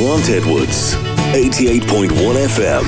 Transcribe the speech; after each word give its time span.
Grant 0.00 0.30
Edwards, 0.30 0.94
88.1 1.34 2.08
FM, 2.08 2.84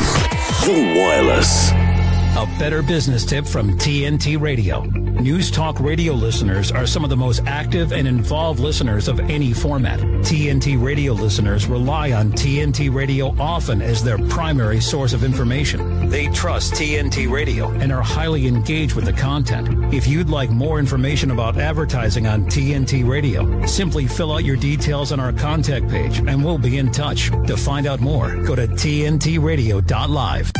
The 0.65 0.99
Wireless. 0.99 1.71
A 1.71 2.47
better 2.59 2.81
business 2.83 3.27
tip 3.27 3.47
from 3.47 3.77
TNT 3.77 4.41
Radio. 4.41 5.02
News 5.21 5.51
Talk 5.51 5.79
radio 5.79 6.15
listeners 6.15 6.73
are 6.73 6.87
some 6.87 7.05
of 7.05 7.11
the 7.11 7.17
most 7.17 7.43
active 7.47 7.93
and 7.93 8.09
involved 8.09 8.59
listeners 8.59 9.09
of 9.09 9.21
any 9.21 9.53
format. 9.53 10.01
TNT 10.01 10.83
radio 10.83 11.13
listeners 11.13 11.67
rely 11.67 12.13
on 12.13 12.33
TNT 12.33 12.93
Radio 12.93 13.35
often 13.39 13.83
as 13.83 14.03
their 14.03 14.19
primary 14.29 14.81
source 14.81 15.13
of 15.13 15.23
information. 15.23 16.09
They 16.09 16.29
trust 16.29 16.75
TNT 16.75 17.31
Radio 17.31 17.71
and 17.71 17.93
are 17.93 18.03
highly 18.03 18.47
engaged 18.47 18.95
with 18.95 19.05
the 19.05 19.13
content. 19.13 19.95
If 19.95 20.07
you'd 20.07 20.31
like 20.31 20.51
more 20.51 20.79
information 20.79 21.31
about 21.31 21.59
advertising 21.59 22.27
on 22.27 22.47
TNT 22.47 23.07
Radio, 23.07 23.65
simply 23.67 24.07
fill 24.07 24.33
out 24.33 24.45
your 24.45 24.57
details 24.57 25.13
on 25.13 25.21
our 25.21 25.33
contact 25.33 25.89
page 25.89 26.19
and 26.19 26.45
we'll 26.45 26.59
be 26.59 26.79
in 26.79 26.91
touch. 26.91 27.31
To 27.47 27.57
find 27.57 27.87
out 27.87 28.01
more, 28.01 28.35
go 28.45 28.57
to 28.57 28.67
tntradio.live. 28.67 30.52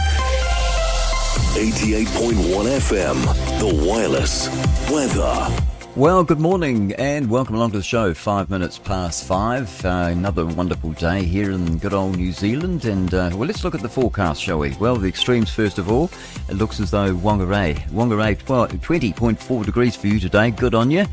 88.1 1.53 2.33
FM, 2.81 3.59
The 3.61 3.87
Wireless. 3.87 4.49
Weather. 4.91 5.63
Well, 5.95 6.25
good 6.25 6.41
morning 6.41 6.95
and 6.95 7.29
welcome 7.29 7.57
along 7.57 7.73
to 7.73 7.77
the 7.77 7.85
show. 7.85 8.15
Five 8.15 8.49
minutes 8.49 8.79
past 8.79 9.25
five. 9.25 9.85
Uh, 9.85 10.09
another 10.11 10.47
wonderful 10.47 10.93
day 10.93 11.25
here 11.25 11.51
in 11.51 11.77
good 11.77 11.93
old 11.93 12.17
New 12.17 12.33
Zealand. 12.33 12.87
And 12.87 13.13
uh, 13.13 13.33
well, 13.35 13.47
let's 13.47 13.65
look 13.65 13.75
at 13.75 13.83
the 13.83 13.89
forecast, 13.91 14.43
shall 14.43 14.61
we? 14.61 14.75
Well, 14.81 14.97
the 14.97 15.09
extremes 15.09 15.51
first 15.51 15.77
of 15.77 15.91
all. 15.91 16.11
It 16.49 16.55
looks 16.55 16.81
as 16.81 16.91
though 16.91 17.13
Whangarei, 17.13 17.79
Whangarei 17.91 18.39
20.4 18.39 19.65
degrees 19.67 19.95
for 19.95 20.07
you 20.07 20.19
today. 20.19 20.53
Good 20.53 20.75
on 20.75 20.91
you. 20.91 21.05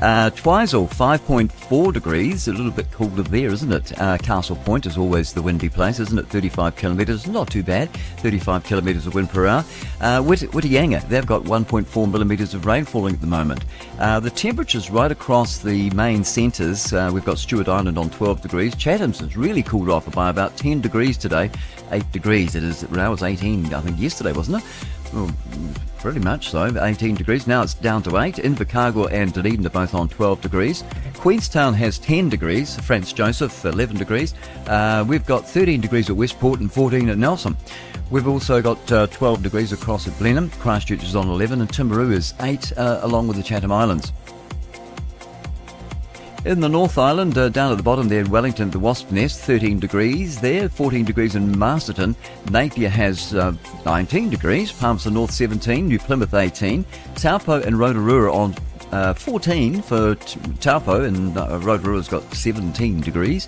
Uh, 0.00 0.30
Twizel, 0.30 0.86
5.4 0.86 1.92
degrees, 1.92 2.46
a 2.46 2.52
little 2.52 2.70
bit 2.70 2.90
colder 2.92 3.22
there, 3.22 3.48
isn't 3.48 3.72
it? 3.72 4.00
Uh, 4.00 4.16
Castle 4.18 4.54
Point 4.54 4.86
is 4.86 4.96
always 4.96 5.32
the 5.32 5.42
windy 5.42 5.68
place, 5.68 5.98
isn't 5.98 6.18
it? 6.18 6.28
35 6.28 6.76
kilometres, 6.76 7.26
not 7.26 7.50
too 7.50 7.64
bad. 7.64 7.90
35 8.18 8.62
kilometres 8.62 9.08
of 9.08 9.14
wind 9.14 9.28
per 9.28 9.46
hour. 9.46 9.64
Uh, 10.00 10.22
Whitianga, 10.22 11.06
they've 11.08 11.26
got 11.26 11.42
1.4 11.42 12.10
millimetres 12.10 12.54
of 12.54 12.64
rain 12.64 12.84
falling 12.84 13.14
at 13.14 13.20
the 13.20 13.26
moment. 13.26 13.64
Uh, 13.98 14.20
the 14.20 14.30
temperatures 14.30 14.88
right 14.88 15.10
across 15.10 15.58
the 15.58 15.90
main 15.90 16.22
centres, 16.22 16.92
uh, 16.92 17.10
we've 17.12 17.24
got 17.24 17.38
Stewart 17.38 17.66
Island 17.66 17.98
on 17.98 18.08
12 18.10 18.40
degrees. 18.40 18.76
Chatham's 18.76 19.18
has 19.18 19.36
really 19.36 19.64
cooled 19.64 19.90
off 19.90 20.10
by 20.12 20.30
about 20.30 20.56
10 20.56 20.80
degrees 20.80 21.18
today. 21.18 21.50
8 21.90 22.12
degrees, 22.12 22.54
it 22.54 22.62
is, 22.62 22.88
now 22.90 23.12
it's 23.12 23.24
18, 23.24 23.74
I 23.74 23.80
think 23.80 23.98
yesterday, 23.98 24.32
wasn't 24.32 24.62
it? 24.62 24.68
Well, 25.12 25.30
pretty 25.98 26.20
much 26.20 26.50
so. 26.50 26.72
18 26.80 27.14
degrees. 27.14 27.46
Now 27.46 27.62
it's 27.62 27.74
down 27.74 28.02
to 28.04 28.18
8. 28.18 28.36
Invercargill 28.36 29.10
and 29.12 29.32
Dunedin 29.32 29.66
are 29.66 29.70
both 29.70 29.94
on 29.94 30.08
12 30.08 30.40
degrees. 30.40 30.84
Queenstown 31.14 31.74
has 31.74 31.98
10 31.98 32.28
degrees. 32.28 32.78
Franz 32.80 33.12
Josef, 33.12 33.64
11 33.64 33.96
degrees. 33.96 34.34
Uh, 34.66 35.04
we've 35.06 35.26
got 35.26 35.48
13 35.48 35.80
degrees 35.80 36.08
at 36.08 36.16
Westport 36.16 36.60
and 36.60 36.72
14 36.72 37.08
at 37.08 37.18
Nelson. 37.18 37.56
We've 38.10 38.28
also 38.28 38.62
got 38.62 38.90
uh, 38.90 39.06
12 39.08 39.42
degrees 39.42 39.72
across 39.72 40.08
at 40.08 40.18
Blenheim. 40.18 40.50
Christchurch 40.50 41.02
is 41.02 41.14
on 41.14 41.28
11 41.28 41.60
and 41.60 41.68
Timaru 41.68 42.12
is 42.12 42.32
8 42.40 42.72
uh, 42.78 43.00
along 43.02 43.28
with 43.28 43.36
the 43.36 43.42
Chatham 43.42 43.72
Islands. 43.72 44.12
In 46.48 46.60
the 46.60 46.68
North 46.70 46.96
Island, 46.96 47.36
uh, 47.36 47.50
down 47.50 47.72
at 47.72 47.76
the 47.76 47.82
bottom 47.82 48.08
there 48.08 48.20
in 48.20 48.30
Wellington, 48.30 48.70
the 48.70 48.78
Wasp 48.78 49.10
Nest, 49.10 49.38
13 49.40 49.78
degrees 49.78 50.40
there, 50.40 50.70
14 50.70 51.04
degrees 51.04 51.34
in 51.34 51.58
Masterton. 51.58 52.16
Napier 52.50 52.88
has 52.88 53.34
uh, 53.34 53.52
19 53.84 54.30
degrees, 54.30 54.72
Palmerston 54.72 55.12
North 55.12 55.30
17, 55.30 55.86
New 55.86 55.98
Plymouth 55.98 56.32
18, 56.32 56.86
Taupo 57.16 57.60
and 57.60 57.78
Rotorua 57.78 58.32
on 58.32 58.54
uh, 58.92 59.12
14 59.12 59.82
for 59.82 60.14
Taupo, 60.14 61.04
and 61.04 61.36
uh, 61.36 61.60
Rotorua's 61.60 62.08
got 62.08 62.22
17 62.32 63.02
degrees. 63.02 63.46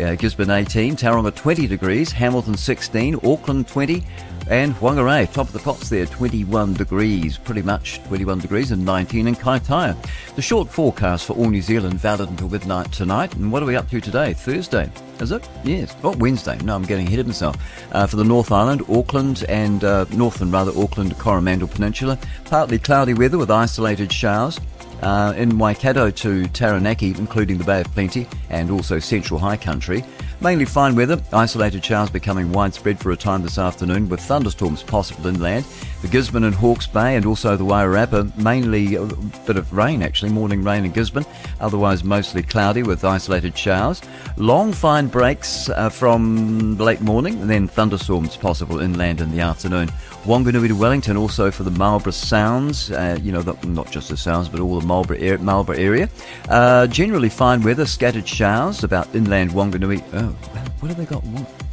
Uh, 0.00 0.14
Gisborne 0.14 0.48
18, 0.48 0.96
Tauranga 0.96 1.34
20 1.34 1.66
degrees, 1.66 2.12
Hamilton 2.12 2.56
16, 2.56 3.16
Auckland 3.24 3.68
20, 3.68 4.02
and 4.48 4.74
Whangarei, 4.76 5.30
top 5.32 5.46
of 5.46 5.52
the 5.52 5.58
pops 5.58 5.88
there, 5.88 6.06
21 6.06 6.74
degrees, 6.74 7.36
pretty 7.36 7.60
much 7.60 8.02
21 8.04 8.38
degrees 8.38 8.70
and 8.70 8.84
19 8.84 9.28
in 9.28 9.34
Kaitaia. 9.34 9.96
The 10.36 10.42
short 10.42 10.68
forecast 10.68 11.26
for 11.26 11.34
all 11.34 11.50
New 11.50 11.60
Zealand 11.60 12.00
valid 12.00 12.30
until 12.30 12.48
midnight 12.48 12.90
tonight. 12.90 13.34
And 13.34 13.52
what 13.52 13.62
are 13.62 13.66
we 13.66 13.76
up 13.76 13.90
to 13.90 14.00
today? 14.00 14.32
Thursday, 14.32 14.90
is 15.20 15.32
it? 15.32 15.46
Yes. 15.64 15.94
Oh, 16.02 16.16
Wednesday. 16.16 16.56
No, 16.58 16.74
I'm 16.74 16.84
getting 16.84 17.06
ahead 17.06 17.20
of 17.20 17.26
myself. 17.26 17.56
Uh, 17.92 18.06
for 18.06 18.16
the 18.16 18.24
North 18.24 18.50
Island, 18.50 18.82
Auckland 18.88 19.44
and 19.48 19.84
uh, 19.84 20.06
Northern, 20.12 20.50
rather, 20.50 20.72
Auckland, 20.80 21.18
Coromandel 21.18 21.68
Peninsula, 21.68 22.18
partly 22.46 22.78
cloudy 22.78 23.14
weather 23.14 23.38
with 23.38 23.50
isolated 23.50 24.12
showers. 24.12 24.58
Uh, 25.02 25.32
in 25.36 25.56
Waikato 25.58 26.10
to 26.10 26.48
Taranaki, 26.48 27.10
including 27.18 27.56
the 27.56 27.62
Bay 27.62 27.82
of 27.82 27.92
Plenty 27.94 28.26
and 28.50 28.68
also 28.68 28.98
central 28.98 29.38
high 29.38 29.56
country. 29.56 30.04
Mainly 30.40 30.66
fine 30.66 30.94
weather, 30.94 31.20
isolated 31.32 31.84
showers 31.84 32.10
becoming 32.10 32.52
widespread 32.52 33.00
for 33.00 33.10
a 33.10 33.16
time 33.16 33.42
this 33.42 33.58
afternoon 33.58 34.08
with 34.08 34.20
thunderstorms 34.20 34.84
possible 34.84 35.26
inland. 35.26 35.64
The 36.00 36.06
Gisborne 36.06 36.44
and 36.44 36.54
Hawke's 36.54 36.86
Bay 36.86 37.16
and 37.16 37.26
also 37.26 37.56
the 37.56 37.64
Wairarapa, 37.64 38.36
mainly 38.36 38.94
a 38.94 39.04
bit 39.04 39.56
of 39.56 39.72
rain 39.72 40.00
actually, 40.00 40.30
morning 40.30 40.62
rain 40.62 40.84
in 40.84 40.92
Gisborne, 40.92 41.26
otherwise 41.60 42.04
mostly 42.04 42.44
cloudy 42.44 42.84
with 42.84 43.04
isolated 43.04 43.58
showers. 43.58 44.00
Long 44.36 44.72
fine 44.72 45.08
breaks 45.08 45.68
uh, 45.70 45.88
from 45.88 46.78
late 46.78 47.00
morning 47.00 47.40
and 47.40 47.50
then 47.50 47.66
thunderstorms 47.66 48.36
possible 48.36 48.78
inland 48.78 49.20
in 49.20 49.32
the 49.32 49.40
afternoon. 49.40 49.88
Wanganui 50.24 50.68
to 50.68 50.74
Wellington 50.74 51.16
also 51.16 51.50
for 51.50 51.64
the 51.64 51.70
Marlborough 51.72 52.12
Sounds, 52.12 52.92
uh, 52.92 53.18
you 53.20 53.32
know, 53.32 53.42
the, 53.42 53.54
not 53.66 53.90
just 53.90 54.08
the 54.08 54.16
Sounds 54.16 54.48
but 54.48 54.60
all 54.60 54.78
the 54.78 54.86
Marlborough, 54.86 55.38
Marlborough 55.38 55.76
area. 55.76 56.08
Uh, 56.48 56.86
generally 56.86 57.28
fine 57.28 57.60
weather, 57.62 57.86
scattered 57.86 58.28
showers 58.28 58.84
about 58.84 59.12
inland 59.16 59.50
Wanganui. 59.50 60.04
Oh, 60.12 60.27
Oh, 60.28 60.64
what 60.80 60.88
have 60.88 60.96
they 60.96 61.04
got? 61.04 61.24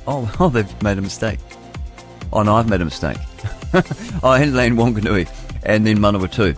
Oh, 0.08 0.32
oh, 0.40 0.50
they've 0.50 0.82
made 0.84 0.98
a 0.98 1.02
mistake. 1.02 1.40
Oh 2.34 2.44
no, 2.44 2.56
I've 2.56 2.70
made 2.70 2.82
a 2.82 2.86
mistake. 2.86 3.18
oh, 4.24 4.36
inland 4.42 4.78
Wanganui 4.78 5.30
and 5.64 5.86
then 5.86 5.98
Manawatu. 5.98 6.58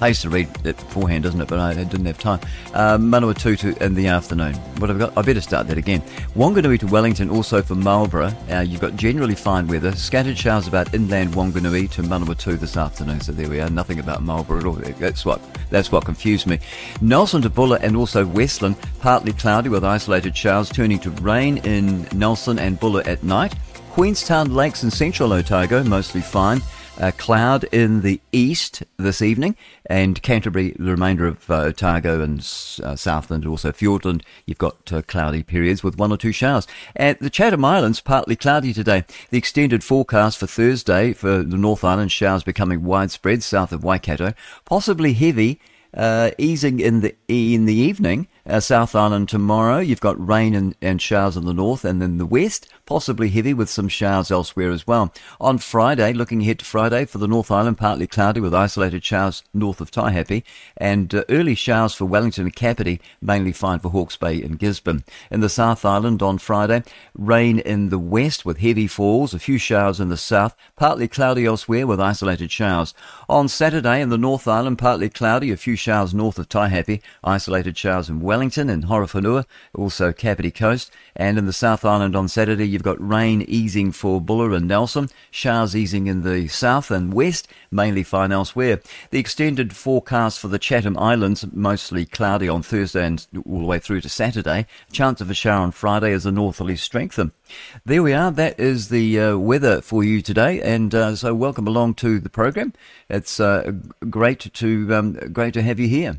I 0.00 0.08
used 0.08 0.22
to 0.22 0.28
read 0.28 0.48
it 0.66 0.76
beforehand, 0.76 1.24
doesn't 1.24 1.40
it? 1.40 1.48
But 1.48 1.58
I 1.58 1.74
didn't 1.74 2.04
have 2.04 2.18
time. 2.18 2.40
Uh, 2.74 2.98
Manawatu 2.98 3.58
to 3.58 3.84
in 3.84 3.94
the 3.94 4.08
afternoon. 4.08 4.54
What 4.78 4.90
have 4.90 5.00
I 5.00 5.06
got? 5.06 5.16
I 5.16 5.22
better 5.22 5.40
start 5.40 5.66
that 5.68 5.78
again. 5.78 6.02
Wanganui 6.34 6.78
to 6.80 6.86
Wellington, 6.86 7.30
also 7.30 7.62
for 7.62 7.74
Marlborough. 7.74 8.34
Uh, 8.50 8.60
you've 8.60 8.80
got 8.80 8.96
generally 8.96 9.34
fine 9.34 9.66
weather. 9.68 9.92
Scattered 9.92 10.36
showers 10.36 10.66
about 10.66 10.92
inland 10.94 11.32
Wanganui 11.32 11.90
to 11.92 12.02
Manawatu 12.02 12.58
this 12.58 12.76
afternoon. 12.76 13.20
So 13.20 13.32
there 13.32 13.48
we 13.48 13.60
are. 13.60 13.70
Nothing 13.70 13.98
about 13.98 14.22
Marlborough 14.22 14.58
at 14.58 14.64
all. 14.66 14.74
That's 14.74 15.24
what 15.24 15.40
that's 15.70 15.90
what 15.90 16.04
confused 16.04 16.46
me. 16.46 16.58
Nelson 17.00 17.42
to 17.42 17.50
Buller 17.50 17.78
and 17.80 17.96
also 17.96 18.26
Westland, 18.26 18.76
partly 19.00 19.32
cloudy 19.32 19.68
with 19.68 19.84
isolated 19.84 20.36
showers, 20.36 20.68
turning 20.68 20.98
to 21.00 21.10
rain 21.10 21.58
in 21.58 22.06
Nelson 22.14 22.58
and 22.58 22.78
Buller 22.78 23.02
at 23.06 23.22
night. 23.22 23.54
Queenstown 23.90 24.54
Lakes 24.54 24.82
and 24.82 24.92
Central 24.92 25.32
Otago, 25.32 25.82
mostly 25.82 26.20
fine. 26.20 26.60
Uh, 26.98 27.10
cloud 27.18 27.64
in 27.72 28.00
the 28.00 28.18
east 28.32 28.82
this 28.96 29.20
evening, 29.20 29.54
and 29.84 30.22
Canterbury, 30.22 30.74
the 30.78 30.90
remainder 30.90 31.26
of 31.26 31.50
uh, 31.50 31.64
Otago 31.64 32.22
and 32.22 32.38
uh, 32.82 32.96
Southland, 32.96 33.44
also 33.44 33.70
Fiordland, 33.70 34.22
you've 34.46 34.56
got 34.56 34.90
uh, 34.90 35.02
cloudy 35.02 35.42
periods 35.42 35.84
with 35.84 35.98
one 35.98 36.10
or 36.10 36.16
two 36.16 36.32
showers. 36.32 36.66
At 36.96 37.20
the 37.20 37.28
Chatham 37.28 37.66
Islands, 37.66 38.00
partly 38.00 38.34
cloudy 38.34 38.72
today. 38.72 39.04
The 39.28 39.36
extended 39.36 39.84
forecast 39.84 40.38
for 40.38 40.46
Thursday 40.46 41.12
for 41.12 41.42
the 41.42 41.58
North 41.58 41.84
Island, 41.84 42.12
showers 42.12 42.42
becoming 42.42 42.82
widespread 42.82 43.42
south 43.42 43.72
of 43.72 43.84
Waikato, 43.84 44.32
possibly 44.64 45.12
heavy. 45.12 45.60
Uh, 45.94 46.30
easing 46.36 46.78
in 46.78 47.00
the 47.00 47.14
in 47.26 47.64
the 47.64 47.74
evening, 47.74 48.28
uh, 48.46 48.60
South 48.60 48.94
Island 48.94 49.30
tomorrow. 49.30 49.78
You've 49.78 50.00
got 50.00 50.28
rain 50.28 50.54
and, 50.54 50.74
and 50.82 51.00
showers 51.00 51.38
in 51.38 51.46
the 51.46 51.54
north 51.54 51.86
and 51.86 52.02
then 52.02 52.18
the 52.18 52.26
west, 52.26 52.68
possibly 52.86 53.28
heavy 53.28 53.52
with 53.52 53.68
some 53.68 53.88
showers 53.88 54.30
elsewhere 54.30 54.70
as 54.70 54.86
well. 54.86 55.12
On 55.40 55.58
Friday, 55.58 56.12
looking 56.12 56.42
ahead 56.42 56.60
to 56.60 56.64
Friday 56.64 57.04
for 57.04 57.18
the 57.18 57.28
North 57.28 57.50
Island, 57.50 57.78
partly 57.78 58.06
cloudy 58.06 58.40
with 58.40 58.54
isolated 58.54 59.04
showers 59.04 59.42
north 59.52 59.80
of 59.80 59.90
Taihape, 59.90 60.44
and 60.76 61.14
uh, 61.14 61.24
early 61.28 61.54
showers 61.54 61.94
for 61.94 62.04
Wellington 62.04 62.44
and 62.44 62.56
Kapiti, 62.56 63.00
mainly 63.20 63.52
fine 63.52 63.80
for 63.80 63.90
Hawke's 63.90 64.16
Bay 64.16 64.40
and 64.40 64.58
Gisborne. 64.58 65.04
In 65.30 65.40
the 65.40 65.48
South 65.48 65.84
Island 65.84 66.22
on 66.22 66.38
Friday, 66.38 66.82
rain 67.14 67.58
in 67.58 67.88
the 67.90 67.98
west 67.98 68.44
with 68.44 68.58
heavy 68.58 68.86
falls, 68.86 69.34
a 69.34 69.38
few 69.38 69.58
showers 69.58 70.00
in 70.00 70.08
the 70.08 70.16
south, 70.16 70.54
partly 70.76 71.08
cloudy 71.08 71.44
elsewhere 71.44 71.86
with 71.86 72.00
isolated 72.00 72.50
showers. 72.50 72.94
On 73.28 73.48
Saturday 73.48 74.00
in 74.00 74.10
the 74.10 74.18
North 74.18 74.46
Island, 74.46 74.78
partly 74.78 75.08
cloudy, 75.08 75.50
a 75.50 75.56
few 75.56 75.74
showers 75.74 76.14
north 76.14 76.38
of 76.38 76.48
Taihape, 76.48 77.02
isolated 77.24 77.76
showers 77.76 78.08
in 78.08 78.20
Wellington 78.20 78.70
and 78.70 78.84
Horowhenua, 78.84 79.44
also 79.74 80.12
Kapiti 80.12 80.52
Coast, 80.52 80.92
and 81.16 81.38
in 81.38 81.46
the 81.46 81.52
South 81.52 81.84
Island 81.84 82.14
on 82.14 82.28
Saturday, 82.28 82.75
you've 82.76 82.82
got 82.82 83.00
rain 83.08 83.40
easing 83.48 83.90
for 83.90 84.20
Buller 84.20 84.52
and 84.52 84.68
Nelson, 84.68 85.08
showers 85.30 85.74
easing 85.74 86.08
in 86.08 86.24
the 86.24 86.46
south 86.48 86.90
and 86.90 87.14
west, 87.14 87.48
mainly 87.70 88.02
fine 88.02 88.32
elsewhere. 88.32 88.82
The 89.10 89.18
extended 89.18 89.74
forecast 89.74 90.38
for 90.38 90.48
the 90.48 90.58
Chatham 90.58 90.98
Islands, 90.98 91.46
mostly 91.54 92.04
cloudy 92.04 92.50
on 92.50 92.60
Thursday 92.60 93.06
and 93.06 93.26
all 93.48 93.60
the 93.60 93.64
way 93.64 93.78
through 93.78 94.02
to 94.02 94.10
Saturday. 94.10 94.66
Chance 94.92 95.22
of 95.22 95.30
a 95.30 95.34
shower 95.34 95.62
on 95.62 95.70
Friday 95.70 96.12
as 96.12 96.24
the 96.24 96.30
northerlies 96.30 96.80
strengthen. 96.80 97.32
There 97.86 98.02
we 98.02 98.12
are. 98.12 98.30
That 98.30 98.60
is 98.60 98.90
the 98.90 99.18
uh, 99.18 99.38
weather 99.38 99.80
for 99.80 100.04
you 100.04 100.20
today, 100.20 100.60
and 100.60 100.94
uh, 100.94 101.16
so 101.16 101.34
welcome 101.34 101.66
along 101.66 101.94
to 101.94 102.20
the 102.20 102.28
program. 102.28 102.74
It's 103.08 103.40
uh, 103.40 103.72
great 104.10 104.52
to 104.52 104.94
um, 104.94 105.12
great 105.32 105.54
to 105.54 105.62
have 105.62 105.80
you 105.80 105.88
here. 105.88 106.18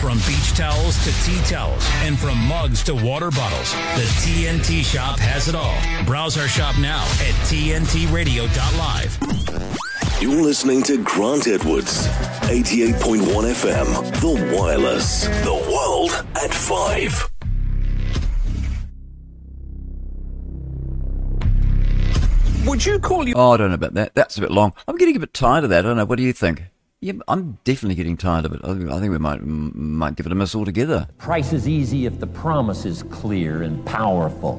From 0.00 0.16
beach 0.26 0.52
towels 0.56 0.96
to 1.04 1.12
tea 1.24 1.40
towels, 1.44 1.86
and 1.96 2.18
from 2.18 2.38
mugs 2.48 2.82
to 2.84 2.94
water 2.94 3.30
bottles, 3.30 3.72
the 3.72 4.06
TNT 4.22 4.82
shop 4.82 5.18
has 5.18 5.46
it 5.46 5.54
all. 5.54 5.76
Browse 6.06 6.38
our 6.38 6.48
shop 6.48 6.78
now 6.78 7.02
at 7.02 7.34
tntradio.live. 7.50 9.18
You're 10.22 10.42
listening 10.42 10.82
to 10.84 11.04
Grant 11.04 11.46
Edwards, 11.46 12.08
88.1 12.48 13.20
FM, 13.52 14.10
The 14.20 14.56
Wireless, 14.56 15.24
The 15.44 15.52
World 15.70 16.12
at 16.42 16.54
5. 16.54 17.30
Would 22.66 22.86
you 22.86 22.98
call 23.00 23.28
you? 23.28 23.34
Oh, 23.36 23.50
I 23.52 23.56
don't 23.58 23.68
know 23.68 23.74
about 23.74 23.94
that. 23.94 24.14
That's 24.14 24.38
a 24.38 24.40
bit 24.40 24.50
long. 24.50 24.72
I'm 24.88 24.96
getting 24.96 25.16
a 25.16 25.20
bit 25.20 25.34
tired 25.34 25.64
of 25.64 25.70
that. 25.70 25.80
I 25.80 25.88
don't 25.88 25.98
know. 25.98 26.06
What 26.06 26.16
do 26.16 26.22
you 26.22 26.32
think? 26.32 26.69
Yeah, 27.02 27.14
I'm 27.28 27.58
definitely 27.64 27.94
getting 27.94 28.18
tired 28.18 28.44
of 28.44 28.52
it. 28.52 28.60
I 28.62 28.74
think, 28.74 29.10
we 29.10 29.16
might 29.16 29.40
might 29.42 30.16
give 30.16 30.26
it 30.26 30.32
a 30.32 30.34
miss 30.34 30.54
altogether. 30.54 31.08
Price 31.16 31.54
is 31.54 31.66
easy 31.66 32.04
if 32.04 32.20
the 32.20 32.26
promise 32.26 32.84
is 32.84 33.04
clear 33.04 33.62
and 33.62 33.82
powerful. 33.86 34.58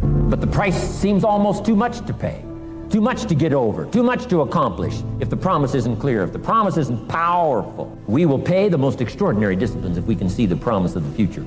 But 0.00 0.40
the 0.40 0.46
price 0.46 0.74
seems 0.74 1.22
almost 1.22 1.66
too 1.66 1.76
much 1.76 2.06
to 2.06 2.14
pay, 2.14 2.42
too 2.88 3.02
much 3.02 3.26
to 3.26 3.34
get 3.34 3.52
over, 3.52 3.84
too 3.84 4.02
much 4.02 4.26
to 4.28 4.40
accomplish 4.40 5.02
if 5.20 5.28
the 5.28 5.36
promise 5.36 5.74
isn't 5.74 5.98
clear, 5.98 6.22
if 6.22 6.32
the 6.32 6.38
promise 6.38 6.78
isn't 6.78 7.06
powerful. 7.08 7.94
We 8.06 8.24
will 8.24 8.38
pay 8.38 8.70
the 8.70 8.78
most 8.78 9.02
extraordinary 9.02 9.54
disciplines 9.54 9.98
if 9.98 10.06
we 10.06 10.16
can 10.16 10.30
see 10.30 10.46
the 10.46 10.56
promise 10.56 10.96
of 10.96 11.06
the 11.06 11.14
future, 11.14 11.44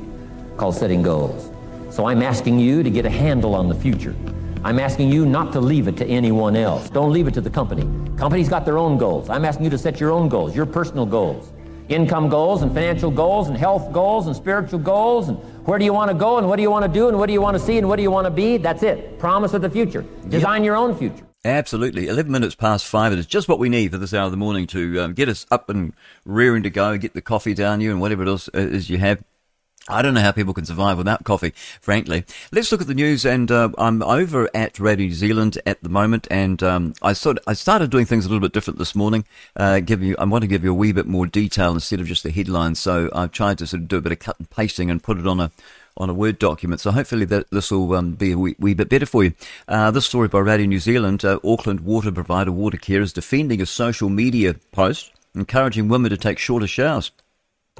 called 0.57 0.75
setting 0.75 1.01
goals. 1.01 1.49
So 1.89 2.05
I'm 2.05 2.21
asking 2.21 2.59
you 2.59 2.83
to 2.83 2.91
get 2.91 3.07
a 3.07 3.09
handle 3.09 3.55
on 3.55 3.67
the 3.67 3.73
future. 3.73 4.15
I'm 4.61 4.77
asking 4.77 5.09
you 5.09 5.25
not 5.25 5.53
to 5.53 5.61
leave 5.61 5.88
it 5.88 5.95
to 5.97 6.06
anyone 6.06 6.57
else. 6.57 6.89
Don't 6.89 7.13
leave 7.13 7.27
it 7.27 7.33
to 7.35 7.41
the 7.41 7.50
company. 7.50 7.83
Companies 8.17 8.50
got 8.50 8.65
their 8.65 8.77
own 8.77 8.97
goals. 8.97 9.29
I'm 9.29 9.45
asking 9.45 9.63
you 9.63 9.69
to 9.69 9.77
set 9.77 10.01
your 10.01 10.11
own 10.11 10.27
goals, 10.27 10.53
your 10.53 10.65
personal 10.65 11.06
goals. 11.06 11.53
Income 11.88 12.29
goals 12.29 12.61
and 12.61 12.71
financial 12.73 13.09
goals 13.09 13.47
and 13.47 13.57
health 13.57 13.91
goals 13.94 14.27
and 14.27 14.35
spiritual 14.35 14.79
goals 14.79 15.29
and 15.29 15.38
where 15.65 15.79
do 15.79 15.85
you 15.85 15.94
want 15.94 16.11
to 16.11 16.17
go 16.17 16.38
and 16.38 16.47
what 16.47 16.57
do 16.57 16.61
you 16.61 16.69
want 16.69 16.83
to 16.83 16.91
do 16.91 17.07
and 17.07 17.17
what 17.17 17.27
do 17.27 17.33
you 17.33 17.41
want 17.41 17.57
to 17.57 17.63
see 17.63 17.77
and 17.77 17.88
what 17.88 17.95
do 17.95 18.03
you 18.03 18.11
want 18.11 18.25
to 18.25 18.31
be? 18.31 18.57
That's 18.57 18.83
it. 18.83 19.17
Promise 19.17 19.53
of 19.53 19.61
the 19.61 19.69
future. 19.69 20.06
Design 20.27 20.61
yep. 20.61 20.65
your 20.65 20.75
own 20.75 20.95
future. 20.95 21.25
Absolutely. 21.45 22.07
11 22.07 22.29
minutes 22.29 22.53
past 22.53 22.85
five. 22.85 23.13
It 23.13 23.19
is 23.19 23.25
just 23.25 23.47
what 23.47 23.59
we 23.59 23.69
need 23.69 23.91
for 23.91 23.97
this 23.97 24.13
hour 24.13 24.25
of 24.25 24.31
the 24.31 24.38
morning 24.38 24.67
to 24.67 25.00
um, 25.00 25.13
get 25.13 25.29
us 25.29 25.45
up 25.50 25.69
and 25.69 25.94
rearing 26.25 26.63
to 26.63 26.69
go, 26.69 26.97
get 26.97 27.13
the 27.13 27.21
coffee 27.21 27.53
down 27.53 27.79
you 27.79 27.91
and 27.91 28.01
whatever 28.01 28.25
else 28.25 28.50
is 28.53 28.89
you 28.89 28.97
have. 28.97 29.23
I 29.89 30.03
don't 30.03 30.13
know 30.13 30.21
how 30.21 30.31
people 30.31 30.53
can 30.53 30.65
survive 30.65 31.00
without 31.00 31.24
coffee, 31.24 31.51
frankly. 31.81 32.24
Let's 32.51 32.71
look 32.71 32.81
at 32.81 32.88
the 32.88 32.94
news, 32.94 33.25
and 33.25 33.50
uh, 33.50 33.69
I'm 33.77 34.03
over 34.03 34.47
at 34.53 34.80
Radio 34.80 35.07
New 35.07 35.13
Zealand 35.13 35.57
at 35.65 35.81
the 35.81 35.89
moment, 35.89 36.27
and 36.30 36.62
um, 36.62 36.94
I 37.01 37.13
sort 37.13 37.39
I 37.47 37.53
started 37.53 37.89
doing 37.89 38.06
things 38.06 38.25
a 38.25 38.30
little 38.30 38.41
bit 38.41 38.53
different 38.53 38.77
this 38.77 38.94
morning. 38.94 39.25
Uh, 39.56 39.80
give 39.80 40.03
you, 40.03 40.15
I 40.19 40.25
want 40.25 40.44
to 40.44 40.47
give 40.47 40.63
you 40.63 40.71
a 40.71 40.75
wee 40.75 40.91
bit 40.91 41.07
more 41.07 41.25
detail 41.25 41.74
instead 41.74 42.00
of 42.00 42.06
just 42.06 42.21
the 42.21 42.30
headlines. 42.30 42.80
So 42.80 43.09
I've 43.13 43.31
tried 43.31 43.57
to 43.57 43.68
sort 43.68 43.81
of 43.81 43.88
do 43.88 43.97
a 43.97 44.01
bit 44.01 44.12
of 44.12 44.19
cut 44.19 44.38
and 44.38 44.50
pasting 44.50 44.91
and 44.91 45.01
put 45.01 45.18
it 45.18 45.25
on 45.25 45.39
a 45.39 45.51
on 45.97 46.09
a 46.09 46.13
Word 46.13 46.38
document. 46.38 46.81
So 46.81 46.92
hopefully 46.92 47.25
that 47.25 47.50
this 47.50 47.71
will 47.71 47.95
um, 47.95 48.12
be 48.12 48.33
a 48.33 48.38
wee, 48.38 48.56
wee, 48.59 48.75
bit 48.75 48.89
better 48.89 49.07
for 49.07 49.24
you. 49.24 49.33
Uh, 49.68 49.89
this 49.89 50.06
story 50.06 50.27
by 50.27 50.39
Radio 50.39 50.68
New 50.68 50.80
Zealand: 50.80 51.25
uh, 51.25 51.39
Auckland 51.44 51.80
water 51.80 52.12
provider 52.12 52.51
Watercare 52.51 53.01
is 53.01 53.12
defending 53.12 53.59
a 53.59 53.65
social 53.65 54.09
media 54.09 54.53
post 54.71 55.12
encouraging 55.35 55.88
women 55.88 56.12
to 56.12 56.18
take 56.18 56.38
shorter 56.38 56.68
showers. 56.68 57.12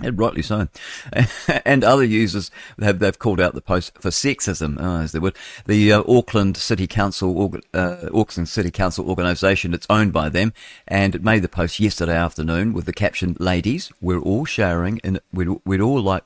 And 0.02 0.18
rightly 0.18 0.42
so. 0.42 0.68
and 1.66 1.84
other 1.84 2.04
users 2.04 2.52
have 2.80 3.00
they've 3.00 3.18
called 3.18 3.42
out 3.42 3.54
the 3.54 3.62
post 3.62 3.98
for 4.00 4.10
sexism, 4.10 4.78
oh, 4.80 5.02
as 5.02 5.12
they 5.12 5.20
would. 5.20 5.36
The 5.66 5.92
uh, 5.94 6.04
Auckland 6.08 6.58
City 6.58 6.88
Council, 6.88 7.54
uh, 7.74 8.10
Auckland 8.14 8.48
City 8.48 8.72
Council 8.72 9.10
organisation, 9.10 9.74
it's 9.74 9.88
owned 9.90 10.14
by 10.14 10.30
them, 10.30 10.54
and 10.88 11.16
it 11.16 11.24
made 11.24 11.42
the 11.42 11.50
post 11.50 11.80
yesterday 11.80 12.16
afternoon 12.16 12.74
with 12.74 12.86
the 12.86 12.94
caption, 12.94 13.36
"Ladies, 13.40 13.92
we're 14.00 14.20
all 14.20 14.46
showering, 14.46 15.02
and 15.04 15.20
we'd, 15.34 15.50
we'd 15.66 15.82
all 15.82 16.02
like 16.02 16.24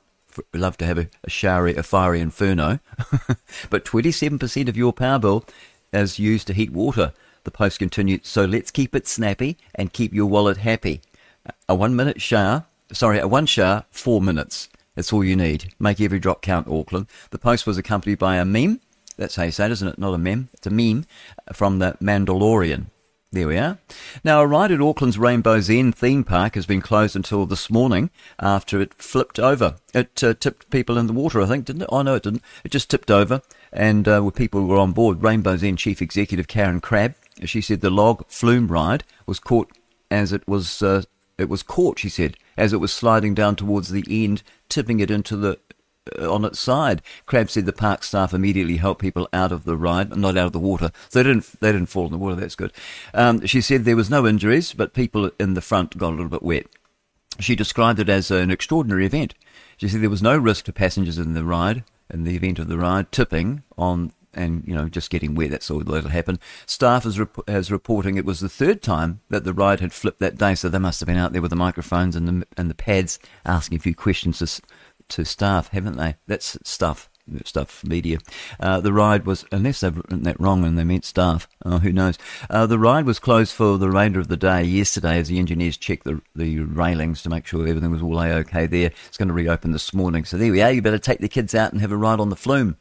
love 0.52 0.76
to 0.78 0.86
have 0.86 0.98
a, 0.98 1.08
a 1.24 1.30
showery, 1.30 1.74
a 1.74 1.82
fiery 1.82 2.20
inferno, 2.20 2.80
but 3.70 3.84
27% 3.84 4.68
of 4.68 4.76
your 4.76 4.92
power 4.92 5.18
bill 5.18 5.44
is 5.92 6.18
used 6.18 6.46
to 6.46 6.54
heat 6.54 6.70
water." 6.70 7.12
The 7.42 7.50
post 7.50 7.80
continued, 7.80 8.24
"So 8.24 8.44
let's 8.44 8.70
keep 8.70 8.94
it 8.94 9.08
snappy 9.08 9.58
and 9.74 9.92
keep 9.92 10.14
your 10.14 10.26
wallet 10.26 10.58
happy." 10.58 11.02
A 11.68 11.74
one-minute 11.74 12.22
shower 12.22 12.64
sorry, 12.94 13.18
a 13.18 13.28
one 13.28 13.46
shower, 13.46 13.84
four 13.90 14.20
minutes. 14.20 14.68
That's 14.94 15.12
all 15.12 15.24
you 15.24 15.36
need. 15.36 15.74
Make 15.78 16.00
every 16.00 16.18
drop 16.18 16.42
count, 16.42 16.68
Auckland. 16.68 17.06
The 17.30 17.38
post 17.38 17.66
was 17.66 17.76
accompanied 17.76 18.18
by 18.18 18.36
a 18.36 18.44
meme. 18.44 18.80
That's 19.16 19.36
how 19.36 19.44
you 19.44 19.50
say 19.50 19.66
it, 19.66 19.72
isn't 19.72 19.88
it? 19.88 19.98
Not 19.98 20.14
a 20.14 20.18
meme. 20.18 20.48
It's 20.54 20.66
a 20.66 20.70
meme 20.70 21.06
from 21.52 21.78
the 21.78 21.96
Mandalorian. 22.00 22.86
There 23.32 23.48
we 23.48 23.58
are. 23.58 23.78
Now, 24.22 24.40
a 24.40 24.46
ride 24.46 24.70
at 24.70 24.80
Auckland's 24.80 25.18
Rainbow's 25.18 25.68
End 25.68 25.96
theme 25.96 26.22
park 26.22 26.54
has 26.54 26.66
been 26.66 26.80
closed 26.80 27.16
until 27.16 27.46
this 27.46 27.68
morning 27.68 28.10
after 28.38 28.80
it 28.80 28.94
flipped 28.94 29.40
over. 29.40 29.74
It 29.92 30.22
uh, 30.22 30.34
tipped 30.34 30.70
people 30.70 30.96
in 30.96 31.08
the 31.08 31.12
water, 31.12 31.42
I 31.42 31.46
think, 31.46 31.64
didn't 31.64 31.82
it? 31.82 31.88
Oh, 31.90 32.02
no, 32.02 32.14
it 32.14 32.22
didn't. 32.22 32.44
It 32.62 32.70
just 32.70 32.88
tipped 32.88 33.10
over, 33.10 33.42
and 33.72 34.06
uh, 34.06 34.30
people 34.30 34.64
were 34.64 34.78
on 34.78 34.92
board, 34.92 35.20
Rainbow's 35.20 35.64
End 35.64 35.78
Chief 35.78 36.00
Executive 36.00 36.46
Karen 36.46 36.80
Crabb, 36.80 37.16
she 37.44 37.60
said 37.60 37.80
the 37.80 37.90
log 37.90 38.26
flume 38.28 38.68
ride 38.68 39.04
was 39.26 39.40
caught 39.40 39.70
as 40.10 40.32
it 40.32 40.46
was 40.46 40.82
uh, 40.82 41.02
it 41.36 41.48
was 41.48 41.62
caught, 41.62 41.98
she 41.98 42.08
said, 42.08 42.36
as 42.56 42.72
it 42.72 42.80
was 42.80 42.92
sliding 42.92 43.34
down 43.34 43.56
towards 43.56 43.90
the 43.90 44.04
end, 44.08 44.42
tipping 44.68 45.00
it 45.00 45.10
into 45.10 45.36
the 45.36 45.58
uh, 46.18 46.32
on 46.32 46.44
its 46.44 46.58
side. 46.58 47.00
Crabb 47.26 47.50
said 47.50 47.64
the 47.64 47.72
park 47.72 48.04
staff 48.04 48.34
immediately 48.34 48.76
helped 48.76 49.00
people 49.00 49.28
out 49.32 49.52
of 49.52 49.64
the 49.64 49.76
ride, 49.76 50.14
not 50.16 50.36
out 50.36 50.46
of 50.46 50.52
the 50.52 50.58
water. 50.58 50.90
So 51.08 51.18
they 51.18 51.28
didn't 51.28 51.60
they 51.60 51.72
didn't 51.72 51.88
fall 51.88 52.06
in 52.06 52.12
the 52.12 52.18
water. 52.18 52.36
That's 52.36 52.56
good. 52.56 52.72
Um, 53.14 53.46
she 53.46 53.60
said 53.60 53.84
there 53.84 53.96
was 53.96 54.10
no 54.10 54.26
injuries, 54.26 54.74
but 54.74 54.92
people 54.92 55.30
in 55.40 55.54
the 55.54 55.62
front 55.62 55.96
got 55.96 56.10
a 56.10 56.16
little 56.16 56.28
bit 56.28 56.42
wet. 56.42 56.66
She 57.40 57.56
described 57.56 57.98
it 57.98 58.08
as 58.08 58.30
an 58.30 58.50
extraordinary 58.50 59.06
event. 59.06 59.34
She 59.76 59.88
said 59.88 60.00
there 60.00 60.10
was 60.10 60.22
no 60.22 60.36
risk 60.36 60.66
to 60.66 60.72
passengers 60.72 61.18
in 61.18 61.34
the 61.34 61.44
ride, 61.44 61.84
in 62.12 62.24
the 62.24 62.36
event 62.36 62.58
of 62.58 62.68
the 62.68 62.78
ride, 62.78 63.10
tipping 63.10 63.64
on 63.76 64.12
and 64.36 64.64
you 64.66 64.74
know 64.74 64.88
just 64.88 65.10
getting 65.10 65.34
wet. 65.34 65.50
That's 65.50 65.70
all 65.70 65.80
that'll 65.80 66.10
happen. 66.10 66.38
Staff 66.66 67.06
is 67.06 67.18
rep- 67.18 67.48
reporting 67.70 68.16
it 68.16 68.24
was 68.24 68.40
the 68.40 68.48
third 68.48 68.82
time 68.82 69.20
that 69.30 69.44
the 69.44 69.54
ride 69.54 69.80
had 69.80 69.92
flipped 69.92 70.20
that 70.20 70.36
day, 70.36 70.54
so 70.54 70.68
they 70.68 70.78
must 70.78 71.00
have 71.00 71.06
been 71.06 71.16
out 71.16 71.32
there 71.32 71.42
with 71.42 71.50
the 71.50 71.56
microphones 71.56 72.16
and 72.16 72.28
the 72.28 72.46
and 72.56 72.70
the 72.70 72.74
pads 72.74 73.18
asking 73.44 73.76
a 73.76 73.80
few 73.80 73.94
questions 73.94 74.38
to 74.38 74.62
to 75.08 75.24
staff, 75.24 75.68
haven't 75.68 75.96
they? 75.96 76.16
That's 76.26 76.58
stuff. 76.64 77.10
Stuff 77.44 77.82
media. 77.84 78.18
Uh, 78.60 78.80
the 78.80 78.92
ride 78.92 79.24
was, 79.24 79.46
unless 79.50 79.80
they've 79.80 79.96
written 79.96 80.24
that 80.24 80.38
wrong 80.38 80.62
and 80.62 80.78
they 80.78 80.84
meant 80.84 81.06
staff, 81.06 81.48
oh, 81.64 81.78
who 81.78 81.90
knows? 81.90 82.18
Uh, 82.50 82.66
the 82.66 82.78
ride 82.78 83.06
was 83.06 83.18
closed 83.18 83.54
for 83.54 83.78
the 83.78 83.88
remainder 83.88 84.20
of 84.20 84.28
the 84.28 84.36
day 84.36 84.62
yesterday 84.62 85.18
as 85.18 85.28
the 85.28 85.38
engineers 85.38 85.78
checked 85.78 86.04
the, 86.04 86.20
the 86.36 86.60
railings 86.60 87.22
to 87.22 87.30
make 87.30 87.46
sure 87.46 87.66
everything 87.66 87.90
was 87.90 88.02
all 88.02 88.20
a 88.20 88.28
okay 88.34 88.66
there. 88.66 88.90
It's 89.08 89.16
going 89.16 89.28
to 89.28 89.34
reopen 89.34 89.72
this 89.72 89.94
morning. 89.94 90.26
So 90.26 90.36
there 90.36 90.52
we 90.52 90.60
are. 90.60 90.70
You 90.70 90.82
better 90.82 90.98
take 90.98 91.20
the 91.20 91.28
kids 91.30 91.54
out 91.54 91.72
and 91.72 91.80
have 91.80 91.92
a 91.92 91.96
ride 91.96 92.20
on 92.20 92.28
the 92.28 92.36
flume. 92.36 92.76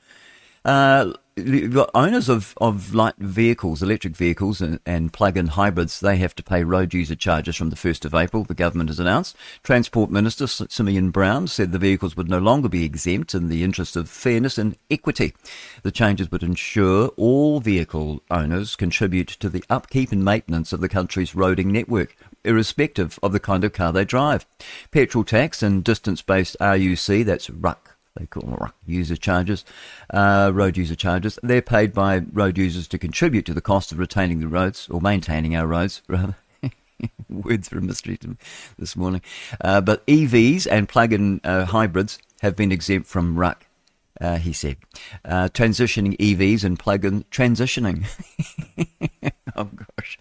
Uh, 0.66 1.14
owners 1.38 2.30
of, 2.30 2.54
of 2.62 2.94
light 2.94 3.16
vehicles, 3.18 3.82
electric 3.82 4.16
vehicles, 4.16 4.62
and, 4.62 4.80
and 4.86 5.12
plug-in 5.12 5.48
hybrids, 5.48 6.00
they 6.00 6.18
have 6.18 6.36
to 6.36 6.44
pay 6.44 6.64
road 6.64 6.94
user 6.94 7.16
charges 7.16 7.56
from 7.56 7.70
the 7.70 7.76
1st 7.76 8.06
of 8.06 8.14
April, 8.14 8.44
the 8.44 8.54
government 8.54 8.90
has 8.90 9.00
announced. 9.00 9.36
Transport 9.64 10.12
Minister 10.12 10.46
Simeon 10.48 11.10
Brown 11.10 11.48
said 11.48 11.72
the 11.72 11.80
vehicles 11.80 12.16
would 12.16 12.30
no 12.30 12.40
longer 12.40 12.70
be 12.70 12.84
exempt 12.84 13.34
in 13.34 13.50
the 13.50 13.64
interest 13.64 13.96
of 13.96 14.10
fairness 14.10 14.58
and 14.58 14.78
equity. 14.92 15.34
The 15.82 15.92
changes 15.92 16.32
would 16.32 16.44
ensure 16.44 17.08
all 17.18 17.60
vehicle 17.60 18.22
owners 18.30 18.76
contribute 18.76 19.30
to 19.30 19.50
the 19.50 19.64
upkeep 19.70 20.12
and 20.12 20.24
maintenance 20.24 20.72
of 20.72 20.82
the 20.82 20.90
country's 20.90 21.34
roading 21.34 21.68
network, 21.68 22.16
irrespective 22.44 23.18
of 23.24 23.32
the 23.32 23.40
kind 23.40 23.64
of 23.64 23.74
car 23.74 23.92
they 23.92 24.06
drive. 24.06 24.46
Petrol 24.92 25.24
tax 25.24 25.64
and 25.64 25.84
distance-based 25.84 26.58
RUC, 26.60 27.26
that's 27.26 27.50
they 28.16 28.26
call 28.26 28.44
them 28.44 28.72
user 28.86 29.16
charges, 29.16 29.66
uh, 30.12 30.52
road 30.54 30.78
user 30.78 30.96
charges. 30.96 31.40
They're 31.42 31.62
paid 31.62 31.94
by 31.94 32.20
road 32.32 32.58
users 32.58 32.88
to 32.90 32.98
contribute 32.98 33.46
to 33.48 33.54
the 33.54 33.62
cost 33.62 33.92
of 33.92 34.00
retaining 34.00 34.40
the 34.40 34.48
roads 34.48 34.88
or 34.90 35.02
maintaining 35.02 35.56
our 35.56 35.68
roads, 35.68 36.02
rather. 36.08 36.36
Words 37.30 37.74
are 37.74 37.80
a 37.80 37.82
mystery 37.82 38.16
to 38.18 38.38
this 38.78 38.96
morning. 38.96 39.22
Uh, 39.60 39.82
but 39.82 40.06
EVs 40.08 40.68
and 40.70 40.88
plug-in 40.88 41.42
uh, 41.44 41.66
hybrids 41.66 42.18
have 42.42 42.56
been 42.56 42.72
exempt 42.72 43.08
from 43.08 43.36
RUC. 43.36 43.58
Uh, 44.22 44.38
he 44.38 44.54
said, 44.54 44.78
uh, 45.26 45.50
transitioning 45.50 46.16
EVs 46.18 46.64
and 46.64 46.80
plug-in 46.80 47.24
transitioning. 47.26 48.06
oh 49.56 49.66
gosh, 49.66 50.18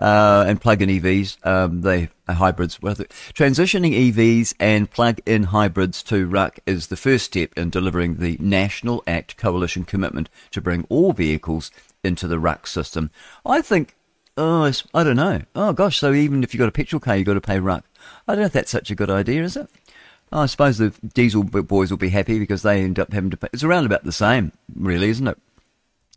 uh, 0.00 0.44
and 0.46 0.60
plug-in 0.60 0.88
EVs. 0.88 1.44
Um, 1.46 1.82
they 1.82 2.08
are 2.28 2.34
hybrids. 2.34 2.78
Transitioning 2.78 4.12
EVs 4.12 4.54
and 4.58 4.90
plug-in 4.90 5.44
hybrids 5.44 6.02
to 6.04 6.28
RUC 6.28 6.58
is 6.66 6.86
the 6.86 6.96
first 6.96 7.26
step 7.26 7.50
in 7.56 7.70
delivering 7.70 8.16
the 8.16 8.36
National 8.40 9.02
Act 9.06 9.36
Coalition 9.36 9.84
commitment 9.84 10.28
to 10.50 10.60
bring 10.60 10.86
all 10.88 11.12
vehicles 11.12 11.70
into 12.02 12.26
the 12.26 12.38
RUC 12.38 12.66
system. 12.66 13.10
I 13.44 13.60
think. 13.60 13.94
Oh, 14.34 14.72
I 14.94 15.04
don't 15.04 15.16
know. 15.16 15.42
Oh 15.54 15.74
gosh, 15.74 15.98
so 15.98 16.14
even 16.14 16.42
if 16.42 16.54
you've 16.54 16.58
got 16.58 16.68
a 16.68 16.72
petrol 16.72 17.00
car, 17.00 17.16
you've 17.16 17.26
got 17.26 17.34
to 17.34 17.40
pay 17.42 17.58
RUC. 17.58 17.82
I 18.26 18.32
don't 18.32 18.40
know 18.40 18.46
if 18.46 18.52
that's 18.52 18.70
such 18.70 18.90
a 18.90 18.94
good 18.94 19.10
idea, 19.10 19.42
is 19.42 19.58
it? 19.58 19.68
I 20.32 20.46
suppose 20.46 20.78
the 20.78 20.94
diesel 21.12 21.44
boys 21.44 21.90
will 21.90 21.98
be 21.98 22.08
happy 22.08 22.38
because 22.38 22.62
they 22.62 22.82
end 22.82 22.98
up 22.98 23.12
having 23.12 23.30
to 23.30 23.36
pay. 23.36 23.48
It's 23.52 23.62
around 23.62 23.84
about 23.84 24.04
the 24.04 24.12
same, 24.12 24.52
really, 24.74 25.10
isn't 25.10 25.28
it? 25.28 25.38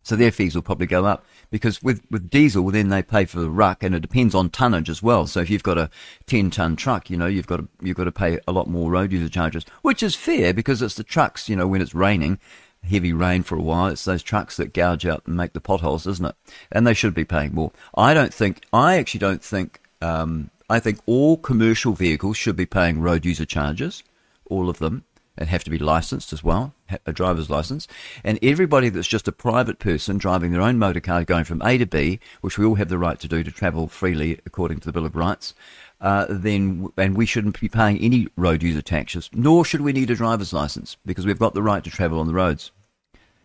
So 0.06 0.16
their 0.16 0.32
fees 0.32 0.54
will 0.54 0.62
probably 0.62 0.86
go 0.86 1.06
up 1.06 1.26
because 1.50 1.82
with, 1.82 2.04
with 2.12 2.30
diesel, 2.30 2.70
then 2.70 2.90
they 2.90 3.02
pay 3.02 3.26
for 3.26 3.40
the 3.40 3.50
ruck 3.50 3.82
and 3.82 3.96
it 3.96 4.02
depends 4.02 4.36
on 4.36 4.52
tonnage 4.52 4.88
as 4.88 5.02
well. 5.02 5.26
So 5.26 5.40
if 5.40 5.50
you've 5.50 5.64
got 5.64 5.80
a 5.80 5.90
10 6.28 6.52
ton 6.52 6.76
truck, 6.76 7.10
you 7.10 7.18
know, 7.18 7.26
you've 7.26 7.48
got 7.48 7.58
to, 7.58 7.68
you've 7.82 7.98
got 7.98 8.04
to 8.04 8.12
pay 8.12 8.40
a 8.48 8.52
lot 8.52 8.70
more 8.70 8.92
road 8.92 9.12
user 9.12 9.28
charges, 9.30 9.66
which 9.82 10.04
is 10.04 10.14
fair 10.14 10.54
because 10.54 10.84
it's 10.84 10.94
the 10.94 11.04
trucks, 11.04 11.50
you 11.50 11.56
know, 11.56 11.66
when 11.66 11.82
it's 11.82 11.96
raining, 11.96 12.40
heavy 12.88 13.14
rain 13.14 13.42
for 13.42 13.56
a 13.56 13.62
while, 13.62 13.88
it's 13.88 14.06
those 14.06 14.22
trucks 14.22 14.58
that 14.58 14.76
gouge 14.76 15.08
out 15.08 15.24
and 15.26 15.36
make 15.36 15.54
the 15.54 15.60
potholes, 15.60 16.06
isn't 16.06 16.28
it? 16.28 16.36
And 16.72 16.86
they 16.86 16.94
should 16.94 17.16
be 17.16 17.26
paying 17.26 17.56
more. 17.56 17.72
I 17.98 18.14
don't 18.14 18.34
think, 18.34 18.62
I 18.72 18.98
actually 18.98 19.22
don't 19.22 19.44
think, 19.44 19.82
um, 20.04 20.52
I 20.70 20.80
think 20.80 21.00
all 21.08 21.36
commercial 21.36 21.94
vehicles 21.94 22.38
should 22.38 22.56
be 22.56 22.68
paying 22.68 23.02
road 23.02 23.26
user 23.26 23.46
charges, 23.46 24.04
all 24.52 24.70
of 24.70 24.78
them 24.78 25.04
and 25.38 25.50
have 25.50 25.64
to 25.64 25.70
be 25.70 25.78
licensed 25.78 26.32
as 26.34 26.44
well, 26.44 26.74
a 27.06 27.12
driver's 27.12 27.50
license. 27.50 27.88
And 28.24 28.40
everybody 28.42 28.90
that's 28.90 29.08
just 29.08 29.28
a 29.28 29.32
private 29.32 29.80
person 29.80 30.18
driving 30.18 30.52
their 30.52 30.62
own 30.62 30.78
motor 30.78 31.00
car 31.00 31.24
going 31.24 31.44
from 31.44 31.62
A 31.64 31.78
to 31.78 31.86
B, 31.86 32.20
which 32.42 32.58
we 32.58 32.66
all 32.66 32.76
have 32.76 32.90
the 32.90 32.98
right 32.98 33.20
to 33.20 33.28
do 33.28 33.44
to 33.44 33.52
travel 33.52 33.88
freely 33.88 34.40
according 34.46 34.80
to 34.80 34.86
the 34.86 34.94
Bill 34.94 35.06
of 35.06 35.16
Rights, 35.16 35.54
uh, 36.02 36.26
then 36.30 36.88
and 36.98 37.18
we 37.18 37.26
shouldn't 37.26 37.60
be 37.60 37.70
paying 37.70 37.98
any 38.00 38.28
road 38.36 38.64
user 38.64 38.82
taxes, 38.82 39.30
nor 39.34 39.66
should 39.66 39.82
we 39.82 39.94
need 39.94 40.10
a 40.10 40.16
driver's 40.16 40.54
license 40.54 40.98
because 41.06 41.26
we've 41.26 41.40
got 41.40 41.54
the 41.54 41.64
right 41.64 41.84
to 41.84 41.90
travel 41.90 42.20
on 42.20 42.28
the 42.28 42.34
roads. 42.34 42.72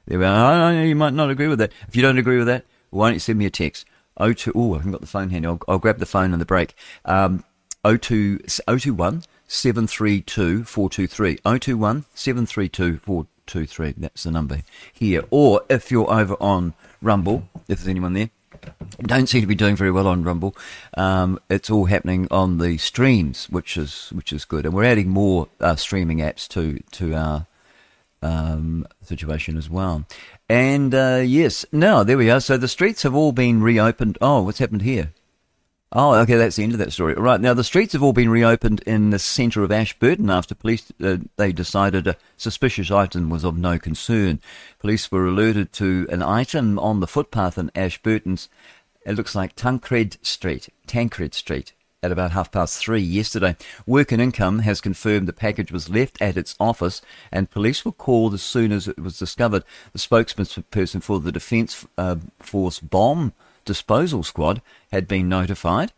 There 0.07 0.19
we 0.19 0.25
are. 0.25 0.73
Oh, 0.73 0.83
you 0.83 0.97
might 0.97 1.15
not 1.15 1.31
agree 1.31 1.49
with 1.49 1.59
that. 1.61 1.73
If 1.89 1.95
you 1.95 2.03
don't 2.03 2.19
agree 2.19 2.39
with 2.39 2.49
that, 2.49 2.65
why 2.91 3.09
don't 3.09 3.15
you 3.15 3.21
send 3.21 3.39
me 3.39 3.47
a 3.47 3.51
text? 3.51 3.87
02, 4.21 4.53
oh, 4.55 4.75
I 4.75 4.79
haven't 4.79 4.93
got 4.93 5.01
the 5.01 5.07
phone 5.07 5.31
handy. 5.31 5.47
I'll, 5.47 5.61
I'll 5.69 5.79
grab 5.79 5.99
the 5.99 6.07
phone 6.07 6.33
on 6.33 6.39
the 6.39 6.45
break. 6.45 6.75
Um, 7.05 7.45
02, 7.85 8.39
021 8.39 9.23
732 9.51 10.63
423. 10.63 11.39
021 11.39 12.05
732 12.15 12.99
423. 12.99 13.95
That's 13.99 14.23
the 14.23 14.31
number 14.31 14.63
here. 14.93 15.25
Or 15.31 15.63
if 15.69 15.91
you're 15.91 16.11
over 16.11 16.37
on 16.41 16.75
Rumble, 17.03 17.49
if 17.67 17.79
there's 17.79 17.89
anyone 17.89 18.13
there, 18.13 18.31
don't 19.03 19.29
seem 19.29 19.41
to 19.41 19.49
be 19.49 19.57
doing 19.57 19.75
very 19.75 19.91
well 19.91 20.07
on 20.07 20.23
Rumble. 20.23 20.55
Um, 20.97 21.41
it's 21.51 21.69
all 21.69 21.87
happening 21.87 22.29
on 22.31 22.59
the 22.59 22.79
streams, 22.79 23.47
which 23.51 23.77
is 23.77 24.11
which 24.11 24.33
is 24.33 24.45
good, 24.45 24.67
and 24.67 24.73
we're 24.73 24.85
adding 24.85 25.09
more 25.09 25.49
uh, 25.61 25.75
streaming 25.75 26.19
apps 26.19 26.47
to 26.49 26.79
to 26.93 27.15
our 27.15 27.47
um, 28.23 28.87
situation 29.03 29.57
as 29.57 29.69
well. 29.69 30.05
And 30.49 30.95
uh, 30.95 31.23
yes, 31.25 31.67
now 31.73 32.05
there 32.05 32.19
we 32.19 32.31
are. 32.31 32.41
So 32.41 32.57
the 32.57 32.69
streets 32.69 33.03
have 33.03 33.17
all 33.17 33.33
been 33.33 33.63
reopened. 33.63 34.17
Oh, 34.21 34.43
what's 34.43 34.61
happened 34.61 34.83
here? 34.83 35.13
Oh, 35.93 36.15
okay, 36.21 36.37
that's 36.37 36.55
the 36.55 36.63
end 36.63 36.73
of 36.73 36.79
that 36.79 36.93
story. 36.93 37.15
Right, 37.15 37.41
now 37.41 37.53
the 37.53 37.65
streets 37.65 37.95
have 37.95 38.03
all 38.03 38.13
been 38.13 38.31
reopened 38.31 38.81
in 38.87 39.11
the 39.11 39.19
centre 39.19 39.65
of 39.65 39.73
Ashburton 39.73 40.31
after 40.31 40.55
police, 40.55 40.93
uh, 41.03 41.17
they 41.37 41.51
decided 41.51 42.07
a 42.07 42.17
suspicious 42.37 42.93
item 42.93 43.29
was 43.29 43.43
of 43.43 43.59
no 43.59 43.77
concern. 43.77 44.41
Police 44.79 45.11
were 45.11 45.27
alerted 45.27 45.73
to 45.75 46.07
an 46.09 46.23
item 46.23 46.79
on 46.79 47.01
the 47.01 47.09
footpath 47.09 47.59
in 47.59 47.73
Ashburton's, 47.75 48.49
it 49.05 49.17
looks 49.17 49.35
like 49.35 49.57
Tancred 49.57 50.19
Street, 50.25 50.69
Tancred 50.87 51.35
Street, 51.35 51.73
at 52.05 52.13
about 52.13 52.31
half 52.31 52.53
past 52.53 52.79
three 52.79 53.01
yesterday. 53.01 53.57
Work 53.85 54.13
and 54.13 54.23
Income 54.23 54.61
has 54.61 54.81
confirmed 54.81 55.27
the 55.27 55.33
package 55.33 55.73
was 55.73 55.91
left 55.91 56.23
at 56.23 56.37
its 56.37 56.55
office 56.61 57.03
and 57.33 57.51
police 57.51 57.85
were 57.85 57.91
called 57.91 58.33
as 58.33 58.43
soon 58.43 58.71
as 58.71 58.87
it 58.87 59.01
was 59.01 59.19
discovered. 59.19 59.65
The 59.93 59.99
spokesperson 59.99 61.03
for 61.03 61.19
the 61.19 61.33
Defence 61.33 61.85
uh, 61.99 62.17
Force 62.39 62.79
bomb 62.79 63.33
disposal 63.71 64.25
squad 64.25 64.61
had 64.91 65.07
been 65.07 65.29
notified. 65.29 65.93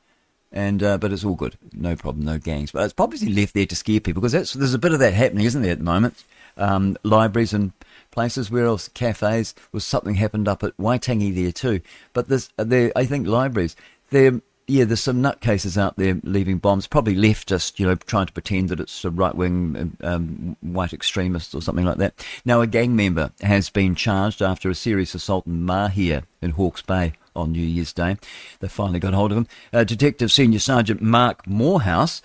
And 0.54 0.82
uh, 0.82 0.98
but 0.98 1.12
it's 1.12 1.24
all 1.24 1.34
good, 1.34 1.56
no 1.72 1.96
problem, 1.96 2.26
no 2.26 2.36
gangs. 2.38 2.72
But 2.72 2.84
it's 2.84 2.92
probably 2.92 3.32
left 3.32 3.54
there 3.54 3.64
to 3.64 3.74
scare 3.74 4.00
people 4.00 4.20
because 4.20 4.32
that's, 4.32 4.52
there's 4.52 4.74
a 4.74 4.78
bit 4.78 4.92
of 4.92 4.98
that 4.98 5.14
happening, 5.14 5.46
isn't 5.46 5.62
there, 5.62 5.72
at 5.72 5.78
the 5.78 5.84
moment? 5.84 6.22
Um, 6.58 6.98
libraries 7.02 7.54
and 7.54 7.72
places 8.10 8.50
where 8.50 8.66
else 8.66 8.88
cafes 8.88 9.54
was 9.72 9.82
something 9.86 10.16
happened 10.16 10.48
up 10.48 10.62
at 10.62 10.76
Waitangi 10.76 11.34
there 11.34 11.52
too. 11.52 11.80
But 12.12 12.28
there's 12.28 12.50
there 12.58 12.92
I 12.94 13.06
think 13.06 13.26
libraries 13.26 13.74
they're 14.10 14.42
yeah, 14.68 14.84
there's 14.84 15.00
some 15.00 15.22
nutcases 15.22 15.76
out 15.76 15.96
there 15.96 16.20
leaving 16.22 16.58
bombs, 16.58 16.86
probably 16.86 17.16
leftist, 17.16 17.78
you 17.78 17.86
know, 17.86 17.96
trying 17.96 18.26
to 18.26 18.32
pretend 18.32 18.68
that 18.68 18.80
it's 18.80 19.04
a 19.04 19.10
right 19.10 19.34
wing 19.34 19.96
um, 20.02 20.56
white 20.60 20.92
extremist 20.92 21.54
or 21.54 21.60
something 21.60 21.84
like 21.84 21.98
that. 21.98 22.24
Now, 22.44 22.60
a 22.60 22.66
gang 22.66 22.94
member 22.94 23.32
has 23.40 23.70
been 23.70 23.94
charged 23.94 24.40
after 24.40 24.70
a 24.70 24.74
serious 24.74 25.14
assault 25.14 25.46
in 25.46 25.66
Mahia 25.66 26.22
in 26.40 26.52
Hawke's 26.52 26.82
Bay 26.82 27.14
on 27.34 27.52
New 27.52 27.62
Year's 27.62 27.92
Day. 27.92 28.16
They 28.60 28.68
finally 28.68 29.00
got 29.00 29.14
hold 29.14 29.32
of 29.32 29.38
him. 29.38 29.46
Uh, 29.72 29.84
Detective 29.84 30.32
Senior 30.32 30.58
Sergeant 30.58 31.00
Mark 31.00 31.46
Morehouse. 31.46 32.22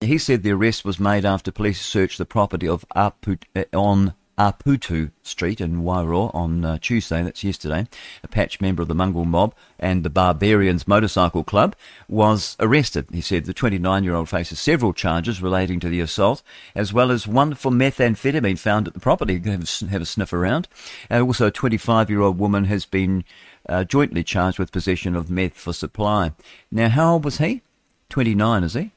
He 0.00 0.18
said 0.18 0.42
the 0.42 0.52
arrest 0.52 0.84
was 0.84 1.00
made 1.00 1.24
after 1.24 1.50
police 1.50 1.80
searched 1.80 2.18
the 2.18 2.24
property 2.24 2.68
of 2.68 2.84
Aput, 2.94 3.42
uh, 3.56 3.64
on 3.76 4.14
Aputu 4.38 5.10
Street 5.22 5.60
in 5.60 5.82
Wairoa 5.82 6.32
on 6.32 6.64
uh, 6.64 6.78
Tuesday, 6.80 7.22
that's 7.22 7.42
yesterday. 7.42 7.88
A 8.22 8.28
patch 8.28 8.60
member 8.60 8.82
of 8.82 8.88
the 8.88 8.94
mongrel 8.94 9.24
mob 9.24 9.52
and 9.78 10.04
the 10.04 10.10
Barbarians 10.10 10.86
Motorcycle 10.86 11.42
Club 11.42 11.74
was 12.08 12.56
arrested. 12.60 13.08
He 13.12 13.20
said 13.20 13.44
the 13.44 13.52
29 13.52 14.04
year 14.04 14.14
old 14.14 14.28
faces 14.28 14.60
several 14.60 14.92
charges 14.92 15.42
relating 15.42 15.80
to 15.80 15.88
the 15.88 16.00
assault, 16.00 16.42
as 16.74 16.92
well 16.92 17.10
as 17.10 17.26
one 17.26 17.54
for 17.54 17.72
methamphetamine 17.72 18.58
found 18.58 18.86
at 18.86 18.94
the 18.94 19.00
property. 19.00 19.40
Have, 19.44 19.68
have 19.90 20.02
a 20.02 20.06
sniff 20.06 20.32
around. 20.32 20.68
And 21.10 21.24
also, 21.24 21.48
a 21.48 21.50
25 21.50 22.08
year 22.08 22.20
old 22.20 22.38
woman 22.38 22.64
has 22.66 22.86
been 22.86 23.24
uh, 23.68 23.84
jointly 23.84 24.24
charged 24.24 24.58
with 24.58 24.72
possession 24.72 25.14
of 25.14 25.30
meth 25.30 25.54
for 25.54 25.72
supply. 25.72 26.32
Now, 26.70 26.88
how 26.88 27.14
old 27.14 27.24
was 27.24 27.38
he? 27.38 27.62
29, 28.08 28.64
is 28.64 28.74
he? 28.74 28.92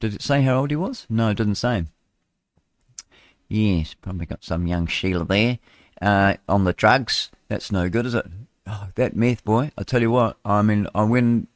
Did 0.00 0.14
it 0.14 0.22
say 0.22 0.42
how 0.42 0.60
old 0.60 0.70
he 0.70 0.76
was? 0.76 1.06
No, 1.08 1.30
it 1.30 1.36
didn't 1.36 1.54
say. 1.56 1.84
Yes, 3.48 3.94
probably 3.94 4.26
got 4.26 4.44
some 4.44 4.66
young 4.66 4.86
Sheila 4.86 5.24
there 5.24 5.58
uh, 6.02 6.34
on 6.48 6.64
the 6.64 6.72
drugs. 6.72 7.30
That's 7.48 7.72
no 7.72 7.88
good, 7.88 8.06
is 8.06 8.14
it? 8.14 8.26
Oh, 8.66 8.88
that 8.96 9.14
meth 9.14 9.44
boy. 9.44 9.70
I 9.78 9.84
tell 9.84 10.02
you 10.02 10.10
what. 10.10 10.36
I 10.44 10.62
mean, 10.62 10.88
I 10.94 11.04
went. 11.04 11.48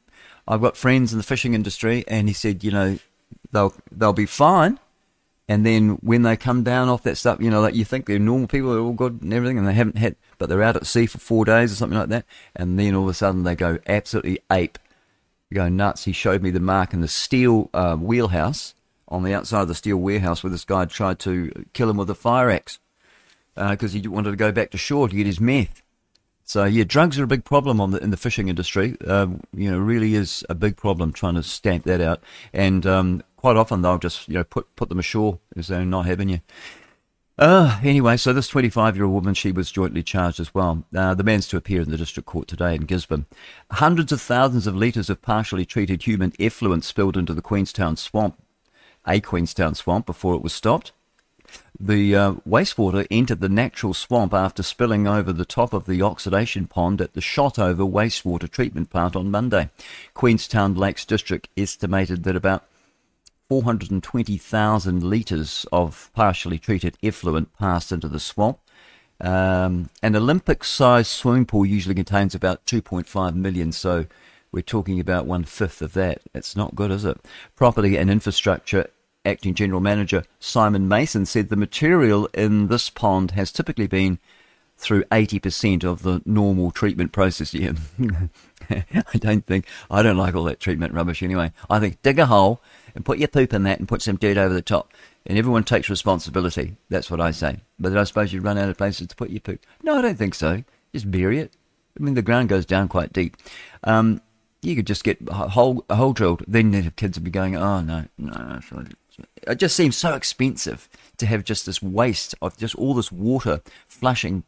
I've 0.47 0.61
got 0.61 0.77
friends 0.77 1.11
in 1.11 1.17
the 1.17 1.23
fishing 1.23 1.53
industry, 1.53 2.05
and 2.07 2.27
he 2.27 2.33
said, 2.33 2.63
you 2.63 2.71
know, 2.71 2.97
they'll 3.51 3.73
they'll 3.91 4.13
be 4.13 4.25
fine, 4.25 4.79
and 5.51 5.65
then 5.65 5.89
when 6.01 6.21
they 6.21 6.37
come 6.37 6.63
down 6.63 6.87
off 6.87 7.03
that 7.03 7.17
stuff, 7.17 7.41
you 7.41 7.49
know, 7.49 7.59
like 7.59 7.75
you 7.75 7.83
think 7.83 8.05
they're 8.05 8.17
normal 8.17 8.47
people, 8.47 8.71
they're 8.71 8.79
all 8.79 8.93
good 8.93 9.21
and 9.21 9.33
everything, 9.33 9.57
and 9.57 9.67
they 9.67 9.73
haven't 9.73 9.97
had, 9.97 10.15
but 10.37 10.47
they're 10.47 10.63
out 10.63 10.77
at 10.77 10.87
sea 10.87 11.05
for 11.05 11.17
four 11.17 11.43
days 11.43 11.73
or 11.73 11.75
something 11.75 11.99
like 11.99 12.07
that, 12.07 12.23
and 12.55 12.79
then 12.79 12.95
all 12.95 13.03
of 13.03 13.09
a 13.09 13.13
sudden 13.13 13.43
they 13.43 13.53
go 13.53 13.77
absolutely 13.85 14.39
ape, 14.49 14.79
they 15.49 15.55
go 15.55 15.67
nuts. 15.67 16.05
He 16.05 16.13
showed 16.13 16.41
me 16.41 16.51
the 16.51 16.61
mark 16.61 16.93
in 16.93 17.01
the 17.01 17.07
steel 17.09 17.69
uh, 17.73 17.97
wheelhouse 17.97 18.75
on 19.09 19.23
the 19.23 19.33
outside 19.33 19.63
of 19.63 19.67
the 19.67 19.75
steel 19.75 19.97
warehouse 19.97 20.41
where 20.41 20.51
this 20.51 20.63
guy 20.63 20.85
tried 20.85 21.19
to 21.19 21.65
kill 21.73 21.89
him 21.89 21.97
with 21.97 22.09
a 22.09 22.15
fire 22.15 22.49
axe 22.49 22.79
because 23.53 23.93
uh, 23.93 23.99
he 23.99 24.07
wanted 24.07 24.31
to 24.31 24.37
go 24.37 24.53
back 24.53 24.71
to 24.71 24.77
shore 24.77 25.09
to 25.09 25.15
get 25.17 25.25
his 25.25 25.41
meth. 25.41 25.81
So 26.45 26.63
yeah, 26.63 26.85
drugs 26.85 27.19
are 27.19 27.25
a 27.25 27.27
big 27.27 27.43
problem 27.43 27.81
on 27.81 27.91
the 27.91 27.97
in 28.01 28.09
the 28.09 28.17
fishing 28.17 28.47
industry. 28.47 28.95
Uh, 29.05 29.27
you 29.53 29.69
know, 29.69 29.79
really 29.79 30.15
is 30.15 30.45
a 30.49 30.55
big 30.55 30.77
problem 30.77 31.11
trying 31.11 31.35
to 31.35 31.43
stamp 31.43 31.83
that 31.83 31.99
out. 31.99 32.23
And 32.53 32.85
um, 32.85 33.23
quite 33.41 33.57
often 33.57 33.81
they'll 33.81 33.97
just 33.97 34.27
you 34.27 34.35
know 34.35 34.43
put 34.43 34.73
put 34.75 34.87
them 34.87 34.99
ashore 34.99 35.39
as 35.57 35.67
they're 35.67 35.83
not 35.83 36.05
having 36.05 36.29
you. 36.29 36.39
Uh, 37.37 37.79
anyway, 37.83 38.15
so 38.15 38.31
this 38.33 38.47
25 38.47 38.95
year 38.95 39.05
old 39.05 39.15
woman, 39.15 39.33
she 39.33 39.51
was 39.51 39.71
jointly 39.71 40.03
charged 40.03 40.39
as 40.39 40.53
well. 40.53 40.83
Uh, 40.95 41.15
the 41.15 41.23
man's 41.23 41.47
to 41.47 41.57
appear 41.57 41.81
in 41.81 41.89
the 41.89 41.97
district 41.97 42.27
court 42.27 42.47
today 42.47 42.75
in 42.75 42.85
Gisborne. 42.85 43.25
Hundreds 43.71 44.11
of 44.11 44.21
thousands 44.21 44.67
of 44.67 44.75
litres 44.75 45.09
of 45.09 45.23
partially 45.23 45.65
treated 45.65 46.03
human 46.03 46.33
effluent 46.39 46.83
spilled 46.83 47.17
into 47.17 47.33
the 47.33 47.41
Queenstown 47.41 47.97
swamp 47.97 48.37
a 49.07 49.19
Queenstown 49.19 49.75
swamp 49.75 50.05
before 50.05 50.35
it 50.35 50.41
was 50.41 50.53
stopped. 50.53 50.91
The 51.79 52.15
uh, 52.15 52.31
wastewater 52.47 53.07
entered 53.09 53.41
the 53.41 53.49
natural 53.49 53.93
swamp 53.93 54.33
after 54.33 54.61
spilling 54.61 55.07
over 55.07 55.33
the 55.33 55.45
top 55.45 55.73
of 55.73 55.85
the 55.85 56.01
oxidation 56.01 56.67
pond 56.67 57.01
at 57.01 57.13
the 57.13 57.21
Shotover 57.21 57.89
wastewater 57.89 58.49
treatment 58.49 58.89
plant 58.89 59.15
on 59.15 59.31
Monday. 59.31 59.69
Queenstown 60.13 60.75
Lakes 60.75 61.05
District 61.05 61.49
estimated 61.57 62.23
that 62.23 62.35
about 62.35 62.65
420,000 63.51 65.03
litres 65.03 65.65
of 65.73 66.09
partially 66.13 66.57
treated 66.57 66.97
effluent 67.03 67.53
passed 67.59 67.91
into 67.91 68.07
the 68.07 68.17
swamp. 68.17 68.59
Um, 69.19 69.89
an 70.01 70.15
Olympic 70.15 70.63
sized 70.63 71.09
swimming 71.09 71.45
pool 71.45 71.65
usually 71.65 71.93
contains 71.93 72.33
about 72.33 72.65
2.5 72.65 73.35
million, 73.35 73.73
so 73.73 74.05
we're 74.53 74.61
talking 74.61 75.01
about 75.01 75.25
one 75.25 75.43
fifth 75.43 75.81
of 75.81 75.91
that. 75.95 76.21
It's 76.33 76.55
not 76.55 76.75
good, 76.75 76.91
is 76.91 77.03
it? 77.03 77.17
Property 77.57 77.97
and 77.97 78.09
Infrastructure 78.09 78.89
Acting 79.25 79.53
General 79.53 79.81
Manager 79.81 80.23
Simon 80.39 80.87
Mason 80.87 81.25
said 81.25 81.49
the 81.49 81.57
material 81.57 82.27
in 82.33 82.69
this 82.69 82.89
pond 82.89 83.31
has 83.31 83.51
typically 83.51 83.85
been 83.85 84.17
through 84.77 85.03
80% 85.11 85.83
of 85.83 86.03
the 86.03 86.21
normal 86.25 86.71
treatment 86.71 87.11
process. 87.11 87.53
Yeah. 87.53 87.73
I 89.13 89.17
don't 89.17 89.45
think, 89.45 89.65
I 89.89 90.01
don't 90.01 90.17
like 90.17 90.35
all 90.35 90.43
that 90.45 90.59
treatment 90.59 90.93
rubbish 90.93 91.23
anyway. 91.23 91.51
I 91.69 91.79
think 91.79 92.01
dig 92.01 92.19
a 92.19 92.25
hole 92.25 92.61
and 92.95 93.05
put 93.05 93.19
your 93.19 93.27
poop 93.27 93.53
in 93.53 93.63
that 93.63 93.79
and 93.79 93.87
put 93.87 94.01
some 94.01 94.17
dirt 94.17 94.37
over 94.37 94.53
the 94.53 94.61
top. 94.61 94.93
And 95.25 95.37
everyone 95.37 95.63
takes 95.63 95.89
responsibility. 95.89 96.77
That's 96.89 97.11
what 97.11 97.21
I 97.21 97.31
say. 97.31 97.59
But 97.79 97.95
I 97.95 98.03
suppose 98.05 98.33
you'd 98.33 98.43
run 98.43 98.57
out 98.57 98.69
of 98.69 98.77
places 98.77 99.07
to 99.07 99.15
put 99.15 99.29
your 99.29 99.39
poop. 99.39 99.63
No, 99.83 99.97
I 99.97 100.01
don't 100.01 100.17
think 100.17 100.33
so. 100.33 100.63
Just 100.93 101.11
bury 101.11 101.39
it. 101.39 101.53
I 101.99 102.03
mean, 102.03 102.15
the 102.15 102.21
ground 102.21 102.49
goes 102.49 102.65
down 102.65 102.87
quite 102.87 103.13
deep. 103.13 103.37
Um, 103.83 104.21
you 104.61 104.75
could 104.75 104.87
just 104.87 105.03
get 105.03 105.17
a 105.27 105.49
hole, 105.49 105.85
a 105.89 105.95
hole 105.95 106.13
drilled. 106.13 106.43
Then 106.47 106.71
the 106.71 106.91
kids 106.91 107.17
would 107.17 107.23
be 107.23 107.31
going, 107.31 107.55
oh, 107.55 107.81
no, 107.81 108.05
no. 108.17 108.59
It 109.43 109.55
just 109.55 109.75
seems 109.75 109.97
so 109.97 110.15
expensive 110.15 110.89
to 111.17 111.25
have 111.25 111.43
just 111.43 111.65
this 111.65 111.81
waste 111.81 112.33
of 112.41 112.57
just 112.57 112.75
all 112.75 112.93
this 112.93 113.11
water 113.11 113.61
flushing 113.87 114.43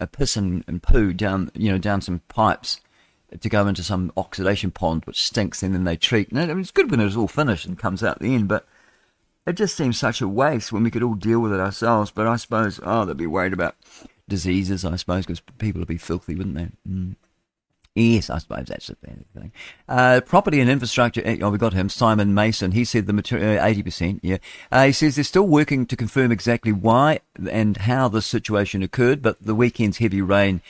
a 0.00 0.06
piss 0.06 0.36
and, 0.36 0.64
and 0.66 0.82
poo 0.82 1.12
down, 1.12 1.50
you 1.54 1.70
know, 1.70 1.78
down 1.78 2.00
some 2.00 2.20
pipes 2.28 2.80
to 3.40 3.48
go 3.48 3.66
into 3.66 3.82
some 3.82 4.12
oxidation 4.16 4.70
pond 4.70 5.04
which 5.04 5.22
stinks, 5.22 5.62
and 5.62 5.74
then 5.74 5.84
they 5.84 5.96
treat. 5.96 6.30
And 6.30 6.38
I 6.38 6.46
mean, 6.46 6.60
it's 6.60 6.70
good 6.70 6.90
when 6.90 7.00
it's 7.00 7.16
all 7.16 7.28
finished 7.28 7.66
and 7.66 7.78
comes 7.78 8.02
out 8.02 8.18
the 8.18 8.34
end, 8.34 8.48
but 8.48 8.66
it 9.46 9.54
just 9.54 9.76
seems 9.76 9.98
such 9.98 10.20
a 10.20 10.28
waste 10.28 10.72
when 10.72 10.82
we 10.82 10.90
could 10.90 11.02
all 11.02 11.14
deal 11.14 11.40
with 11.40 11.52
it 11.52 11.60
ourselves. 11.60 12.10
But 12.10 12.26
I 12.26 12.36
suppose, 12.36 12.80
oh, 12.82 13.04
they'd 13.04 13.16
be 13.16 13.26
worried 13.26 13.52
about 13.52 13.76
diseases, 14.28 14.84
I 14.84 14.96
suppose, 14.96 15.26
because 15.26 15.40
people 15.58 15.80
would 15.80 15.88
be 15.88 15.98
filthy, 15.98 16.34
wouldn't 16.34 16.56
they? 16.56 16.68
Mm. 16.88 17.16
Yes, 17.94 18.28
I 18.28 18.38
suppose 18.38 18.66
that's 18.66 18.88
the 18.88 18.96
thing. 18.96 19.52
Uh, 19.88 20.20
property 20.26 20.60
and 20.60 20.68
infrastructure. 20.68 21.22
Eh, 21.24 21.38
oh, 21.40 21.50
we 21.50 21.58
got 21.58 21.74
him, 21.74 21.88
Simon 21.88 22.34
Mason. 22.34 22.72
He 22.72 22.84
said 22.84 23.06
the 23.06 23.12
material 23.12 23.60
uh, 23.60 23.64
eighty 23.64 23.84
percent. 23.84 24.18
Yeah, 24.20 24.38
uh, 24.72 24.86
he 24.86 24.92
says 24.92 25.14
they're 25.14 25.22
still 25.22 25.46
working 25.46 25.86
to 25.86 25.96
confirm 25.96 26.32
exactly 26.32 26.72
why 26.72 27.20
and 27.48 27.76
how 27.76 28.08
this 28.08 28.26
situation 28.26 28.82
occurred, 28.82 29.22
but 29.22 29.40
the 29.40 29.54
weekend's 29.54 29.98
heavy 29.98 30.20
rain 30.20 30.60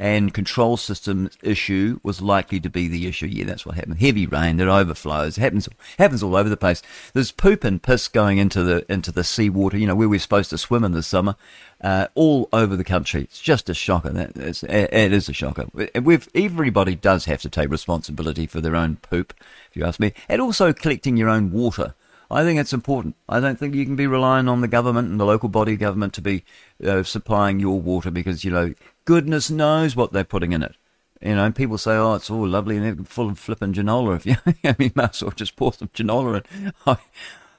and 0.00 0.32
control 0.32 0.78
systems 0.78 1.36
issue 1.42 2.00
was 2.02 2.22
likely 2.22 2.58
to 2.58 2.70
be 2.70 2.88
the 2.88 3.06
issue. 3.06 3.26
Yeah, 3.26 3.44
that's 3.44 3.66
what 3.66 3.74
happened. 3.74 4.00
Heavy 4.00 4.26
rain 4.26 4.56
that 4.56 4.66
overflows 4.66 5.36
it 5.36 5.42
happens 5.42 5.68
happens 5.98 6.22
all 6.22 6.36
over 6.36 6.48
the 6.48 6.56
place. 6.56 6.80
There's 7.12 7.30
poop 7.30 7.64
and 7.64 7.82
piss 7.82 8.08
going 8.08 8.38
into 8.38 8.62
the 8.62 8.90
into 8.90 9.12
the 9.12 9.22
seawater. 9.22 9.76
You 9.76 9.86
know 9.86 9.94
where 9.94 10.08
we're 10.08 10.18
supposed 10.18 10.48
to 10.50 10.58
swim 10.58 10.84
in 10.84 10.92
the 10.92 11.02
summer, 11.02 11.36
uh, 11.82 12.06
all 12.14 12.48
over 12.50 12.76
the 12.76 12.84
country. 12.84 13.24
It's 13.24 13.42
just 13.42 13.68
a 13.68 13.74
shocker. 13.74 14.08
That 14.08 14.38
it's, 14.38 14.62
it 14.62 15.12
is 15.12 15.28
a 15.28 15.34
shocker. 15.34 15.66
We've 16.00 16.26
everybody 16.34 16.94
does 16.94 17.26
have 17.26 17.42
to 17.42 17.50
take 17.50 17.70
responsibility 17.70 18.46
for 18.46 18.62
their 18.62 18.76
own 18.76 18.96
poop, 18.96 19.34
if 19.68 19.76
you 19.76 19.84
ask 19.84 20.00
me, 20.00 20.14
and 20.30 20.40
also 20.40 20.72
collecting 20.72 21.18
your 21.18 21.28
own 21.28 21.52
water. 21.52 21.94
I 22.30 22.44
think 22.44 22.60
it's 22.60 22.72
important. 22.72 23.16
I 23.28 23.40
don't 23.40 23.58
think 23.58 23.74
you 23.74 23.84
can 23.84 23.96
be 23.96 24.06
relying 24.06 24.48
on 24.48 24.60
the 24.60 24.68
government 24.68 25.10
and 25.10 25.18
the 25.18 25.26
local 25.26 25.48
body 25.48 25.76
government 25.76 26.14
to 26.14 26.22
be 26.22 26.44
uh, 26.84 27.02
supplying 27.02 27.58
your 27.58 27.80
water 27.80 28.10
because, 28.12 28.44
you 28.44 28.52
know, 28.52 28.72
goodness 29.10 29.50
knows 29.50 29.96
what 29.96 30.12
they're 30.12 30.22
putting 30.22 30.52
in 30.52 30.62
it. 30.62 30.76
You 31.20 31.34
know, 31.34 31.50
people 31.50 31.78
say, 31.78 31.96
"Oh, 31.96 32.14
it's 32.14 32.30
all 32.30 32.46
lovely 32.46 32.76
and 32.76 33.08
full 33.08 33.28
of 33.30 33.40
flipping 33.40 33.72
ginola." 33.72 34.14
If 34.16 34.24
you, 34.24 34.36
I 34.62 34.76
mean, 34.78 34.92
might 34.94 35.16
as 35.16 35.22
well 35.22 35.32
just 35.32 35.56
pour 35.56 35.72
some 35.72 35.88
ginola 35.88 36.44
in. 36.54 36.72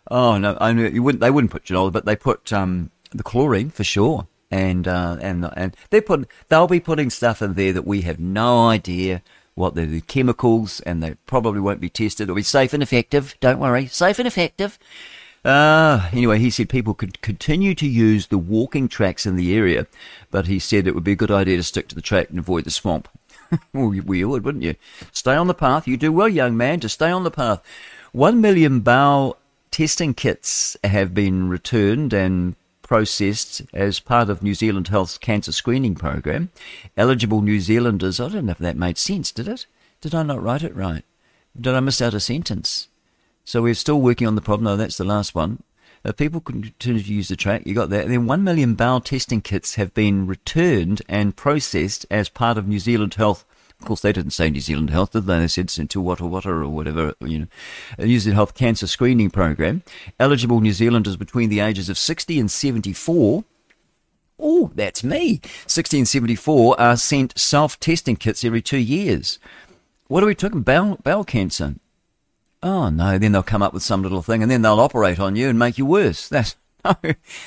oh 0.10 0.38
no, 0.38 0.58
I 0.62 0.72
know 0.72 0.86
you 0.86 1.03
wouldn't. 1.03 1.20
They 1.20 1.29
wouldn't 1.29 1.51
put 1.51 1.65
ginola, 1.65 1.91
but 1.91 2.05
they 2.05 2.15
put 2.15 2.53
um, 2.53 2.89
the 3.12 3.22
chlorine 3.22 3.70
for 3.70 3.84
sure. 3.84 4.27
And 4.50 4.88
uh, 4.88 5.17
and 5.20 5.51
and 5.58 5.75
they 5.89 6.00
put 6.00 6.25
they'll 6.48 6.67
be 6.67 6.79
putting 6.79 7.10
stuff 7.10 7.41
in 7.41 7.55
there 7.55 7.74
that 7.74 7.86
we 7.86 8.01
have 8.03 8.20
no 8.20 8.70
idea 8.70 9.22
what 9.53 9.75
the, 9.75 9.86
the 9.86 10.01
chemicals, 10.01 10.79
and 10.81 11.03
they 11.03 11.15
probably 11.25 11.60
won't 11.60 11.81
be 11.81 11.89
tested. 11.89 12.24
It'll 12.24 12.36
be 12.36 12.43
safe 12.43 12.72
and 12.74 12.81
effective. 12.81 13.36
Don't 13.41 13.60
worry, 13.60 13.88
safe 13.88 14.20
and 14.20 14.27
effective. 14.27 14.79
Uh, 15.43 16.07
anyway, 16.12 16.38
he 16.38 16.50
said 16.50 16.69
people 16.69 16.93
could 16.93 17.21
continue 17.21 17.74
to 17.74 17.88
use 17.88 18.27
the 18.27 18.38
walking 18.38 18.88
tracks 18.88 19.25
in 19.25 19.36
the 19.36 19.55
area, 19.55 19.88
but 20.29 20.48
he 20.48 20.60
said 20.60 20.86
it 20.86 20.93
would 20.93 21.03
be 21.03 21.13
a 21.13 21.15
good 21.15 21.31
idea 21.31 21.57
to 21.57 21.63
stick 21.63 21.88
to 21.88 21.95
the 21.95 22.01
track 22.01 22.29
and 22.29 22.38
avoid 22.38 22.63
the 22.63 22.71
swamp. 22.71 23.07
well, 23.74 23.93
you 23.93 24.27
would, 24.29 24.43
wouldn't 24.43 24.63
you? 24.63 24.75
Stay 25.12 25.36
on 25.36 25.48
the 25.48 25.53
path. 25.53 25.88
You 25.88 25.98
do 25.98 26.12
well, 26.12 26.29
young 26.29 26.55
man, 26.55 26.79
to 26.81 26.89
stay 26.89 27.10
on 27.10 27.24
the 27.24 27.31
path. 27.31 27.62
One 28.12 28.39
million 28.39 28.81
bowel 28.81 29.38
testing 29.71 30.13
kits 30.13 30.77
have 30.83 31.13
been 31.13 31.50
returned 31.50 32.13
and 32.13 32.55
processed 32.83 33.62
as 33.74 34.00
part 34.00 34.29
of 34.29 34.43
New 34.43 34.53
Zealand 34.53 34.89
Health's 34.89 35.17
cancer 35.17 35.53
screening 35.53 35.95
program. 35.95 36.50
Eligible 36.98 37.41
New 37.41 37.60
Zealanders, 37.60 38.19
I 38.19 38.29
don't 38.29 38.45
know 38.45 38.51
if 38.51 38.57
that 38.60 38.75
made 38.75 38.98
sense, 38.98 39.31
did 39.31 39.48
it? 39.48 39.65
Did 40.01 40.13
I 40.13 40.24
not 40.24 40.43
write 40.43 40.63
it 40.63 40.75
right? 40.75 41.03
Did 41.60 41.74
I 41.74 41.79
miss 41.79 42.01
out 42.01 42.13
a 42.13 42.19
sentence? 42.19 42.89
So 43.51 43.62
we're 43.62 43.74
still 43.74 44.00
working 44.00 44.27
on 44.27 44.36
the 44.36 44.41
problem. 44.41 44.63
No, 44.63 44.77
that's 44.77 44.96
the 44.96 45.03
last 45.03 45.36
one. 45.36 45.62
Uh, 46.05 46.13
people 46.13 46.39
continue 46.39 47.03
to 47.03 47.13
use 47.13 47.27
the 47.27 47.36
track. 47.36 47.63
You 47.67 47.74
got 47.74 47.89
that. 47.89 48.08
Then 48.08 48.25
one 48.25 48.46
million 48.46 48.75
bowel 48.75 49.01
testing 49.01 49.41
kits 49.41 49.75
have 49.75 49.93
been 49.93 50.25
returned 50.25 51.01
and 51.10 51.36
processed 51.36 52.05
as 52.10 52.29
part 52.29 52.58
of 52.58 52.65
New 52.65 52.79
Zealand 52.79 53.15
Health. 53.15 53.43
Of 53.77 53.86
course, 53.86 54.00
they 54.00 54.13
didn't 54.13 54.31
say 54.31 54.50
New 54.50 54.62
Zealand 54.62 54.89
Health, 54.89 55.12
did 55.12 55.25
they? 55.25 55.38
They 55.38 55.50
said 55.50 55.70
into 55.77 56.01
Wata 56.01 56.29
Wata 56.29 56.46
or 56.46 56.70
whatever, 56.70 57.13
you 57.20 57.39
know, 57.39 57.48
New 58.00 58.20
Zealand 58.20 58.38
Health 58.38 58.53
cancer 58.53 58.88
screening 58.88 59.29
program. 59.29 59.84
Eligible 60.17 60.62
New 60.62 60.72
Zealanders 60.72 61.17
between 61.17 61.50
the 61.50 61.60
ages 61.60 61.89
of 61.89 61.98
60 61.98 62.39
and 62.39 62.50
74 62.50 63.43
Oh, 64.39 64.72
that's 64.75 65.03
me. 65.03 65.41
1674 65.67 66.79
are 66.79 66.96
sent 66.96 67.38
self-testing 67.38 68.15
kits 68.15 68.46
every 68.46 68.62
two 68.62 68.77
years. 68.77 69.39
What 70.08 70.23
are 70.23 70.28
we 70.28 70.36
talking? 70.36 70.62
Bowel, 70.62 70.99
bowel 71.04 71.26
cancer. 71.26 71.76
Oh 72.63 72.89
no, 72.89 73.17
then 73.17 73.32
they'll 73.32 73.43
come 73.43 73.63
up 73.63 73.74
with 73.74 73.84
some 73.84 74.04
little 74.04 74.21
thing 74.21 74.41
and 74.41 74.52
then 74.52 74.62
they'll 74.62 74.80
operate 74.80 75.19
on 75.19 75.36
you 75.36 75.50
and 75.50 75.58
make 75.58 75.78
you 75.78 75.86
worse. 75.86 76.28
That's 76.30 76.56
no, 76.84 76.95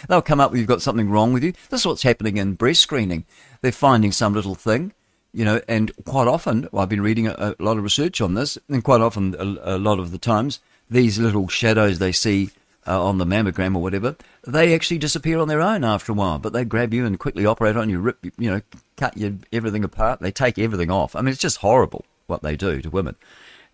they'll 0.09 0.23
come 0.23 0.41
up 0.41 0.51
with 0.51 0.61
you've 0.61 0.69
got 0.69 0.83
something 0.83 1.11
wrong 1.11 1.33
with 1.33 1.43
you. 1.43 1.53
This 1.71 1.81
is 1.81 1.87
what's 1.87 2.03
happening 2.03 2.37
in 2.37 2.55
breast 2.55 2.81
screening. 2.81 3.25
They're 3.63 3.73
finding 3.73 4.13
some 4.13 4.33
little 4.33 4.55
thing, 4.55 4.93
you 5.33 5.45
know, 5.45 5.61
and 5.69 5.93
quite 6.05 6.29
often, 6.29 6.69
well, 6.71 6.83
I've 6.83 6.89
been 6.89 7.01
reading 7.01 7.27
a, 7.27 7.55
a, 7.59 7.63
lot 7.63 7.77
of 7.77 7.83
research 7.83 8.21
on 8.21 8.35
this, 8.35 8.59
and 8.69 8.85
quite 8.85 9.01
often, 9.01 9.35
a, 9.37 9.77
a 9.77 9.79
lot 9.79 9.99
of 9.99 10.13
the 10.13 10.19
times, 10.19 10.61
these 10.89 11.19
little 11.19 11.49
shadows 11.49 11.99
they 11.99 12.13
see 12.13 12.51
uh, 12.87 13.05
on 13.05 13.19
the 13.19 13.25
mammogram 13.25 13.75
or 13.75 13.83
whatever, 13.83 14.15
they 14.47 14.73
actually 14.73 14.99
disappear 14.99 15.39
on 15.39 15.49
their 15.49 15.61
own 15.63 15.83
after 15.83 16.13
a 16.13 16.15
while. 16.15 16.39
But 16.39 16.53
they 16.53 16.65
grab 16.65 16.95
you 16.95 17.05
and 17.05 17.19
quickly 17.19 17.45
operate 17.45 17.77
on 17.77 17.91
you, 17.91 17.99
rip, 17.99 18.19
you 18.39 18.51
know, 18.51 18.61
cut 18.97 19.17
you 19.17 19.41
everything 19.53 19.83
apart. 19.83 20.21
They 20.21 20.31
take 20.31 20.61
everything 20.61 20.93
off. 20.93 21.17
I 21.17 21.23
mean, 21.23 21.33
it's 21.33 21.41
just 21.41 21.57
horrible 21.59 22.05
what 22.27 22.43
they 22.43 22.57
do 22.57 22.81
to 22.81 22.91
women 22.91 23.17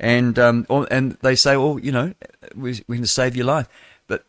and 0.00 0.38
um, 0.38 0.66
and 0.90 1.12
they 1.20 1.36
say, 1.36 1.56
well, 1.56 1.78
you 1.78 1.92
know, 1.92 2.14
we, 2.56 2.82
we 2.88 2.96
can 2.96 3.06
save 3.06 3.36
your 3.36 3.44
life, 3.44 3.68
but 4.06 4.24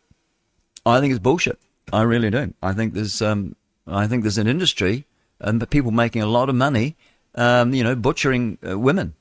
I 0.86 1.00
think 1.00 1.12
it's 1.12 1.22
bullshit. 1.22 1.58
I 1.92 2.02
really 2.02 2.30
do. 2.30 2.54
I 2.62 2.74
think 2.74 2.92
there's 2.92 3.22
um, 3.22 3.56
I 3.86 4.06
think 4.06 4.22
there's 4.22 4.38
an 4.38 4.46
industry 4.46 5.06
and 5.40 5.68
people 5.70 5.90
making 5.90 6.22
a 6.22 6.26
lot 6.26 6.48
of 6.48 6.54
money, 6.54 6.96
um, 7.34 7.74
you 7.74 7.82
know, 7.82 7.96
butchering 7.96 8.58
uh, 8.68 8.78
women. 8.78 9.14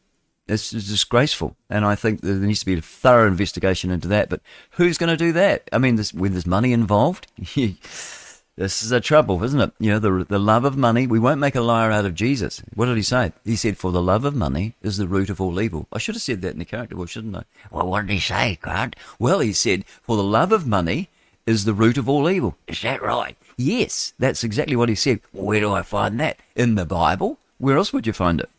It's, 0.48 0.74
it's, 0.74 0.90
disgraceful, 0.90 1.56
and 1.70 1.86
I 1.86 1.96
think 1.96 2.22
there 2.22 2.36
needs 2.36 2.60
to 2.60 2.66
be 2.66 2.74
a 2.74 2.82
thorough 2.82 3.28
investigation 3.28 3.90
into 3.90 4.10
that. 4.10 4.28
But 4.28 4.42
who's 4.72 4.98
going 4.98 5.10
to 5.10 5.16
do 5.16 5.32
that? 5.32 5.70
I 5.72 5.78
mean, 5.78 5.96
there's, 5.96 6.14
when 6.14 6.34
there's 6.34 6.46
money 6.46 6.74
involved. 6.74 7.28
This 8.58 8.84
is 8.84 8.92
a 8.92 9.00
trouble, 9.00 9.42
isn't 9.44 9.62
it? 9.62 9.72
You 9.80 9.92
know, 9.92 10.00
the, 10.00 10.26
the 10.26 10.40
love 10.40 10.66
of 10.66 10.76
money. 10.76 11.08
We 11.08 11.20
won't 11.20 11.40
make 11.40 11.56
a 11.56 11.62
liar 11.62 11.90
out 11.90 12.06
of 12.06 12.14
Jesus. 12.14 12.62
What 12.76 12.88
did 12.88 12.98
he 12.98 13.04
say? 13.04 13.32
He 13.46 13.56
said, 13.56 13.78
For 13.78 13.92
the 13.92 14.02
love 14.02 14.26
of 14.26 14.36
money 14.36 14.76
is 14.82 14.98
the 14.98 15.08
root 15.08 15.30
of 15.30 15.40
all 15.40 15.62
evil. 15.62 15.88
I 15.92 16.00
should 16.00 16.16
have 16.16 16.22
said 16.22 16.42
that 16.42 16.52
in 16.52 16.60
the 16.60 16.66
character 16.66 16.96
voice, 16.96 17.12
shouldn't 17.12 17.36
I? 17.36 17.44
Well, 17.72 17.88
what 17.88 18.08
did 18.08 18.14
he 18.14 18.20
say, 18.20 18.60
Grant? 18.62 18.98
Well, 19.18 19.40
he 19.40 19.54
said, 19.54 19.86
For 19.86 20.18
the 20.18 20.24
love 20.24 20.52
of 20.52 20.68
money 20.68 21.10
is 21.46 21.64
the 21.64 21.74
root 21.74 21.98
of 21.98 22.10
all 22.10 22.30
evil. 22.30 22.58
Is 22.68 22.82
that 22.82 23.02
right? 23.02 23.38
Yes, 23.58 24.14
that's 24.20 24.44
exactly 24.44 24.76
what 24.76 24.90
he 24.90 24.96
said. 24.96 25.22
Well, 25.34 25.46
where 25.46 25.60
do 25.62 25.72
I 25.72 25.82
find 25.82 26.20
that? 26.20 26.38
In 26.56 26.76
the 26.76 26.86
Bible? 26.86 27.40
Where 27.58 27.78
else 27.78 27.94
would 27.94 28.06
you 28.06 28.14
find 28.14 28.42
it? 28.42 28.50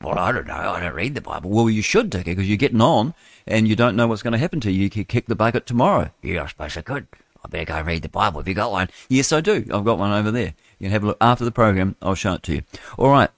Well, 0.00 0.18
I 0.18 0.32
don't 0.32 0.46
know. 0.46 0.54
I 0.54 0.80
don't 0.80 0.94
read 0.94 1.14
the 1.14 1.20
Bible. 1.20 1.50
Well, 1.50 1.70
you 1.70 1.82
should, 1.82 2.10
Dicky, 2.10 2.32
because 2.32 2.48
you're 2.48 2.56
getting 2.56 2.80
on 2.80 3.14
and 3.46 3.68
you 3.68 3.76
don't 3.76 3.96
know 3.96 4.06
what's 4.06 4.22
going 4.22 4.32
to 4.32 4.38
happen 4.38 4.60
to 4.60 4.72
you. 4.72 4.84
You 4.84 4.90
could 4.90 5.08
kick 5.08 5.26
the 5.26 5.36
bucket 5.36 5.66
tomorrow. 5.66 6.10
Yeah, 6.22 6.44
I 6.44 6.46
suppose 6.48 6.76
I 6.76 6.82
could. 6.82 7.06
I 7.44 7.48
better 7.48 7.64
go 7.64 7.80
read 7.82 8.02
the 8.02 8.08
Bible. 8.08 8.40
Have 8.40 8.48
you 8.48 8.54
got 8.54 8.70
one? 8.70 8.88
Yes, 9.08 9.32
I 9.32 9.40
do. 9.40 9.64
I've 9.72 9.84
got 9.84 9.98
one 9.98 10.12
over 10.12 10.30
there. 10.30 10.54
You 10.78 10.86
can 10.86 10.90
have 10.92 11.04
a 11.04 11.06
look 11.08 11.18
after 11.20 11.44
the 11.44 11.50
program. 11.50 11.96
I'll 12.00 12.14
show 12.14 12.34
it 12.34 12.42
to 12.44 12.54
you. 12.54 12.62
All 12.98 13.10
right. 13.10 13.30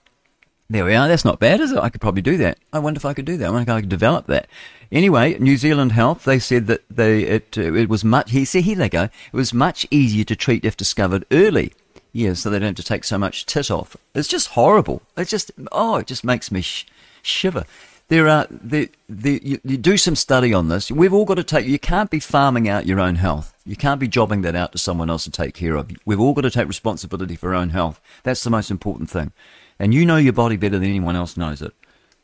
There 0.69 0.85
we 0.85 0.95
are. 0.95 1.09
That's 1.09 1.25
not 1.25 1.41
bad, 1.41 1.61
is 1.61 1.73
it? 1.73 1.79
I 1.79 1.91
could 1.91 2.01
probably 2.01 2.23
do 2.23 2.37
that. 2.39 2.59
I 2.73 2.79
wonder 2.79 2.99
if 2.99 3.05
I 3.05 3.13
could 3.13 3.27
do 3.27 3.37
that. 3.37 3.47
I 3.47 3.51
wonder 3.51 3.71
if 3.71 3.77
I 3.77 3.81
could 3.81 3.91
develop 3.91 4.27
that. 4.27 4.49
Anyway, 4.91 5.39
New 5.39 5.57
Zealand 5.57 5.93
Health, 5.93 6.25
they 6.25 6.39
said 6.39 6.67
that 6.69 6.85
they 6.89 7.23
it 7.23 7.59
uh, 7.59 7.75
it 7.75 7.89
was 7.89 8.05
much. 8.05 8.31
See, 8.31 8.61
here 8.63 8.77
they 8.77 8.89
go. 8.89 9.05
It 9.05 9.33
was 9.33 9.53
much 9.53 9.87
easier 9.91 10.25
to 10.25 10.37
treat 10.37 10.65
if 10.65 10.77
discovered 10.77 11.27
early. 11.31 11.73
Yeah, 12.13 12.35
so 12.35 12.49
they 12.49 12.59
don't 12.59 12.69
have 12.69 12.77
to 12.77 12.83
take 12.83 13.05
so 13.05 13.19
much 13.19 13.45
tit 13.45 13.71
off. 13.71 13.97
It's 14.15 14.29
just 14.29 14.49
horrible. 14.49 15.03
It's 15.17 15.31
just 15.31 15.51
oh, 15.73 15.97
it 15.97 16.07
just 16.07 16.25
makes 16.25 16.51
me 16.51 16.63
sh- 16.63 16.87
shiver 17.23 17.65
there 18.09 18.29
are 18.29 18.47
the, 18.51 18.91
the 19.09 19.41
you, 19.43 19.61
you, 19.65 19.77
do 19.79 19.97
some 19.97 20.15
study 20.15 20.53
on 20.53 20.69
this. 20.69 20.91
We've 20.91 21.13
all 21.13 21.25
got 21.25 21.37
to 21.37 21.45
take. 21.45 21.67
You 21.67 21.79
can't 21.79 22.11
be 22.11 22.21
farming 22.21 22.69
out 22.69 22.87
your 22.87 23.01
own 23.01 23.15
health. 23.15 23.55
You 23.65 23.77
can't 23.77 24.01
be 24.01 24.09
jobbing 24.09 24.43
that 24.43 24.55
out 24.55 24.73
to 24.73 24.79
someone 24.79 25.09
else 25.09 25.25
to 25.25 25.31
take 25.31 25.55
care 25.55 25.77
of. 25.77 25.91
We've 26.05 26.21
all 26.21 26.35
got 26.35 26.43
to 26.43 26.51
take 26.51 26.69
responsibility 26.69 27.35
for 27.35 27.51
our 27.51 27.55
own 27.55 27.71
health. 27.71 28.01
That's 28.23 28.45
the 28.45 28.51
most 28.51 28.71
important 28.71 29.11
thing. 29.11 29.33
And 29.79 29.95
you 29.95 30.05
know 30.05 30.17
your 30.17 30.35
body 30.35 30.57
better 30.57 30.79
than 30.79 30.89
anyone 30.89 31.17
else 31.17 31.37
knows 31.37 31.63
it. 31.63 31.73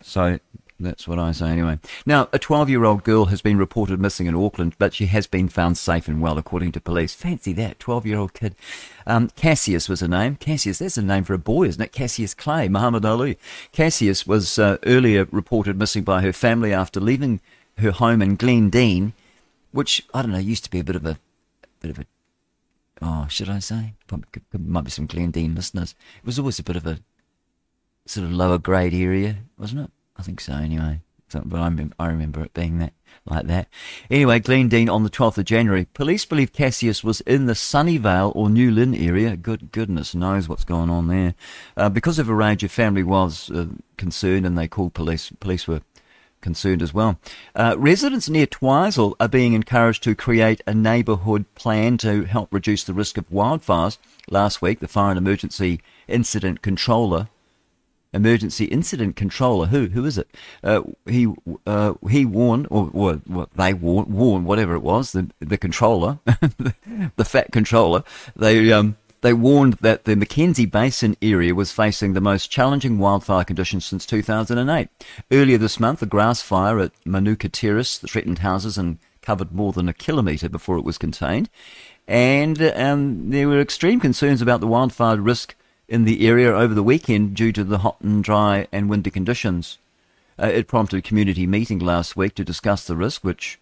So 0.02 0.38
that's 0.80 1.06
what 1.06 1.18
I 1.18 1.32
say 1.32 1.50
anyway. 1.50 1.78
Now, 2.06 2.28
a 2.32 2.38
12 2.38 2.70
year 2.70 2.84
old 2.84 3.04
girl 3.04 3.26
has 3.26 3.42
been 3.42 3.58
reported 3.58 4.00
missing 4.00 4.26
in 4.26 4.34
Auckland, 4.34 4.74
but 4.78 4.94
she 4.94 5.06
has 5.06 5.26
been 5.26 5.48
found 5.48 5.76
safe 5.76 6.08
and 6.08 6.22
well, 6.22 6.38
according 6.38 6.72
to 6.72 6.80
police. 6.80 7.14
Fancy 7.14 7.52
that, 7.54 7.78
12 7.78 8.06
year 8.06 8.18
old 8.18 8.32
kid. 8.32 8.56
Um, 9.06 9.28
Cassius 9.36 9.88
was 9.88 10.00
her 10.00 10.08
name. 10.08 10.36
Cassius, 10.36 10.78
that's 10.78 10.96
a 10.96 11.02
name 11.02 11.24
for 11.24 11.34
a 11.34 11.38
boy, 11.38 11.66
isn't 11.66 11.82
it? 11.82 11.92
Cassius 11.92 12.34
Clay, 12.34 12.68
Muhammad 12.68 13.04
Ali. 13.04 13.38
Cassius 13.72 14.26
was 14.26 14.58
uh, 14.58 14.78
earlier 14.86 15.26
reported 15.30 15.78
missing 15.78 16.02
by 16.02 16.22
her 16.22 16.32
family 16.32 16.72
after 16.72 16.98
leaving 16.98 17.40
her 17.78 17.90
home 17.90 18.22
in 18.22 18.36
Glendene, 18.36 19.12
which, 19.72 20.06
I 20.14 20.22
don't 20.22 20.32
know, 20.32 20.38
used 20.38 20.64
to 20.64 20.70
be 20.70 20.80
a 20.80 20.84
bit 20.84 20.96
of 20.96 21.04
a, 21.04 21.18
bit 21.80 21.90
of 21.90 21.98
a, 21.98 22.06
oh, 23.02 23.26
should 23.28 23.50
I 23.50 23.58
say? 23.58 23.94
Probably, 24.06 24.26
might 24.58 24.84
be 24.84 24.90
some 24.90 25.08
Glendene 25.08 25.54
listeners. 25.54 25.94
It 26.18 26.26
was 26.26 26.38
always 26.38 26.58
a 26.58 26.64
bit 26.64 26.76
of 26.76 26.86
a 26.86 27.00
sort 28.06 28.26
of 28.26 28.32
lower 28.32 28.58
grade 28.58 28.94
area, 28.94 29.36
wasn't 29.58 29.82
it? 29.82 29.90
I 30.20 30.22
think 30.22 30.42
so, 30.42 30.52
anyway. 30.52 31.00
So, 31.28 31.40
but 31.46 31.60
I 31.60 31.64
remember, 31.64 31.94
I 31.98 32.08
remember 32.08 32.42
it 32.42 32.52
being 32.52 32.78
that 32.80 32.92
like 33.24 33.46
that. 33.46 33.68
Anyway, 34.10 34.38
Glendene 34.38 34.92
on 34.92 35.02
the 35.02 35.08
12th 35.08 35.38
of 35.38 35.46
January. 35.46 35.86
Police 35.94 36.26
believe 36.26 36.52
Cassius 36.52 37.02
was 37.02 37.22
in 37.22 37.46
the 37.46 37.54
Sunnyvale 37.54 38.36
or 38.36 38.50
New 38.50 38.70
Lynn 38.70 38.94
area. 38.94 39.34
Good 39.34 39.72
goodness 39.72 40.14
knows 40.14 40.46
what's 40.46 40.64
going 40.64 40.90
on 40.90 41.08
there. 41.08 41.34
Uh, 41.74 41.88
because 41.88 42.18
of 42.18 42.28
a 42.28 42.34
rage, 42.34 42.60
your 42.60 42.68
family 42.68 43.02
was 43.02 43.50
uh, 43.50 43.68
concerned 43.96 44.44
and 44.44 44.58
they 44.58 44.68
called 44.68 44.92
police. 44.92 45.32
Police 45.40 45.66
were 45.66 45.80
concerned 46.42 46.82
as 46.82 46.92
well. 46.92 47.18
Uh, 47.54 47.76
residents 47.78 48.28
near 48.28 48.46
Twizel 48.46 49.16
are 49.18 49.28
being 49.28 49.54
encouraged 49.54 50.02
to 50.02 50.14
create 50.14 50.60
a 50.66 50.74
neighbourhood 50.74 51.46
plan 51.54 51.96
to 51.98 52.24
help 52.24 52.52
reduce 52.52 52.84
the 52.84 52.94
risk 52.94 53.16
of 53.16 53.30
wildfires. 53.30 53.96
Last 54.28 54.60
week, 54.60 54.80
the 54.80 54.88
Fire 54.88 55.10
and 55.12 55.18
Emergency 55.18 55.80
Incident 56.06 56.60
Controller 56.60 57.28
emergency 58.12 58.66
incident 58.66 59.16
controller. 59.16 59.66
Who 59.66 59.86
who 59.88 60.04
is 60.04 60.18
it? 60.18 60.28
Uh, 60.62 60.82
he 61.06 61.32
uh, 61.66 61.94
he 62.08 62.24
warned, 62.24 62.66
or, 62.70 62.90
or, 62.92 63.20
they 63.54 63.74
warned, 63.74 64.08
warned, 64.12 64.46
whatever 64.46 64.74
it 64.74 64.82
was, 64.82 65.12
the 65.12 65.30
the 65.40 65.58
controller, 65.58 66.18
the 67.16 67.24
fat 67.24 67.52
controller. 67.52 68.04
They 68.36 68.72
um 68.72 68.96
they 69.22 69.32
warned 69.34 69.74
that 69.74 70.04
the 70.04 70.16
Mackenzie 70.16 70.66
Basin 70.66 71.16
area 71.20 71.54
was 71.54 71.72
facing 71.72 72.14
the 72.14 72.20
most 72.20 72.50
challenging 72.50 72.98
wildfire 72.98 73.44
conditions 73.44 73.84
since 73.84 74.06
2008. 74.06 74.88
Earlier 75.30 75.58
this 75.58 75.78
month, 75.78 76.00
a 76.00 76.06
grass 76.06 76.40
fire 76.40 76.78
at 76.78 76.92
Manuka 77.04 77.50
Terrace 77.50 77.98
threatened 77.98 78.38
houses 78.38 78.78
and 78.78 78.98
covered 79.20 79.52
more 79.52 79.72
than 79.72 79.88
a 79.88 79.92
kilometre 79.92 80.48
before 80.48 80.78
it 80.78 80.84
was 80.84 80.96
contained. 80.96 81.50
And 82.08 82.60
um, 82.74 83.30
there 83.30 83.46
were 83.46 83.60
extreme 83.60 84.00
concerns 84.00 84.40
about 84.40 84.60
the 84.60 84.66
wildfire 84.66 85.20
risk 85.20 85.54
in 85.90 86.04
the 86.04 86.26
area 86.26 86.54
over 86.54 86.72
the 86.72 86.84
weekend 86.84 87.34
due 87.34 87.52
to 87.52 87.64
the 87.64 87.78
hot 87.78 88.00
and 88.00 88.22
dry 88.22 88.68
and 88.70 88.88
windy 88.88 89.10
conditions. 89.10 89.78
Uh, 90.40 90.46
it 90.46 90.68
prompted 90.68 90.98
a 90.98 91.02
community 91.02 91.46
meeting 91.46 91.80
last 91.80 92.16
week 92.16 92.34
to 92.36 92.44
discuss 92.44 92.86
the 92.86 92.96
risk, 92.96 93.24
which, 93.24 93.58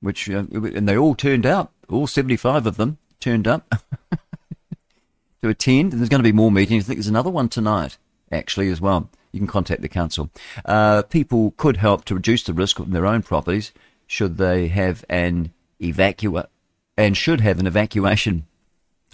which, 0.00 0.28
uh, 0.30 0.44
and 0.50 0.88
they 0.88 0.96
all 0.96 1.14
turned 1.14 1.44
out. 1.44 1.70
All 1.88 2.06
75 2.06 2.66
of 2.66 2.78
them 2.78 2.96
turned 3.20 3.46
up 3.46 3.72
to 5.42 5.48
attend. 5.50 5.92
And 5.92 6.00
there's 6.00 6.08
going 6.08 6.22
to 6.22 6.28
be 6.28 6.32
more 6.32 6.50
meetings. 6.50 6.84
I 6.84 6.86
think 6.88 6.98
there's 6.98 7.06
another 7.06 7.30
one 7.30 7.50
tonight, 7.50 7.98
actually, 8.32 8.70
as 8.70 8.80
well. 8.80 9.10
You 9.30 9.38
can 9.38 9.46
contact 9.46 9.82
the 9.82 9.88
council. 9.88 10.30
Uh, 10.64 11.02
people 11.02 11.52
could 11.58 11.76
help 11.76 12.06
to 12.06 12.14
reduce 12.14 12.42
the 12.42 12.54
risk 12.54 12.80
on 12.80 12.90
their 12.90 13.06
own 13.06 13.22
properties 13.22 13.70
should 14.06 14.38
they 14.38 14.66
have 14.68 15.04
an 15.08 15.52
evacua 15.80 16.46
and 16.96 17.16
should 17.16 17.40
have 17.42 17.60
an 17.60 17.66
evacuation 17.66 18.46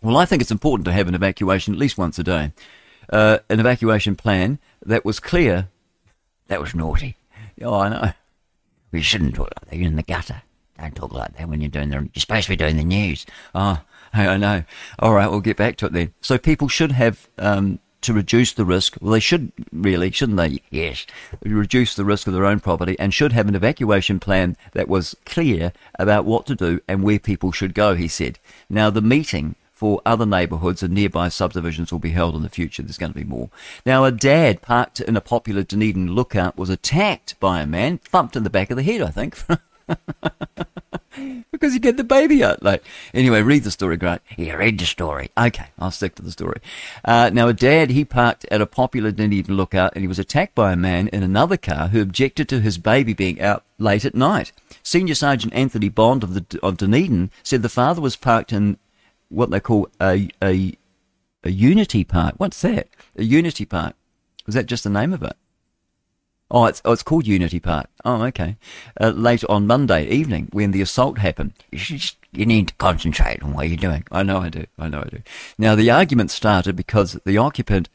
well, 0.07 0.17
I 0.17 0.25
think 0.25 0.41
it's 0.41 0.53
important 0.53 0.85
to 0.85 0.93
have 0.93 1.09
an 1.09 1.15
evacuation 1.15 1.75
at 1.75 1.81
least 1.81 1.99
once 1.99 2.19
a 2.19 2.23
day. 2.23 2.53
Uh, 3.11 3.39
an 3.49 3.59
evacuation 3.59 4.15
plan 4.15 4.59
that 4.85 5.05
was 5.05 5.19
clear. 5.19 5.69
That 6.47 6.61
was 6.61 6.75
naughty. 6.75 7.17
Oh, 7.61 7.81
I 7.81 7.89
know. 7.89 8.13
We 8.93 9.03
shouldn't 9.03 9.35
talk 9.35 9.51
like 9.57 9.71
that. 9.71 9.77
You're 9.77 9.89
in 9.89 9.97
the 9.97 10.03
gutter. 10.03 10.43
Don't 10.79 10.95
talk 10.95 11.13
like 11.13 11.37
that 11.37 11.49
when 11.49 11.61
you're 11.61 11.71
doing 11.71 11.91
the. 11.91 11.97
You're 11.97 12.21
supposed 12.21 12.45
to 12.45 12.53
be 12.53 12.57
doing 12.57 12.77
the 12.77 12.85
news. 12.85 13.27
Oh, 13.55 13.83
I 14.13 14.37
know. 14.37 14.63
All 15.01 15.13
right, 15.13 15.29
we'll 15.29 15.41
get 15.41 15.57
back 15.57 15.77
to 15.79 15.87
it 15.87 15.93
then. 15.93 16.15
So 16.21 16.39
people 16.39 16.69
should 16.69 16.93
have 16.93 17.29
um, 17.39 17.81
to 18.03 18.13
reduce 18.13 18.53
the 18.53 18.65
risk. 18.65 18.97
Well, 19.01 19.13
they 19.13 19.21
should 19.21 19.51
really, 19.73 20.11
shouldn't 20.13 20.39
they? 20.39 20.61
Yes, 20.71 21.05
reduce 21.43 21.97
the 21.97 22.05
risk 22.05 22.27
of 22.27 22.33
their 22.33 22.47
own 22.47 22.61
property 22.61 22.97
and 22.99 23.13
should 23.13 23.33
have 23.33 23.49
an 23.49 23.57
evacuation 23.57 24.21
plan 24.21 24.57
that 24.73 24.89
was 24.89 25.17
clear 25.25 25.73
about 25.99 26.25
what 26.25 26.47
to 26.47 26.55
do 26.55 26.81
and 26.87 27.03
where 27.03 27.19
people 27.19 27.51
should 27.51 27.75
go. 27.75 27.97
He 27.97 28.09
said. 28.09 28.39
Now 28.71 28.91
the 28.91 29.03
meeting 29.03 29.57
for 29.77 30.01
other 30.07 30.25
neighbourhoods 30.25 30.83
and 30.83 30.95
nearby 30.95 31.29
subdivisions 31.29 31.93
will 31.93 31.99
be 31.99 32.11
held 32.11 32.35
in 32.35 32.41
the 32.41 32.49
future. 32.49 32.83
There's 32.83 32.97
going 32.97 33.13
to 33.13 33.19
be 33.19 33.25
more. 33.25 33.51
Now, 33.85 34.05
a 34.05 34.11
dad 34.11 34.63
parked 34.63 35.01
in 35.01 35.19
a 35.19 35.21
popular 35.21 35.63
Dunedin 35.63 36.15
lookout 36.15 36.57
was 36.57 36.71
attacked 36.71 37.39
by 37.41 37.61
a 37.61 37.67
man, 37.67 37.99
thumped 37.99 38.37
in 38.37 38.43
the 38.43 38.49
back 38.49 38.71
of 38.71 38.79
the 38.79 38.83
head, 38.83 39.03
I 39.03 39.11
think. 39.11 39.37
because 41.53 41.75
he 41.75 41.79
get 41.79 41.99
the 41.99 42.05
baby 42.05 42.43
out 42.43 42.63
late. 42.63 42.81
Anyway, 43.13 43.43
read 43.43 43.65
the 43.65 43.71
story, 43.71 43.99
great. 43.99 44.21
Yeah, 44.39 44.55
read 44.55 44.79
the 44.79 44.87
story. 44.87 45.31
Okay, 45.37 45.67
I'll 45.79 45.91
stick 45.91 46.15
to 46.15 46.23
the 46.23 46.33
story. 46.33 46.63
Uh, 47.05 47.29
now, 47.31 47.49
a 47.49 47.53
dad, 47.53 47.91
he 47.91 48.07
parked 48.07 48.47
at 48.51 48.63
a 48.63 48.67
popular 48.67 49.11
Dunedin 49.11 49.55
lookout 49.55 49.93
and 49.95 50.03
he 50.03 50.09
was 50.09 50.19
attacked 50.19 50.55
by 50.55 50.73
a 50.73 50.77
man 50.77 51.09
in 51.09 51.23
another 51.23 51.59
car 51.59 51.89
who 51.89 52.01
objected 52.01 52.49
to 52.49 52.61
his 52.61 52.79
baby 52.79 53.13
being 53.13 53.43
out 53.43 53.63
late 53.79 54.07
at 54.07 54.15
night. 54.15 54.53
Senior 54.83 55.15
Sergeant 55.15 55.53
Anthony 55.53 55.91
Bond 55.91 56.23
of, 56.23 56.33
the, 56.33 56.61
of 56.63 56.79
Dunedin 56.79 57.31
said 57.43 57.61
the 57.61 57.69
father 57.69 58.01
was 58.01 58.17
parked 58.17 58.55
in 58.55 58.79
what 59.29 59.51
they 59.51 59.61
call 59.61 59.89
a, 60.01 60.29
a, 60.43 60.77
a 61.45 61.51
unity 61.51 62.05
park. 62.05 62.35
What's 62.39 62.61
that? 62.63 62.89
A 63.17 63.25
unity 63.25 63.65
park. 63.65 63.95
Was 64.47 64.55
that 64.55 64.67
just 64.67 64.85
the 64.85 64.91
name 64.91 65.13
of 65.13 65.23
it? 65.23 65.37
Oh, 66.49 66.67
it's, 66.67 66.81
oh, 66.85 66.93
it's 66.93 67.03
called 67.03 67.27
Unity 67.27 67.59
Park. 67.59 67.89
Oh, 68.05 68.23
okay. 68.27 68.57
Uh, 69.01 69.11
late 69.11 69.45
on 69.47 69.67
Monday 69.67 70.07
evening, 70.09 70.49
when 70.53 70.71
the 70.71 70.81
assault 70.81 71.19
happened, 71.19 71.55
you 71.73 72.47
need 72.47 72.69
to 72.69 72.75
concentrate 72.75 73.43
on 73.43 73.53
what 73.53 73.69
you're 73.69 73.77
doing. 73.77 74.05
I 74.13 74.23
know 74.23 74.39
I 74.39 74.49
do. 74.49 74.67
I 74.79 74.89
know 74.89 75.01
I 75.01 75.09
do. 75.09 75.23
Now, 75.59 75.75
the 75.75 75.91
argument 75.91 76.31
started 76.31 76.77
because 76.77 77.19
the 77.25 77.37
occupant 77.37 77.89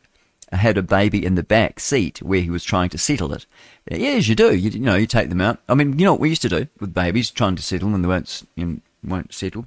had 0.51 0.77
a 0.77 0.83
baby 0.83 1.25
in 1.25 1.35
the 1.35 1.43
back 1.43 1.79
seat 1.79 2.21
where 2.21 2.41
he 2.41 2.49
was 2.49 2.65
trying 2.65 2.89
to 2.89 2.97
settle 2.97 3.33
it. 3.33 3.45
Yes, 3.89 4.27
you 4.27 4.35
do. 4.35 4.53
You, 4.53 4.71
you 4.71 4.79
know, 4.79 4.95
you 4.95 5.07
take 5.07 5.29
them 5.29 5.39
out. 5.39 5.59
I 5.69 5.75
mean, 5.75 5.97
you 5.97 6.03
know 6.03 6.11
what 6.11 6.19
we 6.19 6.27
used 6.27 6.41
to 6.41 6.49
do 6.49 6.67
with 6.81 6.93
babies 6.93 7.31
trying 7.31 7.55
to 7.55 7.63
settle 7.63 7.95
and 7.95 8.03
they 8.03 8.09
won't, 8.09 8.43
you 8.55 8.65
know, 8.65 8.79
won't 9.01 9.33
settle. 9.33 9.65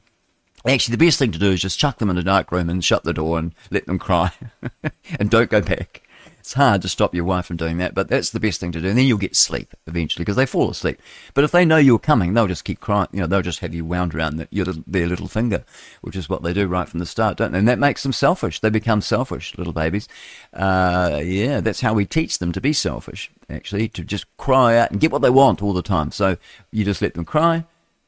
Actually, 0.66 0.96
the 0.96 1.04
best 1.04 1.18
thing 1.18 1.30
to 1.32 1.38
do 1.38 1.52
is 1.52 1.60
just 1.60 1.78
chuck 1.78 1.98
them 1.98 2.08
in 2.08 2.16
a 2.16 2.22
dark 2.22 2.50
room 2.50 2.70
and 2.70 2.82
shut 2.82 3.04
the 3.04 3.12
door 3.12 3.38
and 3.38 3.54
let 3.70 3.84
them 3.86 3.98
cry. 3.98 4.32
and 5.20 5.28
don't 5.30 5.50
go 5.50 5.60
back. 5.60 6.02
It's 6.44 6.52
hard 6.52 6.82
to 6.82 6.90
stop 6.90 7.14
your 7.14 7.24
wife 7.24 7.46
from 7.46 7.56
doing 7.56 7.78
that, 7.78 7.94
but 7.94 8.08
that's 8.08 8.28
the 8.28 8.38
best 8.38 8.60
thing 8.60 8.70
to 8.72 8.80
do. 8.80 8.88
And 8.88 8.98
then 8.98 9.06
you'll 9.06 9.16
get 9.16 9.34
sleep 9.34 9.72
eventually 9.86 10.24
because 10.24 10.36
they 10.36 10.44
fall 10.44 10.70
asleep. 10.70 11.00
But 11.32 11.44
if 11.44 11.52
they 11.52 11.64
know 11.64 11.78
you're 11.78 11.98
coming, 11.98 12.34
they'll 12.34 12.46
just 12.46 12.64
keep 12.66 12.80
crying. 12.80 13.08
You 13.12 13.20
know, 13.20 13.26
they'll 13.26 13.40
just 13.40 13.60
have 13.60 13.72
you 13.72 13.82
wound 13.82 14.14
around 14.14 14.36
the, 14.36 14.48
your, 14.50 14.66
their 14.86 15.06
little 15.06 15.26
finger, 15.26 15.64
which 16.02 16.16
is 16.16 16.28
what 16.28 16.42
they 16.42 16.52
do 16.52 16.66
right 16.66 16.86
from 16.86 17.00
the 17.00 17.06
start, 17.06 17.38
don't 17.38 17.52
they? 17.52 17.58
And 17.58 17.68
that 17.68 17.78
makes 17.78 18.02
them 18.02 18.12
selfish. 18.12 18.60
They 18.60 18.68
become 18.68 19.00
selfish, 19.00 19.56
little 19.56 19.72
babies. 19.72 20.06
Uh, 20.52 21.20
yeah, 21.24 21.60
that's 21.60 21.80
how 21.80 21.94
we 21.94 22.04
teach 22.04 22.38
them 22.38 22.52
to 22.52 22.60
be 22.60 22.74
selfish, 22.74 23.30
actually, 23.48 23.88
to 23.88 24.04
just 24.04 24.26
cry 24.36 24.76
out 24.76 24.90
and 24.90 25.00
get 25.00 25.12
what 25.12 25.22
they 25.22 25.30
want 25.30 25.62
all 25.62 25.72
the 25.72 25.82
time. 25.82 26.10
So 26.10 26.36
you 26.70 26.84
just 26.84 27.00
let 27.00 27.14
them 27.14 27.24
cry 27.24 27.64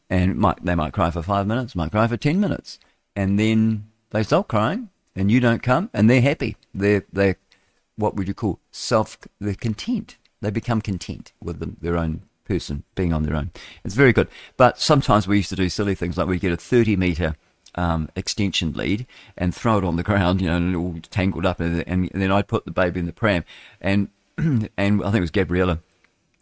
and 0.08 0.36
might, 0.36 0.64
they 0.64 0.74
might 0.74 0.92
cry 0.92 1.10
for 1.10 1.22
five 1.22 1.46
minutes, 1.46 1.74
might 1.74 1.90
cry 1.90 2.06
for 2.06 2.16
ten 2.16 2.40
minutes, 2.40 2.78
and 3.14 3.38
then 3.38 3.86
they 4.10 4.22
stop 4.22 4.48
crying, 4.48 4.90
and 5.14 5.30
you 5.30 5.40
don't 5.40 5.62
come, 5.62 5.90
and 5.92 6.08
they're 6.08 6.20
happy. 6.20 6.56
They're 6.74 7.04
they 7.12 7.36
what 7.96 8.14
would 8.14 8.28
you 8.28 8.34
call 8.34 8.60
self? 8.70 9.18
They're 9.40 9.54
content. 9.54 10.16
They 10.40 10.50
become 10.50 10.80
content 10.80 11.32
with 11.42 11.60
them, 11.60 11.78
their 11.80 11.96
own 11.96 12.22
person 12.44 12.84
being 12.94 13.12
on 13.12 13.22
their 13.22 13.34
own. 13.34 13.50
It's 13.84 13.94
very 13.94 14.12
good. 14.12 14.28
But 14.56 14.78
sometimes 14.78 15.26
we 15.26 15.38
used 15.38 15.48
to 15.48 15.56
do 15.56 15.68
silly 15.68 15.94
things 15.94 16.18
like 16.18 16.28
we'd 16.28 16.40
get 16.40 16.52
a 16.52 16.56
thirty 16.56 16.96
meter 16.96 17.34
um, 17.74 18.08
extension 18.16 18.72
lead 18.72 19.06
and 19.36 19.54
throw 19.54 19.78
it 19.78 19.84
on 19.84 19.96
the 19.96 20.02
ground, 20.02 20.40
you 20.40 20.46
know, 20.46 20.56
and 20.56 20.76
all 20.76 20.96
tangled 21.10 21.46
up, 21.46 21.60
and, 21.60 21.84
and 21.86 22.10
then 22.12 22.32
I'd 22.32 22.48
put 22.48 22.64
the 22.64 22.70
baby 22.70 23.00
in 23.00 23.06
the 23.06 23.12
pram, 23.12 23.44
and 23.80 24.08
and 24.38 24.70
I 24.78 24.88
think 24.88 25.16
it 25.16 25.20
was 25.20 25.30
Gabriella, 25.30 25.80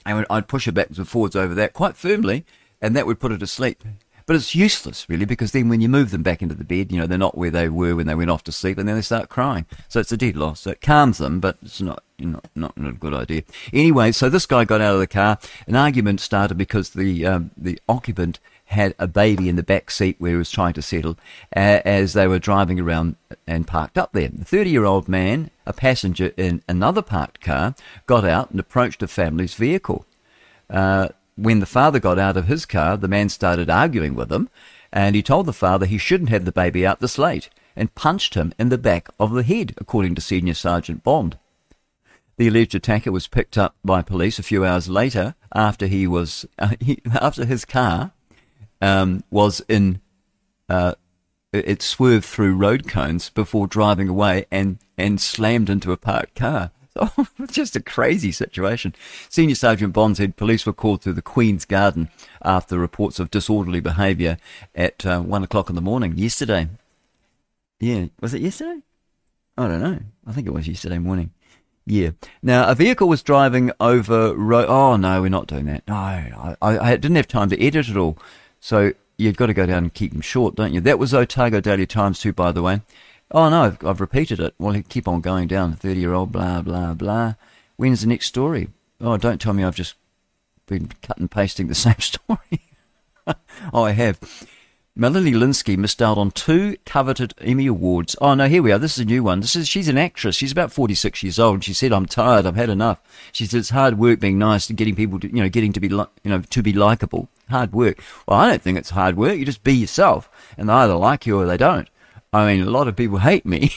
and 0.04 0.26
I'd 0.28 0.48
push 0.48 0.66
her 0.66 0.72
backwards 0.72 0.98
and 0.98 1.08
forwards 1.08 1.36
over 1.36 1.54
that 1.54 1.72
quite 1.72 1.96
firmly 1.96 2.44
and 2.80 2.94
that 2.96 3.06
would 3.06 3.20
put 3.20 3.32
her 3.32 3.38
to 3.38 3.46
sleep. 3.46 3.82
But 4.26 4.36
it's 4.36 4.54
useless, 4.54 5.06
really, 5.08 5.26
because 5.26 5.52
then 5.52 5.68
when 5.68 5.82
you 5.82 5.88
move 5.88 6.10
them 6.10 6.22
back 6.22 6.40
into 6.40 6.54
the 6.54 6.64
bed, 6.64 6.90
you 6.90 6.98
know, 6.98 7.06
they're 7.06 7.18
not 7.18 7.36
where 7.36 7.50
they 7.50 7.68
were 7.68 7.94
when 7.94 8.06
they 8.06 8.14
went 8.14 8.30
off 8.30 8.42
to 8.44 8.52
sleep, 8.52 8.78
and 8.78 8.88
then 8.88 8.96
they 8.96 9.02
start 9.02 9.28
crying. 9.28 9.66
So 9.88 10.00
it's 10.00 10.12
a 10.12 10.16
dead 10.16 10.34
loss. 10.34 10.60
So 10.60 10.70
it 10.70 10.80
calms 10.80 11.18
them, 11.18 11.40
but 11.40 11.58
it's 11.60 11.82
not, 11.82 12.02
not, 12.18 12.48
not, 12.54 12.76
not 12.78 12.90
a 12.90 12.94
good 12.94 13.12
idea. 13.12 13.42
Anyway, 13.70 14.12
so 14.12 14.30
this 14.30 14.46
guy 14.46 14.64
got 14.64 14.80
out 14.80 14.94
of 14.94 15.00
the 15.00 15.06
car. 15.06 15.38
An 15.66 15.76
argument 15.76 16.20
started 16.20 16.56
because 16.56 16.90
the, 16.90 17.26
um, 17.26 17.50
the 17.54 17.78
occupant 17.86 18.40
had 18.66 18.94
a 18.98 19.06
baby 19.06 19.48
in 19.48 19.56
the 19.56 19.62
back 19.62 19.90
seat 19.90 20.16
where 20.18 20.32
he 20.32 20.36
was 20.38 20.50
trying 20.50 20.72
to 20.72 20.80
settle 20.80 21.18
uh, 21.54 21.80
as 21.84 22.14
they 22.14 22.26
were 22.26 22.38
driving 22.38 22.80
around 22.80 23.16
and 23.46 23.66
parked 23.66 23.98
up 23.98 24.12
there. 24.12 24.28
The 24.28 24.44
30 24.44 24.70
year 24.70 24.84
old 24.84 25.06
man, 25.06 25.50
a 25.66 25.74
passenger 25.74 26.32
in 26.38 26.62
another 26.66 27.02
parked 27.02 27.42
car, 27.42 27.74
got 28.06 28.24
out 28.24 28.50
and 28.50 28.58
approached 28.58 29.00
the 29.00 29.08
family's 29.08 29.54
vehicle. 29.54 30.06
Uh, 30.70 31.08
when 31.36 31.60
the 31.60 31.66
father 31.66 31.98
got 31.98 32.18
out 32.18 32.36
of 32.36 32.46
his 32.46 32.66
car, 32.66 32.96
the 32.96 33.08
man 33.08 33.28
started 33.28 33.68
arguing 33.68 34.14
with 34.14 34.30
him, 34.30 34.48
and 34.92 35.16
he 35.16 35.22
told 35.22 35.46
the 35.46 35.52
father 35.52 35.86
he 35.86 35.98
shouldn't 35.98 36.30
have 36.30 36.44
the 36.44 36.52
baby 36.52 36.86
out 36.86 37.00
this 37.00 37.18
late, 37.18 37.50
and 37.74 37.94
punched 37.94 38.34
him 38.34 38.52
in 38.58 38.68
the 38.68 38.78
back 38.78 39.08
of 39.18 39.32
the 39.32 39.42
head, 39.42 39.74
according 39.78 40.14
to 40.14 40.20
Senior 40.20 40.54
Sergeant 40.54 41.02
Bond. 41.02 41.36
The 42.36 42.48
alleged 42.48 42.74
attacker 42.74 43.12
was 43.12 43.28
picked 43.28 43.56
up 43.56 43.76
by 43.84 44.02
police 44.02 44.38
a 44.38 44.42
few 44.42 44.64
hours 44.64 44.88
later 44.88 45.34
after 45.54 45.86
he 45.86 46.06
was 46.06 46.46
uh, 46.58 46.74
he, 46.80 47.00
after 47.20 47.44
his 47.44 47.64
car 47.64 48.12
um, 48.80 49.22
was 49.30 49.60
in 49.68 50.00
uh, 50.68 50.94
it 51.52 51.82
swerved 51.82 52.24
through 52.24 52.56
road 52.56 52.88
cones 52.88 53.30
before 53.30 53.68
driving 53.68 54.08
away 54.08 54.46
and 54.50 54.78
and 54.98 55.20
slammed 55.20 55.70
into 55.70 55.92
a 55.92 55.96
parked 55.96 56.34
car. 56.34 56.72
Oh, 56.96 57.26
just 57.50 57.76
a 57.76 57.82
crazy 57.82 58.32
situation. 58.32 58.94
Senior 59.28 59.54
Sergeant 59.54 59.92
Bond 59.92 60.16
said 60.16 60.36
police 60.36 60.64
were 60.64 60.72
called 60.72 61.02
to 61.02 61.12
the 61.12 61.22
Queen's 61.22 61.64
Garden 61.64 62.08
after 62.42 62.78
reports 62.78 63.18
of 63.18 63.30
disorderly 63.30 63.80
behaviour 63.80 64.36
at 64.74 65.04
uh, 65.04 65.20
one 65.20 65.42
o'clock 65.42 65.68
in 65.68 65.74
the 65.74 65.82
morning 65.82 66.16
yesterday. 66.16 66.68
Yeah, 67.80 68.06
was 68.20 68.34
it 68.34 68.42
yesterday? 68.42 68.80
I 69.58 69.68
don't 69.68 69.82
know. 69.82 69.98
I 70.26 70.32
think 70.32 70.46
it 70.46 70.52
was 70.52 70.68
yesterday 70.68 70.98
morning. 70.98 71.30
Yeah. 71.86 72.10
Now, 72.42 72.68
a 72.68 72.74
vehicle 72.74 73.08
was 73.08 73.22
driving 73.22 73.70
over 73.78 74.34
road. 74.34 74.66
Oh, 74.68 74.96
no, 74.96 75.20
we're 75.20 75.28
not 75.28 75.46
doing 75.46 75.66
that. 75.66 75.86
No, 75.86 75.94
I, 75.94 76.56
I, 76.62 76.96
didn't 76.96 77.16
have 77.16 77.28
time 77.28 77.50
to 77.50 77.62
edit 77.62 77.88
it 77.88 77.96
all. 77.96 78.16
So 78.58 78.94
you've 79.18 79.36
got 79.36 79.46
to 79.46 79.54
go 79.54 79.66
down 79.66 79.84
and 79.84 79.94
keep 79.94 80.12
them 80.12 80.22
short, 80.22 80.54
don't 80.54 80.72
you? 80.72 80.80
That 80.80 80.98
was 80.98 81.12
Otago 81.12 81.60
Daily 81.60 81.86
Times, 81.86 82.20
too, 82.20 82.32
by 82.32 82.52
the 82.52 82.62
way. 82.62 82.80
Oh, 83.34 83.50
no, 83.50 83.64
I've, 83.64 83.84
I've 83.84 84.00
repeated 84.00 84.38
it. 84.38 84.54
Well, 84.60 84.80
keep 84.88 85.08
on 85.08 85.20
going 85.20 85.48
down. 85.48 85.74
30 85.74 85.98
year 85.98 86.12
old, 86.12 86.30
blah, 86.30 86.62
blah, 86.62 86.94
blah. 86.94 87.34
When's 87.74 88.02
the 88.02 88.06
next 88.06 88.26
story? 88.26 88.68
Oh, 89.00 89.16
don't 89.16 89.40
tell 89.40 89.52
me 89.52 89.64
I've 89.64 89.74
just 89.74 89.96
been 90.66 90.92
cut 91.02 91.18
and 91.18 91.28
pasting 91.28 91.66
the 91.66 91.74
same 91.74 91.98
story. 91.98 92.60
oh, 93.72 93.82
I 93.82 93.90
have. 93.90 94.20
Melanie 94.94 95.32
Lynskey 95.32 95.76
missed 95.76 96.00
out 96.00 96.16
on 96.16 96.30
two 96.30 96.76
coveted 96.86 97.34
Emmy 97.40 97.66
Awards. 97.66 98.14
Oh 98.20 98.34
no, 98.34 98.46
here 98.46 98.62
we 98.62 98.70
are. 98.70 98.78
This 98.78 98.96
is 98.96 99.02
a 99.02 99.04
new 99.04 99.24
one. 99.24 99.40
This 99.40 99.56
is 99.56 99.66
she's 99.66 99.88
an 99.88 99.98
actress. 99.98 100.36
She's 100.36 100.52
about 100.52 100.70
forty 100.70 100.94
six 100.94 101.20
years 101.20 101.36
old. 101.36 101.64
She 101.64 101.72
said, 101.72 101.92
"I'm 101.92 102.06
tired. 102.06 102.46
I've 102.46 102.54
had 102.54 102.70
enough." 102.70 103.02
She 103.32 103.44
said, 103.44 103.58
"It's 103.58 103.70
hard 103.70 103.98
work 103.98 104.20
being 104.20 104.38
nice 104.38 104.68
and 104.68 104.78
getting 104.78 104.94
people 104.94 105.18
to, 105.18 105.26
you 105.26 105.42
know, 105.42 105.48
getting 105.48 105.72
to 105.72 105.80
be, 105.80 105.88
you 105.88 106.06
know, 106.24 106.42
to 106.42 106.62
be 106.62 106.72
likable. 106.72 107.28
Hard 107.50 107.72
work." 107.72 108.00
Well, 108.28 108.38
I 108.38 108.48
don't 108.48 108.62
think 108.62 108.78
it's 108.78 108.90
hard 108.90 109.16
work. 109.16 109.36
You 109.36 109.44
just 109.44 109.64
be 109.64 109.74
yourself, 109.74 110.30
and 110.56 110.68
they 110.68 110.72
either 110.72 110.94
like 110.94 111.26
you 111.26 111.40
or 111.40 111.44
they 111.44 111.56
don't. 111.56 111.88
I 112.34 112.52
mean, 112.52 112.66
a 112.66 112.70
lot 112.70 112.88
of 112.88 112.96
people 112.96 113.18
hate 113.18 113.46
me. 113.46 113.72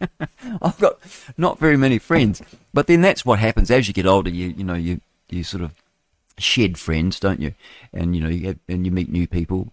I've 0.62 0.78
got 0.78 0.98
not 1.36 1.58
very 1.58 1.76
many 1.76 1.98
friends, 1.98 2.42
but 2.72 2.86
then 2.86 3.00
that's 3.00 3.24
what 3.24 3.38
happens 3.38 3.70
as 3.70 3.88
you 3.88 3.94
get 3.94 4.06
older. 4.06 4.30
You 4.30 4.48
you 4.48 4.64
know 4.64 4.74
you 4.74 5.00
you 5.28 5.44
sort 5.44 5.62
of 5.62 5.72
shed 6.38 6.78
friends, 6.78 7.18
don't 7.18 7.40
you? 7.40 7.54
And 7.92 8.14
you 8.14 8.22
know 8.22 8.28
you 8.28 8.48
have, 8.48 8.58
and 8.68 8.84
you 8.84 8.92
meet 8.92 9.10
new 9.10 9.26
people 9.26 9.72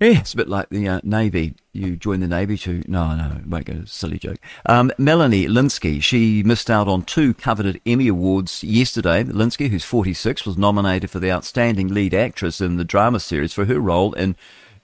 yeah, 0.00 0.20
it's 0.20 0.34
a 0.34 0.36
bit 0.36 0.48
like 0.48 0.70
the 0.70 0.88
uh, 0.88 1.00
Navy. 1.04 1.54
You 1.72 1.96
join 1.96 2.20
the 2.20 2.26
Navy 2.26 2.58
to. 2.58 2.82
No, 2.88 3.14
no, 3.14 3.40
won't 3.46 3.64
go. 3.64 3.84
Silly 3.86 4.18
joke. 4.18 4.38
Um, 4.66 4.92
Melanie 4.98 5.46
Lynskey, 5.46 6.02
she 6.02 6.42
missed 6.42 6.68
out 6.68 6.88
on 6.88 7.02
two 7.02 7.32
coveted 7.32 7.80
Emmy 7.86 8.08
Awards 8.08 8.64
yesterday. 8.64 9.22
Lynskey, 9.22 9.70
who's 9.70 9.84
46, 9.84 10.44
was 10.44 10.58
nominated 10.58 11.10
for 11.10 11.20
the 11.20 11.30
Outstanding 11.30 11.88
Lead 11.88 12.12
Actress 12.12 12.60
in 12.60 12.76
the 12.76 12.84
drama 12.84 13.20
series 13.20 13.52
for 13.52 13.66
her 13.66 13.78
role 13.78 14.12
in 14.14 14.34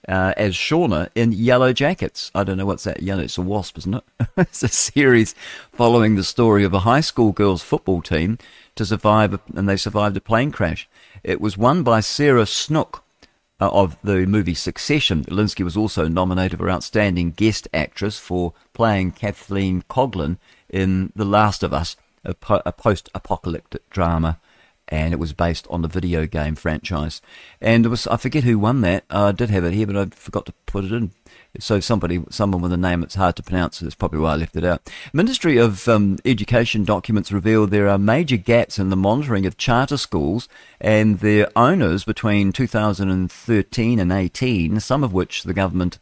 uh, 0.07 0.33
as 0.37 0.55
Shauna 0.55 1.09
in 1.15 1.31
Yellow 1.31 1.73
Jackets. 1.73 2.31
I 2.33 2.43
don't 2.43 2.57
know 2.57 2.65
what's 2.65 2.83
that. 2.85 3.03
Yellow, 3.03 3.23
it's 3.23 3.37
a 3.37 3.41
wasp, 3.41 3.77
isn't 3.79 3.95
it? 3.95 4.03
it's 4.37 4.63
a 4.63 4.67
series 4.67 5.35
following 5.71 6.15
the 6.15 6.23
story 6.23 6.63
of 6.63 6.73
a 6.73 6.79
high 6.79 7.01
school 7.01 7.31
girls 7.31 7.61
football 7.61 8.01
team 8.01 8.37
to 8.75 8.85
survive, 8.85 9.39
and 9.55 9.67
they 9.67 9.77
survived 9.77 10.17
a 10.17 10.21
plane 10.21 10.51
crash. 10.51 10.87
It 11.23 11.39
was 11.39 11.57
won 11.57 11.83
by 11.83 11.99
Sarah 11.99 12.45
Snook 12.45 13.03
uh, 13.59 13.69
of 13.69 13.97
the 14.03 14.25
movie 14.25 14.55
Succession. 14.55 15.23
Lynskey 15.25 15.63
was 15.63 15.77
also 15.77 16.07
nominated 16.07 16.59
for 16.59 16.69
Outstanding 16.69 17.31
Guest 17.31 17.67
Actress 17.73 18.17
for 18.17 18.53
playing 18.73 19.11
Kathleen 19.11 19.83
Coghlan 19.89 20.37
in 20.69 21.11
The 21.15 21.25
Last 21.25 21.61
of 21.61 21.73
Us, 21.73 21.95
a, 22.23 22.33
po- 22.33 22.61
a 22.65 22.71
post-apocalyptic 22.71 23.89
drama, 23.89 24.39
and 24.91 25.13
it 25.13 25.19
was 25.19 25.31
based 25.31 25.65
on 25.69 25.81
the 25.81 25.87
video 25.87 26.27
game 26.27 26.55
franchise. 26.55 27.21
And 27.61 27.85
it 27.85 27.89
was 27.89 28.05
I 28.07 28.17
forget 28.17 28.43
who 28.43 28.59
won 28.59 28.81
that. 28.81 29.05
Uh, 29.09 29.25
I 29.25 29.31
did 29.31 29.49
have 29.49 29.63
it 29.63 29.73
here, 29.73 29.87
but 29.87 29.95
I 29.95 30.05
forgot 30.07 30.45
to 30.45 30.53
put 30.65 30.83
it 30.83 30.91
in. 30.91 31.11
So 31.59 31.79
somebody, 31.79 32.23
someone 32.29 32.61
with 32.61 32.71
a 32.71 32.77
name 32.77 33.01
that's 33.01 33.15
hard 33.15 33.35
to 33.37 33.43
pronounce, 33.43 33.79
that's 33.79 33.95
probably 33.95 34.19
why 34.19 34.33
I 34.33 34.35
left 34.35 34.55
it 34.55 34.63
out. 34.63 34.89
Ministry 35.11 35.57
of 35.57 35.87
um, 35.87 36.17
Education 36.23 36.85
documents 36.85 37.31
reveal 37.31 37.67
there 37.67 37.89
are 37.89 37.97
major 37.97 38.37
gaps 38.37 38.79
in 38.79 38.89
the 38.89 38.95
monitoring 38.95 39.45
of 39.45 39.57
charter 39.57 39.97
schools 39.97 40.47
and 40.79 41.19
their 41.19 41.49
owners 41.55 42.05
between 42.05 42.51
2013 42.51 43.99
and 43.99 44.11
18, 44.11 44.79
some 44.79 45.03
of 45.03 45.13
which 45.13 45.43
the 45.43 45.53
government 45.53 45.99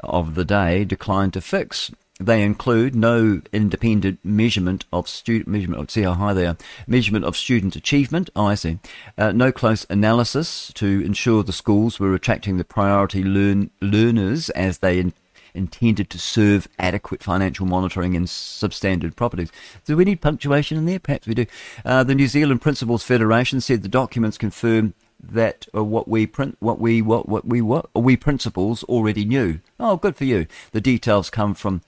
of 0.00 0.34
the 0.34 0.44
day 0.44 0.84
declined 0.84 1.32
to 1.34 1.40
fix. 1.40 1.92
They 2.22 2.42
include 2.42 2.94
no 2.94 3.40
independent 3.52 4.20
measurement 4.22 4.84
of 4.92 5.08
student 5.08 5.48
measurement. 5.48 5.90
See 5.90 6.02
how 6.02 6.14
high 6.14 6.34
they 6.34 6.46
are. 6.46 6.56
Measurement 6.86 7.24
of 7.24 7.36
student 7.36 7.74
achievement. 7.74 8.30
Oh, 8.36 8.46
I 8.46 8.54
see. 8.54 8.78
Uh, 9.18 9.32
no 9.32 9.50
close 9.50 9.84
analysis 9.90 10.70
to 10.74 11.02
ensure 11.04 11.42
the 11.42 11.52
schools 11.52 11.98
were 11.98 12.14
attracting 12.14 12.58
the 12.58 12.64
priority 12.64 13.24
learn, 13.24 13.70
learners 13.80 14.50
as 14.50 14.78
they 14.78 15.00
in, 15.00 15.12
intended 15.52 16.10
to 16.10 16.18
serve 16.18 16.68
adequate 16.78 17.24
financial 17.24 17.66
monitoring 17.66 18.14
in 18.14 18.24
substandard 18.24 19.16
properties. 19.16 19.50
Do 19.84 19.96
we 19.96 20.04
need 20.04 20.20
punctuation 20.20 20.78
in 20.78 20.86
there? 20.86 21.00
Perhaps 21.00 21.26
we 21.26 21.34
do. 21.34 21.46
Uh, 21.84 22.04
the 22.04 22.14
New 22.14 22.28
Zealand 22.28 22.62
Principals 22.62 23.02
Federation 23.02 23.60
said 23.60 23.82
the 23.82 23.88
documents 23.88 24.38
confirm 24.38 24.94
that 25.20 25.66
uh, 25.74 25.82
what 25.84 26.06
we 26.06 26.26
print, 26.26 26.56
what 26.60 26.78
we 26.78 27.02
what 27.02 27.28
what 27.28 27.44
we 27.44 27.60
what 27.60 27.88
we 27.94 28.16
principals 28.16 28.84
already 28.84 29.24
knew. 29.24 29.58
Oh, 29.78 29.96
good 29.96 30.16
for 30.16 30.24
you. 30.24 30.46
The 30.72 30.80
details 30.80 31.30
come 31.30 31.54
from 31.54 31.82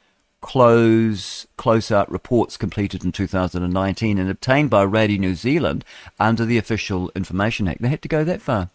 close 0.44 1.46
close-out 1.56 2.10
reports 2.10 2.58
completed 2.58 3.02
in 3.02 3.10
2019 3.10 4.18
and 4.18 4.28
obtained 4.28 4.68
by 4.68 4.82
Radio 4.82 5.18
New 5.18 5.34
Zealand 5.34 5.86
under 6.20 6.44
the 6.44 6.58
Official 6.58 7.10
Information 7.16 7.66
Act. 7.66 7.80
They 7.80 7.88
had 7.88 8.02
to 8.02 8.08
go 8.08 8.24
that 8.24 8.42
far. 8.42 8.68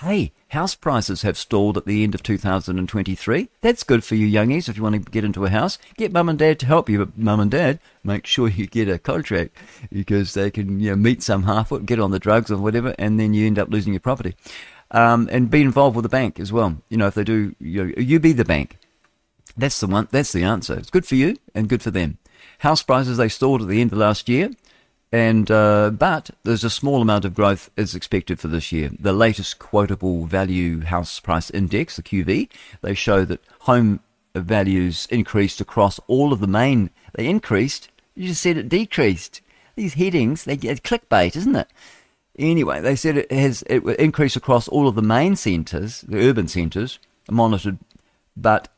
Hey, 0.00 0.32
house 0.48 0.74
prices 0.74 1.22
have 1.22 1.38
stalled 1.38 1.76
at 1.76 1.86
the 1.86 2.02
end 2.02 2.16
of 2.16 2.24
2023. 2.24 3.48
That's 3.60 3.84
good 3.84 4.02
for 4.02 4.16
you 4.16 4.26
youngies 4.26 4.68
if 4.68 4.76
you 4.76 4.82
want 4.82 4.96
to 4.96 5.10
get 5.12 5.22
into 5.22 5.44
a 5.44 5.50
house. 5.50 5.78
Get 5.96 6.10
mum 6.10 6.28
and 6.28 6.40
dad 6.40 6.58
to 6.58 6.66
help 6.66 6.88
you, 6.88 6.98
but 6.98 7.16
mum 7.16 7.38
and 7.38 7.52
dad, 7.52 7.78
make 8.02 8.26
sure 8.26 8.48
you 8.48 8.66
get 8.66 8.88
a 8.88 8.98
contract 8.98 9.56
because 9.92 10.34
they 10.34 10.50
can 10.50 10.80
you 10.80 10.90
know, 10.90 10.96
meet 10.96 11.22
some 11.22 11.44
half 11.44 11.68
foot, 11.68 11.86
get 11.86 12.00
on 12.00 12.10
the 12.10 12.18
drugs 12.18 12.50
or 12.50 12.56
whatever, 12.56 12.96
and 12.98 13.20
then 13.20 13.32
you 13.32 13.46
end 13.46 13.60
up 13.60 13.70
losing 13.70 13.92
your 13.92 14.00
property. 14.00 14.34
Um, 14.90 15.28
and 15.30 15.48
be 15.48 15.62
involved 15.62 15.94
with 15.94 16.02
the 16.02 16.08
bank 16.08 16.40
as 16.40 16.52
well. 16.52 16.76
You 16.88 16.96
know, 16.96 17.06
if 17.06 17.14
they 17.14 17.24
do, 17.24 17.54
you, 17.60 17.94
you 17.96 18.18
be 18.18 18.32
the 18.32 18.44
bank 18.44 18.76
that's 19.56 19.80
the 19.80 19.86
one. 19.86 20.08
That's 20.10 20.32
the 20.32 20.44
answer. 20.44 20.74
It's 20.74 20.90
good 20.90 21.06
for 21.06 21.14
you 21.14 21.36
and 21.54 21.68
good 21.68 21.82
for 21.82 21.90
them. 21.90 22.18
House 22.58 22.82
prices 22.82 23.16
they 23.16 23.28
stalled 23.28 23.62
at 23.62 23.68
the 23.68 23.80
end 23.80 23.92
of 23.92 23.98
last 23.98 24.28
year, 24.28 24.50
and 25.10 25.50
uh, 25.50 25.90
but 25.90 26.30
there's 26.44 26.64
a 26.64 26.70
small 26.70 27.02
amount 27.02 27.24
of 27.24 27.34
growth 27.34 27.70
is 27.76 27.94
expected 27.94 28.40
for 28.40 28.48
this 28.48 28.72
year. 28.72 28.90
The 28.98 29.12
latest 29.12 29.58
quotable 29.58 30.24
value 30.26 30.80
house 30.80 31.20
price 31.20 31.50
index, 31.50 31.96
the 31.96 32.02
QV, 32.02 32.48
they 32.80 32.94
show 32.94 33.24
that 33.24 33.40
home 33.60 34.00
values 34.34 35.06
increased 35.10 35.60
across 35.60 35.98
all 36.06 36.32
of 36.32 36.40
the 36.40 36.46
main. 36.46 36.90
They 37.14 37.26
increased. 37.26 37.90
You 38.14 38.28
just 38.28 38.42
said 38.42 38.56
it 38.56 38.68
decreased. 38.68 39.40
These 39.76 39.94
headings, 39.94 40.44
they 40.44 40.56
get 40.56 40.82
clickbait, 40.82 41.36
isn't 41.36 41.56
it? 41.56 41.68
Anyway, 42.38 42.80
they 42.80 42.96
said 42.96 43.18
it 43.18 43.30
has 43.30 43.62
it 43.68 43.84
increased 43.98 44.36
across 44.36 44.68
all 44.68 44.88
of 44.88 44.94
the 44.94 45.02
main 45.02 45.36
centres, 45.36 46.00
the 46.02 46.26
urban 46.26 46.48
centres, 46.48 46.98
monitored, 47.30 47.78
but 48.36 48.68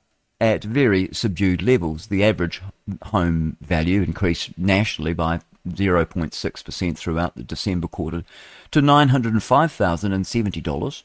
at 0.45 0.63
very 0.63 1.09
subdued 1.11 1.63
levels. 1.63 2.09
The 2.09 2.23
average 2.23 2.61
home 3.05 3.57
value 3.63 4.03
increased 4.03 4.59
nationally 4.59 5.15
by 5.15 5.41
0.6% 5.67 6.99
throughout 6.99 7.35
the 7.35 7.43
December 7.43 7.89
quarter 7.89 8.25
to 8.71 8.83
$905,070, 8.83 11.03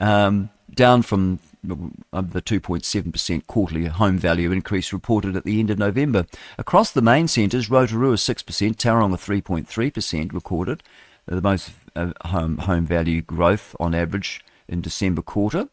um, 0.00 0.50
down 0.74 1.02
from 1.02 1.38
the 1.62 2.42
2.7% 2.42 3.46
quarterly 3.46 3.84
home 3.84 4.18
value 4.18 4.50
increase 4.50 4.92
reported 4.92 5.36
at 5.36 5.44
the 5.44 5.60
end 5.60 5.70
of 5.70 5.78
November. 5.78 6.26
Across 6.58 6.90
the 6.90 7.02
main 7.02 7.28
centres, 7.28 7.70
Rotorua 7.70 8.16
6%, 8.16 8.74
Tauranga 8.74 9.42
3.3% 9.42 10.32
recorded, 10.32 10.82
the 11.26 11.40
most 11.40 11.70
uh, 11.94 12.10
home, 12.24 12.58
home 12.58 12.86
value 12.86 13.22
growth 13.22 13.76
on 13.78 13.94
average 13.94 14.44
in 14.66 14.80
December 14.80 15.22
quarter. 15.22 15.68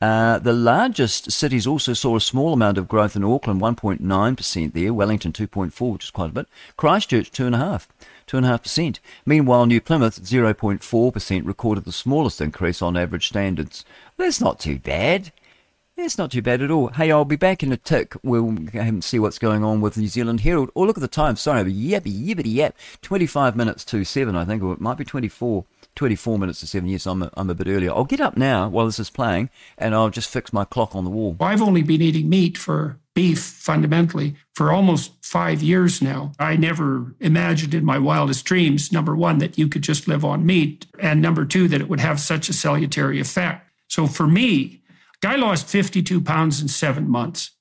Uh, 0.00 0.38
the 0.38 0.52
largest 0.52 1.32
cities 1.32 1.66
also 1.66 1.94
saw 1.94 2.16
a 2.16 2.20
small 2.20 2.52
amount 2.52 2.76
of 2.76 2.86
growth 2.86 3.16
in 3.16 3.24
Auckland, 3.24 3.62
1.9% 3.62 4.72
there, 4.74 4.92
Wellington 4.92 5.32
2.4, 5.32 5.92
which 5.92 6.04
is 6.04 6.10
quite 6.10 6.30
a 6.30 6.34
bit, 6.34 6.46
Christchurch 6.76 7.30
2.5, 7.30 7.86
2.5%. 8.26 8.98
Meanwhile, 9.24 9.64
New 9.64 9.80
Plymouth 9.80 10.22
0.4% 10.22 11.46
recorded 11.46 11.84
the 11.84 11.92
smallest 11.92 12.42
increase 12.42 12.82
on 12.82 12.96
average 12.96 13.28
standards. 13.28 13.86
That's 14.18 14.40
not 14.40 14.60
too 14.60 14.78
bad. 14.78 15.32
It's 15.96 16.18
not 16.18 16.30
too 16.30 16.42
bad 16.42 16.60
at 16.60 16.70
all. 16.70 16.88
Hey, 16.88 17.10
I'll 17.10 17.24
be 17.24 17.36
back 17.36 17.62
in 17.62 17.72
a 17.72 17.78
tick. 17.78 18.14
We'll 18.22 18.54
see 19.00 19.18
what's 19.18 19.38
going 19.38 19.64
on 19.64 19.80
with 19.80 19.96
New 19.96 20.08
Zealand 20.08 20.40
Herald. 20.40 20.70
Oh, 20.76 20.82
look 20.82 20.98
at 20.98 21.00
the 21.00 21.08
time. 21.08 21.36
Sorry, 21.36 21.62
yappy, 21.72 22.12
yippity 22.12 22.52
yap. 22.52 22.76
25 23.00 23.56
minutes 23.56 23.82
to 23.86 24.04
7, 24.04 24.36
I 24.36 24.44
think, 24.44 24.62
or 24.62 24.74
it 24.74 24.80
might 24.80 24.98
be 24.98 25.06
24. 25.06 25.64
24 25.96 26.38
minutes 26.38 26.60
to 26.60 26.66
7. 26.66 26.88
Yes, 26.88 27.06
I'm 27.06 27.22
a, 27.22 27.30
I'm 27.34 27.50
a 27.50 27.54
bit 27.54 27.66
earlier. 27.66 27.90
I'll 27.90 28.04
get 28.04 28.20
up 28.20 28.36
now 28.36 28.68
while 28.68 28.86
this 28.86 28.98
is 28.98 29.10
playing 29.10 29.50
and 29.76 29.94
I'll 29.94 30.10
just 30.10 30.30
fix 30.30 30.52
my 30.52 30.64
clock 30.64 30.94
on 30.94 31.04
the 31.04 31.10
wall. 31.10 31.36
I've 31.40 31.62
only 31.62 31.82
been 31.82 32.02
eating 32.02 32.28
meat 32.28 32.56
for 32.56 32.98
beef 33.14 33.40
fundamentally 33.40 34.36
for 34.54 34.70
almost 34.70 35.12
five 35.24 35.62
years 35.62 36.02
now. 36.02 36.32
I 36.38 36.56
never 36.56 37.14
imagined 37.18 37.72
in 37.72 37.84
my 37.84 37.98
wildest 37.98 38.44
dreams, 38.44 38.92
number 38.92 39.16
one, 39.16 39.38
that 39.38 39.56
you 39.56 39.68
could 39.68 39.82
just 39.82 40.06
live 40.06 40.22
on 40.22 40.44
meat, 40.44 40.86
and 41.00 41.22
number 41.22 41.46
two, 41.46 41.66
that 41.68 41.80
it 41.80 41.88
would 41.88 42.00
have 42.00 42.20
such 42.20 42.50
a 42.50 42.52
salutary 42.52 43.18
effect. 43.18 43.66
So 43.88 44.06
for 44.06 44.26
me, 44.26 44.82
I 45.24 45.36
lost 45.36 45.66
52 45.66 46.20
pounds 46.20 46.60
in 46.60 46.68
seven 46.68 47.08
months. 47.08 47.52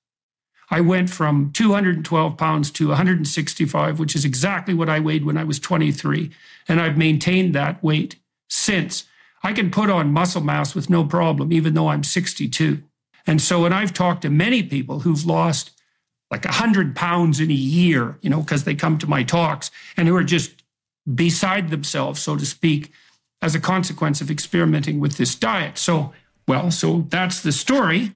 I 0.69 0.82
went 0.82 1.10
from 1.10 1.52
212 1.54 2.38
pounds 2.38 2.69
to 2.71 2.89
165, 2.89 3.98
which 3.98 4.15
is 4.15 4.26
exactly 4.26 4.74
what 4.74 4.89
I 4.89 5.00
weighed 5.00 5.24
when 5.24 5.38
I 5.38 5.45
was 5.45 5.60
23. 5.60 6.32
And 6.67 6.82
I've 6.82 6.98
maintained 6.98 7.56
that 7.56 7.82
weight 7.84 8.17
since. 8.50 9.06
I 9.44 9.54
can 9.54 9.70
put 9.70 9.90
on 9.90 10.12
muscle 10.12 10.42
mass 10.42 10.74
with 10.74 10.90
no 10.90 11.04
problem, 11.04 11.54
even 11.54 11.74
though 11.74 11.90
I'm 11.90 12.04
62. 12.04 12.82
And 13.28 13.42
so, 13.42 13.62
when 13.64 13.74
I've 13.74 13.94
talked 13.94 14.24
to 14.24 14.30
many 14.30 14.64
people 14.64 15.00
who've 15.02 15.26
lost 15.26 15.72
like 16.32 16.46
a 16.46 16.52
hundred 16.52 16.96
pounds 16.96 17.40
in 17.40 17.52
a 17.52 17.54
year, 17.54 18.18
you 18.22 18.30
know, 18.30 18.42
because 18.42 18.64
they 18.64 18.76
come 18.76 18.98
to 18.98 19.08
my 19.08 19.24
talks 19.24 19.72
and 19.96 20.08
who 20.08 20.16
are 20.16 20.24
just 20.24 20.64
beside 21.14 21.70
themselves, 21.70 22.22
so 22.22 22.36
to 22.36 22.46
speak, 22.46 22.92
as 23.42 23.56
a 23.56 23.60
consequence 23.60 24.22
of 24.22 24.32
experimenting 24.32 25.00
with 25.00 25.18
this 25.18 25.36
diet. 25.36 25.78
So, 25.78 26.14
well, 26.48 26.72
so 26.72 27.06
that's 27.10 27.42
the 27.42 27.52
story. 27.52 28.16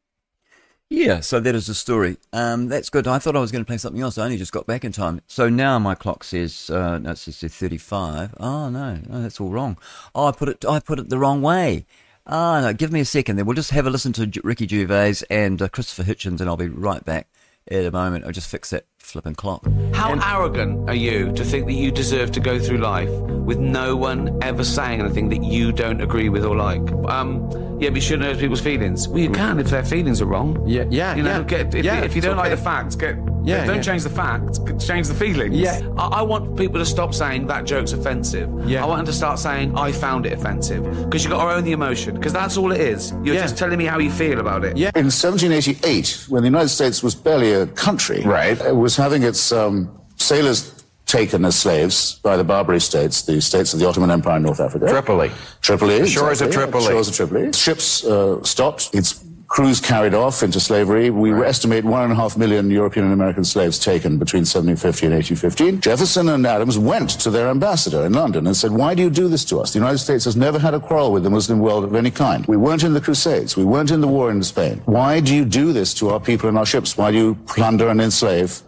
Yeah, 0.92 1.20
so 1.20 1.40
that 1.40 1.54
is 1.54 1.68
the 1.68 1.76
story. 1.76 2.18
Um, 2.34 2.68
that's 2.68 2.90
good. 2.90 3.08
I 3.08 3.20
thought 3.20 3.36
I 3.36 3.40
was 3.40 3.52
going 3.52 3.64
to 3.64 3.68
play 3.68 3.78
something 3.78 4.02
else. 4.02 4.18
I 4.18 4.26
only 4.26 4.38
just 4.38 4.52
got 4.52 4.66
back 4.66 4.84
in 4.84 4.92
time. 4.92 5.22
So 5.28 5.48
now 5.48 5.78
my 5.78 5.94
clock 5.94 6.24
says, 6.24 6.68
uh, 6.72 6.98
no, 6.98 7.12
it 7.12 7.18
says 7.20 7.38
35. 7.38 8.34
Oh, 8.40 8.70
no, 8.70 8.96
no, 9.08 9.22
that's 9.22 9.40
all 9.40 9.52
wrong. 9.52 9.78
Oh, 10.16 10.26
I 10.26 10.32
put 10.32 10.50
it, 10.50 10.66
I 10.66 10.80
put 10.80 10.98
it 10.98 11.10
the 11.10 11.20
wrong 11.20 11.44
way. 11.44 11.86
Ah, 12.26 12.58
oh, 12.58 12.62
no, 12.62 12.74
give 12.74 12.92
me 12.92 13.02
a 13.02 13.06
second 13.06 13.36
then. 13.36 13.46
We'll 13.46 13.56
just 13.56 13.70
have 13.70 13.86
a 13.86 13.92
listen 13.92 14.14
to 14.14 14.42
Ricky 14.44 14.68
Gervais 14.68 15.24
and 15.30 15.62
uh, 15.62 15.70
Christopher 15.70 16.04
Hitchens 16.04 16.42
and 16.42 16.50
I'll 16.50 16.58
be 16.58 16.68
right 16.68 17.06
back 17.06 17.28
in 17.68 17.86
a 17.86 17.92
moment. 17.92 18.26
I'll 18.26 18.32
just 18.32 18.50
fix 18.50 18.72
that 18.72 18.86
flipping 19.10 19.36
clock. 19.36 19.66
How 19.94 20.12
and- 20.12 20.22
arrogant 20.24 20.90
are 20.90 20.96
you 20.96 21.32
to 21.34 21.44
think 21.44 21.66
that 21.66 21.74
you 21.74 21.92
deserve 21.92 22.32
to 22.34 22.40
go 22.40 22.60
through 22.60 22.78
life 22.78 23.10
with 23.10 23.58
no 23.58 23.96
one 23.96 24.38
ever 24.44 24.64
saying 24.64 25.00
anything 25.00 25.30
that 25.30 25.44
you 25.44 25.72
don't 25.72 26.02
agree 26.02 26.30
with 26.30 26.46
or 26.46 26.56
like? 26.56 26.92
Um, 27.10 27.50
yeah, 27.80 27.90
but 27.90 27.96
you 27.96 28.02
shouldn't 28.02 28.26
hurt 28.26 28.40
people's 28.40 28.62
feelings. 28.62 29.08
Well, 29.08 29.20
you 29.20 29.32
can 29.32 29.60
if 29.60 29.70
their 29.70 29.84
feelings 29.84 30.22
are 30.22 30.26
wrong. 30.26 30.62
Yeah, 30.68 30.86
yeah, 30.90 31.16
you 31.16 31.24
know, 31.24 31.40
yeah. 31.40 31.44
Get, 31.44 31.76
if, 31.76 31.86
yeah, 31.86 32.02
if 32.02 32.16
you 32.16 32.22
don't 32.22 32.38
okay. 32.38 32.50
like 32.50 32.52
the 32.52 32.64
facts, 32.64 32.96
get 32.96 33.18
yeah, 33.44 33.66
don't 33.66 33.78
yeah. 33.78 33.82
change 33.82 34.04
the 34.04 34.10
facts, 34.10 34.60
change 34.86 35.08
the 35.08 35.14
feelings. 35.14 35.56
Yeah, 35.56 35.80
I, 35.98 36.08
I, 36.08 36.22
want 36.22 36.58
people 36.58 36.80
to 36.80 36.86
stop 36.86 37.14
saying 37.14 37.48
that 37.48 37.66
joke's 37.66 37.94
offensive. 37.94 38.50
Yeah, 38.70 38.84
I 38.84 38.88
want 38.88 39.00
them 39.00 39.06
to 39.08 39.14
start 39.14 39.40
saying 39.40 39.78
I 39.78 39.92
found 39.92 40.26
it 40.26 40.34
offensive 40.34 40.84
because 41.06 41.24
you 41.24 41.30
got 41.30 41.44
to 41.44 41.56
own 41.56 41.64
the 41.64 41.72
emotion 41.72 42.16
because 42.16 42.34
that's 42.34 42.58
all 42.58 42.72
it 42.72 42.82
is. 42.82 43.12
You're 43.24 43.36
yeah. 43.36 43.42
just 43.42 43.58
telling 43.58 43.78
me 43.78 43.86
how 43.86 44.00
you 44.00 44.12
feel 44.12 44.40
about 44.40 44.66
it. 44.66 44.78
Yeah. 44.78 44.92
In 44.96 45.06
1788, 45.06 46.26
when 46.30 46.44
the 46.44 46.48
United 46.48 46.70
States 46.70 47.02
was 47.02 47.16
barely 47.16 47.54
a 47.54 47.68
country, 47.68 48.22
right, 48.24 48.60
it 48.60 48.76
was 48.76 48.96
having 49.00 49.24
its 49.24 49.52
um, 49.52 49.90
sailors 50.18 50.84
taken 51.06 51.44
as 51.44 51.56
slaves 51.56 52.20
by 52.20 52.38
the 52.38 52.44
Barbary 52.44 52.80
states, 52.80 53.24
the 53.24 53.42
states 53.42 53.74
of 53.74 53.80
the 53.80 53.88
Ottoman 53.88 54.12
Empire 54.12 54.38
in 54.38 54.44
North 54.44 54.60
Africa. 54.60 54.88
Tripoli. 54.88 55.32
Tripoli. 55.62 56.08
Shores 56.08 56.42
exactly. 56.42 56.46
of 56.46 56.54
Tripoli. 56.54 56.86
Shores 56.86 57.08
of 57.10 57.16
Tripoli. 57.16 57.54
Ships 57.54 58.06
uh, 58.06 58.44
stopped. 58.44 58.94
Its 58.94 59.26
crews 59.48 59.82
carried 59.82 60.14
off 60.14 60.44
into 60.44 60.60
slavery. 60.60 61.10
We 61.10 61.32
right. 61.32 61.48
estimate 61.48 61.84
one 61.84 62.04
and 62.04 62.14
a 62.14 62.16
half 62.16 62.38
million 62.38 62.70
European 62.70 63.06
and 63.06 63.14
American 63.14 63.44
slaves 63.44 63.80
taken 63.80 64.20
between 64.20 64.42
1750 64.42 65.08
and 65.08 65.16
1815. 65.16 65.82
Jefferson 65.82 66.30
and 66.30 66.46
Adams 66.46 66.78
went 66.78 67.10
to 67.22 67.32
their 67.32 67.50
ambassador 67.50 68.06
in 68.06 68.14
London 68.14 68.46
and 68.46 68.56
said, 68.56 68.72
why 68.72 68.94
do 68.94 69.02
you 69.02 69.10
do 69.10 69.28
this 69.28 69.44
to 69.46 69.60
us? 69.60 69.74
The 69.74 69.80
United 69.80 69.98
States 69.98 70.24
has 70.26 70.36
never 70.36 70.60
had 70.60 70.76
a 70.76 70.80
quarrel 70.80 71.12
with 71.12 71.24
the 71.24 71.32
Muslim 71.32 71.60
world 71.60 71.84
of 71.84 71.96
any 71.96 72.12
kind. 72.12 72.46
We 72.46 72.58
weren't 72.58 72.84
in 72.84 72.94
the 72.94 73.02
Crusades. 73.02 73.58
We 73.58 73.66
weren't 73.66 73.90
in 73.90 74.02
the 74.02 74.08
war 74.08 74.30
in 74.30 74.44
Spain. 74.44 74.84
Why 74.86 75.20
do 75.20 75.36
you 75.36 75.46
do 75.46 75.74
this 75.74 75.96
to 75.96 76.10
our 76.10 76.20
people 76.20 76.48
and 76.48 76.58
our 76.58 76.66
ships? 76.68 76.96
Why 76.96 77.10
do 77.10 77.18
you 77.18 77.36
plunder 77.48 77.90
and 77.90 78.00
enslave 78.00 78.62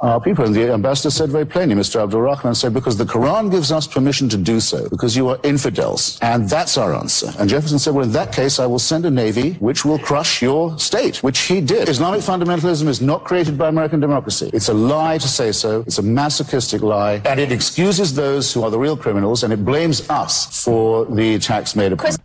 our 0.00 0.20
people. 0.20 0.44
And 0.44 0.54
the 0.54 0.72
ambassador 0.72 1.10
said 1.10 1.30
very 1.30 1.44
plainly, 1.44 1.74
Mr. 1.74 2.02
Abdul 2.02 2.20
Rahman 2.20 2.54
said, 2.54 2.72
because 2.74 2.96
the 2.96 3.04
Quran 3.04 3.50
gives 3.50 3.72
us 3.72 3.86
permission 3.86 4.28
to 4.28 4.36
do 4.36 4.60
so, 4.60 4.88
because 4.88 5.16
you 5.16 5.28
are 5.28 5.38
infidels. 5.42 6.18
And 6.22 6.48
that's 6.48 6.78
our 6.78 6.94
answer. 6.94 7.32
And 7.38 7.48
Jefferson 7.48 7.78
said, 7.78 7.94
well, 7.94 8.04
in 8.04 8.12
that 8.12 8.32
case, 8.32 8.58
I 8.58 8.66
will 8.66 8.78
send 8.78 9.06
a 9.06 9.10
navy 9.10 9.54
which 9.54 9.84
will 9.84 9.98
crush 9.98 10.42
your 10.42 10.78
state, 10.78 11.22
which 11.22 11.40
he 11.40 11.60
did. 11.60 11.88
Islamic 11.88 12.20
fundamentalism 12.20 12.86
is 12.86 13.00
not 13.00 13.24
created 13.24 13.58
by 13.58 13.68
American 13.68 14.00
democracy. 14.00 14.50
It's 14.52 14.68
a 14.68 14.74
lie 14.74 15.18
to 15.18 15.28
say 15.28 15.52
so. 15.52 15.80
It's 15.80 15.98
a 15.98 16.02
masochistic 16.02 16.82
lie. 16.82 17.20
And 17.24 17.40
it 17.40 17.52
excuses 17.52 18.14
those 18.14 18.52
who 18.52 18.62
are 18.62 18.70
the 18.70 18.78
real 18.78 18.96
criminals, 18.96 19.42
and 19.42 19.52
it 19.52 19.64
blames 19.64 20.08
us 20.10 20.62
for 20.64 21.04
the 21.06 21.34
attacks 21.34 21.74
made 21.74 21.92
upon 21.92 22.06
us. 22.06 22.18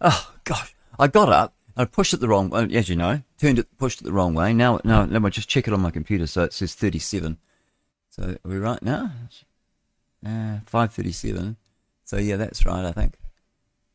Oh, 0.00 0.32
gosh. 0.44 0.74
I 0.98 1.08
got 1.08 1.28
up. 1.30 1.54
I 1.80 1.86
pushed 1.86 2.12
it 2.12 2.20
the 2.20 2.28
wrong 2.28 2.50
way, 2.50 2.68
as 2.74 2.90
you 2.90 2.96
know, 2.96 3.22
turned 3.38 3.58
it, 3.58 3.78
pushed 3.78 4.02
it 4.02 4.04
the 4.04 4.12
wrong 4.12 4.34
way. 4.34 4.52
Now, 4.52 4.80
now, 4.84 5.04
let 5.04 5.22
me 5.22 5.30
just 5.30 5.48
check 5.48 5.66
it 5.66 5.72
on 5.72 5.80
my 5.80 5.90
computer. 5.90 6.26
So 6.26 6.44
it 6.44 6.52
says 6.52 6.74
37. 6.74 7.38
So 8.10 8.22
are 8.22 8.48
we 8.48 8.58
right 8.58 8.82
now? 8.82 9.12
Uh, 10.24 10.60
537. 10.66 11.56
So 12.04 12.18
yeah, 12.18 12.36
that's 12.36 12.66
right, 12.66 12.84
I 12.84 12.92
think. 12.92 13.14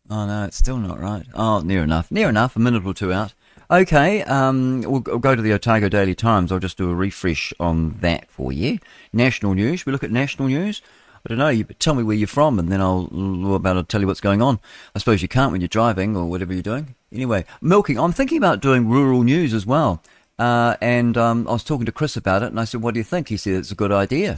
Oh 0.09 0.25
no, 0.25 0.45
it's 0.45 0.57
still 0.57 0.77
not 0.77 0.99
right. 0.99 1.25
Oh, 1.35 1.59
near 1.59 1.83
enough. 1.83 2.11
Near 2.11 2.29
enough. 2.29 2.55
A 2.55 2.59
minute 2.59 2.85
or 2.85 2.93
two 2.93 3.13
out. 3.13 3.33
Okay, 3.69 4.23
um, 4.23 4.81
we'll, 4.81 5.01
we'll 5.05 5.19
go 5.19 5.35
to 5.35 5.41
the 5.41 5.53
Otago 5.53 5.89
Daily 5.89 6.15
Times. 6.15 6.51
I'll 6.51 6.59
just 6.59 6.77
do 6.77 6.89
a 6.89 6.95
refresh 6.95 7.53
on 7.59 7.97
that 8.01 8.29
for 8.29 8.51
you. 8.51 8.79
National 9.13 9.53
news. 9.53 9.85
We 9.85 9.91
look 9.91 10.03
at 10.03 10.11
national 10.11 10.47
news. 10.47 10.81
I 11.25 11.29
don't 11.29 11.39
know. 11.39 11.49
You 11.49 11.63
tell 11.63 11.95
me 11.95 12.03
where 12.03 12.15
you're 12.15 12.27
from, 12.27 12.59
and 12.59 12.71
then 12.71 12.81
I'll 12.81 13.09
about 13.55 13.77
I'll 13.77 13.83
tell 13.83 14.01
you 14.01 14.07
what's 14.07 14.21
going 14.21 14.43
on. 14.43 14.59
I 14.95 14.99
suppose 14.99 15.23
you 15.23 15.27
can't 15.27 15.51
when 15.51 15.61
you're 15.61 15.67
driving 15.67 16.15
or 16.15 16.27
whatever 16.27 16.53
you're 16.53 16.61
doing. 16.61 16.93
Anyway, 17.15 17.45
milking. 17.61 17.97
I'm 17.97 18.11
thinking 18.11 18.37
about 18.37 18.59
doing 18.59 18.89
rural 18.89 19.23
news 19.23 19.53
as 19.53 19.65
well. 19.65 20.03
Uh, 20.37 20.75
and 20.81 21.17
um, 21.17 21.47
I 21.47 21.53
was 21.53 21.63
talking 21.63 21.85
to 21.85 21.91
Chris 21.93 22.17
about 22.17 22.43
it, 22.43 22.47
and 22.47 22.59
I 22.59 22.65
said, 22.65 22.81
"What 22.81 22.93
do 22.93 22.99
you 22.99 23.05
think?" 23.05 23.29
He 23.29 23.37
said, 23.37 23.53
"It's 23.53 23.71
a 23.71 23.75
good 23.75 23.91
idea." 23.91 24.35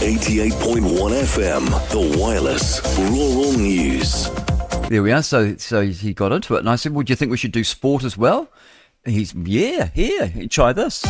88.1 0.00 1.12
FM, 1.22 1.64
the 1.90 2.18
wireless 2.18 2.80
rural 2.98 3.52
news. 3.52 4.28
There 4.88 5.02
we 5.02 5.12
are. 5.12 5.22
So, 5.22 5.56
so 5.56 5.82
he 5.86 6.12
got 6.12 6.32
into 6.32 6.56
it, 6.56 6.58
and 6.58 6.68
I 6.68 6.74
said, 6.76 6.92
"Would 6.92 7.08
you 7.08 7.14
think 7.14 7.30
we 7.30 7.36
should 7.36 7.52
do 7.52 7.62
sport 7.62 8.02
as 8.02 8.18
well?" 8.18 8.48
He's, 9.04 9.32
"Yeah, 9.34 9.90
here, 9.94 10.32
try 10.50 10.72
this." 10.72 11.04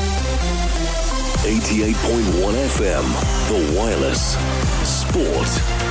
88.1 1.47 2.55
FM, 2.55 3.05
the 3.49 3.79
wireless 3.79 4.37
sport. 4.85 5.86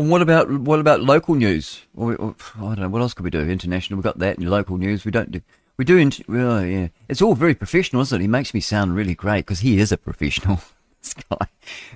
And 0.00 0.10
what 0.10 0.22
about 0.22 0.50
what 0.50 0.78
about 0.80 1.02
local 1.02 1.34
news? 1.34 1.82
Or, 1.94 2.16
or, 2.16 2.34
I 2.56 2.60
don't 2.60 2.80
know. 2.80 2.88
What 2.88 3.02
else 3.02 3.12
could 3.12 3.24
we 3.24 3.28
do? 3.30 3.40
International. 3.40 3.98
We've 3.98 4.04
got 4.04 4.18
that. 4.18 4.38
And 4.38 4.48
local 4.48 4.78
news. 4.78 5.04
We 5.04 5.10
don't 5.10 5.30
do. 5.30 5.42
We 5.76 5.84
do. 5.84 5.98
Inter- 5.98 6.24
well, 6.26 6.64
yeah. 6.64 6.88
It's 7.10 7.20
all 7.20 7.34
very 7.34 7.54
professional, 7.54 8.00
isn't 8.00 8.18
it? 8.18 8.22
He 8.22 8.28
makes 8.28 8.54
me 8.54 8.60
sound 8.60 8.94
really 8.96 9.14
great 9.14 9.44
because 9.44 9.60
he 9.60 9.78
is 9.78 9.92
a 9.92 9.98
professional. 9.98 10.62
this 11.02 11.14
guy, 11.14 11.46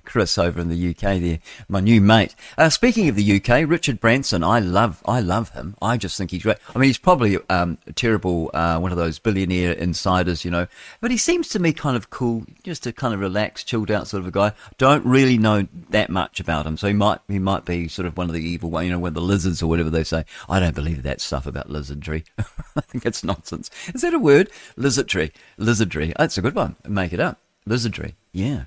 Chris, 0.05 0.39
over 0.39 0.61
in 0.61 0.69
the 0.69 0.91
UK 0.91 1.21
there, 1.21 1.39
my 1.69 1.81
new 1.81 2.01
mate. 2.01 2.35
Uh, 2.57 2.71
speaking 2.71 3.09
of 3.09 3.17
the 3.17 3.37
UK, 3.37 3.69
Richard 3.69 4.01
Branson, 4.01 4.43
I 4.43 4.61
love, 4.61 5.03
I 5.05 5.21
love 5.21 5.51
him. 5.51 5.77
I 5.83 5.97
just 5.97 6.17
think 6.17 6.31
he's 6.31 6.43
great. 6.43 6.57
I 6.75 6.79
mean, 6.79 6.89
he's 6.89 6.99
probably 6.99 7.39
um, 7.51 7.79
a 7.87 7.93
terrible, 7.93 8.51
uh, 8.55 8.79
one 8.79 8.93
of 8.93 8.99
those 8.99 9.19
billionaire 9.19 9.73
insiders, 9.73 10.45
you 10.45 10.51
know, 10.51 10.67
but 11.01 11.11
he 11.11 11.17
seems 11.17 11.49
to 11.51 11.59
me 11.59 11.73
kind 11.73 11.97
of 11.97 12.11
cool, 12.11 12.45
just 12.63 12.87
a 12.87 12.93
kind 12.93 13.15
of 13.15 13.21
relaxed, 13.21 13.67
chilled 13.67 13.91
out 13.91 14.09
sort 14.09 14.23
of 14.23 14.27
a 14.27 14.31
guy. 14.31 14.53
Don't 14.79 15.05
really 15.05 15.39
know 15.39 15.69
that 15.91 16.11
much 16.11 16.41
about 16.41 16.67
him, 16.67 16.77
so 16.77 16.87
he 16.87 16.95
might, 16.95 17.19
he 17.29 17.39
might 17.39 17.65
be 17.65 17.89
sort 17.89 18.07
of 18.07 18.17
one 18.17 18.29
of 18.29 18.35
the 18.35 18.43
evil, 18.43 18.71
one, 18.71 18.85
you 18.85 18.91
know, 18.91 18.99
one 18.99 19.09
of 19.09 19.15
the 19.15 19.21
lizards 19.21 19.63
or 19.63 19.67
whatever 19.67 19.91
they 19.91 20.05
say. 20.05 20.25
I 20.49 20.61
don't 20.61 20.75
believe 20.75 21.03
that 21.03 21.21
stuff 21.21 21.47
about 21.47 21.71
lizardry. 21.71 22.25
I 22.77 22.81
think 22.81 23.05
it's 23.05 23.25
nonsense. 23.25 23.71
Is 23.95 24.01
that 24.01 24.15
a 24.15 24.19
word? 24.19 24.51
Lizardry, 24.77 25.33
lizardry. 25.59 26.13
That's 26.17 26.39
a 26.39 26.43
good 26.43 26.55
one. 26.55 26.77
Make 26.87 27.13
it 27.13 27.21
up. 27.21 27.39
Lizardry. 27.67 28.15
Yeah. 28.33 28.65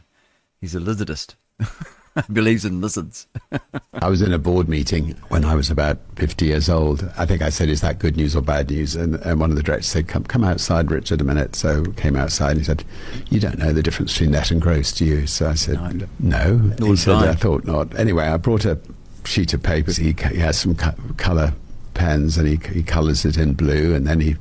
He's 0.61 0.75
a 0.75 0.79
lizardist. 0.79 1.35
Believes 2.33 2.65
in 2.65 2.81
lizards. 2.81 3.27
I 3.93 4.09
was 4.09 4.23
in 4.23 4.33
a 4.33 4.39
board 4.39 4.67
meeting 4.67 5.11
when 5.29 5.45
I 5.45 5.53
was 5.53 5.69
about 5.69 5.99
50 6.15 6.47
years 6.47 6.67
old. 6.67 7.07
I 7.15 7.27
think 7.27 7.43
I 7.43 7.49
said, 7.49 7.69
Is 7.69 7.81
that 7.81 7.99
good 7.99 8.17
news 8.17 8.35
or 8.35 8.41
bad 8.41 8.71
news? 8.71 8.95
And, 8.95 9.15
and 9.17 9.39
one 9.39 9.51
of 9.51 9.55
the 9.55 9.61
directors 9.61 9.85
said, 9.87 10.07
come, 10.07 10.23
come 10.23 10.43
outside, 10.43 10.89
Richard, 10.89 11.21
a 11.21 11.23
minute. 11.23 11.55
So 11.55 11.85
came 11.91 12.15
outside 12.15 12.51
and 12.51 12.59
he 12.59 12.63
said, 12.63 12.83
You 13.29 13.39
don't 13.39 13.59
know 13.59 13.71
the 13.71 13.83
difference 13.83 14.13
between 14.13 14.31
net 14.31 14.49
and 14.49 14.59
gross, 14.59 14.91
do 14.93 15.05
you? 15.05 15.27
So 15.27 15.47
I 15.47 15.53
said, 15.53 15.79
No. 16.19 16.55
no. 16.79 16.87
He 16.87 16.95
said, 16.95 17.15
I 17.15 17.35
thought 17.35 17.65
not. 17.65 17.97
Anyway, 17.99 18.25
I 18.25 18.37
brought 18.37 18.65
a 18.65 18.79
sheet 19.23 19.53
of 19.53 19.61
paper. 19.61 19.91
He, 19.91 20.15
he 20.31 20.39
has 20.39 20.57
some 20.59 20.73
co- 20.73 20.95
colour 21.17 21.53
pens 21.93 22.37
and 22.37 22.47
he, 22.47 22.59
he 22.73 22.81
colours 22.81 23.25
it 23.25 23.37
in 23.37 23.53
blue 23.53 23.93
and 23.93 24.07
then 24.07 24.19
he 24.21 24.35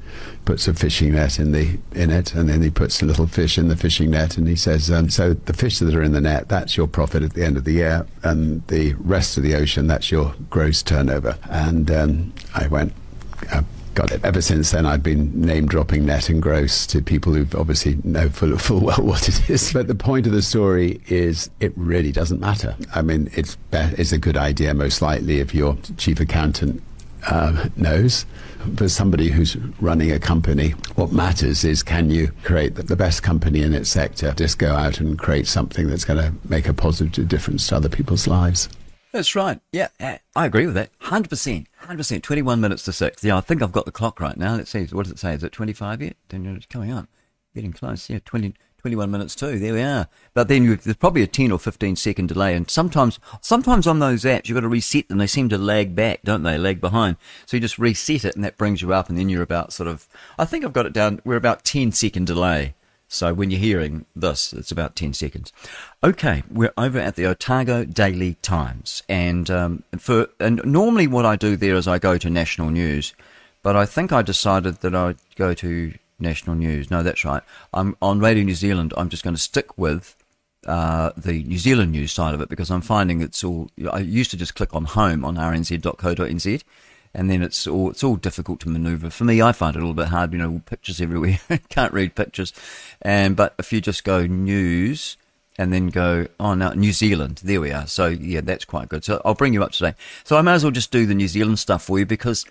puts 0.47 0.67
a 0.67 0.73
fishing 0.73 1.13
net 1.13 1.39
in 1.39 1.53
the 1.53 1.79
in 1.93 2.11
it 2.11 2.33
and 2.33 2.49
then 2.49 2.63
he 2.63 2.71
puts 2.71 3.03
a 3.03 3.05
little 3.05 3.27
fish 3.27 3.59
in 3.59 3.69
the 3.69 3.77
fishing 3.77 4.11
net 4.13 4.39
and 4.39 4.49
he 4.49 4.57
says 4.57 4.91
um, 4.91 5.11
so 5.11 5.35
the 5.35 5.53
fish 5.53 5.81
that 5.81 5.95
are 5.95 6.03
in 6.03 6.13
the 6.13 6.21
net 6.21 6.49
that's 6.49 6.77
your 6.77 6.87
profit 6.87 7.23
at 7.23 7.35
the 7.35 7.45
end 7.45 7.57
of 7.57 7.65
the 7.65 7.73
year 7.73 8.07
and 8.23 8.67
the 8.69 8.95
rest 8.95 9.37
of 9.37 9.43
the 9.43 9.55
ocean 9.55 9.89
that's 9.89 10.11
your 10.11 10.35
gross 10.49 10.83
turnover 10.83 11.37
and 11.51 11.91
um, 11.91 12.33
I 12.55 12.69
went 12.69 12.95
uh, 13.53 13.63
got 13.97 14.13
it. 14.13 14.23
Ever 14.23 14.41
since 14.41 14.71
then, 14.71 14.87
I've 14.87 15.03
been 15.03 15.41
name 15.41 15.67
dropping 15.67 16.05
net 16.05 16.29
and 16.29 16.41
gross 16.41 16.87
to 16.89 17.03
people 17.03 17.33
who 17.33 17.47
obviously 17.59 17.99
know 18.05 18.29
full, 18.29 18.57
full 18.59 18.81
well 18.81 19.03
what 19.03 19.29
it 19.29 19.51
is. 19.51 19.73
But 19.77 19.89
the 19.89 19.95
point 19.95 20.27
of 20.27 20.33
the 20.33 20.43
story 20.43 21.01
is 21.09 21.51
it 21.61 21.73
really 21.77 22.13
doesn't 22.13 22.39
matter. 22.39 22.77
I 22.95 23.03
mean, 23.03 23.31
it's, 23.35 23.57
be- 23.57 23.79
it's 23.79 24.13
a 24.13 24.19
good 24.19 24.37
idea, 24.37 24.75
most 24.75 25.03
likely, 25.03 25.41
if 25.41 25.55
your 25.55 25.77
chief 25.97 26.21
accountant 26.21 26.83
uh, 27.27 27.69
knows. 27.77 28.27
For 28.77 28.89
somebody 28.89 29.29
who's 29.29 29.57
running 29.81 30.11
a 30.11 30.19
company, 30.19 30.71
what 30.97 31.12
matters 31.12 31.62
is 31.65 31.85
can 31.85 32.11
you 32.11 32.33
create 32.43 32.75
the 32.75 32.97
best 32.97 33.23
company 33.23 33.62
in 33.62 33.73
its 33.73 33.89
sector? 33.89 34.33
Just 34.37 34.59
go 34.59 34.75
out 34.75 34.99
and 34.99 35.17
create 35.17 35.47
something 35.47 35.89
that's 35.89 36.05
going 36.05 36.19
to 36.19 36.35
make 36.49 36.67
a 36.67 36.75
positive 36.75 37.29
difference 37.29 37.69
to 37.69 37.77
other 37.77 37.89
people's 37.89 38.27
lives. 38.27 38.69
That's 39.12 39.35
right. 39.37 39.61
Yeah, 39.73 39.89
I 40.01 40.47
agree 40.47 40.67
with 40.67 40.75
that. 40.75 40.91
100%. 41.01 41.67
100%. 41.85 42.23
21 42.23 42.61
minutes 42.61 42.83
to 42.85 42.93
6. 42.93 43.25
Yeah, 43.25 43.37
I 43.37 43.41
think 43.41 43.62
I've 43.62 43.73
got 43.73 43.87
the 43.87 43.93
clock 43.93 44.21
right 44.21 44.37
now. 44.37 44.57
Let's 44.57 44.70
see. 44.70 44.85
What 44.87 45.05
does 45.05 45.12
it 45.12 45.18
say? 45.18 45.33
Is 45.33 45.45
it 45.45 45.53
25 45.53 46.03
yet? 46.03 46.16
Then 46.29 46.45
it's 46.57 46.66
coming 46.66 46.93
up. 46.93 47.09
Getting 47.55 47.72
close. 47.72 48.11
Yeah, 48.11 48.18
20, 48.24 48.53
21 48.79 49.11
minutes 49.11 49.35
too. 49.35 49.59
There 49.59 49.72
we 49.72 49.83
are. 49.83 50.09
But 50.35 50.49
then 50.49 50.66
there's 50.66 50.97
probably 50.97 51.22
a 51.22 51.27
10 51.27 51.51
or 51.51 51.59
15 51.59 51.97
second 51.97 52.29
delay. 52.29 52.55
And 52.55 52.70
sometimes, 52.70 53.18
sometimes 53.41 53.87
on 53.87 53.99
those 53.99 54.24
apps, 54.24 54.49
you've 54.49 54.57
got 54.57 54.61
to 54.61 54.68
reset 54.68 55.09
them. 55.09 55.18
They 55.18 55.27
seem 55.27 55.49
to 55.49 55.59
lag 55.59 55.95
back, 55.95 56.20
don't 56.22 56.43
they? 56.43 56.59
Lag 56.59 56.81
behind. 56.81 57.16
So 57.47 57.57
you 57.57 57.61
just 57.61 57.79
reset 57.79 58.24
it 58.24 58.35
and 58.37 58.45
that 58.45 58.57
brings 58.57 58.83
you 58.83 58.93
up 58.93 59.09
and 59.09 59.18
then 59.18 59.29
you're 59.29 59.43
about 59.43 59.72
sort 59.72 59.89
of, 59.89 60.09
I 60.39 60.45
think 60.45 60.64
I've 60.64 60.72
got 60.72 60.87
it 60.87 60.93
down. 60.93 61.20
We're 61.24 61.37
about 61.37 61.64
10 61.64 61.93
second 61.93 62.27
delay. 62.27 62.74
So 63.09 63.33
when 63.33 63.51
you're 63.51 63.61
hearing 63.61 64.05
this, 64.16 64.53
it's 64.53 64.72
about 64.72 64.97
10 64.97 65.14
seconds. 65.14 65.53
Okay, 66.03 66.43
we're 66.51 66.72
over 66.77 66.99
at 66.99 67.14
the 67.14 67.27
Otago 67.27 67.85
Daily 67.85 68.35
Times. 68.43 69.03
And, 69.09 69.49
um, 69.51 69.85
for, 69.99 70.29
and 70.41 70.61
normally 70.64 71.07
what 71.07 71.24
I 71.24 71.37
do 71.37 71.57
there 71.57 71.77
is 71.77 71.87
I 71.87 71.99
go 71.99 72.18
to 72.18 72.29
national 72.29 72.70
news, 72.70 73.14
but 73.62 73.77
I 73.77 73.87
think 73.87 74.12
I 74.12 74.22
decided 74.22 74.77
that 74.81 74.95
I'd 74.95 75.18
go 75.37 75.55
to 75.55 75.95
national 76.19 76.57
news. 76.57 76.91
No, 76.91 77.03
that's 77.03 77.25
right. 77.25 77.43
I'm 77.73 77.97
on 78.01 78.21
Radio 78.21 78.45
New 78.45 78.55
Zealand. 78.55 78.93
I'm 78.97 79.09
just 79.09 79.25
going 79.25 79.37
to 79.37 79.43
stick 79.43 79.77
with 79.79 80.17
uh, 80.67 81.12
the 81.17 81.43
New 81.45 81.59
Zealand 81.59 81.93
news 81.93 82.12
side 82.12 82.35
of 82.35 82.41
it 82.41 82.49
because 82.49 82.71
I'm 82.71 82.81
finding 82.81 83.21
it's 83.21 83.45
all. 83.45 83.71
I 83.91 84.01
used 84.01 84.31
to 84.33 84.37
just 84.37 84.55
click 84.55 84.75
on 84.75 84.85
home 84.85 85.25
on 85.25 85.37
rnz.co.nz 85.37 86.62
and 87.17 87.31
then 87.31 87.43
it's 87.43 87.67
all 87.67 87.91
it's 87.91 88.05
all 88.05 88.17
difficult 88.17 88.61
to 88.61 88.69
maneuver. 88.69 89.09
For 89.09 89.25
me, 89.25 89.41
I 89.41 89.53
find 89.53 89.75
it 89.75 89.79
a 89.79 89.83
little 89.83 89.95
bit 89.95 90.09
hard. 90.09 90.33
You 90.33 90.39
know, 90.39 90.62
pictures 90.67 91.01
everywhere. 91.01 91.41
Can't 91.71 91.93
read 91.93 92.14
pictures, 92.14 92.53
and 93.01 93.35
but 93.35 93.55
if 93.59 93.73
you 93.73 93.81
just 93.81 94.05
go 94.05 94.27
news 94.27 95.17
and 95.59 95.73
then 95.73 95.89
go 95.89 96.27
oh 96.39 96.55
New 96.55 96.93
Zealand, 96.93 97.41
there 97.43 97.61
we 97.61 97.73
are. 97.73 97.87
So 97.87 98.09
yeah, 98.09 98.43
that's 98.43 98.67
quite 98.67 98.91
good. 98.91 99.03
So 99.03 99.23
I'll 99.25 99.35
bring 99.35 99.55
you 99.55 99.64
up 99.64 99.73
today. 99.73 99.95
So 100.25 100.37
I 100.37 100.43
may 100.43 100.53
as 100.53 100.62
well 100.62 100.71
just 100.71 100.93
do 100.93 101.07
the 101.07 101.14
New 101.14 101.29
Zealand 101.29 101.59
stuff 101.59 101.83
for 101.85 101.99
you 101.99 102.07
because. 102.07 102.45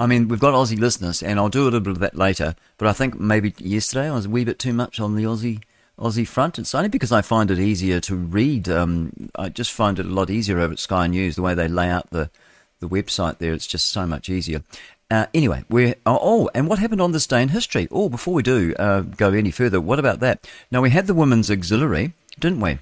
I 0.00 0.06
mean, 0.06 0.28
we've 0.28 0.40
got 0.40 0.54
Aussie 0.54 0.78
listeners, 0.78 1.22
and 1.22 1.38
I'll 1.38 1.50
do 1.50 1.64
a 1.64 1.64
little 1.64 1.80
bit 1.80 1.90
of 1.90 1.98
that 1.98 2.16
later. 2.16 2.56
But 2.78 2.88
I 2.88 2.94
think 2.94 3.20
maybe 3.20 3.54
yesterday 3.58 4.08
I 4.08 4.14
was 4.14 4.24
a 4.24 4.30
wee 4.30 4.46
bit 4.46 4.58
too 4.58 4.72
much 4.72 4.98
on 4.98 5.14
the 5.14 5.24
Aussie 5.24 5.62
Aussie 5.98 6.26
front. 6.26 6.58
It's 6.58 6.74
only 6.74 6.88
because 6.88 7.12
I 7.12 7.20
find 7.20 7.50
it 7.50 7.58
easier 7.58 8.00
to 8.00 8.16
read. 8.16 8.66
Um, 8.70 9.30
I 9.34 9.50
just 9.50 9.70
find 9.70 9.98
it 9.98 10.06
a 10.06 10.08
lot 10.08 10.30
easier 10.30 10.58
over 10.58 10.72
at 10.72 10.78
Sky 10.78 11.06
News 11.06 11.36
the 11.36 11.42
way 11.42 11.52
they 11.52 11.68
lay 11.68 11.90
out 11.90 12.08
the 12.10 12.30
the 12.80 12.88
website 12.88 13.36
there. 13.38 13.52
It's 13.52 13.66
just 13.66 13.88
so 13.88 14.06
much 14.06 14.30
easier. 14.30 14.62
Uh, 15.10 15.26
anyway, 15.34 15.64
we're 15.68 15.96
oh, 16.06 16.18
oh, 16.22 16.50
and 16.54 16.66
what 16.66 16.78
happened 16.78 17.02
on 17.02 17.12
this 17.12 17.26
day 17.26 17.42
in 17.42 17.50
history? 17.50 17.86
Oh, 17.90 18.08
before 18.08 18.32
we 18.32 18.42
do 18.42 18.74
uh, 18.78 19.02
go 19.02 19.32
any 19.34 19.50
further, 19.50 19.82
what 19.82 19.98
about 19.98 20.20
that? 20.20 20.48
Now 20.70 20.80
we 20.80 20.88
had 20.88 21.08
the 21.08 21.14
women's 21.14 21.50
auxiliary, 21.50 22.14
didn't 22.38 22.60
we? 22.60 22.78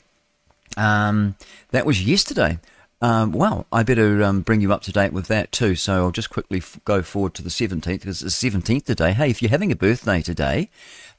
Um, 0.76 1.34
that 1.72 1.84
was 1.84 2.04
yesterday. 2.04 2.60
Um, 3.00 3.30
well, 3.30 3.66
I 3.70 3.84
better 3.84 4.22
um, 4.24 4.40
bring 4.40 4.60
you 4.60 4.72
up 4.72 4.82
to 4.82 4.92
date 4.92 5.12
with 5.12 5.28
that 5.28 5.52
too. 5.52 5.76
So 5.76 6.04
I'll 6.04 6.10
just 6.10 6.30
quickly 6.30 6.58
f- 6.58 6.80
go 6.84 7.02
forward 7.02 7.34
to 7.34 7.42
the 7.42 7.48
17th 7.48 7.84
because 7.84 8.22
it's 8.22 8.40
the 8.40 8.50
17th 8.50 8.84
today. 8.84 9.12
Hey, 9.12 9.30
if 9.30 9.40
you're 9.40 9.50
having 9.50 9.70
a 9.70 9.76
birthday 9.76 10.20
today, 10.20 10.68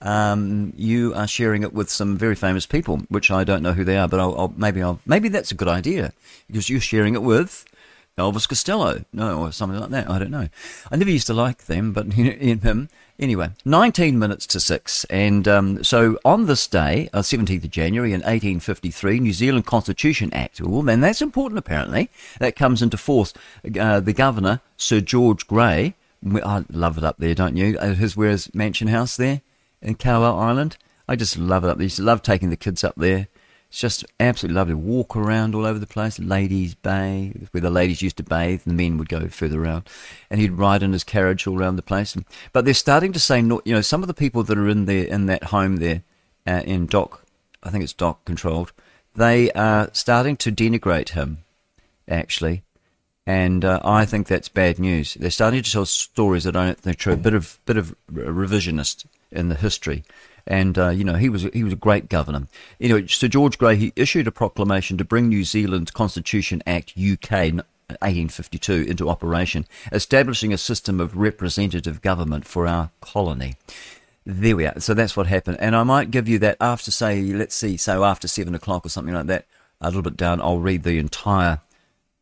um, 0.02 0.74
you 0.76 1.14
are 1.14 1.28
sharing 1.28 1.64
it 1.64 1.74
with 1.74 1.90
some 1.90 2.18
very 2.18 2.36
famous 2.36 2.66
people, 2.66 2.98
which 3.08 3.32
I 3.32 3.46
don't 3.46 3.64
know 3.64 3.74
who 3.74 3.86
they 3.86 3.98
are, 3.98 4.10
but 4.10 4.20
I'll, 4.20 4.38
I'll, 4.38 4.54
maybe 4.58 4.82
I'll 4.84 5.00
maybe 5.06 5.30
that's 5.30 5.52
a 5.52 5.56
good 5.56 5.70
idea 5.70 6.12
because 6.48 6.70
you're 6.70 6.82
sharing 6.82 7.16
it 7.16 7.24
with 7.24 7.66
Elvis 8.18 8.48
Costello, 8.48 9.06
no, 9.14 9.40
or 9.40 9.52
something 9.54 9.80
like 9.80 9.92
that. 9.92 10.10
I 10.10 10.20
don't 10.20 10.32
know. 10.32 10.50
I 10.92 10.96
never 10.98 11.12
used 11.12 11.28
to 11.28 11.34
like 11.34 11.66
them, 11.66 11.94
but 11.94 12.06
in 12.18 12.60
him. 12.60 12.90
Anyway, 13.20 13.50
19 13.66 14.18
minutes 14.18 14.48
to 14.48 14.62
6. 14.62 15.04
And 15.06 15.46
um, 15.46 15.84
so 15.84 16.18
on 16.24 16.46
this 16.46 16.66
day, 16.68 17.10
uh, 17.12 17.20
17th 17.20 17.66
of 17.66 17.70
January 17.70 18.14
in 18.14 18.22
1853, 18.22 19.20
New 19.20 19.34
Zealand 19.34 19.66
Constitution 19.66 20.34
Act. 20.34 20.62
And 20.62 21.04
that's 21.04 21.22
important 21.22 21.60
apparently. 21.60 22.10
That 22.40 22.56
comes 22.56 22.82
into 22.82 22.96
force. 22.96 23.34
Uh, 23.78 24.00
the 24.00 24.14
governor, 24.14 24.62
Sir 24.78 25.02
George 25.02 25.48
Grey, 25.48 25.96
I 26.26 26.64
love 26.72 26.98
it 26.98 27.04
up 27.04 27.18
there, 27.18 27.36
don't 27.36 27.58
you? 27.58 27.78
His, 27.78 28.16
where 28.16 28.32
his 28.32 28.54
mansion 28.56 28.88
house 28.88 29.18
there 29.18 29.42
in 29.82 29.96
Kawau 29.96 30.40
Island. 30.40 30.78
I 31.08 31.18
just 31.18 31.38
love 31.38 31.66
it 31.66 31.70
up 31.70 31.78
there. 31.78 31.84
I 31.84 31.86
used 31.86 31.98
to 31.98 32.04
love 32.04 32.22
taking 32.22 32.50
the 32.50 32.58
kids 32.58 32.84
up 32.86 32.96
there 32.96 33.28
it's 33.70 33.80
just 33.80 34.04
absolutely 34.20 34.56
lovely. 34.56 34.74
Walk 34.74 35.16
around 35.16 35.54
all 35.54 35.66
over 35.66 35.78
the 35.78 35.86
place. 35.86 36.18
Ladies' 36.18 36.74
Bay, 36.74 37.34
where 37.52 37.62
the 37.62 37.70
ladies 37.70 38.02
used 38.02 38.18
to 38.18 38.24
bathe, 38.24 38.62
and 38.66 38.72
the 38.78 38.84
men 38.84 38.98
would 38.98 39.10
go 39.10 39.28
further 39.28 39.64
around. 39.64 39.88
And 40.30 40.42
he'd 40.42 40.54
ride 40.54 40.82
in 40.82 40.92
his 40.92 41.04
carriage 41.04 41.46
all 41.46 41.60
around 41.60 41.76
the 41.76 41.84
place. 41.84 42.18
But 42.52 42.66
they're 42.66 42.74
starting 42.74 43.14
to 43.14 43.20
say, 43.20 43.40
you 43.40 43.62
know, 43.68 43.82
some 43.82 44.02
of 44.02 44.08
the 44.08 44.16
people 44.16 44.44
that 44.44 44.58
are 44.58 44.68
in 44.68 44.86
there 44.86 45.06
in 45.06 45.28
that 45.28 45.46
home 45.46 45.76
there, 45.76 46.02
uh, 46.48 46.64
in 46.66 46.88
DOC, 46.88 47.24
I 47.62 47.70
think 47.70 47.84
it's 47.84 47.94
DOC 47.94 48.26
controlled, 48.26 48.74
they 49.16 49.52
are 49.52 49.90
starting 49.94 50.36
to 50.38 50.52
denigrate 50.52 51.10
him, 51.10 51.40
actually. 52.08 52.64
And 53.28 53.64
uh, 53.64 53.82
I 53.84 54.06
think 54.06 54.26
that's 54.26 54.50
bad 54.50 54.80
news. 54.80 55.14
They're 55.14 55.30
starting 55.30 55.62
to 55.62 55.72
tell 55.72 55.86
stories 55.86 56.46
that 56.46 56.56
I 56.56 56.66
don't 56.66 56.80
think 56.80 56.96
are 56.96 56.98
true. 56.98 57.14
A 57.14 57.18
bit 57.18 57.36
of 57.36 57.60
bit 57.66 57.78
of 57.78 57.94
revisionist 58.12 59.06
in 59.32 59.50
the 59.50 59.56
history 59.56 60.04
and 60.48 60.78
uh, 60.78 60.90
you 60.90 61.04
know 61.04 61.16
he 61.16 61.30
was 61.30 61.44
he 61.54 61.64
was 61.64 61.74
a 61.74 61.78
great 61.78 62.10
governor. 62.10 62.48
Anyway, 62.80 63.08
Sir 63.08 63.28
George 63.28 63.58
Grey 63.58 63.76
he 63.76 63.94
issued 63.96 64.28
a 64.28 64.32
proclamation 64.32 64.98
to 64.98 65.06
bring 65.06 65.28
New 65.28 65.44
Zealand's 65.44 65.92
Constitution 65.92 66.62
Act 66.66 66.94
UK 66.98 67.54
1852 67.90 68.86
into 68.88 69.10
operation, 69.10 69.66
establishing 69.92 70.54
a 70.54 70.58
system 70.58 71.00
of 71.00 71.18
representative 71.18 72.02
government 72.02 72.46
for 72.46 72.68
our 72.68 72.92
colony. 73.02 73.56
There 74.26 74.56
we 74.56 74.66
are. 74.66 74.80
So 74.80 74.94
that's 74.94 75.18
what 75.18 75.28
happened, 75.28 75.58
and 75.60 75.76
I 75.76 75.84
might 75.84 76.12
give 76.12 76.28
you 76.28 76.40
that 76.40 76.58
after 76.60 76.92
say 76.92 77.22
let's 77.22 77.56
see, 77.56 77.78
so 77.78 78.04
after 78.04 78.28
seven 78.28 78.56
o'clock 78.56 78.86
or 78.86 78.90
something 78.90 79.14
like 79.14 79.28
that. 79.28 79.46
A 79.82 79.88
little 79.88 80.02
bit 80.02 80.18
down, 80.18 80.42
I'll 80.42 80.60
read 80.60 80.84
the 80.84 81.00
entire 81.00 81.62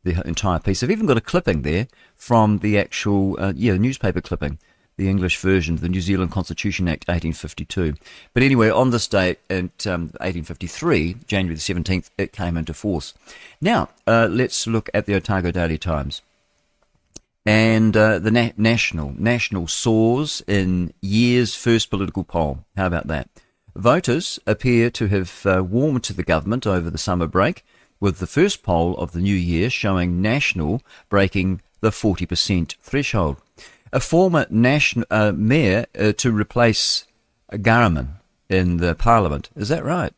the 0.03 0.25
entire 0.27 0.59
piece. 0.59 0.83
I've 0.83 0.91
even 0.91 1.07
got 1.07 1.17
a 1.17 1.21
clipping 1.21 1.63
there 1.63 1.87
from 2.15 2.59
the 2.59 2.77
actual 2.79 3.35
uh, 3.39 3.53
yeah 3.55 3.75
newspaper 3.77 4.21
clipping 4.21 4.59
the 4.97 5.09
English 5.09 5.37
version 5.37 5.75
of 5.75 5.81
the 5.81 5.89
New 5.89 6.01
Zealand 6.01 6.31
Constitution 6.31 6.87
Act 6.87 7.07
1852. 7.07 7.93
But 8.33 8.43
anyway, 8.43 8.69
on 8.69 8.89
this 8.89 9.07
day, 9.07 9.37
in 9.49 9.71
um, 9.85 10.09
1853, 10.19 11.17
January 11.27 11.55
the 11.55 11.61
17th, 11.61 12.09
it 12.17 12.33
came 12.33 12.57
into 12.57 12.73
force. 12.73 13.13
Now, 13.61 13.89
uh, 14.07 14.27
let's 14.29 14.65
look 14.65 14.89
at 14.93 15.05
the 15.05 15.15
Otago 15.15 15.51
Daily 15.51 15.77
Times. 15.77 16.21
And 17.45 17.95
uh, 17.95 18.19
the 18.19 18.31
na- 18.31 18.51
national 18.57 19.13
national 19.17 19.67
soars 19.67 20.43
in 20.47 20.93
year's 20.99 21.55
first 21.55 21.89
political 21.89 22.25
poll. 22.25 22.65
How 22.75 22.87
about 22.87 23.07
that? 23.07 23.29
Voters 23.73 24.37
appear 24.45 24.89
to 24.89 25.07
have 25.07 25.45
uh, 25.45 25.63
warmed 25.63 26.03
to 26.05 26.13
the 26.13 26.23
government 26.23 26.67
over 26.67 26.89
the 26.89 26.97
summer 26.97 27.27
break, 27.27 27.63
with 28.01 28.19
the 28.19 28.27
first 28.27 28.63
poll 28.63 28.97
of 28.97 29.11
the 29.11 29.21
new 29.21 29.35
year 29.35 29.69
showing 29.69 30.21
National 30.21 30.81
breaking 31.09 31.61
the 31.79 31.91
40% 31.91 32.75
threshold 32.81 33.37
a 33.91 33.99
former 33.99 34.45
national 34.49 35.05
uh, 35.09 35.31
mayor 35.35 35.85
uh, 35.97 36.11
to 36.13 36.31
replace 36.31 37.05
Ghahraman 37.51 38.09
in 38.49 38.77
the 38.77 38.95
parliament. 38.95 39.49
Is 39.55 39.69
that 39.69 39.83
right? 39.83 40.13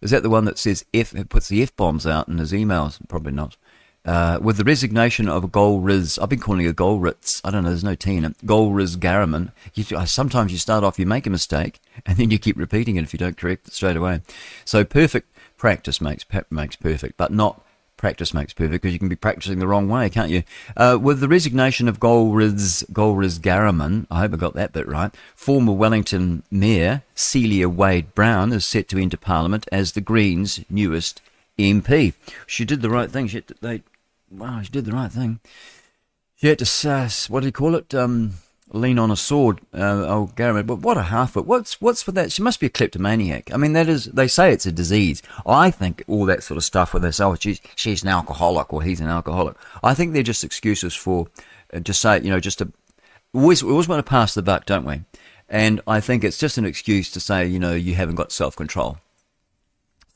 Is 0.00 0.10
that 0.10 0.22
the 0.22 0.30
one 0.30 0.44
that 0.44 0.58
says 0.58 0.84
F 0.92 1.14
puts 1.28 1.48
the 1.48 1.62
f 1.62 1.74
bombs 1.76 2.06
out 2.06 2.28
in 2.28 2.38
his 2.38 2.52
emails? 2.52 2.98
Probably 3.08 3.32
not. 3.32 3.56
Uh, 4.04 4.38
with 4.42 4.58
the 4.58 4.64
resignation 4.64 5.30
of 5.30 5.50
Golriz, 5.50 6.18
I've 6.18 6.28
been 6.28 6.38
calling 6.38 6.66
it 6.66 6.76
Golritz. 6.76 7.40
I 7.42 7.50
don't 7.50 7.62
know. 7.62 7.70
There's 7.70 7.82
no 7.82 7.94
T 7.94 8.16
in 8.16 8.24
it. 8.26 8.36
Golriz 8.44 8.98
Ghahraman. 8.98 9.50
You, 9.72 9.96
uh, 9.96 10.04
sometimes 10.04 10.52
you 10.52 10.58
start 10.58 10.84
off, 10.84 10.98
you 10.98 11.06
make 11.06 11.26
a 11.26 11.30
mistake, 11.30 11.80
and 12.06 12.18
then 12.18 12.30
you 12.30 12.38
keep 12.38 12.58
repeating 12.58 12.96
it 12.96 13.02
if 13.02 13.14
you 13.14 13.18
don't 13.18 13.38
correct 13.38 13.68
it 13.68 13.72
straight 13.72 13.96
away. 13.96 14.20
So 14.66 14.84
perfect 14.84 15.34
practice 15.56 16.02
makes 16.02 16.26
makes 16.50 16.76
perfect, 16.76 17.16
but 17.16 17.32
not 17.32 17.63
practice 18.04 18.34
makes 18.34 18.52
perfect 18.52 18.82
because 18.82 18.92
you 18.92 18.98
can 18.98 19.08
be 19.08 19.16
practicing 19.16 19.60
the 19.60 19.66
wrong 19.66 19.88
way, 19.88 20.10
can't 20.10 20.28
you? 20.28 20.42
Uh, 20.76 20.98
with 21.00 21.20
the 21.20 21.26
resignation 21.26 21.88
of 21.88 21.98
Golriz, 21.98 22.84
Golriz 22.92 23.38
Ghahraman, 23.38 24.06
I 24.10 24.18
hope 24.20 24.34
I 24.34 24.36
got 24.36 24.52
that 24.52 24.74
bit 24.74 24.86
right, 24.86 25.10
former 25.34 25.72
Wellington 25.72 26.42
Mayor 26.50 27.02
Celia 27.14 27.66
Wade 27.66 28.14
Brown 28.14 28.52
is 28.52 28.66
set 28.66 28.88
to 28.88 28.98
enter 28.98 29.16
Parliament 29.16 29.66
as 29.72 29.92
the 29.92 30.02
Greens' 30.02 30.62
newest 30.68 31.22
MP. 31.58 32.12
She 32.46 32.66
did 32.66 32.82
the 32.82 32.90
right 32.90 33.10
thing. 33.10 33.26
She, 33.26 33.42
they, 33.62 33.82
wow, 34.30 34.60
she 34.60 34.70
did 34.70 34.84
the 34.84 34.92
right 34.92 35.10
thing. 35.10 35.40
She 36.36 36.48
had 36.48 36.58
to, 36.58 36.90
uh, 36.90 37.08
what 37.28 37.40
do 37.40 37.46
you 37.46 37.52
call 37.52 37.74
it? 37.74 37.94
Um, 37.94 38.34
lean 38.74 38.98
on 38.98 39.10
a 39.10 39.16
sword, 39.16 39.60
uh, 39.72 40.04
oh 40.06 40.30
Gary, 40.36 40.62
but 40.62 40.80
what 40.80 40.96
a 40.96 41.04
half 41.04 41.36
wit. 41.36 41.46
What's 41.46 41.80
what's 41.80 42.04
with 42.06 42.14
that? 42.16 42.32
She 42.32 42.42
must 42.42 42.60
be 42.60 42.66
a 42.66 42.70
kleptomaniac. 42.70 43.52
I 43.52 43.56
mean, 43.56 43.72
that 43.74 43.88
is 43.88 44.06
they 44.06 44.28
say 44.28 44.52
it's 44.52 44.66
a 44.66 44.72
disease. 44.72 45.22
I 45.46 45.70
think 45.70 46.02
all 46.06 46.26
that 46.26 46.42
sort 46.42 46.58
of 46.58 46.64
stuff 46.64 46.92
where 46.92 47.00
they 47.00 47.10
say, 47.10 47.24
oh, 47.24 47.36
she's 47.36 47.60
she's 47.76 48.02
an 48.02 48.08
alcoholic 48.08 48.72
or 48.72 48.82
he's 48.82 49.00
an 49.00 49.08
alcoholic. 49.08 49.56
I 49.82 49.94
think 49.94 50.12
they're 50.12 50.22
just 50.22 50.44
excuses 50.44 50.94
for 50.94 51.28
uh, 51.72 51.80
just 51.80 52.00
say 52.00 52.20
you 52.20 52.30
know 52.30 52.40
just 52.40 52.58
to 52.58 52.72
always 53.32 53.62
we 53.62 53.70
always 53.70 53.88
want 53.88 54.04
to 54.04 54.10
pass 54.10 54.34
the 54.34 54.42
buck, 54.42 54.66
don't 54.66 54.84
we? 54.84 55.02
And 55.48 55.80
I 55.86 56.00
think 56.00 56.24
it's 56.24 56.38
just 56.38 56.58
an 56.58 56.64
excuse 56.64 57.10
to 57.12 57.20
say 57.20 57.46
you 57.46 57.58
know 57.58 57.74
you 57.74 57.94
haven't 57.94 58.16
got 58.16 58.32
self 58.32 58.56
control. 58.56 58.98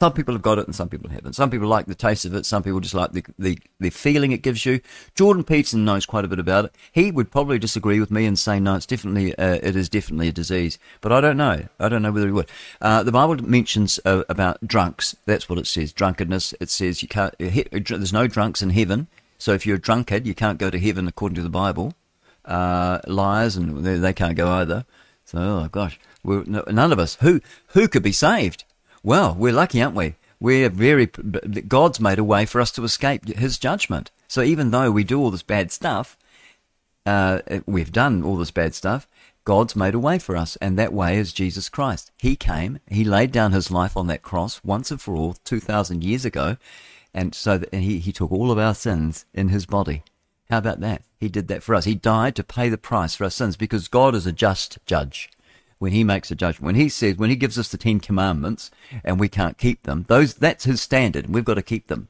Some 0.00 0.12
people 0.12 0.32
have 0.34 0.42
got 0.42 0.58
it 0.58 0.66
and 0.66 0.76
some 0.76 0.88
people 0.88 1.10
haven't. 1.10 1.32
Some 1.32 1.50
people 1.50 1.66
like 1.66 1.86
the 1.86 1.94
taste 1.94 2.24
of 2.24 2.32
it. 2.32 2.46
Some 2.46 2.62
people 2.62 2.78
just 2.78 2.94
like 2.94 3.10
the, 3.10 3.24
the, 3.36 3.58
the 3.80 3.90
feeling 3.90 4.30
it 4.30 4.42
gives 4.42 4.64
you. 4.64 4.80
Jordan 5.16 5.42
Peterson 5.42 5.84
knows 5.84 6.06
quite 6.06 6.24
a 6.24 6.28
bit 6.28 6.38
about 6.38 6.66
it. 6.66 6.74
He 6.92 7.10
would 7.10 7.32
probably 7.32 7.58
disagree 7.58 7.98
with 7.98 8.10
me 8.12 8.24
and 8.24 8.38
say, 8.38 8.60
no, 8.60 8.76
it's 8.76 8.86
definitely, 8.86 9.36
uh, 9.36 9.58
it 9.60 9.74
is 9.74 9.88
definitely 9.88 10.28
a 10.28 10.32
disease. 10.32 10.78
But 11.00 11.10
I 11.10 11.20
don't 11.20 11.36
know. 11.36 11.66
I 11.80 11.88
don't 11.88 12.02
know 12.02 12.12
whether 12.12 12.26
he 12.26 12.32
would. 12.32 12.48
Uh, 12.80 13.02
the 13.02 13.10
Bible 13.10 13.42
mentions 13.42 13.98
uh, 14.04 14.22
about 14.28 14.64
drunks. 14.64 15.16
That's 15.26 15.48
what 15.48 15.58
it 15.58 15.66
says. 15.66 15.92
Drunkenness. 15.92 16.54
It 16.60 16.70
says 16.70 17.02
you 17.02 17.08
can't, 17.08 17.34
uh, 17.40 17.50
there's 17.72 18.12
no 18.12 18.28
drunks 18.28 18.62
in 18.62 18.70
heaven. 18.70 19.08
So 19.36 19.52
if 19.52 19.66
you're 19.66 19.76
a 19.76 19.80
drunkard, 19.80 20.28
you 20.28 20.34
can't 20.34 20.58
go 20.58 20.70
to 20.70 20.78
heaven 20.78 21.08
according 21.08 21.36
to 21.36 21.42
the 21.42 21.48
Bible. 21.48 21.94
Uh, 22.44 23.00
liars 23.08 23.56
and 23.56 23.84
they, 23.84 23.96
they, 23.96 24.12
can't 24.12 24.36
go 24.36 24.48
either. 24.48 24.86
So, 25.24 25.38
oh 25.38 25.68
gosh, 25.70 25.98
none 26.24 26.92
of 26.92 27.00
us. 27.00 27.16
Who, 27.16 27.40
who 27.68 27.88
could 27.88 28.04
be 28.04 28.12
saved? 28.12 28.64
Well, 29.02 29.34
we're 29.34 29.52
lucky, 29.52 29.80
aren't 29.82 29.94
we? 29.94 30.16
We're 30.40 30.68
very, 30.68 31.06
God's 31.06 32.00
made 32.00 32.18
a 32.18 32.24
way 32.24 32.46
for 32.46 32.60
us 32.60 32.70
to 32.72 32.84
escape 32.84 33.26
His 33.28 33.58
judgment. 33.58 34.10
So 34.26 34.42
even 34.42 34.70
though 34.70 34.90
we 34.90 35.04
do 35.04 35.20
all 35.20 35.30
this 35.30 35.42
bad 35.42 35.72
stuff, 35.72 36.16
uh, 37.06 37.40
we've 37.66 37.92
done 37.92 38.22
all 38.22 38.36
this 38.36 38.50
bad 38.50 38.74
stuff, 38.74 39.08
God's 39.44 39.74
made 39.74 39.94
a 39.94 39.98
way 39.98 40.18
for 40.18 40.36
us, 40.36 40.56
and 40.56 40.78
that 40.78 40.92
way 40.92 41.16
is 41.16 41.32
Jesus 41.32 41.68
Christ. 41.68 42.10
He 42.18 42.36
came, 42.36 42.80
He 42.88 43.02
laid 43.02 43.32
down 43.32 43.52
His 43.52 43.70
life 43.70 43.96
on 43.96 44.06
that 44.08 44.22
cross 44.22 44.62
once 44.62 44.90
and 44.90 45.00
for 45.00 45.14
all, 45.14 45.36
2,000 45.44 46.04
years 46.04 46.24
ago, 46.24 46.56
and 47.14 47.34
so 47.34 47.58
that, 47.58 47.72
he, 47.72 47.98
he 47.98 48.12
took 48.12 48.30
all 48.30 48.50
of 48.50 48.58
our 48.58 48.74
sins 48.74 49.24
in 49.32 49.48
His 49.48 49.64
body. 49.64 50.02
How 50.50 50.58
about 50.58 50.80
that? 50.80 51.02
He 51.18 51.28
did 51.28 51.48
that 51.48 51.62
for 51.62 51.74
us. 51.74 51.84
He 51.84 51.94
died 51.94 52.36
to 52.36 52.44
pay 52.44 52.68
the 52.68 52.78
price 52.78 53.14
for 53.14 53.24
our 53.24 53.30
sins 53.30 53.56
because 53.56 53.88
God 53.88 54.14
is 54.14 54.26
a 54.26 54.32
just 54.32 54.78
judge 54.86 55.30
when 55.78 55.92
he 55.92 56.04
makes 56.04 56.30
a 56.30 56.34
judgment. 56.34 56.64
When 56.64 56.74
he 56.74 56.88
says, 56.88 57.16
when 57.16 57.30
he 57.30 57.36
gives 57.36 57.58
us 57.58 57.68
the 57.68 57.78
Ten 57.78 58.00
Commandments 58.00 58.70
and 59.04 59.18
we 59.18 59.28
can't 59.28 59.58
keep 59.58 59.84
them, 59.84 60.04
those, 60.08 60.34
that's 60.34 60.64
his 60.64 60.82
standard 60.82 61.24
and 61.26 61.34
we've 61.34 61.44
got 61.44 61.54
to 61.54 61.62
keep 61.62 61.86
them. 61.88 62.08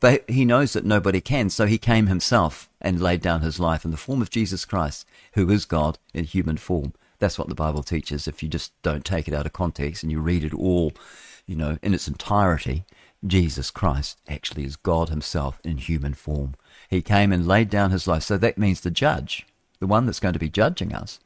But 0.00 0.28
he 0.30 0.44
knows 0.44 0.74
that 0.74 0.84
nobody 0.84 1.20
can, 1.20 1.50
so 1.50 1.66
he 1.66 1.78
came 1.78 2.06
himself 2.06 2.68
and 2.80 3.00
laid 3.00 3.20
down 3.20 3.40
his 3.40 3.58
life 3.58 3.84
in 3.84 3.90
the 3.90 3.96
form 3.96 4.22
of 4.22 4.30
Jesus 4.30 4.64
Christ, 4.64 5.06
who 5.32 5.50
is 5.50 5.64
God 5.64 5.98
in 6.14 6.24
human 6.24 6.56
form. 6.56 6.92
That's 7.18 7.38
what 7.38 7.48
the 7.48 7.54
Bible 7.56 7.82
teaches. 7.82 8.28
If 8.28 8.42
you 8.42 8.48
just 8.48 8.80
don't 8.82 9.04
take 9.04 9.26
it 9.26 9.34
out 9.34 9.46
of 9.46 9.52
context 9.52 10.04
and 10.04 10.12
you 10.12 10.20
read 10.20 10.44
it 10.44 10.54
all, 10.54 10.92
you 11.46 11.56
know, 11.56 11.78
in 11.82 11.94
its 11.94 12.06
entirety, 12.06 12.84
Jesus 13.26 13.72
Christ 13.72 14.18
actually 14.28 14.64
is 14.64 14.76
God 14.76 15.08
himself 15.08 15.60
in 15.64 15.78
human 15.78 16.14
form. 16.14 16.54
He 16.88 17.02
came 17.02 17.32
and 17.32 17.48
laid 17.48 17.68
down 17.68 17.90
his 17.90 18.06
life. 18.06 18.22
So 18.22 18.38
that 18.38 18.58
means 18.58 18.80
the 18.80 18.92
judge, 18.92 19.46
the 19.80 19.88
one 19.88 20.06
that's 20.06 20.20
going 20.20 20.34
to 20.34 20.38
be 20.38 20.48
judging 20.48 20.94
us, 20.94 21.18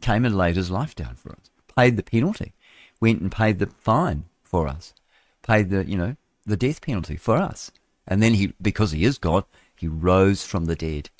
came 0.00 0.24
and 0.24 0.36
laid 0.36 0.56
his 0.56 0.70
life 0.70 0.94
down 0.94 1.14
for 1.16 1.32
us, 1.32 1.50
paid 1.76 1.96
the 1.96 2.02
penalty, 2.02 2.52
went 3.00 3.20
and 3.20 3.32
paid 3.32 3.58
the 3.58 3.66
fine 3.66 4.24
for 4.42 4.68
us, 4.68 4.94
paid 5.42 5.70
the, 5.70 5.84
you 5.84 5.96
know, 5.96 6.16
the 6.46 6.56
death 6.56 6.80
penalty 6.80 7.16
for 7.16 7.36
us. 7.36 7.70
And 8.06 8.22
then 8.22 8.34
he, 8.34 8.54
because 8.60 8.92
he 8.92 9.04
is 9.04 9.18
God, 9.18 9.44
he 9.76 9.86
rose 9.86 10.44
from 10.44 10.64
the 10.64 10.76
dead. 10.76 11.10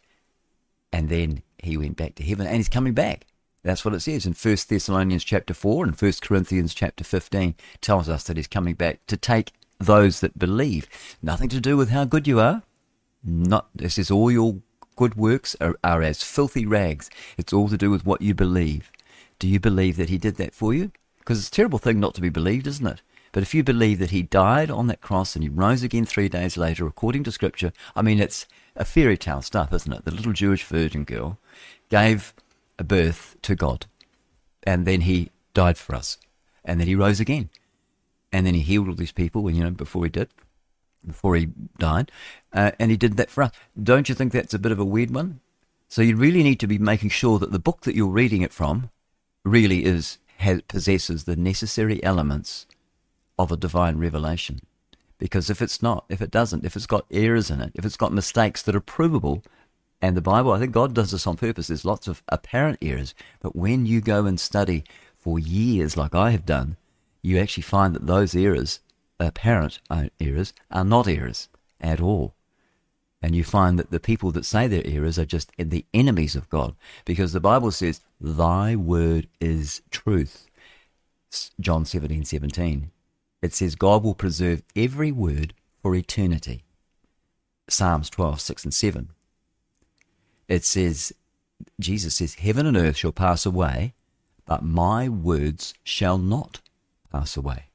And 0.92 1.08
then 1.08 1.42
he 1.58 1.76
went 1.76 1.96
back 1.96 2.14
to 2.16 2.24
heaven 2.24 2.46
and 2.46 2.56
he's 2.56 2.68
coming 2.68 2.94
back. 2.94 3.26
That's 3.62 3.84
what 3.84 3.94
it 3.94 4.00
says 4.00 4.24
in 4.24 4.32
1 4.32 4.56
Thessalonians 4.68 5.24
chapter 5.24 5.52
4 5.52 5.84
and 5.84 6.00
1 6.00 6.12
Corinthians 6.22 6.72
chapter 6.72 7.04
15 7.04 7.54
tells 7.80 8.08
us 8.08 8.24
that 8.24 8.36
he's 8.36 8.46
coming 8.46 8.74
back 8.74 9.04
to 9.08 9.16
take 9.16 9.52
those 9.78 10.20
that 10.20 10.38
believe. 10.38 10.88
Nothing 11.22 11.48
to 11.50 11.60
do 11.60 11.76
with 11.76 11.90
how 11.90 12.04
good 12.04 12.26
you 12.26 12.40
are. 12.40 12.62
Not, 13.22 13.68
this 13.74 13.98
is 13.98 14.10
all 14.10 14.30
your 14.30 14.56
good 14.98 15.14
works 15.14 15.54
are, 15.60 15.78
are 15.84 16.02
as 16.02 16.24
filthy 16.24 16.66
rags. 16.66 17.08
It's 17.36 17.52
all 17.52 17.68
to 17.68 17.78
do 17.78 17.88
with 17.88 18.04
what 18.04 18.20
you 18.20 18.34
believe. 18.34 18.90
Do 19.38 19.46
you 19.46 19.60
believe 19.60 19.96
that 19.96 20.08
he 20.08 20.18
did 20.18 20.36
that 20.36 20.52
for 20.52 20.74
you? 20.74 20.90
Because 21.20 21.38
it's 21.38 21.48
a 21.48 21.52
terrible 21.52 21.78
thing 21.78 22.00
not 22.00 22.16
to 22.16 22.20
be 22.20 22.30
believed, 22.30 22.66
isn't 22.66 22.86
it? 22.86 23.00
But 23.30 23.44
if 23.44 23.54
you 23.54 23.62
believe 23.62 24.00
that 24.00 24.10
he 24.10 24.22
died 24.22 24.72
on 24.72 24.88
that 24.88 25.00
cross 25.00 25.36
and 25.36 25.44
he 25.44 25.48
rose 25.48 25.84
again 25.84 26.04
three 26.04 26.28
days 26.28 26.56
later, 26.56 26.84
according 26.84 27.22
to 27.24 27.32
Scripture, 27.32 27.72
I 27.94 28.02
mean, 28.02 28.18
it's 28.18 28.46
a 28.74 28.84
fairy 28.84 29.16
tale 29.16 29.40
stuff, 29.40 29.72
isn't 29.72 29.92
it? 29.92 30.04
The 30.04 30.10
little 30.10 30.32
Jewish 30.32 30.64
virgin 30.64 31.04
girl 31.04 31.38
gave 31.90 32.34
a 32.76 32.82
birth 32.82 33.36
to 33.42 33.54
God, 33.54 33.86
and 34.64 34.84
then 34.84 35.02
he 35.02 35.30
died 35.54 35.78
for 35.78 35.94
us, 35.94 36.18
and 36.64 36.80
then 36.80 36.88
he 36.88 36.96
rose 36.96 37.20
again, 37.20 37.50
and 38.32 38.44
then 38.44 38.54
he 38.54 38.62
healed 38.62 38.88
all 38.88 38.94
these 38.94 39.12
people, 39.12 39.46
And 39.46 39.56
you 39.56 39.62
know, 39.62 39.70
before 39.70 40.04
he 40.04 40.10
did, 40.10 40.28
before 41.06 41.36
he 41.36 41.50
died, 41.78 42.10
uh, 42.52 42.72
and 42.78 42.90
he 42.90 42.96
did 42.96 43.16
that 43.16 43.30
for 43.30 43.44
us. 43.44 43.52
Don't 43.80 44.08
you 44.08 44.14
think 44.14 44.32
that's 44.32 44.54
a 44.54 44.58
bit 44.58 44.72
of 44.72 44.78
a 44.78 44.84
weird 44.84 45.10
one? 45.14 45.40
So 45.88 46.02
you 46.02 46.16
really 46.16 46.42
need 46.42 46.60
to 46.60 46.66
be 46.66 46.78
making 46.78 47.10
sure 47.10 47.38
that 47.38 47.52
the 47.52 47.58
book 47.58 47.82
that 47.82 47.94
you're 47.94 48.08
reading 48.08 48.42
it 48.42 48.52
from 48.52 48.90
really 49.44 49.84
is 49.84 50.18
has, 50.38 50.62
possesses 50.62 51.24
the 51.24 51.36
necessary 51.36 52.02
elements 52.04 52.66
of 53.38 53.50
a 53.50 53.56
divine 53.56 53.98
revelation. 53.98 54.60
Because 55.18 55.50
if 55.50 55.60
it's 55.60 55.82
not, 55.82 56.04
if 56.08 56.20
it 56.20 56.30
doesn't, 56.30 56.64
if 56.64 56.76
it's 56.76 56.86
got 56.86 57.06
errors 57.10 57.50
in 57.50 57.60
it, 57.60 57.72
if 57.74 57.84
it's 57.84 57.96
got 57.96 58.12
mistakes 58.12 58.62
that 58.62 58.76
are 58.76 58.80
provable, 58.80 59.42
and 60.00 60.16
the 60.16 60.20
Bible, 60.20 60.52
I 60.52 60.60
think 60.60 60.72
God 60.72 60.94
does 60.94 61.10
this 61.10 61.26
on 61.26 61.36
purpose. 61.36 61.66
There's 61.66 61.84
lots 61.84 62.06
of 62.06 62.22
apparent 62.28 62.78
errors, 62.80 63.14
but 63.40 63.56
when 63.56 63.84
you 63.84 64.00
go 64.00 64.26
and 64.26 64.38
study 64.38 64.84
for 65.18 65.38
years, 65.38 65.96
like 65.96 66.14
I 66.14 66.30
have 66.30 66.46
done, 66.46 66.76
you 67.20 67.38
actually 67.38 67.64
find 67.64 67.94
that 67.94 68.06
those 68.06 68.36
errors, 68.36 68.78
apparent 69.18 69.80
errors, 70.20 70.52
are 70.70 70.84
not 70.84 71.08
errors 71.08 71.48
at 71.80 72.00
all. 72.00 72.34
And 73.20 73.34
you 73.34 73.42
find 73.42 73.78
that 73.78 73.90
the 73.90 74.00
people 74.00 74.30
that 74.32 74.44
say 74.44 74.68
they're 74.68 74.82
errors 74.84 75.18
are 75.18 75.26
just 75.26 75.50
the 75.58 75.84
enemies 75.92 76.36
of 76.36 76.48
God, 76.50 76.76
because 77.04 77.32
the 77.32 77.40
Bible 77.40 77.72
says, 77.72 78.00
"Thy 78.20 78.76
word 78.76 79.28
is 79.40 79.82
truth." 79.90 80.46
John 81.60 81.84
seventeen 81.84 82.24
seventeen 82.24 82.90
it 83.40 83.54
says 83.54 83.74
God 83.74 84.02
will 84.02 84.14
preserve 84.14 84.62
every 84.74 85.12
word 85.12 85.54
for 85.80 85.94
eternity. 85.94 86.64
Psalms 87.68 88.10
12, 88.10 88.40
6 88.40 88.64
and 88.64 88.74
7. 88.74 89.08
It 90.48 90.64
says, 90.64 91.12
Jesus 91.78 92.16
says, 92.16 92.34
Heaven 92.34 92.66
and 92.66 92.76
earth 92.76 92.96
shall 92.96 93.12
pass 93.12 93.44
away, 93.44 93.94
but 94.46 94.64
my 94.64 95.08
words 95.08 95.74
shall 95.84 96.18
not 96.18 96.60
pass 97.12 97.36
away. 97.36 97.67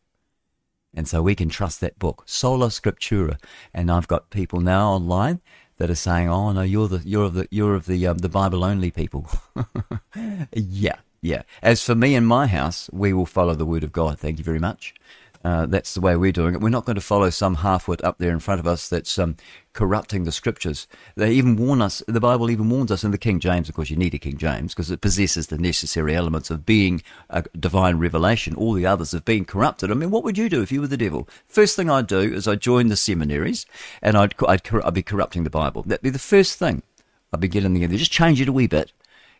And 0.94 1.08
so 1.08 1.22
we 1.22 1.36
can 1.36 1.50
trust 1.50 1.82
that 1.82 1.98
book, 1.98 2.24
Sola 2.26 2.68
Scriptura. 2.68 3.38
And 3.74 3.92
I've 3.92 4.08
got 4.08 4.30
people 4.30 4.60
now 4.60 4.92
online 4.92 5.42
that 5.78 5.90
are 5.90 5.96
saying, 5.96 6.30
"Oh 6.30 6.52
no, 6.52 6.62
you're 6.62 6.88
the 6.88 7.02
you're 7.04 7.26
of 7.26 7.34
the 7.34 7.48
you're 7.52 7.76
of 7.76 7.86
the 7.86 8.08
um, 8.08 8.20
the 8.20 8.30
Bible 8.30 8.64
only 8.64 8.92
people." 8.92 9.28
yeah, 10.54 10.98
yeah. 11.22 11.44
As 11.62 11.84
for 11.84 11.96
me 11.96 12.16
and 12.16 12.28
my 12.28 12.48
house, 12.48 12.90
we 12.94 13.14
will 13.14 13.26
follow 13.26 13.56
the 13.56 13.66
word 13.66 13.84
of 13.84 13.92
God. 13.92 14.20
Thank 14.20 14.38
you 14.38 14.44
very 14.44 14.60
much. 14.60 14.94
Uh, 15.44 15.66
that's 15.66 15.94
the 15.94 16.00
way 16.00 16.16
we're 16.16 16.32
doing 16.32 16.54
it. 16.54 16.62
We're 16.62 16.70
not 16.70 16.86
going 16.86 16.96
to 16.96 17.02
follow 17.02 17.30
some 17.30 17.58
halfwit 17.58 18.04
up 18.04 18.18
there 18.18 18.32
in 18.32 18.40
front 18.40 18.62
of 18.62 18.68
us 18.68 18.88
that's 18.88 19.20
um, 19.20 19.36
corrupting 19.74 20.24
the 20.24 20.32
scriptures. 20.32 20.88
They 21.16 21.34
even 21.34 21.58
warn 21.58 21.82
us, 21.82 22.02
the 22.08 22.22
Bible 22.22 22.50
even 22.50 22.70
warns 22.70 22.92
us 22.92 23.04
in 23.04 23.12
the 23.12 23.18
King 23.18 23.42
James, 23.42 23.68
of 23.68 23.76
course, 23.76 23.90
you 23.90 23.98
need 23.98 24.14
a 24.14 24.20
King 24.20 24.38
James 24.38 24.74
because 24.74 24.90
it 24.90 25.02
possesses 25.02 25.48
the 25.48 25.58
necessary 25.58 26.16
elements 26.16 26.50
of 26.50 26.66
being 26.66 27.04
a 27.30 27.44
divine 27.60 27.98
revelation. 27.98 28.56
All 28.56 28.74
the 28.74 28.86
others 28.86 29.12
have 29.12 29.26
been 29.26 29.44
corrupted. 29.44 29.92
I 29.92 29.96
mean, 29.96 30.12
what 30.12 30.24
would 30.24 30.38
you 30.38 30.48
do 30.48 30.62
if 30.62 30.72
you 30.72 30.80
were 30.80 30.88
the 30.88 30.96
devil? 30.96 31.28
First 31.46 31.76
thing 31.76 31.90
I'd 31.90 32.08
do 32.08 32.20
is 32.20 32.48
I'd 32.48 32.62
join 32.62 32.88
the 32.88 32.96
seminaries 32.96 33.66
and 34.02 34.18
I'd, 34.18 34.36
I'd, 34.48 34.62
I'd 34.74 34.94
be 34.94 35.04
corrupting 35.04 35.44
the 35.44 35.50
Bible. 35.50 35.84
That'd 35.84 36.04
be 36.04 36.10
the 36.10 36.20
first 36.20 36.58
thing. 36.58 36.84
I'd 37.34 37.42
be 37.42 37.50
getting 37.50 37.74
the 37.74 37.84
end. 37.84 37.98
Just 37.98 38.12
change 38.12 38.40
it 38.40 38.48
a 38.48 38.54
wee 38.54 38.68
bit 38.68 38.94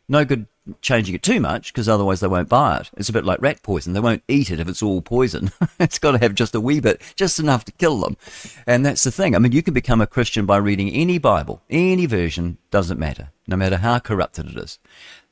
no 0.08 0.26
good 0.26 0.48
changing 0.82 1.14
it 1.14 1.24
too 1.24 1.40
much 1.40 1.74
because 1.74 1.90
otherwise 1.90 2.20
they 2.20 2.28
won't 2.28 2.50
buy 2.50 2.78
it. 2.78 2.90
It's 2.96 3.10
a 3.10 3.14
bit 3.14 3.26
like 3.26 3.42
rat 3.42 3.62
poison. 3.64 3.94
They 3.94 4.00
won't 4.00 4.24
eat 4.28 4.50
it 4.50 4.60
if 4.60 4.68
it's 4.68 4.82
all 4.82 5.02
poison. 5.02 5.52
it's 5.80 6.00
got 6.00 6.12
to 6.12 6.20
have 6.20 6.36
just 6.36 6.56
a 6.56 6.62
wee 6.62 6.80
bit, 6.80 7.02
just 7.16 7.40
enough 7.40 7.66
to 7.66 7.72
kill 7.74 8.00
them. 8.00 8.18
And 8.66 8.86
that's 8.86 9.04
the 9.04 9.12
thing. 9.12 9.36
I 9.36 9.40
mean, 9.40 9.52
you 9.52 9.64
can 9.64 9.74
become 9.74 10.02
a 10.02 10.08
Christian 10.08 10.46
by 10.46 10.58
reading 10.58 10.90
any 10.90 11.18
Bible, 11.18 11.62
any 11.70 12.06
version, 12.06 12.58
doesn't 12.72 13.00
matter, 13.00 13.30
no 13.48 13.58
matter 13.58 13.78
how 13.78 14.00
corrupted 14.00 14.48
it 14.48 14.58
is. 14.58 14.80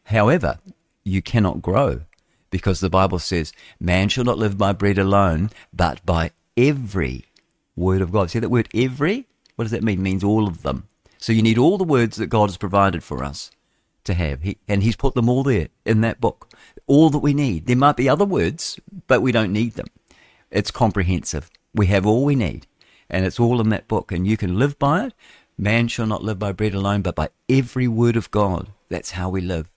However, 0.05 0.59
you 1.03 1.21
cannot 1.21 1.61
grow 1.61 2.01
because 2.49 2.79
the 2.79 2.89
Bible 2.89 3.19
says, 3.19 3.53
man 3.79 4.09
shall 4.09 4.25
not 4.25 4.37
live 4.37 4.57
by 4.57 4.73
bread 4.73 4.97
alone, 4.97 5.49
but 5.71 6.05
by 6.05 6.31
every 6.57 7.25
word 7.75 8.01
of 8.01 8.11
God. 8.11 8.29
See 8.29 8.39
that 8.39 8.49
word 8.49 8.67
every? 8.73 9.27
What 9.55 9.63
does 9.63 9.71
that 9.71 9.83
mean? 9.83 9.99
It 9.99 10.03
means 10.03 10.23
all 10.23 10.47
of 10.47 10.63
them. 10.63 10.87
So 11.17 11.31
you 11.31 11.41
need 11.41 11.57
all 11.57 11.77
the 11.77 11.83
words 11.83 12.17
that 12.17 12.27
God 12.27 12.49
has 12.49 12.57
provided 12.57 13.03
for 13.03 13.23
us 13.23 13.51
to 14.05 14.13
have. 14.13 14.41
He, 14.41 14.57
and 14.67 14.83
he's 14.83 14.95
put 14.95 15.15
them 15.15 15.29
all 15.29 15.43
there 15.43 15.69
in 15.85 16.01
that 16.01 16.21
book. 16.21 16.51
All 16.87 17.09
that 17.09 17.19
we 17.19 17.33
need. 17.33 17.67
There 17.67 17.75
might 17.75 17.97
be 17.97 18.09
other 18.09 18.25
words, 18.25 18.79
but 19.07 19.21
we 19.21 19.31
don't 19.31 19.53
need 19.53 19.73
them. 19.73 19.87
It's 20.49 20.71
comprehensive. 20.71 21.49
We 21.73 21.87
have 21.87 22.05
all 22.05 22.25
we 22.25 22.35
need. 22.35 22.67
And 23.09 23.25
it's 23.25 23.39
all 23.39 23.61
in 23.61 23.69
that 23.69 23.87
book. 23.87 24.11
And 24.11 24.27
you 24.27 24.37
can 24.37 24.57
live 24.57 24.77
by 24.79 25.05
it. 25.05 25.13
Man 25.57 25.87
shall 25.87 26.07
not 26.07 26.23
live 26.23 26.39
by 26.39 26.51
bread 26.51 26.73
alone, 26.73 27.01
but 27.01 27.15
by 27.15 27.29
every 27.49 27.87
word 27.87 28.15
of 28.15 28.31
God. 28.31 28.69
That's 28.89 29.11
how 29.11 29.29
we 29.29 29.41
live. 29.41 29.69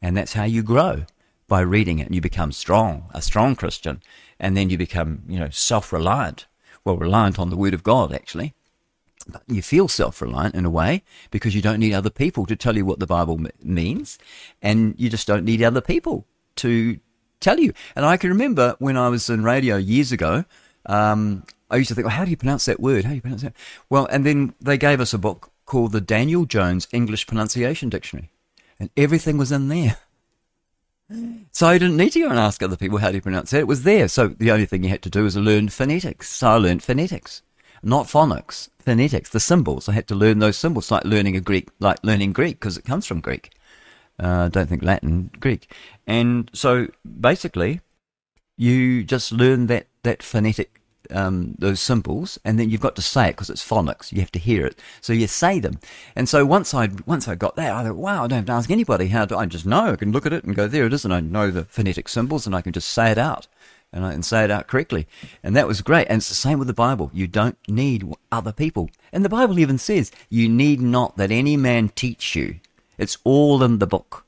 And 0.00 0.16
that's 0.16 0.34
how 0.34 0.44
you 0.44 0.62
grow 0.62 1.04
by 1.48 1.60
reading 1.60 1.98
it. 1.98 2.06
And 2.06 2.14
you 2.14 2.20
become 2.20 2.52
strong, 2.52 3.10
a 3.12 3.22
strong 3.22 3.56
Christian. 3.56 4.02
And 4.38 4.56
then 4.56 4.70
you 4.70 4.78
become, 4.78 5.22
you 5.26 5.38
know, 5.38 5.50
self 5.50 5.92
reliant. 5.92 6.46
Well, 6.84 6.96
reliant 6.96 7.38
on 7.38 7.50
the 7.50 7.56
word 7.56 7.74
of 7.74 7.82
God, 7.82 8.12
actually 8.14 8.54
you 9.46 9.62
feel 9.62 9.88
self-reliant 9.88 10.54
in 10.54 10.64
a 10.64 10.70
way 10.70 11.02
because 11.30 11.54
you 11.54 11.62
don't 11.62 11.80
need 11.80 11.94
other 11.94 12.10
people 12.10 12.46
to 12.46 12.56
tell 12.56 12.76
you 12.76 12.84
what 12.84 12.98
the 12.98 13.06
Bible 13.06 13.40
means, 13.62 14.18
and 14.62 14.94
you 14.98 15.08
just 15.08 15.26
don't 15.26 15.44
need 15.44 15.62
other 15.62 15.80
people 15.80 16.26
to 16.56 16.98
tell 17.40 17.58
you. 17.60 17.72
And 17.94 18.04
I 18.04 18.16
can 18.16 18.30
remember 18.30 18.76
when 18.78 18.96
I 18.96 19.08
was 19.08 19.28
in 19.30 19.42
radio 19.42 19.76
years 19.76 20.12
ago, 20.12 20.44
um, 20.86 21.44
I 21.70 21.76
used 21.76 21.88
to 21.88 21.94
think, 21.94 22.06
well, 22.06 22.16
how 22.16 22.24
do 22.24 22.30
you 22.30 22.36
pronounce 22.36 22.64
that 22.64 22.80
word? 22.80 23.04
How 23.04 23.10
do 23.10 23.16
you 23.16 23.20
pronounce 23.20 23.42
that? 23.42 23.54
Well, 23.90 24.06
and 24.06 24.24
then 24.24 24.54
they 24.60 24.78
gave 24.78 25.00
us 25.00 25.12
a 25.12 25.18
book 25.18 25.52
called 25.66 25.92
the 25.92 26.00
Daniel 26.00 26.46
Jones 26.46 26.88
English 26.92 27.26
Pronunciation 27.26 27.90
Dictionary, 27.90 28.30
and 28.80 28.90
everything 28.96 29.36
was 29.36 29.52
in 29.52 29.68
there. 29.68 29.98
So 31.52 31.66
I 31.66 31.78
didn't 31.78 31.96
need 31.96 32.10
to 32.10 32.20
go 32.20 32.28
and 32.28 32.38
ask 32.38 32.62
other 32.62 32.76
people 32.76 32.98
how 32.98 33.08
do 33.08 33.14
you 33.14 33.22
pronounce 33.22 33.52
it. 33.52 33.60
It 33.60 33.66
was 33.66 33.82
there. 33.84 34.08
So 34.08 34.28
the 34.28 34.50
only 34.50 34.66
thing 34.66 34.84
you 34.84 34.90
had 34.90 35.02
to 35.02 35.10
do 35.10 35.22
was 35.22 35.36
learn 35.36 35.70
phonetics. 35.70 36.28
So 36.28 36.48
I 36.48 36.56
learned 36.56 36.82
phonetics 36.82 37.42
not 37.82 38.06
phonics, 38.06 38.68
phonetics, 38.78 39.30
the 39.30 39.40
symbols. 39.40 39.88
I 39.88 39.92
had 39.92 40.08
to 40.08 40.14
learn 40.14 40.38
those 40.38 40.56
symbols, 40.56 40.90
like 40.90 41.04
learning 41.04 41.36
a 41.36 41.40
Greek, 41.40 41.68
like 41.80 41.98
learning 42.02 42.32
Greek, 42.32 42.60
because 42.60 42.76
it 42.76 42.84
comes 42.84 43.06
from 43.06 43.20
Greek. 43.20 43.50
Uh, 44.20 44.26
I 44.26 44.30
uh, 44.44 44.48
don't 44.48 44.68
think 44.68 44.82
Latin, 44.82 45.30
Greek. 45.38 45.72
And 46.06 46.50
so 46.52 46.88
basically, 47.20 47.80
you 48.56 49.04
just 49.04 49.30
learn 49.30 49.68
that, 49.68 49.86
that 50.02 50.22
phonetic 50.22 50.78
um, 51.10 51.54
those 51.58 51.80
symbols, 51.80 52.38
and 52.44 52.58
then 52.58 52.70
you've 52.70 52.80
got 52.80 52.96
to 52.96 53.02
say 53.02 53.28
it 53.28 53.32
because 53.32 53.50
it's 53.50 53.66
phonics. 53.66 54.12
You 54.12 54.20
have 54.20 54.32
to 54.32 54.38
hear 54.38 54.66
it, 54.66 54.78
so 55.00 55.12
you 55.12 55.26
say 55.26 55.58
them. 55.58 55.78
And 56.14 56.28
so 56.28 56.44
once 56.44 56.74
I 56.74 56.88
once 57.06 57.28
I 57.28 57.34
got 57.34 57.56
that, 57.56 57.72
I 57.72 57.84
thought, 57.84 57.96
wow, 57.96 58.24
I 58.24 58.26
don't 58.26 58.38
have 58.38 58.46
to 58.46 58.52
ask 58.52 58.70
anybody 58.70 59.08
how 59.08 59.24
to. 59.26 59.36
I 59.36 59.46
just 59.46 59.66
know. 59.66 59.92
I 59.92 59.96
can 59.96 60.12
look 60.12 60.26
at 60.26 60.32
it 60.32 60.44
and 60.44 60.54
go, 60.54 60.66
there 60.66 60.86
it 60.86 60.92
is, 60.92 61.04
and 61.04 61.14
I 61.14 61.20
know 61.20 61.50
the 61.50 61.64
phonetic 61.64 62.08
symbols, 62.08 62.46
and 62.46 62.54
I 62.54 62.62
can 62.62 62.72
just 62.72 62.90
say 62.90 63.10
it 63.10 63.18
out, 63.18 63.46
and 63.92 64.04
I 64.04 64.12
can 64.12 64.22
say 64.22 64.44
it 64.44 64.50
out 64.50 64.66
correctly. 64.66 65.06
And 65.42 65.56
that 65.56 65.66
was 65.66 65.80
great. 65.80 66.06
And 66.08 66.18
it's 66.18 66.28
the 66.28 66.34
same 66.34 66.58
with 66.58 66.68
the 66.68 66.74
Bible. 66.74 67.10
You 67.14 67.26
don't 67.26 67.56
need 67.68 68.04
other 68.30 68.52
people, 68.52 68.90
and 69.12 69.24
the 69.24 69.28
Bible 69.28 69.58
even 69.58 69.78
says 69.78 70.12
you 70.28 70.48
need 70.48 70.80
not 70.80 71.16
that 71.16 71.30
any 71.30 71.56
man 71.56 71.88
teach 71.90 72.36
you. 72.36 72.60
It's 72.98 73.18
all 73.24 73.62
in 73.62 73.78
the 73.78 73.86
book, 73.86 74.24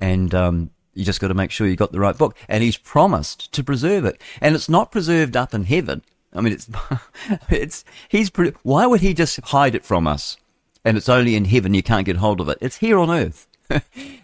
and 0.00 0.34
um, 0.34 0.70
you 0.94 1.04
just 1.04 1.20
got 1.20 1.28
to 1.28 1.34
make 1.34 1.50
sure 1.50 1.66
you 1.66 1.76
got 1.76 1.92
the 1.92 2.00
right 2.00 2.16
book. 2.16 2.36
And 2.48 2.62
he's 2.62 2.76
promised 2.76 3.52
to 3.52 3.64
preserve 3.64 4.04
it. 4.04 4.20
And 4.40 4.54
it's 4.54 4.68
not 4.68 4.92
preserved 4.92 5.36
up 5.36 5.54
in 5.54 5.64
heaven. 5.64 6.02
I 6.34 6.40
mean, 6.40 6.52
it's, 6.52 6.68
it's, 7.48 7.84
he's, 8.08 8.30
why 8.62 8.86
would 8.86 9.00
he 9.00 9.14
just 9.14 9.40
hide 9.40 9.74
it 9.74 9.84
from 9.84 10.06
us? 10.06 10.36
And 10.84 10.96
it's 10.96 11.08
only 11.08 11.36
in 11.36 11.46
heaven 11.46 11.74
you 11.74 11.82
can't 11.82 12.06
get 12.06 12.16
hold 12.16 12.40
of 12.40 12.48
it. 12.48 12.58
It's 12.60 12.78
here 12.78 12.98
on 12.98 13.10
earth. 13.10 13.46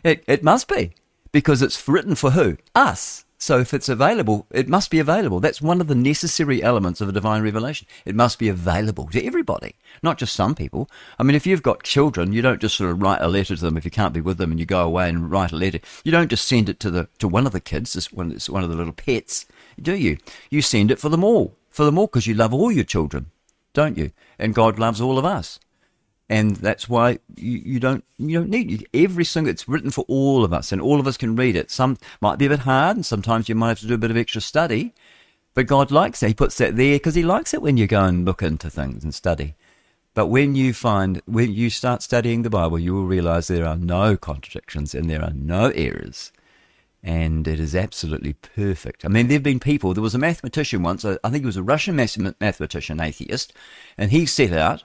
it, 0.05 0.25
it 0.27 0.43
must 0.43 0.69
be 0.69 0.93
because 1.33 1.63
it's 1.63 1.87
written 1.89 2.15
for 2.15 2.33
who? 2.33 2.57
Us. 2.75 3.25
So 3.41 3.61
if 3.61 3.73
it's 3.73 3.89
available, 3.89 4.47
it 4.51 4.69
must 4.69 4.91
be 4.91 4.99
available. 4.99 5.39
That's 5.39 5.63
one 5.63 5.81
of 5.81 5.87
the 5.87 5.95
necessary 5.95 6.61
elements 6.61 7.01
of 7.01 7.09
a 7.09 7.13
divine 7.13 7.43
revelation. 7.43 7.87
It 8.05 8.17
must 8.17 8.37
be 8.37 8.49
available 8.49 9.07
to 9.11 9.25
everybody, 9.25 9.77
not 10.03 10.19
just 10.19 10.35
some 10.35 10.57
people. 10.57 10.91
I 11.21 11.23
mean, 11.23 11.37
if 11.37 11.47
you've 11.47 11.63
got 11.63 11.85
children, 11.85 12.33
you 12.33 12.43
don't 12.43 12.61
just 12.61 12.77
sort 12.77 12.91
of 12.91 13.01
write 13.01 13.23
a 13.23 13.29
letter 13.29 13.55
to 13.55 13.63
them 13.63 13.77
if 13.77 13.85
you 13.85 13.93
can't 13.93 14.13
be 14.13 14.21
with 14.21 14.39
them 14.39 14.51
and 14.51 14.59
you 14.59 14.67
go 14.67 14.83
away 14.83 15.09
and 15.09 15.31
write 15.31 15.53
a 15.53 15.57
letter. 15.57 15.79
You 16.03 16.11
don't 16.11 16.31
just 16.31 16.49
send 16.49 16.69
it 16.69 16.81
to 16.81 16.91
the 16.91 17.09
to 17.21 17.29
one 17.29 17.47
of 17.47 17.53
the 17.53 17.61
kids, 17.61 17.93
this 17.93 18.13
one, 18.13 18.33
it's 18.33 18.51
one 18.51 18.65
of 18.65 18.71
the 18.71 18.77
little 18.77 18.93
pets, 18.93 19.47
do 19.81 19.95
you? 19.95 20.19
You 20.51 20.61
send 20.61 20.91
it 20.91 20.99
for 20.99 21.09
them 21.09 21.23
all, 21.23 21.57
for 21.71 21.85
them 21.85 21.97
all, 21.97 22.09
because 22.09 22.27
you 22.27 22.35
love 22.35 22.53
all 22.53 22.73
your 22.73 22.85
children, 22.85 23.31
don't 23.73 23.97
you? 23.97 24.11
And 24.37 24.53
God 24.53 24.81
loves 24.81 25.01
all 25.01 25.17
of 25.17 25.25
us 25.25 25.61
and 26.29 26.57
that's 26.57 26.89
why 26.89 27.19
you, 27.37 27.59
you 27.65 27.81
don't 27.81 28.05
you 28.19 28.39
don't 28.39 28.51
need 28.51 28.87
every 28.93 29.25
single 29.25 29.51
it's 29.51 29.69
written 29.69 29.91
for 29.91 30.05
all 30.09 30.45
of 30.45 30.53
us 30.53 30.73
and 30.73 30.81
all 30.81 31.01
of 31.01 31.07
us 31.07 31.17
can 31.17 31.37
read 31.37 31.57
it 31.57 31.71
some 31.71 31.97
might 32.21 32.39
be 32.39 32.47
a 32.47 32.51
bit 32.51 32.61
hard 32.61 32.97
and 32.97 33.07
sometimes 33.07 33.49
you 33.49 33.55
might 33.55 33.71
have 33.71 33.81
to 33.81 33.87
do 33.87 33.95
a 33.95 33.99
bit 33.99 34.11
of 34.11 34.17
extra 34.17 34.41
study 34.41 34.95
but 35.55 35.67
god 35.67 35.91
likes 35.91 36.23
it 36.23 36.29
he 36.29 36.35
puts 36.35 36.59
that 36.59 36.77
there 36.77 36.97
because 36.97 37.15
he 37.15 37.23
likes 37.23 37.55
it 37.55 37.63
when 37.63 37.77
you 37.77 37.87
go 37.87 38.05
and 38.05 38.25
look 38.25 38.43
into 38.43 38.71
things 38.71 39.03
and 39.03 39.15
study 39.15 39.55
but 40.15 40.27
when 40.27 40.55
you 40.55 40.73
find 40.73 41.23
when 41.27 41.53
you 41.53 41.71
start 41.71 42.03
studying 42.03 42.43
the 42.43 42.51
bible 42.51 42.79
you 42.79 42.95
will 42.95 43.07
realize 43.07 43.49
there 43.49 43.67
are 43.67 43.77
no 43.77 44.17
contradictions 44.17 44.95
and 44.95 45.09
there 45.09 45.23
are 45.23 45.35
no 45.35 45.71
errors 45.71 46.33
and 47.01 47.47
it 47.47 47.61
is 47.61 47.77
absolutely 47.77 48.33
perfect. 48.33 49.05
I 49.05 49.09
mean, 49.09 49.29
there 49.29 49.37
have 49.37 49.43
been 49.45 49.61
people. 49.61 49.95
There 49.95 50.03
was 50.03 50.17
a 50.17 50.19
mathematician 50.19 50.83
once. 50.83 51.05
I 51.05 51.17
think 51.23 51.43
he 51.43 51.47
was 51.47 51.57
a 51.57 51.63
Russian 51.63 51.95
mathematician, 51.95 53.01
atheist, 53.01 53.53
and 53.97 54.11
he 54.11 54.27
set 54.27 54.53
out 54.53 54.83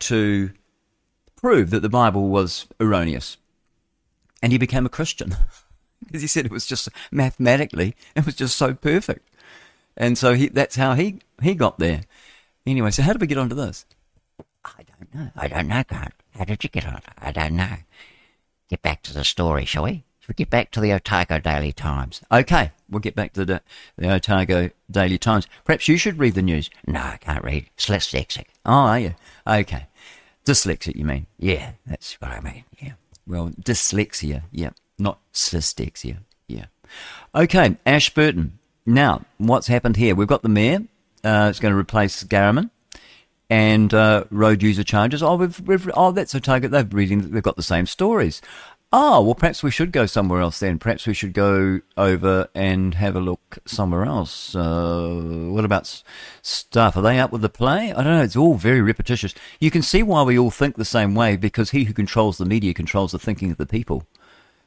to 0.00 0.50
prove 1.40 1.70
that 1.70 1.80
the 1.80 1.88
Bible 1.88 2.28
was 2.28 2.66
erroneous. 2.78 3.36
And 4.42 4.52
he 4.52 4.58
became 4.58 4.86
a 4.86 4.90
Christian 4.90 5.36
because 6.06 6.22
he 6.22 6.28
said 6.28 6.46
it 6.46 6.52
was 6.52 6.66
just 6.66 6.88
mathematically, 7.10 7.94
it 8.14 8.26
was 8.26 8.34
just 8.34 8.56
so 8.56 8.74
perfect. 8.74 9.28
And 9.96 10.16
so 10.16 10.34
he, 10.34 10.48
that's 10.48 10.76
how 10.76 10.94
he, 10.94 11.20
he 11.42 11.54
got 11.54 11.78
there. 11.78 12.02
Anyway, 12.66 12.90
so 12.90 13.02
how 13.02 13.12
did 13.12 13.20
we 13.20 13.26
get 13.26 13.38
onto 13.38 13.54
this? 13.54 13.84
I 14.64 14.82
don't 14.82 15.14
know. 15.14 15.30
I 15.36 15.48
don't 15.48 15.68
know, 15.68 15.82
God. 15.86 16.12
How 16.36 16.44
did 16.44 16.62
you 16.62 16.70
get 16.70 16.86
on? 16.86 17.00
I 17.18 17.32
don't 17.32 17.56
know. 17.56 17.76
Get 18.68 18.82
back 18.82 19.02
to 19.02 19.14
the 19.14 19.24
story, 19.24 19.64
shall 19.64 19.84
we? 19.84 20.04
Shall 20.20 20.28
we 20.28 20.34
get 20.34 20.50
back 20.50 20.70
to 20.72 20.80
the 20.80 20.92
Otago 20.92 21.40
Daily 21.40 21.72
Times? 21.72 22.22
Okay, 22.30 22.72
we'll 22.88 23.00
get 23.00 23.14
back 23.14 23.32
to 23.32 23.44
the, 23.44 23.62
the 23.96 24.12
Otago 24.12 24.70
Daily 24.90 25.18
Times. 25.18 25.46
Perhaps 25.64 25.88
you 25.88 25.96
should 25.96 26.18
read 26.18 26.34
the 26.34 26.42
news. 26.42 26.70
No, 26.86 27.00
I 27.00 27.16
can't 27.16 27.42
read. 27.42 27.66
It's 27.74 27.86
dyslexic. 27.86 28.46
Oh, 28.64 28.72
are 28.72 29.00
you? 29.00 29.14
Okay. 29.46 29.86
Dyslexic, 30.44 30.96
you 30.96 31.04
mean? 31.04 31.26
Yeah, 31.38 31.72
that's 31.86 32.20
what 32.20 32.30
I 32.30 32.40
mean. 32.40 32.64
Yeah. 32.80 32.92
Well, 33.26 33.50
dyslexia. 33.50 34.42
Yeah. 34.50 34.70
Not 34.98 35.18
dyslexic. 35.32 36.18
Yeah. 36.48 36.66
Okay, 37.34 37.76
Ashburton. 37.86 38.58
Now, 38.86 39.24
what's 39.38 39.66
happened 39.68 39.96
here? 39.96 40.14
We've 40.14 40.26
got 40.26 40.42
the 40.42 40.48
mayor. 40.48 40.80
Uh, 41.22 41.48
it's 41.50 41.60
going 41.60 41.72
to 41.72 41.78
replace 41.78 42.24
Ghahraman. 42.24 42.70
And 43.48 43.92
uh, 43.92 44.24
road 44.30 44.62
user 44.62 44.84
charges. 44.84 45.22
Oh, 45.22 45.34
we've, 45.34 45.60
we've, 45.60 45.90
oh, 45.94 46.12
that's 46.12 46.34
a 46.34 46.40
target. 46.40 46.70
They've 46.70 46.94
reading. 46.94 47.32
They've 47.32 47.42
got 47.42 47.56
the 47.56 47.62
same 47.62 47.86
stories. 47.86 48.40
Oh, 48.92 49.22
well, 49.22 49.36
perhaps 49.36 49.62
we 49.62 49.70
should 49.70 49.92
go 49.92 50.04
somewhere 50.06 50.40
else 50.40 50.58
then. 50.58 50.80
Perhaps 50.80 51.06
we 51.06 51.14
should 51.14 51.32
go 51.32 51.80
over 51.96 52.48
and 52.56 52.94
have 52.94 53.14
a 53.14 53.20
look 53.20 53.58
somewhere 53.64 54.04
else. 54.04 54.56
Uh, 54.56 55.48
what 55.52 55.64
about 55.64 56.02
stuff? 56.42 56.96
Are 56.96 57.02
they 57.02 57.20
up 57.20 57.30
with 57.30 57.42
the 57.42 57.48
play? 57.48 57.92
I 57.92 58.02
don't 58.02 58.16
know. 58.16 58.22
It's 58.22 58.34
all 58.34 58.54
very 58.54 58.80
repetitious. 58.80 59.32
You 59.60 59.70
can 59.70 59.82
see 59.82 60.02
why 60.02 60.24
we 60.24 60.36
all 60.36 60.50
think 60.50 60.74
the 60.74 60.84
same 60.84 61.14
way 61.14 61.36
because 61.36 61.70
he 61.70 61.84
who 61.84 61.92
controls 61.92 62.38
the 62.38 62.44
media 62.44 62.74
controls 62.74 63.12
the 63.12 63.20
thinking 63.20 63.52
of 63.52 63.58
the 63.58 63.66
people. 63.66 64.06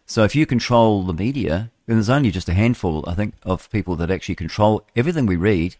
So 0.06 0.24
if 0.24 0.36
you 0.36 0.46
control 0.46 1.04
the 1.04 1.14
media, 1.14 1.70
then 1.86 1.98
there's 1.98 2.10
only 2.10 2.32
just 2.32 2.48
a 2.48 2.54
handful, 2.54 3.04
I 3.06 3.16
think, 3.16 3.34
of 3.44 3.70
people 3.72 3.98
that 3.98 4.10
actually 4.10 4.36
control 4.36 4.86
everything 4.96 5.26
we 5.26 5.36
read. 5.36 5.76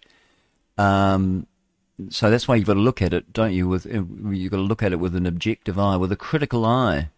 Um, 0.78 1.48
so 2.10 2.30
that's 2.30 2.48
why 2.48 2.56
you've 2.56 2.68
got 2.68 2.74
to 2.74 2.80
look 2.82 3.02
at 3.02 3.14
it, 3.14 3.32
don't 3.32 3.54
you? 3.54 3.70
With 3.70 3.86
you've 3.86 4.52
got 4.52 4.58
to 4.58 4.64
look 4.64 4.84
at 4.84 4.92
it 4.92 5.00
with 5.00 5.16
an 5.16 5.26
objective 5.26 5.80
eye, 5.80 5.96
with 5.96 6.12
a 6.12 6.18
critical 6.18 6.66
eye. 6.66 7.10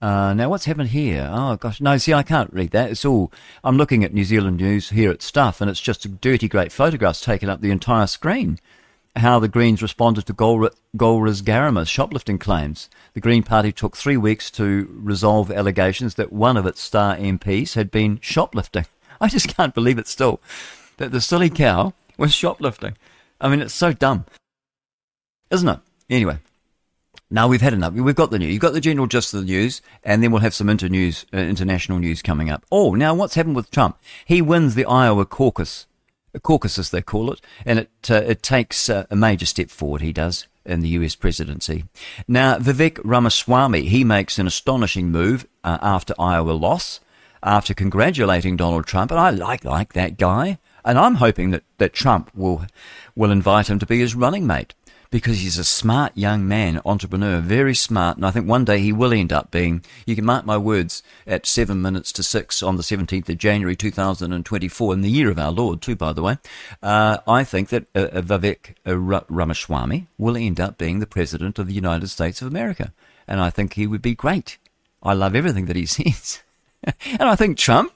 Uh, 0.00 0.32
now, 0.32 0.48
what's 0.48 0.66
happened 0.66 0.90
here? 0.90 1.28
Oh, 1.32 1.56
gosh. 1.56 1.80
No, 1.80 1.96
see, 1.96 2.14
I 2.14 2.22
can't 2.22 2.52
read 2.52 2.70
that. 2.70 2.90
It's 2.90 3.04
all. 3.04 3.32
I'm 3.64 3.76
looking 3.76 4.04
at 4.04 4.14
New 4.14 4.24
Zealand 4.24 4.58
news 4.58 4.90
here 4.90 5.10
at 5.10 5.22
Stuff, 5.22 5.60
and 5.60 5.68
it's 5.68 5.80
just 5.80 6.04
a 6.04 6.08
dirty, 6.08 6.46
great 6.46 6.70
photographs 6.70 7.20
taking 7.20 7.48
up 7.48 7.60
the 7.60 7.72
entire 7.72 8.06
screen. 8.06 8.58
How 9.16 9.40
the 9.40 9.48
Greens 9.48 9.82
responded 9.82 10.26
to 10.26 10.32
Golriz 10.32 11.42
Ghahraman's 11.42 11.88
shoplifting 11.88 12.38
claims. 12.38 12.88
The 13.14 13.20
Green 13.20 13.42
Party 13.42 13.72
took 13.72 13.96
three 13.96 14.16
weeks 14.16 14.48
to 14.52 14.88
resolve 14.92 15.50
allegations 15.50 16.14
that 16.14 16.32
one 16.32 16.56
of 16.56 16.66
its 16.66 16.80
star 16.80 17.16
MPs 17.16 17.74
had 17.74 17.90
been 17.90 18.20
shoplifting. 18.22 18.86
I 19.20 19.26
just 19.26 19.48
can't 19.56 19.74
believe 19.74 19.98
it 19.98 20.06
still. 20.06 20.40
That 20.98 21.10
the 21.10 21.20
silly 21.20 21.50
cow 21.50 21.94
was 22.16 22.32
shoplifting. 22.32 22.96
I 23.40 23.48
mean, 23.48 23.60
it's 23.60 23.74
so 23.74 23.92
dumb. 23.92 24.26
Isn't 25.50 25.68
it? 25.68 25.80
Anyway, 26.08 26.38
now 27.30 27.46
we've 27.46 27.60
had 27.60 27.74
enough. 27.74 27.92
We've 27.92 28.14
got 28.14 28.30
the 28.30 28.38
news. 28.38 28.52
You've 28.52 28.62
got 28.62 28.72
the 28.72 28.80
general 28.80 29.06
gist 29.06 29.34
of 29.34 29.40
the 29.40 29.46
news, 29.46 29.82
and 30.02 30.22
then 30.22 30.30
we'll 30.30 30.40
have 30.40 30.54
some 30.54 30.68
inter 30.68 30.88
news, 30.88 31.26
uh, 31.32 31.38
international 31.38 31.98
news 31.98 32.22
coming 32.22 32.48
up. 32.48 32.64
Oh, 32.72 32.94
now 32.94 33.14
what's 33.14 33.34
happened 33.34 33.56
with 33.56 33.70
Trump? 33.70 33.98
He 34.24 34.40
wins 34.40 34.74
the 34.74 34.86
Iowa 34.86 35.26
caucus, 35.26 35.86
a 36.32 36.40
caucus 36.40 36.76
they 36.88 37.02
call 37.02 37.30
it, 37.32 37.40
and 37.66 37.80
it 37.80 37.90
uh, 38.10 38.22
it 38.26 38.42
takes 38.42 38.88
uh, 38.88 39.06
a 39.10 39.16
major 39.16 39.44
step 39.44 39.68
forward. 39.68 40.00
He 40.00 40.12
does 40.12 40.46
in 40.64 40.80
the 40.80 40.88
U.S. 40.90 41.14
presidency. 41.16 41.84
Now 42.26 42.58
Vivek 42.58 42.98
Ramaswamy 43.04 43.88
he 43.88 44.04
makes 44.04 44.38
an 44.38 44.46
astonishing 44.46 45.10
move 45.10 45.46
uh, 45.64 45.78
after 45.82 46.14
Iowa 46.18 46.52
loss, 46.52 47.00
after 47.42 47.74
congratulating 47.74 48.56
Donald 48.56 48.86
Trump, 48.86 49.10
and 49.10 49.20
I 49.20 49.30
like 49.30 49.64
like 49.64 49.92
that 49.92 50.16
guy, 50.16 50.58
and 50.82 50.98
I'm 50.98 51.16
hoping 51.16 51.50
that 51.50 51.64
that 51.76 51.92
Trump 51.92 52.30
will 52.34 52.64
will 53.14 53.30
invite 53.30 53.68
him 53.68 53.78
to 53.80 53.86
be 53.86 53.98
his 53.98 54.14
running 54.14 54.46
mate 54.46 54.72
because 55.10 55.40
he's 55.40 55.58
a 55.58 55.64
smart 55.64 56.12
young 56.16 56.46
man, 56.46 56.80
entrepreneur, 56.84 57.40
very 57.40 57.74
smart. 57.74 58.16
And 58.16 58.26
I 58.26 58.30
think 58.30 58.46
one 58.46 58.64
day 58.64 58.78
he 58.80 58.92
will 58.92 59.12
end 59.12 59.32
up 59.32 59.50
being, 59.50 59.82
you 60.06 60.14
can 60.14 60.24
mark 60.24 60.44
my 60.44 60.58
words, 60.58 61.02
at 61.26 61.46
seven 61.46 61.80
minutes 61.80 62.12
to 62.12 62.22
six 62.22 62.62
on 62.62 62.76
the 62.76 62.82
17th 62.82 63.28
of 63.28 63.38
January 63.38 63.74
2024, 63.74 64.92
in 64.92 65.00
the 65.00 65.10
year 65.10 65.30
of 65.30 65.38
our 65.38 65.50
Lord, 65.50 65.80
too, 65.80 65.96
by 65.96 66.12
the 66.12 66.22
way. 66.22 66.38
Uh, 66.82 67.18
I 67.26 67.44
think 67.44 67.70
that 67.70 67.86
uh, 67.94 68.08
uh 68.12 68.22
Vivek 68.22 68.74
Ramaswamy 68.84 70.08
will 70.18 70.36
end 70.36 70.60
up 70.60 70.76
being 70.76 70.98
the 70.98 71.06
President 71.06 71.58
of 71.58 71.66
the 71.66 71.74
United 71.74 72.08
States 72.08 72.42
of 72.42 72.48
America. 72.48 72.92
And 73.26 73.40
I 73.40 73.50
think 73.50 73.74
he 73.74 73.86
would 73.86 74.02
be 74.02 74.14
great. 74.14 74.58
I 75.02 75.14
love 75.14 75.34
everything 75.34 75.66
that 75.66 75.76
he 75.76 75.86
says. 75.86 76.42
and 76.84 77.22
I 77.22 77.34
think 77.34 77.56
Trump, 77.56 77.92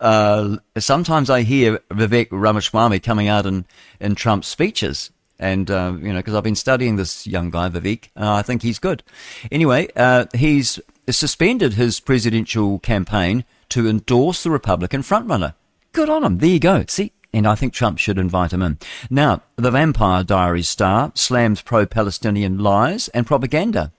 uh, 0.00 0.58
sometimes 0.76 1.30
I 1.30 1.42
hear 1.42 1.78
Vivek 1.90 2.28
Ramaswamy 2.30 3.00
coming 3.00 3.28
out 3.28 3.46
in, 3.46 3.64
in 3.98 4.14
Trump's 4.14 4.48
speeches 4.48 5.10
and 5.38 5.70
uh, 5.70 5.94
you 6.00 6.12
know 6.12 6.18
because 6.18 6.34
I've 6.34 6.44
been 6.44 6.54
studying 6.54 6.96
this 6.96 7.26
young 7.26 7.50
guy 7.50 7.68
Vivek, 7.68 8.08
uh, 8.16 8.34
I 8.34 8.42
think 8.42 8.62
he's 8.62 8.78
good. 8.78 9.02
Anyway, 9.50 9.88
uh, 9.96 10.26
he's 10.34 10.80
suspended 11.08 11.74
his 11.74 12.00
presidential 12.00 12.78
campaign 12.78 13.44
to 13.70 13.88
endorse 13.88 14.42
the 14.42 14.50
Republican 14.50 15.02
frontrunner. 15.02 15.54
Good 15.92 16.08
on 16.08 16.24
him. 16.24 16.38
There 16.38 16.48
you 16.48 16.60
go. 16.60 16.84
See, 16.88 17.12
and 17.32 17.46
I 17.46 17.56
think 17.56 17.72
Trump 17.72 17.98
should 17.98 18.18
invite 18.18 18.52
him 18.52 18.62
in. 18.62 18.78
Now, 19.10 19.42
the 19.56 19.70
Vampire 19.70 20.22
Diaries 20.22 20.68
star 20.68 21.12
slams 21.14 21.62
pro-Palestinian 21.62 22.58
lies 22.58 23.08
and 23.08 23.26
propaganda. 23.26 23.92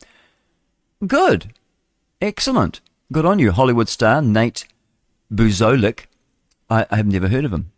Good, 1.05 1.53
excellent, 2.21 2.79
good 3.11 3.25
on 3.25 3.39
you, 3.39 3.51
Hollywood 3.51 3.89
star 3.89 4.21
Nate 4.21 4.65
Buzolic. 5.31 6.05
I 6.69 6.85
have 6.89 7.07
never 7.07 7.27
heard 7.27 7.45
of 7.45 7.53
him, 7.53 7.71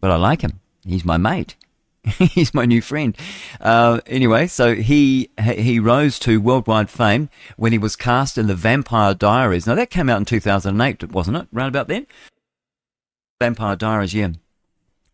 but 0.00 0.10
I 0.10 0.16
like 0.16 0.42
him. 0.42 0.60
He's 0.86 1.04
my 1.04 1.16
mate. 1.16 1.56
He's 2.18 2.54
my 2.54 2.64
new 2.64 2.80
friend. 2.80 3.16
Uh, 3.60 4.00
anyway, 4.06 4.46
so 4.46 4.74
he 4.74 5.30
he 5.40 5.78
rose 5.78 6.18
to 6.20 6.40
worldwide 6.40 6.90
fame 6.90 7.28
when 7.56 7.72
he 7.72 7.78
was 7.78 7.96
cast 7.96 8.38
in 8.38 8.46
the 8.46 8.54
Vampire 8.54 9.14
Diaries. 9.14 9.66
Now 9.66 9.74
that 9.74 9.90
came 9.90 10.08
out 10.08 10.18
in 10.18 10.24
2008, 10.24 11.10
wasn't 11.10 11.36
it? 11.36 11.48
Round 11.52 11.68
about 11.68 11.88
then. 11.88 12.06
Vampire 13.40 13.76
Diaries, 13.76 14.14
yeah. 14.14 14.30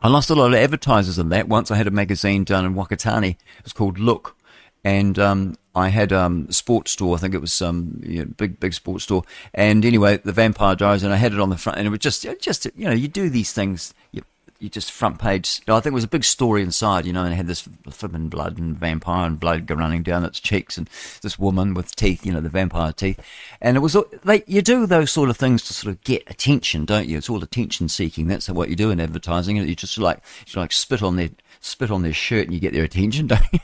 I 0.00 0.08
lost 0.08 0.30
a 0.30 0.34
lot 0.34 0.52
of 0.52 0.54
advertisers 0.54 1.18
in 1.18 1.30
that. 1.30 1.48
Once 1.48 1.70
I 1.70 1.76
had 1.76 1.86
a 1.86 1.90
magazine 1.90 2.44
done 2.44 2.66
in 2.66 2.74
Whakatane. 2.74 3.30
It 3.30 3.64
was 3.64 3.72
called 3.72 3.98
Look. 3.98 4.36
And 4.84 5.18
um, 5.18 5.56
I 5.74 5.88
had 5.88 6.12
um, 6.12 6.46
a 6.50 6.52
sports 6.52 6.92
store. 6.92 7.16
I 7.16 7.18
think 7.18 7.34
it 7.34 7.40
was 7.40 7.54
some 7.54 8.00
um, 8.02 8.02
you 8.02 8.18
know, 8.18 8.30
big, 8.36 8.60
big 8.60 8.74
sports 8.74 9.04
store. 9.04 9.22
And 9.54 9.82
anyway, 9.82 10.18
the 10.18 10.32
Vampire 10.32 10.76
Diaries, 10.76 11.02
and 11.02 11.12
I 11.12 11.16
had 11.16 11.32
it 11.32 11.40
on 11.40 11.48
the 11.48 11.56
front. 11.56 11.78
And 11.78 11.86
it 11.86 11.90
was 11.90 12.00
just, 12.00 12.26
just 12.38 12.66
you 12.76 12.84
know, 12.84 12.92
you 12.92 13.08
do 13.08 13.30
these 13.30 13.54
things. 13.54 13.94
You, 14.12 14.22
you 14.64 14.70
just 14.70 14.90
front 14.90 15.18
page. 15.18 15.60
I 15.68 15.78
think 15.80 15.92
it 15.92 15.94
was 15.94 16.04
a 16.04 16.08
big 16.08 16.24
story 16.24 16.62
inside, 16.62 17.04
you 17.04 17.12
know, 17.12 17.22
and 17.22 17.32
it 17.34 17.36
had 17.36 17.46
this 17.46 17.68
flipping 17.90 18.30
blood 18.30 18.58
and 18.58 18.76
vampire 18.76 19.26
and 19.26 19.38
blood 19.38 19.70
running 19.70 20.02
down 20.02 20.24
its 20.24 20.40
cheeks, 20.40 20.78
and 20.78 20.88
this 21.20 21.38
woman 21.38 21.74
with 21.74 21.94
teeth, 21.94 22.24
you 22.24 22.32
know, 22.32 22.40
the 22.40 22.48
vampire 22.48 22.92
teeth. 22.92 23.20
And 23.60 23.76
it 23.76 23.80
was 23.80 23.96
like 24.24 24.44
you 24.48 24.62
do 24.62 24.86
those 24.86 25.12
sort 25.12 25.28
of 25.28 25.36
things 25.36 25.62
to 25.64 25.74
sort 25.74 25.94
of 25.94 26.02
get 26.02 26.24
attention, 26.26 26.86
don't 26.86 27.06
you? 27.06 27.18
It's 27.18 27.28
all 27.28 27.42
attention 27.42 27.88
seeking. 27.88 28.26
That's 28.26 28.48
what 28.48 28.70
you 28.70 28.76
do 28.76 28.90
in 28.90 29.00
advertising. 29.00 29.56
You 29.56 29.74
just 29.74 29.98
like 29.98 30.20
you 30.46 30.60
like 30.60 30.72
spit 30.72 31.02
on 31.02 31.16
their 31.16 31.30
spit 31.60 31.90
on 31.90 32.02
their 32.02 32.14
shirt 32.14 32.46
and 32.46 32.54
you 32.54 32.60
get 32.60 32.72
their 32.72 32.84
attention, 32.84 33.26
don't 33.28 33.52
you? 33.52 33.60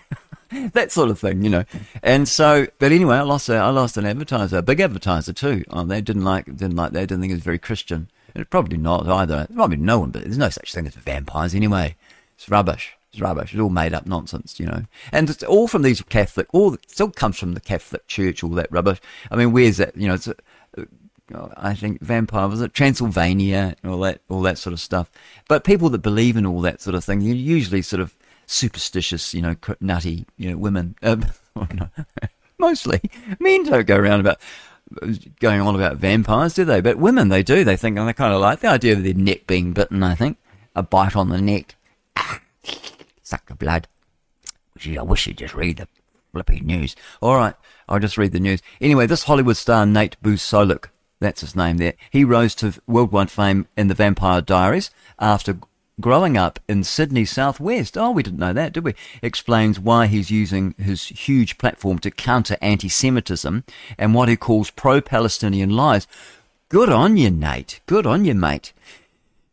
that 0.72 0.92
sort 0.92 1.10
of 1.10 1.18
thing, 1.18 1.42
you 1.42 1.50
know. 1.50 1.64
And 2.02 2.28
so, 2.28 2.66
but 2.78 2.92
anyway, 2.92 3.16
I 3.16 3.22
lost 3.22 3.48
a, 3.48 3.56
I 3.56 3.70
lost 3.70 3.96
an 3.96 4.04
advertiser, 4.04 4.58
a 4.58 4.62
big 4.62 4.80
advertiser 4.80 5.32
too. 5.32 5.64
Oh, 5.70 5.84
they 5.84 6.02
didn't 6.02 6.24
like 6.24 6.44
didn't 6.44 6.76
like 6.76 6.92
that. 6.92 7.08
Didn't 7.08 7.20
think 7.20 7.30
it 7.30 7.36
was 7.36 7.44
very 7.44 7.58
Christian. 7.58 8.10
And 8.34 8.48
probably 8.50 8.78
not 8.78 9.06
either. 9.08 9.46
Probably 9.54 9.76
no 9.76 10.00
one, 10.00 10.10
but 10.10 10.22
there's 10.22 10.38
no 10.38 10.50
such 10.50 10.72
thing 10.72 10.86
as 10.86 10.94
vampires 10.94 11.54
anyway. 11.54 11.96
It's 12.36 12.48
rubbish. 12.48 12.96
It's 13.12 13.20
rubbish. 13.20 13.52
It's 13.52 13.60
all 13.60 13.70
made 13.70 13.94
up 13.94 14.06
nonsense, 14.06 14.60
you 14.60 14.66
know. 14.66 14.84
And 15.12 15.28
it's 15.28 15.42
all 15.42 15.68
from 15.68 15.82
these 15.82 16.00
Catholic, 16.02 16.46
all 16.52 16.74
it 16.74 17.00
all 17.00 17.10
comes 17.10 17.38
from 17.38 17.54
the 17.54 17.60
Catholic 17.60 18.06
Church, 18.06 18.44
all 18.44 18.50
that 18.50 18.70
rubbish. 18.70 19.00
I 19.30 19.36
mean, 19.36 19.52
where's 19.52 19.78
that? 19.78 19.96
You 19.96 20.08
know, 20.08 20.14
it's. 20.14 20.28
A, 20.28 20.34
I 21.56 21.74
think 21.74 22.00
vampire 22.00 22.48
was 22.48 22.60
it 22.60 22.74
Transylvania 22.74 23.76
and 23.82 23.92
all 23.92 24.00
that, 24.00 24.20
all 24.28 24.42
that 24.42 24.58
sort 24.58 24.72
of 24.72 24.80
stuff. 24.80 25.12
But 25.46 25.62
people 25.62 25.88
that 25.90 25.98
believe 25.98 26.36
in 26.36 26.44
all 26.44 26.60
that 26.62 26.80
sort 26.80 26.96
of 26.96 27.04
thing, 27.04 27.20
you're 27.20 27.36
usually 27.36 27.82
sort 27.82 28.00
of 28.00 28.16
superstitious, 28.46 29.32
you 29.32 29.40
know, 29.40 29.54
nutty, 29.80 30.26
you 30.36 30.50
know, 30.50 30.56
women. 30.56 30.96
Um, 31.02 31.26
mostly 32.58 33.00
men 33.38 33.64
don't 33.64 33.86
go 33.86 33.96
around 33.96 34.20
about 34.20 34.38
going 35.40 35.60
on 35.60 35.74
about 35.74 35.96
vampires, 35.96 36.54
do 36.54 36.64
they? 36.64 36.80
But 36.80 36.98
women, 36.98 37.28
they 37.28 37.42
do. 37.42 37.64
They 37.64 37.76
think, 37.76 37.98
and 37.98 38.08
they 38.08 38.12
kind 38.12 38.34
of 38.34 38.40
like 38.40 38.60
the 38.60 38.68
idea 38.68 38.94
of 38.94 39.02
their 39.02 39.14
neck 39.14 39.46
being 39.46 39.72
bitten, 39.72 40.02
I 40.02 40.14
think. 40.14 40.38
A 40.74 40.82
bite 40.82 41.16
on 41.16 41.28
the 41.28 41.40
neck. 41.40 41.76
Ah, 42.16 42.40
suck 43.22 43.46
the 43.46 43.54
blood. 43.54 43.88
I 44.84 45.02
wish 45.02 45.26
you'd 45.26 45.38
just 45.38 45.54
read 45.54 45.76
the 45.78 45.88
flippy 46.32 46.60
news. 46.60 46.96
All 47.20 47.36
right, 47.36 47.54
I'll 47.88 47.98
just 47.98 48.18
read 48.18 48.32
the 48.32 48.40
news. 48.40 48.62
Anyway, 48.80 49.06
this 49.06 49.24
Hollywood 49.24 49.56
star, 49.56 49.84
Nate 49.84 50.16
Buzolic, 50.22 50.86
that's 51.18 51.42
his 51.42 51.54
name 51.54 51.76
there, 51.76 51.94
he 52.10 52.24
rose 52.24 52.54
to 52.56 52.80
worldwide 52.86 53.30
fame 53.30 53.66
in 53.76 53.88
The 53.88 53.94
Vampire 53.94 54.40
Diaries 54.40 54.90
after 55.18 55.58
growing 56.00 56.36
up 56.36 56.58
in 56.68 56.84
Sydney 56.84 57.24
Southwest. 57.24 57.96
Oh, 57.96 58.10
we 58.10 58.22
didn't 58.22 58.38
know 58.38 58.52
that, 58.52 58.72
did 58.72 58.84
we? 58.84 58.94
Explains 59.22 59.78
why 59.78 60.06
he's 60.06 60.30
using 60.30 60.74
his 60.78 61.04
huge 61.06 61.58
platform 61.58 61.98
to 62.00 62.10
counter 62.10 62.56
anti 62.60 62.88
Semitism 62.88 63.64
and 63.98 64.14
what 64.14 64.28
he 64.28 64.36
calls 64.36 64.70
pro 64.70 65.00
Palestinian 65.00 65.70
lies. 65.70 66.06
Good 66.68 66.88
on 66.88 67.16
you, 67.16 67.30
Nate. 67.30 67.80
Good 67.86 68.06
on 68.06 68.24
you, 68.24 68.34
mate. 68.34 68.72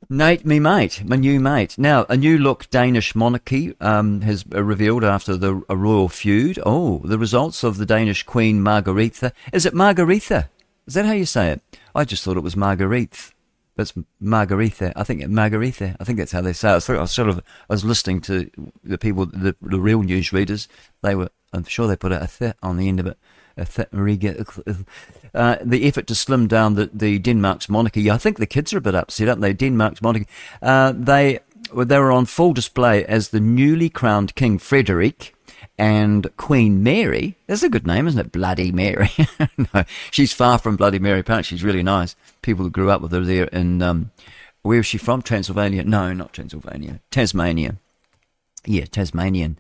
Nate, 0.10 0.46
me 0.46 0.58
mate, 0.58 1.04
my 1.04 1.18
new 1.18 1.38
mate. 1.38 1.78
Now, 1.78 2.06
a 2.08 2.16
new 2.16 2.38
look 2.38 2.70
Danish 2.70 3.14
monarchy 3.14 3.76
um, 3.82 4.22
has 4.22 4.46
revealed 4.48 5.04
after 5.04 5.36
the 5.36 5.62
a 5.68 5.76
royal 5.76 6.08
feud. 6.08 6.60
Oh, 6.66 7.02
the 7.04 7.18
results 7.18 7.62
of 7.64 7.78
the 7.78 7.86
Danish 7.86 8.24
Queen 8.24 8.62
Margaretha. 8.62 9.34
Is 9.52 9.66
it 9.66 9.74
Margaretha? 9.74 10.48
Is 10.86 10.94
that 10.94 11.06
how 11.06 11.12
you 11.12 11.26
say 11.26 11.50
it? 11.52 11.62
I 11.94 12.06
just 12.06 12.24
thought 12.24 12.38
it 12.38 12.44
was 12.44 12.56
Marguerite. 12.56 13.34
That's 13.78 13.94
Margaretha. 14.20 14.92
I 14.96 15.04
think 15.04 15.22
Margaretha. 15.28 15.96
I 16.00 16.04
think 16.04 16.18
that's 16.18 16.32
how 16.32 16.42
they 16.42 16.54
say 16.54 16.70
it. 16.70 16.90
I 16.90 17.00
was 17.00 17.12
sort 17.12 17.30
of, 17.30 17.38
I 17.38 17.74
was 17.74 17.86
listening 17.86 18.22
to 18.22 18.50
the 18.84 18.98
people, 18.98 19.28
the, 19.28 19.56
the 19.62 19.80
real 19.80 20.02
news 20.02 20.34
readers. 20.34 20.68
They 21.04 21.16
were, 21.16 21.30
I'm 21.54 21.64
sure 21.64 21.88
they 21.88 21.96
put 21.96 22.12
a 22.12 22.28
th 22.28 22.56
on 22.64 22.78
the 22.78 22.88
end 22.88 23.00
of 23.00 23.06
it. 23.06 23.18
A 23.56 23.66
th 23.66 23.88
uh, 25.34 25.58
the 25.64 25.88
effort 25.88 26.08
to 26.08 26.16
slim 26.16 26.48
down 26.48 26.74
the, 26.74 26.90
the 26.92 27.20
Denmark's 27.20 27.70
monarchy. 27.70 28.10
I 28.10 28.18
think 28.18 28.38
the 28.38 28.48
kids 28.48 28.74
are 28.74 28.80
a 28.80 28.82
bit 28.82 28.96
upset, 28.96 29.30
aren't 29.30 29.42
they? 29.42 29.54
Denmark's 29.54 30.02
monarchy. 30.02 30.28
Uh, 30.62 30.94
they, 30.96 31.40
they 31.76 32.00
were 32.00 32.12
on 32.12 32.26
full 32.26 32.54
display 32.54 33.06
as 33.06 33.30
the 33.30 33.40
newly 33.40 33.90
crowned 33.90 34.34
King 34.34 34.58
Frederick 34.58 35.36
and 35.78 36.36
Queen 36.38 36.82
Mary. 36.82 37.38
That's 37.46 37.64
a 37.64 37.70
good 37.70 37.86
name, 37.86 38.08
isn't 38.08 38.20
it? 38.20 38.32
Bloody 38.32 38.72
Mary. 38.72 39.10
no, 39.74 39.84
she's 40.12 40.34
far 40.34 40.58
from 40.58 40.76
Bloody 40.76 41.00
Mary. 41.00 41.20
Apparently, 41.20 41.44
she's 41.44 41.64
really 41.64 41.84
nice. 41.84 42.16
People 42.42 42.66
who 42.66 42.72
grew 42.72 42.90
up 42.90 43.02
with 43.02 43.12
her 43.12 43.22
there 43.22 43.46
in, 43.46 43.82
um, 43.82 44.12
where 44.64 44.80
is 44.80 44.86
she 44.86 44.98
from? 44.98 45.22
Transylvania? 45.22 45.84
No, 45.84 46.14
not 46.14 46.34
Transylvania. 46.34 47.00
Tasmania. 47.12 47.78
Yeah, 48.66 48.86
Tasmanian. 48.86 49.60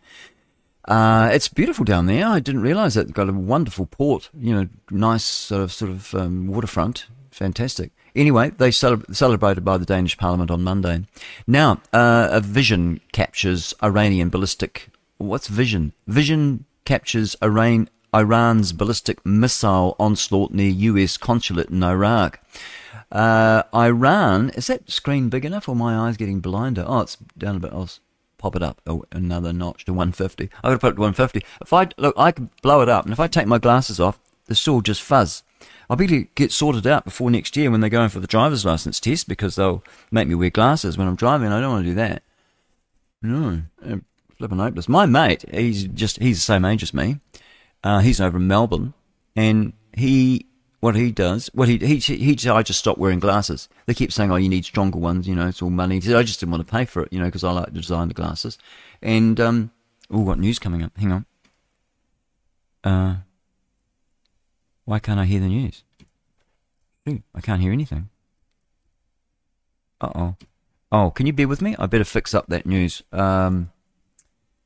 Uh, 0.85 1.29
it's 1.33 1.49
beautiful 1.49 1.85
down 1.85 2.05
there. 2.05 2.25
I 2.25 2.39
didn't 2.39 2.61
realise 2.61 2.95
that. 2.95 3.01
It's 3.01 3.11
got 3.11 3.29
a 3.29 3.33
wonderful 3.33 3.85
port, 3.85 4.29
you 4.37 4.55
know, 4.55 4.67
nice 4.89 5.23
sort 5.23 5.61
of, 5.61 5.71
sort 5.71 5.91
of 5.91 6.15
um, 6.15 6.47
waterfront. 6.47 7.07
Fantastic. 7.29 7.91
Anyway, 8.15 8.49
they 8.51 8.69
celeb- 8.69 9.15
celebrated 9.15 9.63
by 9.63 9.77
the 9.77 9.85
Danish 9.85 10.17
Parliament 10.17 10.49
on 10.49 10.63
Monday. 10.63 11.05
Now, 11.45 11.81
uh, 11.93 12.29
a 12.31 12.39
vision 12.39 13.01
captures 13.11 13.75
Iranian 13.83 14.29
ballistic 14.29 14.89
What's 15.17 15.47
Vision? 15.47 15.93
Vision 16.07 16.65
captures 16.85 17.35
Iran, 17.43 17.89
Iran's 18.13 18.73
ballistic 18.73 19.25
missile 19.25 19.95
onslaught 19.99 20.51
near 20.51 20.69
U.S. 20.69 21.17
consulate 21.17 21.69
in 21.69 21.83
Iraq. 21.83 22.39
Uh, 23.11 23.63
Iran, 23.73 24.49
is 24.51 24.67
that 24.67 24.89
screen 24.89 25.29
big 25.29 25.45
enough 25.45 25.67
or 25.69 25.75
my 25.75 25.97
eyes 25.97 26.17
getting 26.17 26.39
blinder? 26.39 26.83
Oh, 26.87 27.01
it's 27.01 27.17
down 27.37 27.55
a 27.55 27.59
bit. 27.59 27.71
I'll 27.71 27.89
pop 28.37 28.55
it 28.55 28.61
up 28.61 28.81
oh, 28.85 29.03
another 29.11 29.53
notch 29.53 29.85
to 29.85 29.93
150. 29.93 30.49
I've 30.57 30.61
got 30.61 30.69
to 30.71 30.79
put 30.79 30.93
it 30.93 30.95
to 30.95 31.01
150. 31.01 31.41
If 31.61 31.73
I, 31.73 31.87
look, 31.97 32.15
I 32.17 32.31
can 32.31 32.49
blow 32.61 32.81
it 32.81 32.89
up, 32.89 33.05
and 33.05 33.13
if 33.13 33.19
I 33.19 33.27
take 33.27 33.47
my 33.47 33.57
glasses 33.57 33.99
off, 33.99 34.19
the 34.45 34.55
still 34.55 34.81
just 34.81 35.01
fuzz. 35.01 35.43
I'll 35.89 35.97
be 35.97 36.07
to 36.07 36.23
get 36.35 36.51
sorted 36.51 36.85
out 36.85 37.05
before 37.05 37.31
next 37.31 37.55
year 37.55 37.71
when 37.71 37.79
they're 37.79 37.89
going 37.89 38.09
for 38.09 38.19
the 38.19 38.27
driver's 38.27 38.65
license 38.65 38.99
test 38.99 39.27
because 39.27 39.55
they'll 39.55 39.83
make 40.11 40.27
me 40.27 40.35
wear 40.35 40.49
glasses 40.49 40.97
when 40.97 41.07
I'm 41.07 41.15
driving. 41.15 41.51
I 41.51 41.61
don't 41.61 41.71
want 41.71 41.85
to 41.85 41.91
do 41.91 41.95
that. 41.95 42.23
No. 43.21 43.63
Flipping 44.37 44.59
hopeless. 44.59 44.87
My 44.87 45.05
mate, 45.05 45.45
he's 45.51 45.85
just 45.85 46.21
he's 46.21 46.37
the 46.37 46.41
same 46.41 46.65
age 46.65 46.83
as 46.83 46.93
me. 46.93 47.19
Uh, 47.83 47.99
he's 47.99 48.21
over 48.21 48.37
in 48.37 48.47
Melbourne, 48.47 48.93
and 49.35 49.73
he 49.93 50.45
what 50.79 50.95
he 50.95 51.11
does, 51.11 51.49
what 51.53 51.67
he 51.67 51.77
he 51.77 51.97
he 51.97 52.49
I 52.49 52.61
just 52.61 52.79
stopped 52.79 52.99
wearing 52.99 53.19
glasses. 53.19 53.67
They 53.87 53.95
keep 53.95 54.11
saying, 54.11 54.31
"Oh, 54.31 54.35
you 54.35 54.49
need 54.49 54.63
stronger 54.63 54.99
ones," 54.99 55.27
you 55.27 55.35
know, 55.35 55.47
it's 55.47 55.61
all 55.61 55.71
money. 55.71 55.95
He 55.95 56.01
said, 56.01 56.15
I 56.15 56.23
just 56.23 56.39
didn't 56.39 56.51
want 56.51 56.67
to 56.67 56.71
pay 56.71 56.85
for 56.85 57.01
it, 57.01 57.11
you 57.11 57.19
know, 57.19 57.25
because 57.25 57.43
I 57.43 57.51
like 57.51 57.65
to 57.65 57.71
design 57.71 58.09
the 58.09 58.13
glasses. 58.13 58.59
And 59.01 59.39
um, 59.39 59.71
oh, 60.11 60.19
what 60.19 60.37
news 60.37 60.59
coming 60.59 60.83
up? 60.83 60.95
Hang 60.97 61.11
on. 61.11 61.25
Uh, 62.83 63.15
why 64.85 64.99
can't 64.99 65.19
I 65.19 65.25
hear 65.25 65.39
the 65.39 65.47
news? 65.47 65.83
Ooh, 67.09 67.23
I 67.33 67.41
can't 67.41 67.61
hear 67.61 67.71
anything. 67.71 68.09
Uh 69.99 70.11
oh. 70.13 70.35
Oh, 70.91 71.11
can 71.11 71.25
you 71.25 71.33
be 71.33 71.45
with 71.45 71.61
me? 71.61 71.75
I 71.79 71.87
better 71.87 72.05
fix 72.05 72.33
up 72.33 72.47
that 72.47 72.65
news. 72.65 73.01
Um, 73.11 73.71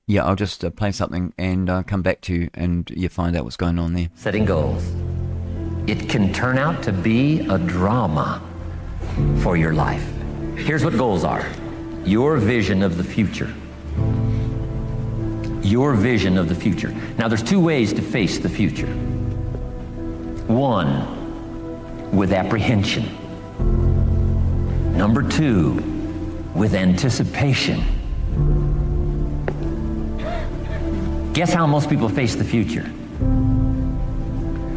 yeah, 0.07 0.25
I'll 0.25 0.35
just 0.35 0.63
uh, 0.65 0.69
play 0.69 0.91
something 0.91 1.33
and 1.37 1.69
uh, 1.69 1.83
come 1.83 2.01
back 2.01 2.21
to 2.21 2.33
you 2.33 2.49
and 2.53 2.89
you 2.89 3.09
find 3.09 3.35
out 3.35 3.43
what's 3.43 3.57
going 3.57 3.79
on 3.79 3.93
there. 3.93 4.09
Setting 4.15 4.45
goals. 4.45 4.83
It 5.87 6.09
can 6.09 6.33
turn 6.33 6.57
out 6.57 6.83
to 6.83 6.91
be 6.91 7.41
a 7.47 7.57
drama 7.57 8.41
for 9.41 9.57
your 9.57 9.73
life. 9.73 10.05
Here's 10.55 10.83
what 10.83 10.97
goals 10.97 11.23
are 11.23 11.45
your 12.05 12.37
vision 12.37 12.81
of 12.81 12.97
the 12.97 13.03
future. 13.03 13.53
Your 15.61 15.93
vision 15.93 16.37
of 16.37 16.49
the 16.49 16.55
future. 16.55 16.89
Now, 17.17 17.27
there's 17.27 17.43
two 17.43 17.59
ways 17.59 17.93
to 17.93 18.01
face 18.01 18.39
the 18.39 18.49
future. 18.49 18.87
One, 20.47 22.11
with 22.11 22.33
apprehension. 22.33 23.05
Number 24.97 25.21
two, 25.21 25.75
with 26.55 26.73
anticipation. 26.73 27.83
Guess 31.33 31.53
how 31.53 31.65
most 31.65 31.89
people 31.89 32.09
face 32.09 32.35
the 32.35 32.43
future? 32.43 32.83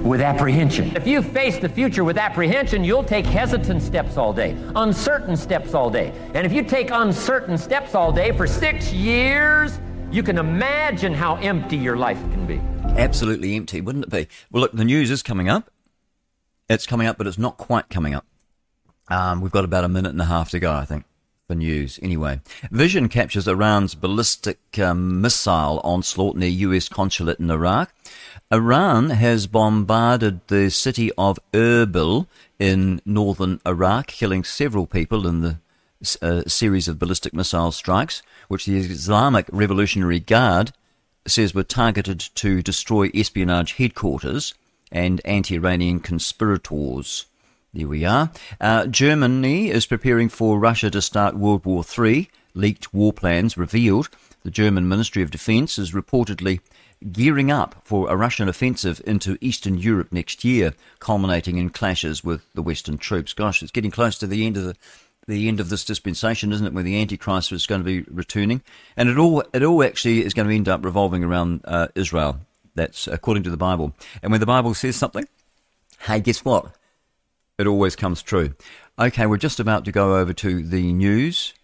With 0.09 0.21
apprehension. 0.21 0.95
If 0.97 1.05
you 1.05 1.21
face 1.21 1.59
the 1.59 1.69
future 1.69 2.05
with 2.05 2.17
apprehension, 2.17 2.85
you'll 2.85 3.03
take 3.03 3.27
hesitant 3.27 3.83
steps 3.83 4.17
all 4.17 4.33
day, 4.33 4.57
uncertain 4.77 5.37
steps 5.37 5.75
all 5.75 5.91
day. 5.91 6.13
And 6.33 6.47
if 6.47 6.53
you 6.53 6.63
take 6.63 6.91
uncertain 6.93 7.59
steps 7.59 7.97
all 7.97 8.13
day 8.13 8.31
for 8.31 8.47
six 8.47 8.93
years, 8.93 9.81
you 10.13 10.23
can 10.23 10.39
imagine 10.39 11.13
how 11.13 11.37
empty 11.37 11.77
your 11.77 11.97
life 11.97 12.21
can 12.21 12.47
be. 12.47 12.61
Absolutely 13.01 13.57
empty, 13.57 13.81
wouldn't 13.81 14.05
it 14.05 14.11
be? 14.11 14.29
Well, 14.53 14.61
look, 14.61 14.73
the 14.73 14.85
news 14.85 15.11
is 15.11 15.25
coming 15.25 15.49
up. 15.49 15.73
It's 16.69 16.87
coming 16.87 17.09
up, 17.09 17.19
but 17.19 17.27
it's 17.27 17.39
not 17.39 17.57
quite 17.57 17.89
coming 17.89 18.15
up. 18.15 18.27
Um, 19.09 19.41
we've 19.41 19.51
got 19.51 19.65
about 19.65 19.83
a 19.83 19.89
minute 19.89 20.13
and 20.13 20.21
a 20.21 20.27
half 20.27 20.51
to 20.51 20.61
go, 20.61 20.73
I 20.73 20.85
think 20.85 21.05
the 21.49 21.55
news. 21.55 21.99
Anyway, 22.03 22.41
Vision 22.71 23.09
captures 23.09 23.47
Iran's 23.47 23.95
ballistic 23.95 24.59
um, 24.79 25.21
missile 25.21 25.81
onslaught 25.85 26.37
near 26.37 26.49
U.S. 26.49 26.89
consulate 26.89 27.39
in 27.39 27.51
Iraq. 27.51 27.93
Iran 28.51 29.11
has 29.11 29.47
bombarded 29.47 30.41
the 30.49 30.71
city 30.71 31.11
of 31.19 31.39
Erbil 31.53 32.27
in 32.59 33.01
northern 33.05 33.61
Iraq, 33.67 34.07
killing 34.07 34.45
several 34.45 34.87
people 34.87 35.27
in 35.27 35.41
the 35.41 35.59
a 36.21 36.49
series 36.49 36.87
of 36.87 36.99
ballistic 36.99 37.33
missile 37.33 37.73
strikes, 37.73 38.23
which 38.49 38.67
the 38.67 38.77
Islamic 38.77 39.47
Revolutionary 39.51 40.21
Guard 40.21 40.73
says 41.27 41.55
were 41.55 41.65
targeted 41.65 42.21
to 42.21 42.63
destroy 42.63 43.11
espionage 43.15 43.75
headquarters 43.75 44.55
and 44.93 45.21
anti 45.25 45.55
Iranian 45.57 46.01
conspirators. 46.01 47.27
There 47.75 47.89
we 47.89 48.05
are. 48.05 48.31
Uh, 48.61 48.87
Germany 48.87 49.69
is 49.69 49.85
preparing 49.85 50.29
for 50.29 50.61
Russia 50.61 50.91
to 50.91 51.03
start 51.03 51.35
World 51.35 51.65
War 51.65 51.83
III. 51.85 52.31
Leaked 52.55 52.95
war 52.95 53.13
plans 53.13 53.59
revealed. 53.59 54.09
The 54.45 54.53
German 54.53 54.89
Ministry 54.89 55.23
of 55.25 55.33
Defense 55.33 55.77
is 55.77 55.91
reportedly 55.91 56.61
gearing 57.11 57.51
up 57.51 57.75
for 57.83 58.09
a 58.09 58.17
Russian 58.17 58.49
offensive 58.49 59.03
into 59.05 59.39
Eastern 59.41 59.77
Europe 59.77 60.13
next 60.13 60.45
year, 60.45 60.75
culminating 61.01 61.59
in 61.59 61.69
clashes 61.69 62.23
with 62.23 62.47
the 62.55 62.63
Western 62.63 62.97
troops. 62.97 63.33
Gosh, 63.33 63.61
it's 63.61 63.73
getting 63.73 63.91
close 63.91 64.19
to 64.19 64.29
the 64.29 64.47
end 64.47 64.57
of 64.57 64.63
the 64.63 64.77
the 65.27 65.49
end 65.49 65.59
of 65.59 65.69
this 65.69 65.85
dispensation, 65.85 66.53
isn't 66.53 66.67
it? 66.67 66.75
Where 66.75 66.85
the 66.85 67.01
Antichrist 67.01 67.51
is 67.51 67.67
going 67.67 67.81
to 67.81 67.85
be 67.85 68.03
returning, 68.03 68.63
and 68.97 69.09
it 69.09 69.19
all 69.19 69.43
it 69.53 69.65
all 69.65 69.83
actually 69.83 70.25
is 70.25 70.33
going 70.33 70.47
to 70.47 70.55
end 70.55 70.69
up 70.69 70.85
revolving 70.85 71.25
around 71.25 71.63
uh, 71.65 71.89
Israel. 71.97 72.39
That's 72.77 73.09
according 73.09 73.43
to 73.45 73.51
the 73.51 73.57
Bible. 73.57 73.95
And 74.23 74.31
when 74.31 74.39
the 74.39 74.47
Bible 74.47 74.75
says 74.75 74.95
something, 74.95 75.27
hey, 76.03 76.21
guess 76.21 76.45
what? 76.45 76.73
It 77.59 77.67
always 77.67 77.97
comes 77.97 78.23
true. 78.23 78.55
Okay, 78.99 79.27
we're 79.27 79.37
just 79.37 79.61
about 79.61 79.85
to 79.85 79.93
go 79.93 80.17
over 80.17 80.33
to 80.33 80.63
the 80.63 80.93
news. 80.93 81.55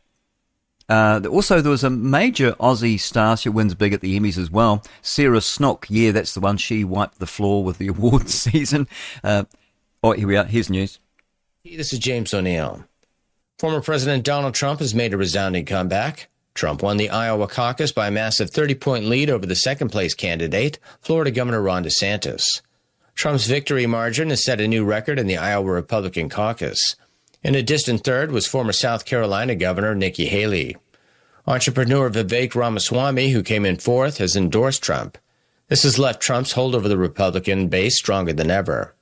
Uh, 0.89 1.21
also, 1.31 1.61
there 1.61 1.71
was 1.71 1.85
a 1.85 1.91
major 1.91 2.53
Aussie 2.55 2.99
star. 2.99 3.37
She 3.37 3.49
wins 3.49 3.75
big 3.77 3.93
at 3.93 4.01
the 4.01 4.19
Emmys 4.19 4.37
as 4.37 4.51
well. 4.51 4.83
Sarah 5.03 5.41
Snook. 5.41 5.87
Yeah, 5.89 6.11
that's 6.11 6.35
the 6.35 6.41
one. 6.41 6.57
She 6.57 6.83
wiped 6.83 7.21
the 7.21 7.29
floor 7.29 7.63
with 7.63 7.79
the 7.79 7.87
awards 7.95 8.35
season. 8.35 8.89
Uh, 9.23 9.45
oh, 10.03 10.13
here 10.13 10.27
we 10.27 10.37
are. 10.37 10.45
Here's 10.45 10.69
news. 10.69 10.99
This 11.65 11.93
is 11.93 12.01
James 12.01 12.35
O'Neill. 12.35 12.85
Former 13.61 13.81
President 13.81 14.25
Donald 14.25 14.55
Trump 14.55 14.81
has 14.81 14.95
made 14.95 15.15
a 15.15 15.19
resounding 15.19 15.65
comeback. 15.65 16.29
Trump 16.55 16.83
won 16.83 16.97
the 16.97 17.11
Iowa 17.11 17.47
caucus 17.47 17.93
by 17.93 18.09
a 18.09 18.11
massive 18.11 18.51
30 18.51 18.75
point 18.75 19.05
lead 19.05 19.31
over 19.31 19.47
the 19.47 19.55
second 19.55 19.91
place 19.91 20.15
candidate, 20.15 20.79
Florida 21.01 21.31
Governor 21.31 21.63
Ron 21.63 21.85
DeSantis. 21.85 22.63
Trump's 23.21 23.47
victory 23.47 23.85
margin 23.85 24.31
has 24.31 24.43
set 24.43 24.63
a 24.63 24.67
new 24.67 24.83
record 24.83 25.19
in 25.19 25.27
the 25.27 25.37
Iowa 25.37 25.71
Republican 25.71 26.31
caucus. 26.31 26.97
In 27.43 27.55
a 27.55 27.63
distant 27.63 28.03
third 28.03 28.33
was 28.33 28.47
former 28.47 28.73
South 28.73 29.05
Carolina 29.05 29.55
Governor 29.55 29.95
Nikki 29.95 30.25
Haley. 30.25 30.79
Entrepreneur 31.47 32.09
Vivek 32.09 32.55
Ramaswamy, 32.55 33.29
who 33.33 33.43
came 33.43 33.67
in 33.67 33.77
fourth, 33.77 34.17
has 34.17 34.37
endorsed 34.37 34.83
Trump. 34.83 35.19
This 35.69 35.83
has 35.83 35.99
left 35.99 36.23
Trump's 36.23 36.53
hold 36.53 36.75
over 36.75 36.89
the 36.89 36.97
Republican 36.97 37.69
base 37.69 37.99
stronger 37.99 38.33
than 38.33 38.51
ever. 38.51 38.95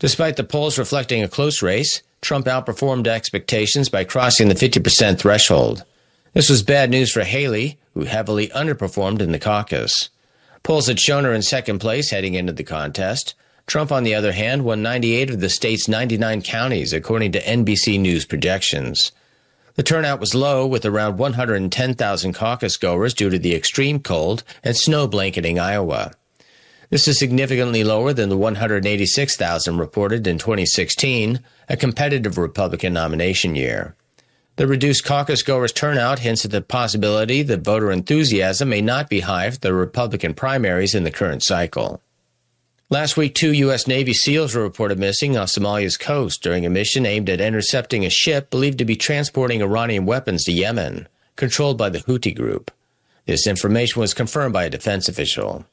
Despite 0.00 0.34
the 0.34 0.42
polls 0.42 0.76
reflecting 0.76 1.22
a 1.22 1.28
close 1.28 1.62
race, 1.62 2.02
Trump 2.20 2.46
outperformed 2.46 3.06
expectations 3.06 3.88
by 3.88 4.02
crossing 4.02 4.48
the 4.48 4.56
50% 4.56 5.20
threshold. 5.20 5.84
This 6.32 6.50
was 6.50 6.64
bad 6.64 6.90
news 6.90 7.12
for 7.12 7.22
Haley, 7.22 7.78
who 7.94 8.06
heavily 8.06 8.48
underperformed 8.48 9.20
in 9.20 9.30
the 9.30 9.38
caucus. 9.38 10.10
Polls 10.66 10.88
had 10.88 10.98
shown 10.98 11.22
her 11.22 11.32
in 11.32 11.42
second 11.42 11.78
place 11.78 12.10
heading 12.10 12.34
into 12.34 12.52
the 12.52 12.64
contest. 12.64 13.36
Trump, 13.68 13.92
on 13.92 14.02
the 14.02 14.16
other 14.16 14.32
hand, 14.32 14.64
won 14.64 14.82
98 14.82 15.30
of 15.30 15.38
the 15.38 15.48
state's 15.48 15.86
99 15.86 16.42
counties, 16.42 16.92
according 16.92 17.30
to 17.30 17.40
NBC 17.40 18.00
News 18.00 18.26
projections. 18.26 19.12
The 19.76 19.84
turnout 19.84 20.18
was 20.18 20.34
low, 20.34 20.66
with 20.66 20.84
around 20.84 21.18
110,000 21.18 22.32
caucus 22.32 22.76
goers 22.78 23.14
due 23.14 23.30
to 23.30 23.38
the 23.38 23.54
extreme 23.54 24.00
cold 24.00 24.42
and 24.64 24.76
snow 24.76 25.06
blanketing 25.06 25.60
Iowa. 25.60 26.10
This 26.90 27.06
is 27.06 27.16
significantly 27.16 27.84
lower 27.84 28.12
than 28.12 28.28
the 28.28 28.36
186,000 28.36 29.78
reported 29.78 30.26
in 30.26 30.36
2016, 30.36 31.38
a 31.68 31.76
competitive 31.76 32.36
Republican 32.36 32.92
nomination 32.92 33.54
year. 33.54 33.94
The 34.56 34.66
reduced 34.66 35.04
caucus 35.04 35.42
goers' 35.42 35.70
turnout 35.70 36.20
hints 36.20 36.46
at 36.46 36.50
the 36.50 36.62
possibility 36.62 37.42
that 37.42 37.60
voter 37.60 37.92
enthusiasm 37.92 38.70
may 38.70 38.80
not 38.80 39.10
be 39.10 39.20
high 39.20 39.50
for 39.50 39.58
the 39.58 39.74
Republican 39.74 40.32
primaries 40.32 40.94
in 40.94 41.04
the 41.04 41.10
current 41.10 41.42
cycle. 41.42 42.00
Last 42.88 43.18
week, 43.18 43.34
two 43.34 43.52
U.S. 43.52 43.86
Navy 43.86 44.14
SEALs 44.14 44.54
were 44.54 44.62
reported 44.62 44.98
missing 44.98 45.36
off 45.36 45.50
Somalia's 45.50 45.98
coast 45.98 46.42
during 46.42 46.64
a 46.64 46.70
mission 46.70 47.04
aimed 47.04 47.28
at 47.28 47.40
intercepting 47.40 48.06
a 48.06 48.10
ship 48.10 48.48
believed 48.48 48.78
to 48.78 48.86
be 48.86 48.96
transporting 48.96 49.60
Iranian 49.60 50.06
weapons 50.06 50.44
to 50.44 50.52
Yemen, 50.52 51.06
controlled 51.34 51.76
by 51.76 51.90
the 51.90 51.98
Houthi 51.98 52.34
group. 52.34 52.70
This 53.26 53.46
information 53.46 54.00
was 54.00 54.14
confirmed 54.14 54.54
by 54.54 54.64
a 54.64 54.70
defense 54.70 55.06
official. 55.06 55.66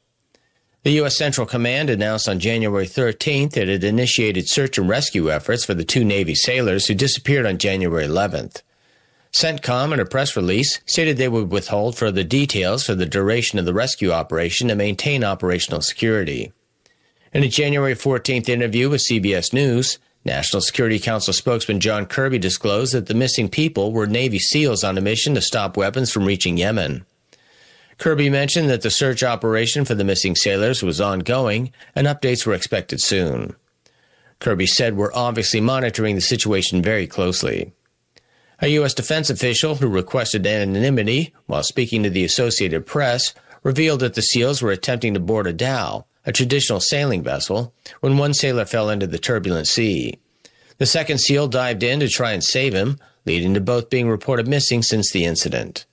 The 0.83 0.91
U.S. 0.93 1.17
Central 1.17 1.47
Command 1.47 1.89
announced 1.89 2.27
on 2.27 2.39
January 2.39 2.87
13th 2.87 3.51
that 3.51 3.69
it 3.69 3.81
had 3.81 3.83
initiated 3.85 4.49
search 4.49 4.77
and 4.77 4.89
rescue 4.89 5.31
efforts 5.31 5.63
for 5.63 5.73
the 5.73 5.85
two 5.85 6.03
Navy 6.03 6.35
sailors 6.35 6.87
who 6.87 6.95
disappeared 6.95 7.45
on 7.45 7.57
January 7.57 8.05
11th. 8.05 8.61
CENTCOM, 9.33 9.91
in 9.93 9.99
a 9.99 10.05
press 10.05 10.35
release, 10.35 10.79
stated 10.85 11.17
they 11.17 11.27
would 11.27 11.51
withhold 11.51 11.97
further 11.97 12.23
details 12.23 12.85
for 12.85 12.93
the 12.93 13.07
duration 13.07 13.57
of 13.57 13.65
the 13.65 13.73
rescue 13.73 14.11
operation 14.11 14.67
to 14.67 14.75
maintain 14.75 15.23
operational 15.23 15.81
security. 15.81 16.53
In 17.33 17.43
a 17.43 17.47
January 17.47 17.95
14th 17.95 18.47
interview 18.47 18.91
with 18.91 19.01
CBS 19.01 19.51
News, 19.51 19.97
National 20.23 20.61
Security 20.61 20.99
Council 20.99 21.33
spokesman 21.33 21.79
John 21.79 22.05
Kirby 22.05 22.37
disclosed 22.37 22.93
that 22.93 23.07
the 23.07 23.15
missing 23.15 23.49
people 23.49 23.91
were 23.91 24.05
Navy 24.05 24.37
SEALs 24.37 24.83
on 24.83 24.99
a 24.99 25.01
mission 25.01 25.33
to 25.33 25.41
stop 25.41 25.75
weapons 25.75 26.11
from 26.11 26.25
reaching 26.25 26.57
Yemen. 26.57 27.03
Kirby 27.97 28.29
mentioned 28.29 28.69
that 28.69 28.83
the 28.83 28.91
search 28.91 29.23
operation 29.23 29.83
for 29.83 29.95
the 29.95 30.03
missing 30.03 30.35
sailors 30.35 30.83
was 30.83 31.01
ongoing 31.01 31.71
and 31.95 32.05
updates 32.05 32.45
were 32.45 32.53
expected 32.53 33.01
soon. 33.01 33.55
Kirby 34.39 34.67
said, 34.67 34.95
We're 34.95 35.13
obviously 35.13 35.59
monitoring 35.59 36.13
the 36.13 36.21
situation 36.21 36.83
very 36.83 37.07
closely. 37.07 37.73
A 38.61 38.67
U.S. 38.69 38.93
defense 38.93 39.29
official 39.29 39.75
who 39.75 39.87
requested 39.87 40.45
anonymity 40.45 41.33
while 41.47 41.63
speaking 41.63 42.03
to 42.03 42.09
the 42.09 42.23
Associated 42.23 42.85
Press 42.85 43.33
revealed 43.63 44.01
that 44.01 44.13
the 44.13 44.21
SEALs 44.21 44.61
were 44.61 44.71
attempting 44.71 45.13
to 45.13 45.19
board 45.19 45.47
a 45.47 45.53
dhow, 45.53 46.05
a 46.25 46.31
traditional 46.31 46.79
sailing 46.79 47.23
vessel, 47.23 47.73
when 47.99 48.17
one 48.17 48.33
sailor 48.33 48.65
fell 48.65 48.89
into 48.89 49.07
the 49.07 49.17
turbulent 49.17 49.67
sea. 49.67 50.19
The 50.77 50.85
second 50.85 51.19
SEAL 51.19 51.49
dived 51.49 51.83
in 51.83 51.99
to 51.99 52.07
try 52.07 52.31
and 52.31 52.43
save 52.43 52.73
him, 52.73 52.99
leading 53.25 53.53
to 53.53 53.61
both 53.61 53.89
being 53.89 54.09
reported 54.09 54.47
missing 54.47 54.83
since 54.83 55.11
the 55.11 55.25
incident. 55.25 55.85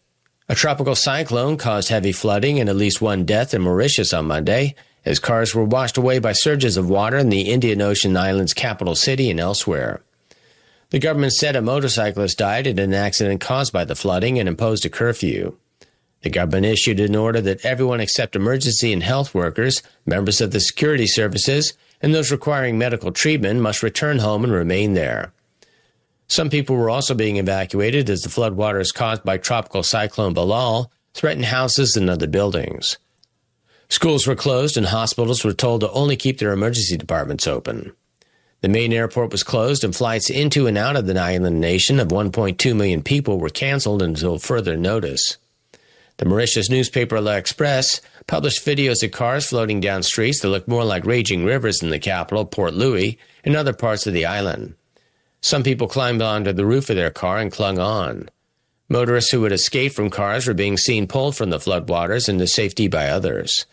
A 0.48 0.54
tropical 0.54 0.96
cyclone 0.96 1.56
caused 1.56 1.90
heavy 1.90 2.12
flooding 2.12 2.58
and 2.58 2.68
at 2.68 2.76
least 2.76 3.00
one 3.00 3.24
death 3.24 3.54
in 3.54 3.62
Mauritius 3.62 4.12
on 4.12 4.26
Monday, 4.26 4.74
as 5.04 5.18
cars 5.18 5.54
were 5.54 5.64
washed 5.64 5.96
away 5.96 6.18
by 6.18 6.32
surges 6.32 6.76
of 6.76 6.90
water 6.90 7.16
in 7.16 7.30
the 7.30 7.42
Indian 7.42 7.80
Ocean 7.80 8.16
island's 8.16 8.52
capital 8.52 8.94
city 8.94 9.30
and 9.30 9.38
elsewhere. 9.38 10.02
The 10.90 10.98
government 10.98 11.32
said 11.32 11.54
a 11.54 11.62
motorcyclist 11.62 12.38
died 12.38 12.66
in 12.66 12.78
an 12.78 12.92
accident 12.94 13.40
caused 13.40 13.72
by 13.72 13.84
the 13.84 13.94
flooding 13.94 14.38
and 14.38 14.48
imposed 14.48 14.84
a 14.84 14.88
curfew. 14.88 15.56
The 16.22 16.30
government 16.30 16.66
issued 16.66 17.00
an 17.00 17.16
order 17.16 17.40
that 17.40 17.64
everyone 17.64 18.00
except 18.00 18.36
emergency 18.36 18.92
and 18.92 19.02
health 19.02 19.32
workers, 19.34 19.82
members 20.04 20.40
of 20.40 20.50
the 20.50 20.60
security 20.60 21.06
services, 21.06 21.72
and 22.02 22.12
those 22.12 22.32
requiring 22.32 22.76
medical 22.76 23.12
treatment 23.12 23.60
must 23.60 23.82
return 23.82 24.18
home 24.18 24.42
and 24.42 24.52
remain 24.52 24.94
there. 24.94 25.32
Some 26.26 26.50
people 26.50 26.76
were 26.76 26.90
also 26.90 27.14
being 27.14 27.36
evacuated 27.36 28.10
as 28.10 28.22
the 28.22 28.28
floodwaters 28.28 28.92
caused 28.92 29.24
by 29.24 29.38
Tropical 29.38 29.82
Cyclone 29.82 30.34
Belal 30.34 30.90
threatened 31.14 31.46
houses 31.46 31.96
and 31.96 32.10
other 32.10 32.26
buildings. 32.26 32.98
Schools 33.88 34.26
were 34.26 34.36
closed 34.36 34.76
and 34.76 34.86
hospitals 34.86 35.44
were 35.44 35.52
told 35.52 35.80
to 35.80 35.90
only 35.90 36.16
keep 36.16 36.38
their 36.38 36.52
emergency 36.52 36.96
departments 36.96 37.46
open. 37.46 37.92
The 38.62 38.68
main 38.68 38.92
airport 38.92 39.32
was 39.32 39.42
closed 39.42 39.84
and 39.84 39.96
flights 39.96 40.28
into 40.28 40.66
and 40.66 40.76
out 40.76 40.96
of 40.96 41.06
the 41.06 41.18
island 41.18 41.60
nation 41.60 41.98
of 41.98 42.08
1.2 42.08 42.76
million 42.76 43.02
people 43.02 43.38
were 43.38 43.48
canceled 43.48 44.02
until 44.02 44.38
further 44.38 44.76
notice. 44.76 45.38
The 46.18 46.26
Mauritius 46.26 46.68
newspaper 46.68 47.18
L'Express 47.18 48.02
published 48.26 48.66
videos 48.66 49.02
of 49.02 49.12
cars 49.12 49.46
floating 49.46 49.80
down 49.80 50.02
streets 50.02 50.40
that 50.40 50.48
looked 50.48 50.68
more 50.68 50.84
like 50.84 51.06
raging 51.06 51.46
rivers 51.46 51.82
in 51.82 51.88
the 51.88 51.98
capital, 51.98 52.44
Port 52.44 52.74
Louis, 52.74 53.18
and 53.42 53.56
other 53.56 53.72
parts 53.72 54.06
of 54.06 54.12
the 54.12 54.26
island. 54.26 54.74
Some 55.40 55.62
people 55.62 55.88
climbed 55.88 56.20
onto 56.20 56.52
the 56.52 56.66
roof 56.66 56.90
of 56.90 56.96
their 56.96 57.10
car 57.10 57.38
and 57.38 57.50
clung 57.50 57.78
on. 57.78 58.28
Motorists 58.90 59.30
who 59.30 59.42
had 59.44 59.52
escaped 59.52 59.94
from 59.94 60.10
cars 60.10 60.46
were 60.46 60.52
being 60.52 60.76
seen 60.76 61.06
pulled 61.06 61.34
from 61.34 61.48
the 61.48 61.58
floodwaters 61.58 62.28
into 62.28 62.46
safety 62.46 62.88
by 62.88 63.08
others. 63.08 63.64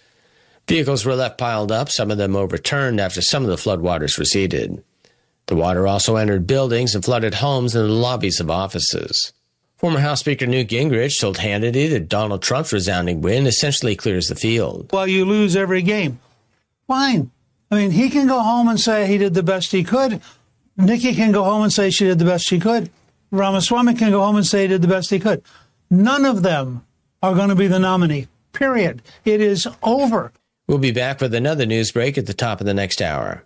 Vehicles 0.67 1.05
were 1.05 1.15
left 1.15 1.37
piled 1.37 1.71
up, 1.71 1.89
some 1.89 2.11
of 2.11 2.17
them 2.17 2.35
overturned 2.35 2.99
after 2.99 3.21
some 3.21 3.43
of 3.43 3.49
the 3.49 3.55
floodwaters 3.55 4.17
receded. 4.17 4.83
The 5.45 5.55
water 5.55 5.87
also 5.87 6.17
entered 6.17 6.45
buildings 6.45 6.93
and 6.93 7.03
flooded 7.03 7.35
homes 7.35 7.73
and 7.73 7.89
the 7.89 7.93
lobbies 7.93 8.41
of 8.41 8.51
offices. 8.51 9.31
Former 9.77 9.99
House 9.99 10.19
Speaker 10.19 10.45
Newt 10.45 10.67
Gingrich 10.67 11.21
told 11.21 11.37
Hannity 11.37 11.89
that 11.91 12.09
Donald 12.09 12.41
Trump's 12.41 12.73
resounding 12.73 13.21
win 13.21 13.47
essentially 13.47 13.95
clears 13.95 14.27
the 14.27 14.35
field. 14.35 14.89
Well, 14.91 15.07
you 15.07 15.23
lose 15.23 15.55
every 15.55 15.83
game. 15.83 16.19
Fine. 16.87 17.31
I 17.71 17.75
mean, 17.75 17.91
he 17.91 18.09
can 18.09 18.27
go 18.27 18.39
home 18.41 18.67
and 18.67 18.79
say 18.79 19.07
he 19.07 19.17
did 19.17 19.35
the 19.35 19.43
best 19.43 19.71
he 19.71 19.83
could. 19.83 20.21
Nikki 20.75 21.13
can 21.13 21.31
go 21.31 21.43
home 21.43 21.63
and 21.63 21.71
say 21.71 21.89
she 21.91 22.05
did 22.05 22.19
the 22.19 22.25
best 22.25 22.45
she 22.45 22.59
could. 22.59 22.89
Ramaswamy 23.31 23.93
can 23.93 24.11
go 24.11 24.21
home 24.21 24.35
and 24.35 24.45
say 24.45 24.63
he 24.63 24.67
did 24.67 24.81
the 24.81 24.87
best 24.87 25.11
he 25.11 25.19
could. 25.19 25.43
None 25.89 26.25
of 26.25 26.43
them 26.43 26.85
are 27.21 27.35
going 27.35 27.49
to 27.49 27.55
be 27.55 27.67
the 27.67 27.79
nominee. 27.79 28.27
Period. 28.51 29.01
It 29.25 29.41
is 29.41 29.67
over. 29.83 30.33
We'll 30.67 30.77
be 30.79 30.91
back 30.91 31.21
with 31.21 31.33
another 31.33 31.65
news 31.65 31.91
break 31.93 32.17
at 32.17 32.25
the 32.25 32.33
top 32.33 32.59
of 32.59 32.65
the 32.65 32.73
next 32.73 33.01
hour. 33.01 33.45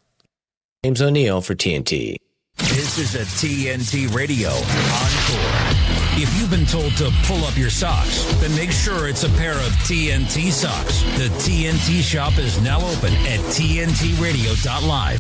James 0.84 1.02
O'Neill 1.02 1.42
for 1.42 1.54
TNT. 1.54 2.18
This 2.58 2.98
is 2.98 3.16
a 3.16 3.24
TNT 3.38 4.14
Radio 4.14 4.50
Encore. 4.50 5.82
If 6.20 6.38
you've 6.40 6.50
been 6.50 6.66
told 6.66 6.98
to 6.98 7.12
pull 7.24 7.44
up 7.46 7.56
your 7.56 7.70
socks, 7.70 8.24
then 8.42 8.54
make 8.56 8.72
sure 8.72 9.08
it's 9.08 9.24
a 9.24 9.30
pair 9.30 9.54
of 9.54 9.72
TNT 9.88 10.52
socks. 10.52 11.04
The 11.18 11.30
TNT 11.40 12.02
shop 12.02 12.38
is 12.40 12.60
now 12.62 12.78
open 12.78 13.14
at 13.28 13.40
TNTRadio.live. 13.52 15.20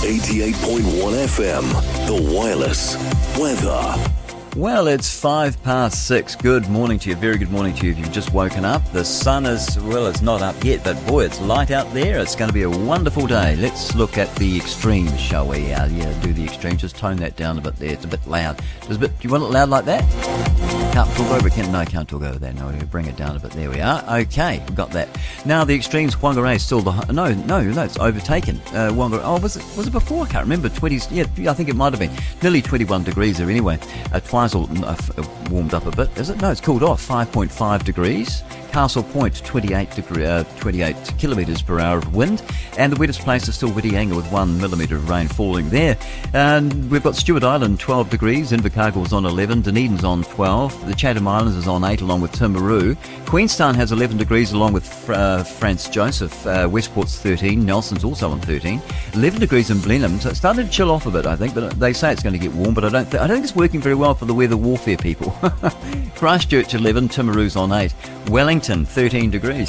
88.1 0.00 1.26
FM, 1.26 2.06
The 2.06 2.34
Wireless. 2.34 2.96
Weather. 3.38 4.19
Well, 4.56 4.88
it's 4.88 5.16
five 5.16 5.62
past 5.62 6.08
six. 6.08 6.34
Good 6.34 6.68
morning 6.68 6.98
to 7.00 7.08
you. 7.08 7.14
Very 7.14 7.38
good 7.38 7.52
morning 7.52 7.72
to 7.76 7.86
you 7.86 7.92
if 7.92 7.98
you've 7.98 8.10
just 8.10 8.32
woken 8.32 8.64
up. 8.64 8.84
The 8.92 9.04
sun 9.04 9.46
is, 9.46 9.78
well, 9.78 10.08
it's 10.08 10.22
not 10.22 10.42
up 10.42 10.62
yet, 10.64 10.82
but 10.82 11.06
boy, 11.06 11.24
it's 11.24 11.40
light 11.40 11.70
out 11.70 11.92
there. 11.94 12.18
It's 12.18 12.34
going 12.34 12.48
to 12.48 12.52
be 12.52 12.64
a 12.64 12.70
wonderful 12.70 13.28
day. 13.28 13.54
Let's 13.54 13.94
look 13.94 14.18
at 14.18 14.34
the 14.36 14.56
extremes, 14.56 15.18
shall 15.20 15.46
we? 15.46 15.72
Uh, 15.72 15.86
yeah, 15.86 16.20
do 16.20 16.32
the 16.32 16.44
extremes. 16.44 16.80
Just 16.80 16.96
tone 16.96 17.16
that 17.18 17.36
down 17.36 17.58
a 17.58 17.60
bit 17.60 17.76
there. 17.76 17.92
It's 17.92 18.04
a 18.04 18.08
bit 18.08 18.26
loud. 18.26 18.60
Just 18.80 18.90
a 18.90 18.98
bit, 18.98 19.16
do 19.20 19.28
you 19.28 19.32
want 19.32 19.44
it 19.44 19.46
loud 19.46 19.68
like 19.68 19.84
that? 19.84 20.02
Can't 20.92 21.08
talk 21.16 21.30
over 21.30 21.46
it. 21.46 21.56
No, 21.56 21.78
I 21.78 21.84
can't 21.84 22.08
talk 22.08 22.22
over 22.22 22.38
that. 22.40 22.54
No, 22.56 22.66
we 22.66 22.84
bring 22.86 23.06
it 23.06 23.16
down 23.16 23.36
a 23.36 23.38
bit. 23.38 23.52
There 23.52 23.70
we 23.70 23.80
are. 23.80 24.02
Okay, 24.22 24.58
we've 24.66 24.74
got 24.74 24.90
that. 24.90 25.08
Now, 25.46 25.62
the 25.62 25.76
extremes, 25.76 26.16
Whangarei 26.16 26.56
is 26.56 26.64
still 26.64 26.80
the, 26.80 26.90
no, 27.12 27.32
no, 27.32 27.62
no, 27.62 27.84
it's 27.84 27.98
overtaken. 27.98 28.56
Uh, 28.68 28.90
Whangarei, 28.90 29.20
oh, 29.22 29.38
was 29.38 29.56
it, 29.56 29.64
was 29.76 29.86
it 29.86 29.92
before? 29.92 30.24
I 30.24 30.28
can't 30.28 30.42
remember. 30.44 30.68
20s, 30.68 31.06
yeah, 31.12 31.50
I 31.50 31.54
think 31.54 31.68
it 31.68 31.76
might 31.76 31.92
have 31.92 32.00
been. 32.00 32.10
Nearly 32.42 32.60
21 32.60 33.04
degrees 33.04 33.38
there 33.38 33.48
anyway. 33.48 33.78
Uh, 34.12 34.18
Twizel 34.40 34.68
uh, 34.86 34.96
warmed 35.50 35.74
up 35.74 35.84
a 35.84 35.90
bit, 35.90 36.08
is 36.16 36.30
it? 36.30 36.40
No, 36.40 36.50
it's 36.50 36.62
cooled 36.62 36.82
off. 36.82 37.06
5.5 37.06 37.84
degrees. 37.84 38.42
Castle 38.70 39.02
Point, 39.02 39.44
28 39.44 39.90
degree, 39.90 40.24
uh, 40.24 40.44
28 40.60 40.96
kilometres 41.18 41.60
per 41.60 41.80
hour 41.80 41.98
of 41.98 42.14
wind, 42.14 42.42
and 42.78 42.92
the 42.92 42.96
wettest 42.96 43.20
place 43.20 43.48
is 43.48 43.56
still 43.56 43.70
Whitianga 43.70 44.14
with 44.14 44.30
one 44.30 44.58
millimetre 44.60 44.96
of 44.96 45.08
rain 45.08 45.26
falling 45.26 45.68
there. 45.70 45.96
And 46.32 46.88
we've 46.90 47.02
got 47.02 47.16
Stewart 47.16 47.42
Island, 47.42 47.80
12 47.80 48.08
degrees. 48.10 48.52
Invercargill's 48.52 49.12
on 49.12 49.24
11. 49.24 49.62
Dunedin's 49.62 50.04
on 50.04 50.22
12. 50.22 50.86
The 50.86 50.94
Chatham 50.94 51.26
Islands 51.26 51.56
is 51.56 51.66
on 51.66 51.82
8, 51.84 52.00
along 52.00 52.20
with 52.20 52.32
Timaru. 52.32 52.96
Queenstown 53.26 53.74
has 53.74 53.90
11 53.90 54.16
degrees, 54.16 54.52
along 54.52 54.72
with 54.72 55.10
uh, 55.10 55.42
Franz 55.42 55.88
Josef. 55.88 56.46
Uh, 56.46 56.68
Westport's 56.68 57.18
13. 57.18 57.64
Nelson's 57.64 58.04
also 58.04 58.30
on 58.30 58.40
13. 58.40 58.80
11 59.14 59.40
degrees 59.40 59.70
in 59.70 59.80
Blenheim. 59.80 60.20
So 60.20 60.30
it 60.30 60.36
started 60.36 60.66
to 60.66 60.70
chill 60.70 60.90
off 60.92 61.06
a 61.06 61.10
bit, 61.10 61.26
I 61.26 61.34
think, 61.34 61.54
but 61.54 61.78
they 61.80 61.92
say 61.92 62.12
it's 62.12 62.22
going 62.22 62.34
to 62.34 62.38
get 62.38 62.52
warm. 62.52 62.74
But 62.74 62.84
I 62.84 62.88
don't, 62.90 63.10
th- 63.10 63.20
I 63.20 63.26
don't 63.26 63.36
think 63.36 63.44
it's 63.44 63.56
working 63.56 63.80
very 63.80 63.96
well 63.96 64.14
for 64.14 64.26
the 64.26 64.34
weather 64.34 64.56
warfare 64.56 64.96
people. 64.96 65.30
Christchurch 66.14 66.74
11. 66.74 67.08
Timaru's 67.08 67.56
on 67.56 67.72
8. 67.72 67.92
Wellington 68.28 68.59
13 68.60 69.30
degrees. 69.30 69.68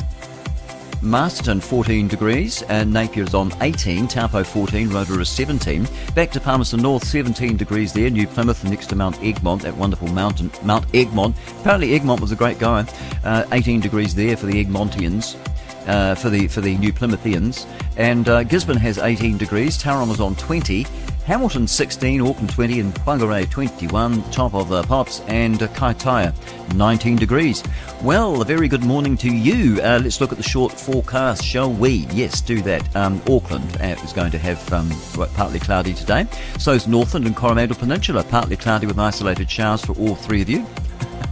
Masterton 1.01 1.59
14 1.59 2.07
degrees 2.07 2.61
and 2.63 2.93
Napier's 2.93 3.33
on 3.33 3.51
18, 3.61 4.07
Taupo 4.07 4.43
14, 4.43 4.89
Rotorua 4.89 5.25
17. 5.25 5.87
Back 6.13 6.29
to 6.31 6.39
Palmerston 6.39 6.81
North 6.81 7.03
17 7.05 7.57
degrees 7.57 7.91
there, 7.93 8.09
New 8.09 8.27
Plymouth 8.27 8.63
next 8.63 8.87
to 8.87 8.95
Mount 8.95 9.17
Egmont, 9.23 9.63
that 9.63 9.75
wonderful 9.75 10.09
mountain, 10.09 10.51
Mount 10.63 10.85
Egmont. 10.93 11.35
Apparently 11.61 11.95
Egmont 11.95 12.21
was 12.21 12.31
a 12.31 12.35
great 12.35 12.59
guy. 12.59 12.85
Uh, 13.23 13.45
18 13.51 13.79
degrees 13.79 14.13
there 14.13 14.37
for 14.37 14.45
the 14.45 14.63
Egmontians. 14.63 15.37
Uh, 15.87 16.13
for 16.13 16.29
the 16.29 16.47
for 16.47 16.61
the 16.61 16.77
New 16.77 16.93
Plymouthians, 16.93 17.65
and 17.97 18.29
uh, 18.29 18.43
Gisborne 18.43 18.77
has 18.77 18.99
18 18.99 19.39
degrees. 19.39 19.81
Tauranga 19.81 20.11
is 20.11 20.19
on 20.19 20.35
20, 20.35 20.85
Hamilton 21.31 21.65
16, 21.65 22.19
Auckland 22.19 22.49
20, 22.49 22.79
and 22.81 22.93
Whangarei 22.93 23.49
21, 23.49 24.21
top 24.31 24.53
of 24.53 24.67
the 24.67 24.83
pops, 24.83 25.21
and 25.29 25.57
Kaitaia 25.59 26.35
19 26.75 27.15
degrees. 27.15 27.63
Well, 28.03 28.41
a 28.41 28.43
very 28.43 28.67
good 28.67 28.83
morning 28.83 29.15
to 29.15 29.33
you. 29.33 29.81
Uh, 29.81 30.01
let's 30.03 30.19
look 30.19 30.33
at 30.33 30.37
the 30.37 30.43
short 30.43 30.73
forecast, 30.73 31.41
shall 31.41 31.71
we? 31.71 32.05
Yes, 32.11 32.41
do 32.41 32.61
that. 32.63 32.93
Um, 32.97 33.21
Auckland 33.29 33.77
uh, 33.79 33.95
is 34.03 34.11
going 34.11 34.31
to 34.31 34.37
have 34.39 34.73
um, 34.73 34.89
partly 35.33 35.59
cloudy 35.59 35.93
today. 35.93 36.27
So 36.59 36.73
is 36.73 36.85
Northland 36.85 37.25
and 37.25 37.33
Coromandel 37.33 37.77
Peninsula, 37.77 38.25
partly 38.25 38.57
cloudy 38.57 38.85
with 38.85 38.99
isolated 38.99 39.49
showers 39.49 39.85
for 39.85 39.93
all 39.93 40.15
three 40.15 40.41
of 40.41 40.49
you. 40.49 40.65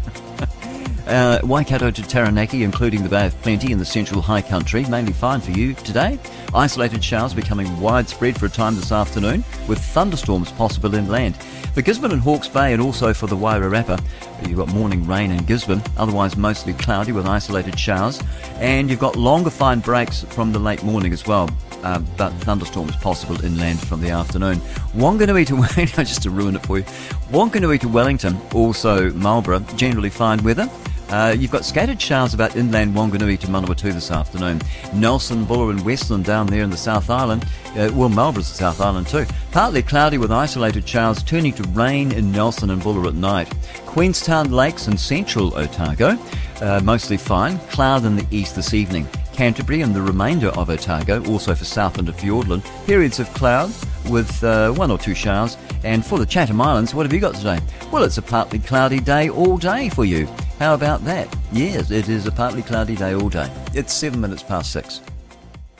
Uh, 1.09 1.39
Waikato 1.43 1.89
to 1.89 2.03
Taranaki, 2.03 2.61
including 2.61 3.01
the 3.01 3.09
Bay 3.09 3.25
of 3.25 3.41
Plenty 3.41 3.71
in 3.71 3.79
the 3.79 3.85
central 3.85 4.21
high 4.21 4.43
country, 4.43 4.85
mainly 4.85 5.11
fine 5.11 5.41
for 5.41 5.49
you 5.49 5.73
today. 5.73 6.19
Isolated 6.53 7.03
showers 7.03 7.33
becoming 7.33 7.79
widespread 7.79 8.39
for 8.39 8.45
a 8.45 8.49
time 8.49 8.75
this 8.75 8.91
afternoon, 8.91 9.43
with 9.67 9.79
thunderstorms 9.79 10.51
possible 10.51 10.93
inland. 10.93 11.35
For 11.73 11.81
Gisborne 11.81 12.11
and 12.11 12.21
Hawke's 12.21 12.47
Bay, 12.47 12.73
and 12.73 12.81
also 12.81 13.11
for 13.11 13.25
the 13.25 13.35
Wairarapa, 13.35 13.99
you've 14.47 14.57
got 14.57 14.67
morning 14.67 15.03
rain 15.07 15.31
in 15.31 15.43
Gisborne, 15.45 15.81
otherwise 15.97 16.37
mostly 16.37 16.73
cloudy 16.73 17.11
with 17.11 17.25
isolated 17.25 17.79
showers. 17.79 18.21
And 18.57 18.87
you've 18.87 18.99
got 18.99 19.15
longer 19.15 19.49
fine 19.49 19.79
breaks 19.79 20.21
from 20.25 20.51
the 20.51 20.59
late 20.59 20.83
morning 20.83 21.11
as 21.11 21.25
well. 21.25 21.49
Uh, 21.81 21.97
but 22.17 22.31
thunderstorms 22.41 22.95
possible 22.97 23.43
inland 23.43 23.79
from 23.79 23.99
the 23.99 24.11
afternoon. 24.11 24.57
Wanganui 24.93 25.47
to 25.47 25.55
Wellington, 25.59 26.05
just 26.05 26.21
to 26.21 26.29
ruin 26.29 26.55
it 26.55 26.65
for 26.67 26.77
you. 26.77 26.83
Wanganui 27.31 27.79
to 27.79 27.87
Wellington, 27.87 28.39
also 28.53 29.09
Marlborough, 29.13 29.65
generally 29.75 30.11
fine 30.11 30.43
weather. 30.43 30.69
Uh, 31.09 31.35
you've 31.37 31.51
got 31.51 31.65
scattered 31.65 31.99
showers 31.99 32.33
about 32.33 32.55
inland 32.55 32.93
Wanganui 32.93 33.39
to 33.39 33.47
Manawatu 33.47 33.91
this 33.93 34.11
afternoon. 34.11 34.61
Nelson, 34.93 35.43
Buller 35.43 35.71
and 35.71 35.83
Westland 35.83 36.25
down 36.25 36.47
there 36.47 36.63
in 36.63 36.69
the 36.69 36.77
South 36.77 37.09
Island. 37.09 37.45
Uh, 37.69 37.89
well, 37.93 38.09
Marlborough's 38.09 38.49
the 38.49 38.55
South 38.55 38.79
Island 38.79 39.07
too. 39.07 39.25
Partly 39.51 39.81
cloudy 39.81 40.17
with 40.19 40.31
isolated 40.31 40.87
showers 40.87 41.23
turning 41.23 41.53
to 41.53 41.63
rain 41.69 42.11
in 42.11 42.31
Nelson 42.31 42.69
and 42.69 42.81
Buller 42.81 43.07
at 43.07 43.15
night. 43.15 43.51
Queenstown 43.85 44.51
Lakes 44.51 44.87
and 44.87 44.99
central 44.99 45.55
Otago, 45.57 46.17
uh, 46.61 46.79
mostly 46.83 47.17
fine. 47.17 47.57
Cloud 47.69 48.05
in 48.05 48.15
the 48.15 48.27
east 48.29 48.55
this 48.55 48.73
evening. 48.75 49.07
Canterbury 49.33 49.81
and 49.81 49.95
the 49.95 50.01
remainder 50.01 50.49
of 50.49 50.69
Otago, 50.69 51.23
also 51.25 51.55
for 51.55 51.63
Southland 51.65 52.09
of 52.09 52.17
Fiordland, 52.17 52.63
periods 52.85 53.19
of 53.19 53.33
cloud 53.33 53.71
with 54.09 54.43
uh, 54.43 54.71
one 54.73 54.91
or 54.91 54.97
two 54.97 55.15
showers. 55.15 55.57
And 55.83 56.05
for 56.05 56.19
the 56.19 56.25
Chatham 56.25 56.61
Islands, 56.61 56.93
what 56.93 57.05
have 57.05 57.13
you 57.13 57.19
got 57.19 57.35
today? 57.35 57.59
Well, 57.89 58.03
it's 58.03 58.17
a 58.17 58.21
partly 58.21 58.59
cloudy 58.59 58.99
day 58.99 59.29
all 59.29 59.57
day 59.57 59.89
for 59.89 60.03
you. 60.03 60.27
How 60.59 60.73
about 60.73 61.05
that? 61.05 61.33
Yes, 61.53 61.89
it 61.89 62.09
is 62.09 62.27
a 62.27 62.31
partly 62.33 62.61
cloudy 62.61 62.97
day 62.97 63.13
all 63.13 63.29
day. 63.29 63.49
It's 63.73 63.93
seven 63.93 64.19
minutes 64.19 64.43
past 64.43 64.73
six. 64.73 64.99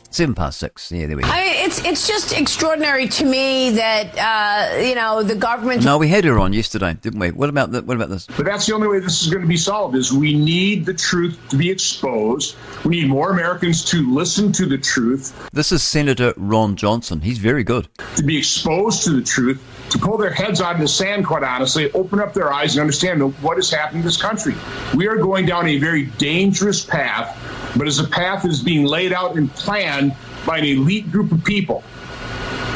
Seven 0.10 0.34
past 0.34 0.58
six. 0.58 0.90
Yeah, 0.90 1.06
there 1.06 1.18
we 1.18 1.24
go. 1.24 1.30
I 1.30 1.44
mean, 1.44 1.66
it's 1.66 1.84
it's 1.84 2.08
just 2.08 2.32
extraordinary 2.32 3.10
to 3.10 3.26
me 3.26 3.72
that 3.72 4.18
uh, 4.18 4.82
you 4.82 4.96
know 4.96 5.22
the 5.22 5.36
government. 5.36 5.84
No, 5.84 5.98
we 5.98 6.08
had 6.08 6.24
her 6.24 6.40
on 6.40 6.54
yesterday, 6.54 6.94
didn't 6.94 7.20
we? 7.20 7.32
What 7.32 7.50
about 7.50 7.74
the, 7.74 7.82
What 7.82 7.98
about 7.98 8.08
this? 8.08 8.26
But 8.26 8.46
that's 8.46 8.68
the 8.68 8.74
only 8.74 8.88
way 8.88 9.00
this 9.00 9.22
is 9.22 9.30
going 9.30 9.42
to 9.42 9.48
be 9.50 9.58
solved. 9.58 9.98
Is 9.98 10.14
we 10.14 10.34
need 10.34 10.86
the 10.86 10.94
truth 10.94 11.38
to 11.50 11.58
be 11.58 11.70
exposed. 11.70 12.56
We 12.86 13.02
need 13.02 13.10
more 13.10 13.32
Americans 13.32 13.84
to 13.92 14.10
listen 14.10 14.54
to 14.54 14.66
the 14.66 14.78
truth. 14.78 15.50
This 15.52 15.74
is 15.74 15.84
Senator 15.84 16.34
Ron 16.38 16.78
Johnson. 16.78 17.20
He's 17.20 17.38
very 17.38 17.66
good. 17.66 17.90
To 18.16 18.24
be 18.24 18.38
exposed 18.38 19.04
to 19.04 19.10
the 19.10 19.24
truth, 19.24 19.62
to 19.92 19.98
pull 19.98 20.18
their 20.18 20.32
heads 20.32 20.62
out 20.62 20.76
of 20.76 20.82
the 20.82 20.88
sand, 20.88 21.26
quite 21.26 21.44
honestly, 21.44 21.92
open 21.94 22.20
up 22.20 22.34
their 22.34 22.54
eyes 22.54 22.76
and 22.76 22.82
understand 22.82 23.22
what 23.42 23.58
is 23.58 23.72
happening 23.72 24.02
in 24.02 24.06
this 24.06 24.22
country. 24.22 24.56
We 24.96 25.08
are 25.08 25.18
going 25.18 25.46
down 25.46 25.68
a 25.68 25.78
very 25.78 26.06
dangerous 26.06 26.84
path, 26.84 27.38
but 27.76 27.88
as 27.88 28.00
a 28.00 28.08
path 28.08 28.44
that 28.44 28.52
is 28.52 28.62
being 28.62 28.86
laid 28.86 29.14
out 29.14 29.36
and 29.36 29.52
planned 29.54 30.16
by 30.46 30.58
an 30.58 30.66
elite 30.66 31.12
group 31.12 31.32
of 31.32 31.44
people 31.44 31.84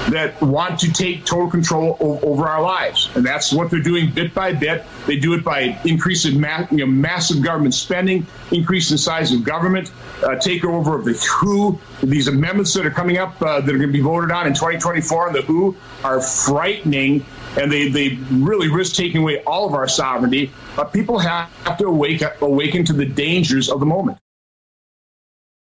that 0.10 0.40
want 0.42 0.80
to 0.82 0.92
take 0.92 1.26
total 1.26 1.50
control 1.50 1.98
over 2.00 2.48
our 2.48 2.62
lives. 2.62 3.10
And 3.16 3.26
that's 3.26 3.54
what 3.54 3.72
they're 3.72 3.82
doing 3.82 4.12
bit 4.12 4.34
by 4.34 4.54
bit. 4.54 4.84
They 5.06 5.18
do 5.18 5.34
it 5.34 5.44
by 5.44 5.80
increasing 5.86 6.40
ma- 6.40 6.68
you 6.72 6.78
know, 6.78 6.86
massive 6.86 7.42
government 7.42 7.74
spending, 7.74 8.26
increase 8.52 8.90
the 8.90 8.98
size 8.98 9.32
of 9.32 9.44
government, 9.44 9.92
uh, 10.22 10.30
takeover 10.36 10.98
of 10.98 11.06
the 11.06 11.14
WHO. 11.14 11.80
These 12.02 12.28
amendments 12.28 12.74
that 12.74 12.86
are 12.86 12.92
coming 12.92 13.18
up 13.18 13.42
uh, 13.42 13.62
that 13.62 13.70
are 13.70 13.78
going 13.78 13.90
to 13.90 13.94
be 13.94 14.02
voted 14.02 14.32
on 14.32 14.48
in 14.48 14.54
2024 14.54 15.28
on 15.28 15.34
the 15.34 15.42
WHO 15.42 15.76
are 16.04 16.22
frightening. 16.22 17.26
And 17.58 17.72
they, 17.72 17.90
they 17.90 18.18
really 18.32 18.70
risk 18.70 18.96
taking 18.96 19.22
away 19.22 19.44
all 19.44 19.68
of 19.68 19.74
our 19.74 19.88
sovereignty. 19.88 20.52
But 20.76 20.92
people 20.92 21.20
have 21.20 21.78
to 21.78 21.86
awake, 21.86 22.24
awaken 22.42 22.84
to 22.86 22.94
the 22.94 23.06
dangers 23.06 23.70
of 23.70 23.80
the 23.80 23.86
moment. 23.86 24.18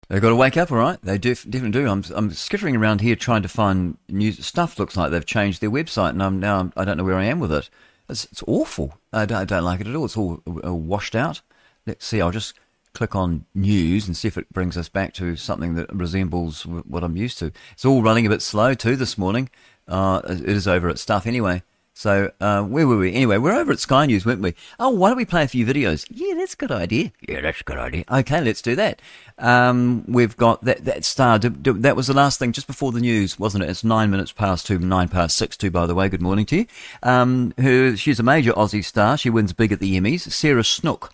They've 0.09 0.21
got 0.21 0.29
to 0.29 0.35
wake 0.35 0.57
up, 0.57 0.71
all 0.71 0.77
right. 0.77 1.01
They 1.01 1.17
do, 1.17 1.33
definitely 1.33 1.71
do. 1.71 1.87
I'm, 1.87 2.03
I'm 2.13 2.31
skittering 2.31 2.75
around 2.75 3.01
here 3.01 3.15
trying 3.15 3.41
to 3.41 3.47
find 3.47 3.97
news 4.09 4.45
stuff. 4.45 4.77
Looks 4.77 4.97
like 4.97 5.11
they've 5.11 5.25
changed 5.25 5.61
their 5.61 5.71
website, 5.71 6.11
and 6.11 6.21
I'm 6.21 6.39
now 6.39 6.71
I 6.75 6.85
don't 6.85 6.97
know 6.97 7.03
where 7.03 7.17
I 7.17 7.25
am 7.25 7.39
with 7.39 7.51
it. 7.51 7.69
It's, 8.09 8.25
it's 8.25 8.43
awful. 8.45 8.97
I 9.11 9.25
don't, 9.25 9.39
I 9.39 9.45
don't, 9.45 9.63
like 9.63 9.79
it 9.79 9.87
at 9.87 9.95
all. 9.95 10.05
It's 10.05 10.17
all, 10.17 10.41
all 10.45 10.79
washed 10.79 11.15
out. 11.15 11.41
Let's 11.85 12.05
see. 12.05 12.21
I'll 12.21 12.31
just 12.31 12.53
click 12.93 13.15
on 13.15 13.45
news 13.55 14.07
and 14.07 14.15
see 14.15 14.27
if 14.27 14.37
it 14.37 14.51
brings 14.53 14.77
us 14.77 14.87
back 14.87 15.13
to 15.15 15.35
something 15.35 15.75
that 15.75 15.93
resembles 15.93 16.65
what 16.65 17.03
I'm 17.03 17.17
used 17.17 17.39
to. 17.39 17.51
It's 17.71 17.85
all 17.85 18.03
running 18.03 18.25
a 18.25 18.29
bit 18.29 18.41
slow 18.41 18.73
too 18.73 18.95
this 18.95 19.17
morning. 19.17 19.49
Uh, 19.87 20.21
it 20.25 20.47
is 20.47 20.67
over 20.67 20.89
at 20.89 20.99
stuff 20.99 21.25
anyway. 21.25 21.63
So 21.95 22.31
uh, 22.41 22.63
where 22.63 22.87
were 22.87 22.97
we? 22.97 23.13
Anyway, 23.13 23.37
we're 23.37 23.53
over 23.53 23.71
at 23.71 23.79
Sky 23.79 24.07
News, 24.07 24.25
weren't 24.25 24.41
we? 24.41 24.55
Oh, 24.79 24.89
why 24.89 25.09
don't 25.09 25.17
we 25.17 25.25
play 25.25 25.43
a 25.43 25.47
few 25.47 25.65
videos? 25.65 26.07
Yeah, 26.09 26.33
that's 26.35 26.53
a 26.53 26.57
good 26.57 26.71
idea. 26.71 27.11
Yeah, 27.27 27.41
that's 27.41 27.61
a 27.61 27.63
good 27.63 27.77
idea. 27.77 28.03
Okay, 28.11 28.41
let's 28.41 28.63
do 28.63 28.75
that. 28.75 28.99
Um, 29.37 30.03
we've 30.07 30.35
got 30.35 30.63
that 30.63 30.85
that 30.85 31.05
star. 31.05 31.37
That 31.37 31.95
was 31.95 32.07
the 32.07 32.13
last 32.13 32.39
thing 32.39 32.51
just 32.51 32.67
before 32.67 32.91
the 32.91 32.99
news, 32.99 33.37
wasn't 33.37 33.63
it? 33.63 33.69
It's 33.69 33.83
nine 33.83 34.09
minutes 34.09 34.31
past 34.31 34.65
two, 34.65 34.79
nine 34.79 35.07
past 35.07 35.37
six 35.37 35.55
two. 35.55 35.69
By 35.69 35.85
the 35.85 35.95
way, 35.95 36.09
good 36.09 36.21
morning 36.21 36.45
to 36.47 36.57
you. 36.57 36.65
Um, 37.03 37.53
who 37.59 37.95
she's 37.95 38.19
a 38.19 38.23
major 38.23 38.53
Aussie 38.53 38.83
star. 38.83 39.17
She 39.17 39.29
wins 39.29 39.53
big 39.53 39.71
at 39.71 39.79
the 39.79 39.99
Emmys. 39.99 40.31
Sarah 40.31 40.63
Snook. 40.63 41.13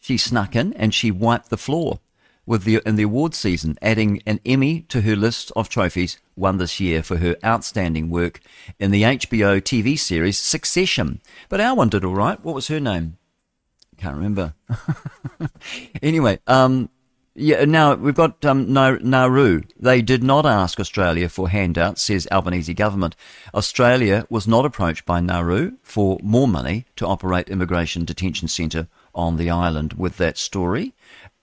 She 0.00 0.16
snuck 0.16 0.54
in 0.54 0.72
and 0.74 0.94
she 0.94 1.10
wiped 1.10 1.50
the 1.50 1.56
floor 1.56 2.00
with 2.46 2.64
the 2.64 2.80
in 2.86 2.96
the 2.96 3.02
awards 3.02 3.36
season, 3.36 3.76
adding 3.82 4.22
an 4.24 4.40
Emmy 4.46 4.82
to 4.82 5.02
her 5.02 5.16
list 5.16 5.52
of 5.56 5.68
trophies 5.68 6.18
won 6.36 6.58
this 6.58 6.80
year 6.80 7.02
for 7.02 7.18
her 7.18 7.36
outstanding 7.44 8.08
work 8.08 8.40
in 8.78 8.90
the 8.90 9.02
HBO 9.02 9.60
TV 9.60 9.98
series 9.98 10.38
Succession. 10.38 11.20
But 11.48 11.60
our 11.60 11.74
one 11.74 11.88
did 11.88 12.04
all 12.04 12.14
right. 12.14 12.42
What 12.42 12.54
was 12.54 12.68
her 12.68 12.80
name? 12.80 13.18
Can't 13.98 14.16
remember. 14.16 14.54
anyway, 16.02 16.38
um, 16.46 16.90
yeah, 17.38 17.66
now 17.66 17.94
we've 17.94 18.14
got 18.14 18.42
um, 18.46 18.72
Nauru. 18.72 19.62
They 19.78 20.00
did 20.00 20.22
not 20.22 20.46
ask 20.46 20.80
Australia 20.80 21.28
for 21.28 21.50
handouts, 21.50 22.00
says 22.02 22.26
Albanese 22.32 22.72
government. 22.72 23.14
Australia 23.54 24.26
was 24.30 24.48
not 24.48 24.64
approached 24.64 25.04
by 25.04 25.20
Nauru 25.20 25.72
for 25.82 26.18
more 26.22 26.48
money 26.48 26.86
to 26.96 27.06
operate 27.06 27.50
immigration 27.50 28.06
detention 28.06 28.48
centre 28.48 28.88
on 29.14 29.36
the 29.36 29.50
island. 29.50 29.92
With 29.94 30.16
that 30.16 30.38
story, 30.38 30.94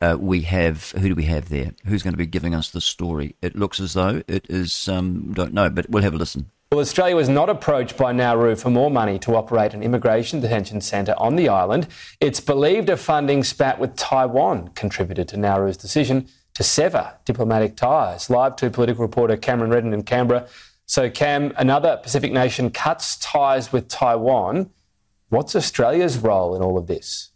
uh, 0.02 0.18
we 0.20 0.42
have 0.42 0.92
who 0.92 1.10
do 1.10 1.16
we 1.16 1.26
have 1.26 1.50
there? 1.50 1.74
Who's 1.86 2.04
going 2.04 2.14
to 2.14 2.18
be 2.18 2.26
giving 2.26 2.54
us 2.54 2.70
the 2.70 2.82
story? 2.82 3.36
It 3.42 3.56
looks 3.56 3.80
as 3.80 3.94
though 3.94 4.22
it 4.28 4.46
is. 4.50 4.88
Um, 4.88 5.34
don't 5.34 5.54
know, 5.54 5.70
but 5.70 5.90
we'll 5.90 6.04
have 6.04 6.14
a 6.14 6.18
listen. 6.18 6.52
Well, 6.74 6.80
Australia 6.80 7.16
was 7.16 7.30
not 7.30 7.50
approached 7.50 7.98
by 7.98 8.14
Nauru 8.14 8.56
for 8.56 8.72
more 8.72 8.90
money 8.90 9.20
to 9.20 9.36
operate 9.36 9.76
an 9.76 9.84
immigration 9.84 10.40
detention 10.40 10.82
centre 10.82 11.14
on 11.20 11.36
the 11.36 11.48
island. 11.48 11.88
It's 12.20 12.40
believed 12.40 12.90
a 12.90 12.98
funding 12.98 13.44
spat 13.44 13.78
with 13.78 13.96
Taiwan 13.96 14.70
contributed 14.70 15.28
to 15.28 15.38
Nauru's 15.38 15.78
decision 15.78 16.28
to 16.56 16.64
sever 16.64 17.14
diplomatic 17.26 17.76
ties. 17.76 18.30
Live 18.30 18.56
to 18.56 18.72
political 18.72 19.04
reporter 19.04 19.38
Cameron 19.38 19.70
Redden 19.70 19.94
in 19.94 20.02
Canberra. 20.02 20.48
So, 20.88 21.12
Cam, 21.12 21.54
another 21.58 21.98
Pacific 22.02 22.32
nation 22.32 22.72
cuts 22.72 23.18
ties 23.18 23.72
with 23.72 23.88
Taiwan. 23.88 24.72
What's 25.30 25.56
Australia's 25.56 26.18
role 26.18 26.56
in 26.56 26.64
all 26.64 26.78
of 26.78 26.88
this? 26.88 27.33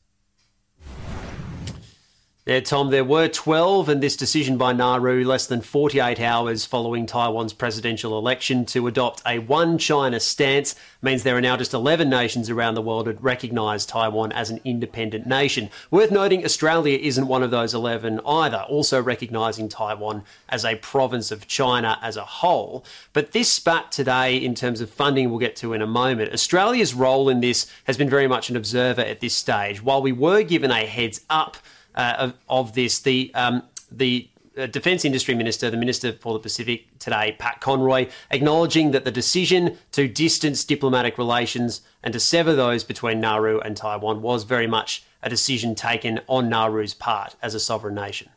Yeah, 2.47 2.61
Tom, 2.61 2.91
there 2.91 3.03
were 3.03 3.27
12, 3.27 3.89
and 3.89 4.01
this 4.01 4.15
decision 4.15 4.57
by 4.57 4.71
Nauru 4.71 5.25
less 5.25 5.47
than 5.47 5.59
48 5.59 6.21
hours 6.21 6.63
following 6.63 7.05
Taiwan's 7.05 7.51
presidential 7.51 8.17
election 8.17 8.63
to 8.67 8.87
adopt 8.87 9.21
a 9.25 9.39
one 9.39 9.77
China 9.77 10.17
stance 10.21 10.73
means 11.01 11.23
there 11.23 11.35
are 11.35 11.41
now 11.41 11.57
just 11.57 11.73
11 11.73 12.09
nations 12.09 12.49
around 12.49 12.75
the 12.75 12.81
world 12.81 13.07
that 13.07 13.21
recognise 13.21 13.85
Taiwan 13.85 14.31
as 14.31 14.49
an 14.49 14.61
independent 14.63 15.27
nation. 15.27 15.69
Worth 15.91 16.09
noting, 16.09 16.45
Australia 16.45 16.97
isn't 16.97 17.27
one 17.27 17.43
of 17.43 17.51
those 17.51 17.73
11 17.73 18.21
either, 18.25 18.65
also 18.69 19.03
recognising 19.03 19.67
Taiwan 19.67 20.23
as 20.47 20.63
a 20.63 20.77
province 20.77 21.31
of 21.31 21.47
China 21.47 21.99
as 22.01 22.15
a 22.15 22.23
whole. 22.23 22.85
But 23.11 23.33
this 23.33 23.51
spat 23.51 23.91
today, 23.91 24.37
in 24.37 24.55
terms 24.55 24.79
of 24.79 24.89
funding, 24.89 25.29
we'll 25.29 25.39
get 25.39 25.57
to 25.57 25.73
in 25.73 25.81
a 25.81 25.85
moment. 25.85 26.31
Australia's 26.31 26.93
role 26.93 27.27
in 27.27 27.41
this 27.41 27.69
has 27.87 27.97
been 27.97 28.09
very 28.09 28.25
much 28.29 28.49
an 28.49 28.55
observer 28.55 29.01
at 29.01 29.19
this 29.19 29.33
stage. 29.33 29.83
While 29.83 30.01
we 30.01 30.13
were 30.13 30.43
given 30.43 30.71
a 30.71 30.85
heads 30.85 31.19
up, 31.29 31.57
uh, 31.97 32.15
of, 32.17 32.33
of, 32.47 32.73
this. 32.73 32.99
The 32.99 33.31
um, 33.33 33.63
the 33.91 34.29
uh, 34.57 34.67
Defence 34.67 35.05
Industry 35.05 35.35
Minister, 35.35 35.69
the 35.69 35.77
Minister 35.77 36.13
for 36.13 36.33
the 36.33 36.39
Pacific 36.39 36.97
today, 36.99 37.35
Pat 37.37 37.59
Conroy, 37.59 38.07
acknowledging 38.31 38.91
that 38.91 39.03
the 39.03 39.11
decision 39.11 39.77
to 39.91 40.07
distance 40.07 40.63
diplomatic 40.63 41.17
relations 41.17 41.81
and 42.03 42.13
to 42.13 42.19
sever 42.19 42.55
those 42.55 42.83
between 42.83 43.19
Nauru 43.19 43.59
and 43.59 43.75
Taiwan 43.75 44.21
was 44.21 44.43
very 44.43 44.67
much 44.67 45.03
a 45.21 45.29
decision 45.29 45.75
taken 45.75 46.21
on 46.27 46.49
Nauru's 46.49 46.93
part 46.93 47.35
as 47.41 47.53
a 47.53 47.59
sovereign 47.59 47.95
nation. 47.95 48.29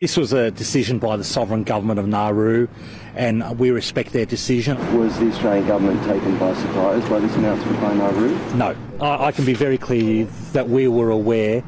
This 0.00 0.16
was 0.16 0.32
a 0.32 0.52
decision 0.52 1.00
by 1.00 1.16
the 1.16 1.24
sovereign 1.24 1.64
government 1.64 1.98
of 1.98 2.06
Nauru, 2.06 2.68
and 3.16 3.58
we 3.58 3.72
respect 3.72 4.12
their 4.12 4.26
decision. 4.26 4.76
Was 4.96 5.18
the 5.18 5.26
Australian 5.26 5.66
government 5.66 6.00
taken 6.04 6.38
by 6.38 6.54
surprise 6.54 7.06
by 7.08 7.18
this 7.18 7.34
announcement 7.34 7.80
by 7.80 7.94
Nauru? 7.94 8.54
No. 8.54 8.76
I, 9.00 9.26
I 9.26 9.32
can 9.32 9.44
be 9.44 9.54
very 9.54 9.76
clear 9.76 10.26
that 10.52 10.68
we 10.68 10.86
were 10.86 11.10
aware 11.10 11.64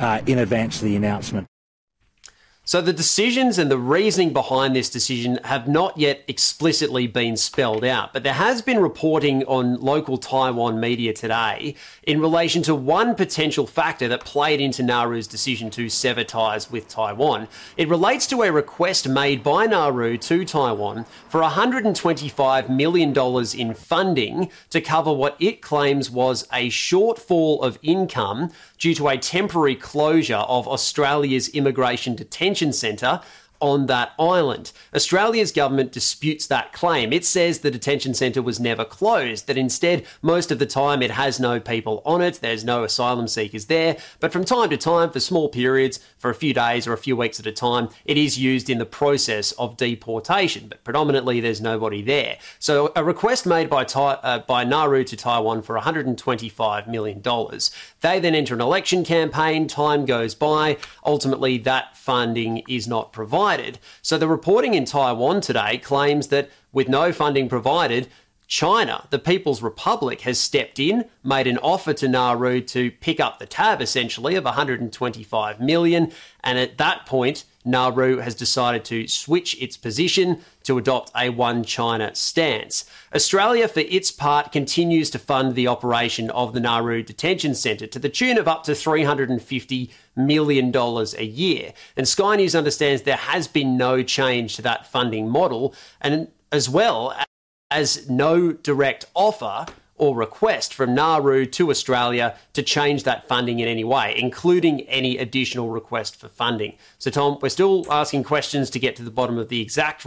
uh, 0.00 0.20
in 0.26 0.38
advance 0.38 0.78
of 0.78 0.88
the 0.88 0.96
announcement. 0.96 1.46
So 2.70 2.80
the 2.80 2.92
decisions 2.92 3.58
and 3.58 3.68
the 3.68 3.76
reasoning 3.76 4.32
behind 4.32 4.76
this 4.76 4.88
decision 4.88 5.40
have 5.42 5.66
not 5.66 5.98
yet 5.98 6.22
explicitly 6.28 7.08
been 7.08 7.36
spelled 7.36 7.84
out, 7.84 8.12
but 8.12 8.22
there 8.22 8.34
has 8.34 8.62
been 8.62 8.78
reporting 8.78 9.42
on 9.46 9.80
local 9.80 10.18
Taiwan 10.18 10.78
media 10.78 11.12
today 11.12 11.74
in 12.04 12.20
relation 12.20 12.62
to 12.62 12.74
one 12.76 13.16
potential 13.16 13.66
factor 13.66 14.06
that 14.06 14.24
played 14.24 14.60
into 14.60 14.84
Nauru's 14.84 15.26
decision 15.26 15.68
to 15.70 15.88
sever 15.88 16.22
ties 16.22 16.70
with 16.70 16.86
Taiwan. 16.86 17.48
It 17.76 17.88
relates 17.88 18.28
to 18.28 18.42
a 18.42 18.52
request 18.52 19.08
made 19.08 19.42
by 19.42 19.66
Nauru 19.66 20.16
to 20.18 20.44
Taiwan 20.44 21.06
for 21.28 21.40
$125 21.40 22.68
million 22.68 23.12
in 23.58 23.74
funding 23.74 24.48
to 24.68 24.80
cover 24.80 25.12
what 25.12 25.34
it 25.40 25.60
claims 25.60 26.08
was 26.08 26.46
a 26.52 26.68
shortfall 26.68 27.64
of 27.64 27.80
income 27.82 28.52
due 28.80 28.94
to 28.96 29.06
a 29.08 29.16
temporary 29.16 29.76
closure 29.76 30.34
of 30.34 30.66
Australia's 30.66 31.48
immigration 31.50 32.16
detention 32.16 32.72
centre 32.72 33.20
on 33.60 33.86
that 33.86 34.12
island. 34.18 34.72
Australia's 34.94 35.52
government 35.52 35.92
disputes 35.92 36.46
that 36.46 36.72
claim. 36.72 37.12
It 37.12 37.24
says 37.24 37.58
the 37.58 37.70
detention 37.70 38.14
centre 38.14 38.42
was 38.42 38.58
never 38.58 38.84
closed, 38.84 39.46
that 39.46 39.58
instead, 39.58 40.06
most 40.22 40.50
of 40.50 40.58
the 40.58 40.66
time, 40.66 41.02
it 41.02 41.10
has 41.10 41.38
no 41.38 41.60
people 41.60 42.02
on 42.06 42.22
it, 42.22 42.40
there's 42.40 42.64
no 42.64 42.84
asylum 42.84 43.28
seekers 43.28 43.66
there, 43.66 43.98
but 44.18 44.32
from 44.32 44.44
time 44.44 44.70
to 44.70 44.76
time, 44.76 45.10
for 45.10 45.20
small 45.20 45.48
periods, 45.48 46.00
for 46.16 46.30
a 46.30 46.34
few 46.34 46.54
days 46.54 46.86
or 46.86 46.92
a 46.92 46.98
few 46.98 47.16
weeks 47.16 47.38
at 47.38 47.46
a 47.46 47.52
time, 47.52 47.88
it 48.04 48.16
is 48.16 48.38
used 48.38 48.70
in 48.70 48.78
the 48.78 48.86
process 48.86 49.52
of 49.52 49.76
deportation, 49.76 50.68
but 50.68 50.82
predominantly 50.82 51.40
there's 51.40 51.60
nobody 51.60 52.02
there. 52.02 52.38
So 52.58 52.92
a 52.96 53.04
request 53.04 53.46
made 53.46 53.68
by, 53.68 53.82
uh, 53.84 54.38
by 54.40 54.64
Nauru 54.64 55.04
to 55.04 55.16
Taiwan 55.16 55.62
for 55.62 55.78
$125 55.78 56.88
million. 56.88 57.22
They 58.00 58.18
then 58.18 58.34
enter 58.34 58.54
an 58.54 58.60
election 58.60 59.04
campaign, 59.04 59.68
time 59.68 60.06
goes 60.06 60.34
by, 60.34 60.78
ultimately 61.04 61.58
that 61.58 61.96
funding 61.96 62.62
is 62.68 62.88
not 62.88 63.12
provided. 63.12 63.78
So 64.02 64.16
the 64.16 64.28
reporting 64.28 64.74
in 64.74 64.84
Taiwan 64.84 65.40
today 65.40 65.78
claims 65.78 66.28
that 66.28 66.48
with 66.72 66.88
no 66.88 67.12
funding 67.12 67.48
provided, 67.48 68.08
China, 68.50 69.06
the 69.10 69.18
People's 69.20 69.62
Republic, 69.62 70.22
has 70.22 70.36
stepped 70.36 70.80
in, 70.80 71.04
made 71.22 71.46
an 71.46 71.56
offer 71.58 71.94
to 71.94 72.08
Nauru 72.08 72.60
to 72.62 72.90
pick 72.90 73.20
up 73.20 73.38
the 73.38 73.46
tab 73.46 73.80
essentially 73.80 74.34
of 74.34 74.42
125 74.42 75.60
million, 75.60 76.10
and 76.42 76.58
at 76.58 76.76
that 76.76 77.06
point, 77.06 77.44
Nauru 77.64 78.16
has 78.16 78.34
decided 78.34 78.84
to 78.86 79.06
switch 79.06 79.56
its 79.62 79.76
position 79.76 80.40
to 80.64 80.78
adopt 80.78 81.12
a 81.14 81.28
one 81.28 81.62
China 81.62 82.12
stance. 82.16 82.86
Australia, 83.14 83.68
for 83.68 83.80
its 83.80 84.10
part, 84.10 84.50
continues 84.50 85.10
to 85.10 85.20
fund 85.20 85.54
the 85.54 85.68
operation 85.68 86.28
of 86.30 86.52
the 86.52 86.58
Nauru 86.58 87.04
Detention 87.04 87.54
Centre 87.54 87.86
to 87.86 88.00
the 88.00 88.08
tune 88.08 88.36
of 88.36 88.48
up 88.48 88.64
to 88.64 88.72
$350 88.72 89.90
million 90.16 90.74
a 90.74 91.22
year. 91.22 91.72
And 91.96 92.08
Sky 92.08 92.34
News 92.34 92.56
understands 92.56 93.02
there 93.02 93.14
has 93.14 93.46
been 93.46 93.76
no 93.76 94.02
change 94.02 94.56
to 94.56 94.62
that 94.62 94.90
funding 94.90 95.28
model, 95.28 95.72
and 96.00 96.26
as 96.50 96.68
well 96.68 97.14
as 97.70 98.08
no 98.08 98.52
direct 98.52 99.06
offer 99.14 99.66
or 100.00 100.16
request 100.16 100.72
from 100.72 100.94
Nauru 100.94 101.44
to 101.44 101.70
Australia 101.70 102.34
to 102.54 102.62
change 102.62 103.02
that 103.04 103.28
funding 103.28 103.60
in 103.60 103.68
any 103.68 103.84
way, 103.84 104.14
including 104.16 104.80
any 104.82 105.18
additional 105.18 105.68
request 105.68 106.16
for 106.16 106.28
funding. 106.28 106.74
So, 106.98 107.10
Tom, 107.10 107.38
we're 107.42 107.50
still 107.50 107.84
asking 107.90 108.24
questions 108.24 108.70
to 108.70 108.78
get 108.78 108.96
to 108.96 109.02
the 109.02 109.10
bottom 109.10 109.36
of 109.36 109.50
the 109.50 109.60
exact 109.60 110.06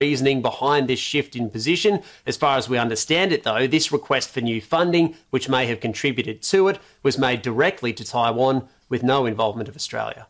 reasoning 0.00 0.42
behind 0.42 0.88
this 0.88 0.98
shift 0.98 1.36
in 1.36 1.50
position. 1.50 2.02
As 2.26 2.36
far 2.36 2.58
as 2.58 2.68
we 2.68 2.78
understand 2.78 3.32
it, 3.32 3.44
though, 3.44 3.68
this 3.68 3.92
request 3.92 4.30
for 4.30 4.40
new 4.40 4.60
funding, 4.60 5.14
which 5.30 5.48
may 5.48 5.66
have 5.66 5.78
contributed 5.78 6.42
to 6.42 6.66
it, 6.66 6.80
was 7.04 7.16
made 7.16 7.42
directly 7.42 7.92
to 7.92 8.04
Taiwan 8.04 8.68
with 8.88 9.04
no 9.04 9.24
involvement 9.24 9.68
of 9.68 9.76
Australia. 9.76 10.26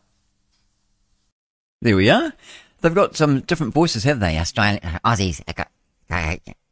There 1.81 1.95
we 1.95 2.11
are. 2.11 2.33
They've 2.81 2.93
got 2.93 3.15
some 3.15 3.41
different 3.41 3.73
voices, 3.73 4.03
have 4.03 4.19
they? 4.19 4.37
Australian 4.37 4.81
Aussies. 5.03 5.41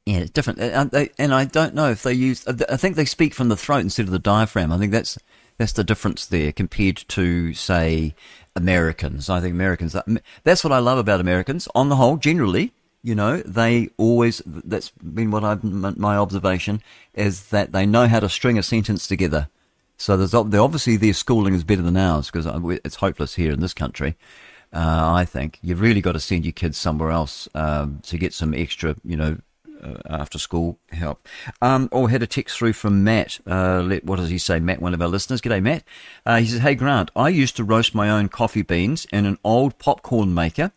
Yeah, 0.07 0.19
it's 0.19 0.31
different, 0.31 0.59
and, 0.59 0.89
they, 0.89 1.09
and 1.19 1.33
I 1.33 1.43
don't 1.43 1.75
know 1.75 1.91
if 1.91 2.01
they 2.01 2.13
use. 2.13 2.47
I 2.47 2.77
think 2.77 2.95
they 2.95 3.03
speak 3.03 3.33
from 3.33 3.49
the 3.49 3.57
throat 3.57 3.81
instead 3.81 4.05
of 4.05 4.13
the 4.13 4.19
diaphragm. 4.19 4.71
I 4.71 4.77
think 4.77 4.93
that's 4.93 5.17
that's 5.57 5.73
the 5.73 5.83
difference 5.83 6.25
there 6.25 6.53
compared 6.53 7.03
to 7.09 7.53
say 7.53 8.15
Americans. 8.55 9.29
I 9.29 9.41
think 9.41 9.53
Americans. 9.53 9.97
That's 10.45 10.63
what 10.63 10.71
I 10.71 10.79
love 10.79 10.97
about 10.97 11.19
Americans. 11.19 11.67
On 11.75 11.89
the 11.89 11.97
whole, 11.97 12.15
generally, 12.15 12.71
you 13.03 13.15
know, 13.15 13.41
they 13.41 13.89
always. 13.97 14.41
That's 14.45 14.91
been 14.91 15.29
what 15.29 15.43
I've 15.43 15.61
my 15.61 16.15
observation 16.15 16.81
is 17.13 17.49
that 17.49 17.73
they 17.73 17.85
know 17.85 18.07
how 18.07 18.21
to 18.21 18.29
string 18.29 18.57
a 18.57 18.63
sentence 18.63 19.07
together. 19.07 19.49
So 19.97 20.15
there's 20.15 20.33
obviously 20.33 20.95
their 20.95 21.11
schooling 21.11 21.53
is 21.53 21.65
better 21.65 21.81
than 21.81 21.97
ours 21.97 22.31
because 22.31 22.45
it's 22.85 22.95
hopeless 22.95 23.35
here 23.35 23.51
in 23.51 23.59
this 23.59 23.73
country. 23.73 24.15
Uh, 24.71 25.11
I 25.15 25.25
think 25.25 25.59
you've 25.61 25.81
really 25.81 26.01
got 26.01 26.13
to 26.13 26.19
send 26.21 26.45
your 26.45 26.53
kids 26.53 26.77
somewhere 26.77 27.11
else 27.11 27.49
um, 27.55 27.99
to 28.03 28.17
get 28.17 28.33
some 28.33 28.53
extra, 28.53 28.95
you 29.03 29.17
know, 29.17 29.37
uh, 29.81 29.95
after 30.09 30.39
school 30.39 30.79
help. 30.91 31.27
Um, 31.61 31.89
or 31.91 32.09
had 32.09 32.23
a 32.23 32.27
text 32.27 32.57
through 32.57 32.73
from 32.73 33.03
Matt. 33.03 33.39
Uh, 33.47 33.81
let, 33.81 34.03
what 34.03 34.17
does 34.17 34.29
he 34.29 34.37
say? 34.37 34.59
Matt, 34.59 34.81
one 34.81 34.93
of 34.93 35.01
our 35.01 35.07
listeners. 35.07 35.41
G'day, 35.41 35.61
Matt. 35.61 35.83
Uh, 36.25 36.37
he 36.37 36.45
says, 36.45 36.61
Hey, 36.61 36.75
Grant, 36.75 37.11
I 37.15 37.29
used 37.29 37.55
to 37.57 37.63
roast 37.63 37.95
my 37.95 38.09
own 38.09 38.29
coffee 38.29 38.61
beans 38.61 39.05
in 39.11 39.25
an 39.25 39.37
old 39.43 39.77
popcorn 39.79 40.33
maker. 40.33 40.71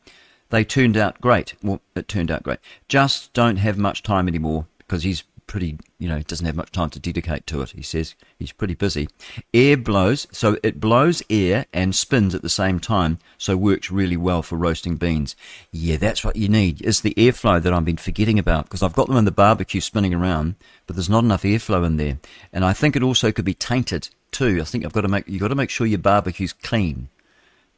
They 0.51 0.64
turned 0.64 0.97
out 0.97 1.20
great. 1.20 1.55
Well, 1.62 1.81
it 1.94 2.09
turned 2.09 2.31
out 2.31 2.43
great. 2.43 2.59
Just 2.89 3.32
don't 3.32 3.56
have 3.56 3.78
much 3.78 4.02
time 4.02 4.28
anymore 4.28 4.66
because 4.78 5.05
he's 5.05 5.22
pretty, 5.51 5.77
you 5.98 6.09
know, 6.09 6.22
doesn't 6.22 6.47
have 6.47 6.55
much 6.55 6.70
time 6.70 6.89
to 6.89 7.01
dedicate 7.01 7.44
to 7.44 7.60
it. 7.60 7.70
He 7.70 7.82
says 7.82 8.14
he's 8.39 8.52
pretty 8.52 8.77
busy. 8.77 9.09
Air 9.52 9.77
blows, 9.77 10.28
so 10.31 10.56
it 10.62 10.78
blows 10.78 11.24
air 11.28 11.66
and 11.72 11.93
spins 11.93 12.36
at 12.36 12.43
the 12.43 12.48
same 12.48 12.78
time, 12.78 13.18
so 13.36 13.56
works 13.56 13.90
really 13.90 14.16
well 14.16 14.43
for 14.43 14.56
roasting 14.56 14.94
beans. 14.94 15.35
Yeah, 15.72 15.97
that's 15.97 16.24
what 16.24 16.36
you 16.36 16.48
need. 16.48 16.81
It's 16.82 17.01
the 17.01 17.14
airflow 17.14 17.60
that 17.60 17.72
I've 17.72 17.85
been 17.85 17.97
forgetting 17.97 18.39
about 18.39 18.66
because 18.66 18.81
I've 18.81 18.93
got 18.93 19.09
them 19.09 19.16
in 19.16 19.24
the 19.24 19.32
barbecue 19.32 19.81
spinning 19.81 20.14
around, 20.14 20.55
but 20.86 20.94
there's 20.94 21.10
not 21.10 21.24
enough 21.24 21.43
airflow 21.43 21.85
in 21.85 21.97
there. 21.97 22.20
And 22.52 22.64
I 22.64 22.72
think 22.72 22.94
it 22.94 23.02
also 23.02 23.32
could 23.32 23.44
be 23.44 23.55
tainted 23.55 24.09
too. 24.31 24.60
I 24.60 24.64
think 24.64 24.85
I've 24.85 24.93
got 24.93 25.01
to 25.01 25.09
make 25.09 25.27
you've 25.27 25.40
got 25.40 25.48
to 25.48 25.56
make 25.56 25.70
sure 25.70 25.85
your 25.85 25.98
barbecue's 25.98 26.52
clean. 26.52 27.09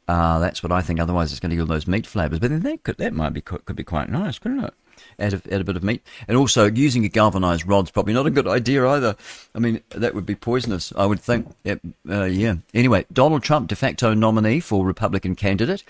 Uh, 0.07 0.37
that's 0.37 0.61
what 0.61 0.71
I 0.71 0.83
think. 0.83 0.99
Otherwise, 0.99 1.31
it's 1.31 1.39
going 1.39 1.49
to 1.49 1.55
give 1.55 1.67
those 1.67 1.87
meat 1.87 2.05
flavors. 2.05 2.37
But 2.37 2.51
then 2.51 2.59
that 2.59 2.83
could 2.83 2.97
that 2.97 3.13
might 3.13 3.33
be 3.33 3.41
could 3.41 3.75
be 3.75 3.83
quite 3.83 4.11
nice, 4.11 4.37
couldn't 4.37 4.63
it? 4.63 4.75
Add 5.19 5.33
a, 5.33 5.53
add 5.53 5.61
a 5.61 5.63
bit 5.63 5.75
of 5.75 5.83
meat, 5.83 6.01
and 6.27 6.37
also 6.37 6.69
using 6.69 7.05
a 7.05 7.09
galvanized 7.09 7.67
rod's 7.67 7.91
probably 7.91 8.13
not 8.13 8.25
a 8.25 8.31
good 8.31 8.47
idea 8.47 8.87
either. 8.87 9.15
I 9.53 9.59
mean, 9.59 9.81
that 9.89 10.15
would 10.15 10.25
be 10.25 10.35
poisonous. 10.35 10.91
I 10.95 11.05
would 11.05 11.19
think. 11.19 11.47
Uh, 11.65 12.23
yeah. 12.23 12.55
Anyway, 12.73 13.05
Donald 13.11 13.43
Trump, 13.43 13.67
de 13.67 13.75
facto 13.75 14.13
nominee 14.13 14.59
for 14.59 14.85
Republican 14.85 15.35
candidate. 15.35 15.83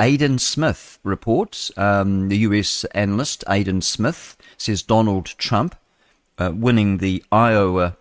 Aidan 0.00 0.38
Smith 0.38 0.98
reports. 1.02 1.72
Um, 1.76 2.28
the 2.28 2.38
U.S. 2.38 2.84
analyst 2.94 3.42
Aidan 3.48 3.80
Smith 3.80 4.36
says 4.56 4.82
Donald 4.82 5.26
Trump 5.38 5.74
uh, 6.38 6.52
winning 6.54 6.98
the 6.98 7.24
Iowa 7.32 7.96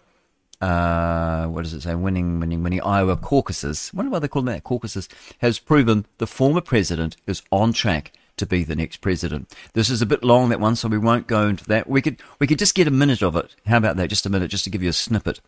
uh, 0.62 1.46
what 1.48 1.64
does 1.64 1.74
it 1.74 1.82
say? 1.82 1.94
Winning, 1.94 2.40
winning, 2.40 2.64
winning 2.64 2.82
Iowa 2.82 3.16
caucuses. 3.16 3.92
I 3.94 3.98
wonder 3.98 4.12
why 4.12 4.20
they 4.20 4.28
call 4.28 4.42
them 4.42 4.54
that 4.54 4.64
caucuses. 4.64 5.08
Has 5.40 5.60
proven 5.60 6.06
the 6.18 6.28
former 6.28 6.62
president 6.62 7.16
is 7.28 7.44
on 7.52 7.74
track 7.74 8.12
to 8.38 8.46
be 8.46 8.64
the 8.64 8.76
next 8.76 8.98
president. 8.98 9.54
This 9.74 9.90
is 9.90 10.02
a 10.02 10.06
bit 10.06 10.24
long 10.24 10.50
that 10.50 10.60
one, 10.60 10.76
so 10.76 10.88
we 10.88 10.98
won't 10.98 11.28
go 11.28 11.48
into 11.48 11.66
that. 11.66 11.90
We 11.90 12.02
could 12.02 12.22
we 12.40 12.48
could 12.48 12.60
just 12.60 12.76
get 12.76 12.88
a 12.88 12.92
minute 12.92 13.22
of 13.22 13.36
it. 13.36 13.56
How 13.66 13.78
about 13.78 13.98
that? 13.98 14.10
Just 14.10 14.26
a 14.26 14.30
minute, 14.30 14.50
just 14.50 14.64
to 14.64 14.70
give 14.70 14.84
you 14.84 14.90
a 14.90 14.94
snippet 14.94 15.42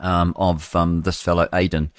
um, 0.00 0.34
of 0.36 0.74
um, 0.74 1.02
this 1.02 1.22
fellow 1.22 1.48
Aidan. 1.52 1.90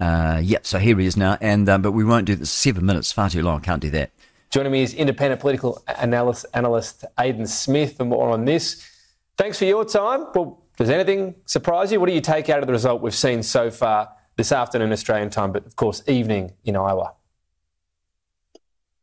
Uh, 0.00 0.40
yep. 0.42 0.66
So 0.66 0.78
here 0.78 0.98
he 0.98 1.06
is 1.06 1.16
now, 1.16 1.38
and 1.40 1.68
um, 1.68 1.82
but 1.82 1.92
we 1.92 2.04
won't 2.04 2.26
do 2.26 2.36
this. 2.36 2.50
Seven 2.50 2.86
minutes, 2.86 3.12
far 3.12 3.30
too 3.30 3.42
long. 3.42 3.60
Can't 3.60 3.82
do 3.82 3.90
that. 3.90 4.10
Joining 4.50 4.72
me 4.72 4.82
is 4.82 4.94
independent 4.94 5.40
political 5.40 5.82
analyst, 5.98 6.46
analyst 6.54 7.04
Aidan 7.18 7.46
Smith 7.46 7.98
for 7.98 8.04
more 8.04 8.30
on 8.30 8.46
this. 8.46 8.88
Thanks 9.36 9.58
for 9.58 9.66
your 9.66 9.84
time. 9.84 10.26
Well, 10.34 10.62
does 10.78 10.88
anything 10.88 11.34
surprise 11.44 11.92
you? 11.92 12.00
What 12.00 12.06
do 12.06 12.14
you 12.14 12.20
take 12.20 12.48
out 12.48 12.60
of 12.60 12.66
the 12.66 12.72
result 12.72 13.02
we've 13.02 13.14
seen 13.14 13.42
so 13.42 13.70
far 13.70 14.08
this 14.36 14.50
afternoon 14.52 14.92
Australian 14.92 15.28
time, 15.28 15.52
but 15.52 15.66
of 15.66 15.76
course 15.76 16.02
evening 16.06 16.52
in 16.64 16.76
Iowa? 16.76 17.12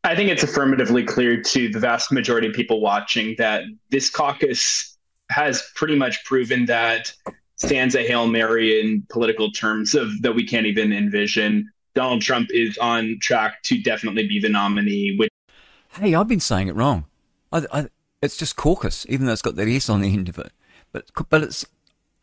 I 0.05 0.15
think 0.15 0.29
it's 0.29 0.43
affirmatively 0.43 1.03
clear 1.03 1.41
to 1.41 1.67
the 1.67 1.79
vast 1.79 2.11
majority 2.11 2.47
of 2.47 2.53
people 2.53 2.79
watching 2.79 3.33
that 3.39 3.63
this 3.89 4.07
caucus 4.07 4.95
has 5.31 5.63
pretty 5.73 5.95
much 5.95 6.23
proven 6.25 6.65
that 6.67 7.11
stands 7.55 7.95
a 7.95 8.03
hail 8.03 8.27
mary 8.27 8.79
in 8.79 9.03
political 9.09 9.51
terms 9.51 9.95
of 9.95 10.21
that 10.21 10.35
we 10.35 10.45
can't 10.45 10.67
even 10.67 10.93
envision. 10.93 11.71
Donald 11.95 12.21
Trump 12.21 12.49
is 12.53 12.77
on 12.77 13.17
track 13.19 13.63
to 13.63 13.81
definitely 13.81 14.27
be 14.27 14.39
the 14.39 14.49
nominee. 14.49 15.15
Which 15.17 15.31
hey, 15.93 16.13
I've 16.13 16.27
been 16.27 16.39
saying 16.39 16.67
it 16.67 16.75
wrong. 16.75 17.05
I, 17.51 17.65
I, 17.73 17.87
it's 18.21 18.37
just 18.37 18.55
caucus, 18.55 19.07
even 19.09 19.25
though 19.25 19.33
it's 19.33 19.41
got 19.41 19.55
that 19.55 19.67
S 19.67 19.89
on 19.89 20.01
the 20.01 20.13
end 20.13 20.29
of 20.29 20.37
it. 20.37 20.51
But 20.91 21.09
but 21.29 21.41
it's 21.41 21.65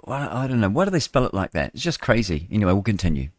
well, 0.05 0.29
I 0.31 0.47
don't 0.47 0.61
know. 0.61 0.69
Why 0.69 0.85
do 0.85 0.93
they 0.93 1.01
spell 1.01 1.25
it 1.25 1.35
like 1.35 1.51
that? 1.51 1.73
It's 1.75 1.83
just 1.83 2.01
crazy. 2.01 2.47
Anyway, 2.49 2.73
we'll 2.73 2.83
continue. 2.83 3.31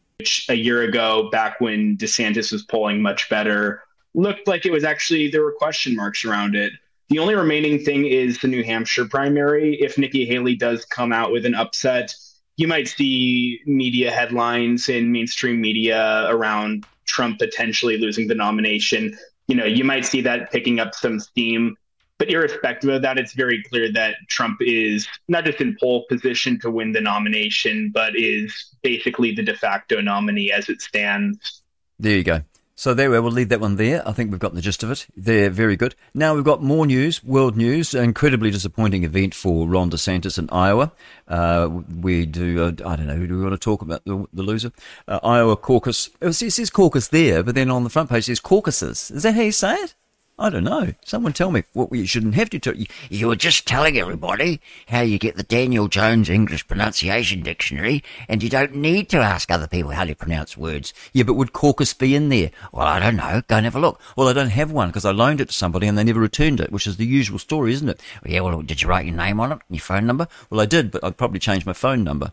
A 0.49 0.55
year 0.55 0.81
ago, 0.81 1.29
back 1.31 1.61
when 1.61 1.95
DeSantis 1.95 2.51
was 2.51 2.63
polling 2.63 3.01
much 3.01 3.29
better, 3.29 3.83
looked 4.13 4.47
like 4.47 4.65
it 4.65 4.71
was 4.71 4.83
actually 4.83 5.29
there 5.29 5.43
were 5.43 5.51
question 5.53 5.95
marks 5.95 6.25
around 6.25 6.55
it. 6.55 6.73
The 7.09 7.19
only 7.19 7.35
remaining 7.35 7.79
thing 7.79 8.05
is 8.05 8.39
the 8.39 8.47
New 8.47 8.63
Hampshire 8.63 9.05
primary. 9.05 9.75
If 9.81 9.97
Nikki 9.97 10.25
Haley 10.25 10.55
does 10.55 10.85
come 10.85 11.11
out 11.11 11.31
with 11.31 11.45
an 11.45 11.53
upset, 11.53 12.15
you 12.57 12.67
might 12.67 12.87
see 12.87 13.59
media 13.65 14.11
headlines 14.11 14.89
in 14.89 15.11
mainstream 15.11 15.59
media 15.59 16.27
around 16.29 16.85
Trump 17.05 17.39
potentially 17.39 17.97
losing 17.97 18.27
the 18.27 18.35
nomination. 18.35 19.17
You 19.47 19.55
know, 19.55 19.65
you 19.65 19.83
might 19.83 20.05
see 20.05 20.21
that 20.21 20.51
picking 20.51 20.79
up 20.79 20.95
some 20.95 21.19
steam. 21.19 21.75
But 22.19 22.29
irrespective 22.29 22.89
of 22.89 23.01
that, 23.01 23.17
it's 23.17 23.33
very 23.33 23.63
clear 23.63 23.91
that 23.93 24.15
Trump 24.29 24.61
is 24.61 25.07
not 25.27 25.45
just 25.45 25.59
in 25.59 25.75
pole 25.79 26.05
position 26.07 26.59
to 26.59 26.71
win 26.71 26.91
the 26.93 27.01
nomination, 27.01 27.91
but 27.93 28.15
is 28.15 28.53
basically 28.81 29.33
the 29.33 29.43
de 29.43 29.55
facto 29.55 29.99
nominee 29.99 30.51
as 30.51 30.69
it 30.69 30.81
stands. 30.81 31.63
There 31.99 32.15
you 32.15 32.23
go. 32.23 32.43
So 32.75 32.93
there 32.93 33.11
we 33.11 33.19
We'll 33.19 33.31
leave 33.31 33.49
that 33.49 33.61
one 33.61 33.75
there. 33.75 34.07
I 34.07 34.11
think 34.11 34.31
we've 34.31 34.39
got 34.39 34.55
the 34.55 34.61
gist 34.61 34.81
of 34.83 34.91
it. 34.91 35.05
They're 35.15 35.49
very 35.51 35.75
good. 35.75 35.95
Now 36.13 36.33
we've 36.33 36.43
got 36.43 36.63
more 36.63 36.85
news, 36.85 37.23
world 37.23 37.55
news. 37.55 37.93
Incredibly 37.93 38.49
disappointing 38.49 39.03
event 39.03 39.35
for 39.35 39.67
Ron 39.67 39.91
DeSantis 39.91 40.39
in 40.39 40.49
Iowa. 40.49 40.91
Uh, 41.27 41.69
we 42.01 42.25
do, 42.25 42.63
uh, 42.63 42.89
I 42.89 42.95
don't 42.95 43.07
know, 43.07 43.25
do 43.25 43.37
we 43.37 43.43
want 43.43 43.53
to 43.53 43.59
talk 43.59 43.81
about 43.81 44.03
the, 44.05 44.25
the 44.33 44.43
loser? 44.43 44.71
Uh, 45.07 45.19
Iowa 45.23 45.55
caucus. 45.55 46.09
Oh, 46.21 46.29
it 46.29 46.33
says 46.33 46.69
caucus 46.69 47.09
there, 47.09 47.43
but 47.43 47.55
then 47.55 47.69
on 47.69 47.83
the 47.83 47.89
front 47.89 48.09
page 48.09 48.23
it 48.23 48.23
says 48.25 48.39
caucuses. 48.39 49.11
Is 49.11 49.23
that 49.23 49.35
how 49.35 49.41
you 49.41 49.51
say 49.51 49.75
it? 49.75 49.95
I 50.39 50.49
don't 50.49 50.63
know. 50.63 50.93
Someone 51.05 51.33
tell 51.33 51.51
me. 51.51 51.63
What 51.73 51.91
well, 51.91 51.99
you 51.99 52.07
shouldn't 52.07 52.33
have 52.33 52.49
to 52.49 52.59
tell 52.59 52.75
you. 52.75 52.87
You 53.07 53.27
were 53.27 53.35
just 53.35 53.67
telling 53.67 53.99
everybody 53.99 54.61
how 54.87 55.01
you 55.01 55.19
get 55.19 55.35
the 55.35 55.43
Daniel 55.43 55.87
Jones 55.87 56.27
English 56.27 56.67
Pronunciation 56.67 57.43
Dictionary, 57.43 58.03
and 58.27 58.41
you 58.41 58.49
don't 58.49 58.75
need 58.75 59.09
to 59.09 59.19
ask 59.19 59.51
other 59.51 59.67
people 59.67 59.91
how 59.91 60.05
to 60.05 60.15
pronounce 60.15 60.57
words. 60.57 60.91
Yeah, 61.13 61.23
but 61.23 61.35
would 61.35 61.53
caucus 61.53 61.93
be 61.93 62.15
in 62.15 62.29
there? 62.29 62.49
Well, 62.71 62.87
I 62.87 62.99
don't 62.99 63.17
know. 63.17 63.43
Go 63.47 63.57
and 63.57 63.65
have 63.65 63.75
a 63.75 63.79
look. 63.79 64.01
Well, 64.17 64.27
I 64.27 64.33
don't 64.33 64.49
have 64.49 64.71
one 64.71 64.89
because 64.89 65.05
I 65.05 65.11
loaned 65.11 65.39
it 65.39 65.49
to 65.49 65.53
somebody 65.53 65.85
and 65.85 65.95
they 65.97 66.03
never 66.03 66.19
returned 66.19 66.59
it, 66.59 66.71
which 66.71 66.87
is 66.87 66.97
the 66.97 67.05
usual 67.05 67.37
story, 67.37 67.71
isn't 67.73 67.89
it? 67.89 68.01
Yeah. 68.25 68.39
Well, 68.39 68.63
did 68.63 68.81
you 68.81 68.89
write 68.89 69.05
your 69.05 69.15
name 69.15 69.39
on 69.39 69.51
it, 69.51 69.59
and 69.69 69.77
your 69.77 69.81
phone 69.81 70.07
number? 70.07 70.27
Well, 70.49 70.61
I 70.61 70.65
did, 70.65 70.89
but 70.89 71.03
I'd 71.03 71.17
probably 71.17 71.39
change 71.39 71.67
my 71.67 71.73
phone 71.73 72.03
number. 72.03 72.31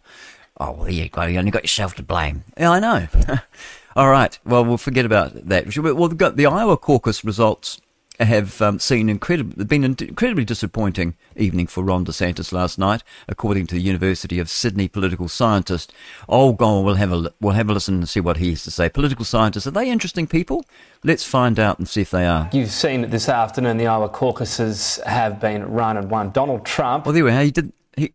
Oh, 0.59 0.73
well, 0.73 0.89
you, 0.89 1.05
you 1.05 1.39
only 1.39 1.51
got 1.51 1.65
yourself 1.65 1.95
to 1.97 2.03
blame. 2.03 2.45
Yeah, 2.57 2.71
I 2.71 2.81
know. 2.81 3.09
All 3.97 4.11
right. 4.11 4.39
Well, 4.47 4.65
we'll 4.65 4.79
forget 4.79 5.05
about 5.05 5.49
that. 5.49 5.77
Well, 5.77 6.09
got 6.09 6.37
the 6.37 6.47
Iowa 6.47 6.79
caucus 6.79 7.25
results 7.25 7.79
have 8.21 8.61
um, 8.61 8.79
seen 8.79 9.09
incredible, 9.09 9.65
been 9.65 9.85
an 9.85 9.97
incredibly 9.99 10.45
disappointing 10.45 11.15
evening 11.37 11.67
for 11.67 11.83
Ron 11.83 12.05
DeSantis 12.05 12.53
last 12.53 12.79
night, 12.79 13.03
according 13.29 13.67
to 13.69 13.75
the 13.75 13.81
University 13.81 14.39
of 14.39 14.51
Sydney 14.51 14.89
political 14.89 15.29
scientist. 15.29 15.93
Oh, 16.29 16.53
go 16.53 16.67
on, 16.67 16.85
we'll 16.85 16.95
have 16.97 17.13
a 17.13 17.33
we'll 17.41 17.55
have 17.55 17.71
a 17.71 17.73
listen 17.73 17.97
and 17.97 18.09
see 18.09 18.21
what 18.21 18.37
he 18.37 18.51
has 18.51 18.65
to 18.65 18.71
say. 18.71 18.89
Political 18.89 19.25
scientists 19.25 19.67
are 19.67 19.73
they 19.73 19.91
interesting 19.91 20.27
people? 20.27 20.65
Let's 21.03 21.25
find 21.25 21.59
out 21.59 21.79
and 21.79 21.89
see 21.89 22.03
if 22.03 22.11
they 22.11 22.27
are. 22.27 22.51
You've 22.53 22.71
seen 22.71 23.05
it 23.05 23.11
this 23.11 23.29
afternoon 23.29 23.77
the 23.77 23.87
Iowa 23.87 24.09
caucuses 24.09 25.01
have 25.07 25.41
been 25.41 25.65
run 25.65 25.97
and 25.97 26.11
won. 26.11 26.31
Donald 26.31 26.67
Trump. 26.67 27.07
Well, 27.07 27.15
there 27.15 27.25
we 27.25 27.31
are. 27.31 27.43
He 27.43 27.51
did 27.51 27.73
he 27.97 28.13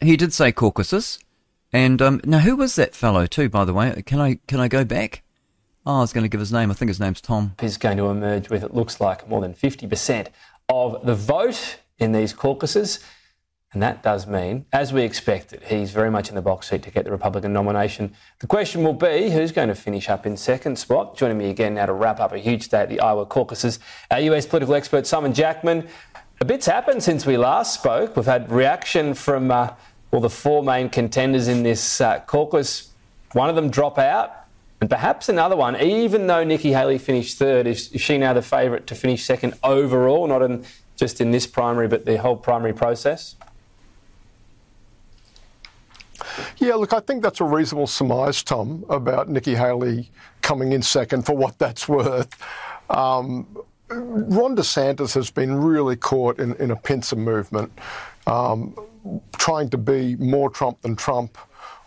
he 0.00 0.16
did 0.16 0.32
say 0.32 0.52
caucuses. 0.52 1.18
And 1.72 2.00
um, 2.00 2.20
now, 2.24 2.38
who 2.38 2.56
was 2.56 2.76
that 2.76 2.94
fellow 2.94 3.26
too? 3.26 3.48
By 3.48 3.64
the 3.64 3.74
way, 3.74 4.02
can 4.06 4.20
I 4.20 4.38
can 4.46 4.60
I 4.60 4.68
go 4.68 4.84
back? 4.84 5.22
Oh, 5.86 5.98
I 5.98 6.00
was 6.00 6.12
going 6.12 6.24
to 6.24 6.28
give 6.28 6.40
his 6.40 6.52
name. 6.52 6.70
I 6.70 6.74
think 6.74 6.88
his 6.88 7.00
name's 7.00 7.20
Tom. 7.20 7.54
He's 7.60 7.76
going 7.76 7.96
to 7.96 8.06
emerge 8.06 8.50
with, 8.50 8.62
it 8.62 8.74
looks 8.74 9.00
like, 9.00 9.28
more 9.28 9.40
than 9.40 9.54
50% 9.54 10.28
of 10.68 11.04
the 11.06 11.14
vote 11.14 11.78
in 11.98 12.12
these 12.12 12.32
caucuses. 12.32 13.00
And 13.72 13.82
that 13.82 14.02
does 14.02 14.26
mean, 14.26 14.64
as 14.72 14.94
we 14.94 15.02
expected, 15.02 15.62
he's 15.64 15.90
very 15.90 16.10
much 16.10 16.30
in 16.30 16.34
the 16.34 16.42
box 16.42 16.70
seat 16.70 16.82
to 16.84 16.90
get 16.90 17.04
the 17.04 17.10
Republican 17.10 17.52
nomination. 17.52 18.14
The 18.38 18.46
question 18.46 18.82
will 18.82 18.94
be 18.94 19.30
who's 19.30 19.52
going 19.52 19.68
to 19.68 19.74
finish 19.74 20.08
up 20.08 20.24
in 20.24 20.38
second 20.38 20.78
spot? 20.78 21.18
Joining 21.18 21.36
me 21.36 21.50
again 21.50 21.74
now 21.74 21.84
to 21.84 21.92
wrap 21.92 22.18
up 22.18 22.32
a 22.32 22.38
huge 22.38 22.68
day 22.68 22.80
at 22.80 22.88
the 22.88 23.00
Iowa 23.00 23.26
caucuses, 23.26 23.78
our 24.10 24.20
US 24.20 24.46
political 24.46 24.74
expert 24.74 25.06
Simon 25.06 25.34
Jackman. 25.34 25.86
A 26.40 26.46
bit's 26.46 26.64
happened 26.64 27.02
since 27.02 27.26
we 27.26 27.36
last 27.36 27.74
spoke. 27.74 28.16
We've 28.16 28.24
had 28.24 28.50
reaction 28.50 29.12
from 29.12 29.50
uh, 29.50 29.70
the 30.12 30.30
four 30.30 30.62
main 30.62 30.88
contenders 30.88 31.46
in 31.46 31.62
this 31.62 32.00
uh, 32.00 32.20
caucus. 32.20 32.92
One 33.32 33.50
of 33.50 33.56
them 33.56 33.68
drop 33.70 33.98
out. 33.98 34.47
And 34.80 34.88
perhaps 34.88 35.28
another 35.28 35.56
one, 35.56 35.80
even 35.80 36.26
though 36.28 36.44
Nikki 36.44 36.72
Haley 36.72 36.98
finished 36.98 37.36
third, 37.38 37.66
is, 37.66 37.90
she 37.96 38.16
now 38.16 38.32
the 38.32 38.42
favourite 38.42 38.86
to 38.86 38.94
finish 38.94 39.24
second 39.24 39.54
overall, 39.64 40.26
not 40.26 40.42
in, 40.42 40.64
just 40.96 41.20
in 41.20 41.32
this 41.32 41.46
primary, 41.46 41.88
but 41.88 42.04
the 42.04 42.16
whole 42.18 42.36
primary 42.36 42.72
process? 42.72 43.34
Yeah, 46.58 46.74
look, 46.74 46.92
I 46.92 47.00
think 47.00 47.22
that's 47.22 47.40
a 47.40 47.44
reasonable 47.44 47.86
surmise, 47.86 48.42
Tom, 48.42 48.84
about 48.88 49.28
Nikki 49.28 49.54
Haley 49.54 50.10
coming 50.42 50.72
in 50.72 50.82
second 50.82 51.26
for 51.26 51.36
what 51.36 51.58
that's 51.58 51.88
worth. 51.88 52.40
Um, 52.90 53.46
Ron 53.88 54.54
DeSantis 54.54 55.14
has 55.14 55.30
been 55.30 55.54
really 55.54 55.96
caught 55.96 56.38
in, 56.38 56.54
in 56.56 56.70
a 56.70 56.76
pincer 56.76 57.16
movement, 57.16 57.72
um, 58.26 58.76
trying 59.36 59.70
to 59.70 59.78
be 59.78 60.16
more 60.16 60.50
Trump 60.50 60.82
than 60.82 60.94
Trump 60.94 61.38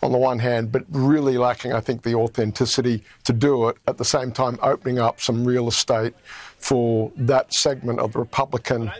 on 0.02 0.12
the 0.12 0.18
one 0.18 0.38
hand, 0.38 0.72
but 0.72 0.84
really 0.90 1.38
lacking, 1.38 1.72
I 1.72 1.80
think, 1.80 2.02
the 2.02 2.14
authenticity 2.14 3.04
to 3.24 3.32
do 3.32 3.68
it. 3.68 3.76
At 3.86 3.98
the 3.98 4.04
same 4.04 4.32
time, 4.32 4.58
opening 4.62 4.98
up 4.98 5.20
some 5.20 5.44
real 5.44 5.68
estate 5.68 6.14
for 6.58 7.12
that 7.16 7.52
segment 7.52 8.00
of 8.00 8.12
the 8.12 8.18
Republican 8.18 8.90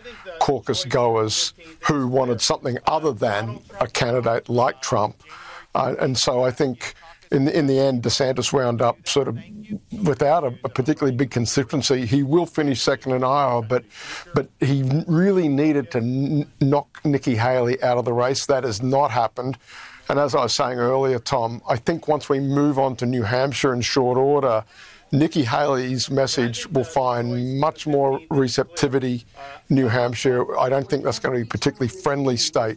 caucus 0.40 0.84
goers 0.84 1.54
who 1.80 2.06
wanted 2.06 2.40
something 2.40 2.78
other 2.86 3.12
than 3.12 3.60
a 3.80 3.86
candidate 3.86 4.48
like 4.48 4.80
Trump. 4.80 5.22
Uh, 5.74 5.94
and 6.00 6.16
so 6.16 6.44
I 6.44 6.50
think 6.50 6.94
in 7.32 7.46
the, 7.46 7.58
in 7.58 7.66
the 7.66 7.78
end, 7.78 8.02
DeSantis 8.02 8.52
wound 8.52 8.82
up 8.82 9.08
sort 9.08 9.26
of 9.26 9.38
without 10.04 10.44
a, 10.44 10.54
a, 10.64 10.68
particularly 10.68 11.16
big 11.16 11.30
constituency. 11.30 12.04
He 12.04 12.22
will 12.22 12.46
finish 12.46 12.82
second 12.82 13.12
in 13.12 13.24
Iowa, 13.24 13.62
but 13.62 13.84
but 14.34 14.48
he 14.60 14.82
really 15.06 15.48
needed 15.48 15.90
to 15.92 16.46
knock 16.60 17.00
Nikki 17.04 17.36
Haley 17.36 17.82
out 17.82 17.96
of 17.96 18.04
the 18.04 18.12
race. 18.12 18.46
That 18.46 18.64
has 18.64 18.82
not 18.82 19.10
happened. 19.10 19.56
And 20.12 20.20
as 20.20 20.34
I 20.34 20.42
was 20.42 20.52
saying 20.52 20.78
earlier, 20.78 21.18
Tom, 21.18 21.62
I 21.66 21.76
think 21.76 22.06
once 22.06 22.28
we 22.28 22.38
move 22.38 22.78
on 22.78 22.96
to 22.96 23.06
New 23.06 23.22
Hampshire 23.22 23.72
in 23.72 23.80
short 23.80 24.18
order, 24.18 24.62
Nikki 25.10 25.42
Haley's 25.42 26.10
message 26.10 26.66
will 26.66 26.84
find 26.84 27.58
much 27.58 27.86
more 27.86 28.20
receptivity 28.28 29.24
in 29.70 29.76
New 29.76 29.88
Hampshire. 29.88 30.58
I 30.58 30.68
don't 30.68 30.86
think 30.86 31.02
that's 31.02 31.18
going 31.18 31.32
to 31.34 31.38
be 31.42 31.48
a 31.48 31.50
particularly 31.50 31.88
friendly 31.88 32.36
state 32.36 32.76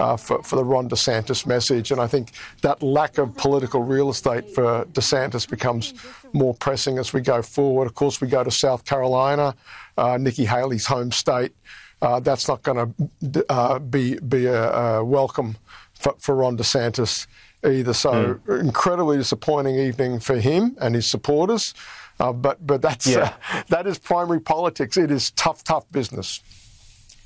uh, 0.00 0.16
for, 0.16 0.42
for 0.42 0.56
the 0.56 0.64
Ron 0.64 0.88
DeSantis 0.88 1.46
message. 1.46 1.92
And 1.92 2.00
I 2.00 2.08
think 2.08 2.32
that 2.62 2.82
lack 2.82 3.16
of 3.16 3.36
political 3.36 3.84
real 3.84 4.10
estate 4.10 4.52
for 4.52 4.84
DeSantis 4.86 5.48
becomes 5.48 5.94
more 6.32 6.52
pressing 6.52 6.98
as 6.98 7.12
we 7.12 7.20
go 7.20 7.42
forward. 7.42 7.86
Of 7.86 7.94
course, 7.94 8.20
we 8.20 8.26
go 8.26 8.42
to 8.42 8.50
South 8.50 8.84
Carolina, 8.84 9.54
uh, 9.96 10.18
Nikki 10.18 10.46
Haley's 10.46 10.86
home 10.86 11.12
state. 11.12 11.52
Uh, 12.00 12.18
that's 12.18 12.48
not 12.48 12.62
going 12.64 12.92
to 13.22 13.46
uh, 13.48 13.78
be 13.78 14.18
be 14.18 14.46
a, 14.46 14.72
a 14.72 15.04
welcome 15.04 15.54
for, 16.02 16.14
for 16.18 16.34
Ron 16.34 16.56
DeSantis 16.56 17.26
either. 17.64 17.94
So 17.94 18.40
mm. 18.46 18.60
incredibly 18.60 19.16
disappointing 19.16 19.76
evening 19.76 20.20
for 20.20 20.36
him 20.36 20.76
and 20.80 20.94
his 20.94 21.06
supporters. 21.06 21.74
Uh, 22.20 22.32
but 22.32 22.64
but 22.66 22.82
that's 22.82 23.06
yeah. 23.06 23.34
uh, 23.52 23.62
that 23.68 23.86
is 23.86 23.98
primary 23.98 24.40
politics. 24.40 24.96
It 24.96 25.10
is 25.10 25.30
tough, 25.32 25.64
tough 25.64 25.90
business. 25.90 26.42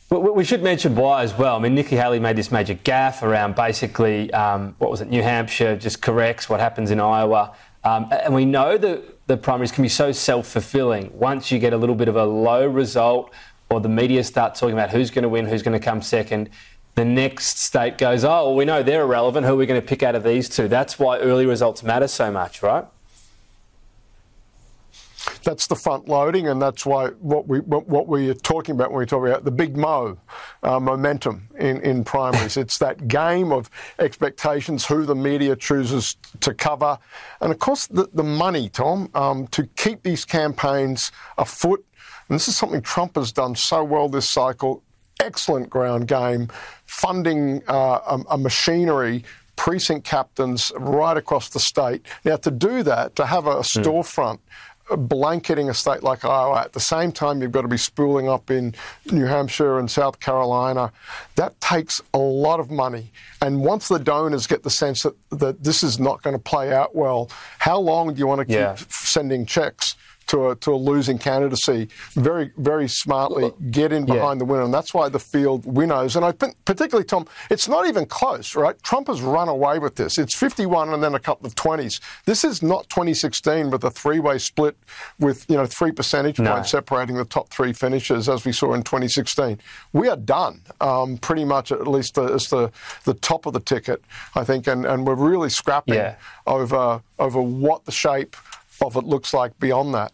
We 0.08 0.44
should 0.44 0.62
mention 0.62 0.94
why 0.94 1.24
as 1.24 1.34
well. 1.34 1.56
I 1.56 1.58
mean, 1.58 1.74
Nikki 1.74 1.96
Haley 1.96 2.20
made 2.20 2.36
this 2.36 2.52
major 2.52 2.76
gaffe 2.76 3.22
around 3.22 3.56
basically 3.56 4.32
um, 4.32 4.76
what 4.78 4.88
was 4.88 5.00
it? 5.00 5.08
New 5.08 5.22
Hampshire 5.22 5.76
just 5.76 6.00
corrects 6.00 6.48
what 6.48 6.60
happens 6.60 6.92
in 6.92 7.00
Iowa, 7.00 7.56
um, 7.82 8.06
and 8.12 8.32
we 8.32 8.44
know 8.44 8.78
that 8.78 9.26
the 9.26 9.36
primaries 9.36 9.72
can 9.72 9.82
be 9.82 9.88
so 9.88 10.12
self-fulfilling. 10.12 11.10
Once 11.12 11.50
you 11.50 11.58
get 11.58 11.72
a 11.72 11.76
little 11.76 11.96
bit 11.96 12.06
of 12.06 12.14
a 12.14 12.24
low 12.24 12.64
result, 12.68 13.32
or 13.68 13.80
the 13.80 13.88
media 13.88 14.22
starts 14.22 14.60
talking 14.60 14.74
about 14.74 14.90
who's 14.90 15.10
going 15.10 15.24
to 15.24 15.28
win, 15.28 15.44
who's 15.44 15.62
going 15.62 15.78
to 15.78 15.84
come 15.84 16.00
second, 16.00 16.50
the 16.96 17.04
next 17.04 17.58
state 17.58 17.98
goes, 17.98 18.24
oh, 18.24 18.28
well, 18.28 18.54
we 18.54 18.64
know 18.64 18.82
they're 18.82 19.02
irrelevant. 19.02 19.46
Who 19.46 19.52
are 19.52 19.56
we 19.56 19.66
going 19.66 19.80
to 19.80 19.86
pick 19.86 20.02
out 20.02 20.14
of 20.14 20.24
these 20.24 20.48
two? 20.48 20.66
That's 20.66 20.98
why 20.98 21.18
early 21.18 21.44
results 21.44 21.82
matter 21.82 22.08
so 22.08 22.32
much, 22.32 22.62
right? 22.62 22.86
That's 25.44 25.66
the 25.66 25.76
front 25.76 26.08
loading, 26.08 26.48
and 26.48 26.60
that's 26.60 26.86
why 26.86 27.08
what 27.08 27.46
we 27.46 27.58
what 27.60 28.08
we 28.08 28.30
are 28.30 28.34
talking 28.34 28.74
about 28.74 28.90
when 28.90 29.00
we 29.00 29.06
talk 29.06 29.26
about 29.26 29.44
the 29.44 29.50
big 29.50 29.76
mo 29.76 30.18
uh, 30.62 30.80
momentum 30.80 31.48
in, 31.58 31.80
in 31.82 32.04
primaries. 32.04 32.56
it's 32.56 32.78
that 32.78 33.06
game 33.08 33.52
of 33.52 33.68
expectations, 33.98 34.86
who 34.86 35.04
the 35.04 35.14
media 35.14 35.54
chooses 35.54 36.16
to 36.40 36.54
cover, 36.54 36.98
and 37.40 37.52
of 37.52 37.58
course 37.58 37.86
the, 37.86 38.08
the 38.14 38.22
money, 38.22 38.68
Tom, 38.68 39.10
um, 39.14 39.46
to 39.48 39.66
keep 39.76 40.02
these 40.02 40.24
campaigns 40.24 41.12
afoot. 41.38 41.84
And 42.28 42.36
this 42.36 42.48
is 42.48 42.56
something 42.56 42.80
Trump 42.80 43.16
has 43.16 43.32
done 43.32 43.54
so 43.54 43.84
well 43.84 44.08
this 44.08 44.28
cycle 44.28 44.82
excellent 45.20 45.70
ground 45.70 46.08
game, 46.08 46.48
funding 46.86 47.62
uh, 47.68 48.00
a, 48.06 48.20
a 48.30 48.38
machinery 48.38 49.24
precinct 49.56 50.06
captains 50.06 50.70
right 50.76 51.16
across 51.16 51.48
the 51.48 51.60
state. 51.60 52.04
Now, 52.24 52.36
to 52.36 52.50
do 52.50 52.82
that, 52.82 53.16
to 53.16 53.26
have 53.26 53.46
a, 53.46 53.54
hmm. 53.54 53.60
storefront 53.60 54.38
blanketing 54.94 55.68
a 55.68 55.74
state 55.74 56.02
like 56.02 56.24
Iowa, 56.24 56.60
at 56.60 56.72
the 56.72 56.80
same 56.80 57.10
time, 57.10 57.42
you've 57.42 57.52
got 57.52 57.62
to 57.62 57.68
be 57.68 57.76
spooling 57.76 58.28
up 58.28 58.50
in 58.50 58.74
New 59.10 59.24
Hampshire 59.24 59.78
and 59.78 59.90
South 59.90 60.20
Carolina. 60.20 60.92
That 61.34 61.60
takes 61.60 62.00
a 62.14 62.18
lot 62.18 62.60
of 62.60 62.70
money. 62.70 63.10
And 63.42 63.62
once 63.62 63.88
the 63.88 63.98
donors 63.98 64.46
get 64.46 64.62
the 64.62 64.70
sense 64.70 65.02
that, 65.02 65.14
that 65.30 65.64
this 65.64 65.82
is 65.82 65.98
not 65.98 66.22
going 66.22 66.36
to 66.36 66.42
play 66.42 66.72
out 66.72 66.94
well, 66.94 67.30
how 67.58 67.78
long 67.80 68.14
do 68.14 68.18
you 68.18 68.26
want 68.26 68.40
to 68.40 68.44
keep 68.44 68.54
yeah. 68.54 68.76
sending 68.88 69.44
checks? 69.44 69.96
To 70.26 70.50
a, 70.50 70.56
to 70.56 70.74
a 70.74 70.76
losing 70.76 71.18
candidacy 71.18 71.88
very, 72.14 72.50
very 72.56 72.88
smartly 72.88 73.52
get 73.70 73.92
in 73.92 74.04
behind 74.04 74.38
yeah. 74.38 74.38
the 74.38 74.44
winner. 74.44 74.62
And 74.62 74.74
that's 74.74 74.92
why 74.92 75.08
the 75.08 75.18
field 75.18 75.64
winnows. 75.64 76.16
And 76.16 76.24
I 76.24 76.32
think, 76.32 76.56
particularly, 76.64 77.04
Tom, 77.04 77.26
it's 77.50 77.68
not 77.68 77.86
even 77.86 78.06
close, 78.06 78.54
right? 78.56 78.80
Trump 78.82 79.08
has 79.08 79.22
run 79.22 79.48
away 79.48 79.78
with 79.78 79.94
this. 79.96 80.18
It's 80.18 80.34
51 80.34 80.92
and 80.92 81.02
then 81.02 81.14
a 81.14 81.20
couple 81.20 81.46
of 81.46 81.54
20s. 81.54 82.00
This 82.24 82.44
is 82.44 82.62
not 82.62 82.88
2016 82.88 83.70
with 83.70 83.84
a 83.84 83.90
three 83.90 84.18
way 84.18 84.38
split 84.38 84.76
with, 85.18 85.46
you 85.48 85.56
know, 85.56 85.66
three 85.66 85.92
percentage 85.92 86.38
no. 86.38 86.54
points 86.54 86.70
separating 86.70 87.16
the 87.16 87.24
top 87.24 87.50
three 87.50 87.72
finishes 87.72 88.28
as 88.28 88.44
we 88.44 88.52
saw 88.52 88.74
in 88.74 88.82
2016. 88.82 89.58
We 89.92 90.08
are 90.08 90.16
done, 90.16 90.62
um, 90.80 91.18
pretty 91.18 91.44
much, 91.44 91.70
at 91.72 91.86
least 91.86 92.18
as 92.18 92.48
the, 92.48 92.72
the 93.04 93.14
top 93.14 93.46
of 93.46 93.52
the 93.52 93.60
ticket, 93.60 94.02
I 94.34 94.44
think. 94.44 94.66
And, 94.66 94.84
and 94.84 95.06
we're 95.06 95.14
really 95.14 95.50
scrapping 95.50 95.94
yeah. 95.94 96.16
over, 96.46 97.00
over 97.18 97.40
what 97.40 97.84
the 97.84 97.92
shape 97.92 98.36
of 98.82 98.96
it 98.96 99.04
looks 99.04 99.32
like 99.34 99.58
beyond 99.58 99.94
that. 99.94 100.12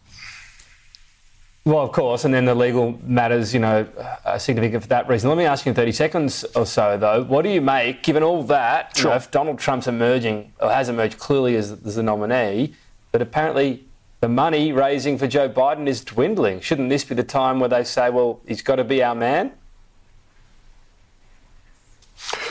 Well, 1.65 1.79
of 1.79 1.93
course, 1.93 2.25
and 2.25 2.33
then 2.33 2.43
the 2.43 2.55
legal 2.55 2.99
matters, 3.03 3.53
you 3.53 3.61
know, 3.61 3.87
are 4.25 4.37
significant 4.37 4.83
for 4.83 4.89
that 4.89 5.07
reason. 5.07 5.29
Let 5.29 5.37
me 5.37 5.45
ask 5.45 5.65
you 5.65 5.69
in 5.69 5.75
30 5.75 5.93
seconds 5.93 6.43
or 6.55 6.65
so, 6.65 6.97
though, 6.97 7.23
what 7.23 7.43
do 7.43 7.49
you 7.49 7.61
make, 7.61 8.03
given 8.03 8.21
all 8.21 8.43
that, 8.43 8.97
sure. 8.97 9.03
you 9.03 9.09
know, 9.11 9.15
if 9.15 9.31
Donald 9.31 9.59
Trump's 9.59 9.87
emerging, 9.87 10.51
or 10.59 10.69
has 10.69 10.89
emerged 10.89 11.17
clearly 11.19 11.55
as, 11.55 11.71
as 11.71 11.95
the 11.95 12.03
nominee, 12.03 12.73
but 13.13 13.21
apparently 13.21 13.85
the 14.19 14.27
money 14.27 14.73
raising 14.73 15.17
for 15.17 15.25
Joe 15.25 15.47
Biden 15.47 15.87
is 15.87 16.03
dwindling. 16.03 16.59
Shouldn't 16.59 16.89
this 16.89 17.05
be 17.05 17.15
the 17.15 17.23
time 17.23 17.61
where 17.61 17.69
they 17.69 17.85
say, 17.85 18.09
well, 18.09 18.41
he's 18.45 18.61
got 18.61 18.75
to 18.75 18.83
be 18.83 19.01
our 19.01 19.15
man? 19.15 19.53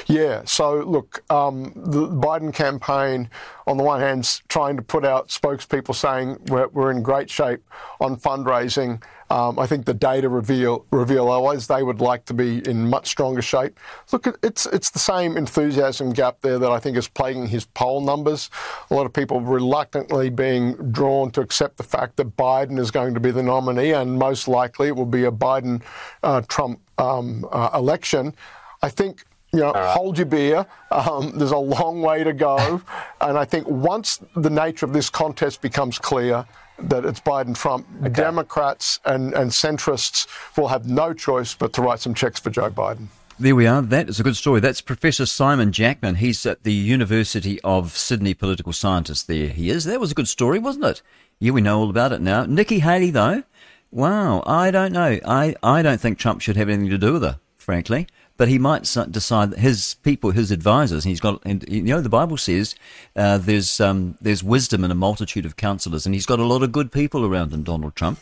Yeah. 0.06 0.42
So 0.44 0.80
look, 0.80 1.22
um, 1.30 1.72
the 1.74 2.08
Biden 2.08 2.52
campaign, 2.52 3.30
on 3.66 3.76
the 3.76 3.82
one 3.82 4.00
hand, 4.00 4.40
trying 4.48 4.76
to 4.76 4.82
put 4.82 5.04
out 5.04 5.28
spokespeople 5.28 5.94
saying 5.94 6.38
we're, 6.48 6.68
we're 6.68 6.90
in 6.90 7.02
great 7.02 7.30
shape 7.30 7.62
on 8.00 8.16
fundraising. 8.16 9.02
Um, 9.32 9.58
I 9.58 9.66
think 9.66 9.86
the 9.86 9.94
data 9.94 10.28
reveal 10.28 10.84
reveal 10.90 11.30
otherwise. 11.30 11.66
They 11.66 11.82
would 11.82 12.02
like 12.02 12.26
to 12.26 12.34
be 12.34 12.58
in 12.68 12.90
much 12.90 13.08
stronger 13.08 13.40
shape. 13.40 13.80
Look, 14.12 14.26
it's 14.42 14.66
it's 14.66 14.90
the 14.90 14.98
same 14.98 15.38
enthusiasm 15.38 16.12
gap 16.12 16.42
there 16.42 16.58
that 16.58 16.70
I 16.70 16.78
think 16.78 16.98
is 16.98 17.08
plaguing 17.08 17.46
his 17.46 17.64
poll 17.64 18.02
numbers. 18.02 18.50
A 18.90 18.94
lot 18.94 19.06
of 19.06 19.12
people 19.14 19.40
reluctantly 19.40 20.28
being 20.28 20.74
drawn 20.92 21.30
to 21.30 21.40
accept 21.40 21.78
the 21.78 21.82
fact 21.82 22.16
that 22.16 22.36
Biden 22.36 22.78
is 22.78 22.90
going 22.90 23.14
to 23.14 23.20
be 23.20 23.30
the 23.30 23.42
nominee, 23.42 23.92
and 23.92 24.18
most 24.18 24.48
likely 24.48 24.88
it 24.88 24.96
will 24.96 25.06
be 25.06 25.24
a 25.24 25.32
Biden 25.32 25.80
uh, 26.22 26.42
Trump 26.48 26.80
um, 26.98 27.48
uh, 27.50 27.70
election. 27.72 28.34
I 28.82 28.90
think 28.90 29.24
you 29.52 29.60
know, 29.60 29.72
right. 29.72 29.94
hold 29.94 30.16
your 30.16 30.26
beer. 30.26 30.66
Um, 30.90 31.32
there's 31.36 31.50
a 31.50 31.58
long 31.58 32.00
way 32.00 32.24
to 32.24 32.32
go. 32.32 32.80
and 33.20 33.36
I 33.36 33.44
think 33.44 33.68
once 33.68 34.18
the 34.34 34.50
nature 34.50 34.86
of 34.86 34.92
this 34.92 35.10
contest 35.10 35.60
becomes 35.60 35.98
clear, 35.98 36.46
that 36.78 37.04
it's 37.04 37.20
Biden 37.20 37.54
Trump, 37.54 37.86
okay. 38.00 38.08
Democrats 38.08 38.98
and, 39.04 39.34
and 39.34 39.50
centrists 39.50 40.26
will 40.56 40.68
have 40.68 40.86
no 40.86 41.12
choice 41.12 41.54
but 41.54 41.72
to 41.74 41.82
write 41.82 42.00
some 42.00 42.14
checks 42.14 42.40
for 42.40 42.50
Joe 42.50 42.70
Biden. 42.70 43.08
There 43.38 43.54
we 43.54 43.66
are. 43.66 43.82
That 43.82 44.08
is 44.08 44.18
a 44.18 44.22
good 44.22 44.36
story. 44.36 44.60
That's 44.60 44.80
Professor 44.80 45.26
Simon 45.26 45.72
Jackman. 45.72 46.16
He's 46.16 46.44
at 46.46 46.64
the 46.64 46.72
University 46.72 47.60
of 47.62 47.96
Sydney 47.96 48.34
political 48.34 48.72
scientist. 48.72 49.26
There 49.26 49.48
he 49.48 49.68
is. 49.68 49.84
That 49.84 50.00
was 50.00 50.12
a 50.12 50.14
good 50.14 50.28
story, 50.28 50.58
wasn't 50.58 50.86
it? 50.86 51.02
Yeah, 51.40 51.52
we 51.52 51.60
know 51.60 51.80
all 51.80 51.90
about 51.90 52.12
it 52.12 52.20
now. 52.20 52.46
Nikki 52.46 52.78
Haley, 52.78 53.10
though, 53.10 53.42
wow, 53.90 54.42
I 54.46 54.70
don't 54.70 54.92
know. 54.92 55.18
I, 55.26 55.54
I 55.62 55.82
don't 55.82 56.00
think 56.00 56.18
Trump 56.18 56.40
should 56.40 56.56
have 56.56 56.68
anything 56.68 56.90
to 56.90 56.98
do 56.98 57.14
with 57.14 57.22
her, 57.22 57.38
frankly 57.56 58.06
but 58.36 58.48
he 58.48 58.58
might 58.58 58.82
decide 59.10 59.50
that 59.50 59.58
his 59.58 59.94
people, 60.02 60.30
his 60.30 60.50
advisors, 60.50 61.04
he's 61.04 61.20
got, 61.20 61.40
and 61.44 61.64
you 61.68 61.82
know, 61.82 62.00
the 62.00 62.08
Bible 62.08 62.36
says 62.36 62.74
uh, 63.16 63.38
there's 63.38 63.80
um, 63.80 64.16
there's 64.20 64.42
wisdom 64.42 64.84
in 64.84 64.90
a 64.90 64.96
multitude 64.96 65.46
of 65.46 65.56
counselors, 65.56 66.06
and 66.06 66.14
he's 66.14 66.26
got 66.26 66.40
a 66.40 66.44
lot 66.44 66.62
of 66.62 66.72
good 66.72 66.92
people 66.92 67.24
around 67.24 67.52
him, 67.52 67.62
Donald 67.62 67.94
Trump. 67.94 68.18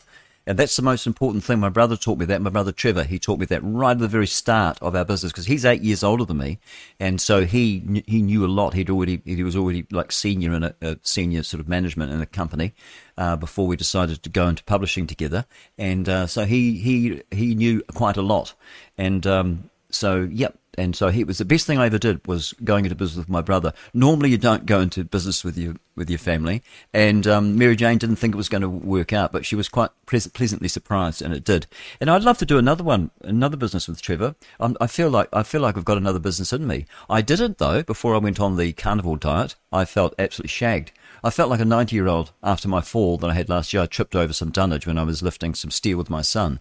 And 0.46 0.58
that's 0.58 0.74
the 0.74 0.82
most 0.82 1.06
important 1.06 1.44
thing. 1.44 1.60
My 1.60 1.68
brother 1.68 1.96
taught 1.96 2.18
me 2.18 2.24
that. 2.24 2.40
My 2.40 2.50
brother 2.50 2.72
Trevor, 2.72 3.04
he 3.04 3.18
taught 3.18 3.38
me 3.38 3.46
that 3.46 3.60
right 3.62 3.92
at 3.92 3.98
the 3.98 4.08
very 4.08 4.26
start 4.26 4.78
of 4.80 4.96
our 4.96 5.04
business 5.04 5.30
because 5.30 5.46
he's 5.46 5.64
eight 5.64 5.82
years 5.82 6.02
older 6.02 6.24
than 6.24 6.38
me, 6.38 6.58
and 6.98 7.20
so 7.20 7.44
he 7.44 8.02
he 8.06 8.20
knew 8.20 8.44
a 8.44 8.48
lot. 8.48 8.74
He'd 8.74 8.90
already 8.90 9.20
he 9.24 9.44
was 9.44 9.54
already 9.54 9.86
like 9.90 10.10
senior 10.10 10.54
in 10.54 10.64
a, 10.64 10.74
a 10.80 10.96
senior 11.02 11.42
sort 11.42 11.60
of 11.60 11.68
management 11.68 12.10
in 12.10 12.20
a 12.20 12.26
company 12.26 12.72
uh, 13.16 13.36
before 13.36 13.66
we 13.66 13.76
decided 13.76 14.22
to 14.22 14.30
go 14.30 14.48
into 14.48 14.64
publishing 14.64 15.06
together, 15.06 15.44
and 15.78 16.08
uh, 16.08 16.26
so 16.26 16.46
he 16.46 16.78
he 16.78 17.22
he 17.30 17.54
knew 17.54 17.82
quite 17.94 18.16
a 18.16 18.22
lot. 18.22 18.54
And 18.98 19.26
um, 19.28 19.69
so, 19.90 20.28
yep. 20.30 20.56
And 20.78 20.94
so 20.94 21.08
he 21.08 21.24
was 21.24 21.38
the 21.38 21.44
best 21.44 21.66
thing 21.66 21.78
I 21.78 21.86
ever 21.86 21.98
did 21.98 22.24
was 22.26 22.54
going 22.64 22.84
into 22.84 22.94
business 22.94 23.18
with 23.18 23.28
my 23.28 23.42
brother. 23.42 23.72
Normally, 23.92 24.30
you 24.30 24.38
don't 24.38 24.66
go 24.66 24.80
into 24.80 25.04
business 25.04 25.42
with 25.42 25.58
your 25.58 25.74
with 25.96 26.08
your 26.08 26.18
family. 26.18 26.62
And 26.94 27.26
um, 27.26 27.58
Mary 27.58 27.76
Jane 27.76 27.98
didn't 27.98 28.16
think 28.16 28.34
it 28.34 28.38
was 28.38 28.48
going 28.48 28.62
to 28.62 28.68
work 28.68 29.12
out, 29.12 29.32
but 29.32 29.44
she 29.44 29.56
was 29.56 29.68
quite 29.68 29.90
pleasantly 30.06 30.68
surprised, 30.68 31.22
and 31.22 31.34
it 31.34 31.44
did. 31.44 31.66
And 32.00 32.08
I'd 32.08 32.22
love 32.22 32.38
to 32.38 32.46
do 32.46 32.56
another 32.56 32.84
one, 32.84 33.10
another 33.22 33.56
business 33.56 33.88
with 33.88 34.00
Trevor. 34.00 34.36
I 34.60 34.86
feel 34.86 35.10
like 35.10 35.28
I 35.32 35.42
feel 35.42 35.60
like 35.60 35.76
I've 35.76 35.84
got 35.84 35.98
another 35.98 36.20
business 36.20 36.52
in 36.52 36.66
me. 36.66 36.86
I 37.10 37.20
didn't 37.20 37.58
though. 37.58 37.82
Before 37.82 38.14
I 38.14 38.18
went 38.18 38.40
on 38.40 38.56
the 38.56 38.72
carnivore 38.72 39.16
diet, 39.16 39.56
I 39.72 39.84
felt 39.84 40.14
absolutely 40.18 40.50
shagged. 40.50 40.92
I 41.22 41.30
felt 41.30 41.50
like 41.50 41.60
a 41.60 41.66
90 41.66 41.94
year 41.94 42.08
old 42.08 42.32
after 42.42 42.68
my 42.68 42.80
fall 42.80 43.18
that 43.18 43.28
I 43.28 43.34
had 43.34 43.48
last 43.48 43.74
year. 43.74 43.82
I 43.82 43.86
tripped 43.86 44.16
over 44.16 44.32
some 44.32 44.50
dunnage 44.50 44.86
when 44.86 44.98
I 44.98 45.02
was 45.02 45.22
lifting 45.22 45.54
some 45.54 45.70
steel 45.70 45.98
with 45.98 46.08
my 46.08 46.22
son 46.22 46.60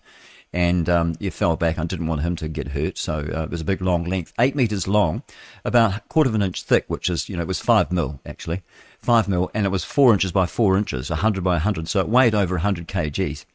and 0.52 0.90
um, 0.90 1.16
you 1.20 1.32
fell 1.32 1.56
back. 1.56 1.78
I 1.78 1.86
didn't 1.86 2.08
want 2.08 2.22
him 2.22 2.36
to 2.38 2.48
get 2.48 2.70
hurt, 2.70 2.98
so 2.98 3.20
uh, 3.20 3.44
it 3.44 3.50
was 3.50 3.62
a 3.62 3.66
big 3.66 3.82
long 3.82 4.04
length, 4.04 4.34
eight 4.40 4.56
meters 4.56 4.88
long, 4.88 5.24
about 5.64 5.98
a 5.98 6.02
quarter 6.10 6.30
of 6.30 6.36
an 6.36 6.42
inch 6.42 6.64
thick, 6.64 6.86
which 6.88 7.10
is 7.10 7.30
you 7.30 7.36
know 7.36 7.44
it 7.44 7.48
was 7.48 7.60
five 7.60 7.92
mil 7.92 8.20
actually, 8.26 8.64
five 8.98 9.28
mil, 9.28 9.52
and 9.54 9.66
it 9.66 9.70
was 9.70 9.84
four 9.84 10.14
inches 10.14 10.32
by 10.32 10.46
four 10.46 10.78
inches, 10.78 11.10
hundred 11.10 11.44
by 11.44 11.58
hundred, 11.58 11.88
so 11.88 12.00
it 12.00 12.10
weighed 12.10 12.36
over 12.36 12.58
hundred 12.58 12.88
kgs. 12.88 13.46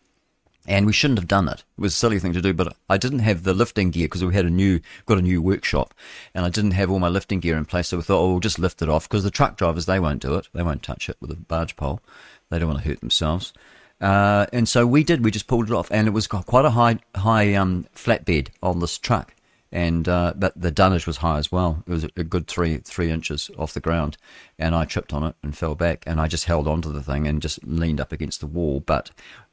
And 0.66 0.86
we 0.86 0.94
shouldn't 0.94 1.18
have 1.18 1.28
done 1.28 1.46
it. 1.46 1.62
It 1.76 1.80
was 1.82 1.92
a 1.92 1.96
silly 1.96 2.18
thing 2.18 2.32
to 2.32 2.40
do, 2.40 2.54
but 2.54 2.74
I 2.88 2.96
didn't 2.96 3.18
have 3.18 3.42
the 3.42 3.52
lifting 3.52 3.90
gear 3.90 4.06
because 4.06 4.24
we 4.24 4.32
had 4.32 4.46
a 4.46 4.50
new, 4.50 4.80
got 5.04 5.18
a 5.18 5.22
new 5.22 5.42
workshop, 5.42 5.92
and 6.34 6.46
I 6.46 6.48
didn't 6.48 6.70
have 6.70 6.90
all 6.90 6.98
my 6.98 7.08
lifting 7.08 7.40
gear 7.40 7.58
in 7.58 7.66
place. 7.66 7.88
So 7.88 7.98
we 7.98 8.02
thought, 8.02 8.22
oh, 8.22 8.30
we'll 8.30 8.40
just 8.40 8.58
lift 8.58 8.80
it 8.80 8.88
off 8.88 9.06
because 9.06 9.24
the 9.24 9.30
truck 9.30 9.58
drivers 9.58 9.84
they 9.84 10.00
won't 10.00 10.22
do 10.22 10.36
it. 10.36 10.48
They 10.54 10.62
won't 10.62 10.82
touch 10.82 11.10
it 11.10 11.18
with 11.20 11.30
a 11.30 11.36
barge 11.36 11.76
pole. 11.76 12.00
They 12.48 12.58
don't 12.58 12.68
want 12.68 12.82
to 12.82 12.88
hurt 12.88 13.00
themselves. 13.00 13.52
Uh, 14.00 14.46
and 14.52 14.68
so 14.68 14.86
we 14.86 15.04
did. 15.04 15.24
We 15.24 15.30
just 15.30 15.46
pulled 15.46 15.70
it 15.70 15.74
off, 15.74 15.90
and 15.90 16.06
it 16.06 16.10
was 16.10 16.26
quite 16.26 16.64
a 16.64 16.70
high, 16.70 16.98
high 17.14 17.54
um, 17.54 17.86
flatbed 17.94 18.48
on 18.62 18.80
this 18.80 18.98
truck, 18.98 19.34
and 19.72 20.08
uh, 20.08 20.34
but 20.36 20.52
the 20.60 20.70
dunnage 20.70 21.06
was 21.06 21.18
high 21.18 21.38
as 21.38 21.50
well. 21.50 21.82
It 21.86 21.90
was 21.90 22.04
a 22.04 22.24
good 22.24 22.46
three 22.46 22.78
three 22.78 23.10
inches 23.10 23.50
off 23.56 23.72
the 23.72 23.80
ground, 23.80 24.16
and 24.58 24.74
I 24.74 24.84
tripped 24.84 25.12
on 25.12 25.22
it 25.22 25.36
and 25.42 25.56
fell 25.56 25.74
back, 25.74 26.04
and 26.06 26.20
I 26.20 26.28
just 26.28 26.44
held 26.44 26.68
onto 26.68 26.92
the 26.92 27.02
thing 27.02 27.26
and 27.26 27.40
just 27.40 27.64
leaned 27.64 28.00
up 28.00 28.12
against 28.12 28.40
the 28.40 28.46
wall. 28.46 28.80
But 28.80 29.10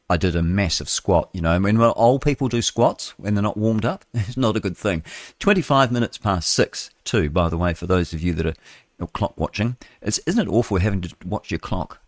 I 0.09 0.17
did 0.17 0.35
a 0.35 0.43
massive 0.43 0.89
squat. 0.89 1.29
You 1.33 1.41
know, 1.41 1.57
when 1.59 1.79
old 1.79 2.21
people 2.21 2.49
do 2.49 2.61
squats 2.61 3.17
when 3.17 3.35
they're 3.35 3.41
not 3.41 3.57
warmed 3.57 3.85
up, 3.85 4.03
it's 4.13 4.35
not 4.35 4.57
a 4.57 4.59
good 4.59 4.75
thing. 4.75 5.03
Twenty 5.39 5.61
five 5.61 5.91
minutes 5.91 6.17
past 6.17 6.49
six, 6.51 6.89
too. 7.05 7.29
By 7.29 7.47
the 7.47 7.57
way, 7.57 7.73
for 7.73 7.87
those 7.87 8.11
of 8.11 8.21
you 8.21 8.33
that 8.33 8.47
are 8.47 9.07
clock 9.07 9.39
watching, 9.39 9.77
it's, 10.01 10.19
isn't 10.19 10.47
it 10.47 10.51
awful 10.51 10.77
having 10.77 11.01
to 11.01 11.15
watch 11.25 11.51
your 11.51 11.59
clock 11.59 11.99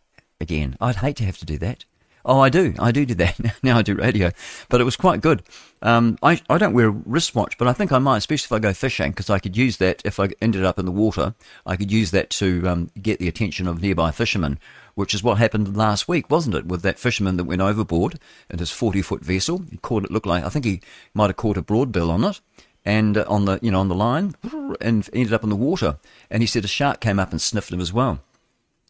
again? 0.42 0.76
I'd 0.82 0.98
hate 0.98 1.16
to 1.18 1.26
have 1.26 1.38
to 1.38 1.46
do 1.46 1.58
that. 1.60 1.86
Oh, 2.26 2.40
I 2.40 2.50
do. 2.50 2.74
I 2.80 2.92
do 2.92 3.06
do 3.06 3.16
that. 3.16 3.38
now 3.64 3.78
I 3.78 3.82
do 3.82 3.96
radio. 3.96 4.32
But 4.70 4.80
it 4.80 4.86
was 4.86 4.96
quite 4.96 5.22
good. 5.22 5.44
Um, 5.82 6.18
I, 6.24 6.42
I 6.50 6.58
don't 6.58 6.74
wear 6.74 6.88
a 6.88 6.92
wristwatch, 6.92 7.58
but 7.58 7.68
I 7.68 7.74
think 7.74 7.92
I 7.92 8.00
might, 8.00 8.18
especially 8.18 8.56
if 8.56 8.58
I 8.58 8.60
go 8.60 8.74
fishing, 8.74 9.12
because 9.12 9.30
I 9.30 9.40
could 9.40 9.58
use 9.58 9.78
that 9.78 10.02
if 10.06 10.20
I 10.20 10.30
ended 10.42 10.64
up 10.64 10.80
in 10.80 10.86
the 10.86 10.92
water. 10.92 11.36
I 11.66 11.76
could 11.76 11.92
use 11.92 12.12
that 12.12 12.30
to 12.32 12.68
um, 12.68 12.92
get 13.02 13.20
the 13.20 13.28
attention 13.28 13.68
of 13.68 13.82
nearby 13.82 14.12
fishermen, 14.12 14.58
which 14.96 15.14
is 15.14 15.22
what 15.22 15.38
happened 15.38 15.76
last 15.76 16.08
week, 16.08 16.30
wasn't 16.30 16.56
it? 16.56 16.66
With 16.66 16.82
that 16.84 17.00
fisherman 17.00 17.36
that 17.36 17.44
went 17.44 17.62
overboard 17.62 18.20
in 18.50 18.60
his 18.60 18.72
40 18.72 19.02
foot 19.02 19.22
vessel. 19.26 19.64
He 19.70 19.78
caught 19.78 20.06
it, 20.06 20.12
looked 20.12 20.26
like, 20.26 20.46
I 20.46 20.50
think 20.50 20.64
he 20.64 20.82
might 21.14 21.28
have 21.28 21.38
caught 21.38 21.58
a 21.58 21.62
broadbill 21.62 22.10
on 22.10 22.24
it 22.24 22.40
and 22.86 23.18
uh, 23.18 23.26
on 23.28 23.44
the, 23.44 23.60
you 23.62 23.72
know, 23.72 23.82
on 23.82 23.90
the 23.90 23.96
line 23.96 24.36
and 24.80 25.10
ended 25.12 25.34
up 25.34 25.44
in 25.44 25.50
the 25.50 25.58
water. 25.58 25.98
And 26.30 26.42
he 26.42 26.48
said 26.48 26.64
a 26.64 26.70
shark 26.70 27.02
came 27.02 27.20
up 27.20 27.32
and 27.32 27.42
sniffed 27.42 27.74
him 27.74 27.82
as 27.82 27.92
well. 27.92 28.22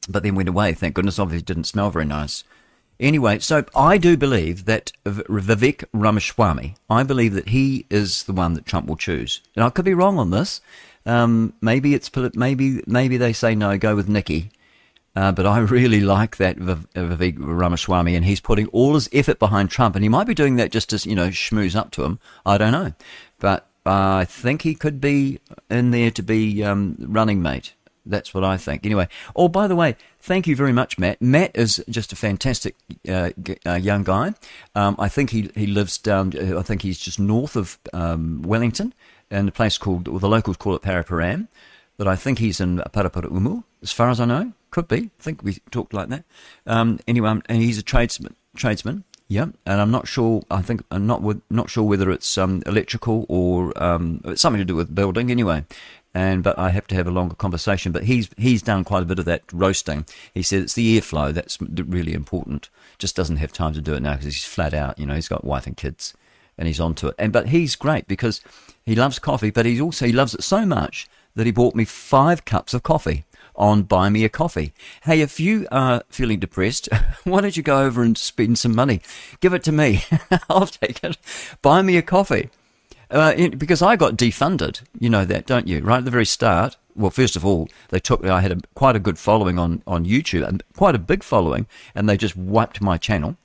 But 0.08 0.22
then 0.22 0.36
went 0.36 0.50
away. 0.50 0.74
Thank 0.74 0.94
goodness, 0.94 1.18
obviously 1.18 1.44
didn't 1.44 1.64
smell 1.64 1.90
very 1.90 2.06
nice. 2.06 2.44
Anyway, 3.04 3.38
so 3.40 3.66
I 3.76 3.98
do 3.98 4.16
believe 4.16 4.64
that 4.64 4.94
Vivek 5.04 5.84
Ramaswamy, 5.92 6.76
I 6.90 7.04
believe 7.04 7.34
that 7.34 7.50
he 7.50 7.86
is 7.90 8.24
the 8.24 8.32
one 8.32 8.54
that 8.54 8.66
Trump 8.66 8.88
will 8.88 8.96
choose. 8.96 9.42
Now 9.58 9.68
I 9.68 9.72
could 9.72 9.84
be 9.84 9.94
wrong 9.94 10.18
on 10.18 10.30
this. 10.30 10.62
Um, 11.06 11.52
maybe 11.60 11.94
it's 11.96 12.10
maybe 12.34 12.82
maybe 12.88 13.18
they 13.18 13.34
say 13.34 13.56
no, 13.56 13.78
go 13.78 13.94
with 13.94 14.08
Nikki. 14.08 14.52
Uh, 15.18 15.34
but 15.34 15.46
I 15.46 15.60
really 15.78 16.00
like 16.00 16.38
that 16.38 16.58
Vivek 16.58 17.36
Ramaswamy, 17.40 18.16
and 18.16 18.24
he's 18.24 18.40
putting 18.40 18.68
all 18.68 18.94
his 18.94 19.10
effort 19.12 19.38
behind 19.38 19.70
Trump, 19.70 19.96
and 19.96 20.04
he 20.04 20.10
might 20.10 20.26
be 20.26 20.34
doing 20.34 20.56
that 20.56 20.72
just 20.72 20.90
to 20.92 21.10
you 21.10 21.16
know 21.16 21.28
schmooze 21.28 21.76
up 21.76 21.92
to 21.92 22.06
him. 22.06 22.20
I 22.46 22.58
don't 22.58 22.72
know, 22.72 22.94
but 23.40 23.68
uh, 23.86 24.16
I 24.16 24.26
think 24.26 24.62
he 24.62 24.76
could 24.76 25.02
be 25.02 25.42
in 25.70 25.92
there 25.92 26.12
to 26.12 26.24
be 26.24 26.64
um, 26.64 26.96
running 27.00 27.42
mate. 27.42 27.74
That's 28.06 28.34
what 28.34 28.44
I 28.44 28.58
think. 28.58 28.86
Anyway, 28.86 29.08
oh, 29.36 29.48
by 29.48 29.68
the 29.68 29.76
way, 29.76 29.96
thank 30.20 30.46
you 30.46 30.56
very 30.56 30.74
much, 30.74 30.98
Matt. 30.98 31.22
Matt 31.22 31.52
is 31.56 31.84
just 31.90 32.12
a 32.12 32.16
fantastic 32.16 32.76
uh, 33.08 33.30
uh, 33.66 33.76
young 33.76 34.04
guy. 34.04 34.34
Um, 34.76 34.96
I 35.00 35.08
think 35.08 35.30
he, 35.30 35.50
he 35.56 35.68
lives 35.68 35.98
down, 35.98 36.34
uh, 36.38 36.60
I 36.60 36.64
think 36.64 36.82
he's 36.82 37.00
just 37.00 37.20
north 37.20 37.56
of 37.56 37.78
um, 37.94 38.42
Wellington 38.42 38.94
in 39.32 39.48
a 39.48 39.52
place 39.52 39.78
called, 39.78 40.08
or 40.08 40.20
the 40.20 40.28
locals 40.28 40.58
call 40.58 40.76
it 40.76 40.82
Paraparam, 40.82 41.48
But 41.98 42.08
I 42.08 42.16
think 42.16 42.40
he's 42.40 42.60
in 42.60 42.80
Paraparaumu, 42.94 43.64
as 43.82 43.92
far 43.92 44.10
as 44.10 44.20
I 44.20 44.26
know. 44.26 44.54
Could 44.72 44.88
be. 44.88 45.12
I 45.20 45.22
think 45.22 45.44
we 45.44 45.60
talked 45.70 45.94
like 45.94 46.10
that. 46.10 46.24
Um, 46.66 47.00
anyway, 47.08 47.30
um, 47.30 47.44
and 47.48 47.62
he's 47.62 47.78
a 47.78 47.84
tradesman. 47.84 48.36
Tradesman. 48.56 49.04
Yeah, 49.28 49.48
and 49.66 49.82
I'm 49.82 49.92
not 49.92 50.08
sure. 50.08 50.44
I 50.52 50.62
think 50.62 50.84
I'm 50.92 51.08
not 51.08 51.22
not 51.50 51.70
sure 51.70 51.84
whether 51.84 52.12
it's 52.12 52.38
um, 52.38 52.62
electrical 52.66 53.26
or 53.30 53.72
um, 53.82 54.22
something 54.36 54.60
to 54.60 54.66
do 54.66 54.76
with 54.76 54.94
building. 54.94 55.32
Anyway, 55.32 55.66
and 56.14 56.44
but 56.44 56.58
I 56.58 56.70
have 56.70 56.88
to 56.88 56.96
have 56.96 57.08
a 57.08 57.12
longer 57.12 57.36
conversation. 57.36 57.92
But 57.92 58.04
he's 58.04 58.30
he's 58.38 58.62
done 58.62 58.84
quite 58.84 59.04
a 59.04 59.06
bit 59.06 59.20
of 59.20 59.26
that 59.26 59.44
roasting. 59.52 60.06
He 60.34 60.44
said 60.44 60.62
it's 60.62 60.74
the 60.74 61.00
airflow 61.00 61.34
that's 61.34 61.58
really 61.62 62.14
important. 62.14 62.70
Just 62.98 63.16
doesn't 63.16 63.38
have 63.38 63.52
time 63.52 63.74
to 63.74 63.82
do 63.82 63.94
it 63.94 64.02
now 64.02 64.14
because 64.14 64.26
he's 64.26 64.46
flat 64.46 64.74
out. 64.74 65.00
You 65.00 65.06
know, 65.06 65.16
he's 65.16 65.28
got 65.28 65.44
wife 65.44 65.68
and 65.68 65.76
kids, 65.78 66.14
and 66.58 66.68
he's 66.68 66.80
onto 66.80 67.08
it. 67.08 67.16
And 67.18 67.34
but 67.34 67.50
he's 67.50 67.76
great 67.76 68.08
because 68.08 68.42
he 68.86 68.96
loves 68.96 69.20
coffee, 69.20 69.50
but 69.50 69.66
he's 69.66 69.82
also 69.82 70.06
he 70.06 70.14
loves 70.14 70.34
it 70.36 70.44
so 70.44 70.66
much 70.66 71.08
that 71.36 71.46
he 71.46 71.52
bought 71.52 71.76
me 71.76 71.86
five 71.86 72.46
cups 72.46 72.74
of 72.74 72.84
coffee 72.84 73.26
on 73.56 73.84
Buy 73.84 74.10
Me 74.10 74.24
a 74.24 74.30
Coffee. 74.30 74.74
Hey, 75.04 75.22
if 75.22 75.40
you 75.40 75.68
are 75.72 76.04
feeling 76.10 76.40
depressed, 76.40 76.90
why 77.24 77.42
don't 77.42 77.58
you 77.58 77.64
go 77.64 77.82
over 77.82 78.02
and 78.04 78.18
spend 78.18 78.58
some 78.58 78.76
money? 78.76 79.02
Give 79.40 79.54
it 79.54 79.64
to 79.64 79.72
me. 79.72 80.04
I'll 80.50 80.68
take 80.68 81.04
it. 81.04 81.18
Buy 81.62 81.82
me 81.82 81.98
a 81.98 82.02
coffee. 82.02 82.50
Uh, 83.14 83.32
in, 83.38 83.58
because 83.60 83.84
I 83.84 83.96
got 83.96 84.18
defunded. 84.18 84.82
You 85.00 85.08
know 85.08 85.24
that, 85.24 85.46
don't 85.46 85.68
you? 85.68 85.82
Right 85.82 86.00
at 86.00 86.06
the 86.06 86.12
very 86.12 86.26
start. 86.26 86.78
Well, 86.96 87.12
first 87.12 87.36
of 87.36 87.46
all, 87.46 87.70
they 87.90 88.00
took. 88.00 88.26
I 88.26 88.42
had 88.42 88.52
a, 88.52 88.58
quite 88.74 88.96
a 88.96 89.00
good 89.00 89.20
following 89.20 89.60
on 89.60 89.84
on 89.86 90.04
YouTube, 90.04 90.48
and 90.48 90.64
quite 90.76 90.96
a 90.96 91.00
big 91.00 91.24
following, 91.24 91.68
and 91.94 92.10
they 92.10 92.18
just 92.18 92.36
wiped 92.36 92.82
my 92.82 92.98
channel, 92.98 93.38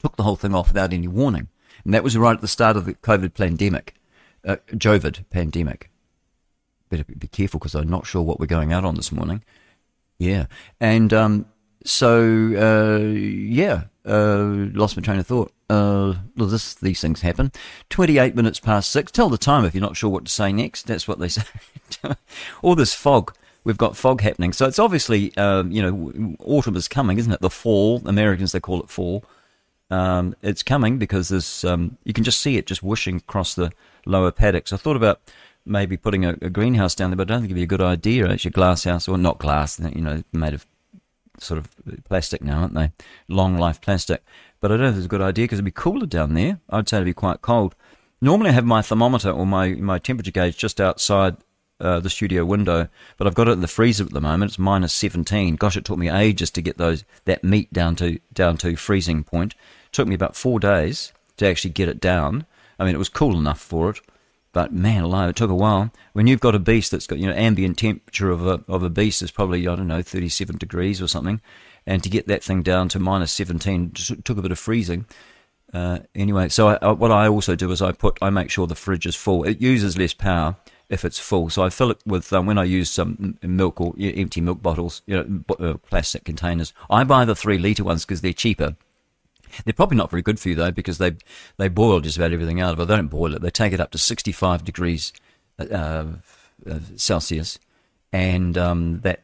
took 0.00 0.16
the 0.16 0.22
whole 0.22 0.36
thing 0.36 0.54
off 0.54 0.68
without 0.68 0.94
any 0.94 1.06
warning, 1.06 1.48
and 1.84 1.92
that 1.92 2.02
was 2.02 2.16
right 2.16 2.34
at 2.34 2.40
the 2.40 2.48
start 2.48 2.78
of 2.78 2.86
the 2.86 2.94
COVID 2.94 3.34
pandemic, 3.34 3.94
uh, 4.46 4.56
Jovid 4.68 5.24
pandemic. 5.28 5.90
Better 6.88 7.04
be 7.04 7.28
careful 7.28 7.60
because 7.60 7.74
I'm 7.74 7.90
not 7.90 8.06
sure 8.06 8.22
what 8.22 8.40
we're 8.40 8.46
going 8.46 8.72
out 8.72 8.86
on 8.86 8.94
this 8.94 9.12
morning. 9.12 9.44
Yeah, 10.18 10.46
and 10.80 11.12
um, 11.12 11.46
so 11.84 12.22
uh, 12.56 13.04
yeah, 13.06 13.84
uh, 14.06 14.70
lost 14.72 14.96
my 14.96 15.02
train 15.02 15.18
of 15.18 15.26
thought. 15.26 15.52
Uh, 15.70 16.14
well, 16.36 16.48
this, 16.48 16.74
these 16.74 17.00
things 17.00 17.20
happen. 17.20 17.52
28 17.90 18.34
minutes 18.34 18.58
past 18.58 18.90
six. 18.90 19.12
Tell 19.12 19.28
the 19.28 19.36
time 19.36 19.64
if 19.64 19.74
you're 19.74 19.82
not 19.82 19.96
sure 19.96 20.10
what 20.10 20.24
to 20.24 20.32
say 20.32 20.52
next. 20.52 20.86
That's 20.86 21.06
what 21.06 21.18
they 21.18 21.28
say. 21.28 21.42
All 22.62 22.74
this 22.74 22.94
fog. 22.94 23.34
We've 23.64 23.76
got 23.76 23.96
fog 23.96 24.22
happening. 24.22 24.52
So 24.54 24.66
it's 24.66 24.78
obviously, 24.78 25.36
um, 25.36 25.70
you 25.70 25.82
know, 25.82 26.36
autumn 26.40 26.76
is 26.76 26.88
coming, 26.88 27.18
isn't 27.18 27.32
it? 27.32 27.40
The 27.40 27.50
fall. 27.50 28.00
Americans, 28.06 28.52
they 28.52 28.60
call 28.60 28.80
it 28.80 28.88
fall. 28.88 29.24
Um, 29.90 30.34
it's 30.42 30.62
coming 30.62 30.98
because 30.98 31.28
there's, 31.28 31.64
um, 31.64 31.98
you 32.04 32.12
can 32.12 32.24
just 32.24 32.40
see 32.40 32.56
it 32.56 32.66
just 32.66 32.82
whooshing 32.82 33.16
across 33.16 33.54
the 33.54 33.72
lower 34.06 34.30
paddocks. 34.30 34.72
I 34.72 34.76
thought 34.76 34.96
about 34.96 35.20
maybe 35.66 35.96
putting 35.96 36.24
a, 36.24 36.30
a 36.40 36.50
greenhouse 36.50 36.94
down 36.94 37.10
there, 37.10 37.16
but 37.16 37.30
I 37.30 37.34
don't 37.34 37.42
think 37.42 37.50
it'd 37.50 37.56
be 37.56 37.62
a 37.62 37.66
good 37.66 37.82
idea. 37.82 38.28
Actually, 38.28 38.50
a 38.50 38.52
glass 38.52 38.84
house, 38.84 39.06
or 39.06 39.18
not 39.18 39.38
glass, 39.38 39.78
you 39.78 40.00
know, 40.00 40.22
made 40.32 40.54
of 40.54 40.66
sort 41.38 41.58
of 41.58 41.68
plastic 42.04 42.42
now, 42.42 42.60
aren't 42.60 42.74
they? 42.74 42.90
Long 43.28 43.56
life 43.56 43.80
plastic. 43.80 44.22
But 44.60 44.72
I 44.72 44.76
don't 44.76 44.84
know 44.84 44.90
if 44.90 44.96
it's 44.96 45.06
a 45.06 45.08
good 45.08 45.20
idea 45.20 45.44
because 45.44 45.58
it'd 45.58 45.64
be 45.64 45.70
cooler 45.70 46.06
down 46.06 46.34
there. 46.34 46.60
I'd 46.68 46.88
say 46.88 46.98
it'd 46.98 47.06
be 47.06 47.14
quite 47.14 47.42
cold. 47.42 47.74
Normally, 48.20 48.50
I 48.50 48.54
have 48.54 48.64
my 48.64 48.82
thermometer 48.82 49.30
or 49.30 49.46
my, 49.46 49.74
my 49.74 49.98
temperature 49.98 50.32
gauge 50.32 50.56
just 50.56 50.80
outside 50.80 51.36
uh, 51.80 52.00
the 52.00 52.10
studio 52.10 52.44
window, 52.44 52.88
but 53.16 53.26
I've 53.26 53.34
got 53.34 53.48
it 53.48 53.52
in 53.52 53.60
the 53.60 53.68
freezer 53.68 54.04
at 54.04 54.10
the 54.10 54.20
moment. 54.20 54.50
It's 54.50 54.58
minus 54.58 54.92
17. 54.92 55.56
Gosh, 55.56 55.76
it 55.76 55.84
took 55.84 55.98
me 55.98 56.10
ages 56.10 56.50
to 56.52 56.62
get 56.62 56.76
those 56.76 57.04
that 57.24 57.44
meat 57.44 57.72
down 57.72 57.94
to 57.96 58.18
down 58.32 58.56
to 58.58 58.76
freezing 58.76 59.22
point. 59.22 59.52
It 59.52 59.92
took 59.92 60.08
me 60.08 60.14
about 60.14 60.36
four 60.36 60.58
days 60.58 61.12
to 61.36 61.46
actually 61.46 61.70
get 61.70 61.88
it 61.88 62.00
down. 62.00 62.46
I 62.78 62.84
mean, 62.84 62.94
it 62.94 62.98
was 62.98 63.08
cool 63.08 63.38
enough 63.38 63.60
for 63.60 63.90
it, 63.90 64.00
but 64.52 64.72
man 64.72 65.04
alive, 65.04 65.30
it 65.30 65.36
took 65.36 65.50
a 65.50 65.54
while. 65.54 65.92
When 66.12 66.26
you've 66.26 66.40
got 66.40 66.54
a 66.54 66.58
beast 66.58 66.90
that's 66.90 67.06
got 67.06 67.18
you 67.18 67.28
know 67.28 67.34
ambient 67.34 67.78
temperature 67.78 68.30
of 68.30 68.46
a 68.46 68.64
of 68.66 68.82
a 68.82 68.90
beast 68.90 69.22
is 69.22 69.30
probably 69.30 69.66
I 69.68 69.76
don't 69.76 69.86
know 69.86 70.02
37 70.02 70.58
degrees 70.58 71.00
or 71.00 71.06
something, 71.06 71.40
and 71.88 72.02
to 72.02 72.10
get 72.10 72.28
that 72.28 72.44
thing 72.44 72.62
down 72.62 72.90
to 72.90 72.98
minus 72.98 73.32
17 73.32 73.92
took 74.22 74.36
a 74.36 74.42
bit 74.42 74.52
of 74.52 74.58
freezing. 74.58 75.06
Uh, 75.72 76.00
anyway, 76.14 76.50
so 76.50 76.68
I, 76.68 76.78
I, 76.82 76.92
what 76.92 77.10
I 77.10 77.28
also 77.28 77.56
do 77.56 77.72
is 77.72 77.80
I 77.80 77.92
put 77.92 78.18
I 78.22 78.28
make 78.30 78.50
sure 78.50 78.66
the 78.66 78.74
fridge 78.74 79.06
is 79.06 79.16
full. 79.16 79.44
It 79.44 79.60
uses 79.60 79.96
less 79.96 80.12
power 80.12 80.56
if 80.90 81.04
it's 81.04 81.18
full, 81.18 81.48
so 81.48 81.62
I 81.62 81.70
fill 81.70 81.90
it 81.90 82.00
with 82.06 82.30
um, 82.32 82.44
when 82.46 82.58
I 82.58 82.64
use 82.64 82.90
some 82.90 83.38
milk 83.42 83.80
or 83.80 83.94
empty 83.98 84.40
milk 84.42 84.62
bottles, 84.62 85.02
you 85.06 85.16
know, 85.16 85.56
uh, 85.58 85.74
plastic 85.78 86.24
containers. 86.24 86.74
I 86.90 87.04
buy 87.04 87.24
the 87.24 87.34
three 87.34 87.58
liter 87.58 87.84
ones 87.84 88.04
because 88.04 88.20
they're 88.20 88.32
cheaper. 88.34 88.76
They're 89.64 89.72
probably 89.72 89.96
not 89.96 90.10
very 90.10 90.22
good 90.22 90.38
for 90.38 90.50
you 90.50 90.54
though 90.54 90.70
because 90.70 90.98
they 90.98 91.16
they 91.56 91.68
boil 91.68 92.00
just 92.00 92.18
about 92.18 92.32
everything 92.32 92.60
out 92.60 92.74
of 92.74 92.80
it. 92.80 92.84
They 92.86 92.96
don't 92.96 93.08
boil 93.08 93.34
it; 93.34 93.40
they 93.40 93.50
take 93.50 93.72
it 93.72 93.80
up 93.80 93.90
to 93.92 93.98
65 93.98 94.62
degrees 94.62 95.14
uh, 95.58 95.64
uh, 95.74 96.04
Celsius 96.96 97.58
and 98.12 98.56
um, 98.56 99.00
that 99.00 99.20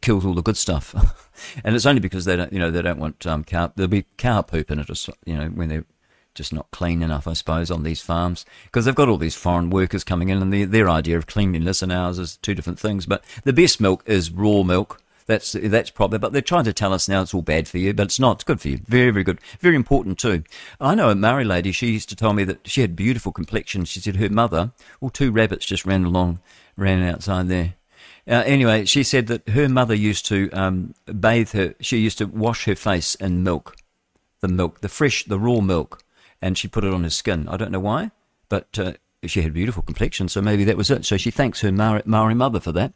kills 0.00 0.26
all 0.26 0.34
the 0.34 0.42
good 0.42 0.56
stuff. 0.56 0.94
and 1.64 1.74
it's 1.74 1.86
only 1.86 2.00
because 2.00 2.24
they 2.24 2.36
don't, 2.36 2.52
you 2.52 2.58
know, 2.58 2.70
they 2.70 2.82
don't 2.82 2.98
want 2.98 3.26
um, 3.26 3.44
cow. 3.44 3.72
There'll 3.74 3.88
be 3.88 4.06
cow 4.16 4.42
poop 4.42 4.70
in 4.70 4.78
it, 4.78 5.08
you 5.24 5.36
know, 5.36 5.46
when 5.48 5.68
they're 5.68 5.84
just 6.34 6.52
not 6.52 6.70
clean 6.70 7.02
enough, 7.02 7.26
I 7.26 7.32
suppose, 7.32 7.70
on 7.70 7.82
these 7.82 8.00
farms 8.00 8.46
because 8.64 8.84
they've 8.84 8.94
got 8.94 9.08
all 9.08 9.16
these 9.16 9.34
foreign 9.34 9.68
workers 9.68 10.04
coming 10.04 10.28
in, 10.28 10.40
and 10.40 10.52
their 10.52 10.66
their 10.66 10.88
idea 10.88 11.18
of 11.18 11.26
cleanliness 11.26 11.82
and 11.82 11.92
ours 11.92 12.18
is 12.18 12.36
two 12.36 12.54
different 12.54 12.78
things. 12.78 13.04
But 13.04 13.24
the 13.44 13.52
best 13.52 13.80
milk 13.80 14.02
is 14.06 14.30
raw 14.30 14.62
milk 14.62 15.02
That's 15.26 15.52
that's 15.52 15.90
probably. 15.90 16.18
But 16.18 16.32
they're 16.32 16.42
trying 16.42 16.64
to 16.64 16.72
tell 16.72 16.92
us 16.92 17.08
now 17.08 17.22
it's 17.22 17.34
all 17.34 17.42
bad 17.42 17.68
for 17.68 17.78
you, 17.78 17.94
but 17.94 18.04
it's 18.04 18.18
not. 18.18 18.38
It's 18.38 18.44
good 18.44 18.60
for 18.60 18.68
you. 18.68 18.78
Very 18.86 19.10
very 19.10 19.22
good. 19.22 19.40
Very 19.60 19.76
important 19.76 20.18
too. 20.18 20.42
I 20.80 20.94
know 20.94 21.10
a 21.10 21.14
Maori 21.14 21.44
lady. 21.44 21.72
She 21.72 21.92
used 21.92 22.08
to 22.08 22.16
tell 22.16 22.32
me 22.32 22.42
that 22.44 22.66
she 22.66 22.80
had 22.80 22.96
beautiful 22.96 23.32
complexion. 23.32 23.84
She 23.84 24.00
said 24.00 24.16
her 24.16 24.28
mother, 24.28 24.72
well, 25.00 25.10
two 25.10 25.30
rabbits 25.30 25.66
just 25.66 25.86
ran 25.86 26.04
along, 26.04 26.40
ran 26.76 27.02
outside 27.02 27.48
there. 27.48 27.74
Uh, 28.30 28.44
anyway, 28.46 28.84
she 28.84 29.02
said 29.02 29.26
that 29.26 29.48
her 29.48 29.68
mother 29.68 29.94
used 29.94 30.24
to 30.26 30.48
um, 30.52 30.94
bathe 31.06 31.50
her. 31.50 31.74
She 31.80 31.98
used 31.98 32.18
to 32.18 32.26
wash 32.26 32.64
her 32.66 32.76
face 32.76 33.16
in 33.16 33.42
milk, 33.42 33.74
the 34.40 34.46
milk, 34.46 34.80
the 34.80 34.88
fresh, 34.88 35.24
the 35.24 35.38
raw 35.38 35.60
milk, 35.60 36.04
and 36.40 36.56
she 36.56 36.68
put 36.68 36.84
it 36.84 36.94
on 36.94 37.02
her 37.02 37.10
skin. 37.10 37.48
I 37.48 37.56
don't 37.56 37.72
know 37.72 37.80
why, 37.80 38.12
but 38.48 38.78
uh, 38.78 38.92
she 39.26 39.42
had 39.42 39.50
a 39.50 39.54
beautiful 39.54 39.82
complexion, 39.82 40.28
so 40.28 40.40
maybe 40.40 40.62
that 40.64 40.76
was 40.76 40.90
it. 40.90 41.04
So 41.04 41.16
she 41.16 41.32
thanks 41.32 41.60
her 41.60 41.72
Maori, 41.72 42.34
mother 42.34 42.60
for 42.60 42.72
that. 42.72 42.92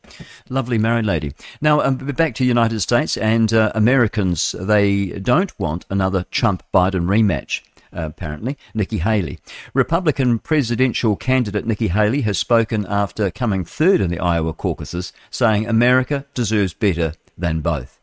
Lovely 0.48 0.78
married 0.78 1.04
lady. 1.04 1.32
Now, 1.60 1.80
um, 1.80 1.96
back 1.96 2.36
to 2.36 2.44
United 2.44 2.80
States 2.80 3.16
and 3.16 3.52
uh, 3.52 3.72
Americans. 3.74 4.54
They 4.58 5.18
don't 5.18 5.58
want 5.58 5.84
another 5.90 6.24
Trump 6.30 6.62
Biden 6.72 7.06
rematch. 7.06 7.60
Apparently, 7.94 8.58
Nikki 8.74 8.98
Haley. 8.98 9.38
Republican 9.72 10.38
presidential 10.38 11.16
candidate 11.16 11.66
Nikki 11.66 11.88
Haley 11.88 12.22
has 12.22 12.38
spoken 12.38 12.84
after 12.86 13.30
coming 13.30 13.64
third 13.64 14.00
in 14.00 14.10
the 14.10 14.18
Iowa 14.18 14.52
caucuses, 14.52 15.12
saying 15.30 15.66
America 15.66 16.26
deserves 16.34 16.74
better 16.74 17.14
than 17.38 17.60
both. 17.60 18.00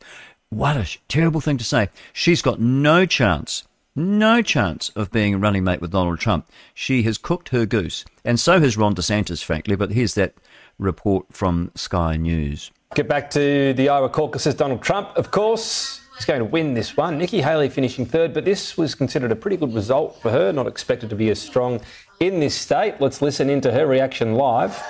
What 0.50 0.78
a 0.78 0.98
terrible 1.08 1.42
thing 1.42 1.58
to 1.58 1.64
say. 1.64 1.90
She's 2.14 2.42
got 2.42 2.60
no 2.60 3.06
chance 3.06 3.64
no 3.96 4.42
chance 4.42 4.90
of 4.96 5.12
being 5.12 5.34
a 5.34 5.38
running 5.38 5.64
mate 5.64 5.82
with 5.82 5.92
Donald 5.92 6.20
Trump. 6.20 6.48
She 6.74 7.04
has 7.04 7.18
cooked 7.18 7.50
her 7.50 7.66
goose, 7.66 8.06
and 8.24 8.40
so 8.40 8.60
has 8.60 8.78
Ron 8.78 8.96
DeSantis, 8.96 9.44
frankly. 9.44 9.76
But 9.76 9.92
here's 9.92 10.14
that 10.16 10.34
report 10.80 11.26
from 11.32 11.72
Sky 11.76 12.18
News. 12.18 12.72
Get 12.96 13.08
back 13.08 13.30
to 13.32 13.74
the 13.74 13.90
Iowa 13.90 14.10
caucuses. 14.10 14.56
Donald 14.56 14.82
Trump, 14.82 15.10
of 15.16 15.32
course, 15.32 16.02
is 16.18 16.26
going 16.26 16.40
to 16.40 16.46
win 16.46 16.74
this 16.74 16.96
one. 16.98 17.18
Nikki 17.18 17.42
Haley 17.42 17.70
finishing 17.70 18.06
third, 18.06 18.34
but 18.34 18.46
this 18.46 18.78
was 18.78 18.96
considered 18.96 19.32
a 19.32 19.36
pretty 19.36 19.58
good 19.58 19.74
result 19.74 20.22
for 20.22 20.32
her, 20.32 20.52
not 20.52 20.68
expected 20.68 21.10
to 21.10 21.16
be 21.16 21.30
as 21.30 21.42
strong 21.42 21.82
in 22.20 22.40
this 22.40 22.56
state. 22.56 22.96
Let's 23.00 23.22
listen 23.22 23.50
into 23.50 23.72
her 23.72 23.86
reaction 23.86 24.36
live. 24.36 24.82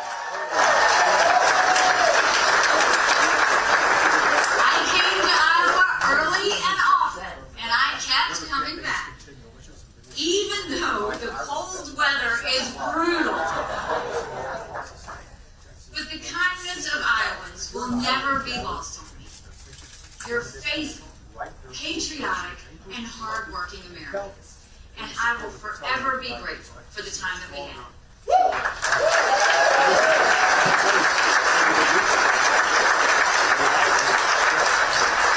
patriotic, 21.82 22.60
and 22.96 23.06
hardworking 23.06 23.80
Americans. 23.92 24.66
And 25.00 25.10
I 25.20 25.42
will 25.42 25.52
forever 25.52 26.11
be 26.22 26.28
grateful 26.42 26.82
for 26.92 27.02
the 27.02 27.10
time 27.10 27.40
that 27.40 27.52
we 27.52 27.58
had. 27.66 27.86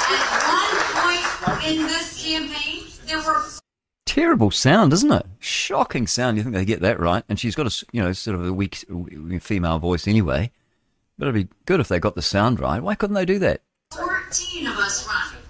At 0.07 0.21
one 0.47 0.77
point 0.93 1.65
in 1.65 1.77
this 1.87 2.23
campaign, 2.23 2.83
there 3.07 3.17
were 3.17 3.43
terrible 4.05 4.51
sound, 4.51 4.93
isn't 4.93 5.11
it? 5.11 5.25
Shocking 5.39 6.05
sound. 6.05 6.37
You 6.37 6.43
think 6.43 6.53
they 6.55 6.65
get 6.65 6.81
that 6.81 6.99
right? 6.99 7.23
And 7.27 7.39
she's 7.39 7.55
got 7.55 7.65
a 7.65 7.85
you 7.91 8.03
know 8.03 8.13
sort 8.13 8.35
of 8.35 8.45
a 8.45 8.53
weak 8.53 8.85
female 9.41 9.79
voice 9.79 10.07
anyway. 10.07 10.51
But 11.17 11.29
it'd 11.29 11.49
be 11.49 11.55
good 11.65 11.79
if 11.79 11.87
they 11.87 11.99
got 11.99 12.13
the 12.13 12.21
sound 12.21 12.59
right. 12.59 12.83
Why 12.83 12.93
couldn't 12.93 13.15
they 13.15 13.25
do 13.25 13.39
that? 13.39 13.61
Fourteen 13.91 14.67
of 14.67 14.77
us 14.77 15.07
running. 15.07 15.41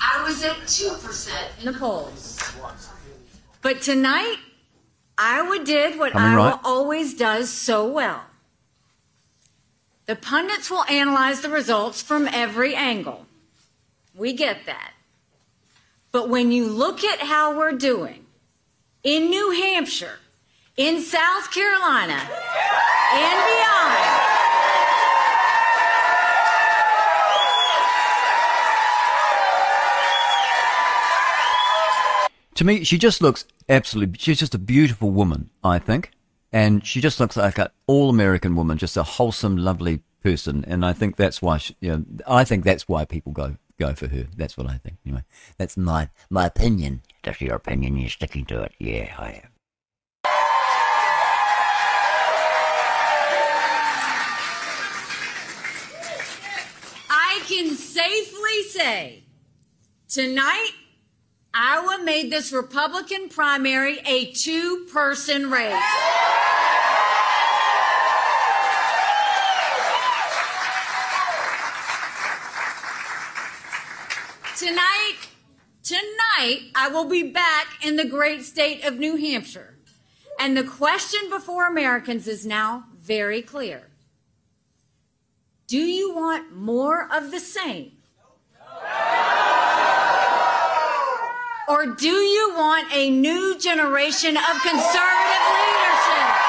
I 0.00 0.22
was 0.24 0.42
at 0.42 0.56
2% 0.56 1.60
in 1.60 1.72
the 1.72 1.78
polls. 1.78 2.38
But 3.66 3.82
tonight, 3.82 4.36
Iowa 5.18 5.64
did 5.64 5.98
what 5.98 6.12
Coming 6.12 6.38
Iowa 6.38 6.50
right. 6.50 6.60
always 6.62 7.14
does 7.14 7.50
so 7.50 7.84
well. 7.84 8.22
The 10.04 10.14
pundits 10.14 10.70
will 10.70 10.84
analyze 10.84 11.40
the 11.40 11.48
results 11.48 12.00
from 12.00 12.28
every 12.28 12.76
angle. 12.76 13.26
We 14.14 14.34
get 14.34 14.66
that. 14.66 14.92
But 16.12 16.28
when 16.28 16.52
you 16.52 16.68
look 16.68 17.02
at 17.02 17.18
how 17.18 17.58
we're 17.58 17.72
doing 17.72 18.24
in 19.02 19.30
New 19.30 19.50
Hampshire, 19.50 20.20
in 20.76 21.00
South 21.00 21.50
Carolina, 21.50 22.20
and 22.22 23.38
beyond, 23.50 24.15
To 32.56 32.64
me, 32.64 32.84
she 32.84 32.96
just 32.96 33.20
looks 33.20 33.44
absolutely. 33.68 34.18
She's 34.18 34.38
just 34.38 34.54
a 34.54 34.58
beautiful 34.58 35.10
woman, 35.10 35.50
I 35.62 35.78
think, 35.78 36.12
and 36.52 36.86
she 36.86 37.02
just 37.02 37.20
looks 37.20 37.36
like 37.36 37.58
an 37.58 37.68
all-American 37.86 38.56
woman, 38.56 38.78
just 38.78 38.96
a 38.96 39.02
wholesome, 39.02 39.58
lovely 39.58 40.00
person. 40.22 40.64
And 40.66 40.82
I 40.82 40.94
think 40.94 41.16
that's 41.16 41.42
why. 41.42 41.58
She, 41.58 41.76
you 41.80 41.90
know, 41.90 42.04
I 42.26 42.44
think 42.44 42.64
that's 42.64 42.88
why 42.88 43.04
people 43.04 43.32
go 43.32 43.56
go 43.78 43.92
for 43.94 44.08
her. 44.08 44.26
That's 44.34 44.56
what 44.56 44.66
I 44.70 44.78
think. 44.78 44.96
Anyway, 45.04 45.24
that's 45.58 45.76
my 45.76 46.08
my 46.30 46.46
opinion. 46.46 47.02
That's 47.22 47.42
your 47.42 47.56
opinion. 47.56 47.98
You're 47.98 48.08
sticking 48.08 48.46
to 48.46 48.62
it. 48.62 48.72
Yeah, 48.78 49.14
I 49.18 49.42
am. 49.44 49.50
I 57.10 57.42
can 57.46 57.74
safely 57.74 58.62
say 58.70 59.24
tonight 60.08 60.72
Iowa 61.58 62.04
made 62.04 62.30
this 62.30 62.52
Republican 62.52 63.30
primary 63.30 63.98
a 64.04 64.30
two 64.32 64.86
person 64.92 65.50
race. 65.50 65.72
Tonight, 74.58 75.16
tonight, 75.82 76.70
I 76.74 76.90
will 76.92 77.06
be 77.06 77.22
back 77.22 77.68
in 77.82 77.96
the 77.96 78.04
great 78.04 78.42
state 78.42 78.84
of 78.84 78.98
New 78.98 79.16
Hampshire. 79.16 79.78
And 80.38 80.54
the 80.58 80.64
question 80.64 81.20
before 81.30 81.66
Americans 81.66 82.28
is 82.28 82.44
now 82.44 82.84
very 82.98 83.40
clear. 83.40 83.88
Do 85.68 85.78
you 85.78 86.14
want 86.14 86.54
more 86.54 87.08
of 87.10 87.30
the 87.30 87.40
same? 87.40 87.92
Or 91.68 91.84
do 91.84 92.08
you 92.08 92.54
want 92.54 92.86
a 92.94 93.10
new 93.10 93.58
generation 93.58 94.36
of 94.36 94.62
conservative 94.62 95.44
leadership? 95.50 96.46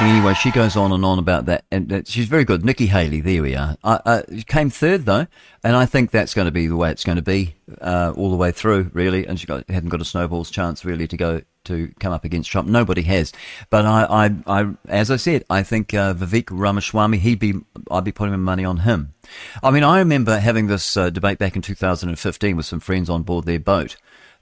Anyway, 0.00 0.34
she 0.34 0.50
goes 0.50 0.76
on 0.76 0.90
and 0.90 1.04
on 1.04 1.20
about 1.20 1.46
that, 1.46 1.64
and 1.70 2.02
she's 2.08 2.26
very 2.26 2.44
good. 2.44 2.64
Nikki 2.64 2.86
Haley, 2.86 3.20
there 3.20 3.40
we 3.40 3.54
are. 3.54 3.76
Uh, 3.84 3.98
uh, 4.04 4.22
came 4.48 4.68
third 4.68 5.04
though, 5.04 5.28
and 5.62 5.76
I 5.76 5.86
think 5.86 6.10
that's 6.10 6.34
going 6.34 6.46
to 6.46 6.52
be 6.52 6.66
the 6.66 6.76
way 6.76 6.90
it's 6.90 7.04
going 7.04 7.16
to 7.16 7.22
be 7.22 7.54
uh, 7.80 8.12
all 8.16 8.30
the 8.32 8.36
way 8.36 8.50
through, 8.50 8.90
really. 8.92 9.24
And 9.24 9.38
she 9.38 9.46
got, 9.46 9.70
hadn't 9.70 9.90
got 9.90 10.00
a 10.00 10.04
snowball's 10.04 10.50
chance 10.50 10.84
really 10.84 11.06
to 11.06 11.16
go 11.16 11.42
to 11.64 11.92
come 12.00 12.12
up 12.12 12.24
against 12.24 12.50
Trump. 12.50 12.68
Nobody 12.68 13.02
has. 13.02 13.32
But 13.70 13.86
I, 13.86 14.04
I, 14.04 14.60
I 14.60 14.74
as 14.88 15.10
I 15.10 15.16
said, 15.16 15.44
I 15.50 15.62
think 15.62 15.94
uh, 15.94 16.14
Vivek 16.14 16.48
Ramaswamy, 16.50 17.18
he'd 17.18 17.38
be, 17.38 17.54
I'd 17.90 18.04
be 18.04 18.12
putting 18.12 18.32
my 18.32 18.38
money 18.38 18.64
on 18.64 18.78
him. 18.78 19.14
I 19.62 19.70
mean, 19.70 19.84
I 19.84 19.98
remember 19.98 20.38
having 20.38 20.66
this 20.66 20.96
uh, 20.96 21.10
debate 21.10 21.38
back 21.38 21.56
in 21.56 21.62
2015 21.62 22.56
with 22.56 22.66
some 22.66 22.80
friends 22.80 23.08
on 23.10 23.22
board 23.22 23.46
their 23.46 23.60
boat. 23.60 23.96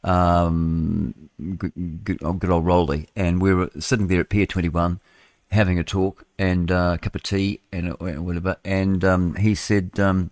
Um, 0.05 1.31
good, 1.59 1.73
good, 2.05 2.19
good 2.19 2.51
old 2.51 2.67
Rolly, 2.67 3.09
and 3.15 3.41
we 3.41 3.55
were 3.55 3.71
sitting 3.79 4.09
there 4.09 4.21
at 4.21 4.31
Pier 4.31 4.47
21 4.47 5.01
having 5.53 5.79
a 5.79 5.85
talk 5.85 6.25
and 6.39 6.73
uh, 6.73 6.93
a 6.95 6.99
cup 6.99 7.15
of 7.15 7.23
tea 7.23 7.61
and 7.71 7.93
whatever. 8.01 8.57
And 8.65 9.05
um, 9.05 9.35
he 9.35 9.55
said, 9.55 10.01
um, 10.01 10.31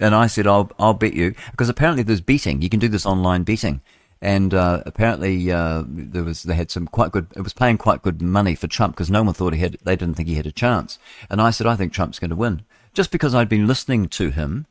and 0.00 0.14
I 0.14 0.26
said, 0.26 0.46
I'll, 0.46 0.70
I'll 0.78 0.94
bet 0.94 1.12
you, 1.12 1.34
because 1.50 1.68
apparently 1.68 2.02
there's 2.02 2.22
betting. 2.22 2.62
You 2.62 2.70
can 2.70 2.80
do 2.80 2.88
this 2.88 3.06
online 3.06 3.44
betting 3.44 3.82
and 4.24 4.54
uh, 4.54 4.82
apparently 4.86 5.52
uh, 5.52 5.84
there 5.86 6.24
was 6.24 6.44
they 6.44 6.54
had 6.54 6.70
some 6.70 6.88
quite 6.88 7.12
good. 7.12 7.26
It 7.36 7.42
was 7.42 7.52
paying 7.52 7.76
quite 7.76 8.00
good 8.00 8.22
money 8.22 8.54
for 8.54 8.66
Trump 8.66 8.96
because 8.96 9.10
no 9.10 9.22
one 9.22 9.34
thought 9.34 9.52
he 9.52 9.60
had. 9.60 9.76
They 9.84 9.96
didn't 9.96 10.14
think 10.14 10.30
he 10.30 10.36
had 10.36 10.46
a 10.46 10.52
chance. 10.52 10.98
And 11.28 11.42
I 11.42 11.50
said, 11.50 11.66
I 11.66 11.76
think 11.76 11.92
Trump's 11.92 12.18
going 12.18 12.30
to 12.30 12.36
win, 12.36 12.62
just 12.94 13.10
because 13.10 13.34
I'd 13.34 13.50
been 13.50 13.66
listening 13.66 14.08
to 14.08 14.30
him 14.30 14.66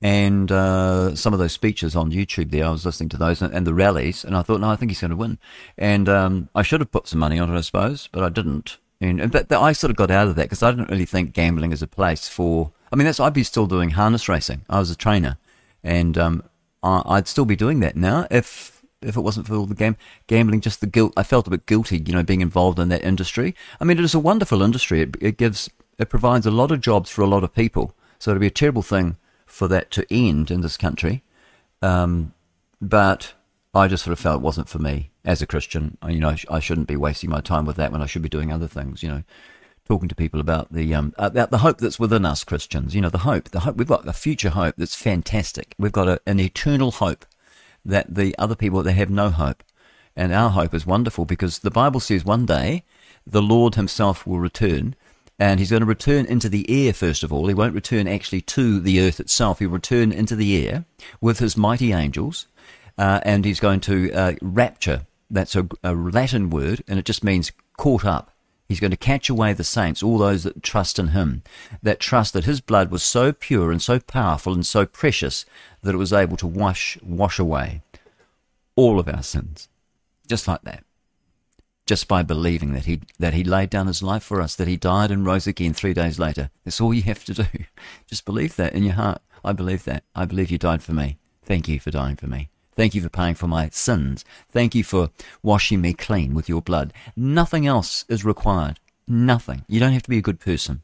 and 0.00 0.50
uh, 0.50 1.14
some 1.14 1.34
of 1.34 1.38
those 1.38 1.52
speeches 1.52 1.94
on 1.94 2.10
YouTube. 2.10 2.50
There, 2.50 2.64
I 2.64 2.70
was 2.70 2.86
listening 2.86 3.10
to 3.10 3.18
those 3.18 3.42
and, 3.42 3.52
and 3.52 3.66
the 3.66 3.74
rallies, 3.74 4.24
and 4.24 4.34
I 4.34 4.40
thought, 4.40 4.62
no, 4.62 4.70
I 4.70 4.76
think 4.76 4.90
he's 4.90 5.02
going 5.02 5.10
to 5.10 5.16
win. 5.16 5.36
And 5.76 6.08
um, 6.08 6.48
I 6.54 6.62
should 6.62 6.80
have 6.80 6.90
put 6.90 7.06
some 7.06 7.20
money 7.20 7.38
on 7.38 7.54
it, 7.54 7.58
I 7.58 7.60
suppose, 7.60 8.08
but 8.10 8.24
I 8.24 8.30
didn't. 8.30 8.78
And 9.02 9.30
but, 9.30 9.52
I 9.52 9.72
sort 9.72 9.90
of 9.90 9.96
got 9.98 10.10
out 10.10 10.28
of 10.28 10.36
that 10.36 10.44
because 10.44 10.62
I 10.62 10.70
didn't 10.70 10.90
really 10.90 11.04
think 11.04 11.34
gambling 11.34 11.72
is 11.72 11.82
a 11.82 11.86
place 11.86 12.28
for. 12.28 12.72
I 12.90 12.96
mean, 12.96 13.04
that's 13.04 13.20
I'd 13.20 13.34
be 13.34 13.44
still 13.44 13.66
doing 13.66 13.90
harness 13.90 14.26
racing. 14.26 14.62
I 14.70 14.78
was 14.78 14.90
a 14.90 14.96
trainer, 14.96 15.36
and 15.84 16.16
um, 16.16 16.42
I'd 16.82 17.28
still 17.28 17.44
be 17.44 17.56
doing 17.56 17.80
that 17.80 17.96
now 17.96 18.26
if 18.30 18.69
if 19.02 19.16
it 19.16 19.20
wasn't 19.20 19.46
for 19.46 19.54
all 19.54 19.66
the 19.66 19.74
gam- 19.74 19.96
gambling, 20.26 20.60
just 20.60 20.80
the 20.80 20.86
guilt. 20.86 21.12
I 21.16 21.22
felt 21.22 21.46
a 21.46 21.50
bit 21.50 21.66
guilty, 21.66 22.02
you 22.04 22.12
know, 22.12 22.22
being 22.22 22.40
involved 22.40 22.78
in 22.78 22.88
that 22.90 23.04
industry. 23.04 23.54
I 23.80 23.84
mean, 23.84 23.98
it 23.98 24.04
is 24.04 24.14
a 24.14 24.18
wonderful 24.18 24.62
industry. 24.62 25.02
It, 25.02 25.16
it 25.20 25.36
gives, 25.36 25.70
it 25.98 26.10
provides 26.10 26.46
a 26.46 26.50
lot 26.50 26.70
of 26.70 26.80
jobs 26.80 27.10
for 27.10 27.22
a 27.22 27.26
lot 27.26 27.44
of 27.44 27.54
people. 27.54 27.94
So 28.18 28.30
it'd 28.30 28.40
be 28.40 28.46
a 28.46 28.50
terrible 28.50 28.82
thing 28.82 29.16
for 29.46 29.68
that 29.68 29.90
to 29.92 30.06
end 30.10 30.50
in 30.50 30.60
this 30.60 30.76
country. 30.76 31.22
Um, 31.82 32.34
but 32.80 33.34
I 33.74 33.88
just 33.88 34.04
sort 34.04 34.12
of 34.12 34.18
felt 34.18 34.40
it 34.40 34.44
wasn't 34.44 34.68
for 34.68 34.78
me 34.78 35.10
as 35.24 35.42
a 35.42 35.46
Christian. 35.46 35.96
You 36.06 36.20
know, 36.20 36.36
I 36.48 36.60
shouldn't 36.60 36.88
be 36.88 36.96
wasting 36.96 37.30
my 37.30 37.40
time 37.40 37.64
with 37.64 37.76
that 37.76 37.92
when 37.92 38.02
I 38.02 38.06
should 38.06 38.22
be 38.22 38.28
doing 38.28 38.52
other 38.52 38.66
things. 38.66 39.02
You 39.02 39.08
know, 39.08 39.22
talking 39.86 40.08
to 40.08 40.14
people 40.14 40.40
about 40.40 40.72
the 40.72 40.94
um, 40.94 41.12
about 41.18 41.50
the 41.50 41.58
hope 41.58 41.78
that's 41.78 41.98
within 41.98 42.24
us 42.24 42.44
Christians. 42.44 42.94
You 42.94 43.00
know, 43.00 43.10
the 43.10 43.18
hope, 43.18 43.50
the 43.50 43.60
hope 43.60 43.76
we've 43.76 43.88
got 43.88 44.06
a 44.06 44.12
future 44.12 44.50
hope 44.50 44.76
that's 44.76 44.94
fantastic. 44.94 45.74
We've 45.78 45.92
got 45.92 46.08
a, 46.08 46.20
an 46.26 46.40
eternal 46.40 46.90
hope 46.90 47.24
that 47.84 48.14
the 48.14 48.36
other 48.38 48.54
people 48.54 48.82
they 48.82 48.92
have 48.92 49.10
no 49.10 49.30
hope, 49.30 49.62
and 50.16 50.32
our 50.32 50.50
hope 50.50 50.74
is 50.74 50.86
wonderful 50.86 51.24
because 51.24 51.60
the 51.60 51.70
Bible 51.70 52.00
says 52.00 52.24
one 52.24 52.46
day 52.46 52.84
the 53.26 53.42
Lord 53.42 53.74
Himself 53.74 54.26
will 54.26 54.40
return. 54.40 54.94
And 55.38 55.58
he's 55.58 55.70
going 55.70 55.80
to 55.80 55.86
return 55.86 56.26
into 56.26 56.50
the 56.50 56.66
air, 56.68 56.92
first 56.92 57.22
of 57.22 57.32
all. 57.32 57.46
He 57.46 57.54
won't 57.54 57.74
return 57.74 58.06
actually 58.06 58.42
to 58.42 58.78
the 58.78 59.00
earth 59.00 59.20
itself. 59.20 59.58
He'll 59.58 59.70
return 59.70 60.12
into 60.12 60.36
the 60.36 60.68
air 60.68 60.84
with 61.22 61.38
his 61.38 61.56
mighty 61.56 61.94
angels. 61.94 62.46
Uh, 62.98 63.20
and 63.22 63.46
he's 63.46 63.58
going 63.58 63.80
to 63.80 64.12
uh, 64.12 64.34
rapture. 64.42 65.06
That's 65.30 65.56
a, 65.56 65.66
a 65.82 65.94
Latin 65.94 66.50
word, 66.50 66.84
and 66.86 66.98
it 66.98 67.06
just 67.06 67.24
means 67.24 67.52
caught 67.78 68.04
up. 68.04 68.36
He's 68.70 68.78
going 68.78 68.92
to 68.92 68.96
catch 68.96 69.28
away 69.28 69.52
the 69.52 69.64
saints, 69.64 70.00
all 70.00 70.16
those 70.16 70.44
that 70.44 70.62
trust 70.62 71.00
in 71.00 71.08
him, 71.08 71.42
that 71.82 71.98
trust 71.98 72.34
that 72.34 72.44
his 72.44 72.60
blood 72.60 72.92
was 72.92 73.02
so 73.02 73.32
pure 73.32 73.72
and 73.72 73.82
so 73.82 73.98
powerful 73.98 74.54
and 74.54 74.64
so 74.64 74.86
precious 74.86 75.44
that 75.82 75.92
it 75.92 75.98
was 75.98 76.12
able 76.12 76.36
to 76.36 76.46
wash 76.46 76.96
wash 77.02 77.40
away 77.40 77.82
all 78.76 79.00
of 79.00 79.08
our 79.08 79.24
sins, 79.24 79.68
just 80.28 80.46
like 80.46 80.62
that 80.62 80.84
just 81.84 82.06
by 82.06 82.22
believing 82.22 82.72
that 82.72 82.84
he 82.84 83.00
that 83.18 83.34
he 83.34 83.42
laid 83.42 83.68
down 83.68 83.88
his 83.88 84.00
life 84.00 84.22
for 84.22 84.40
us, 84.40 84.54
that 84.54 84.68
he 84.68 84.76
died 84.76 85.10
and 85.10 85.26
rose 85.26 85.48
again 85.48 85.74
three 85.74 85.92
days 85.92 86.20
later. 86.20 86.48
That's 86.64 86.80
all 86.80 86.94
you 86.94 87.02
have 87.02 87.24
to 87.24 87.34
do. 87.34 87.46
Just 88.06 88.24
believe 88.24 88.54
that 88.54 88.74
in 88.74 88.84
your 88.84 88.94
heart. 88.94 89.20
I 89.44 89.52
believe 89.52 89.82
that. 89.86 90.04
I 90.14 90.24
believe 90.24 90.52
you 90.52 90.58
died 90.58 90.84
for 90.84 90.92
me. 90.92 91.18
Thank 91.42 91.66
you 91.66 91.80
for 91.80 91.90
dying 91.90 92.14
for 92.14 92.28
me. 92.28 92.48
Thank 92.80 92.94
you 92.94 93.02
for 93.02 93.10
paying 93.10 93.34
for 93.34 93.46
my 93.46 93.68
sins. 93.68 94.24
Thank 94.50 94.74
you 94.74 94.82
for 94.82 95.10
washing 95.42 95.82
me 95.82 95.92
clean 95.92 96.32
with 96.32 96.48
your 96.48 96.62
blood. 96.62 96.94
Nothing 97.14 97.66
else 97.66 98.06
is 98.08 98.24
required. 98.24 98.80
Nothing. 99.06 99.66
You 99.68 99.80
don't 99.80 99.92
have 99.92 100.04
to 100.04 100.08
be 100.08 100.16
a 100.16 100.22
good 100.22 100.40
person. 100.40 100.80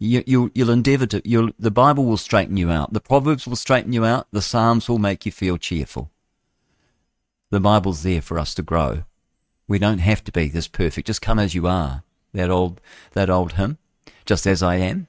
You, 0.00 0.24
you, 0.26 0.50
you'll 0.52 0.70
endeavor 0.70 1.06
to, 1.06 1.22
you'll, 1.24 1.52
the 1.60 1.70
Bible 1.70 2.06
will 2.06 2.16
straighten 2.16 2.56
you 2.56 2.72
out. 2.72 2.92
The 2.92 3.00
Proverbs 3.00 3.46
will 3.46 3.54
straighten 3.54 3.92
you 3.92 4.04
out. 4.04 4.26
The 4.32 4.42
Psalms 4.42 4.88
will 4.88 4.98
make 4.98 5.24
you 5.24 5.30
feel 5.30 5.58
cheerful. 5.58 6.10
The 7.50 7.60
Bible's 7.60 8.02
there 8.02 8.20
for 8.20 8.36
us 8.36 8.52
to 8.54 8.62
grow 8.62 9.04
we 9.68 9.78
don't 9.78 9.98
have 9.98 10.24
to 10.24 10.32
be 10.32 10.48
this 10.48 10.68
perfect. 10.68 11.06
Just 11.06 11.22
come 11.22 11.38
as 11.38 11.54
you 11.54 11.68
are. 11.68 12.02
That 12.34 12.50
old, 12.50 12.80
that 13.12 13.30
old 13.30 13.52
hymn, 13.52 13.78
just 14.26 14.46
as 14.46 14.62
I 14.62 14.76
am. 14.76 15.06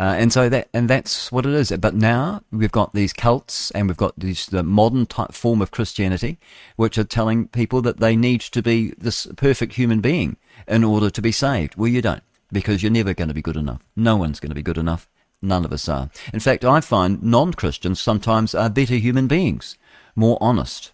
Uh, 0.00 0.14
and 0.16 0.32
so 0.32 0.48
that, 0.48 0.66
and 0.72 0.88
that's 0.88 1.30
what 1.30 1.44
it 1.44 1.52
is. 1.52 1.70
But 1.78 1.94
now 1.94 2.40
we've 2.50 2.72
got 2.72 2.94
these 2.94 3.12
cults 3.12 3.70
and 3.72 3.86
we've 3.86 3.98
got 3.98 4.18
this 4.18 4.46
the 4.46 4.62
modern 4.62 5.04
type 5.04 5.34
form 5.34 5.60
of 5.60 5.72
Christianity, 5.72 6.38
which 6.76 6.96
are 6.96 7.04
telling 7.04 7.48
people 7.48 7.82
that 7.82 8.00
they 8.00 8.16
need 8.16 8.40
to 8.40 8.62
be 8.62 8.94
this 8.96 9.26
perfect 9.36 9.74
human 9.74 10.00
being 10.00 10.38
in 10.66 10.84
order 10.84 11.10
to 11.10 11.20
be 11.20 11.32
saved. 11.32 11.76
Well, 11.76 11.88
you 11.88 12.00
don't, 12.00 12.22
because 12.50 12.82
you're 12.82 12.90
never 12.90 13.12
going 13.12 13.28
to 13.28 13.34
be 13.34 13.42
good 13.42 13.58
enough. 13.58 13.82
No 13.94 14.16
one's 14.16 14.40
going 14.40 14.48
to 14.48 14.54
be 14.54 14.62
good 14.62 14.78
enough. 14.78 15.06
None 15.42 15.66
of 15.66 15.72
us 15.72 15.86
are. 15.86 16.08
In 16.32 16.40
fact, 16.40 16.64
I 16.64 16.80
find 16.80 17.22
non-Christians 17.22 18.00
sometimes 18.00 18.54
are 18.54 18.70
better 18.70 18.94
human 18.94 19.26
beings, 19.26 19.76
more 20.16 20.38
honest 20.40 20.92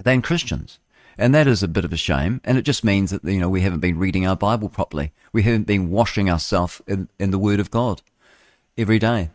than 0.00 0.22
Christians. 0.22 0.78
And 1.18 1.34
that 1.34 1.48
is 1.48 1.62
a 1.64 1.68
bit 1.68 1.84
of 1.84 1.92
a 1.92 1.96
shame. 1.96 2.40
And 2.44 2.56
it 2.56 2.62
just 2.62 2.84
means 2.84 3.10
that, 3.10 3.24
you 3.24 3.40
know, 3.40 3.48
we 3.48 3.62
haven't 3.62 3.80
been 3.80 3.98
reading 3.98 4.28
our 4.28 4.36
Bible 4.36 4.68
properly. 4.68 5.12
We 5.32 5.42
haven't 5.42 5.66
been 5.66 5.90
washing 5.90 6.30
ourselves 6.30 6.80
in, 6.86 7.08
in 7.18 7.32
the 7.32 7.38
Word 7.38 7.60
of 7.60 7.70
God 7.70 8.00
every 8.76 8.98
day. 8.98 9.30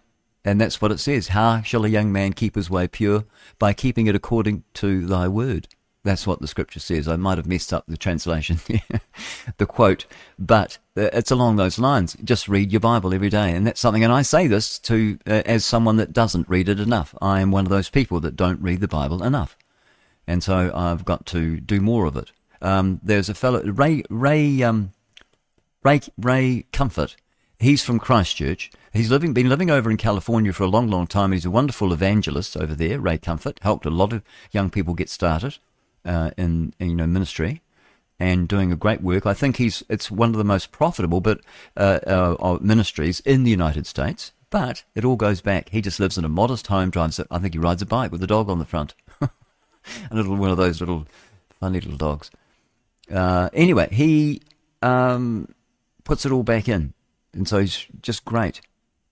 And 0.45 0.61
that's 0.61 0.81
what 0.81 0.91
it 0.91 0.99
says. 0.99 1.29
How 1.29 1.61
shall 1.61 1.85
a 1.85 1.89
young 1.89 2.11
man 2.11 2.33
keep 2.33 2.55
his 2.55 2.69
way 2.69 2.87
pure? 2.87 3.25
By 3.59 3.73
keeping 3.73 4.07
it 4.07 4.15
according 4.15 4.63
to 4.75 5.05
thy 5.05 5.27
word. 5.27 5.67
That's 6.03 6.25
what 6.25 6.39
the 6.39 6.47
scripture 6.47 6.79
says. 6.79 7.07
I 7.07 7.17
might 7.17 7.37
have 7.37 7.47
messed 7.47 7.73
up 7.73 7.83
the 7.85 7.97
translation, 7.97 8.59
the 9.57 9.65
quote, 9.65 10.05
but 10.39 10.77
uh, 10.95 11.09
it's 11.11 11.31
along 11.31 11.57
those 11.57 11.79
lines. 11.79 12.15
Just 12.23 12.47
read 12.47 12.71
your 12.71 12.79
Bible 12.79 13.13
every 13.13 13.29
day. 13.29 13.51
And 13.51 13.67
that's 13.67 13.81
something, 13.81 14.05
and 14.05 14.13
I 14.13 14.21
say 14.21 14.47
this 14.47 14.79
to, 14.79 15.19
uh, 15.27 15.41
as 15.45 15.65
someone 15.65 15.97
that 15.97 16.13
doesn't 16.13 16.47
read 16.47 16.69
it 16.69 16.79
enough. 16.79 17.13
I 17.21 17.41
am 17.41 17.51
one 17.51 17.65
of 17.65 17.69
those 17.69 17.89
people 17.89 18.21
that 18.21 18.37
don't 18.37 18.61
read 18.61 18.79
the 18.79 18.87
Bible 18.87 19.21
enough 19.21 19.57
and 20.27 20.43
so 20.43 20.71
I've 20.75 21.05
got 21.05 21.25
to 21.27 21.59
do 21.59 21.79
more 21.79 22.05
of 22.05 22.17
it. 22.17 22.31
Um, 22.61 22.99
there's 23.01 23.29
a 23.29 23.33
fellow 23.33 23.63
Ray 23.63 24.03
Ray 24.09 24.61
um, 24.61 24.91
Ray 25.83 26.01
Ray 26.17 26.65
Comfort. 26.73 27.15
He's 27.59 27.83
from 27.83 27.97
Christchurch. 27.97 28.69
He's 28.97 29.11
living 29.11 29.31
been 29.31 29.47
living 29.47 29.69
over 29.69 29.91
in 29.91 29.97
California 29.97 30.51
for 30.51 30.63
a 30.63 30.67
long, 30.67 30.87
long 30.87 31.05
time. 31.05 31.31
He's 31.31 31.45
a 31.45 31.51
wonderful 31.51 31.93
evangelist 31.93 32.57
over 32.57 32.73
there. 32.73 32.99
Ray 32.99 33.19
Comfort 33.19 33.59
helped 33.61 33.85
a 33.85 33.91
lot 33.91 34.11
of 34.11 34.23
young 34.51 34.71
people 34.71 34.95
get 34.95 35.07
started 35.07 35.59
uh, 36.03 36.31
in, 36.35 36.73
in, 36.79 36.89
you 36.89 36.95
know 36.95 37.05
ministry 37.05 37.61
and 38.19 38.47
doing 38.47 38.71
a 38.71 38.75
great 38.75 39.01
work. 39.01 39.27
I 39.27 39.35
think 39.35 39.57
he's 39.57 39.83
it's 39.87 40.09
one 40.09 40.29
of 40.29 40.37
the 40.37 40.43
most 40.43 40.71
profitable 40.71 41.21
but 41.21 41.41
uh, 41.77 41.99
uh, 42.07 42.57
ministries 42.59 43.19
in 43.19 43.43
the 43.43 43.51
United 43.51 43.85
States. 43.85 44.31
But 44.49 44.83
it 44.95 45.05
all 45.05 45.15
goes 45.15 45.41
back. 45.41 45.69
He 45.69 45.79
just 45.79 45.99
lives 45.99 46.17
in 46.17 46.25
a 46.25 46.29
modest 46.29 46.65
home, 46.65 46.89
drives. 46.89 47.19
I 47.29 47.37
think 47.37 47.53
he 47.53 47.59
rides 47.59 47.83
a 47.83 47.85
bike 47.85 48.11
with 48.11 48.23
a 48.23 48.27
dog 48.27 48.49
on 48.49 48.57
the 48.57 48.65
front. 48.65 48.95
a 49.21 49.29
little 50.11 50.35
one 50.35 50.49
of 50.49 50.57
those 50.57 50.79
little 50.79 51.05
funny 51.59 51.79
little 51.81 51.97
dogs. 51.97 52.31
Uh, 53.13 53.51
anyway, 53.53 53.89
he 53.91 54.41
um, 54.81 55.53
puts 56.03 56.25
it 56.25 56.31
all 56.31 56.41
back 56.41 56.67
in, 56.67 56.95
and 57.33 57.47
so 57.47 57.59
he's 57.59 57.85
just 58.01 58.25
great. 58.25 58.59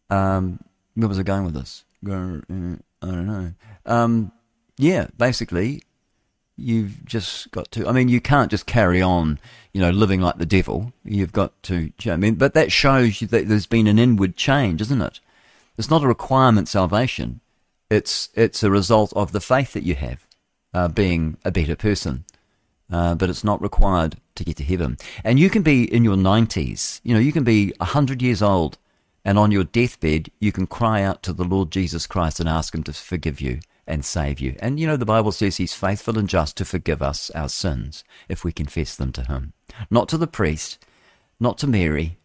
Um, 0.10 0.64
where 0.96 1.08
was 1.08 1.20
I 1.20 1.24
going 1.24 1.46
with 1.46 1.54
this? 1.54 1.84
I 2.06 2.10
don't 3.08 3.28
know. 3.28 3.54
Um, 3.86 4.32
yeah, 4.78 5.08
basically, 5.18 5.82
you've 6.58 7.06
just 7.06 7.52
got 7.52 7.72
to. 7.72 7.88
I 7.88 7.92
mean, 7.92 8.10
you 8.10 8.22
can't 8.22 8.52
just 8.52 8.66
carry 8.66 9.02
on, 9.02 9.40
you 9.74 9.82
know, 9.82 9.92
living 9.92 10.22
like 10.22 10.38
the 10.38 10.46
devil. 10.46 10.94
You've 11.04 11.34
got 11.34 11.62
to. 11.64 11.92
I 12.06 12.18
mean, 12.18 12.36
but 12.36 12.54
that 12.54 12.72
shows 12.72 13.22
you 13.22 13.28
that 13.28 13.48
there's 13.48 13.66
been 13.66 13.88
an 13.88 14.00
inward 14.00 14.36
change, 14.36 14.82
isn't 14.82 15.02
it? 15.02 15.20
It's 15.78 15.90
not 15.90 16.04
a 16.04 16.08
requirement 16.08 16.68
salvation. 16.68 17.42
It's 17.90 18.30
it's 18.34 18.64
a 18.64 18.72
result 18.72 19.14
of 19.16 19.32
the 19.32 19.42
faith 19.42 19.74
that 19.74 19.84
you 19.84 19.96
have 19.96 20.26
uh, 20.74 20.88
being 20.88 21.38
a 21.46 21.52
better 21.52 21.76
person. 21.76 22.26
Uh, 22.92 23.16
but 23.16 23.32
it's 23.32 23.44
not 23.44 23.62
required 23.62 24.18
to 24.36 24.44
get 24.44 24.58
to 24.58 24.64
heaven. 24.64 24.98
And 25.24 25.40
you 25.40 25.50
can 25.50 25.64
be 25.64 25.92
in 25.92 26.04
your 26.04 26.16
90s, 26.16 27.02
you 27.04 27.16
know, 27.16 27.20
you 27.20 27.32
can 27.32 27.44
be 27.44 27.74
100 27.78 28.22
years 28.22 28.44
old, 28.44 28.78
and 29.26 29.40
on 29.40 29.52
your 29.52 29.64
deathbed, 29.64 30.30
you 30.40 30.52
can 30.52 30.68
cry 30.68 31.02
out 31.02 31.24
to 31.24 31.34
the 31.34 31.44
Lord 31.44 31.72
Jesus 31.72 32.06
Christ 32.06 32.40
and 32.40 32.48
ask 32.48 32.74
Him 32.74 32.84
to 32.84 32.94
forgive 32.94 33.42
you 33.42 33.60
and 33.88 34.06
save 34.06 34.40
you. 34.40 34.56
And, 34.60 34.80
you 34.80 34.88
know, 34.88 34.98
the 34.98 35.06
Bible 35.06 35.32
says 35.32 35.58
He's 35.58 35.74
faithful 35.74 36.18
and 36.18 36.30
just 36.30 36.56
to 36.58 36.66
forgive 36.66 37.02
us 37.02 37.32
our 37.32 37.50
sins 37.50 38.04
if 38.30 38.44
we 38.44 38.52
confess 38.52 38.96
them 38.96 39.12
to 39.14 39.24
Him. 39.24 39.54
Not 39.90 40.08
to 40.10 40.18
the 40.18 40.28
priest, 40.28 40.78
not 41.40 41.58
to 41.58 41.68
Mary, 41.68 42.18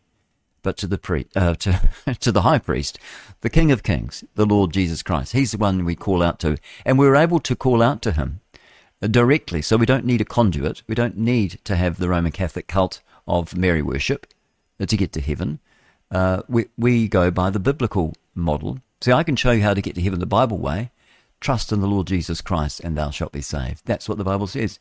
but 0.63 0.77
to 0.77 0.87
the 0.87 0.99
pre- 0.99 1.27
uh, 1.35 1.55
to 1.59 1.91
to 2.21 2.31
the 2.31 2.43
high 2.43 2.59
priest, 2.59 2.99
the 3.41 3.51
King 3.51 3.73
of 3.73 3.83
Kings, 3.83 4.23
the 4.35 4.47
Lord 4.47 4.73
Jesus 4.73 5.03
Christ. 5.03 5.33
He's 5.33 5.53
the 5.53 5.59
one 5.59 5.85
we 5.85 5.97
call 5.97 6.23
out 6.23 6.39
to, 6.41 6.59
and 6.85 6.99
we're 6.99 7.17
able 7.17 7.41
to 7.41 7.57
call 7.57 7.83
out 7.83 8.03
to 8.03 8.13
him 8.13 8.41
directly. 9.01 9.63
So 9.63 9.79
we 9.79 9.87
don't 9.87 10.05
need 10.05 10.21
a 10.21 10.27
conduit. 10.27 10.83
We 10.87 10.95
don't 10.95 11.17
need 11.17 11.61
to 11.65 11.77
have 11.77 11.97
the 11.97 12.09
Roman 12.09 12.33
Catholic 12.33 12.69
cult 12.69 13.01
of 13.27 13.57
Mary 13.57 13.81
worship 13.81 14.27
to 14.79 14.97
get 14.97 15.13
to 15.13 15.21
heaven. 15.21 15.61
Uh, 16.11 16.43
we 16.49 16.67
we 16.77 17.09
go 17.09 17.31
by 17.31 17.51
the 17.51 17.61
biblical 17.61 18.15
model. 18.35 18.79
See, 19.01 19.13
I 19.13 19.23
can 19.23 19.37
show 19.37 19.53
you 19.53 19.63
how 19.63 19.75
to 19.75 19.83
get 19.83 19.95
to 19.95 20.03
heaven 20.03 20.21
the 20.21 20.27
Bible 20.27 20.59
way. 20.59 20.91
Trust 21.41 21.73
in 21.73 21.81
the 21.81 21.87
Lord 21.87 22.07
Jesus 22.07 22.41
Christ, 22.41 22.81
and 22.81 22.97
thou 22.97 23.11
shalt 23.11 23.33
be 23.33 23.41
saved. 23.41 23.83
That's 23.87 24.09
what 24.09 24.19
the 24.19 24.25
Bible 24.25 24.47
says. 24.47 24.79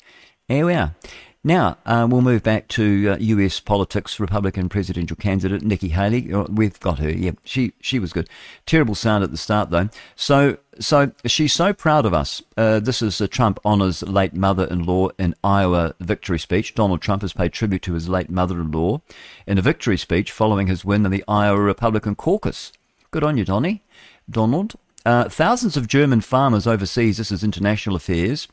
Here 0.48 0.66
we 0.66 0.74
are. 0.74 0.96
Now, 1.44 1.78
uh, 1.86 2.06
we'll 2.10 2.22
move 2.22 2.44
back 2.44 2.68
to 2.70 3.11
uh, 3.11 3.18
US 3.18 3.61
politics. 3.61 4.20
Republican 4.20 4.68
presidential 4.68 5.16
candidate 5.16 5.61
Nikki 5.61 5.90
Haley. 5.90 6.34
Uh, 6.34 6.44
we've 6.49 6.78
got 6.82 6.99
her. 6.99 7.10
Yeah, 7.10 7.32
she 7.45 7.72
she 7.80 7.98
was 7.98 8.11
good. 8.11 8.30
Terrible 8.66 8.94
sound 8.94 9.24
at 9.24 9.32
the 9.32 9.38
start 9.38 9.70
though. 9.70 9.88
So 10.18 10.57
so 10.82 11.14
she's 11.26 11.53
so 11.53 11.72
proud 11.72 12.06
of 12.06 12.14
us. 12.14 12.41
Uh, 12.57 12.82
this 12.82 13.02
is 13.02 13.22
a 13.22 13.28
Trump 13.28 13.57
honors 13.64 14.03
late 14.03 14.34
mother-in-law 14.34 15.10
in 15.18 15.34
Iowa 15.41 15.95
victory 16.02 16.40
speech. 16.40 16.76
Donald 16.76 17.02
Trump 17.02 17.22
has 17.22 17.32
paid 17.32 17.53
tribute 17.53 17.84
to 17.84 17.94
his 17.94 18.10
late 18.10 18.30
mother-in-law 18.30 18.99
in 19.48 19.57
a 19.57 19.61
victory 19.61 19.98
speech 19.98 20.34
following 20.34 20.68
his 20.68 20.84
win 20.84 21.06
in 21.06 21.11
the 21.11 21.24
Iowa 21.26 21.61
Republican 21.61 22.16
caucus. 22.16 22.74
Good 23.11 23.24
on 23.24 23.38
you, 23.38 23.45
Donny. 23.45 23.82
Donald. 24.30 24.76
Uh, 25.06 25.30
thousands 25.30 25.78
of 25.78 25.88
German 25.88 26.20
farmers 26.20 26.68
overseas. 26.68 27.18
This 27.18 27.32
is 27.32 27.45
international 27.45 27.95
affairs. 27.95 28.49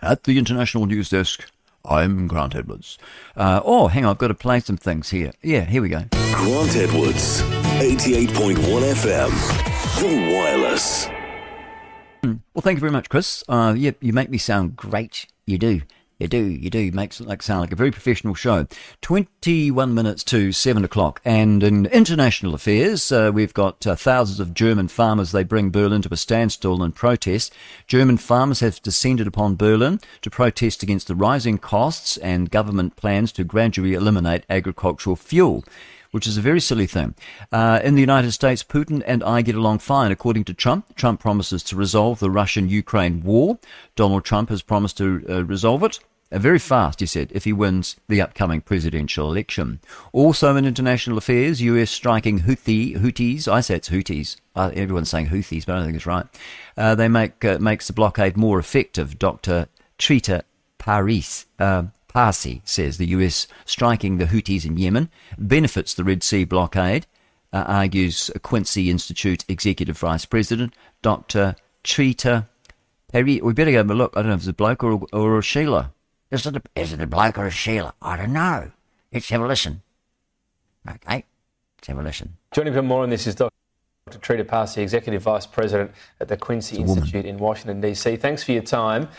At 0.00 0.24
the 0.24 0.38
international 0.38 0.86
news 0.86 1.10
desk 1.10 1.50
I'm 1.88 2.26
Grant 2.26 2.54
Edwards. 2.54 2.98
Uh, 3.36 3.60
oh, 3.64 3.88
hang 3.88 4.04
on, 4.04 4.10
I've 4.10 4.18
got 4.18 4.28
to 4.28 4.34
play 4.34 4.60
some 4.60 4.76
things 4.76 5.10
here. 5.10 5.32
Yeah, 5.42 5.64
here 5.64 5.82
we 5.82 5.88
go. 5.88 6.04
Grant 6.32 6.76
Edwards, 6.76 7.42
88.1 7.42 8.56
FM, 8.56 10.00
The 10.00 10.34
Wireless. 10.34 11.06
Hmm. 12.24 12.34
Well, 12.54 12.62
thank 12.62 12.76
you 12.76 12.80
very 12.80 12.92
much, 12.92 13.08
Chris. 13.08 13.44
Uh, 13.48 13.74
yeah, 13.76 13.92
you 14.00 14.12
make 14.12 14.30
me 14.30 14.38
sound 14.38 14.76
great. 14.76 15.26
You 15.46 15.58
do. 15.58 15.82
You 16.18 16.28
do, 16.28 16.44
you 16.46 16.70
do. 16.70 16.90
Makes 16.92 17.20
it 17.20 17.26
like 17.26 17.42
sound 17.42 17.60
like 17.60 17.72
a 17.72 17.76
very 17.76 17.90
professional 17.90 18.34
show. 18.34 18.66
21 19.02 19.92
minutes 19.92 20.24
to 20.24 20.50
7 20.50 20.82
o'clock. 20.82 21.20
And 21.26 21.62
in 21.62 21.84
international 21.86 22.54
affairs, 22.54 23.12
uh, 23.12 23.30
we've 23.34 23.52
got 23.52 23.86
uh, 23.86 23.96
thousands 23.96 24.40
of 24.40 24.54
German 24.54 24.88
farmers. 24.88 25.32
They 25.32 25.44
bring 25.44 25.70
Berlin 25.70 26.00
to 26.02 26.08
a 26.12 26.16
standstill 26.16 26.82
in 26.82 26.92
protest. 26.92 27.52
German 27.86 28.16
farmers 28.16 28.60
have 28.60 28.80
descended 28.80 29.26
upon 29.26 29.56
Berlin 29.56 30.00
to 30.22 30.30
protest 30.30 30.82
against 30.82 31.08
the 31.08 31.14
rising 31.14 31.58
costs 31.58 32.16
and 32.16 32.50
government 32.50 32.96
plans 32.96 33.30
to 33.32 33.44
gradually 33.44 33.92
eliminate 33.92 34.46
agricultural 34.48 35.16
fuel 35.16 35.64
which 36.10 36.26
is 36.26 36.36
a 36.36 36.40
very 36.40 36.60
silly 36.60 36.86
thing. 36.86 37.14
Uh, 37.52 37.80
in 37.82 37.94
the 37.94 38.00
United 38.00 38.32
States, 38.32 38.62
Putin 38.62 39.02
and 39.06 39.22
I 39.24 39.42
get 39.42 39.54
along 39.54 39.78
fine, 39.80 40.10
according 40.10 40.44
to 40.44 40.54
Trump. 40.54 40.94
Trump 40.96 41.20
promises 41.20 41.62
to 41.64 41.76
resolve 41.76 42.18
the 42.18 42.30
Russian 42.30 42.68
Ukraine 42.68 43.22
war. 43.22 43.58
Donald 43.94 44.24
Trump 44.24 44.48
has 44.48 44.62
promised 44.62 44.98
to 44.98 45.24
uh, 45.28 45.44
resolve 45.44 45.82
it. 45.82 45.98
Uh, 46.32 46.38
very 46.38 46.58
fast, 46.58 47.00
he 47.00 47.06
said, 47.06 47.30
if 47.32 47.44
he 47.44 47.52
wins 47.52 47.96
the 48.08 48.20
upcoming 48.20 48.60
presidential 48.60 49.30
election. 49.30 49.80
Also 50.12 50.56
in 50.56 50.64
international 50.64 51.18
affairs, 51.18 51.62
US 51.62 51.90
striking 51.90 52.40
Houthi, 52.40 52.96
Houthis, 52.96 53.46
I 53.46 53.60
say 53.60 53.76
it's 53.76 53.90
Houthis, 53.90 54.36
uh, 54.56 54.72
everyone's 54.74 55.08
saying 55.08 55.28
Houthis, 55.28 55.64
but 55.64 55.74
I 55.74 55.76
don't 55.76 55.86
think 55.86 55.96
it's 55.96 56.06
right. 56.06 56.26
Uh, 56.76 56.94
they 56.94 57.08
make 57.08 57.44
uh, 57.44 57.58
makes 57.60 57.86
the 57.86 57.92
blockade 57.92 58.36
more 58.36 58.58
effective. 58.58 59.18
Dr. 59.18 59.68
Trita 59.98 60.42
Paris, 60.78 61.46
uh, 61.58 61.84
Parsi 62.16 62.62
says 62.64 62.96
the 62.96 63.08
US 63.08 63.46
striking 63.66 64.16
the 64.16 64.24
Houthis 64.24 64.64
in 64.64 64.78
Yemen 64.78 65.10
benefits 65.36 65.92
the 65.92 66.02
Red 66.02 66.22
Sea 66.22 66.44
blockade, 66.44 67.06
uh, 67.52 67.64
argues 67.66 68.30
Quincy 68.42 68.88
Institute 68.88 69.44
Executive 69.50 69.98
Vice 69.98 70.24
President 70.24 70.72
Dr. 71.02 71.56
Trita 71.84 72.46
Perry. 73.12 73.42
We 73.42 73.52
better 73.52 73.70
go 73.70 73.80
and 73.80 73.90
look. 73.90 74.14
I 74.16 74.22
don't 74.22 74.30
know 74.30 74.34
if 74.36 74.40
it's 74.40 74.48
a 74.48 74.54
bloke 74.54 74.82
or, 74.82 75.06
or 75.12 75.38
a 75.38 75.42
Sheila. 75.42 75.92
Is 76.30 76.46
it 76.46 76.56
a, 76.56 76.62
is 76.74 76.94
it 76.94 77.02
a 77.02 77.06
bloke 77.06 77.36
or 77.36 77.48
a 77.48 77.50
Sheila? 77.50 77.92
I 78.00 78.16
don't 78.16 78.32
know. 78.32 78.70
Let's 79.12 79.28
have 79.28 79.42
a 79.42 79.46
listen. 79.46 79.82
Okay, 80.88 81.26
let's 81.76 81.88
have 81.88 81.98
a 81.98 82.02
listen. 82.02 82.38
Joining 82.54 82.72
for 82.72 82.80
more 82.80 83.02
on 83.02 83.10
this 83.10 83.26
is 83.26 83.34
Dr. 83.34 83.52
Trita 84.08 84.48
Parsi, 84.48 84.80
Executive 84.80 85.20
Vice 85.20 85.44
President 85.44 85.90
at 86.18 86.28
the 86.28 86.38
Quincy 86.38 86.78
Institute 86.78 87.26
in 87.26 87.36
Washington, 87.36 87.82
D.C. 87.82 88.16
Thanks 88.16 88.42
for 88.42 88.52
your 88.52 88.62
time. 88.62 89.10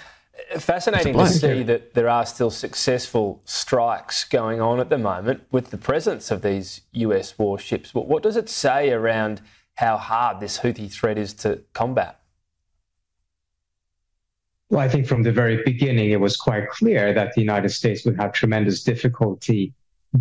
Fascinating 0.59 1.13
to 1.13 1.27
see 1.27 1.63
that 1.63 1.93
there 1.93 2.07
are 2.07 2.25
still 2.25 2.51
successful 2.51 3.41
strikes 3.45 4.23
going 4.23 4.61
on 4.61 4.79
at 4.79 4.89
the 4.89 4.97
moment 4.97 5.43
with 5.51 5.71
the 5.71 5.77
presence 5.77 6.31
of 6.31 6.41
these 6.41 6.81
US 6.93 7.37
warships. 7.37 7.91
But 7.91 8.07
what 8.07 8.23
does 8.23 8.37
it 8.37 8.49
say 8.49 8.91
around 8.91 9.41
how 9.75 9.97
hard 9.97 10.39
this 10.39 10.59
Houthi 10.59 10.91
threat 10.91 11.17
is 11.17 11.33
to 11.35 11.63
combat? 11.73 12.19
Well, 14.69 14.81
I 14.81 14.89
think 14.89 15.07
from 15.07 15.23
the 15.23 15.31
very 15.31 15.63
beginning, 15.63 16.11
it 16.11 16.19
was 16.19 16.35
quite 16.35 16.69
clear 16.69 17.13
that 17.13 17.33
the 17.33 17.41
United 17.41 17.69
States 17.69 18.05
would 18.05 18.17
have 18.17 18.33
tremendous 18.33 18.83
difficulty 18.83 19.73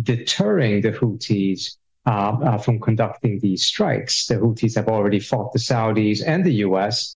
deterring 0.03 0.81
the 0.81 0.91
Houthis 0.91 1.77
uh, 2.05 2.37
uh, 2.43 2.57
from 2.57 2.79
conducting 2.79 3.39
these 3.39 3.65
strikes. 3.65 4.27
The 4.27 4.35
Houthis 4.35 4.75
have 4.75 4.87
already 4.87 5.19
fought 5.19 5.51
the 5.51 5.59
Saudis 5.59 6.23
and 6.25 6.45
the 6.45 6.53
US 6.65 7.15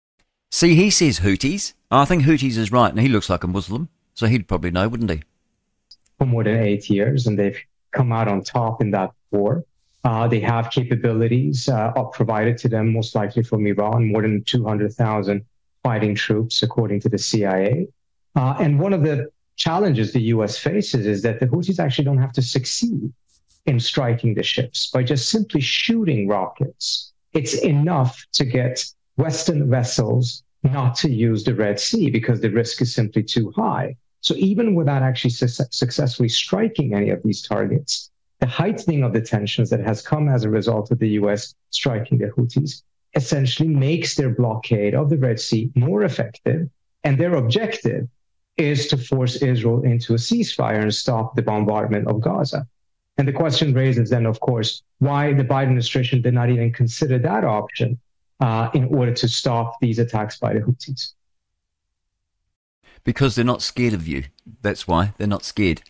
See, 0.53 0.76
he 0.76 0.90
says 0.90 1.19
Houthis. 1.22 1.73
I 1.90 2.03
think 2.03 2.23
Houthis 2.23 2.57
is 2.57 2.73
right, 2.73 2.91
and 2.91 2.99
he 2.99 3.07
looks 3.07 3.30
like 3.30 3.45
a 3.45 3.48
Muslim, 3.48 3.88
so 4.14 4.28
he'd 4.28 4.49
probably 4.49 4.69
know, 4.69 4.90
wouldn't 4.90 5.10
he? 5.10 5.23
For 6.18 6.26
more 6.26 6.44
than 6.44 6.61
eight 6.61 6.90
years, 6.90 7.26
and 7.26 7.40
they've 7.40 7.57
come 7.91 8.11
out 8.11 8.28
on 8.28 8.44
top 8.44 8.82
in 8.82 8.91
that 8.91 9.11
war. 9.32 9.64
Uh, 10.03 10.28
they 10.28 10.41
have 10.41 10.69
capabilities 10.69 11.69
uh, 11.69 11.91
provided 12.11 12.57
to 12.57 12.69
them, 12.69 12.91
most 12.91 13.15
likely 13.15 13.44
from 13.44 13.65
Iran, 13.65 14.11
more 14.11 14.23
than 14.23 14.44
200,000 14.44 15.45
fighting 15.84 16.15
troops, 16.15 16.61
according 16.64 16.99
to 16.99 17.10
the 17.10 17.18
CIA. 17.18 17.88
Uh, 18.36 18.56
and 18.60 18.78
one 18.78 18.91
of 18.94 19.03
the 19.03 19.32
challenges 19.56 20.11
the 20.11 20.22
US 20.36 20.57
faces 20.57 21.06
is 21.06 21.22
that 21.22 21.40
the 21.40 21.48
Houthis 21.48 21.80
actually 21.80 22.06
don't 22.06 22.18
have 22.18 22.34
to 22.34 22.41
succeed 22.41 23.14
in 23.68 23.80
striking 23.80 24.34
the 24.34 24.44
ships 24.44 24.90
by 24.90 25.03
just 25.03 25.30
simply 25.30 25.61
shooting 25.61 26.28
rockets. 26.28 27.14
It's 27.34 27.53
enough 27.64 28.26
to 28.34 28.44
get 28.44 28.84
Western 29.17 29.69
vessels 29.69 30.43
not 30.63 30.95
to 30.95 31.09
use 31.09 31.43
the 31.43 31.55
Red 31.55 31.79
Sea 31.79 32.09
because 32.09 32.39
the 32.39 32.49
risk 32.49 32.81
is 32.81 32.93
simply 32.93 33.23
too 33.23 33.51
high. 33.55 33.95
So 34.21 34.35
even 34.35 34.75
without 34.75 35.01
actually 35.01 35.31
su- 35.31 35.47
successfully 35.47 36.29
striking 36.29 36.93
any 36.93 37.09
of 37.09 37.23
these 37.23 37.41
targets, 37.41 38.11
the 38.39 38.45
heightening 38.45 39.03
of 39.03 39.13
the 39.13 39.21
tensions 39.21 39.69
that 39.69 39.81
has 39.81 40.01
come 40.01 40.29
as 40.29 40.43
a 40.43 40.49
result 40.49 40.91
of 40.91 40.99
the 40.99 41.09
US 41.09 41.55
striking 41.71 42.17
the 42.17 42.27
Houthis 42.27 42.83
essentially 43.15 43.69
makes 43.69 44.15
their 44.15 44.29
blockade 44.29 44.95
of 44.95 45.09
the 45.09 45.17
Red 45.17 45.39
Sea 45.39 45.71
more 45.75 46.03
effective. 46.03 46.69
And 47.03 47.17
their 47.17 47.35
objective 47.35 48.07
is 48.57 48.88
to 48.88 48.97
force 48.97 49.41
Israel 49.41 49.83
into 49.83 50.13
a 50.13 50.17
ceasefire 50.17 50.81
and 50.81 50.93
stop 50.93 51.35
the 51.35 51.41
bombardment 51.41 52.07
of 52.07 52.21
Gaza. 52.21 52.67
And 53.17 53.27
the 53.27 53.33
question 53.33 53.73
raises 53.73 54.09
then, 54.09 54.25
of 54.25 54.39
course, 54.39 54.83
why 54.99 55.33
the 55.33 55.43
Biden 55.43 55.63
administration 55.63 56.21
did 56.21 56.33
not 56.33 56.49
even 56.49 56.71
consider 56.71 57.17
that 57.19 57.43
option 57.43 57.99
uh, 58.41 58.69
in 58.73 58.85
order 58.85 59.13
to 59.13 59.27
stop 59.27 59.80
these 59.80 59.99
attacks 59.99 60.38
by 60.38 60.53
the 60.53 60.59
Houthis. 60.59 61.13
Because 63.03 63.35
they're 63.35 63.45
not 63.45 63.61
scared 63.61 63.93
of 63.93 64.07
you. 64.07 64.26
That's 64.61 64.88
why 64.88 65.13
they're 65.18 65.27
not 65.27 65.45
scared. 65.45 65.84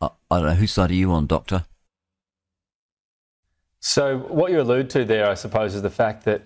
I, 0.00 0.10
I 0.30 0.38
don't 0.38 0.46
know 0.46 0.54
whose 0.54 0.72
side 0.72 0.90
are 0.90 0.94
you 0.94 1.12
on, 1.12 1.26
Doctor. 1.26 1.64
So 3.80 4.18
what 4.18 4.50
you 4.50 4.60
allude 4.60 4.90
to 4.90 5.04
there, 5.04 5.28
I 5.28 5.34
suppose, 5.34 5.74
is 5.74 5.82
the 5.82 5.90
fact 5.90 6.24
that 6.24 6.42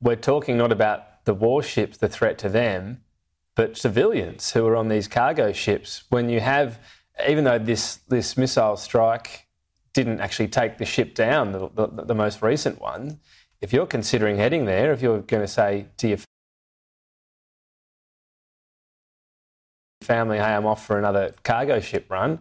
we're 0.00 0.16
talking 0.16 0.56
not 0.56 0.72
about 0.72 1.24
the 1.24 1.34
warships, 1.34 1.96
the 1.98 2.08
threat 2.08 2.38
to 2.38 2.48
them, 2.48 3.02
but 3.54 3.76
civilians 3.76 4.52
who 4.52 4.66
are 4.66 4.76
on 4.76 4.88
these 4.88 5.08
cargo 5.08 5.52
ships. 5.52 6.04
When 6.08 6.28
you 6.28 6.40
have, 6.40 6.78
even 7.28 7.44
though 7.44 7.58
this 7.58 7.96
this 8.08 8.36
missile 8.36 8.76
strike 8.76 9.46
didn't 9.92 10.20
actually 10.20 10.48
take 10.48 10.78
the 10.78 10.84
ship 10.84 11.14
down, 11.14 11.52
the, 11.52 11.70
the, 11.74 12.04
the 12.04 12.14
most 12.14 12.42
recent 12.42 12.80
one, 12.80 13.18
if 13.60 13.72
you're 13.72 13.86
considering 13.86 14.36
heading 14.36 14.64
there, 14.64 14.92
if 14.92 15.02
you're 15.02 15.20
going 15.20 15.42
to 15.42 15.48
say 15.48 15.86
to 15.98 16.08
your 16.08 16.18
family, 20.02 20.38
hey, 20.38 20.44
I'm 20.44 20.66
off 20.66 20.86
for 20.86 20.98
another 20.98 21.34
cargo 21.42 21.80
ship 21.80 22.06
run, 22.10 22.38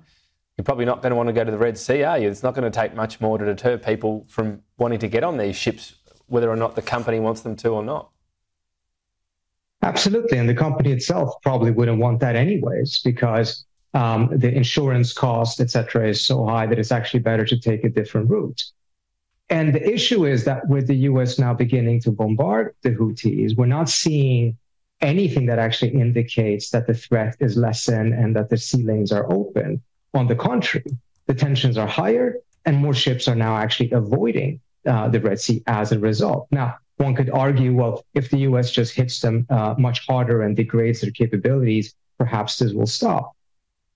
you're 0.57 0.65
probably 0.65 0.85
not 0.85 1.01
going 1.01 1.09
to 1.09 1.15
want 1.15 1.27
to 1.27 1.33
go 1.33 1.43
to 1.43 1.51
the 1.51 1.57
Red 1.57 1.77
Sea, 1.77 2.03
are 2.03 2.17
you? 2.17 2.29
It's 2.29 2.43
not 2.43 2.53
going 2.53 2.69
to 2.69 2.79
take 2.79 2.95
much 2.95 3.19
more 3.19 3.37
to 3.37 3.45
deter 3.45 3.77
people 3.77 4.25
from 4.29 4.61
wanting 4.77 4.99
to 4.99 5.07
get 5.07 5.23
on 5.23 5.37
these 5.37 5.55
ships, 5.55 5.95
whether 6.27 6.49
or 6.49 6.55
not 6.55 6.75
the 6.75 6.81
company 6.81 7.19
wants 7.19 7.41
them 7.41 7.55
to 7.57 7.69
or 7.69 7.83
not. 7.83 8.09
Absolutely. 9.81 10.37
And 10.37 10.47
the 10.47 10.55
company 10.55 10.91
itself 10.91 11.33
probably 11.41 11.71
wouldn't 11.71 11.99
want 11.99 12.19
that 12.21 12.35
anyways, 12.35 13.01
because 13.03 13.65
um, 13.93 14.29
the 14.31 14.53
insurance 14.53 15.13
cost, 15.13 15.59
et 15.59 15.69
cetera, 15.69 16.07
is 16.07 16.25
so 16.25 16.45
high 16.45 16.65
that 16.67 16.79
it's 16.79 16.91
actually 16.91 17.21
better 17.21 17.45
to 17.45 17.59
take 17.59 17.83
a 17.83 17.89
different 17.89 18.29
route. 18.29 18.63
And 19.49 19.73
the 19.73 19.93
issue 19.93 20.25
is 20.25 20.43
that 20.45 20.67
with 20.67 20.87
the 20.87 20.95
US 21.09 21.37
now 21.37 21.53
beginning 21.53 22.01
to 22.01 22.11
bombard 22.11 22.75
the 22.81 22.91
Houthis, 22.91 23.55
we're 23.55 23.67
not 23.67 23.89
seeing 23.89 24.57
anything 25.01 25.45
that 25.47 25.59
actually 25.59 25.93
indicates 25.93 26.69
that 26.71 26.87
the 26.87 26.93
threat 26.93 27.35
is 27.39 27.57
lessened 27.57 28.13
and 28.13 28.35
that 28.35 28.49
the 28.49 28.57
sea 28.57 28.83
lanes 28.83 29.11
are 29.11 29.31
open. 29.31 29.81
On 30.13 30.27
the 30.27 30.35
contrary, 30.35 30.85
the 31.27 31.33
tensions 31.33 31.77
are 31.77 31.87
higher 31.87 32.37
and 32.65 32.77
more 32.77 32.93
ships 32.93 33.27
are 33.27 33.35
now 33.35 33.55
actually 33.57 33.91
avoiding 33.91 34.59
uh, 34.87 35.09
the 35.09 35.19
Red 35.19 35.39
Sea 35.39 35.61
as 35.67 35.91
a 35.91 35.99
result. 35.99 36.47
Now, 36.51 36.77
one 36.97 37.13
could 37.13 37.29
argue, 37.29 37.75
well, 37.75 38.03
if 38.13 38.29
the 38.29 38.39
US 38.39 38.71
just 38.71 38.95
hits 38.95 39.19
them 39.19 39.45
uh, 39.49 39.75
much 39.77 40.07
harder 40.07 40.41
and 40.43 40.55
degrades 40.55 41.01
their 41.01 41.11
capabilities, 41.11 41.93
perhaps 42.17 42.57
this 42.57 42.73
will 42.73 42.87
stop. 42.87 43.35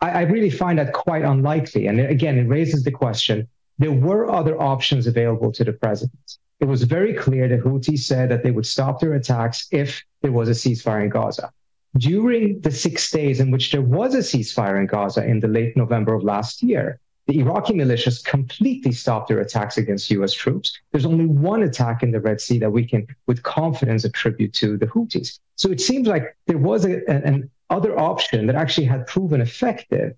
I, 0.01 0.09
I 0.11 0.21
really 0.23 0.49
find 0.49 0.77
that 0.79 0.93
quite 0.93 1.23
unlikely. 1.23 1.87
And 1.87 1.99
again, 1.99 2.37
it 2.37 2.47
raises 2.47 2.83
the 2.83 2.91
question 2.91 3.47
there 3.79 3.91
were 3.91 4.29
other 4.29 4.61
options 4.61 5.07
available 5.07 5.51
to 5.53 5.63
the 5.63 5.73
president. 5.73 6.37
It 6.59 6.65
was 6.65 6.83
very 6.83 7.13
clear 7.13 7.47
that 7.47 7.63
Houthis 7.63 7.99
said 7.99 8.29
that 8.29 8.43
they 8.43 8.51
would 8.51 8.65
stop 8.65 8.99
their 8.99 9.13
attacks 9.13 9.67
if 9.71 10.03
there 10.21 10.33
was 10.33 10.49
a 10.49 10.51
ceasefire 10.51 11.03
in 11.03 11.09
Gaza. 11.09 11.51
During 11.97 12.59
the 12.59 12.71
six 12.71 13.09
days 13.09 13.39
in 13.39 13.49
which 13.49 13.71
there 13.71 13.81
was 13.81 14.13
a 14.13 14.19
ceasefire 14.19 14.79
in 14.79 14.85
Gaza 14.85 15.25
in 15.25 15.39
the 15.39 15.47
late 15.47 15.75
November 15.75 16.13
of 16.13 16.23
last 16.23 16.61
year, 16.61 16.99
the 17.27 17.39
Iraqi 17.39 17.73
militias 17.73 18.23
completely 18.23 18.91
stopped 18.91 19.29
their 19.29 19.39
attacks 19.39 19.77
against 19.77 20.11
US 20.11 20.33
troops. 20.33 20.77
There's 20.91 21.05
only 21.05 21.27
one 21.27 21.63
attack 21.63 22.03
in 22.03 22.11
the 22.11 22.19
Red 22.19 22.41
Sea 22.41 22.59
that 22.59 22.71
we 22.71 22.85
can, 22.85 23.07
with 23.27 23.43
confidence, 23.43 24.03
attribute 24.03 24.53
to 24.55 24.77
the 24.77 24.87
Houthis. 24.87 25.39
So 25.55 25.69
it 25.69 25.79
seems 25.79 26.07
like 26.07 26.35
there 26.47 26.57
was 26.57 26.85
a, 26.85 27.07
an 27.09 27.49
other 27.69 27.97
option 27.97 28.47
that 28.47 28.55
actually 28.55 28.87
had 28.87 29.07
proven 29.07 29.41
effective. 29.41 30.15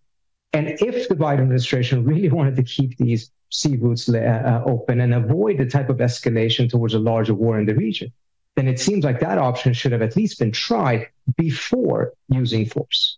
And 0.54 0.70
if 0.82 1.08
the 1.08 1.16
Biden 1.16 1.42
administration 1.42 2.04
really 2.04 2.30
wanted 2.38 2.56
to 2.58 2.64
keep 2.64 2.98
these 2.98 3.32
sea 3.50 3.76
routes 3.78 4.08
uh, 4.08 4.18
uh, 4.18 4.70
open 4.70 5.02
and 5.02 5.14
avoid 5.14 5.58
the 5.58 5.66
type 5.66 5.90
of 5.90 5.98
escalation 5.98 6.70
towards 6.70 6.94
a 6.94 7.00
larger 7.00 7.34
war 7.34 7.60
in 7.60 7.66
the 7.66 7.76
region, 7.76 8.12
then 8.56 8.68
it 8.68 8.80
seems 8.80 9.04
like 9.04 9.20
that 9.20 9.38
option 9.38 9.74
should 9.74 9.92
have 9.92 10.02
at 10.02 10.16
least 10.16 10.40
been 10.40 10.52
tried 10.52 11.08
before 11.38 12.14
using 12.30 12.66
force. 12.66 13.18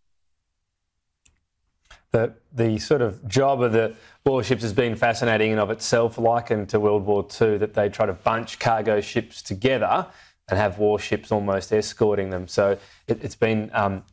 The, 2.12 2.34
the 2.54 2.78
sort 2.78 3.02
of 3.02 3.28
job 3.28 3.64
of 3.64 3.74
the 3.74 3.96
warships 4.24 4.62
has 4.62 4.74
been 4.74 4.96
fascinating 4.96 5.52
in 5.52 5.58
of 5.58 5.72
itself, 5.72 6.20
likened 6.20 6.70
to 6.70 6.80
World 6.80 7.06
War 7.08 7.28
II, 7.42 7.58
that 7.58 7.74
they 7.74 7.90
try 7.90 8.06
to 8.06 8.14
bunch 8.14 8.60
cargo 8.60 9.02
ships 9.02 9.42
together. 9.42 10.08
and 10.50 10.60
have 10.60 10.78
warships 10.78 11.32
almost 11.32 11.72
escorting 11.72 12.30
them. 12.30 12.48
So 12.48 12.78
it, 13.08 13.22
has 13.22 13.36
been, 13.36 13.72
um, 13.74 14.04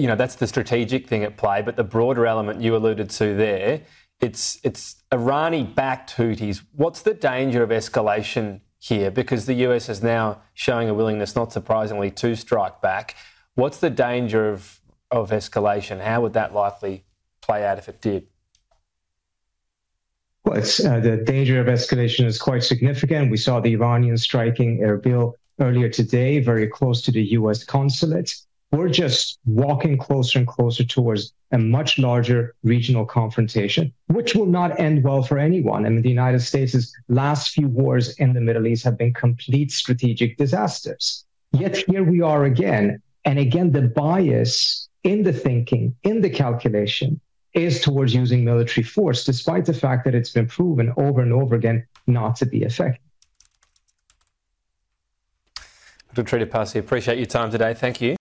you 0.00 0.06
know, 0.06 0.16
that's 0.16 0.36
the 0.36 0.46
strategic 0.46 1.06
thing 1.06 1.24
at 1.24 1.36
play. 1.36 1.62
But 1.62 1.76
the 1.76 1.84
broader 1.84 2.26
element 2.26 2.60
you 2.60 2.74
alluded 2.74 3.10
to 3.10 3.34
there, 3.34 3.82
it's 4.20 4.58
it's 4.64 5.02
Irani-backed 5.12 6.16
Houthis. 6.16 6.62
What's 6.74 7.02
the 7.02 7.14
danger 7.14 7.62
of 7.62 7.70
escalation 7.70 8.60
here? 8.78 9.10
Because 9.10 9.46
the 9.46 9.54
US 9.66 9.88
is 9.88 10.02
now 10.02 10.42
showing 10.54 10.88
a 10.88 10.94
willingness, 10.94 11.36
not 11.36 11.52
surprisingly, 11.52 12.10
to 12.12 12.34
strike 12.34 12.80
back. 12.80 13.16
What's 13.54 13.78
the 13.78 13.90
danger 13.90 14.48
of 14.48 14.80
of 15.10 15.30
escalation? 15.30 16.00
How 16.00 16.22
would 16.22 16.32
that 16.32 16.54
likely 16.54 17.04
play 17.42 17.64
out 17.64 17.78
if 17.78 17.88
it 17.88 18.00
did? 18.00 18.26
Well, 20.44 20.58
uh, 20.58 21.00
the 21.00 21.22
danger 21.26 21.60
of 21.60 21.66
escalation 21.66 22.24
is 22.24 22.38
quite 22.38 22.64
significant. 22.64 23.30
We 23.30 23.36
saw 23.36 23.60
the 23.60 23.72
Iranians 23.74 24.22
striking 24.22 24.78
Erbil 24.78 25.34
earlier 25.60 25.90
today, 25.90 26.40
very 26.40 26.66
close 26.66 27.02
to 27.02 27.12
the 27.12 27.22
US 27.32 27.62
consulate. 27.62 28.34
We're 28.72 28.88
just 28.88 29.40
walking 29.46 29.98
closer 29.98 30.38
and 30.38 30.46
closer 30.46 30.84
towards 30.84 31.32
a 31.50 31.58
much 31.58 31.98
larger 31.98 32.54
regional 32.62 33.04
confrontation, 33.04 33.92
which 34.06 34.34
will 34.36 34.46
not 34.46 34.78
end 34.78 35.02
well 35.02 35.22
for 35.22 35.38
anyone. 35.38 35.86
I 35.86 35.88
mean, 35.88 36.02
the 36.02 36.08
United 36.08 36.40
States' 36.40 36.94
last 37.08 37.50
few 37.50 37.66
wars 37.66 38.14
in 38.18 38.32
the 38.32 38.40
Middle 38.40 38.68
East 38.68 38.84
have 38.84 38.96
been 38.96 39.12
complete 39.12 39.72
strategic 39.72 40.36
disasters. 40.36 41.24
Yet 41.52 41.78
here 41.88 42.04
we 42.04 42.20
are 42.20 42.44
again. 42.44 43.02
And 43.24 43.38
again, 43.40 43.72
the 43.72 43.82
bias 43.82 44.88
in 45.02 45.24
the 45.24 45.32
thinking, 45.32 45.96
in 46.04 46.20
the 46.20 46.30
calculation, 46.30 47.20
is 47.54 47.80
towards 47.80 48.14
using 48.14 48.44
military 48.44 48.84
force, 48.84 49.24
despite 49.24 49.66
the 49.66 49.74
fact 49.74 50.04
that 50.04 50.14
it's 50.14 50.30
been 50.30 50.46
proven 50.46 50.92
over 50.96 51.20
and 51.20 51.32
over 51.32 51.56
again 51.56 51.84
not 52.06 52.36
to 52.36 52.46
be 52.46 52.62
effective. 52.62 53.02
Dr. 56.14 56.38
Trita 56.38 56.50
Parsi, 56.50 56.78
appreciate 56.78 57.18
your 57.18 57.26
time 57.26 57.50
today. 57.50 57.74
Thank 57.74 58.00
you. 58.00 58.19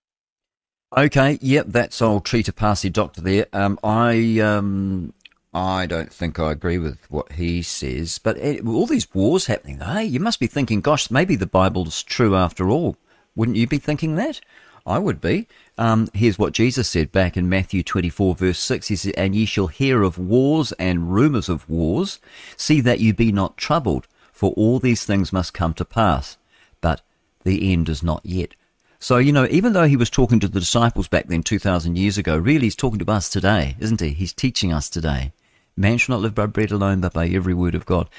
Okay, 0.97 1.37
yep, 1.39 1.67
that's 1.69 2.01
old 2.01 2.25
Trita 2.25 2.55
Parsi 2.55 2.89
doctor 2.89 3.21
there. 3.21 3.45
Um, 3.53 3.77
I 3.83 4.39
um, 4.39 5.13
I 5.53 5.85
don't 5.85 6.11
think 6.11 6.39
I 6.39 6.51
agree 6.51 6.79
with 6.79 7.09
what 7.11 7.33
he 7.33 7.61
says, 7.61 8.17
but 8.17 8.37
it, 8.37 8.65
all 8.65 8.87
these 8.87 9.13
wars 9.13 9.45
happening, 9.45 9.79
hey, 9.79 10.05
you 10.05 10.19
must 10.19 10.39
be 10.39 10.47
thinking, 10.47 10.81
gosh, 10.81 11.11
maybe 11.11 11.35
the 11.35 11.45
Bible's 11.45 12.01
true 12.01 12.35
after 12.35 12.69
all. 12.69 12.97
Wouldn't 13.35 13.57
you 13.57 13.67
be 13.67 13.77
thinking 13.77 14.15
that? 14.15 14.41
I 14.83 14.97
would 14.97 15.21
be. 15.21 15.47
Um, 15.77 16.07
here's 16.15 16.39
what 16.39 16.53
Jesus 16.53 16.89
said 16.89 17.11
back 17.11 17.37
in 17.37 17.47
Matthew 17.47 17.83
24, 17.83 18.33
verse 18.33 18.59
6. 18.59 18.87
He 18.87 18.95
said, 18.95 19.13
And 19.15 19.35
ye 19.35 19.45
shall 19.45 19.67
hear 19.67 20.01
of 20.01 20.17
wars 20.17 20.71
and 20.73 21.13
rumours 21.13 21.49
of 21.49 21.69
wars. 21.69 22.19
See 22.57 22.81
that 22.81 22.99
you 22.99 23.13
be 23.13 23.31
not 23.31 23.57
troubled, 23.57 24.07
for 24.31 24.53
all 24.53 24.79
these 24.79 25.05
things 25.05 25.31
must 25.31 25.53
come 25.53 25.75
to 25.75 25.85
pass. 25.85 26.37
But 26.81 27.01
the 27.43 27.71
end 27.71 27.89
is 27.89 28.01
not 28.01 28.25
yet. 28.25 28.55
So, 28.99 29.17
you 29.17 29.31
know, 29.31 29.47
even 29.49 29.71
though 29.71 29.87
he 29.87 29.95
was 29.95 30.09
talking 30.09 30.41
to 30.41 30.47
the 30.49 30.59
disciples 30.59 31.07
back 31.07 31.27
then 31.27 31.41
2,000 31.41 31.97
years 31.97 32.17
ago, 32.17 32.37
really 32.37 32.65
he's 32.65 32.75
talking 32.75 32.99
to 32.99 33.11
us 33.11 33.29
today, 33.29 33.77
isn't 33.79 34.01
he? 34.01 34.09
He's 34.09 34.33
teaching 34.33 34.73
us 34.73 34.89
today. 34.89 35.31
Man 35.77 35.97
shall 35.97 36.17
not 36.17 36.21
live 36.21 36.35
by 36.35 36.47
bread 36.47 36.71
alone, 36.71 36.99
but 36.99 37.13
by 37.13 37.27
every 37.27 37.53
word 37.53 37.75
of 37.75 37.85
God. 37.85 38.09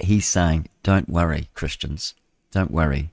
He's 0.00 0.26
saying, 0.26 0.68
don't 0.82 1.08
worry, 1.08 1.48
Christians. 1.54 2.14
Don't 2.50 2.72
worry. 2.72 3.10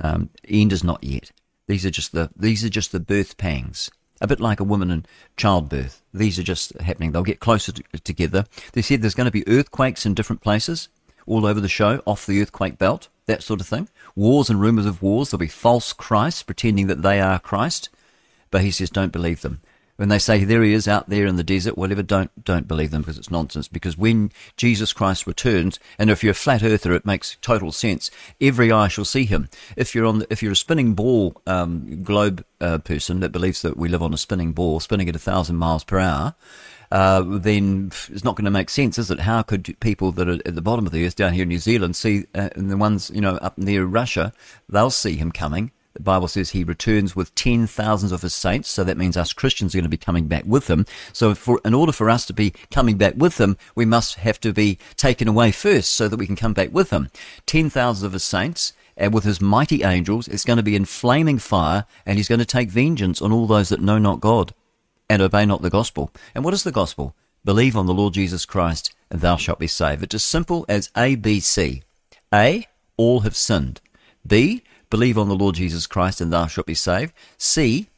Um, 0.00 0.28
end 0.46 0.72
is 0.72 0.84
not 0.84 1.02
yet. 1.02 1.32
These 1.66 1.86
are 1.86 1.90
just 1.90 2.12
the 2.12 2.30
these 2.36 2.64
are 2.64 2.68
just 2.68 2.92
the 2.92 3.00
birth 3.00 3.36
pangs. 3.38 3.90
A 4.20 4.26
bit 4.26 4.40
like 4.40 4.60
a 4.60 4.64
woman 4.64 4.90
in 4.90 5.06
childbirth. 5.36 6.02
These 6.12 6.38
are 6.38 6.42
just 6.42 6.78
happening. 6.80 7.12
They'll 7.12 7.22
get 7.22 7.40
closer 7.40 7.72
to, 7.72 7.82
together. 8.04 8.44
They 8.72 8.82
said 8.82 9.00
there's 9.00 9.14
going 9.14 9.26
to 9.26 9.30
be 9.30 9.46
earthquakes 9.48 10.04
in 10.04 10.14
different 10.14 10.42
places 10.42 10.88
all 11.28 11.46
over 11.46 11.60
the 11.60 11.68
show, 11.68 12.02
off 12.06 12.26
the 12.26 12.40
earthquake 12.42 12.78
belt, 12.78 13.08
that 13.26 13.42
sort 13.42 13.60
of 13.60 13.66
thing. 13.66 13.88
Wars 14.16 14.50
and 14.50 14.60
rumours 14.60 14.86
of 14.86 15.02
wars. 15.02 15.30
There'll 15.30 15.38
be 15.38 15.46
false 15.48 15.92
Christs 15.92 16.42
pretending 16.42 16.86
that 16.88 17.02
they 17.02 17.20
are 17.20 17.38
Christ. 17.38 17.88
But 18.50 18.62
he 18.62 18.70
says, 18.70 18.90
don't 18.90 19.12
believe 19.12 19.42
them. 19.42 19.60
When 19.98 20.10
they 20.10 20.20
say 20.20 20.44
there 20.44 20.62
he 20.62 20.74
is 20.74 20.86
out 20.86 21.08
there 21.08 21.26
in 21.26 21.34
the 21.34 21.42
desert, 21.42 21.76
whatever, 21.76 22.04
don't 22.04 22.30
don't 22.44 22.68
believe 22.68 22.92
them 22.92 23.02
because 23.02 23.18
it's 23.18 23.32
nonsense. 23.32 23.66
Because 23.66 23.98
when 23.98 24.30
Jesus 24.56 24.92
Christ 24.92 25.26
returns, 25.26 25.80
and 25.98 26.08
if 26.08 26.22
you're 26.22 26.30
a 26.30 26.34
flat 26.34 26.62
earther, 26.62 26.92
it 26.92 27.04
makes 27.04 27.36
total 27.42 27.72
sense. 27.72 28.08
Every 28.40 28.70
eye 28.70 28.86
shall 28.86 29.04
see 29.04 29.24
him. 29.24 29.48
If 29.76 29.96
you're 29.96 30.06
on, 30.06 30.20
the, 30.20 30.26
if 30.30 30.40
you're 30.40 30.52
a 30.52 30.56
spinning 30.56 30.94
ball 30.94 31.42
um, 31.48 32.04
globe 32.04 32.44
uh, 32.60 32.78
person 32.78 33.18
that 33.20 33.32
believes 33.32 33.60
that 33.62 33.76
we 33.76 33.88
live 33.88 34.00
on 34.00 34.14
a 34.14 34.18
spinning 34.18 34.52
ball, 34.52 34.78
spinning 34.78 35.08
at 35.08 35.16
a 35.16 35.18
thousand 35.18 35.56
miles 35.56 35.82
per 35.82 35.98
hour, 35.98 36.36
uh, 36.90 37.22
then 37.26 37.92
it's 38.08 38.24
not 38.24 38.36
going 38.36 38.44
to 38.44 38.50
make 38.50 38.70
sense, 38.70 38.98
is 38.98 39.10
it? 39.10 39.20
How 39.20 39.42
could 39.42 39.78
people 39.80 40.12
that 40.12 40.28
are 40.28 40.40
at 40.46 40.54
the 40.54 40.62
bottom 40.62 40.86
of 40.86 40.92
the 40.92 41.06
earth 41.06 41.16
down 41.16 41.34
here 41.34 41.42
in 41.42 41.48
New 41.48 41.58
Zealand 41.58 41.96
see, 41.96 42.24
uh, 42.34 42.48
and 42.54 42.70
the 42.70 42.76
ones, 42.76 43.10
you 43.14 43.20
know, 43.20 43.36
up 43.36 43.58
near 43.58 43.84
Russia, 43.84 44.32
they'll 44.68 44.90
see 44.90 45.16
him 45.16 45.32
coming. 45.32 45.70
The 45.94 46.02
Bible 46.02 46.28
says 46.28 46.50
he 46.50 46.62
returns 46.62 47.16
with 47.16 47.34
ten 47.34 47.66
thousands 47.66 48.12
of 48.12 48.22
his 48.22 48.32
saints, 48.32 48.68
so 48.68 48.84
that 48.84 48.96
means 48.96 49.16
us 49.16 49.32
Christians 49.32 49.74
are 49.74 49.78
going 49.78 49.84
to 49.84 49.88
be 49.88 49.96
coming 49.96 50.28
back 50.28 50.44
with 50.46 50.68
him. 50.70 50.86
So, 51.12 51.34
for, 51.34 51.60
in 51.64 51.74
order 51.74 51.90
for 51.90 52.08
us 52.08 52.24
to 52.26 52.32
be 52.32 52.54
coming 52.70 52.96
back 52.96 53.14
with 53.16 53.40
him, 53.40 53.56
we 53.74 53.84
must 53.84 54.14
have 54.16 54.38
to 54.40 54.52
be 54.52 54.78
taken 54.96 55.26
away 55.26 55.50
first, 55.50 55.94
so 55.94 56.06
that 56.06 56.16
we 56.16 56.26
can 56.26 56.36
come 56.36 56.52
back 56.52 56.72
with 56.72 56.90
him. 56.90 57.10
Ten 57.46 57.68
thousands 57.68 58.04
of 58.04 58.12
his 58.12 58.22
saints, 58.22 58.74
and 58.96 59.12
with 59.12 59.24
his 59.24 59.40
mighty 59.40 59.82
angels, 59.82 60.28
it's 60.28 60.44
going 60.44 60.58
to 60.58 60.62
be 60.62 60.76
in 60.76 60.84
flaming 60.84 61.38
fire, 61.38 61.84
and 62.06 62.16
he's 62.16 62.28
going 62.28 62.38
to 62.38 62.44
take 62.44 62.70
vengeance 62.70 63.20
on 63.20 63.32
all 63.32 63.48
those 63.48 63.68
that 63.70 63.80
know 63.80 63.98
not 63.98 64.20
God 64.20 64.54
and 65.08 65.22
obey 65.22 65.46
not 65.46 65.62
the 65.62 65.70
gospel. 65.70 66.12
And 66.34 66.44
what 66.44 66.54
is 66.54 66.64
the 66.64 66.72
gospel? 66.72 67.14
Believe 67.44 67.76
on 67.76 67.86
the 67.86 67.94
Lord 67.94 68.14
Jesus 68.14 68.44
Christ, 68.44 68.94
and 69.10 69.20
thou 69.20 69.36
shalt 69.36 69.58
be 69.58 69.66
saved. 69.66 70.02
It's 70.02 70.14
as 70.14 70.24
simple 70.24 70.66
as 70.68 70.90
A, 70.96 71.14
B, 71.14 71.40
C. 71.40 71.82
A, 72.32 72.66
all 72.96 73.20
have 73.20 73.36
sinned. 73.36 73.80
B, 74.26 74.62
believe 74.90 75.18
on 75.18 75.28
the 75.28 75.34
Lord 75.34 75.54
Jesus 75.54 75.86
Christ 75.86 76.20
and 76.20 76.32
thou 76.32 76.46
shalt 76.46 76.66
be 76.66 76.74
saved. 76.74 77.12
C, 77.38 77.88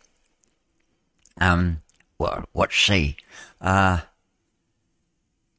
um, 1.40 1.82
well, 2.18 2.44
what's 2.52 2.78
C? 2.78 3.16
Uh, 3.60 4.00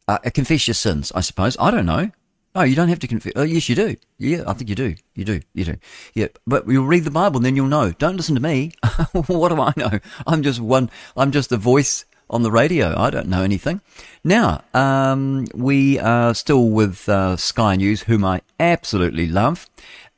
uh, 0.08 0.18
confess 0.34 0.68
your 0.68 0.76
sins, 0.76 1.12
I 1.14 1.22
suppose. 1.22 1.58
I 1.60 1.72
don't 1.72 1.86
know. 1.86 2.12
Oh, 2.54 2.64
you 2.64 2.76
don't 2.76 2.90
have 2.90 3.00
to 3.00 3.08
confess. 3.08 3.32
Oh, 3.36 3.44
yes, 3.44 3.70
you 3.70 3.76
do. 3.76 3.96
Yeah, 4.18 4.44
I 4.46 4.54
think 4.54 4.70
you 4.70 4.76
do. 4.76 4.96
You 5.16 5.24
do. 5.24 5.40
You 5.54 5.64
do. 5.64 5.76
Yeah, 6.14 6.28
but 6.46 6.68
you'll 6.68 6.86
read 6.86 7.06
the 7.06 7.12
Bible 7.12 7.38
and 7.38 7.46
then 7.46 7.56
you'll 7.56 7.68
know. 7.68 7.92
Don't 7.92 8.18
listen 8.18 8.36
to 8.36 8.42
me. 8.42 8.74
what 9.28 9.50
do 9.50 9.62
I 9.62 9.74
know? 9.78 10.00
I'm 10.28 10.44
just 10.44 10.60
one. 10.60 10.90
I'm 11.16 11.32
just 11.32 11.52
a 11.54 11.58
voice 11.58 12.04
on 12.30 12.44
the 12.44 12.52
radio. 12.52 12.98
I 12.98 13.10
don't 13.10 13.28
know 13.28 13.44
anything. 13.44 13.80
Now, 14.24 14.64
um, 14.74 15.46
we 15.54 15.98
are 16.00 16.34
still 16.34 16.70
with 16.70 17.08
uh, 17.08 17.38
Sky 17.38 17.78
News, 17.78 18.04
whom 18.04 18.26
I 18.26 18.42
absolutely 18.60 19.28
love. 19.28 19.70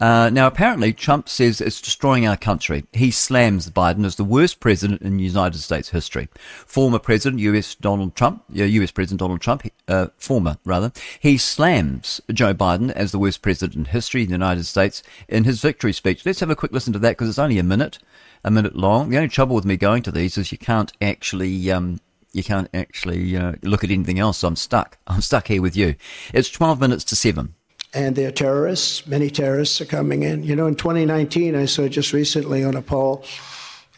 Uh, 0.04 0.30
now, 0.30 0.48
apparently, 0.48 0.92
Trump 0.92 1.30
says 1.30 1.62
it's 1.62 1.80
destroying 1.80 2.28
our 2.28 2.36
country. 2.36 2.84
He 2.92 3.10
slams 3.10 3.70
Biden 3.70 4.06
as 4.06 4.18
the 4.18 4.26
worst 4.26 4.60
president 4.60 5.02
in 5.02 5.18
United 5.18 5.60
States 5.60 5.92
history. 5.92 6.28
Former 6.66 7.00
President 7.00 7.40
U.S. 7.40 7.74
Donald 7.76 8.14
Trump, 8.14 8.44
U.S. 8.52 8.92
President 8.92 9.22
Donald 9.22 9.40
Trump, 9.40 9.66
uh, 9.88 10.08
former 10.18 10.58
rather, 10.66 10.92
he 11.22 11.38
slams 11.38 12.20
Joe 12.34 12.54
Biden 12.54 12.92
as 12.92 13.14
the 13.14 13.18
worst 13.18 13.42
president 13.42 13.78
in 13.78 13.86
history 13.86 14.24
in 14.24 14.28
the 14.28 14.34
United 14.34 14.66
States 14.66 15.04
in 15.30 15.46
his 15.46 15.62
victory 15.62 15.94
speech. 15.94 16.26
Let's 16.26 16.42
have 16.42 16.50
a 16.50 16.56
quick 16.58 16.74
listen 16.74 16.92
to 16.92 17.00
that 17.00 17.12
because 17.12 17.30
it's 17.30 17.40
only 17.40 17.58
a 17.58 17.64
minute, 17.64 17.98
a 18.44 18.52
minute 18.52 18.76
long. 18.76 19.08
The 19.10 19.16
only 19.16 19.30
trouble 19.30 19.56
with 19.56 19.64
me 19.64 19.78
going 19.78 20.04
to 20.04 20.12
these 20.12 20.38
is 20.38 20.52
you 20.52 20.58
can't 20.58 20.92
actually. 21.02 21.72
Um, 21.72 22.02
you 22.34 22.44
can't 22.44 22.68
actually 22.74 23.38
uh, 23.38 23.54
look 23.62 23.84
at 23.84 23.92
anything 23.92 24.18
else. 24.18 24.44
I'm 24.44 24.56
stuck. 24.56 24.98
I'm 25.06 25.22
stuck 25.22 25.48
here 25.48 25.62
with 25.62 25.78
you. 25.78 25.94
It's 26.34 26.50
12 26.50 26.82
minutes 26.82 27.04
to 27.06 27.16
7 27.16 27.54
and 27.94 28.16
they're 28.16 28.32
terrorists. 28.32 29.06
Many 29.06 29.30
terrorists 29.30 29.80
are 29.80 29.86
coming 29.86 30.24
in. 30.24 30.44
You 30.44 30.56
know, 30.56 30.68
in 30.68 30.76
2019, 30.76 31.56
I 31.56 31.66
saw 31.66 31.88
just 31.88 32.12
recently 32.12 32.64
on 32.64 32.76
a 32.76 32.82
poll, 32.82 33.24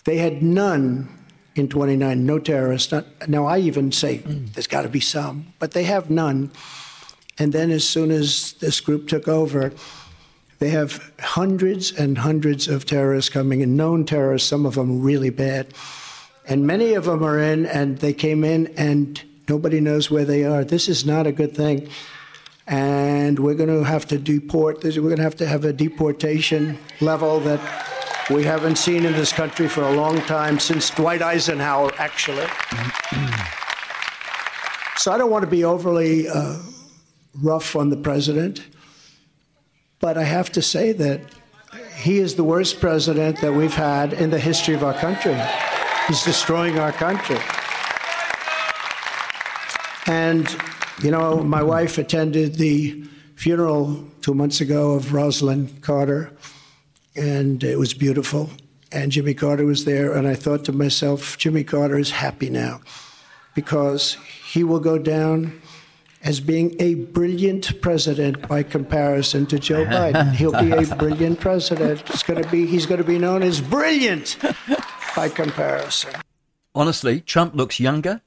they 0.03 0.17
had 0.17 0.43
none 0.43 1.09
in 1.55 1.69
29, 1.69 2.26
no 2.26 2.38
terrorists. 2.38 2.91
Not, 2.91 3.05
now, 3.30 3.45
I 3.45 3.59
even 3.59 3.91
say 3.91 4.19
mm. 4.19 4.53
there's 4.53 4.67
got 4.67 4.81
to 4.81 4.89
be 4.89 4.99
some, 4.99 5.53
but 5.59 5.72
they 5.72 5.84
have 5.84 6.09
none. 6.09 6.51
And 7.39 7.53
then 7.53 7.72
as 7.72 7.88
soon 7.88 8.11
as 8.11 8.53
this 8.53 8.81
group 8.81 9.07
took 9.07 9.27
over, 9.27 9.72
they 10.59 10.69
have 10.69 11.13
hundreds 11.19 11.91
and 11.91 12.17
hundreds 12.17 12.67
of 12.67 12.85
terrorists 12.85 13.30
coming 13.30 13.61
in, 13.61 13.77
known 13.77 14.05
terrorists, 14.05 14.49
some 14.49 14.65
of 14.65 14.76
them 14.76 15.01
really 15.01 15.30
bad. 15.30 15.67
And 16.47 16.67
many 16.67 16.93
of 16.93 17.05
them 17.05 17.23
are 17.23 17.39
in, 17.39 17.65
and 17.65 17.97
they 17.97 18.13
came 18.13 18.43
in, 18.43 18.67
and 18.77 19.22
nobody 19.47 19.80
knows 19.80 20.11
where 20.11 20.26
they 20.26 20.43
are. 20.43 20.63
This 20.63 20.89
is 20.89 21.05
not 21.05 21.27
a 21.27 21.31
good 21.31 21.55
thing 21.55 21.89
and 22.67 23.37
we're 23.37 23.53
going 23.53 23.69
to 23.69 23.83
have 23.83 24.05
to 24.07 24.17
deport. 24.17 24.83
We're 24.83 24.91
going 25.01 25.17
to 25.17 25.23
have 25.23 25.35
to 25.35 25.47
have 25.47 25.65
a 25.65 25.73
deportation 25.73 26.77
level 26.99 27.39
that 27.41 27.59
we 28.29 28.43
haven't 28.43 28.77
seen 28.77 29.05
in 29.05 29.13
this 29.13 29.31
country 29.31 29.67
for 29.67 29.83
a 29.83 29.91
long 29.91 30.19
time 30.21 30.59
since 30.59 30.89
Dwight 30.89 31.21
Eisenhower, 31.21 31.91
actually. 31.99 32.47
so 34.97 35.11
I 35.11 35.17
don't 35.17 35.29
want 35.29 35.43
to 35.43 35.51
be 35.51 35.63
overly 35.63 36.27
uh, 36.27 36.57
rough 37.41 37.75
on 37.75 37.89
the 37.89 37.97
president, 37.97 38.65
but 39.99 40.17
I 40.17 40.23
have 40.23 40.51
to 40.53 40.61
say 40.61 40.91
that 40.93 41.21
he 41.95 42.17
is 42.17 42.35
the 42.35 42.43
worst 42.43 42.79
president 42.79 43.41
that 43.41 43.53
we've 43.53 43.73
had 43.73 44.13
in 44.13 44.31
the 44.31 44.39
history 44.39 44.73
of 44.73 44.83
our 44.83 44.93
country. 44.93 45.39
He's 46.07 46.23
destroying 46.23 46.79
our 46.79 46.91
country. 46.91 47.37
And 50.07 50.47
you 51.01 51.11
know, 51.11 51.43
my 51.43 51.61
wife 51.61 51.97
attended 51.97 52.55
the 52.55 53.03
funeral 53.35 54.03
two 54.22 54.34
months 54.34 54.61
ago 54.61 54.93
of 54.93 55.05
Rosalynn 55.07 55.81
Carter, 55.81 56.31
and 57.15 57.63
it 57.63 57.77
was 57.77 57.93
beautiful. 57.93 58.49
And 58.91 59.11
Jimmy 59.11 59.34
Carter 59.34 59.65
was 59.65 59.85
there, 59.85 60.13
and 60.13 60.27
I 60.27 60.35
thought 60.35 60.63
to 60.65 60.72
myself, 60.72 61.38
Jimmy 61.38 61.63
Carter 61.63 61.97
is 61.97 62.11
happy 62.11 62.49
now 62.49 62.81
because 63.55 64.17
he 64.45 64.63
will 64.63 64.80
go 64.80 64.97
down 64.97 65.61
as 66.22 66.39
being 66.39 66.76
a 66.80 66.95
brilliant 66.95 67.81
president 67.81 68.47
by 68.47 68.63
comparison 68.63 69.45
to 69.47 69.59
Joe 69.59 69.85
Biden. 69.85 70.34
He'll 70.34 70.59
be 70.59 70.72
a 70.72 70.95
brilliant 70.95 71.39
president. 71.39 72.01
It's 72.09 72.23
going 72.23 72.41
to 72.41 72.49
be 72.49 72.65
he's 72.65 72.85
going 72.85 73.01
to 73.01 73.07
be 73.07 73.19
known 73.19 73.43
as 73.43 73.61
brilliant 73.61 74.38
by 75.15 75.30
comparison. 75.30 76.13
Honestly, 76.73 77.22
Trump 77.22 77.55
looks 77.55 77.80
younger, 77.80 78.22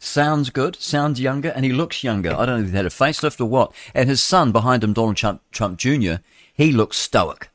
sounds 0.00 0.50
good, 0.50 0.76
sounds 0.76 1.20
younger, 1.20 1.50
and 1.50 1.64
he 1.64 1.72
looks 1.72 2.02
younger. 2.02 2.34
I 2.34 2.46
don't 2.46 2.60
know 2.60 2.64
if 2.64 2.70
he 2.70 2.76
had 2.76 2.86
a 2.86 2.90
facelift 2.90 3.40
or 3.40 3.46
what. 3.46 3.72
And 3.94 4.08
his 4.08 4.22
son 4.22 4.50
behind 4.50 4.82
him, 4.82 4.92
Donald 4.92 5.16
Trump, 5.16 5.42
Trump 5.52 5.78
Jr., 5.78 6.14
he 6.52 6.72
looks 6.72 6.96
stoic. 6.96 7.50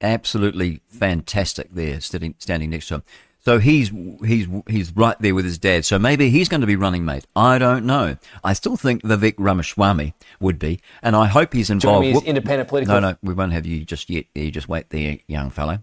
Absolutely 0.00 0.80
fantastic 0.86 1.68
there, 1.72 2.00
standing, 2.00 2.34
standing 2.38 2.70
next 2.70 2.88
to 2.88 2.96
him. 2.96 3.02
So 3.44 3.58
he's 3.58 3.92
he's 4.24 4.46
he's 4.68 4.96
right 4.96 5.16
there 5.20 5.34
with 5.34 5.44
his 5.44 5.58
dad. 5.58 5.84
So 5.84 5.98
maybe 5.98 6.30
he's 6.30 6.48
going 6.48 6.62
to 6.62 6.66
be 6.66 6.76
running 6.76 7.04
mate. 7.04 7.26
I 7.36 7.58
don't 7.58 7.84
know. 7.84 8.16
I 8.42 8.54
still 8.54 8.76
think 8.76 9.02
Vivek 9.02 9.34
Ramaswamy 9.36 10.14
would 10.40 10.58
be, 10.58 10.80
and 11.02 11.14
I 11.14 11.26
hope 11.26 11.52
he's 11.52 11.68
involved. 11.68 12.06
As 12.06 12.22
independent 12.22 12.70
political. 12.70 12.94
No, 12.94 13.10
no, 13.10 13.16
we 13.22 13.34
won't 13.34 13.52
have 13.52 13.66
you 13.66 13.84
just 13.84 14.08
yet. 14.08 14.24
You 14.34 14.50
just 14.50 14.68
wait 14.68 14.88
there, 14.88 15.18
young 15.28 15.50
fellow. 15.50 15.80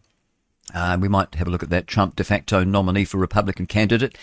Uh, 0.74 0.98
we 1.00 1.08
might 1.08 1.36
have 1.36 1.48
a 1.48 1.52
look 1.52 1.64
at 1.64 1.70
that 1.70 1.86
Trump 1.86 2.16
de 2.16 2.24
facto 2.24 2.64
nominee 2.64 3.06
for 3.06 3.18
Republican 3.18 3.66
candidate, 3.66 4.18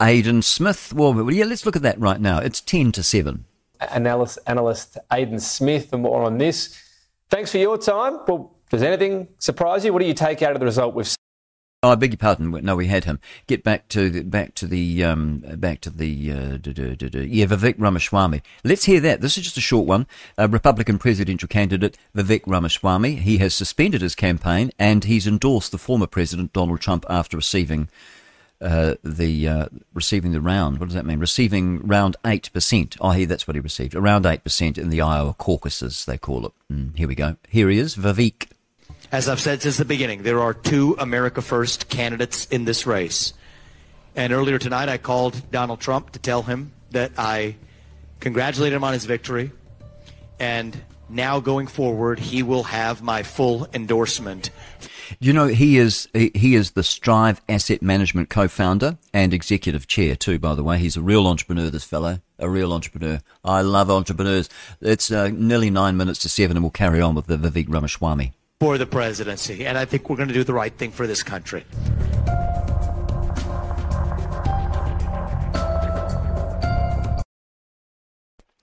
Aidan 0.00 0.42
Smith. 0.42 0.92
Well, 0.92 1.30
yeah, 1.30 1.44
let's 1.44 1.66
look 1.66 1.76
at 1.76 1.82
that 1.82 1.98
right 1.98 2.20
now. 2.20 2.38
It's 2.38 2.60
10 2.60 2.92
to 2.92 3.02
7. 3.02 3.44
Analyst, 3.80 4.38
analyst 4.46 4.98
Aidan 5.12 5.40
Smith 5.40 5.90
for 5.90 5.98
more 5.98 6.22
on 6.22 6.38
this. 6.38 6.80
Thanks 7.30 7.52
for 7.52 7.58
your 7.58 7.78
time. 7.78 8.18
Well, 8.26 8.54
does 8.70 8.82
anything 8.82 9.28
surprise 9.38 9.84
you? 9.84 9.92
What 9.92 10.00
do 10.00 10.06
you 10.06 10.14
take 10.14 10.42
out 10.42 10.52
of 10.52 10.60
the 10.60 10.66
result 10.66 10.94
we've 10.94 11.06
Oh, 11.84 11.90
I 11.90 11.94
beg 11.94 12.10
your 12.10 12.18
pardon. 12.18 12.50
No, 12.50 12.74
we 12.74 12.88
had 12.88 13.04
him. 13.04 13.20
Get 13.46 13.62
back 13.62 13.86
to 13.90 14.10
the, 14.10 14.24
back 14.24 14.56
to 14.56 14.66
the 14.66 15.04
um, 15.04 15.44
back 15.58 15.80
to 15.82 15.90
the 15.90 16.32
uh, 16.32 16.58
yeah 17.22 17.46
Vivek 17.46 17.76
Ramaswamy. 17.78 18.42
Let's 18.64 18.86
hear 18.86 18.98
that. 18.98 19.20
This 19.20 19.38
is 19.38 19.44
just 19.44 19.56
a 19.56 19.60
short 19.60 19.86
one. 19.86 20.08
Uh, 20.36 20.48
Republican 20.48 20.98
presidential 20.98 21.46
candidate 21.46 21.96
Vivek 22.16 22.42
Ramaswamy. 22.48 23.14
He 23.14 23.38
has 23.38 23.54
suspended 23.54 24.00
his 24.00 24.16
campaign 24.16 24.72
and 24.76 25.04
he's 25.04 25.28
endorsed 25.28 25.70
the 25.70 25.78
former 25.78 26.08
president 26.08 26.52
Donald 26.52 26.80
Trump 26.80 27.06
after 27.08 27.36
receiving 27.36 27.88
uh, 28.60 28.94
the 29.04 29.48
uh, 29.48 29.66
receiving 29.94 30.32
the 30.32 30.40
round. 30.40 30.80
What 30.80 30.86
does 30.86 30.94
that 30.94 31.06
mean? 31.06 31.18
Receiving 31.18 31.86
round 31.86 32.16
eight 32.24 32.52
percent. 32.52 32.96
Oh, 33.00 33.10
he 33.10 33.24
that's 33.24 33.46
what 33.46 33.54
he 33.54 33.60
received. 33.60 33.94
Around 33.94 34.26
eight 34.26 34.42
percent 34.42 34.78
in 34.78 34.90
the 34.90 35.00
Iowa 35.00 35.34
caucuses, 35.34 36.04
they 36.04 36.18
call 36.18 36.46
it. 36.46 36.52
Mm, 36.72 36.96
here 36.96 37.08
we 37.08 37.14
go. 37.14 37.36
Here 37.48 37.68
he 37.68 37.78
is, 37.78 37.96
Vivek. 37.96 38.48
As 39.10 39.28
I've 39.28 39.40
said 39.40 39.62
since 39.62 39.78
the 39.78 39.84
beginning, 39.84 40.22
there 40.22 40.40
are 40.40 40.52
two 40.52 40.96
America 40.98 41.40
First 41.40 41.88
candidates 41.88 42.46
in 42.46 42.64
this 42.64 42.86
race. 42.86 43.32
And 44.14 44.32
earlier 44.32 44.58
tonight, 44.58 44.88
I 44.88 44.98
called 44.98 45.50
Donald 45.50 45.80
Trump 45.80 46.10
to 46.12 46.18
tell 46.18 46.42
him 46.42 46.72
that 46.90 47.12
I 47.16 47.56
congratulated 48.20 48.76
him 48.76 48.84
on 48.84 48.92
his 48.92 49.04
victory. 49.04 49.52
And 50.40 50.76
now 51.08 51.40
going 51.40 51.68
forward, 51.68 52.18
he 52.18 52.42
will 52.42 52.64
have 52.64 53.00
my 53.00 53.22
full 53.22 53.66
endorsement. 53.72 54.50
You 55.20 55.32
know, 55.32 55.46
he 55.46 55.78
is 55.78 56.08
he 56.14 56.54
is 56.54 56.72
the 56.72 56.82
Strive 56.82 57.40
Asset 57.48 57.82
Management 57.82 58.30
co-founder 58.30 58.98
and 59.12 59.32
executive 59.32 59.86
chair 59.86 60.16
too. 60.16 60.38
By 60.38 60.54
the 60.54 60.64
way, 60.64 60.78
he's 60.78 60.96
a 60.96 61.02
real 61.02 61.26
entrepreneur. 61.26 61.70
This 61.70 61.84
fellow, 61.84 62.20
a 62.38 62.48
real 62.48 62.72
entrepreneur. 62.72 63.20
I 63.44 63.62
love 63.62 63.90
entrepreneurs. 63.90 64.48
It's 64.80 65.10
uh, 65.10 65.28
nearly 65.28 65.70
nine 65.70 65.96
minutes 65.96 66.20
to 66.20 66.28
seven, 66.28 66.56
and 66.56 66.64
we'll 66.64 66.70
carry 66.70 67.00
on 67.00 67.14
with 67.14 67.26
the 67.26 67.36
Vivek 67.36 67.66
Ramaswamy 67.68 68.32
for 68.60 68.76
the 68.76 68.86
presidency, 68.86 69.64
and 69.66 69.78
I 69.78 69.84
think 69.84 70.10
we're 70.10 70.16
going 70.16 70.28
to 70.28 70.34
do 70.34 70.44
the 70.44 70.54
right 70.54 70.74
thing 70.76 70.90
for 70.90 71.06
this 71.06 71.22
country. 71.22 71.64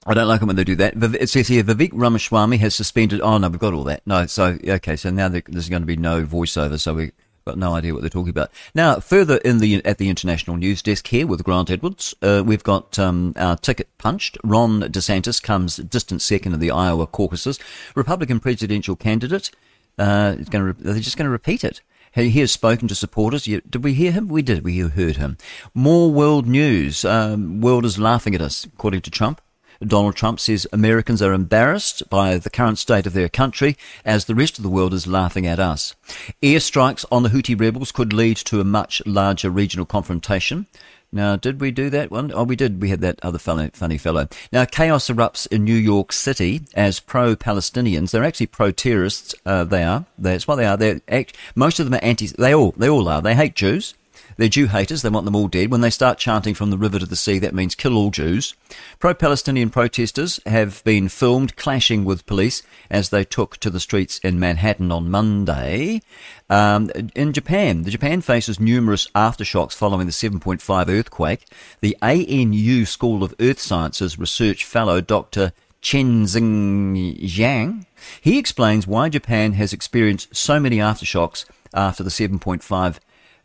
I 0.05 0.13
don't 0.13 0.27
like 0.27 0.41
it 0.41 0.45
when 0.45 0.55
they 0.55 0.63
do 0.63 0.75
that. 0.75 0.93
It 1.15 1.29
says 1.29 1.47
here 1.47 1.63
Vivek 1.63 1.89
Ramaswamy 1.93 2.57
has 2.57 2.75
suspended. 2.75 3.21
Oh 3.21 3.37
no, 3.39 3.49
we've 3.49 3.59
got 3.59 3.73
all 3.73 3.83
that. 3.85 4.05
No, 4.05 4.27
so 4.27 4.57
okay, 4.63 4.95
so 4.95 5.09
now 5.09 5.29
there's 5.29 5.69
going 5.69 5.81
to 5.81 5.87
be 5.87 5.97
no 5.97 6.25
voiceover, 6.25 6.79
so 6.79 6.93
we've 6.93 7.11
got 7.45 7.57
no 7.57 7.73
idea 7.73 7.93
what 7.93 8.01
they're 8.01 8.09
talking 8.09 8.29
about. 8.29 8.51
Now, 8.75 8.99
further 8.99 9.37
in 9.37 9.57
the 9.57 9.83
at 9.83 9.97
the 9.97 10.09
international 10.09 10.57
news 10.57 10.83
desk 10.83 11.07
here 11.07 11.25
with 11.25 11.43
Grant 11.43 11.71
Edwards, 11.71 12.13
uh, 12.21 12.43
we've 12.45 12.63
got 12.63 12.99
um, 12.99 13.33
our 13.35 13.57
ticket 13.57 13.89
punched. 13.97 14.37
Ron 14.43 14.81
DeSantis 14.81 15.41
comes 15.41 15.77
distant 15.77 16.21
second 16.21 16.53
in 16.53 16.59
the 16.59 16.71
Iowa 16.71 17.07
caucuses. 17.07 17.59
Republican 17.95 18.39
presidential 18.39 18.95
candidate 18.95 19.49
uh, 19.97 20.35
is 20.37 20.49
going 20.49 20.73
to. 20.73 20.83
They're 20.83 20.99
just 20.99 21.17
going 21.17 21.25
to 21.25 21.31
repeat 21.31 21.63
it. 21.63 21.81
He 22.13 22.29
has 22.39 22.51
spoken 22.51 22.87
to 22.87 22.95
supporters. 22.95 23.43
Did 23.43 23.83
we 23.83 23.93
hear 23.93 24.11
him? 24.11 24.29
We 24.29 24.41
did. 24.41 24.63
We 24.63 24.77
heard 24.79 25.17
him. 25.17 25.37
More 25.73 26.09
world 26.09 26.47
news. 26.47 27.03
Um, 27.03 27.59
world 27.59 27.83
is 27.83 27.99
laughing 27.99 28.33
at 28.33 28.41
us, 28.41 28.63
according 28.63 29.01
to 29.01 29.11
Trump. 29.11 29.41
Donald 29.81 30.15
Trump 30.15 30.39
says 30.39 30.67
Americans 30.71 31.21
are 31.21 31.33
embarrassed 31.33 32.09
by 32.09 32.37
the 32.37 32.49
current 32.49 32.77
state 32.77 33.05
of 33.05 33.13
their 33.13 33.29
country 33.29 33.77
as 34.03 34.25
the 34.25 34.35
rest 34.35 34.57
of 34.57 34.63
the 34.63 34.69
world 34.69 34.93
is 34.93 35.07
laughing 35.07 35.45
at 35.45 35.59
us. 35.59 35.95
Airstrikes 36.41 37.05
on 37.11 37.23
the 37.23 37.29
Houthi 37.29 37.59
rebels 37.59 37.91
could 37.91 38.13
lead 38.13 38.37
to 38.37 38.61
a 38.61 38.65
much 38.65 39.01
larger 39.05 39.49
regional 39.49 39.85
confrontation. 39.85 40.67
Now, 41.11 41.37
did 41.37 41.61
we 41.61 41.71
do 41.71 41.89
that 41.91 42.11
one? 42.11 42.31
Oh, 42.33 42.43
we 42.43 42.57
did. 42.57 42.81
We 42.81 42.89
had 42.89 42.99
that 43.01 43.19
other 43.23 43.37
funny 43.37 43.97
fellow. 43.97 44.27
Now, 44.51 44.65
chaos 44.65 45.07
erupts 45.07 45.47
in 45.47 45.63
New 45.63 45.75
York 45.75 46.11
City 46.11 46.63
as 46.73 46.99
pro-Palestinians. 46.99 48.11
They're 48.11 48.25
actually 48.25 48.47
pro-terrorists. 48.47 49.33
Uh, 49.45 49.63
they 49.63 49.83
are. 49.83 50.05
That's 50.17 50.45
what 50.45 50.55
they 50.57 50.65
are. 50.65 50.75
They're 50.75 50.99
act- 51.07 51.37
most 51.55 51.79
of 51.79 51.85
them 51.85 51.93
are 51.93 52.03
anti. 52.03 52.27
They 52.27 52.53
all. 52.53 52.73
They 52.75 52.89
all 52.89 53.07
are. 53.07 53.21
They 53.21 53.33
hate 53.33 53.55
Jews. 53.55 53.93
They're 54.37 54.49
Jew 54.49 54.67
haters. 54.67 55.01
They 55.01 55.09
want 55.09 55.25
them 55.25 55.35
all 55.35 55.47
dead. 55.47 55.71
When 55.71 55.81
they 55.81 55.89
start 55.89 56.17
chanting 56.17 56.53
from 56.53 56.69
the 56.69 56.77
river 56.77 56.99
to 56.99 57.05
the 57.05 57.15
sea, 57.15 57.39
that 57.39 57.53
means 57.53 57.75
kill 57.75 57.97
all 57.97 58.11
Jews. 58.11 58.53
Pro-Palestinian 58.99 59.69
protesters 59.69 60.39
have 60.45 60.83
been 60.83 61.07
filmed 61.07 61.55
clashing 61.55 62.03
with 62.03 62.25
police 62.25 62.61
as 62.89 63.09
they 63.09 63.23
took 63.23 63.57
to 63.57 63.69
the 63.69 63.79
streets 63.79 64.19
in 64.19 64.39
Manhattan 64.39 64.91
on 64.91 65.09
Monday. 65.09 66.01
Um, 66.49 66.89
in 67.15 67.33
Japan, 67.33 67.83
the 67.83 67.91
Japan 67.91 68.21
faces 68.21 68.59
numerous 68.59 69.07
aftershocks 69.15 69.73
following 69.73 70.05
the 70.05 70.11
7.5 70.11 70.89
earthquake. 70.89 71.45
The 71.81 71.97
ANU 72.01 72.85
School 72.85 73.23
of 73.23 73.33
Earth 73.39 73.59
Sciences 73.59 74.19
research 74.19 74.65
fellow 74.65 75.01
Dr. 75.01 75.53
Chenzing 75.81 77.21
Zhang, 77.21 77.85
he 78.19 78.39
explains 78.39 78.87
why 78.87 79.07
Japan 79.07 79.53
has 79.53 79.71
experienced 79.71 80.35
so 80.35 80.59
many 80.59 80.77
aftershocks 80.77 81.45
after 81.75 82.01
the 82.01 82.09
7.5 82.09 82.97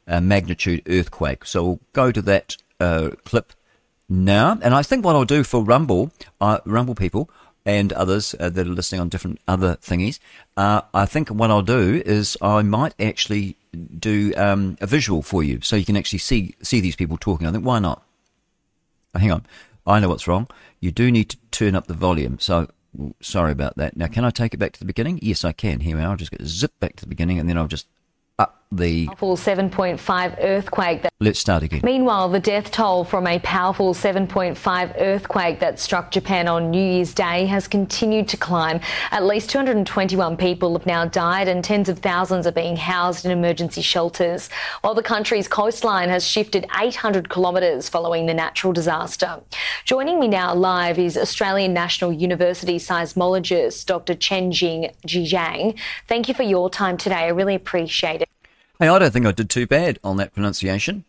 uh, 0.07 0.21
magnitude 0.21 0.83
earthquake. 0.89 1.45
So 1.45 1.65
we'll 1.65 1.81
go 1.93 2.13
to 2.13 2.23
that 2.23 2.57
uh, 2.79 3.11
clip 3.25 3.53
now. 4.09 4.59
And 4.63 4.75
I 4.75 4.83
think 4.83 5.05
what 5.05 5.17
I'll 5.17 5.25
do 5.25 5.45
for 5.45 5.63
Rumble, 5.63 6.13
uh, 6.41 6.59
Rumble 6.65 6.95
people 6.95 7.31
and 7.65 7.93
others 7.93 8.35
uh, 8.41 8.49
that 8.51 8.67
are 8.67 8.71
listening 8.71 9.01
on 9.01 9.09
different 9.09 9.41
other 9.47 9.77
thingies, 9.77 10.19
uh, 10.57 10.83
I 10.93 11.07
think 11.07 11.29
what 11.29 11.51
I'll 11.51 11.63
do 11.63 12.03
is 12.05 12.37
I 12.41 12.63
might 12.63 12.95
actually 13.01 13.57
do 13.99 14.33
um, 14.37 14.77
a 14.81 14.87
visual 14.87 15.23
for 15.23 15.43
you 15.43 15.61
so 15.61 15.77
you 15.77 15.85
can 15.85 15.97
actually 15.97 16.19
see 16.19 16.55
see 16.63 16.81
these 16.81 16.97
people 16.97 17.17
talking. 17.17 17.47
I 17.47 17.53
think 17.53 17.65
why 17.65 17.79
not? 17.79 18.03
Hang 19.15 19.31
on. 19.31 19.47
I 19.87 20.01
know 20.01 20.09
what's 20.09 20.29
wrong. 20.29 20.49
You 20.81 20.91
do 20.91 21.11
need 21.11 21.31
to 21.31 21.37
turn 21.51 21.75
up 21.75 21.87
the 21.87 21.95
volume. 21.95 22.39
So 22.39 22.69
sorry 23.21 23.53
about 23.53 23.77
that. 23.77 23.97
Now, 23.97 24.07
can 24.07 24.25
I 24.25 24.31
take 24.31 24.55
it 24.55 24.59
back 24.59 24.73
to 24.73 24.79
the 24.79 24.85
beginning? 24.87 25.19
Yes, 25.23 25.45
I 25.45 25.53
can. 25.53 25.81
Here 25.81 25.97
we 25.97 26.03
are. 26.03 26.11
I'll 26.11 26.17
just 26.17 26.35
zip 26.45 26.73
back 26.81 26.97
to 26.97 27.03
the 27.03 27.09
beginning 27.09 27.39
and 27.39 27.49
then 27.49 27.57
I'll 27.57 27.69
just 27.69 27.87
up 28.39 28.60
the 28.73 29.07
powerful 29.07 29.37
7.5 29.37 30.37
earthquake. 30.41 31.03
That, 31.03 31.13
Let's 31.19 31.41
start 31.41 31.65
again. 31.65 31.81
Meanwhile, 31.83 32.29
the 32.29 32.39
death 32.39 32.71
toll 32.71 33.05
from 33.05 33.27
a 33.27 33.41
powerful 33.41 33.95
7.5 33.95 34.95
earthquake 35.01 35.59
that 35.59 35.81
struck 35.81 36.13
Japan 36.13 36.47
on 36.47 36.71
New 36.71 36.83
Year's 36.83 37.13
Day 37.13 37.47
has 37.47 37.67
continued 37.67 38.29
to 38.29 38.37
climb. 38.37 38.81
At 39.11 39.25
least 39.25 39.51
221 39.51 40.37
people 40.37 40.73
have 40.79 40.87
now 40.87 41.05
died, 41.05 41.49
and 41.49 41.65
tens 41.65 41.89
of 41.89 41.99
thousands 41.99 42.47
are 42.47 42.53
being 42.53 42.77
housed 42.77 43.25
in 43.25 43.33
emergency 43.33 43.83
shelters. 43.83 44.49
While 44.83 44.95
the 44.95 45.03
country's 45.03 45.49
coastline 45.49 46.09
has 46.09 46.25
shifted 46.25 46.67
800 46.81 47.29
kilometres 47.29 47.89
following 47.89 48.27
the 48.27 48.35
natural 48.35 48.73
disaster. 48.73 49.41
Joining 49.85 50.21
me 50.21 50.29
now 50.29 50.55
live 50.55 50.99
is 50.99 51.17
Australian 51.17 51.75
National 51.75 52.13
University 52.13 52.79
seismologist 52.79 53.87
Dr. 53.87 54.15
Chen 54.15 54.53
Jing 54.53 54.91
Zhang. 55.07 55.77
Thank 56.07 56.29
you 56.29 56.35
for 56.35 56.45
your 56.45 56.71
time 56.71 56.97
today. 56.97 57.17
I 57.17 57.29
really 57.29 57.57
appreciate 57.57 58.23
it. 58.23 58.30
Hey, 58.81 58.89
I 58.89 58.99
don't 58.99 59.13
think 59.13 59.27
I 59.27 59.33
did 59.33 59.51
too 59.51 59.67
bad 59.67 59.99
on 60.03 60.17
that 60.17 60.33
pronunciation. 60.33 61.05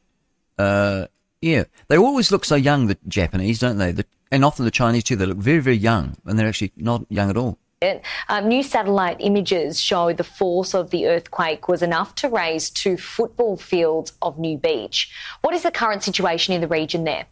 Uh, 0.58 1.08
yeah, 1.42 1.64
they 1.88 1.98
always 1.98 2.30
look 2.30 2.44
so 2.44 2.56
young, 2.56 2.88
the 2.88 2.98
Japanese, 3.08 3.60
don't 3.60 3.78
they? 3.78 3.94
The, 3.94 4.06
and 4.30 4.44
often 4.44 4.66
the 4.66 4.72
Chinese 4.72 5.06
too. 5.06 5.16
They 5.16 5.26
look 5.26 5.38
very, 5.38 5.60
very 5.60 5.78
young, 5.78 6.18
and 6.26 6.38
they're 6.38 6.50
actually 6.50 6.74
not 6.76 7.06
young 7.08 7.30
at 7.30 7.38
all. 7.38 7.58
Um, 8.28 8.50
new 8.50 8.62
satellite 8.62 9.18
images 9.22 9.80
show 9.80 10.12
the 10.12 10.26
force 10.26 10.76
of 10.76 10.90
the 10.90 11.08
earthquake 11.08 11.70
was 11.70 11.82
enough 11.82 12.14
to 12.16 12.28
raise 12.28 12.70
two 12.70 12.98
football 12.98 13.56
fields 13.56 14.12
of 14.22 14.38
New 14.38 14.58
Beach. 14.58 15.10
What 15.40 15.56
is 15.56 15.64
the 15.64 15.72
current 15.72 16.04
situation 16.04 16.54
in 16.54 16.60
the 16.60 16.68
region 16.68 17.06
there? 17.06 17.26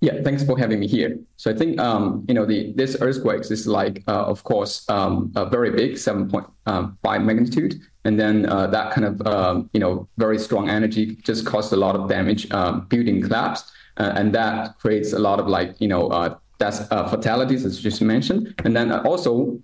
Yeah, 0.00 0.22
thanks 0.22 0.42
for 0.42 0.58
having 0.58 0.80
me 0.80 0.86
here. 0.86 1.18
So 1.36 1.50
I 1.50 1.54
think 1.54 1.78
um, 1.78 2.24
you 2.26 2.32
know 2.32 2.46
the 2.46 2.72
this 2.72 2.96
earthquakes 3.00 3.50
is 3.50 3.66
like 3.66 4.02
uh, 4.08 4.24
of 4.24 4.42
course 4.44 4.88
um, 4.88 5.30
a 5.36 5.44
very 5.44 5.70
big, 5.70 5.98
seven 5.98 6.28
point 6.28 6.46
um, 6.64 6.96
five 7.02 7.22
magnitude, 7.22 7.74
and 8.04 8.18
then 8.18 8.46
uh, 8.46 8.66
that 8.68 8.94
kind 8.94 9.06
of 9.06 9.26
um, 9.26 9.68
you 9.74 9.80
know 9.80 10.08
very 10.16 10.38
strong 10.38 10.70
energy 10.70 11.16
just 11.16 11.44
caused 11.44 11.72
a 11.74 11.76
lot 11.76 11.94
of 11.96 12.08
damage, 12.08 12.50
um, 12.50 12.86
building 12.86 13.20
collapse, 13.20 13.70
uh, 13.98 14.12
and 14.16 14.34
that 14.34 14.78
creates 14.78 15.12
a 15.12 15.18
lot 15.18 15.38
of 15.38 15.46
like 15.48 15.78
you 15.80 15.88
know 15.88 16.08
uh, 16.08 16.34
that's 16.56 16.80
uh, 16.90 17.06
fatalities 17.06 17.66
as 17.66 17.76
you 17.76 17.90
just 17.90 18.00
mentioned, 18.00 18.54
and 18.64 18.74
then 18.74 18.90
also 18.92 19.60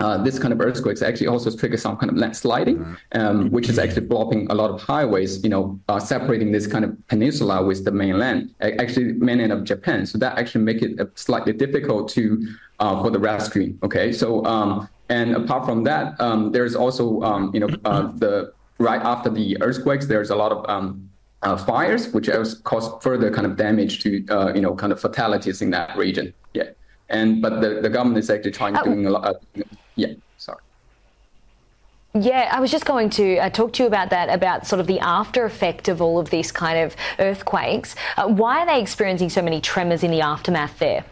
uh, 0.00 0.16
this 0.18 0.38
kind 0.38 0.52
of 0.52 0.60
earthquakes 0.60 1.02
actually 1.02 1.26
also 1.26 1.54
trigger 1.56 1.76
some 1.76 1.96
kind 1.96 2.10
of 2.10 2.16
landsliding, 2.16 2.96
um, 3.12 3.50
which 3.50 3.68
is 3.68 3.78
actually 3.78 4.06
blocking 4.06 4.46
a 4.50 4.54
lot 4.54 4.70
of 4.70 4.80
highways, 4.80 5.42
you 5.42 5.50
know, 5.50 5.78
uh, 5.88 5.98
separating 5.98 6.52
this 6.52 6.66
kind 6.66 6.84
of 6.84 7.08
peninsula 7.08 7.64
with 7.64 7.84
the 7.84 7.90
mainland, 7.90 8.54
actually 8.60 9.12
mainland 9.14 9.52
of 9.52 9.64
Japan. 9.64 10.06
So 10.06 10.16
that 10.18 10.38
actually 10.38 10.64
make 10.64 10.82
it 10.82 11.00
uh, 11.00 11.06
slightly 11.14 11.52
difficult 11.52 12.08
to 12.10 12.46
uh, 12.78 13.02
for 13.02 13.10
the 13.10 13.18
rescue. 13.18 13.76
Okay, 13.82 14.12
so 14.12 14.44
um, 14.44 14.88
and 15.08 15.34
apart 15.34 15.64
from 15.64 15.82
that, 15.84 16.20
um, 16.20 16.52
there's 16.52 16.76
also 16.76 17.20
um, 17.22 17.50
you 17.52 17.60
know 17.60 17.68
uh, 17.84 18.02
the 18.14 18.52
right 18.78 19.02
after 19.02 19.30
the 19.30 19.60
earthquakes, 19.60 20.06
there's 20.06 20.30
a 20.30 20.36
lot 20.36 20.52
of 20.52 20.68
um, 20.70 21.10
uh, 21.42 21.56
fires, 21.56 22.12
which 22.12 22.30
cause 22.62 22.90
further 23.02 23.32
kind 23.32 23.46
of 23.48 23.56
damage 23.56 24.00
to 24.04 24.10
you 24.54 24.60
know 24.60 24.76
kind 24.76 24.92
of 24.92 25.00
fatalities 25.00 25.60
in 25.60 25.70
that 25.70 25.96
region. 25.96 26.32
Yeah 26.54 26.70
and 27.10 27.40
but 27.40 27.60
the, 27.60 27.80
the 27.80 27.88
government 27.88 28.18
is 28.18 28.28
actually 28.30 28.50
trying 28.50 28.74
to 28.74 28.82
doing 28.84 29.06
a 29.06 29.10
lot. 29.10 29.24
Of, 29.24 29.36
yeah, 29.98 30.14
sorry. 30.38 30.60
Yeah, 32.14 32.48
I 32.50 32.60
was 32.60 32.70
just 32.70 32.86
going 32.86 33.10
to 33.10 33.36
uh, 33.38 33.50
talk 33.50 33.72
to 33.74 33.82
you 33.82 33.86
about 33.86 34.10
that, 34.10 34.30
about 34.30 34.66
sort 34.66 34.80
of 34.80 34.86
the 34.86 35.00
after 35.00 35.44
effect 35.44 35.88
of 35.88 36.00
all 36.00 36.18
of 36.18 36.30
these 36.30 36.50
kind 36.50 36.78
of 36.78 36.96
earthquakes. 37.18 37.94
Uh, 38.16 38.28
why 38.28 38.60
are 38.60 38.66
they 38.66 38.80
experiencing 38.80 39.28
so 39.28 39.42
many 39.42 39.60
tremors 39.60 40.02
in 40.02 40.10
the 40.10 40.20
aftermath 40.20 40.78
there? 40.78 41.04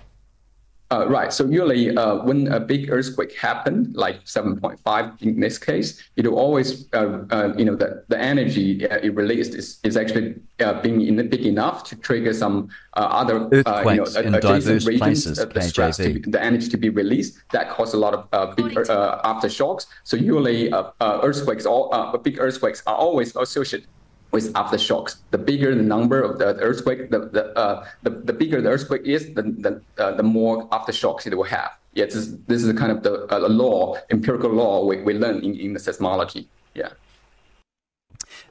Uh, 0.92 1.08
right. 1.08 1.32
So 1.32 1.44
usually, 1.46 1.96
uh, 1.96 2.22
when 2.22 2.46
a 2.46 2.60
big 2.60 2.90
earthquake 2.92 3.36
happened, 3.36 3.96
like 3.96 4.24
7.5 4.24 5.20
in 5.20 5.40
this 5.40 5.58
case, 5.58 6.00
it 6.14 6.28
will 6.28 6.38
always, 6.38 6.86
uh, 6.92 7.24
uh 7.30 7.52
you 7.56 7.64
know, 7.64 7.74
the, 7.74 8.04
the 8.06 8.18
energy 8.18 8.88
uh, 8.88 8.98
it 9.02 9.12
released 9.16 9.54
is, 9.54 9.80
is 9.82 9.96
actually 9.96 10.36
uh, 10.60 10.80
being 10.82 11.00
in, 11.00 11.28
big 11.28 11.44
enough 11.44 11.82
to 11.88 11.96
trigger 11.96 12.32
some 12.32 12.68
other 12.94 13.48
earthquakes 13.50 14.14
you 14.14 14.22
know, 14.22 14.36
in 14.36 14.40
diverse 14.40 14.86
regions, 14.86 15.24
places. 15.24 15.38
the 15.38 15.60
stress 15.60 15.96
to 15.96 16.14
be, 16.14 16.30
the 16.30 16.40
energy 16.40 16.68
to 16.68 16.76
be 16.76 16.88
released 16.88 17.38
that 17.50 17.68
cause 17.68 17.92
a 17.92 17.96
lot 17.96 18.14
of 18.14 18.56
big 18.56 18.66
aftershocks. 18.66 19.86
So 20.04 20.16
usually, 20.16 20.72
earthquakes, 21.00 21.66
all 21.66 22.16
big 22.18 22.38
earthquakes 22.38 22.84
are 22.86 22.94
always 22.94 23.34
associated 23.34 23.88
with 24.36 24.52
aftershocks. 24.52 25.16
The 25.30 25.38
bigger 25.38 25.74
the 25.74 25.88
number 25.96 26.18
of 26.28 26.32
the 26.38 26.48
earthquake, 26.68 27.10
the 27.10 27.20
the 27.36 27.44
uh, 27.62 27.86
the, 28.04 28.10
the, 28.28 28.34
bigger 28.40 28.58
the 28.60 28.68
earthquake 28.76 29.04
is, 29.16 29.22
the 29.36 29.42
the, 29.64 29.72
uh, 29.96 30.12
the 30.20 30.26
more 30.36 30.68
aftershocks 30.76 31.26
it 31.26 31.34
will 31.34 31.52
have. 31.58 31.72
Yeah, 31.94 32.04
this 32.04 32.16
is, 32.22 32.26
this 32.50 32.62
is 32.62 32.78
kind 32.78 32.92
of 32.92 33.02
the 33.02 33.14
uh, 33.34 33.48
law, 33.48 33.96
empirical 34.10 34.50
law 34.50 34.84
we, 34.84 35.00
we 35.00 35.14
learn 35.14 35.36
in, 35.46 35.52
in 35.58 35.72
the 35.72 35.80
seismology. 35.80 36.44
Yeah. 36.74 36.90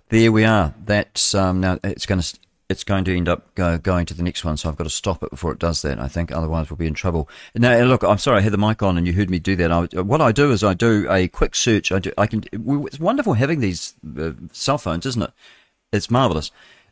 There 0.09 0.31
we 0.31 0.43
are. 0.43 0.73
That's 0.83 1.35
um, 1.35 1.61
now 1.61 1.77
it's 1.83 2.07
going 2.07 2.21
to 2.21 2.39
it's 2.69 2.83
going 2.83 3.05
to 3.05 3.15
end 3.15 3.29
up 3.29 3.53
go, 3.53 3.77
going 3.77 4.07
to 4.07 4.15
the 4.15 4.23
next 4.23 4.43
one, 4.43 4.57
so 4.57 4.69
I've 4.69 4.75
got 4.75 4.85
to 4.85 4.89
stop 4.89 5.21
it 5.21 5.29
before 5.29 5.51
it 5.51 5.59
does 5.59 5.83
that. 5.83 5.99
I 5.99 6.07
think 6.07 6.31
otherwise 6.31 6.69
we'll 6.69 6.77
be 6.77 6.87
in 6.87 6.95
trouble. 6.95 7.29
Now, 7.53 7.79
look, 7.83 8.03
I'm 8.03 8.17
sorry 8.17 8.39
I 8.39 8.41
had 8.41 8.53
the 8.53 8.57
mic 8.57 8.81
on 8.81 8.97
and 8.97 9.05
you 9.05 9.13
heard 9.13 9.29
me 9.29 9.37
do 9.37 9.55
that. 9.57 9.71
I, 9.71 10.01
what 10.01 10.21
I 10.21 10.31
do 10.31 10.51
is 10.51 10.63
I 10.63 10.73
do 10.73 11.07
a 11.09 11.27
quick 11.27 11.53
search. 11.53 11.91
I 11.91 11.99
do. 11.99 12.11
I 12.17 12.25
can. 12.25 12.43
It's 12.51 12.99
wonderful 12.99 13.33
having 13.33 13.59
these 13.59 13.93
uh, 14.19 14.31
cell 14.51 14.79
phones, 14.79 15.05
isn't 15.05 15.21
it? 15.21 15.31
It's 15.95 16.11
marvelous. 16.11 16.51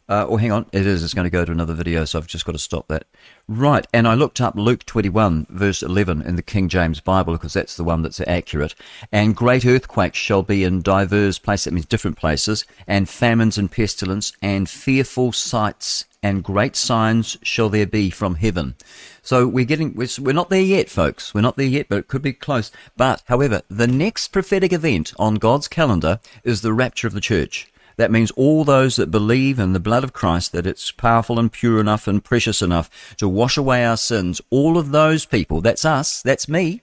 Uh, 0.09 0.25
oh, 0.27 0.35
hang 0.35 0.51
on. 0.51 0.65
It 0.73 0.85
is. 0.85 1.01
It's 1.01 1.13
going 1.13 1.25
to 1.25 1.29
go 1.29 1.45
to 1.45 1.51
another 1.51 1.73
video, 1.73 2.03
so 2.03 2.19
I've 2.19 2.27
just 2.27 2.45
got 2.45 2.51
to 2.51 2.59
stop 2.59 2.87
that. 2.89 3.05
Right. 3.47 3.87
And 3.93 4.05
I 4.05 4.15
looked 4.15 4.41
up 4.41 4.55
Luke 4.55 4.85
21, 4.85 5.47
verse 5.49 5.81
11 5.81 6.21
in 6.23 6.35
the 6.35 6.41
King 6.41 6.67
James 6.67 6.99
Bible, 6.99 7.33
because 7.33 7.53
that's 7.53 7.77
the 7.77 7.85
one 7.85 8.01
that's 8.01 8.19
accurate. 8.27 8.75
And 9.13 9.35
great 9.35 9.65
earthquakes 9.65 10.17
shall 10.17 10.43
be 10.43 10.65
in 10.65 10.81
divers 10.81 11.39
places, 11.39 11.65
that 11.65 11.73
means 11.73 11.85
different 11.85 12.17
places, 12.17 12.65
and 12.85 13.07
famines 13.07 13.57
and 13.57 13.71
pestilence, 13.71 14.33
and 14.41 14.69
fearful 14.69 15.31
sights, 15.31 16.05
and 16.21 16.43
great 16.43 16.75
signs 16.75 17.37
shall 17.41 17.69
there 17.69 17.87
be 17.87 18.09
from 18.09 18.35
heaven. 18.35 18.75
So 19.21 19.47
we're 19.47 19.63
getting, 19.63 19.95
we're 19.95 20.33
not 20.33 20.49
there 20.49 20.61
yet, 20.61 20.89
folks. 20.89 21.33
We're 21.33 21.41
not 21.41 21.55
there 21.55 21.65
yet, 21.65 21.87
but 21.87 21.99
it 21.99 22.07
could 22.09 22.21
be 22.21 22.33
close. 22.33 22.71
But, 22.97 23.23
however, 23.27 23.61
the 23.69 23.87
next 23.87 24.29
prophetic 24.29 24.73
event 24.73 25.13
on 25.17 25.35
God's 25.35 25.69
calendar 25.69 26.19
is 26.43 26.61
the 26.61 26.73
rapture 26.73 27.07
of 27.07 27.13
the 27.13 27.21
church. 27.21 27.69
That 27.97 28.11
means 28.11 28.31
all 28.31 28.63
those 28.63 28.95
that 28.95 29.11
believe 29.11 29.59
in 29.59 29.73
the 29.73 29.79
blood 29.79 30.03
of 30.03 30.13
Christ, 30.13 30.51
that 30.51 30.67
it's 30.67 30.91
powerful 30.91 31.39
and 31.39 31.51
pure 31.51 31.79
enough 31.79 32.07
and 32.07 32.23
precious 32.23 32.61
enough 32.61 33.15
to 33.17 33.27
wash 33.27 33.57
away 33.57 33.85
our 33.85 33.97
sins. 33.97 34.41
All 34.49 34.77
of 34.77 34.91
those 34.91 35.25
people, 35.25 35.61
that's 35.61 35.85
us, 35.85 36.21
that's 36.21 36.47
me. 36.47 36.81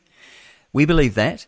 We 0.73 0.85
believe 0.85 1.15
that. 1.15 1.47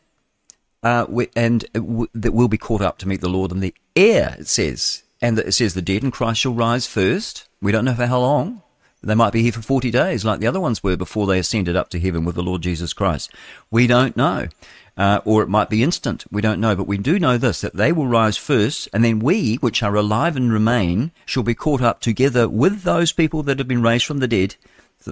Uh, 0.82 1.06
we, 1.08 1.28
and 1.36 1.64
that 2.12 2.32
we'll 2.32 2.48
be 2.48 2.58
caught 2.58 2.82
up 2.82 2.98
to 2.98 3.08
meet 3.08 3.20
the 3.20 3.28
Lord 3.28 3.52
in 3.52 3.60
the 3.60 3.74
air, 3.94 4.36
it 4.38 4.48
says. 4.48 5.04
And 5.20 5.38
it 5.38 5.52
says 5.52 5.74
the 5.74 5.82
dead 5.82 6.02
in 6.02 6.10
Christ 6.10 6.40
shall 6.40 6.54
rise 6.54 6.88
first. 6.88 7.48
We 7.60 7.70
don't 7.70 7.84
know 7.84 7.94
for 7.94 8.06
how 8.06 8.20
long. 8.20 8.62
They 9.04 9.14
might 9.16 9.32
be 9.32 9.42
here 9.42 9.52
for 9.52 9.62
40 9.62 9.90
days, 9.90 10.24
like 10.24 10.38
the 10.38 10.46
other 10.46 10.60
ones 10.60 10.82
were 10.82 10.96
before 10.96 11.26
they 11.26 11.40
ascended 11.40 11.74
up 11.74 11.88
to 11.90 12.00
heaven 12.00 12.24
with 12.24 12.36
the 12.36 12.42
Lord 12.42 12.62
Jesus 12.62 12.92
Christ. 12.92 13.32
We 13.68 13.88
don't 13.88 14.16
know 14.16 14.46
uh, 14.96 15.20
or 15.24 15.42
it 15.42 15.48
might 15.48 15.70
be 15.70 15.82
instant. 15.82 16.24
We 16.30 16.42
don't 16.42 16.60
know, 16.60 16.76
but 16.76 16.86
we 16.86 16.98
do 16.98 17.18
know 17.18 17.38
this 17.38 17.60
that 17.60 17.76
they 17.76 17.92
will 17.92 18.06
rise 18.06 18.36
first, 18.36 18.88
and 18.92 19.04
then 19.04 19.18
we, 19.18 19.56
which 19.56 19.82
are 19.82 19.96
alive 19.96 20.36
and 20.36 20.52
remain, 20.52 21.12
shall 21.26 21.42
be 21.42 21.54
caught 21.54 21.82
up 21.82 22.00
together 22.00 22.48
with 22.48 22.82
those 22.82 23.12
people 23.12 23.42
that 23.44 23.58
have 23.58 23.68
been 23.68 23.82
raised 23.82 24.06
from 24.06 24.18
the 24.18 24.28
dead. 24.28 24.56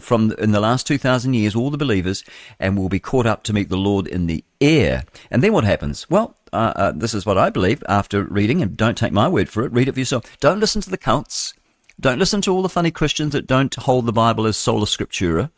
From 0.01 0.31
in 0.39 0.53
the 0.53 0.61
last 0.61 0.87
two 0.87 0.99
thousand 0.99 1.35
years, 1.35 1.57
all 1.57 1.71
the 1.71 1.77
believers, 1.77 2.23
and 2.61 2.79
will 2.79 2.89
be 2.89 3.01
caught 3.01 3.27
up 3.27 3.43
to 3.43 3.53
meet 3.53 3.69
the 3.69 3.77
Lord 3.77 4.07
in 4.07 4.29
the 4.29 4.45
air. 4.61 5.03
And 5.33 5.43
then 5.43 5.53
what 5.53 5.65
happens? 5.65 6.09
Well, 6.09 6.37
uh, 6.53 6.73
uh, 6.77 6.93
this 6.93 7.13
is 7.13 7.27
what 7.27 7.39
I 7.39 7.51
believe 7.51 7.83
after 7.89 8.23
reading, 8.23 8.63
and 8.63 8.77
don't 8.77 8.97
take 8.97 9.13
my 9.13 9.27
word 9.27 9.49
for 9.49 9.65
it. 9.65 9.73
Read 9.73 9.89
it 9.89 9.95
for 9.95 9.99
yourself. 9.99 10.25
Don't 10.39 10.61
listen 10.61 10.81
to 10.83 10.91
the 10.91 10.97
cults. 10.97 11.55
Don't 11.99 12.21
listen 12.21 12.41
to 12.43 12.53
all 12.53 12.63
the 12.63 12.69
funny 12.69 12.93
Christians 12.93 13.33
that 13.33 13.49
don't 13.49 13.75
hold 13.75 14.07
the 14.07 14.13
Bible 14.13 14.47
as 14.47 14.57
sola 14.57 14.87
scriptura. 14.87 15.51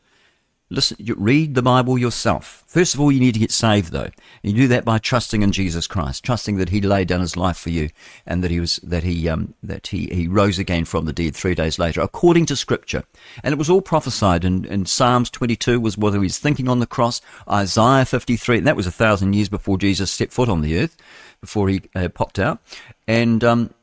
Listen, 0.72 0.96
you 0.98 1.14
read 1.18 1.54
the 1.54 1.60
Bible 1.60 1.98
yourself. 1.98 2.64
First 2.66 2.94
of 2.94 3.00
all, 3.00 3.12
you 3.12 3.20
need 3.20 3.34
to 3.34 3.40
get 3.40 3.50
saved, 3.50 3.92
though. 3.92 4.08
You 4.42 4.54
do 4.54 4.68
that 4.68 4.86
by 4.86 4.96
trusting 4.96 5.42
in 5.42 5.52
Jesus 5.52 5.86
Christ, 5.86 6.24
trusting 6.24 6.56
that 6.56 6.70
He 6.70 6.80
laid 6.80 7.08
down 7.08 7.20
His 7.20 7.36
life 7.36 7.58
for 7.58 7.68
you, 7.68 7.90
and 8.26 8.42
that 8.42 8.50
He 8.50 8.58
was 8.58 8.76
that 8.76 9.02
He 9.02 9.28
um, 9.28 9.52
that 9.62 9.88
He 9.88 10.06
He 10.06 10.28
rose 10.28 10.58
again 10.58 10.86
from 10.86 11.04
the 11.04 11.12
dead 11.12 11.36
three 11.36 11.54
days 11.54 11.78
later, 11.78 12.00
according 12.00 12.46
to 12.46 12.56
Scripture. 12.56 13.04
And 13.44 13.52
it 13.52 13.58
was 13.58 13.68
all 13.68 13.82
prophesied. 13.82 14.46
in, 14.46 14.64
in 14.64 14.86
Psalms 14.86 15.28
22 15.28 15.78
was 15.78 15.98
whether 15.98 16.16
He 16.16 16.24
was 16.24 16.38
thinking 16.38 16.68
on 16.68 16.78
the 16.78 16.86
cross. 16.86 17.20
Isaiah 17.50 18.06
53, 18.06 18.58
and 18.58 18.66
that 18.66 18.76
was 18.76 18.86
a 18.86 18.92
thousand 18.92 19.34
years 19.34 19.50
before 19.50 19.76
Jesus 19.76 20.10
stepped 20.10 20.32
foot 20.32 20.48
on 20.48 20.62
the 20.62 20.78
earth, 20.78 20.96
before 21.42 21.68
He 21.68 21.82
uh, 21.94 22.08
popped 22.08 22.38
out, 22.38 22.60
and 23.06 23.44
um, 23.44 23.74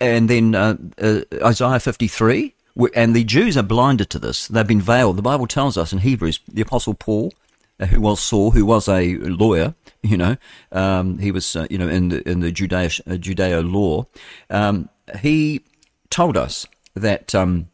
and 0.00 0.28
then 0.28 0.56
uh, 0.56 0.76
uh, 1.00 1.20
Isaiah 1.44 1.78
53 1.78 2.53
and 2.94 3.14
the 3.14 3.24
Jews 3.24 3.56
are 3.56 3.62
blinded 3.62 4.10
to 4.10 4.18
this. 4.18 4.48
They've 4.48 4.66
been 4.66 4.80
veiled. 4.80 5.16
The 5.16 5.22
Bible 5.22 5.46
tells 5.46 5.76
us 5.78 5.92
in 5.92 6.00
Hebrews, 6.00 6.40
the 6.48 6.62
Apostle 6.62 6.94
Paul, 6.94 7.32
uh, 7.78 7.86
who 7.86 8.00
was 8.00 8.20
Saul, 8.20 8.50
who 8.52 8.64
was 8.64 8.88
a 8.88 9.16
lawyer, 9.16 9.74
you 10.02 10.16
know, 10.16 10.36
um, 10.72 11.18
he 11.18 11.30
was, 11.30 11.56
uh, 11.56 11.66
you 11.70 11.78
know, 11.78 11.88
in 11.88 12.08
the 12.08 12.28
in 12.28 12.40
the 12.40 12.48
uh, 12.48 12.50
Judeo 12.50 13.72
law. 13.72 14.06
Um, 14.50 14.88
he 15.20 15.62
told 16.10 16.36
us 16.36 16.66
that 16.94 17.34
um, 17.34 17.68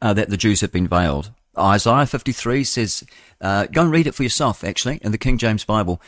uh, 0.00 0.12
that 0.14 0.30
the 0.30 0.36
Jews 0.36 0.60
have 0.60 0.72
been 0.72 0.88
veiled. 0.88 1.30
Isaiah 1.56 2.06
53 2.06 2.64
says, 2.64 3.04
uh, 3.40 3.66
go 3.66 3.82
and 3.82 3.92
read 3.92 4.08
it 4.08 4.14
for 4.14 4.24
yourself. 4.24 4.64
Actually, 4.64 4.98
in 5.02 5.12
the 5.12 5.18
King 5.18 5.38
James 5.38 5.64
Bible, 5.64 6.00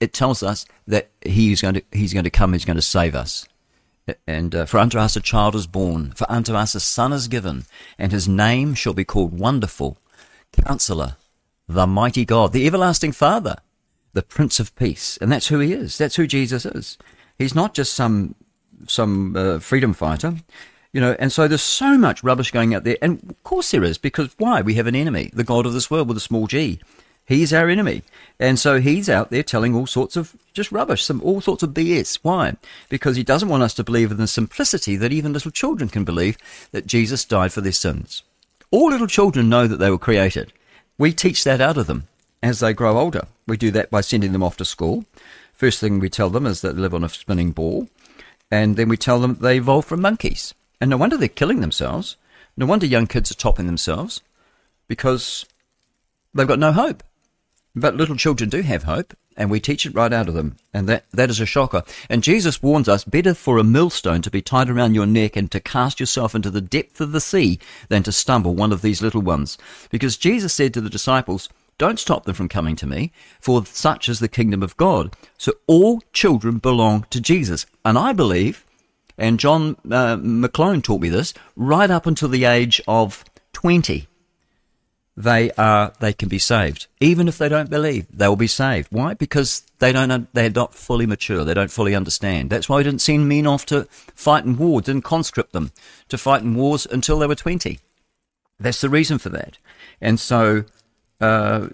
it 0.00 0.12
tells 0.12 0.42
us 0.42 0.64
that 0.86 1.10
he's 1.22 1.60
going 1.60 1.74
to 1.74 1.82
he's 1.92 2.12
going 2.12 2.24
to 2.24 2.30
come. 2.30 2.52
He's 2.52 2.64
going 2.64 2.76
to 2.76 2.82
save 2.82 3.14
us. 3.14 3.48
And 4.26 4.54
uh, 4.54 4.66
for 4.66 4.78
unto 4.78 4.98
us 4.98 5.14
a 5.16 5.20
child 5.20 5.54
is 5.54 5.66
born, 5.66 6.12
for 6.12 6.30
unto 6.30 6.54
us 6.54 6.74
a 6.74 6.80
son 6.80 7.12
is 7.12 7.28
given, 7.28 7.64
and 7.98 8.10
his 8.10 8.28
name 8.28 8.74
shall 8.74 8.94
be 8.94 9.04
called 9.04 9.38
Wonderful, 9.38 9.98
Counselor, 10.52 11.16
the 11.68 11.86
Mighty 11.86 12.24
God, 12.24 12.52
the 12.52 12.66
Everlasting 12.66 13.12
Father, 13.12 13.56
the 14.12 14.22
Prince 14.22 14.58
of 14.58 14.74
Peace. 14.74 15.16
And 15.20 15.30
that's 15.30 15.48
who 15.48 15.60
he 15.60 15.72
is. 15.72 15.96
That's 15.98 16.16
who 16.16 16.26
Jesus 16.26 16.66
is. 16.66 16.98
He's 17.38 17.54
not 17.54 17.74
just 17.74 17.94
some 17.94 18.34
some 18.88 19.36
uh, 19.36 19.60
freedom 19.60 19.92
fighter, 19.92 20.34
you 20.92 21.00
know. 21.00 21.14
And 21.20 21.30
so 21.30 21.46
there's 21.46 21.62
so 21.62 21.96
much 21.96 22.24
rubbish 22.24 22.50
going 22.50 22.74
out 22.74 22.82
there, 22.82 22.98
and 23.00 23.22
of 23.30 23.42
course 23.44 23.70
there 23.70 23.84
is, 23.84 23.98
because 23.98 24.34
why? 24.38 24.62
We 24.62 24.74
have 24.74 24.88
an 24.88 24.96
enemy, 24.96 25.30
the 25.32 25.44
God 25.44 25.64
of 25.64 25.72
this 25.72 25.90
world 25.90 26.08
with 26.08 26.16
a 26.16 26.20
small 26.20 26.48
g. 26.48 26.80
He's 27.32 27.54
our 27.54 27.70
enemy. 27.70 28.02
And 28.38 28.58
so 28.58 28.78
he's 28.78 29.08
out 29.08 29.30
there 29.30 29.42
telling 29.42 29.74
all 29.74 29.86
sorts 29.86 30.16
of 30.16 30.36
just 30.52 30.70
rubbish, 30.70 31.02
some 31.02 31.22
all 31.22 31.40
sorts 31.40 31.62
of 31.62 31.70
BS. 31.70 32.18
Why? 32.20 32.56
Because 32.90 33.16
he 33.16 33.22
doesn't 33.22 33.48
want 33.48 33.62
us 33.62 33.72
to 33.74 33.84
believe 33.84 34.10
in 34.10 34.18
the 34.18 34.26
simplicity 34.26 34.96
that 34.96 35.14
even 35.14 35.32
little 35.32 35.50
children 35.50 35.88
can 35.88 36.04
believe 36.04 36.36
that 36.72 36.86
Jesus 36.86 37.24
died 37.24 37.50
for 37.50 37.62
their 37.62 37.72
sins. 37.72 38.22
All 38.70 38.90
little 38.90 39.06
children 39.06 39.48
know 39.48 39.66
that 39.66 39.78
they 39.78 39.90
were 39.90 39.96
created. 39.96 40.52
We 40.98 41.14
teach 41.14 41.42
that 41.44 41.62
out 41.62 41.78
of 41.78 41.86
them 41.86 42.06
as 42.42 42.60
they 42.60 42.74
grow 42.74 42.98
older. 42.98 43.26
We 43.46 43.56
do 43.56 43.70
that 43.70 43.90
by 43.90 44.02
sending 44.02 44.32
them 44.32 44.42
off 44.42 44.58
to 44.58 44.66
school. 44.66 45.06
First 45.54 45.80
thing 45.80 46.00
we 46.00 46.10
tell 46.10 46.28
them 46.28 46.44
is 46.44 46.60
that 46.60 46.76
they 46.76 46.82
live 46.82 46.94
on 46.94 47.02
a 47.02 47.08
spinning 47.08 47.52
ball. 47.52 47.88
And 48.50 48.76
then 48.76 48.90
we 48.90 48.98
tell 48.98 49.20
them 49.20 49.38
they 49.40 49.56
evolved 49.56 49.88
from 49.88 50.02
monkeys. 50.02 50.52
And 50.82 50.90
no 50.90 50.98
wonder 50.98 51.16
they're 51.16 51.28
killing 51.28 51.60
themselves. 51.60 52.16
No 52.58 52.66
wonder 52.66 52.84
young 52.84 53.06
kids 53.06 53.30
are 53.30 53.36
topping 53.36 53.64
themselves 53.64 54.20
because 54.86 55.46
they've 56.34 56.46
got 56.46 56.58
no 56.58 56.72
hope. 56.72 57.02
But 57.74 57.96
little 57.96 58.16
children 58.16 58.50
do 58.50 58.60
have 58.62 58.82
hope, 58.82 59.14
and 59.36 59.50
we 59.50 59.58
teach 59.58 59.86
it 59.86 59.94
right 59.94 60.12
out 60.12 60.28
of 60.28 60.34
them. 60.34 60.56
And 60.74 60.86
that, 60.88 61.04
that 61.12 61.30
is 61.30 61.40
a 61.40 61.46
shocker. 61.46 61.82
And 62.10 62.22
Jesus 62.22 62.62
warns 62.62 62.88
us 62.88 63.04
better 63.04 63.32
for 63.32 63.56
a 63.56 63.64
millstone 63.64 64.20
to 64.22 64.30
be 64.30 64.42
tied 64.42 64.68
around 64.68 64.94
your 64.94 65.06
neck 65.06 65.36
and 65.36 65.50
to 65.52 65.60
cast 65.60 65.98
yourself 65.98 66.34
into 66.34 66.50
the 66.50 66.60
depth 66.60 67.00
of 67.00 67.12
the 67.12 67.20
sea 67.20 67.58
than 67.88 68.02
to 68.02 68.12
stumble 68.12 68.54
one 68.54 68.72
of 68.72 68.82
these 68.82 69.00
little 69.00 69.22
ones. 69.22 69.56
Because 69.90 70.18
Jesus 70.18 70.52
said 70.52 70.74
to 70.74 70.82
the 70.82 70.90
disciples, 70.90 71.48
don't 71.78 71.98
stop 71.98 72.24
them 72.24 72.34
from 72.34 72.48
coming 72.48 72.76
to 72.76 72.86
me, 72.86 73.10
for 73.40 73.64
such 73.64 74.08
is 74.08 74.20
the 74.20 74.28
kingdom 74.28 74.62
of 74.62 74.76
God. 74.76 75.16
So 75.38 75.54
all 75.66 76.02
children 76.12 76.58
belong 76.58 77.06
to 77.10 77.20
Jesus. 77.20 77.64
And 77.84 77.96
I 77.96 78.12
believe, 78.12 78.66
and 79.16 79.40
John 79.40 79.76
uh, 79.90 80.16
McClone 80.16 80.82
taught 80.82 81.00
me 81.00 81.08
this, 81.08 81.32
right 81.56 81.90
up 81.90 82.06
until 82.06 82.28
the 82.28 82.44
age 82.44 82.82
of 82.86 83.24
20 83.54 84.06
they 85.16 85.50
are 85.52 85.92
they 86.00 86.12
can 86.12 86.28
be 86.28 86.38
saved 86.38 86.86
even 87.00 87.28
if 87.28 87.36
they 87.36 87.48
don't 87.48 87.68
believe 87.68 88.06
they 88.10 88.26
will 88.26 88.36
be 88.36 88.46
saved 88.46 88.88
why 88.90 89.12
because 89.12 89.62
they 89.78 89.92
don't 89.92 90.32
they're 90.32 90.48
not 90.48 90.74
fully 90.74 91.04
mature 91.04 91.44
they 91.44 91.52
don't 91.52 91.70
fully 91.70 91.94
understand 91.94 92.48
that's 92.48 92.68
why 92.68 92.78
he 92.78 92.84
didn't 92.84 93.00
send 93.00 93.28
men 93.28 93.46
off 93.46 93.66
to 93.66 93.84
fight 94.14 94.44
in 94.44 94.56
war 94.56 94.80
didn't 94.80 95.04
conscript 95.04 95.52
them 95.52 95.70
to 96.08 96.16
fight 96.16 96.42
in 96.42 96.54
wars 96.54 96.86
until 96.86 97.18
they 97.18 97.26
were 97.26 97.34
20 97.34 97.78
that's 98.58 98.80
the 98.80 98.88
reason 98.88 99.18
for 99.18 99.28
that 99.28 99.58
and 100.00 100.18
so 100.18 100.64
uh, 101.22 101.68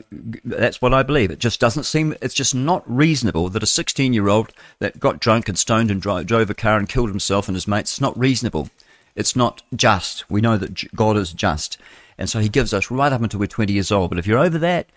that's 0.44 0.82
what 0.82 0.92
I 0.92 1.02
believe. 1.02 1.30
It 1.30 1.38
just 1.38 1.58
doesn't 1.58 1.84
seem, 1.84 2.14
it's 2.20 2.34
just 2.34 2.54
not 2.54 2.84
reasonable 2.86 3.48
that 3.48 3.62
a 3.62 3.66
16 3.66 4.12
year 4.12 4.28
old 4.28 4.52
that 4.78 5.00
got 5.00 5.20
drunk 5.20 5.48
and 5.48 5.58
stoned 5.58 5.90
and 5.90 6.02
drove, 6.02 6.26
drove 6.26 6.50
a 6.50 6.54
car 6.54 6.76
and 6.76 6.86
killed 6.86 7.08
himself 7.08 7.48
and 7.48 7.56
his 7.56 7.66
mates, 7.66 7.92
it's 7.92 8.00
not 8.00 8.18
reasonable. 8.18 8.68
It's 9.16 9.34
not 9.34 9.62
just. 9.74 10.30
We 10.30 10.42
know 10.42 10.58
that 10.58 10.94
God 10.94 11.16
is 11.16 11.32
just. 11.32 11.78
And 12.18 12.28
so 12.28 12.40
he 12.40 12.48
gives 12.48 12.74
us 12.74 12.90
right 12.90 13.12
up 13.12 13.22
until 13.22 13.40
we're 13.40 13.46
20 13.46 13.72
years 13.72 13.92
old. 13.92 14.10
But 14.10 14.18
if 14.18 14.26
you're 14.26 14.38
over 14.38 14.58
that, 14.58 14.88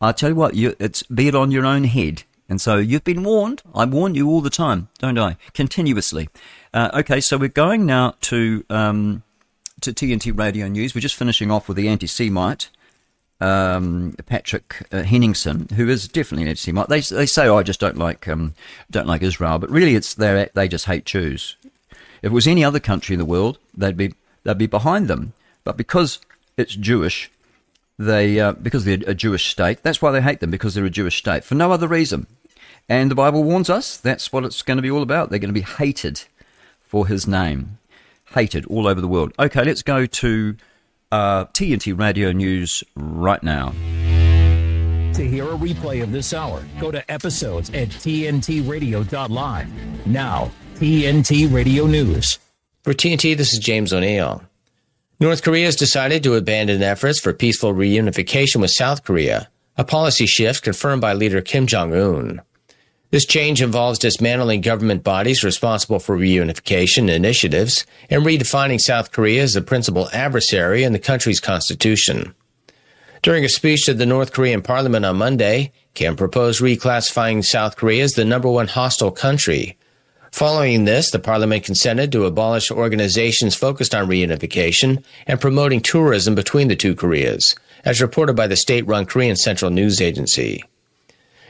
I 0.00 0.12
tell 0.12 0.30
you 0.30 0.36
what, 0.36 0.54
you, 0.54 0.74
it's 0.78 1.02
be 1.04 1.28
it 1.28 1.34
on 1.34 1.50
your 1.50 1.64
own 1.64 1.84
head. 1.84 2.24
And 2.48 2.60
so 2.60 2.76
you've 2.76 3.04
been 3.04 3.24
warned. 3.24 3.62
I 3.74 3.84
warn 3.84 4.14
you 4.14 4.28
all 4.28 4.40
the 4.40 4.50
time, 4.50 4.88
don't 4.98 5.18
I? 5.18 5.36
Continuously. 5.52 6.28
Uh, 6.72 6.90
okay, 6.94 7.20
so 7.20 7.36
we're 7.36 7.48
going 7.48 7.86
now 7.86 8.14
to 8.22 8.64
um, 8.70 9.22
to 9.80 9.92
TNT 9.92 10.36
Radio 10.38 10.68
News. 10.68 10.94
We're 10.94 11.00
just 11.00 11.16
finishing 11.16 11.50
off 11.50 11.68
with 11.68 11.76
the 11.76 11.88
anti-Semite, 11.88 12.68
um, 13.40 14.14
Patrick 14.26 14.86
uh, 14.92 15.02
Henningsen, 15.02 15.68
who 15.74 15.88
is 15.88 16.06
definitely 16.06 16.44
an 16.44 16.50
anti-Semite. 16.50 16.88
They 16.88 17.00
they 17.00 17.26
say, 17.26 17.48
oh, 17.48 17.56
I 17.56 17.62
just 17.62 17.80
don't 17.80 17.98
like 17.98 18.28
um, 18.28 18.54
don't 18.90 19.08
like 19.08 19.22
Israel, 19.22 19.58
but 19.58 19.70
really, 19.70 19.96
it's 19.96 20.14
they 20.14 20.48
they 20.54 20.68
just 20.68 20.84
hate 20.84 21.04
Jews. 21.04 21.56
If 22.22 22.30
it 22.30 22.32
was 22.32 22.46
any 22.46 22.64
other 22.64 22.80
country 22.80 23.14
in 23.14 23.18
the 23.18 23.24
world, 23.24 23.58
they'd 23.76 23.96
be 23.96 24.14
they'd 24.44 24.58
be 24.58 24.66
behind 24.66 25.08
them. 25.08 25.32
But 25.64 25.76
because 25.76 26.20
it's 26.56 26.74
Jewish. 26.74 27.30
They 27.98 28.40
uh, 28.40 28.52
because 28.52 28.84
they're 28.84 28.98
a 29.06 29.14
Jewish 29.14 29.46
state. 29.46 29.82
That's 29.82 30.02
why 30.02 30.10
they 30.10 30.20
hate 30.20 30.40
them 30.40 30.50
because 30.50 30.74
they're 30.74 30.84
a 30.84 30.90
Jewish 30.90 31.16
state 31.16 31.44
for 31.44 31.54
no 31.54 31.72
other 31.72 31.88
reason. 31.88 32.26
And 32.88 33.10
the 33.10 33.14
Bible 33.14 33.42
warns 33.42 33.70
us 33.70 33.96
that's 33.96 34.32
what 34.32 34.44
it's 34.44 34.62
going 34.62 34.76
to 34.76 34.82
be 34.82 34.90
all 34.90 35.02
about. 35.02 35.30
They're 35.30 35.38
going 35.38 35.52
to 35.52 35.60
be 35.60 35.62
hated 35.62 36.24
for 36.80 37.06
His 37.06 37.26
name, 37.26 37.78
hated 38.34 38.66
all 38.66 38.86
over 38.86 39.00
the 39.00 39.08
world. 39.08 39.32
Okay, 39.38 39.64
let's 39.64 39.82
go 39.82 40.06
to 40.06 40.56
uh, 41.10 41.46
TNT 41.46 41.98
Radio 41.98 42.32
News 42.32 42.84
right 42.94 43.42
now. 43.42 43.70
To 45.14 45.26
hear 45.26 45.44
a 45.44 45.56
replay 45.56 46.02
of 46.02 46.12
this 46.12 46.34
hour, 46.34 46.62
go 46.78 46.90
to 46.90 47.10
episodes 47.10 47.70
at 47.70 47.88
tntradio.live. 47.88 50.06
Now, 50.06 50.50
TNT 50.74 51.50
Radio 51.50 51.86
News. 51.86 52.38
For 52.82 52.92
TNT, 52.92 53.34
this 53.34 53.54
is 53.54 53.58
James 53.58 53.94
O'Neill. 53.94 54.42
North 55.18 55.42
Korea 55.42 55.64
has 55.64 55.76
decided 55.76 56.22
to 56.22 56.34
abandon 56.34 56.82
efforts 56.82 57.18
for 57.18 57.32
peaceful 57.32 57.72
reunification 57.72 58.60
with 58.60 58.70
South 58.70 59.02
Korea, 59.02 59.48
a 59.78 59.82
policy 59.82 60.26
shift 60.26 60.62
confirmed 60.62 61.00
by 61.00 61.14
leader 61.14 61.40
Kim 61.40 61.66
Jong 61.66 61.94
un. 61.94 62.42
This 63.10 63.24
change 63.24 63.62
involves 63.62 63.98
dismantling 63.98 64.60
government 64.60 65.04
bodies 65.04 65.42
responsible 65.42 66.00
for 66.00 66.18
reunification 66.18 67.08
initiatives 67.08 67.86
and 68.10 68.26
redefining 68.26 68.78
South 68.78 69.10
Korea 69.10 69.42
as 69.42 69.54
the 69.54 69.62
principal 69.62 70.10
adversary 70.12 70.82
in 70.82 70.92
the 70.92 70.98
country's 70.98 71.40
constitution. 71.40 72.34
During 73.22 73.42
a 73.42 73.48
speech 73.48 73.86
to 73.86 73.94
the 73.94 74.04
North 74.04 74.32
Korean 74.32 74.60
parliament 74.60 75.06
on 75.06 75.16
Monday, 75.16 75.72
Kim 75.94 76.14
proposed 76.14 76.60
reclassifying 76.60 77.42
South 77.42 77.76
Korea 77.76 78.04
as 78.04 78.12
the 78.12 78.24
number 78.26 78.50
one 78.50 78.68
hostile 78.68 79.12
country, 79.12 79.78
Following 80.36 80.84
this, 80.84 81.10
the 81.10 81.18
parliament 81.18 81.64
consented 81.64 82.12
to 82.12 82.26
abolish 82.26 82.70
organizations 82.70 83.54
focused 83.54 83.94
on 83.94 84.06
reunification 84.06 85.02
and 85.26 85.40
promoting 85.40 85.80
tourism 85.80 86.34
between 86.34 86.68
the 86.68 86.76
two 86.76 86.94
Koreas, 86.94 87.54
as 87.86 88.02
reported 88.02 88.36
by 88.36 88.46
the 88.46 88.54
state 88.54 88.86
run 88.86 89.06
Korean 89.06 89.36
Central 89.36 89.70
News 89.70 89.98
Agency. 89.98 90.62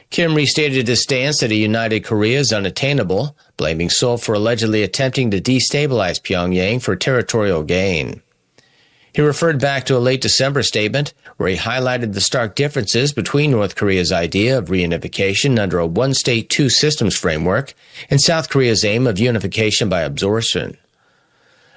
Kim 0.09 0.33
restated 0.33 0.87
his 0.87 1.03
stance 1.03 1.41
that 1.41 1.51
a 1.51 1.55
united 1.55 2.05
Korea 2.05 2.39
is 2.39 2.53
unattainable, 2.53 3.35
blaming 3.57 3.89
Seoul 3.89 4.17
for 4.17 4.35
allegedly 4.35 4.83
attempting 4.83 5.31
to 5.31 5.41
destabilize 5.41 6.21
Pyongyang 6.21 6.81
for 6.81 6.95
territorial 6.95 7.63
gain. 7.63 8.21
He 9.13 9.21
referred 9.21 9.59
back 9.59 9.85
to 9.85 9.97
a 9.97 9.99
late 9.99 10.21
December 10.21 10.63
statement 10.63 11.13
where 11.37 11.49
he 11.49 11.55
highlighted 11.55 12.13
the 12.13 12.21
stark 12.21 12.55
differences 12.55 13.13
between 13.13 13.51
North 13.51 13.75
Korea's 13.75 14.11
idea 14.11 14.57
of 14.57 14.67
reunification 14.67 15.59
under 15.59 15.79
a 15.79 15.87
one 15.87 16.13
state, 16.13 16.49
two 16.49 16.69
systems 16.69 17.15
framework 17.15 17.73
and 18.09 18.21
South 18.21 18.49
Korea's 18.49 18.85
aim 18.85 19.07
of 19.07 19.19
unification 19.19 19.89
by 19.89 20.01
absorption. 20.01 20.77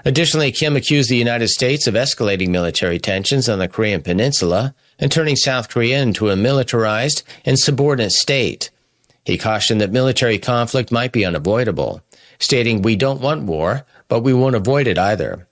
Additionally, 0.04 0.50
Kim 0.50 0.76
accused 0.76 1.10
the 1.10 1.16
United 1.16 1.48
States 1.48 1.86
of 1.86 1.94
escalating 1.94 2.48
military 2.48 2.98
tensions 2.98 3.48
on 3.48 3.58
the 3.58 3.68
Korean 3.68 4.02
Peninsula 4.02 4.74
and 4.98 5.12
turning 5.12 5.36
South 5.36 5.68
Korea 5.68 6.00
into 6.00 6.30
a 6.30 6.36
militarized 6.36 7.22
and 7.44 7.58
subordinate 7.58 8.12
state. 8.12 8.70
He 9.24 9.36
cautioned 9.36 9.80
that 9.80 9.92
military 9.92 10.38
conflict 10.38 10.90
might 10.90 11.12
be 11.12 11.24
unavoidable, 11.24 12.02
stating, 12.38 12.80
We 12.80 12.96
don't 12.96 13.20
want 13.20 13.42
war, 13.42 13.84
but 14.08 14.20
we 14.20 14.32
won't 14.32 14.56
avoid 14.56 14.86
it 14.86 14.98
either. 14.98 15.46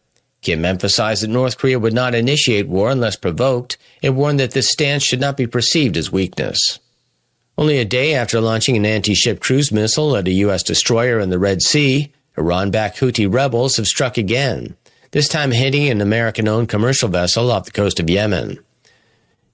Kim 0.48 0.64
emphasized 0.64 1.22
that 1.22 1.28
North 1.28 1.58
Korea 1.58 1.78
would 1.78 1.92
not 1.92 2.14
initiate 2.14 2.68
war 2.68 2.88
unless 2.88 3.16
provoked 3.16 3.76
and 4.02 4.16
warned 4.16 4.40
that 4.40 4.52
this 4.52 4.70
stance 4.70 5.02
should 5.02 5.20
not 5.20 5.36
be 5.36 5.46
perceived 5.46 5.94
as 5.94 6.10
weakness. 6.10 6.78
Only 7.58 7.76
a 7.76 7.84
day 7.84 8.14
after 8.14 8.40
launching 8.40 8.74
an 8.74 8.86
anti 8.86 9.12
ship 9.12 9.40
cruise 9.40 9.70
missile 9.70 10.16
at 10.16 10.26
a 10.26 10.32
U.S. 10.48 10.62
destroyer 10.62 11.20
in 11.20 11.28
the 11.28 11.38
Red 11.38 11.60
Sea, 11.60 12.14
Iran 12.38 12.70
backed 12.70 12.98
Houthi 12.98 13.30
rebels 13.30 13.76
have 13.76 13.86
struck 13.86 14.16
again, 14.16 14.74
this 15.10 15.28
time 15.28 15.50
hitting 15.50 15.86
an 15.90 16.00
American 16.00 16.48
owned 16.48 16.70
commercial 16.70 17.10
vessel 17.10 17.50
off 17.50 17.66
the 17.66 17.70
coast 17.70 18.00
of 18.00 18.08
Yemen. 18.08 18.58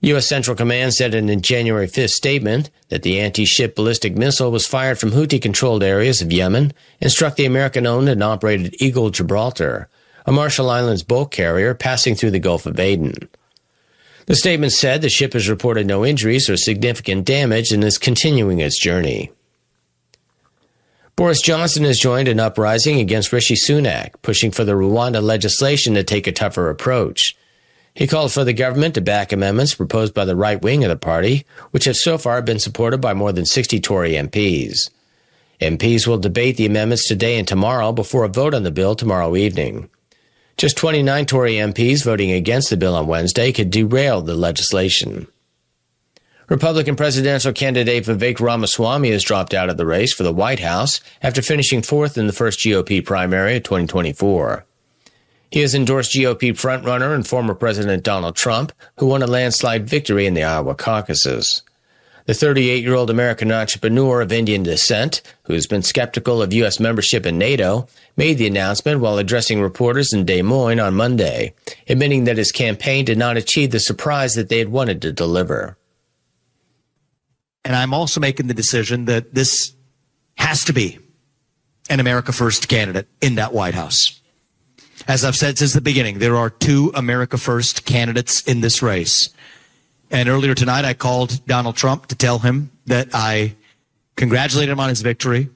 U.S. 0.03 0.29
Central 0.29 0.57
Command 0.57 0.95
said 0.95 1.12
in 1.12 1.29
a 1.29 1.35
January 1.35 1.89
5th 1.89 2.11
statement 2.11 2.71
that 2.89 3.03
the 3.03 3.19
anti 3.19 3.45
ship 3.45 3.75
ballistic 3.75 4.16
missile 4.16 4.53
was 4.53 4.65
fired 4.65 5.01
from 5.01 5.11
Houthi 5.11 5.43
controlled 5.43 5.83
areas 5.83 6.23
of 6.23 6.33
Yemen 6.33 6.73
and 7.01 7.11
struck 7.11 7.35
the 7.35 7.47
American 7.47 7.85
owned 7.85 8.09
and 8.09 8.23
operated 8.23 8.81
Eagle 8.81 9.11
Gibraltar, 9.11 9.89
a 10.27 10.33
Marshall 10.33 10.71
Islands 10.71 11.03
bulk 11.03 11.31
carrier 11.31 11.75
passing 11.75 12.15
through 12.15 12.31
the 12.31 12.39
Gulf 12.39 12.67
of 12.67 12.81
Aden. 12.81 13.29
The 14.27 14.35
statement 14.35 14.73
said 14.73 15.03
the 15.03 15.11
ship 15.11 15.35
has 15.35 15.49
reported 15.49 15.87
no 15.87 16.05
injuries 16.05 16.49
or 16.49 16.57
significant 16.57 17.27
damage 17.27 17.73
and 17.73 17.85
is 17.85 17.99
continuing 17.99 18.61
its 18.61 18.79
journey. 18.79 19.31
Boris 21.17 21.43
Johnson 21.43 21.85
has 21.85 21.99
joined 21.99 22.27
an 22.27 22.41
uprising 22.41 22.99
against 22.99 23.33
Rishi 23.33 23.55
Sunak, 23.55 24.15
pushing 24.23 24.51
for 24.51 24.65
the 24.65 24.73
Rwanda 24.73 25.23
legislation 25.23 25.95
to 25.95 26.03
take 26.03 26.27
a 26.27 26.33
tougher 26.33 26.71
approach. 26.71 27.37
He 27.95 28.09
called 28.09 28.33
for 28.33 28.43
the 28.43 28.53
government 28.53 28.95
to 28.95 29.01
back 29.01 29.31
amendments 29.31 29.75
proposed 29.75 30.15
by 30.15 30.25
the 30.25 30.35
right 30.35 30.61
wing 30.61 30.83
of 30.83 30.91
the 30.91 30.97
party, 30.97 31.47
which 31.71 31.85
have 31.85 31.95
so 31.97 32.19
far 32.19 32.43
been 32.43 32.59
supported 32.59 33.01
by 33.01 33.15
more 33.15 33.31
than 33.31 33.45
60 33.45 33.79
Tory 33.79 34.15
MPs. 34.15 34.91
MPs 35.61 36.07
will 36.07 36.19
debate 36.19 36.57
the 36.57 36.67
amendments 36.67 37.07
today 37.07 37.39
and 37.39 37.47
tomorrow 37.47 37.93
before 37.93 38.25
a 38.25 38.29
vote 38.29 38.55
on 38.55 38.65
the 38.65 38.73
bill 38.73 38.97
tomorrow 38.97 39.37
evening. 39.37 39.89
Just 40.56 40.76
29 40.76 41.26
Tory 41.26 41.55
MPs 41.55 42.05
voting 42.05 42.31
against 42.31 42.70
the 42.70 42.76
bill 42.76 42.94
on 42.94 43.09
Wednesday 43.09 43.51
could 43.51 43.70
derail 43.70 44.22
the 44.22 44.36
legislation. 44.36 45.26
Republican 46.48 46.94
presidential 46.94 47.52
candidate 47.52 48.05
Vivek 48.05 48.39
Ramaswamy 48.39 49.10
has 49.10 49.24
dropped 49.24 49.52
out 49.52 49.68
of 49.68 49.78
the 49.78 49.86
race 49.86 50.12
for 50.12 50.22
the 50.22 50.32
White 50.32 50.60
House 50.60 51.01
after 51.22 51.43
finishing 51.43 51.82
fourth 51.82 52.16
in 52.16 52.26
the 52.26 52.32
first 52.32 52.60
GOP 52.60 53.05
primary 53.05 53.56
of 53.56 53.64
2024. 53.64 54.64
He 55.51 55.60
has 55.60 55.74
endorsed 55.74 56.12
GOP 56.12 56.51
frontrunner 56.52 57.14
and 57.14 57.26
former 57.26 57.55
President 57.55 58.05
Donald 58.05 58.36
Trump, 58.36 58.72
who 58.98 59.06
won 59.06 59.22
a 59.22 59.26
landslide 59.26 59.89
victory 59.89 60.26
in 60.26 60.35
the 60.35 60.44
Iowa 60.44 60.74
caucuses. 60.74 61.62
The 62.27 62.35
38 62.35 62.83
year 62.83 62.95
old 62.95 63.11
American 63.11 63.53
entrepreneur 63.53 64.23
of 64.23 64.33
Indian 64.33 64.63
descent, 64.63 65.21
who's 65.45 65.67
been 65.67 65.83
skeptical 65.83 66.41
of 66.41 66.55
U.S. 66.55 66.81
membership 66.81 67.27
in 67.27 67.37
NATO, 67.37 67.87
made 68.17 68.39
the 68.39 68.47
announcement 68.47 69.01
while 69.01 69.19
addressing 69.19 69.61
reporters 69.61 70.13
in 70.13 70.25
Des 70.25 70.43
Moines 70.43 70.81
on 70.81 70.95
Monday, 70.95 71.53
admitting 71.87 72.25
that 72.25 72.39
his 72.39 72.51
campaign 72.51 73.05
did 73.05 73.19
not 73.19 73.37
achieve 73.37 73.73
the 73.73 73.81
surprise 73.81 74.35
that 74.35 74.49
they 74.49 74.59
had 74.59 74.71
wanted 74.71 75.03
to 75.03 75.13
deliver. 75.13 75.77
And 77.63 77.77
I'm 77.77 77.93
also 77.93 78.21
making 78.21 78.47
the 78.47 78.55
decision 78.55 79.05
that 79.05 79.35
this 79.35 79.75
has 80.37 80.65
to 80.65 80.73
be 80.73 80.99
an 81.91 82.01
America 82.01 82.33
First 82.33 82.69
candidate 82.69 83.09
in 83.21 83.35
that 83.35 83.53
White 83.53 83.75
House. 83.75 84.21
As 85.07 85.25
I've 85.25 85.37
said 85.37 85.59
since 85.59 85.75
the 85.75 85.83
beginning, 85.83 86.19
there 86.19 86.37
are 86.37 86.49
two 86.49 86.91
America 86.95 87.37
First 87.37 87.85
candidates 87.85 88.43
in 88.43 88.63
this 88.63 88.81
race. 88.83 89.29
And 90.15 90.28
earlier 90.28 90.55
tonight, 90.55 90.85
I 90.85 90.95
called 90.95 91.45
Donald 91.45 91.74
Trump 91.74 92.07
to 92.07 92.15
tell 92.15 92.39
him 92.39 92.70
that 92.86 93.09
I 93.12 93.57
congratulated 94.15 94.70
him 94.70 94.78
on 94.78 94.89
his 94.89 95.03
victory. 95.03 95.51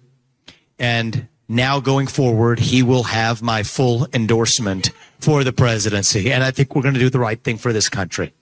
And 0.81 1.29
now 1.49 1.79
going 1.79 2.09
forward, 2.09 2.59
he 2.59 2.83
will 2.83 3.05
have 3.05 3.41
my 3.41 3.63
full 3.63 4.09
endorsement 4.13 4.91
for 5.21 5.45
the 5.45 5.53
presidency. 5.53 6.33
And 6.33 6.43
I 6.43 6.51
think 6.51 6.75
we're 6.75 6.83
going 6.83 6.95
to 6.95 7.01
do 7.01 7.09
the 7.09 7.21
right 7.21 7.41
thing 7.41 7.57
for 7.57 7.73
this 7.73 7.89
country. 7.89 8.35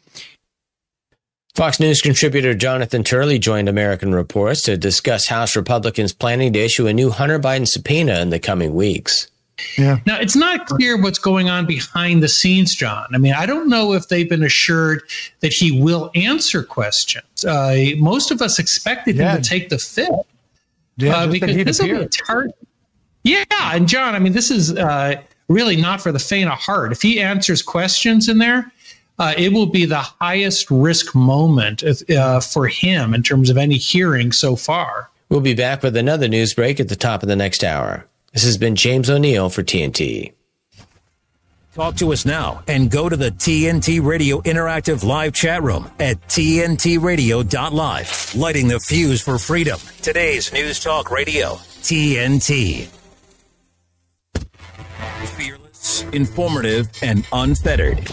Fox 1.54 1.78
News 1.80 2.00
contributor 2.00 2.54
Jonathan 2.54 3.04
Turley 3.04 3.38
joined 3.38 3.68
American 3.68 4.14
Reports 4.14 4.62
to 4.62 4.78
discuss 4.78 5.26
House 5.26 5.54
Republicans 5.54 6.14
planning 6.14 6.54
to 6.54 6.58
issue 6.58 6.86
a 6.86 6.94
new 6.94 7.10
Hunter 7.10 7.38
Biden 7.38 7.68
subpoena 7.68 8.20
in 8.20 8.30
the 8.30 8.38
coming 8.38 8.72
weeks. 8.72 9.30
Yeah. 9.78 9.98
Now, 10.06 10.18
it's 10.18 10.36
not 10.36 10.66
clear 10.66 11.00
what's 11.00 11.18
going 11.18 11.48
on 11.48 11.66
behind 11.66 12.22
the 12.22 12.28
scenes, 12.28 12.74
John. 12.74 13.06
I 13.12 13.18
mean, 13.18 13.32
I 13.32 13.46
don't 13.46 13.68
know 13.68 13.94
if 13.94 14.08
they've 14.08 14.28
been 14.28 14.42
assured 14.42 15.02
that 15.40 15.52
he 15.52 15.80
will 15.80 16.10
answer 16.14 16.62
questions. 16.62 17.44
Uh, 17.44 17.92
most 17.96 18.30
of 18.30 18.42
us 18.42 18.58
expected 18.58 19.16
yeah. 19.16 19.34
him 19.34 19.42
to 19.42 19.48
take 19.48 19.68
the 19.68 19.78
fifth. 19.78 20.10
Yeah, 20.98 21.16
uh, 21.16 21.26
because 21.26 21.56
this 21.56 21.80
will 21.80 21.88
be 21.88 22.04
a 22.04 22.08
tar- 22.08 22.48
Yeah, 23.22 23.44
and 23.50 23.88
John, 23.88 24.14
I 24.14 24.18
mean, 24.18 24.32
this 24.32 24.50
is 24.50 24.72
uh, 24.72 25.16
really 25.48 25.76
not 25.76 26.00
for 26.00 26.12
the 26.12 26.18
faint 26.18 26.50
of 26.50 26.58
heart. 26.58 26.92
If 26.92 27.02
he 27.02 27.20
answers 27.20 27.62
questions 27.62 28.28
in 28.28 28.38
there, 28.38 28.70
uh, 29.18 29.34
it 29.36 29.52
will 29.52 29.66
be 29.66 29.84
the 29.84 30.00
highest 30.00 30.70
risk 30.70 31.14
moment 31.14 31.82
uh, 32.10 32.40
for 32.40 32.66
him 32.68 33.14
in 33.14 33.22
terms 33.22 33.50
of 33.50 33.56
any 33.56 33.76
hearing 33.76 34.32
so 34.32 34.56
far. 34.56 35.10
We'll 35.28 35.40
be 35.40 35.54
back 35.54 35.82
with 35.82 35.96
another 35.96 36.28
news 36.28 36.54
break 36.54 36.78
at 36.78 36.88
the 36.88 36.96
top 36.96 37.22
of 37.22 37.28
the 37.28 37.36
next 37.36 37.64
hour. 37.64 38.06
This 38.36 38.44
has 38.44 38.58
been 38.58 38.76
James 38.76 39.08
O'Neill 39.08 39.48
for 39.48 39.62
TNT. 39.62 40.34
Talk 41.74 41.96
to 41.96 42.12
us 42.12 42.26
now 42.26 42.62
and 42.68 42.90
go 42.90 43.08
to 43.08 43.16
the 43.16 43.30
TNT 43.30 44.04
Radio 44.04 44.42
Interactive 44.42 45.02
Live 45.02 45.32
chat 45.32 45.62
room 45.62 45.90
at 45.98 46.20
TNTRadio.live. 46.28 48.34
Lighting 48.34 48.68
the 48.68 48.78
fuse 48.78 49.22
for 49.22 49.38
freedom. 49.38 49.80
Today's 50.02 50.52
News 50.52 50.80
Talk 50.80 51.10
Radio, 51.10 51.54
TNT. 51.80 52.88
Fearless, 55.38 56.02
informative, 56.12 56.90
and 57.00 57.26
unfettered. 57.32 58.06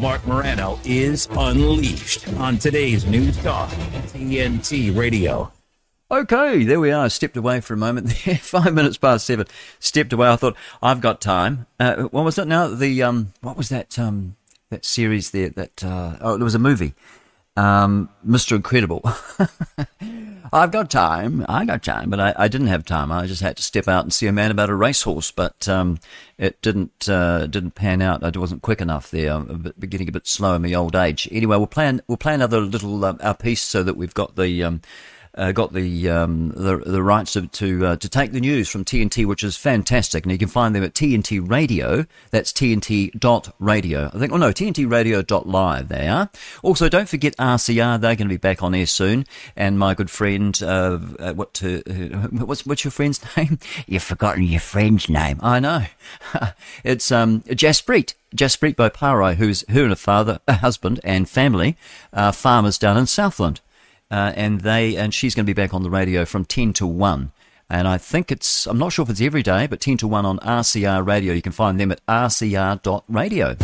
Marc 0.00 0.26
Morano 0.26 0.80
is 0.84 1.28
unleashed 1.30 2.26
on 2.34 2.58
today's 2.58 3.06
News 3.06 3.40
Talk, 3.44 3.70
TNT 4.08 4.96
Radio. 4.96 5.52
Okay, 6.10 6.64
there 6.64 6.80
we 6.80 6.90
are. 6.90 7.04
I 7.04 7.08
Stepped 7.08 7.36
away 7.36 7.60
for 7.60 7.74
a 7.74 7.76
moment 7.76 8.14
there. 8.24 8.36
Five 8.36 8.72
minutes 8.72 8.96
past 8.96 9.26
seven. 9.26 9.46
Stepped 9.78 10.14
away. 10.14 10.28
I 10.28 10.36
thought 10.36 10.56
I've 10.82 11.02
got 11.02 11.20
time. 11.20 11.66
Uh, 11.78 12.04
what 12.04 12.24
was 12.24 12.38
it 12.38 12.48
now? 12.48 12.68
The 12.68 13.02
um, 13.02 13.34
what 13.42 13.58
was 13.58 13.68
that 13.68 13.98
um, 13.98 14.36
that 14.70 14.86
series 14.86 15.32
there? 15.32 15.50
That 15.50 15.84
uh, 15.84 16.16
oh, 16.22 16.38
there 16.38 16.44
was 16.44 16.54
a 16.54 16.58
movie, 16.58 16.94
um, 17.58 18.08
Mr. 18.26 18.56
Incredible. 18.56 19.02
I've 20.50 20.70
got 20.70 20.90
time. 20.90 21.44
I 21.46 21.66
got 21.66 21.82
time, 21.82 22.08
but 22.08 22.20
I, 22.20 22.34
I, 22.38 22.48
didn't 22.48 22.68
have 22.68 22.86
time. 22.86 23.12
I 23.12 23.26
just 23.26 23.42
had 23.42 23.58
to 23.58 23.62
step 23.62 23.86
out 23.86 24.04
and 24.04 24.10
see 24.10 24.26
a 24.26 24.32
man 24.32 24.50
about 24.50 24.70
a 24.70 24.74
racehorse, 24.74 25.30
but 25.30 25.68
um, 25.68 25.98
it 26.38 26.62
didn't 26.62 27.06
uh, 27.06 27.46
didn't 27.48 27.72
pan 27.72 28.00
out. 28.00 28.24
I 28.24 28.38
wasn't 28.38 28.62
quick 28.62 28.80
enough 28.80 29.10
there. 29.10 29.32
I'm 29.32 29.74
getting 29.78 30.08
a 30.08 30.12
bit 30.12 30.26
slow 30.26 30.54
in 30.54 30.62
my 30.62 30.72
old 30.72 30.96
age. 30.96 31.28
Anyway, 31.30 31.58
we'll 31.58 31.66
play 31.66 31.98
we'll 32.06 32.16
play 32.16 32.32
another 32.32 32.62
little 32.62 33.04
uh, 33.04 33.16
our 33.20 33.34
piece 33.34 33.60
so 33.60 33.82
that 33.82 33.98
we've 33.98 34.14
got 34.14 34.36
the 34.36 34.62
um, 34.64 34.80
uh, 35.34 35.52
got 35.52 35.72
the, 35.72 36.08
um, 36.10 36.50
the 36.50 36.78
the 36.78 37.02
rights 37.02 37.34
to 37.34 37.46
to, 37.46 37.86
uh, 37.86 37.96
to 37.96 38.08
take 38.08 38.32
the 38.32 38.40
news 38.40 38.68
from 38.68 38.84
TNT, 38.84 39.26
which 39.26 39.44
is 39.44 39.56
fantastic, 39.56 40.24
and 40.24 40.32
you 40.32 40.38
can 40.38 40.48
find 40.48 40.74
them 40.74 40.82
at 40.84 40.94
TNT 40.94 41.48
Radio. 41.48 42.06
That's 42.30 42.52
TNT 42.52 43.18
dot 43.18 43.54
radio. 43.58 44.10
I 44.12 44.18
think. 44.18 44.32
Oh 44.32 44.36
no, 44.36 44.50
TNT 44.50 44.90
Radio 44.90 45.22
dot 45.22 45.48
live. 45.48 45.88
They 45.88 46.08
are. 46.08 46.30
Also, 46.62 46.88
don't 46.88 47.08
forget 47.08 47.36
RCR. 47.36 48.00
They're 48.00 48.16
going 48.16 48.28
to 48.28 48.34
be 48.34 48.36
back 48.36 48.62
on 48.62 48.74
air 48.74 48.86
soon. 48.86 49.26
And 49.56 49.78
my 49.78 49.94
good 49.94 50.10
friend, 50.10 50.60
uh, 50.62 50.98
uh 51.18 51.34
what 51.34 51.54
to, 51.54 51.82
uh, 51.86 52.28
what's 52.44 52.66
what's 52.66 52.84
your 52.84 52.90
friend's 52.90 53.20
name? 53.36 53.58
You've 53.86 54.02
forgotten 54.02 54.42
your 54.42 54.60
friend's 54.60 55.08
name. 55.08 55.38
I 55.42 55.60
know. 55.60 55.84
it's 56.84 57.12
um 57.12 57.42
Jaspreet. 57.42 58.14
Jaspreet 58.36 58.74
Boparai, 58.74 59.36
who's 59.36 59.64
her 59.70 59.82
and 59.82 59.90
her 59.90 59.96
father, 59.96 60.38
a 60.46 60.54
husband, 60.54 61.00
and 61.02 61.26
family, 61.26 61.78
uh, 62.12 62.30
farmers 62.30 62.76
down 62.76 62.98
in 62.98 63.06
Southland 63.06 63.62
uh, 64.10 64.32
and 64.34 64.60
they 64.62 64.96
and 64.96 65.12
she's 65.12 65.34
going 65.34 65.44
to 65.44 65.52
be 65.52 65.60
back 65.60 65.74
on 65.74 65.82
the 65.82 65.90
radio 65.90 66.24
from 66.24 66.44
ten 66.44 66.72
to 66.74 66.86
one. 66.86 67.32
And 67.70 67.86
I 67.86 67.98
think 67.98 68.32
it's, 68.32 68.66
I'm 68.66 68.78
not 68.78 68.92
sure 68.92 69.02
if 69.02 69.10
it's 69.10 69.20
every 69.20 69.42
day, 69.42 69.66
but 69.66 69.78
10 69.78 69.98
to 69.98 70.08
1 70.08 70.24
on 70.24 70.38
RCR 70.38 71.06
Radio. 71.06 71.34
You 71.34 71.42
can 71.42 71.52
find 71.52 71.78
them 71.78 71.92
at 71.92 72.00
rcr.radio. 72.06 73.56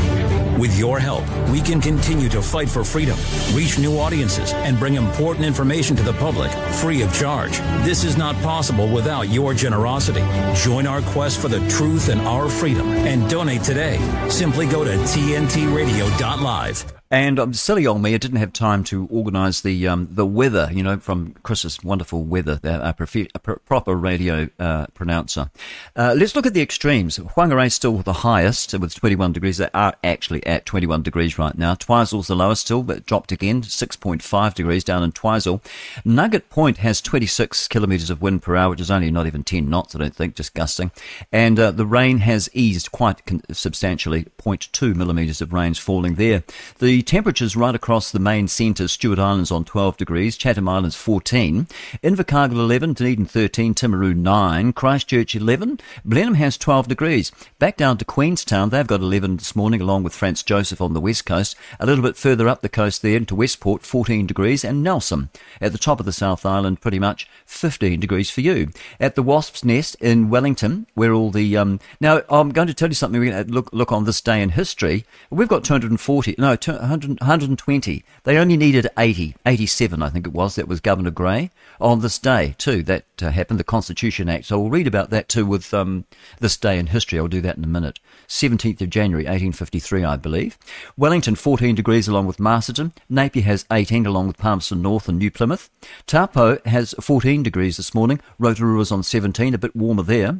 With 0.58 0.78
your 0.78 1.00
help, 1.00 1.24
we 1.48 1.60
can 1.60 1.80
continue 1.80 2.28
to 2.28 2.40
fight 2.40 2.68
for 2.68 2.84
freedom, 2.84 3.18
reach 3.54 3.76
new 3.78 3.98
audiences, 3.98 4.52
and 4.52 4.78
bring 4.78 4.94
important 4.94 5.46
information 5.46 5.96
to 5.96 6.02
the 6.04 6.12
public 6.12 6.52
free 6.74 7.02
of 7.02 7.12
charge. 7.12 7.58
This 7.84 8.04
is 8.04 8.16
not 8.16 8.36
possible 8.36 8.86
without 8.92 9.28
your 9.30 9.52
generosity. 9.52 10.22
Join 10.54 10.86
our 10.86 11.02
quest 11.02 11.40
for 11.40 11.48
the 11.48 11.66
truth 11.68 12.08
and 12.08 12.20
our 12.20 12.48
freedom 12.48 12.86
and 12.88 13.28
donate 13.28 13.64
today. 13.64 13.98
Simply 14.28 14.66
go 14.66 14.84
to 14.84 14.92
tntradio.live. 14.92 16.84
And 17.14 17.38
um, 17.38 17.54
silly 17.54 17.86
old 17.86 18.02
me, 18.02 18.12
I 18.12 18.18
didn't 18.18 18.38
have 18.38 18.52
time 18.52 18.82
to 18.84 19.06
organise 19.08 19.60
the 19.60 19.86
um, 19.86 20.08
the 20.10 20.26
weather, 20.26 20.68
you 20.72 20.82
know, 20.82 20.98
from 20.98 21.34
Chris's 21.44 21.80
wonderful 21.84 22.24
weather, 22.24 22.58
a, 22.64 22.92
prefer, 22.92 23.26
a 23.36 23.38
proper 23.38 23.94
radio 23.94 24.48
uh, 24.58 24.88
pronouncer. 24.94 25.48
Uh, 25.94 26.16
let's 26.18 26.34
look 26.34 26.44
at 26.44 26.54
the 26.54 26.60
extremes. 26.60 27.18
Whangarei 27.18 27.70
still 27.70 27.98
the 27.98 28.12
highest 28.12 28.76
with 28.76 28.96
21 28.96 29.32
degrees. 29.32 29.58
They 29.58 29.68
are 29.72 29.94
actually 30.02 30.44
at 30.44 30.66
21 30.66 31.04
degrees 31.04 31.38
right 31.38 31.56
now. 31.56 31.76
Twizel's 31.76 32.26
the 32.26 32.34
lowest 32.34 32.62
still, 32.62 32.82
but 32.82 33.06
dropped 33.06 33.30
again, 33.30 33.62
6.5 33.62 34.54
degrees 34.54 34.82
down 34.82 35.04
in 35.04 35.12
Twizel. 35.12 35.62
Nugget 36.04 36.50
Point 36.50 36.78
has 36.78 37.00
26 37.00 37.68
kilometres 37.68 38.10
of 38.10 38.22
wind 38.22 38.42
per 38.42 38.56
hour, 38.56 38.70
which 38.70 38.80
is 38.80 38.90
only 38.90 39.12
not 39.12 39.28
even 39.28 39.44
10 39.44 39.70
knots, 39.70 39.94
I 39.94 40.00
don't 40.00 40.16
think, 40.16 40.34
just 40.34 40.52
gusting. 40.52 40.90
And 41.30 41.60
uh, 41.60 41.70
the 41.70 41.86
rain 41.86 42.18
has 42.18 42.50
eased 42.54 42.90
quite 42.90 43.22
substantially, 43.52 44.24
0.2 44.38 44.96
millimetres 44.96 45.40
of 45.40 45.52
rain's 45.52 45.78
falling 45.78 46.16
there. 46.16 46.42
The 46.78 47.03
the 47.03 47.03
temperatures 47.06 47.56
right 47.56 47.74
across 47.74 48.10
the 48.10 48.18
main 48.18 48.48
centre, 48.48 48.88
Stewart 48.88 49.18
Islands 49.18 49.50
on 49.50 49.64
12 49.64 49.96
degrees, 49.96 50.36
Chatham 50.36 50.68
Islands 50.68 50.96
14, 50.96 51.66
Invercargill 52.02 52.52
11, 52.52 52.94
Dunedin 52.94 53.26
13, 53.26 53.74
Timaru 53.74 54.16
9, 54.16 54.72
Christchurch 54.72 55.34
11, 55.36 55.80
Blenheim 56.04 56.34
has 56.34 56.56
12 56.56 56.88
degrees. 56.88 57.30
Back 57.58 57.76
down 57.76 57.98
to 57.98 58.04
Queenstown, 58.04 58.70
they've 58.70 58.86
got 58.86 59.00
11 59.00 59.36
this 59.36 59.54
morning 59.54 59.80
along 59.80 60.02
with 60.02 60.14
Franz 60.14 60.42
Josef 60.42 60.80
on 60.80 60.94
the 60.94 61.00
west 61.00 61.26
coast. 61.26 61.56
A 61.78 61.86
little 61.86 62.02
bit 62.02 62.16
further 62.16 62.48
up 62.48 62.62
the 62.62 62.68
coast 62.68 63.02
there 63.02 63.16
into 63.16 63.34
Westport 63.34 63.82
14 63.82 64.26
degrees 64.26 64.64
and 64.64 64.82
Nelson 64.82 65.30
at 65.60 65.72
the 65.72 65.78
top 65.78 66.00
of 66.00 66.06
the 66.06 66.12
South 66.12 66.44
Island 66.44 66.80
pretty 66.80 66.98
much 66.98 67.28
15 67.46 68.00
degrees 68.00 68.30
for 68.30 68.40
you. 68.40 68.70
At 68.98 69.14
the 69.14 69.22
Wasp's 69.22 69.64
Nest 69.64 69.96
in 70.00 70.30
Wellington, 70.30 70.86
where 70.94 71.12
all 71.12 71.30
the 71.30 71.56
um, 71.56 71.80
now 72.00 72.22
I'm 72.28 72.50
going 72.50 72.68
to 72.68 72.74
tell 72.74 72.88
you 72.88 72.94
something. 72.94 73.20
We're 73.20 73.32
going 73.32 73.46
to 73.46 73.52
look 73.52 73.70
look 73.72 73.92
on 73.92 74.04
this 74.04 74.20
day 74.20 74.42
in 74.42 74.50
history. 74.50 75.04
We've 75.30 75.48
got 75.48 75.64
240 75.64 76.34
no 76.38 76.56
100, 76.94 77.20
120. 77.20 78.04
They 78.22 78.36
only 78.38 78.56
needed 78.56 78.86
80, 78.96 79.34
87, 79.44 80.02
I 80.02 80.08
think 80.10 80.26
it 80.26 80.32
was. 80.32 80.54
That 80.54 80.68
was 80.68 80.80
Governor 80.80 81.10
Grey 81.10 81.50
on 81.80 82.00
this 82.00 82.18
day 82.18 82.54
too. 82.56 82.82
That 82.84 83.04
uh, 83.20 83.30
happened, 83.30 83.58
the 83.58 83.64
Constitution 83.64 84.28
Act. 84.28 84.44
So 84.44 84.60
we'll 84.60 84.70
read 84.70 84.86
about 84.86 85.10
that 85.10 85.28
too 85.28 85.44
with 85.44 85.74
um, 85.74 86.04
this 86.38 86.56
day 86.56 86.78
in 86.78 86.86
history. 86.88 87.18
I'll 87.18 87.26
do 87.26 87.40
that 87.40 87.56
in 87.56 87.64
a 87.64 87.68
minute. 87.68 87.98
17th 88.28 88.80
of 88.80 88.90
January, 88.90 89.24
1853, 89.24 90.04
I 90.04 90.16
believe. 90.16 90.56
Wellington, 90.96 91.34
14 91.34 91.74
degrees 91.74 92.06
along 92.06 92.26
with 92.26 92.38
Masterton. 92.38 92.92
Napier 93.08 93.42
has 93.42 93.66
18 93.72 94.06
along 94.06 94.28
with 94.28 94.38
Palmerston 94.38 94.80
North 94.80 95.08
and 95.08 95.18
New 95.18 95.30
Plymouth. 95.30 95.70
Taupo 96.06 96.58
has 96.64 96.94
14 97.00 97.42
degrees 97.42 97.76
this 97.76 97.94
morning. 97.94 98.20
Rotorua 98.38 98.80
is 98.80 98.92
on 98.92 99.02
17, 99.02 99.54
a 99.54 99.58
bit 99.58 99.74
warmer 99.74 100.02
there. 100.02 100.38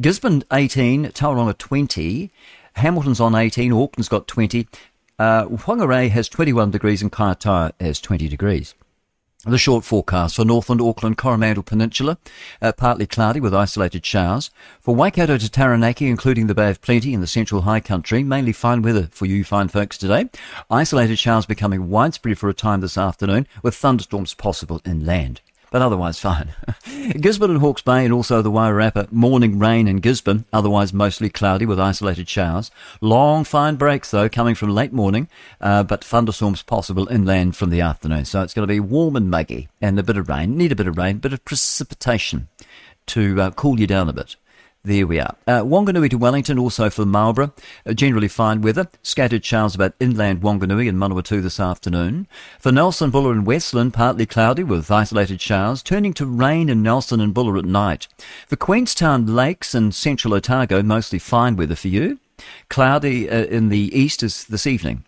Gisborne 0.00 0.42
18, 0.52 1.06
Tauranga 1.06 1.56
20, 1.56 2.30
Hamilton's 2.74 3.20
on 3.20 3.34
18, 3.34 3.72
Auckland's 3.72 4.08
got 4.08 4.26
20, 4.26 4.66
uh, 5.22 5.46
Whangarei 5.46 6.10
has 6.10 6.28
21 6.28 6.72
degrees 6.72 7.00
and 7.00 7.12
Kaitaia 7.12 7.72
has 7.80 8.00
20 8.00 8.28
degrees. 8.28 8.74
The 9.44 9.58
short 9.58 9.84
forecast 9.84 10.34
for 10.34 10.44
Northland, 10.44 10.80
Auckland, 10.80 11.16
Coromandel 11.16 11.62
Peninsula, 11.64 12.18
uh, 12.60 12.72
partly 12.72 13.06
cloudy 13.06 13.38
with 13.38 13.54
isolated 13.54 14.04
showers. 14.04 14.50
For 14.80 14.94
Waikato 14.96 15.38
to 15.38 15.48
Taranaki, 15.48 16.08
including 16.08 16.48
the 16.48 16.54
Bay 16.54 16.70
of 16.70 16.80
Plenty 16.80 17.14
and 17.14 17.22
the 17.22 17.28
central 17.28 17.62
high 17.62 17.80
country, 17.80 18.24
mainly 18.24 18.52
fine 18.52 18.82
weather 18.82 19.08
for 19.12 19.26
you 19.26 19.44
fine 19.44 19.68
folks 19.68 19.96
today. 19.96 20.28
Isolated 20.70 21.18
showers 21.18 21.46
becoming 21.46 21.88
widespread 21.88 22.38
for 22.38 22.48
a 22.48 22.54
time 22.54 22.80
this 22.80 22.98
afternoon, 22.98 23.46
with 23.62 23.76
thunderstorms 23.76 24.34
possible 24.34 24.80
inland 24.84 25.40
but 25.72 25.82
otherwise 25.82 26.20
fine. 26.20 26.52
Gisborne 27.20 27.50
and 27.50 27.60
Hawke's 27.60 27.82
Bay 27.82 28.04
and 28.04 28.12
also 28.12 28.42
the 28.42 28.50
Wairarapa, 28.50 29.10
morning 29.10 29.58
rain 29.58 29.88
in 29.88 29.96
Gisborne, 29.96 30.44
otherwise 30.52 30.92
mostly 30.92 31.30
cloudy 31.30 31.66
with 31.66 31.80
isolated 31.80 32.28
showers. 32.28 32.70
Long 33.00 33.42
fine 33.42 33.76
breaks 33.76 34.10
though, 34.10 34.28
coming 34.28 34.54
from 34.54 34.70
late 34.70 34.92
morning, 34.92 35.28
uh, 35.60 35.82
but 35.82 36.04
thunderstorms 36.04 36.62
possible 36.62 37.08
inland 37.08 37.56
from 37.56 37.70
the 37.70 37.80
afternoon. 37.80 38.26
So 38.26 38.42
it's 38.42 38.54
going 38.54 38.68
to 38.68 38.72
be 38.72 38.80
warm 38.80 39.16
and 39.16 39.30
muggy 39.30 39.68
and 39.80 39.98
a 39.98 40.02
bit 40.02 40.18
of 40.18 40.28
rain. 40.28 40.56
Need 40.56 40.72
a 40.72 40.76
bit 40.76 40.86
of 40.86 40.98
rain, 40.98 41.18
bit 41.18 41.32
of 41.32 41.44
precipitation 41.44 42.48
to 43.06 43.40
uh, 43.40 43.50
cool 43.52 43.80
you 43.80 43.86
down 43.86 44.08
a 44.08 44.12
bit. 44.12 44.36
There 44.84 45.06
we 45.06 45.20
are. 45.20 45.36
Uh, 45.46 45.62
Wanganui 45.62 46.10
to 46.10 46.18
Wellington, 46.18 46.58
also 46.58 46.90
for 46.90 47.06
Marlborough. 47.06 47.52
Uh, 47.86 47.92
generally 47.92 48.26
fine 48.26 48.62
weather. 48.62 48.88
Scattered 49.00 49.44
showers 49.44 49.76
about 49.76 49.94
inland 50.00 50.42
Wanganui 50.42 50.88
and 50.88 50.98
Manawatu 50.98 51.40
this 51.40 51.60
afternoon. 51.60 52.26
For 52.58 52.72
Nelson, 52.72 53.10
Buller 53.10 53.30
and 53.30 53.46
Westland, 53.46 53.94
partly 53.94 54.26
cloudy 54.26 54.64
with 54.64 54.90
isolated 54.90 55.40
showers, 55.40 55.84
turning 55.84 56.12
to 56.14 56.26
rain 56.26 56.68
in 56.68 56.82
Nelson 56.82 57.20
and 57.20 57.32
Buller 57.32 57.58
at 57.58 57.64
night. 57.64 58.08
For 58.48 58.56
Queenstown 58.56 59.24
Lakes 59.26 59.72
and 59.72 59.94
central 59.94 60.34
Otago, 60.34 60.82
mostly 60.82 61.20
fine 61.20 61.54
weather 61.54 61.76
for 61.76 61.86
you. 61.86 62.18
Cloudy 62.68 63.30
uh, 63.30 63.44
in 63.44 63.68
the 63.68 63.96
east 63.96 64.24
is 64.24 64.44
this 64.46 64.66
evening. 64.66 65.04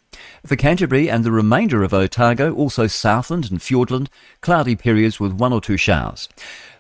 For 0.47 0.55
Canterbury 0.55 1.11
and 1.11 1.25
the 1.25 1.33
remainder 1.33 1.83
of 1.83 1.93
Otago, 1.93 2.55
also 2.55 2.87
Southland 2.87 3.51
and 3.51 3.59
Fiordland, 3.59 4.07
cloudy 4.41 4.77
periods 4.77 5.19
with 5.19 5.33
one 5.33 5.53
or 5.53 5.61
two 5.61 5.77
showers. 5.77 6.29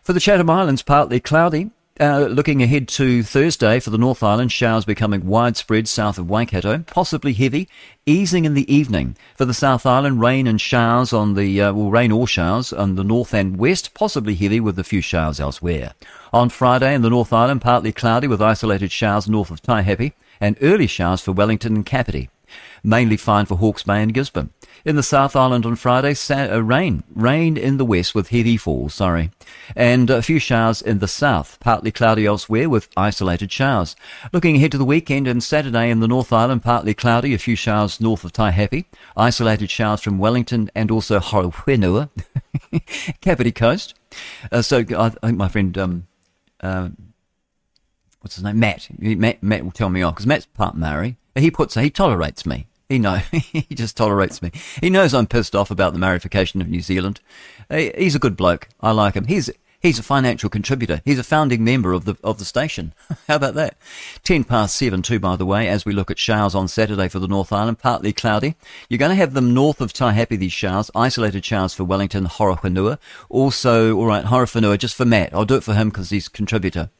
For 0.00 0.12
the 0.12 0.20
Chatham 0.20 0.48
Islands, 0.48 0.82
partly 0.82 1.18
cloudy, 1.18 1.72
uh, 2.00 2.26
looking 2.26 2.60
ahead 2.62 2.88
to 2.88 3.22
Thursday 3.22 3.78
for 3.78 3.90
the 3.90 3.98
North 3.98 4.22
Island, 4.22 4.50
showers 4.50 4.84
becoming 4.84 5.26
widespread 5.26 5.86
south 5.86 6.18
of 6.18 6.28
Waikato, 6.28 6.78
possibly 6.86 7.32
heavy, 7.32 7.68
easing 8.04 8.44
in 8.44 8.54
the 8.54 8.72
evening. 8.72 9.16
For 9.36 9.44
the 9.44 9.54
South 9.54 9.86
Island, 9.86 10.20
rain 10.20 10.48
and 10.48 10.60
showers 10.60 11.12
on 11.12 11.34
the, 11.34 11.60
uh, 11.60 11.72
well, 11.72 11.90
rain 11.90 12.10
or 12.10 12.26
showers 12.26 12.72
on 12.72 12.96
the 12.96 13.04
north 13.04 13.32
and 13.32 13.56
west, 13.56 13.94
possibly 13.94 14.34
heavy 14.34 14.58
with 14.58 14.78
a 14.78 14.84
few 14.84 15.00
showers 15.00 15.38
elsewhere. 15.38 15.94
On 16.32 16.48
Friday 16.48 16.94
in 16.94 17.02
the 17.02 17.10
North 17.10 17.32
Island, 17.32 17.62
partly 17.62 17.92
cloudy 17.92 18.26
with 18.26 18.42
isolated 18.42 18.90
showers 18.90 19.28
north 19.28 19.52
of 19.52 19.62
Taihape, 19.62 20.14
and 20.40 20.58
early 20.60 20.88
showers 20.88 21.20
for 21.20 21.30
Wellington 21.30 21.76
and 21.76 21.86
Kapiti. 21.86 22.28
Mainly 22.82 23.16
fine 23.16 23.46
for 23.46 23.56
Hawke's 23.56 23.84
Bay 23.84 24.02
and 24.02 24.12
Gisborne. 24.12 24.50
In 24.84 24.96
the 24.96 25.02
South 25.02 25.34
Island 25.34 25.64
on 25.64 25.76
Friday, 25.76 26.12
sa- 26.12 26.52
uh, 26.52 26.58
rain. 26.58 27.04
Rain 27.14 27.56
in 27.56 27.78
the 27.78 27.86
west 27.86 28.14
with 28.14 28.28
heavy 28.28 28.58
falls, 28.58 28.92
sorry. 28.92 29.30
And 29.74 30.10
a 30.10 30.20
few 30.20 30.38
showers 30.38 30.82
in 30.82 30.98
the 30.98 31.08
south. 31.08 31.56
Partly 31.58 31.90
cloudy 31.90 32.26
elsewhere 32.26 32.68
with 32.68 32.90
isolated 32.94 33.50
showers. 33.50 33.96
Looking 34.30 34.56
ahead 34.56 34.72
to 34.72 34.78
the 34.78 34.84
weekend 34.84 35.26
and 35.26 35.42
Saturday 35.42 35.88
in 35.88 36.00
the 36.00 36.08
North 36.08 36.34
Island, 36.34 36.62
partly 36.62 36.92
cloudy. 36.92 37.32
A 37.32 37.38
few 37.38 37.56
showers 37.56 37.98
north 37.98 38.24
of 38.24 38.34
Taihape. 38.34 38.84
Isolated 39.16 39.70
showers 39.70 40.02
from 40.02 40.18
Wellington 40.18 40.70
and 40.74 40.90
also 40.90 41.18
Horowhenua. 41.18 42.10
Kapiti 43.22 43.52
Coast. 43.52 43.94
Uh, 44.52 44.60
so 44.60 44.84
I, 44.90 45.06
I 45.06 45.08
think 45.08 45.38
my 45.38 45.48
friend... 45.48 45.78
Um, 45.78 46.06
uh, 46.60 46.90
what's 48.20 48.34
his 48.34 48.44
name? 48.44 48.58
Matt. 48.58 48.88
Matt, 48.98 49.42
Matt 49.42 49.64
will 49.64 49.72
tell 49.72 49.88
me 49.88 50.02
off 50.02 50.16
because 50.16 50.26
Matt's 50.26 50.44
part 50.44 50.76
Maori. 50.76 51.16
He 51.34 51.50
puts, 51.50 51.74
he 51.74 51.88
tolerates 51.88 52.44
me. 52.44 52.66
He 52.88 52.98
know 52.98 53.14
he 53.32 53.74
just 53.74 53.96
tolerates 53.96 54.42
me. 54.42 54.50
He 54.80 54.90
knows 54.90 55.14
I'm 55.14 55.26
pissed 55.26 55.56
off 55.56 55.70
about 55.70 55.92
the 55.92 55.98
marification 55.98 56.60
of 56.60 56.68
New 56.68 56.80
Zealand. 56.80 57.20
He's 57.70 58.14
a 58.14 58.20
good 58.20 58.36
bloke. 58.36 58.68
I 58.80 58.90
like 58.90 59.14
him. 59.14 59.26
He's 59.26 59.50
he's 59.80 59.98
a 59.98 60.02
financial 60.02 60.50
contributor. 60.50 61.00
He's 61.04 61.18
a 61.18 61.24
founding 61.24 61.62
member 61.62 61.92
of 61.92 62.04
the 62.04 62.16
of 62.24 62.38
the 62.38 62.44
station. 62.44 62.92
How 63.28 63.36
about 63.36 63.54
that? 63.54 63.76
Ten 64.22 64.44
past 64.44 64.76
seven 64.76 65.02
too, 65.02 65.18
by 65.18 65.36
the 65.36 65.46
way. 65.46 65.68
As 65.68 65.84
we 65.84 65.92
look 65.92 66.10
at 66.10 66.18
showers 66.18 66.54
on 66.54 66.68
Saturday 66.68 67.08
for 67.08 67.20
the 67.20 67.28
North 67.28 67.52
Island, 67.52 67.78
partly 67.78 68.12
cloudy. 68.12 68.56
You're 68.88 68.98
going 68.98 69.10
to 69.10 69.16
have 69.16 69.34
them 69.34 69.54
north 69.54 69.80
of 69.80 69.92
Taihape. 69.92 70.38
These 70.38 70.52
showers, 70.52 70.90
isolated 70.94 71.44
showers 71.44 71.74
for 71.74 71.84
Wellington, 71.84 72.26
Horowhenua. 72.26 72.98
Also, 73.28 73.96
all 73.96 74.06
right, 74.06 74.24
Horowhenua 74.24 74.78
just 74.78 74.96
for 74.96 75.04
Matt. 75.04 75.32
I'll 75.32 75.44
do 75.44 75.56
it 75.56 75.64
for 75.64 75.74
him 75.74 75.90
because 75.90 76.10
he's 76.10 76.28
contributor. 76.28 76.90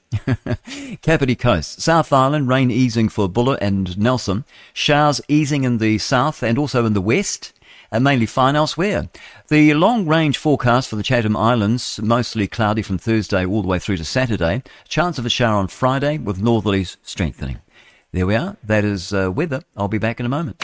Kapiti 1.03 1.35
Coast. 1.35 1.81
South 1.81 2.13
Island, 2.13 2.49
rain 2.49 2.71
easing 2.71 3.09
for 3.09 3.29
Buller 3.29 3.59
and 3.61 3.99
Nelson. 3.99 4.45
Showers 4.73 5.21
easing 5.29 5.65
in 5.65 5.79
the 5.79 5.99
south 5.99 6.43
and 6.43 6.59
also 6.59 6.85
in 6.87 6.93
the 6.93 7.01
west. 7.01 7.53
And 7.91 8.03
mainly 8.03 8.27
fine 8.27 8.57
elsewhere. 8.57 9.09
The 9.49 9.73
long 9.75 10.07
range 10.07 10.37
forecast 10.37 10.89
for 10.89 10.97
the 10.97 11.05
Chatham 11.05 11.37
Islands, 11.37 12.01
mostly 12.03 12.49
cloudy 12.49 12.83
from 12.83 12.99
Thursday 12.99 13.47
all 13.47 13.63
the 13.63 13.69
way 13.69 13.79
through 13.79 13.99
to 13.99 14.05
Saturday. 14.05 14.63
Chance 14.89 15.19
of 15.19 15.27
a 15.27 15.31
shower 15.31 15.57
on 15.57 15.69
Friday 15.69 16.19
with 16.19 16.43
northerlies 16.43 16.97
strengthening. 17.03 17.59
There 18.11 18.27
we 18.27 18.35
are. 18.35 18.57
That 18.65 18.85
is 18.85 19.13
uh, 19.13 19.31
weather. 19.31 19.63
I'll 19.77 19.89
be 19.89 19.99
back 19.99 20.19
in 20.19 20.27
a 20.27 20.29
moment. 20.29 20.63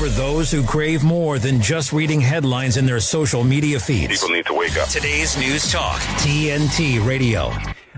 For 0.00 0.08
those 0.08 0.50
who 0.50 0.64
crave 0.64 1.04
more 1.04 1.38
than 1.38 1.60
just 1.60 1.92
reading 1.92 2.22
headlines 2.22 2.78
in 2.78 2.86
their 2.86 3.00
social 3.00 3.44
media 3.44 3.78
feeds, 3.78 4.22
people 4.22 4.34
need 4.34 4.46
to 4.46 4.54
wake 4.54 4.78
up. 4.78 4.88
Today's 4.88 5.36
News 5.36 5.70
Talk, 5.70 6.00
TNT 6.22 7.06
Radio. 7.06 7.52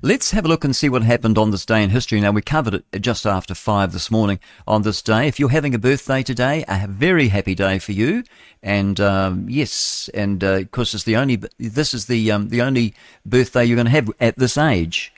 Let's 0.05 0.33
have 0.33 0.45
a 0.45 0.49
look 0.49 0.65
and 0.65 0.74
see 0.74 0.89
what 0.89 1.05
happened 1.05 1.39
on 1.39 1.53
this 1.53 1.65
day 1.65 1.81
in 1.81 1.91
history. 1.91 2.20
Now, 2.20 2.33
we 2.33 2.43
covered 2.43 2.74
it 2.74 3.01
just 3.01 3.24
after 3.24 3.55
five 3.55 3.93
this 3.93 4.11
morning 4.11 4.41
on 4.66 4.83
this 4.83 5.01
day. 5.01 5.29
If 5.29 5.39
you're 5.39 5.51
having 5.51 5.77
a 5.77 5.79
birthday 5.79 6.24
today, 6.24 6.65
a 6.66 6.89
very 6.89 7.29
happy 7.29 7.55
day 7.55 7.79
for 7.79 7.93
you. 7.93 8.24
And 8.65 8.99
um, 8.99 9.47
yes, 9.49 10.11
and 10.12 10.43
uh, 10.43 10.55
of 10.55 10.73
course, 10.73 10.93
it's 10.93 11.05
the 11.05 11.15
only 11.15 11.41
this 11.57 11.95
is 11.95 12.07
the 12.07 12.33
um, 12.33 12.49
the 12.49 12.62
only 12.62 12.95
birthday 13.24 13.65
you're 13.65 13.77
going 13.77 13.87
to 13.87 13.93
have 13.93 14.11
at 14.19 14.37
this 14.37 14.59
age. 14.59 15.12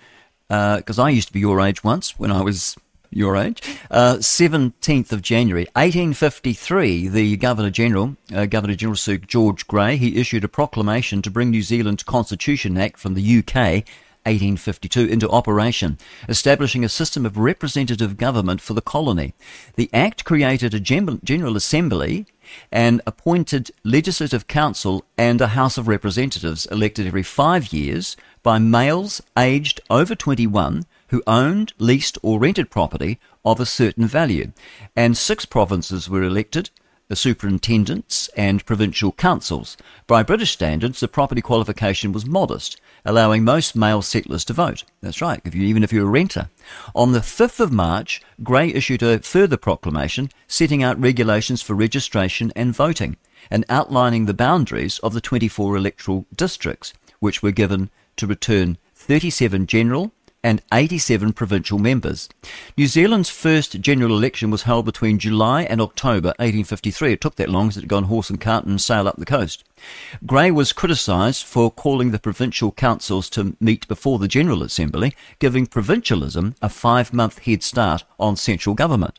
Because 0.49 0.99
uh, 0.99 1.05
I 1.05 1.09
used 1.09 1.29
to 1.29 1.33
be 1.33 1.41
your 1.41 1.63
age 1.63 1.83
once 1.83 2.19
when 2.19 2.31
I 2.31 2.43
was 2.43 2.77
your 3.09 3.39
age. 3.39 3.63
Uh, 3.91 4.17
17th 4.17 5.13
of 5.13 5.23
January, 5.23 5.65
1853, 5.77 7.09
the 7.09 7.37
Governor 7.39 7.71
General, 7.71 8.19
uh, 8.35 8.45
Governor 8.45 8.75
General 8.75 8.97
Sir 8.97 9.17
George 9.17 9.67
Grey, 9.67 9.97
he 9.97 10.21
issued 10.21 10.45
a 10.45 10.49
proclamation 10.49 11.23
to 11.23 11.31
bring 11.31 11.49
New 11.49 11.63
Zealand's 11.63 12.03
Constitution 12.03 12.77
Act 12.77 12.99
from 12.99 13.15
the 13.15 13.39
UK 13.39 13.85
1852 14.25 15.07
into 15.07 15.29
operation, 15.29 15.99
establishing 16.29 16.85
a 16.85 16.89
system 16.89 17.25
of 17.25 17.39
representative 17.39 18.17
government 18.17 18.61
for 18.61 18.75
the 18.75 18.83
colony. 18.83 19.35
The 19.77 19.91
Act 19.93 20.25
created 20.25 20.75
a 20.75 20.81
General 20.81 21.57
Assembly 21.57 22.27
and 22.71 23.01
appointed 23.07 23.71
Legislative 23.85 24.47
Council 24.47 25.05
and 25.17 25.41
a 25.41 25.49
House 25.49 25.79
of 25.79 25.89
Representatives 25.89 26.67
elected 26.67 27.07
every 27.07 27.23
five 27.23 27.73
years 27.73 28.17
by 28.43 28.59
males 28.59 29.23
aged 29.37 29.81
over 29.89 30.15
21 30.15 30.85
who 31.09 31.23
owned, 31.27 31.73
leased, 31.79 32.19
or 32.23 32.41
rented 32.41 32.71
property 32.71 33.19
of 33.45 33.61
a 33.61 33.67
certain 33.67 34.07
value. 34.07 34.53
And 34.97 35.17
six 35.17 35.45
provinces 35.45 36.09
were 36.09 36.23
elected 36.23 36.71
the 37.09 37.17
superintendents 37.17 38.29
and 38.37 38.65
provincial 38.65 39.13
councils. 39.13 39.77
By 40.07 40.23
British 40.23 40.53
standards, 40.53 41.01
the 41.01 41.09
property 41.09 41.43
qualification 41.43 42.13
was 42.13 42.27
modest, 42.27 42.81
allowing 43.05 43.45
most 43.45 43.77
male 43.77 44.03
settlers 44.03 44.45
to 44.47 44.53
vote. 44.53 44.85
That's 45.01 45.21
right, 45.21 45.41
if 45.45 45.55
you, 45.55 45.63
even 45.65 45.83
if 45.83 45.93
you're 45.93 46.07
a 46.07 46.11
renter. 46.11 46.49
On 46.95 47.13
the 47.13 47.21
5th 47.21 47.61
of 47.61 47.73
March, 47.73 48.23
Grey 48.43 48.69
issued 48.73 49.03
a 49.03 49.19
further 49.21 49.57
proclamation 49.57 50.31
setting 50.49 50.83
out 50.83 51.01
regulations 51.01 51.61
for 51.61 51.75
registration 51.75 52.53
and 52.57 52.75
voting 52.75 53.17
and 53.51 53.65
outlining 53.69 54.25
the 54.25 54.35
boundaries 54.35 54.99
of 55.01 55.13
the 55.13 55.21
24 55.21 55.77
electoral 55.77 56.27
districts, 56.35 56.95
which 57.21 57.43
were 57.43 57.51
given 57.51 57.91
to 58.17 58.27
return 58.27 58.79
37 58.95 59.67
general 59.67 60.13
and 60.45 60.63
87 60.73 61.33
provincial 61.33 61.79
members. 61.79 62.29
New 62.77 62.87
Zealand's 62.87 63.31
first 63.31 63.81
general 63.81 64.17
election 64.17 64.51
was 64.51 64.63
held 64.65 64.85
between 64.85 65.19
July 65.19 65.63
and 65.63 65.81
October 65.81 66.29
1853. 66.39 67.15
It 67.15 67.21
took 67.23 67.37
that 67.37 67.49
long 67.49 67.69
as 67.69 67.79
it 67.79 67.81
had 67.81 67.89
gone 67.89 68.05
horse 68.05 68.29
and 68.29 68.41
cart 68.41 68.67
and 68.67 68.81
sail 68.81 69.09
up 69.09 69.17
the 69.17 69.25
coast. 69.25 69.65
Grey 70.27 70.51
was 70.51 70.75
criticised 70.75 71.45
for 71.45 71.71
calling 71.71 72.11
the 72.11 72.19
provincial 72.19 72.71
councils 72.71 73.31
to 73.31 73.57
meet 73.59 73.89
before 73.89 74.19
the 74.19 74.29
General 74.29 74.63
Assembly, 74.63 75.17
giving 75.39 75.67
provincialism 75.67 76.55
a 76.61 76.69
five-month 76.69 77.41
head 77.41 77.63
start 77.63 78.05
on 78.21 78.37
central 78.37 78.75
government. 78.75 79.19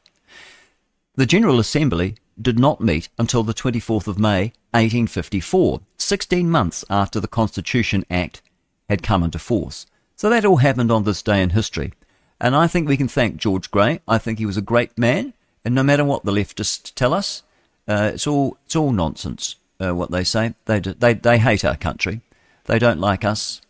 The 1.15 1.25
General 1.25 1.59
Assembly 1.59 2.17
did 2.39 2.59
not 2.59 2.81
meet 2.81 3.09
until 3.17 3.41
the 3.41 3.53
24th 3.53 4.07
of 4.07 4.19
May 4.19 4.53
1854, 4.71 5.81
16 5.97 6.49
months 6.49 6.85
after 6.89 7.19
the 7.19 7.27
Constitution 7.27 8.05
Act 8.11 8.43
had 8.89 9.01
come 9.01 9.23
into 9.23 9.39
force. 9.39 9.87
So 10.15 10.29
that 10.29 10.45
all 10.45 10.57
happened 10.57 10.91
on 10.91 11.03
this 11.03 11.21
day 11.21 11.41
in 11.41 11.51
history. 11.51 11.93
And 12.39 12.55
I 12.55 12.67
think 12.67 12.87
we 12.87 12.97
can 12.97 13.07
thank 13.07 13.37
George 13.37 13.71
Grey. 13.71 14.01
I 14.07 14.17
think 14.17 14.39
he 14.39 14.45
was 14.45 14.57
a 14.57 14.61
great 14.61 14.97
man. 14.97 15.33
And 15.63 15.75
no 15.75 15.83
matter 15.83 16.05
what 16.05 16.23
the 16.23 16.31
leftists 16.31 16.93
tell 16.93 17.13
us, 17.13 17.43
uh, 17.87 18.11
it's 18.13 18.27
all 18.27 18.57
it's 18.65 18.75
all 18.75 18.91
nonsense. 18.91 19.55
Uh, 19.79 19.93
what 19.93 20.11
they 20.11 20.23
say, 20.23 20.53
they 20.65 20.79
they 20.79 21.13
they 21.13 21.37
hate 21.37 21.65
our 21.65 21.75
country. 21.75 22.21
They 22.65 22.79
don't 22.79 22.99
like 22.99 23.25
us. 23.25 23.61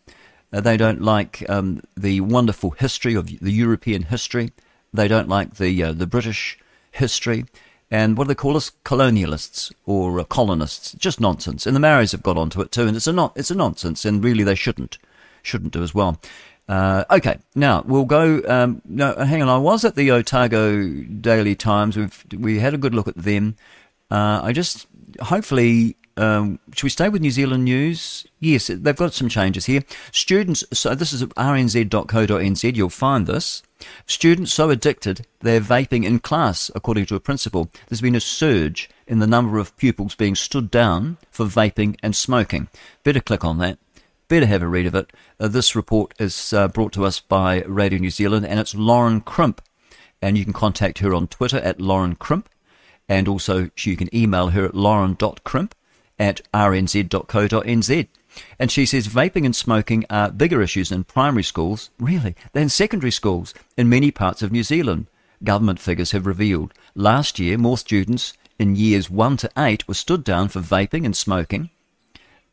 Uh, 0.54 0.62
they 0.62 0.78
don't 0.78 1.02
like 1.02 1.44
um, 1.50 1.82
the 1.98 2.22
wonderful 2.22 2.72
history 2.72 3.16
of 3.16 3.28
the 3.28 3.52
European 3.52 4.04
history. 4.04 4.52
They 4.94 5.08
don't 5.08 5.30
like 5.30 5.56
the 5.56 5.84
uh, 5.84 5.94
the 5.94 6.08
British 6.08 6.58
history. 6.92 7.46
And 7.92 8.18
what 8.18 8.26
do 8.26 8.30
they 8.30 8.36
call 8.36 8.58
us? 8.58 8.72
Colonialists 8.84 9.72
or 9.86 10.20
uh, 10.20 10.24
colonists? 10.24 10.94
Just 10.94 11.20
nonsense. 11.20 11.66
And 11.66 11.76
the 11.76 11.80
Maoris 11.80 12.14
have 12.14 12.24
got 12.24 12.38
onto 12.38 12.62
it 12.62 12.72
too. 12.72 12.88
And 12.88 12.96
it's 12.96 13.08
a 13.08 13.32
it's 13.36 13.52
a 13.52 13.56
nonsense. 13.56 14.06
And 14.06 14.24
really, 14.24 14.44
they 14.44 14.56
shouldn't 14.56 14.98
shouldn't 15.46 15.74
do 15.74 15.84
as 15.84 15.94
well. 15.94 16.20
Uh, 16.68 17.04
okay, 17.12 17.38
now 17.54 17.84
we'll 17.86 18.06
go. 18.06 18.42
Um, 18.48 18.82
no, 18.86 19.16
hang 19.16 19.42
on. 19.42 19.50
I 19.50 19.58
was 19.58 19.86
at 19.86 19.96
the 19.96 20.12
Otago 20.12 20.84
Daily 20.84 21.56
Times. 21.56 21.96
We've 21.96 22.26
we 22.38 22.60
had 22.60 22.74
a 22.74 22.78
good 22.78 22.96
look 22.96 23.08
at 23.08 23.16
them. 23.16 23.56
Uh, 24.10 24.42
I 24.44 24.52
just 24.52 24.88
hopefully 25.22 25.96
um, 26.18 26.60
should 26.74 26.84
we 26.84 26.90
stay 26.90 27.10
with 27.10 27.22
New 27.22 27.32
Zealand 27.32 27.66
news? 27.66 28.26
Yes, 28.40 28.68
they've 28.68 28.96
got 28.96 29.14
some 29.14 29.30
changes 29.30 29.66
here. 29.66 29.84
Students. 30.12 30.64
So 30.74 30.96
this 30.96 31.12
is 31.12 31.24
rnz.co.nz. 31.24 32.76
You'll 32.76 32.90
find 32.90 33.28
this. 33.28 33.62
Students 34.08 34.54
so 34.54 34.70
addicted 34.70 35.28
they're 35.42 35.62
vaping 35.62 36.06
in 36.06 36.20
class, 36.20 36.72
according 36.74 37.06
to 37.08 37.16
a 37.16 37.20
principal. 37.20 37.70
There's 37.88 38.02
been 38.02 38.16
a 38.16 38.22
surge 38.22 38.90
in 39.06 39.20
the 39.20 39.28
number 39.28 39.60
of 39.60 39.76
pupils 39.78 40.16
being 40.16 40.36
stood 40.36 40.72
down 40.72 41.18
for 41.30 41.46
vaping 41.46 41.98
and 42.02 42.16
smoking. 42.16 42.70
Better 43.04 43.20
click 43.20 43.44
on 43.44 43.58
that 43.60 43.78
Better 44.28 44.48
have 44.48 44.64
a 44.64 44.68
read 44.68 44.88
of 44.88 44.96
it. 44.96 45.14
Uh, 45.40 45.48
this 45.48 45.76
report 45.76 46.14
is 46.18 46.52
uh, 46.52 46.68
brought 46.68 46.94
to 46.94 47.06
us 47.06 47.20
by 47.20 47.62
Radio 47.64 48.00
New 48.00 48.10
Zealand, 48.10 48.46
and 48.46 48.60
it's 48.60 48.74
Lauren 48.74 49.22
Crimp. 49.22 49.62
And 50.20 50.36
you 50.36 50.44
can 50.44 50.54
contact 50.54 51.00
her 51.00 51.14
on 51.14 51.28
Twitter 51.28 51.58
at 51.58 51.80
Lauren 51.80 52.16
Crimp, 52.16 52.50
and 53.08 53.28
also 53.28 53.70
you 53.78 53.96
can 53.96 54.14
email 54.16 54.48
her 54.50 54.66
at 54.66 54.74
lauren.crimp 54.74 55.76
at 56.18 56.42
rnz.co.nz. 56.54 58.08
And 58.58 58.72
she 58.72 58.86
says 58.88 59.08
vaping 59.08 59.46
and 59.46 59.56
smoking 59.56 60.06
are 60.10 60.32
bigger 60.32 60.62
issues 60.62 60.92
in 60.92 61.04
primary 61.04 61.44
schools, 61.44 61.92
really, 62.00 62.36
than 62.54 62.70
secondary 62.70 63.12
schools 63.12 63.54
in 63.78 63.90
many 63.90 64.10
parts 64.10 64.42
of 64.42 64.52
New 64.52 64.64
Zealand. 64.64 65.06
Government 65.44 65.80
figures 65.80 66.12
have 66.12 66.26
revealed. 66.26 66.74
Last 66.96 67.38
year, 67.38 67.60
more 67.60 67.78
students 67.78 68.34
in 68.58 68.76
years 68.76 69.08
1 69.10 69.38
to 69.38 69.52
8 69.56 69.88
were 69.88 69.94
stood 69.94 70.24
down 70.24 70.48
for 70.48 70.62
vaping 70.62 71.06
and 71.06 71.16
smoking 71.16 71.70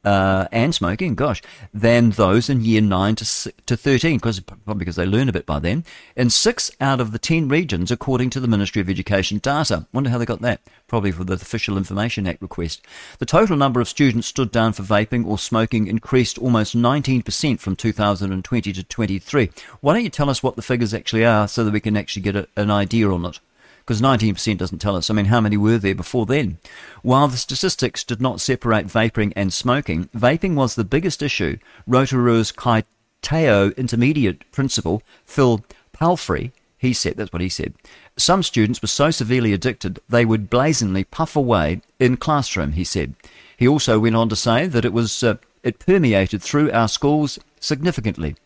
uh, 0.04 0.48
and 0.50 0.74
smoking, 0.74 1.14
gosh, 1.14 1.42
than 1.72 2.10
those 2.10 2.48
in 2.50 2.64
year 2.64 2.80
9 2.80 3.14
to, 3.16 3.52
to 3.66 3.76
13, 3.76 4.16
because, 4.16 4.40
probably 4.40 4.80
because 4.80 4.96
they 4.96 5.06
learn 5.06 5.28
a 5.28 5.32
bit 5.32 5.46
by 5.46 5.58
then, 5.58 5.84
in 6.16 6.30
six 6.30 6.70
out 6.80 7.00
of 7.00 7.12
the 7.12 7.18
10 7.18 7.48
regions, 7.48 7.90
according 7.90 8.30
to 8.30 8.40
the 8.40 8.48
Ministry 8.48 8.80
of 8.80 8.90
Education 8.90 9.38
data. 9.38 9.86
Wonder 9.92 10.10
how 10.10 10.18
they 10.18 10.24
got 10.24 10.40
that. 10.40 10.60
Probably 10.88 11.12
for 11.12 11.24
the 11.24 11.34
Official 11.34 11.76
Information 11.76 12.26
Act 12.26 12.42
request. 12.42 12.82
The 13.18 13.26
total 13.26 13.56
number 13.56 13.80
of 13.80 13.88
students 13.88 14.26
stood 14.26 14.50
down 14.50 14.72
for 14.72 14.82
vaping 14.82 15.26
or 15.26 15.38
smoking 15.38 15.86
increased 15.86 16.38
almost 16.38 16.76
19% 16.76 17.60
from 17.60 17.76
2020 17.76 18.72
to 18.72 18.82
23. 18.82 19.50
Why 19.80 19.92
don't 19.94 20.04
you 20.04 20.10
tell 20.10 20.30
us 20.30 20.42
what 20.42 20.56
the 20.56 20.62
figures 20.62 20.92
actually 20.92 21.24
are 21.24 21.46
so 21.46 21.64
that 21.64 21.72
we 21.72 21.80
can 21.80 21.96
actually 21.96 22.22
get 22.22 22.36
a, 22.36 22.48
an 22.56 22.70
idea 22.70 23.08
on 23.08 23.24
it? 23.24 23.40
Because 23.82 24.00
19% 24.00 24.58
doesn't 24.58 24.78
tell 24.78 24.96
us. 24.96 25.10
I 25.10 25.14
mean, 25.14 25.26
how 25.26 25.40
many 25.40 25.56
were 25.56 25.78
there 25.78 25.94
before 25.94 26.24
then? 26.24 26.58
While 27.02 27.28
the 27.28 27.36
statistics 27.36 28.04
did 28.04 28.20
not 28.20 28.40
separate 28.40 28.86
vaping 28.86 29.32
and 29.34 29.52
smoking, 29.52 30.08
vaping 30.16 30.54
was 30.54 30.74
the 30.74 30.84
biggest 30.84 31.22
issue. 31.22 31.58
Rotorua's 31.88 32.52
Kaitao 32.52 33.76
intermediate 33.76 34.50
principal, 34.52 35.02
Phil 35.24 35.64
Palfrey, 35.92 36.52
he 36.78 36.92
said, 36.92 37.16
that's 37.16 37.32
what 37.32 37.42
he 37.42 37.48
said. 37.48 37.74
Some 38.16 38.42
students 38.42 38.82
were 38.82 38.88
so 38.88 39.10
severely 39.10 39.52
addicted 39.52 40.00
they 40.08 40.24
would 40.24 40.50
blazingly 40.50 41.04
puff 41.04 41.36
away 41.36 41.80
in 41.98 42.16
classroom, 42.16 42.72
he 42.72 42.84
said. 42.84 43.14
He 43.56 43.68
also 43.68 43.98
went 43.98 44.16
on 44.16 44.28
to 44.28 44.36
say 44.36 44.66
that 44.66 44.84
it 44.84 44.92
was 44.92 45.22
uh, 45.22 45.36
it 45.62 45.78
permeated 45.78 46.42
through 46.42 46.72
our 46.72 46.88
schools 46.88 47.38
significantly 47.60 48.36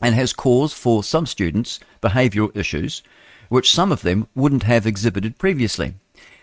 and 0.00 0.14
has 0.14 0.32
caused 0.32 0.74
for 0.74 1.04
some 1.04 1.26
students 1.26 1.80
behavioural 2.02 2.56
issues 2.56 3.02
which 3.54 3.72
some 3.72 3.92
of 3.92 4.02
them 4.02 4.26
wouldn't 4.34 4.64
have 4.64 4.84
exhibited 4.84 5.38
previously. 5.38 5.94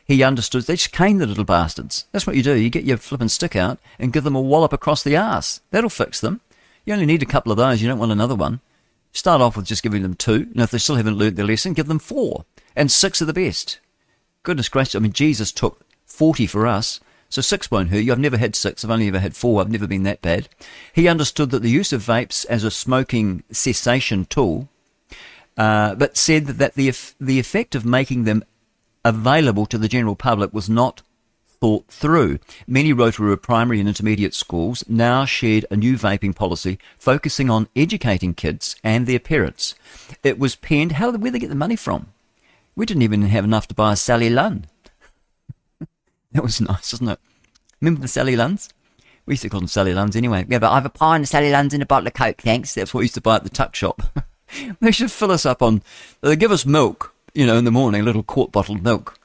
He 0.06 0.24
understood 0.24 0.64
they 0.64 0.78
just 0.78 0.94
cane 0.94 1.18
the 1.18 1.26
little 1.26 1.44
bastards. 1.44 2.06
That's 2.14 2.26
what 2.26 2.38
you 2.38 2.42
do. 2.42 2.56
You 2.56 2.70
get 2.70 2.86
your 2.86 2.96
flippin' 2.96 3.28
stick 3.28 3.54
out 3.54 3.80
and 4.00 4.14
give 4.14 4.24
them 4.24 4.36
a 4.38 4.40
wallop 4.40 4.72
across 4.72 5.04
the 5.04 5.18
arse. 5.18 5.60
That'll 5.72 5.90
fix 5.90 6.22
them. 6.22 6.40
You 6.86 6.94
only 6.94 7.06
need 7.06 7.22
a 7.22 7.26
couple 7.26 7.52
of 7.52 7.58
those. 7.58 7.82
You 7.82 7.90
don't 7.90 8.00
want 8.00 8.14
another 8.14 8.36
one. 8.36 8.62
Start 9.12 9.42
off 9.42 9.58
with 9.58 9.66
just 9.66 9.84
giving 9.84 10.04
them 10.04 10.14
two, 10.14 10.48
and 10.54 10.62
if 10.62 10.72
they 10.72 10.78
still 10.78 10.96
haven't 10.96 11.18
learnt 11.18 11.36
their 11.36 11.46
lesson, 11.46 11.74
give 11.74 11.88
them 11.88 12.00
four. 12.00 12.46
And 12.78 12.90
six 12.90 13.22
are 13.22 13.26
the 13.26 13.34
best. 13.34 13.82
Goodness 14.44 14.70
gracious, 14.70 14.96
I 14.96 15.00
mean, 15.00 15.12
Jesus 15.12 15.52
took 15.52 15.82
40 16.06 16.48
for 16.48 16.66
us, 16.66 17.02
so 17.28 17.42
six 17.42 17.70
won't 17.70 17.90
hurt 17.90 18.06
you. 18.06 18.14
I've 18.14 18.20
never 18.20 18.38
had 18.38 18.56
six, 18.56 18.86
I've 18.86 18.92
only 18.92 19.10
ever 19.10 19.20
had 19.20 19.36
four. 19.36 19.60
I've 19.60 19.70
never 19.70 19.86
been 19.86 20.04
that 20.04 20.22
bad. 20.22 20.48
He 20.94 21.10
understood 21.10 21.50
that 21.50 21.62
the 21.62 21.70
use 21.70 21.92
of 21.92 22.04
vapes 22.04 22.46
as 22.46 22.64
a 22.64 22.72
smoking 22.72 23.44
cessation 23.52 24.24
tool 24.24 24.70
uh, 25.58 25.96
but 25.96 26.18
said 26.18 26.48
that 26.48 26.76
the, 26.76 26.94
the 27.20 27.40
effect 27.40 27.76
of 27.76 27.86
making 27.86 28.24
them 28.24 28.44
available 29.04 29.66
to 29.66 29.78
the 29.78 29.88
general 29.88 30.16
public 30.16 30.54
was 30.54 30.70
not 30.70 31.02
thought 31.62 31.88
through. 31.88 32.40
Many 32.68 32.92
Rotorua 32.92 33.38
primary 33.38 33.80
and 33.80 33.88
intermediate 33.88 34.34
schools 34.34 34.84
now 34.88 35.26
shared 35.26 35.66
a 35.70 35.78
new 35.78 35.96
vaping 35.96 36.36
policy 36.36 36.80
focusing 36.98 37.50
on 37.50 37.70
educating 37.76 38.34
kids 38.34 38.76
and 38.84 39.06
their 39.06 39.20
parents. 39.20 39.76
It 40.24 40.40
was 40.40 40.56
penned, 40.56 40.94
how 40.94 41.12
did, 41.12 41.22
where 41.22 41.32
they 41.32 41.40
get 41.40 41.50
the 41.50 41.56
money 41.56 41.76
from? 41.76 42.08
We 42.76 42.86
didn't 42.86 43.04
even 43.04 43.22
have 43.24 43.44
enough 43.44 43.68
to 43.68 43.76
buy 43.76 43.94
a 43.94 43.96
Sally 43.96 44.30
Lunn. 44.30 44.66
that 46.32 46.44
was 46.44 46.60
nice, 46.60 46.94
wasn't 46.94 47.12
it? 47.12 47.20
Remember 47.80 48.02
the 48.02 48.08
Sally 48.08 48.36
Lunns? 48.36 48.70
We 49.26 49.34
used 49.34 49.44
to 49.44 49.50
call 49.50 49.60
them 49.60 49.68
Sally 49.68 49.94
Lunns 49.94 50.16
anyway. 50.16 50.46
Yeah, 50.50 50.60
but 50.60 50.72
I 50.72 50.76
have 50.76 50.86
a 50.86 50.90
pie 50.90 51.14
pint 51.14 51.24
of 51.24 51.30
Sally 51.30 51.52
Lunns 51.52 51.74
and 51.74 51.84
a 51.84 51.86
bottle 51.86 52.08
of 52.08 52.14
Coke, 52.14 52.42
thanks. 52.42 52.74
That's 52.74 52.94
what 52.94 53.00
we 53.00 53.06
used 53.06 53.14
to 53.16 53.22
buy 53.22 53.36
at 53.36 53.44
the 53.44 53.50
tuck 53.50 53.76
shop. 53.76 54.02
they 54.80 54.92
should 54.92 55.12
fill 55.12 55.32
us 55.32 55.46
up 55.46 55.62
on. 55.62 55.82
They 56.22 56.36
give 56.36 56.52
us 56.52 56.66
milk, 56.66 57.14
you 57.34 57.46
know, 57.46 57.58
in 57.58 57.66
the 57.66 57.72
morning, 57.72 58.02
a 58.02 58.04
little 58.04 58.24
quart 58.24 58.52
bottled 58.52 58.84
milk. 58.84 59.18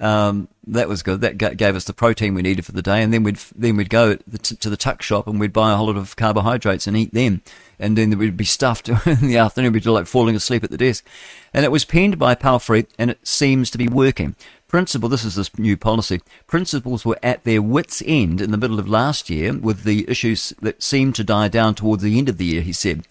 Um, 0.00 0.48
that 0.66 0.88
was 0.88 1.02
good. 1.02 1.20
That 1.20 1.36
gave 1.36 1.76
us 1.76 1.84
the 1.84 1.92
protein 1.92 2.34
we 2.34 2.42
needed 2.42 2.64
for 2.64 2.72
the 2.72 2.82
day, 2.82 3.02
and 3.02 3.12
then 3.12 3.22
we'd 3.22 3.38
then 3.54 3.76
we'd 3.76 3.90
go 3.90 4.14
to 4.16 4.70
the 4.70 4.76
tuck 4.76 5.02
shop 5.02 5.26
and 5.26 5.38
we'd 5.38 5.52
buy 5.52 5.72
a 5.72 5.76
whole 5.76 5.86
lot 5.86 5.96
of 5.96 6.16
carbohydrates 6.16 6.86
and 6.86 6.96
eat 6.96 7.12
them, 7.12 7.42
and 7.78 7.98
then 7.98 8.16
we'd 8.16 8.36
be 8.36 8.44
stuffed 8.44 8.88
in 9.06 9.20
the 9.20 9.36
afternoon. 9.36 9.72
We'd 9.72 9.84
be 9.84 9.90
like 9.90 10.06
falling 10.06 10.36
asleep 10.36 10.64
at 10.64 10.70
the 10.70 10.78
desk, 10.78 11.06
and 11.52 11.64
it 11.64 11.70
was 11.70 11.84
penned 11.84 12.18
by 12.18 12.34
Palfrey, 12.34 12.86
and 12.98 13.10
it 13.10 13.26
seems 13.26 13.70
to 13.70 13.78
be 13.78 13.88
working. 13.88 14.36
Principal, 14.68 15.08
this 15.08 15.24
is 15.24 15.34
this 15.34 15.58
new 15.58 15.76
policy. 15.76 16.20
Principals 16.46 17.04
were 17.04 17.18
at 17.22 17.44
their 17.44 17.60
wits' 17.60 18.02
end 18.06 18.40
in 18.40 18.52
the 18.52 18.56
middle 18.56 18.78
of 18.78 18.88
last 18.88 19.28
year 19.28 19.52
with 19.52 19.82
the 19.82 20.08
issues 20.08 20.54
that 20.62 20.82
seemed 20.82 21.16
to 21.16 21.24
die 21.24 21.48
down 21.48 21.74
towards 21.74 22.02
the 22.02 22.16
end 22.16 22.28
of 22.28 22.38
the 22.38 22.46
year. 22.46 22.62
He 22.62 22.72
said. 22.72 23.04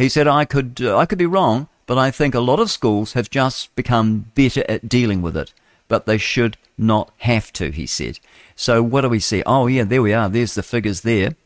He 0.00 0.08
said, 0.08 0.26
I 0.26 0.46
could, 0.46 0.80
uh, 0.80 0.96
I 0.96 1.04
could 1.04 1.18
be 1.18 1.26
wrong, 1.26 1.68
but 1.84 1.98
I 1.98 2.10
think 2.10 2.34
a 2.34 2.40
lot 2.40 2.58
of 2.58 2.70
schools 2.70 3.12
have 3.12 3.28
just 3.28 3.74
become 3.76 4.30
better 4.34 4.64
at 4.66 4.88
dealing 4.88 5.20
with 5.20 5.36
it. 5.36 5.52
But 5.88 6.06
they 6.06 6.16
should 6.16 6.56
not 6.78 7.12
have 7.18 7.52
to, 7.54 7.70
he 7.70 7.84
said. 7.84 8.18
So 8.56 8.82
what 8.82 9.02
do 9.02 9.10
we 9.10 9.20
see? 9.20 9.42
Oh, 9.44 9.66
yeah, 9.66 9.84
there 9.84 10.00
we 10.00 10.14
are. 10.14 10.30
There's 10.30 10.54
the 10.54 10.62
figures 10.62 11.02
there. 11.02 11.36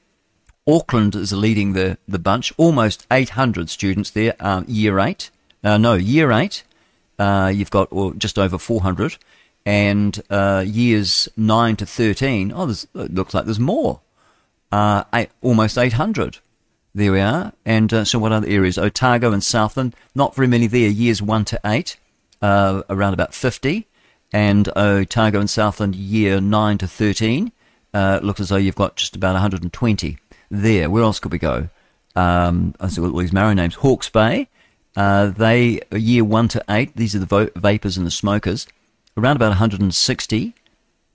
Auckland 0.68 1.16
is 1.16 1.32
leading 1.32 1.72
the, 1.72 1.98
the 2.06 2.20
bunch. 2.20 2.52
Almost 2.56 3.09
800 3.10 3.68
students 3.68 4.10
there, 4.10 4.36
um, 4.39 4.64
year 4.68 5.01
eight. 5.01 5.31
Uh, 5.64 5.76
no, 5.76 5.94
year 5.94 6.31
eight. 6.31 6.62
Uh, 7.18 7.51
you've 7.52 7.72
got 7.72 7.89
or 7.90 8.14
just 8.14 8.39
over 8.39 8.56
400. 8.56 9.16
And 9.66 10.22
uh, 10.31 10.62
years 10.64 11.28
9 11.36 11.74
to 11.76 11.86
13, 11.86 12.52
oh, 12.55 12.70
it 12.70 12.86
looks 12.94 13.35
like 13.35 13.47
there's 13.47 13.59
more. 13.59 13.98
Uh, 14.70 15.02
eight, 15.12 15.31
almost 15.43 15.76
800. 15.76 16.39
There 16.95 17.11
we 17.11 17.21
are. 17.21 17.53
And 17.65 17.93
uh, 17.93 18.05
so, 18.05 18.19
what 18.19 18.33
other 18.33 18.47
areas? 18.47 18.79
Otago 18.79 19.33
and 19.33 19.43
Southland, 19.43 19.97
not 20.15 20.35
very 20.35 20.47
many 20.47 20.69
there. 20.69 20.89
Years 20.89 21.21
1 21.21 21.45
to 21.47 21.61
8, 21.65 21.97
uh, 22.41 22.83
around 22.89 23.15
about 23.15 23.35
50. 23.35 23.87
And 24.33 24.69
Otago 24.77 25.41
and 25.41 25.51
Southland, 25.51 25.97
year 25.97 26.41
9 26.41 26.79
to 26.79 26.87
13. 26.87 27.51
Uh, 27.93 28.21
looks 28.23 28.41
as 28.41 28.49
though 28.49 28.57
you've 28.57 28.75
got 28.77 28.97
just 28.97 29.16
about 29.16 29.33
120 29.33 30.19
there. 30.51 30.91
Where 30.91 31.03
else 31.03 31.19
could 31.19 31.33
we 31.33 31.39
go? 31.39 31.69
Um, 32.16 32.75
I 32.81 32.89
see 32.89 33.01
all 33.01 33.11
these 33.11 33.33
Maori 33.33 33.55
names. 33.55 33.75
Hawke's 33.75 34.09
Bay, 34.09 34.49
uh, 34.97 35.27
they 35.27 35.81
year 35.93 36.25
1 36.25 36.49
to 36.49 36.65
8. 36.69 36.97
These 36.97 37.16
are 37.16 37.21
the 37.21 37.27
vo- 37.27 37.51
vapors 37.57 37.97
and 37.97 38.07
the 38.07 38.11
smokers. 38.11 38.66
Around 39.16 39.37
about 39.37 39.51
160. 39.51 40.55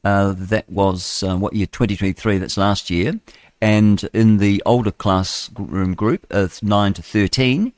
Uh, 0.04 0.34
that 0.38 0.70
was 0.70 1.24
uh, 1.24 1.38
what 1.38 1.54
year? 1.54 1.68
2023. 1.68 2.38
That's 2.38 2.58
last 2.58 2.90
year. 2.90 3.20
And 3.62 4.10
in 4.14 4.38
the 4.38 4.64
older 4.66 4.92
classroom 4.92 5.94
group 5.94 6.26
of 6.30 6.64
9 6.64 6.94
to 6.94 7.02
13, 7.02 7.74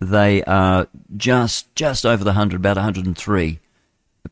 they 0.00 0.42
are 0.44 0.88
just 1.16 1.74
just 1.74 2.04
over 2.04 2.22
the 2.22 2.30
100, 2.30 2.56
about 2.56 2.76
103 2.76 3.58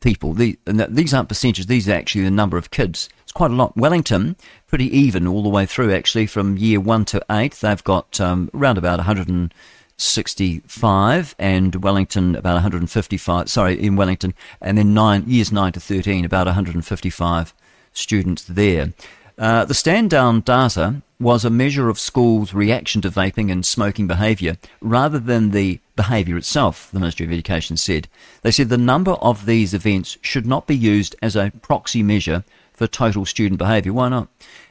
people. 0.01 0.33
The, 0.33 0.59
these 0.65 1.13
aren't 1.13 1.29
percentages, 1.29 1.67
these 1.67 1.87
are 1.89 1.93
actually 1.93 2.25
the 2.25 2.31
number 2.31 2.57
of 2.57 2.71
kids. 2.71 3.07
It's 3.23 3.31
quite 3.31 3.51
a 3.51 3.55
lot. 3.55 3.77
Wellington, 3.77 4.35
pretty 4.67 4.85
even 4.95 5.25
all 5.27 5.43
the 5.43 5.49
way 5.49 5.65
through, 5.65 5.93
actually, 5.93 6.27
from 6.27 6.57
year 6.57 6.79
1 6.79 7.05
to 7.05 7.25
8. 7.29 7.53
They've 7.53 7.83
got 7.83 8.21
um, 8.21 8.49
around 8.53 8.77
about 8.77 8.99
165, 8.99 11.35
and 11.39 11.75
Wellington 11.75 12.35
about 12.35 12.55
155, 12.55 13.49
sorry, 13.49 13.81
in 13.81 13.95
Wellington, 13.95 14.33
and 14.61 14.77
then 14.77 14.93
nine 14.93 15.23
years 15.27 15.51
9 15.51 15.71
to 15.73 15.79
13, 15.79 16.25
about 16.25 16.45
155 16.47 17.53
students 17.93 18.43
there. 18.43 18.93
Uh, 19.37 19.65
the 19.65 19.73
stand 19.73 20.09
down 20.09 20.41
data 20.41 21.01
was 21.19 21.45
a 21.45 21.49
measure 21.49 21.89
of 21.89 21.97
schools' 21.97 22.53
reaction 22.53 23.01
to 23.01 23.09
vaping 23.09 23.51
and 23.51 23.65
smoking 23.65 24.07
behaviour 24.07 24.57
rather 24.81 25.17
than 25.17 25.51
the 25.51 25.79
behaviour 25.95 26.37
itself, 26.37 26.89
the 26.91 26.99
Ministry 26.99 27.25
of 27.25 27.31
Education 27.31 27.77
said. 27.77 28.07
They 28.41 28.51
said 28.51 28.69
the 28.69 28.77
number 28.77 29.13
of 29.13 29.45
these 29.45 29.73
events 29.73 30.17
should 30.21 30.45
not 30.45 30.67
be 30.67 30.75
used 30.75 31.15
as 31.21 31.35
a 31.35 31.51
proxy 31.61 32.03
measure 32.03 32.43
for 32.73 32.87
total 32.87 33.25
student 33.25 33.57
behaviour. 33.59 33.93
Why 33.93 34.09
not? 34.09 34.27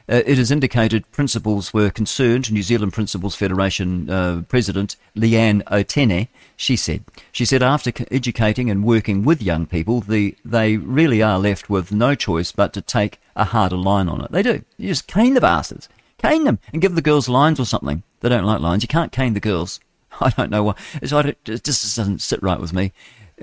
Uh, 0.09 0.21
it 0.25 0.37
is 0.37 0.51
indicated 0.51 1.09
principals 1.11 1.73
were 1.73 1.89
concerned. 1.89 2.51
New 2.51 2.63
Zealand 2.63 2.91
Principals 2.91 3.35
Federation 3.35 4.09
uh, 4.09 4.43
President 4.49 4.97
Leanne 5.15 5.63
Otene, 5.63 6.27
she 6.57 6.75
said, 6.75 7.03
she 7.31 7.45
said 7.45 7.63
after 7.63 7.91
educating 8.11 8.69
and 8.69 8.83
working 8.83 9.23
with 9.23 9.41
young 9.41 9.65
people, 9.65 10.01
the, 10.01 10.35
they 10.43 10.75
really 10.75 11.21
are 11.21 11.39
left 11.39 11.69
with 11.69 11.91
no 11.91 12.15
choice 12.15 12.51
but 12.51 12.73
to 12.73 12.81
take 12.81 13.21
a 13.35 13.45
harder 13.45 13.77
line 13.77 14.09
on 14.09 14.21
it. 14.21 14.31
They 14.31 14.43
do. 14.43 14.63
You 14.77 14.89
just 14.89 15.07
cane 15.07 15.35
the 15.35 15.41
bastards, 15.41 15.87
cane 16.17 16.43
them, 16.43 16.59
and 16.73 16.81
give 16.81 16.95
the 16.95 17.01
girls 17.01 17.29
lines 17.29 17.59
or 17.59 17.65
something. 17.65 18.03
They 18.19 18.29
don't 18.29 18.45
like 18.45 18.59
lines. 18.59 18.83
You 18.83 18.89
can't 18.89 19.11
cane 19.11 19.33
the 19.33 19.39
girls. 19.39 19.79
I 20.21 20.29
don't 20.31 20.51
know 20.51 20.63
why. 20.63 20.75
It's, 21.01 21.13
it 21.13 21.63
just 21.63 21.95
doesn't 21.95 22.21
sit 22.21 22.43
right 22.43 22.59
with 22.59 22.73
me. 22.73 22.91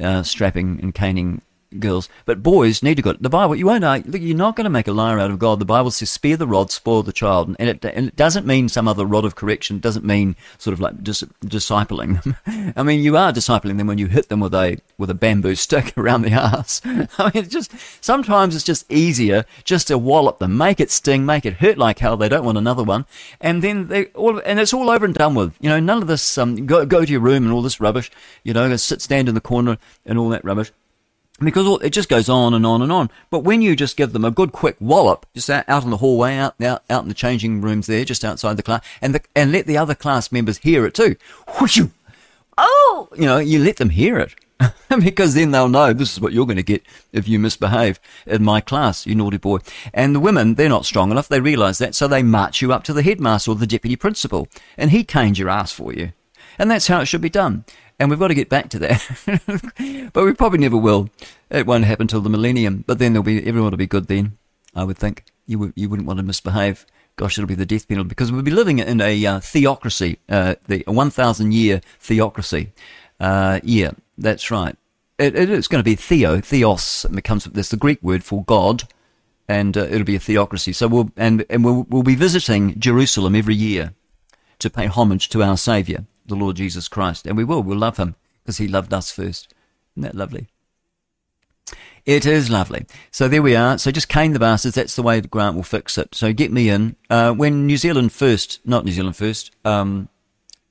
Uh, 0.00 0.22
strapping 0.22 0.78
and 0.80 0.94
caning 0.94 1.42
girls. 1.78 2.08
But 2.24 2.42
boys 2.42 2.82
need 2.82 2.96
to 2.96 3.02
go. 3.02 3.12
The 3.12 3.28
Bible, 3.28 3.54
you 3.54 3.66
won't. 3.66 3.84
Look, 3.84 4.20
you're 4.20 4.36
not 4.36 4.56
going 4.56 4.64
to 4.64 4.70
make 4.70 4.88
a 4.88 4.92
liar 4.92 5.18
out 5.18 5.30
of 5.30 5.38
God. 5.38 5.58
The 5.58 5.64
Bible 5.64 5.90
says, 5.90 6.10
"Spare 6.10 6.36
the 6.36 6.46
rod, 6.46 6.70
spoil 6.70 7.02
the 7.02 7.12
child," 7.12 7.54
and 7.58 7.68
it, 7.68 7.84
and 7.84 8.08
it 8.08 8.16
doesn't 8.16 8.46
mean 8.46 8.68
some 8.68 8.88
other 8.88 9.06
rod 9.06 9.24
of 9.24 9.36
correction. 9.36 9.76
It 9.76 9.82
doesn't 9.82 10.04
mean 10.04 10.36
sort 10.58 10.72
of 10.72 10.80
like 10.80 11.02
dis, 11.02 11.22
discipling 11.44 12.22
them. 12.22 12.74
I 12.76 12.82
mean, 12.82 13.00
you 13.00 13.16
are 13.16 13.32
discipling 13.32 13.78
them 13.78 13.86
when 13.86 13.98
you 13.98 14.06
hit 14.06 14.28
them 14.28 14.40
with 14.40 14.54
a 14.54 14.78
with 14.98 15.10
a 15.10 15.14
bamboo 15.14 15.54
stick 15.54 15.92
around 15.96 16.22
the 16.22 16.32
ass. 16.32 16.80
I 16.84 17.30
mean, 17.34 17.48
just 17.48 17.72
sometimes 18.02 18.56
it's 18.56 18.64
just 18.64 18.90
easier 18.90 19.44
just 19.64 19.88
to 19.88 19.98
wallop 19.98 20.38
them, 20.38 20.56
make 20.56 20.80
it 20.80 20.90
sting, 20.90 21.24
make 21.24 21.46
it 21.46 21.54
hurt 21.54 21.78
like 21.78 21.98
hell. 21.98 22.16
They 22.16 22.28
don't 22.28 22.44
want 22.44 22.58
another 22.58 22.82
one, 22.82 23.06
and 23.40 23.62
then 23.62 23.88
they 23.88 24.06
all 24.06 24.40
and 24.40 24.58
it's 24.58 24.74
all 24.74 24.90
over 24.90 25.04
and 25.04 25.14
done 25.14 25.34
with. 25.34 25.54
You 25.60 25.68
know, 25.68 25.80
none 25.80 26.02
of 26.02 26.08
this 26.08 26.38
um, 26.38 26.66
go 26.66 26.84
go 26.84 27.04
to 27.04 27.12
your 27.12 27.20
room 27.20 27.44
and 27.44 27.52
all 27.52 27.62
this 27.62 27.80
rubbish. 27.80 28.10
You 28.42 28.52
know, 28.52 28.74
sit 28.76 29.02
stand 29.02 29.28
in 29.28 29.34
the 29.34 29.40
corner 29.40 29.78
and 30.04 30.18
all 30.18 30.28
that 30.30 30.44
rubbish 30.44 30.72
because 31.40 31.80
it 31.82 31.90
just 31.90 32.08
goes 32.08 32.28
on 32.28 32.54
and 32.54 32.66
on 32.66 32.82
and 32.82 32.92
on. 32.92 33.10
But 33.30 33.40
when 33.40 33.62
you 33.62 33.74
just 33.74 33.96
give 33.96 34.12
them 34.12 34.24
a 34.24 34.30
good 34.30 34.52
quick 34.52 34.76
wallop, 34.78 35.26
just 35.34 35.50
out, 35.50 35.84
in 35.84 35.90
the 35.90 35.96
hallway, 35.96 36.36
out, 36.36 36.60
out 36.60 36.82
out 36.90 37.02
in 37.02 37.08
the 37.08 37.14
changing 37.14 37.60
rooms 37.60 37.86
there, 37.86 38.04
just 38.04 38.24
outside 38.24 38.56
the 38.56 38.62
class, 38.62 38.84
and 39.00 39.14
the, 39.14 39.22
and 39.34 39.52
let 39.52 39.66
the 39.66 39.78
other 39.78 39.94
class 39.94 40.30
members 40.30 40.58
hear 40.58 40.86
it 40.86 40.94
too. 40.94 41.16
Oh, 42.58 43.08
you 43.16 43.24
know, 43.24 43.38
you 43.38 43.58
let 43.62 43.76
them 43.76 43.90
hear 43.90 44.18
it. 44.18 44.34
because 45.02 45.34
then 45.34 45.50
they'll 45.50 45.68
know 45.68 45.92
this 45.92 46.12
is 46.12 46.20
what 46.20 46.32
you're 46.32 46.44
going 46.44 46.56
to 46.56 46.62
get 46.62 46.82
if 47.12 47.26
you 47.26 47.38
misbehave 47.38 47.98
in 48.26 48.44
my 48.44 48.60
class, 48.60 49.06
you 49.06 49.14
naughty 49.14 49.38
boy. 49.38 49.58
And 49.94 50.14
the 50.14 50.20
women, 50.20 50.54
they're 50.54 50.68
not 50.68 50.84
strong 50.84 51.10
enough. 51.10 51.28
They 51.28 51.40
realise 51.40 51.78
that, 51.78 51.94
so 51.94 52.06
they 52.06 52.22
march 52.22 52.60
you 52.60 52.72
up 52.72 52.84
to 52.84 52.92
the 52.92 53.02
headmaster 53.02 53.52
or 53.52 53.54
the 53.54 53.66
deputy 53.66 53.96
principal, 53.96 54.48
and 54.76 54.90
he 54.90 55.04
canes 55.04 55.38
your 55.38 55.48
ass 55.48 55.72
for 55.72 55.94
you. 55.94 56.12
And 56.58 56.70
that's 56.70 56.88
how 56.88 57.00
it 57.00 57.06
should 57.06 57.22
be 57.22 57.30
done. 57.30 57.64
And 58.00 58.08
we've 58.08 58.18
got 58.18 58.28
to 58.28 58.34
get 58.34 58.48
back 58.48 58.70
to 58.70 58.78
that. 58.78 60.10
but 60.12 60.24
we 60.24 60.32
probably 60.32 60.58
never 60.58 60.76
will. 60.76 61.10
It 61.50 61.66
won't 61.66 61.84
happen 61.84 62.06
till 62.06 62.22
the 62.22 62.30
millennium. 62.30 62.82
But 62.86 62.98
then 62.98 63.12
there'll 63.12 63.22
be 63.22 63.46
everyone 63.46 63.70
will 63.70 63.76
be 63.76 63.86
good 63.86 64.08
then, 64.08 64.38
I 64.74 64.84
would 64.84 64.96
think. 64.96 65.24
You, 65.46 65.58
w- 65.58 65.72
you 65.76 65.90
wouldn't 65.90 66.08
want 66.08 66.18
to 66.18 66.24
misbehave. 66.24 66.86
Gosh, 67.16 67.36
it'll 67.36 67.46
be 67.46 67.54
the 67.54 67.66
death 67.66 67.86
penalty 67.86 68.08
because 68.08 68.32
we'll 68.32 68.40
be 68.40 68.50
living 68.50 68.78
in 68.78 69.02
a 69.02 69.26
uh, 69.26 69.40
theocracy, 69.40 70.18
uh, 70.30 70.54
the 70.66 70.82
1,000 70.86 71.52
year 71.52 71.82
theocracy. 72.00 72.72
Uh, 73.20 73.60
yeah, 73.62 73.90
that's 74.16 74.50
right. 74.50 74.74
It, 75.18 75.36
it 75.36 75.50
is 75.50 75.68
going 75.68 75.80
to 75.80 75.88
be 75.88 75.94
theo, 75.94 76.40
theos. 76.40 77.04
It 77.04 77.22
comes, 77.22 77.44
that's 77.44 77.68
the 77.68 77.76
Greek 77.76 78.02
word 78.02 78.24
for 78.24 78.42
God 78.44 78.84
and 79.50 79.76
uh, 79.76 79.80
it'll 79.80 80.04
be 80.04 80.16
a 80.16 80.20
theocracy. 80.20 80.72
So 80.72 80.86
we'll 80.86 81.10
and 81.16 81.44
and 81.50 81.64
we'll, 81.64 81.84
we'll 81.90 82.04
be 82.04 82.14
visiting 82.14 82.78
Jerusalem 82.78 83.34
every 83.34 83.56
year 83.56 83.92
to 84.60 84.70
pay 84.70 84.86
homage 84.86 85.28
to 85.30 85.42
our 85.42 85.56
Saviour 85.56 86.06
the 86.30 86.36
Lord 86.36 86.56
Jesus 86.56 86.88
Christ. 86.88 87.26
And 87.26 87.36
we 87.36 87.44
will. 87.44 87.62
We'll 87.62 87.78
love 87.78 87.98
him 87.98 88.14
because 88.42 88.58
he 88.58 88.66
loved 88.66 88.92
us 88.94 89.10
first. 89.10 89.54
Isn't 89.94 90.02
that 90.04 90.14
lovely? 90.14 90.48
It 92.06 92.24
is 92.24 92.50
lovely. 92.50 92.86
So 93.10 93.28
there 93.28 93.42
we 93.42 93.54
are. 93.54 93.78
So 93.78 93.90
just 93.90 94.08
cane 94.08 94.32
the 94.32 94.38
bastards. 94.38 94.74
That's 94.74 94.96
the 94.96 95.02
way 95.02 95.20
the 95.20 95.28
Grant 95.28 95.54
will 95.54 95.62
fix 95.62 95.98
it. 95.98 96.14
So 96.14 96.32
get 96.32 96.50
me 96.50 96.68
in. 96.68 96.96
Uh, 97.10 97.32
when 97.32 97.66
New 97.66 97.76
Zealand 97.76 98.12
first, 98.12 98.60
not 98.64 98.84
New 98.84 98.92
Zealand 98.92 99.16
first, 99.16 99.54
um, 99.64 100.08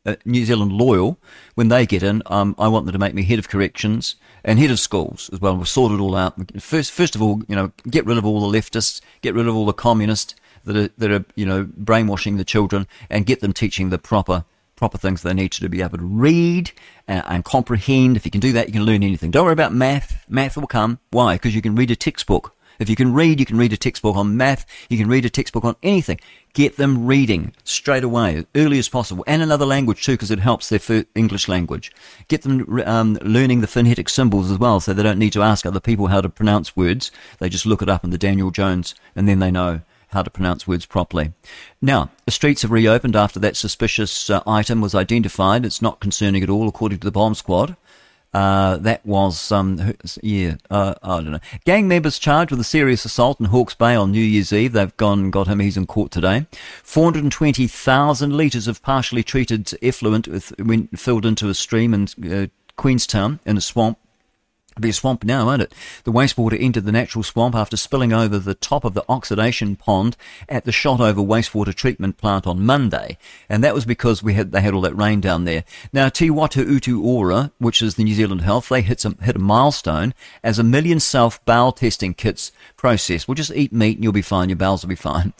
uh, 0.05 0.15
New 0.25 0.45
Zealand 0.45 0.71
loyal, 0.71 1.19
when 1.55 1.67
they 1.67 1.85
get 1.85 2.03
in, 2.03 2.23
um, 2.25 2.55
I 2.57 2.67
want 2.67 2.85
them 2.85 2.93
to 2.93 2.99
make 2.99 3.13
me 3.13 3.23
head 3.23 3.39
of 3.39 3.49
corrections 3.49 4.15
and 4.43 4.57
head 4.57 4.71
of 4.71 4.79
schools 4.79 5.29
as 5.31 5.39
well. 5.39 5.55
We'll 5.55 5.65
sort 5.65 5.91
it 5.91 5.99
all 5.99 6.15
out. 6.15 6.35
First, 6.61 6.91
first 6.91 7.15
of 7.15 7.21
all, 7.21 7.41
you 7.47 7.55
know, 7.55 7.71
get 7.89 8.05
rid 8.05 8.17
of 8.17 8.25
all 8.25 8.49
the 8.49 8.57
leftists, 8.57 9.01
get 9.21 9.35
rid 9.35 9.47
of 9.47 9.55
all 9.55 9.65
the 9.65 9.73
communists 9.73 10.35
that 10.65 10.75
are, 10.75 10.89
that 10.97 11.11
are, 11.11 11.25
you 11.35 11.45
know, 11.45 11.69
brainwashing 11.77 12.37
the 12.37 12.43
children 12.43 12.87
and 13.09 13.25
get 13.25 13.41
them 13.41 13.53
teaching 13.53 13.89
the 13.89 13.99
proper 13.99 14.45
proper 14.79 14.97
things 14.97 15.21
they 15.21 15.33
need 15.33 15.51
to 15.51 15.69
be 15.69 15.81
able 15.81 15.97
to 15.97 16.03
read 16.03 16.71
and, 17.07 17.23
and, 17.27 17.45
comprehend. 17.45 18.15
If 18.15 18.25
you 18.25 18.31
can 18.31 18.39
do 18.39 18.53
that, 18.53 18.67
you 18.67 18.73
can 18.73 18.85
learn 18.85 19.03
anything. 19.03 19.29
Don't 19.29 19.43
worry 19.43 19.53
about 19.53 19.73
math. 19.73 20.25
Math 20.29 20.55
will 20.57 20.67
come. 20.67 20.99
Why? 21.11 21.35
Because 21.35 21.53
you 21.53 21.61
can 21.61 21.75
read 21.75 21.91
a 21.91 21.95
textbook. 21.95 22.55
If 22.79 22.89
you 22.89 22.95
can 22.95 23.13
read, 23.13 23.41
you 23.41 23.45
can 23.45 23.57
read 23.57 23.73
a 23.73 23.77
textbook 23.77 24.15
on 24.15 24.37
math. 24.37 24.65
You 24.89 24.97
can 24.97 25.09
read 25.09 25.25
a 25.25 25.29
textbook 25.29 25.65
on 25.65 25.75
anything. 25.83 26.17
Get 26.53 26.77
them 26.77 27.05
reading 27.05 27.53
straight 27.65 28.05
away, 28.05 28.37
as 28.37 28.45
early 28.55 28.79
as 28.79 28.87
possible, 28.87 29.25
and 29.27 29.41
another 29.41 29.65
language 29.65 30.05
too, 30.05 30.13
because 30.13 30.31
it 30.31 30.39
helps 30.39 30.69
their 30.69 31.05
English 31.13 31.49
language. 31.49 31.91
Get 32.29 32.43
them 32.43 32.81
um, 32.85 33.19
learning 33.21 33.59
the 33.59 33.67
phonetic 33.67 34.07
symbols 34.07 34.49
as 34.49 34.57
well, 34.57 34.79
so 34.79 34.93
they 34.93 35.03
don't 35.03 35.19
need 35.19 35.33
to 35.33 35.43
ask 35.43 35.65
other 35.65 35.81
people 35.81 36.07
how 36.07 36.21
to 36.21 36.29
pronounce 36.29 36.77
words. 36.77 37.11
They 37.39 37.49
just 37.49 37.65
look 37.65 37.81
it 37.81 37.89
up 37.89 38.05
in 38.05 38.11
the 38.11 38.17
Daniel 38.17 38.49
Jones, 38.49 38.95
and 39.13 39.27
then 39.27 39.39
they 39.39 39.51
know 39.51 39.81
how 40.09 40.23
to 40.23 40.29
pronounce 40.29 40.67
words 40.67 40.85
properly. 40.85 41.33
Now, 41.81 42.11
the 42.25 42.31
streets 42.31 42.63
have 42.63 42.71
reopened 42.71 43.15
after 43.15 43.39
that 43.39 43.55
suspicious 43.55 44.29
uh, 44.29 44.41
item 44.45 44.81
was 44.81 44.95
identified. 44.95 45.65
It's 45.65 45.81
not 45.81 45.99
concerning 45.99 46.43
at 46.43 46.49
all, 46.49 46.67
according 46.67 46.99
to 46.99 47.05
the 47.05 47.11
bomb 47.11 47.35
squad. 47.35 47.75
Uh, 48.31 48.77
that 48.77 49.03
was, 49.05 49.51
um, 49.51 49.93
yeah, 50.21 50.55
uh, 50.69 50.93
I 51.01 51.15
don't 51.15 51.31
know. 51.31 51.39
Gang 51.65 51.87
members 51.87 52.19
charged 52.19 52.51
with 52.51 52.59
a 52.59 52.65
serious 52.65 53.03
assault 53.03 53.39
in 53.39 53.47
Hawke's 53.47 53.73
Bay 53.73 53.95
on 53.95 54.11
New 54.11 54.23
Year's 54.23 54.53
Eve. 54.53 54.73
They've 54.73 54.95
gone 54.97 55.31
got 55.31 55.47
him. 55.47 55.59
He's 55.59 55.77
in 55.77 55.87
court 55.87 56.11
today. 56.11 56.45
420,000 56.83 58.37
litres 58.37 58.67
of 58.67 58.83
partially 58.83 59.23
treated 59.23 59.71
effluent 59.81 60.27
with, 60.27 60.53
went, 60.59 60.99
filled 60.99 61.25
into 61.25 61.49
a 61.49 61.55
stream 61.55 61.93
in 61.93 62.07
uh, 62.31 62.47
Queenstown 62.75 63.39
in 63.45 63.57
a 63.57 63.61
swamp 63.61 63.97
It'll 64.79 64.87
be 64.87 64.91
a 64.91 64.93
swamp 64.93 65.25
now, 65.25 65.47
won't 65.47 65.61
it? 65.61 65.73
The 66.05 66.11
wastewater 66.13 66.57
entered 66.57 66.85
the 66.85 66.93
natural 66.93 67.21
swamp 67.21 67.53
after 67.53 67.75
spilling 67.75 68.13
over 68.13 68.39
the 68.39 68.53
top 68.53 68.85
of 68.85 68.93
the 68.93 69.03
oxidation 69.09 69.75
pond 69.75 70.15
at 70.47 70.63
the 70.63 70.71
Shotover 70.71 71.15
wastewater 71.15 71.75
treatment 71.75 72.15
plant 72.15 72.47
on 72.47 72.65
Monday, 72.65 73.17
and 73.49 73.61
that 73.61 73.73
was 73.73 73.83
because 73.83 74.23
we 74.23 74.35
had 74.35 74.53
they 74.53 74.61
had 74.61 74.73
all 74.73 74.79
that 74.79 74.95
rain 74.95 75.19
down 75.19 75.43
there. 75.43 75.65
Now, 75.91 76.07
Te 76.07 76.29
Whatu 76.29 76.65
Utu 76.65 77.01
Ora, 77.01 77.51
which 77.57 77.81
is 77.81 77.95
the 77.95 78.05
New 78.05 78.13
Zealand 78.13 78.39
Health, 78.39 78.69
they 78.69 78.81
hit 78.81 79.01
some 79.01 79.17
hit 79.17 79.35
a 79.35 79.39
milestone 79.39 80.13
as 80.45 80.57
a 80.59 80.63
million 80.63 81.01
self 81.01 81.43
bowel 81.43 81.73
testing 81.73 82.13
kits 82.13 82.53
processed. 82.77 83.27
We'll 83.27 83.35
just 83.35 83.51
eat 83.51 83.73
meat 83.73 83.97
and 83.97 84.03
you'll 84.05 84.13
be 84.13 84.21
fine. 84.21 84.47
Your 84.47 84.55
bowels 84.55 84.83
will 84.83 84.89
be 84.89 84.95
fine. 84.95 85.33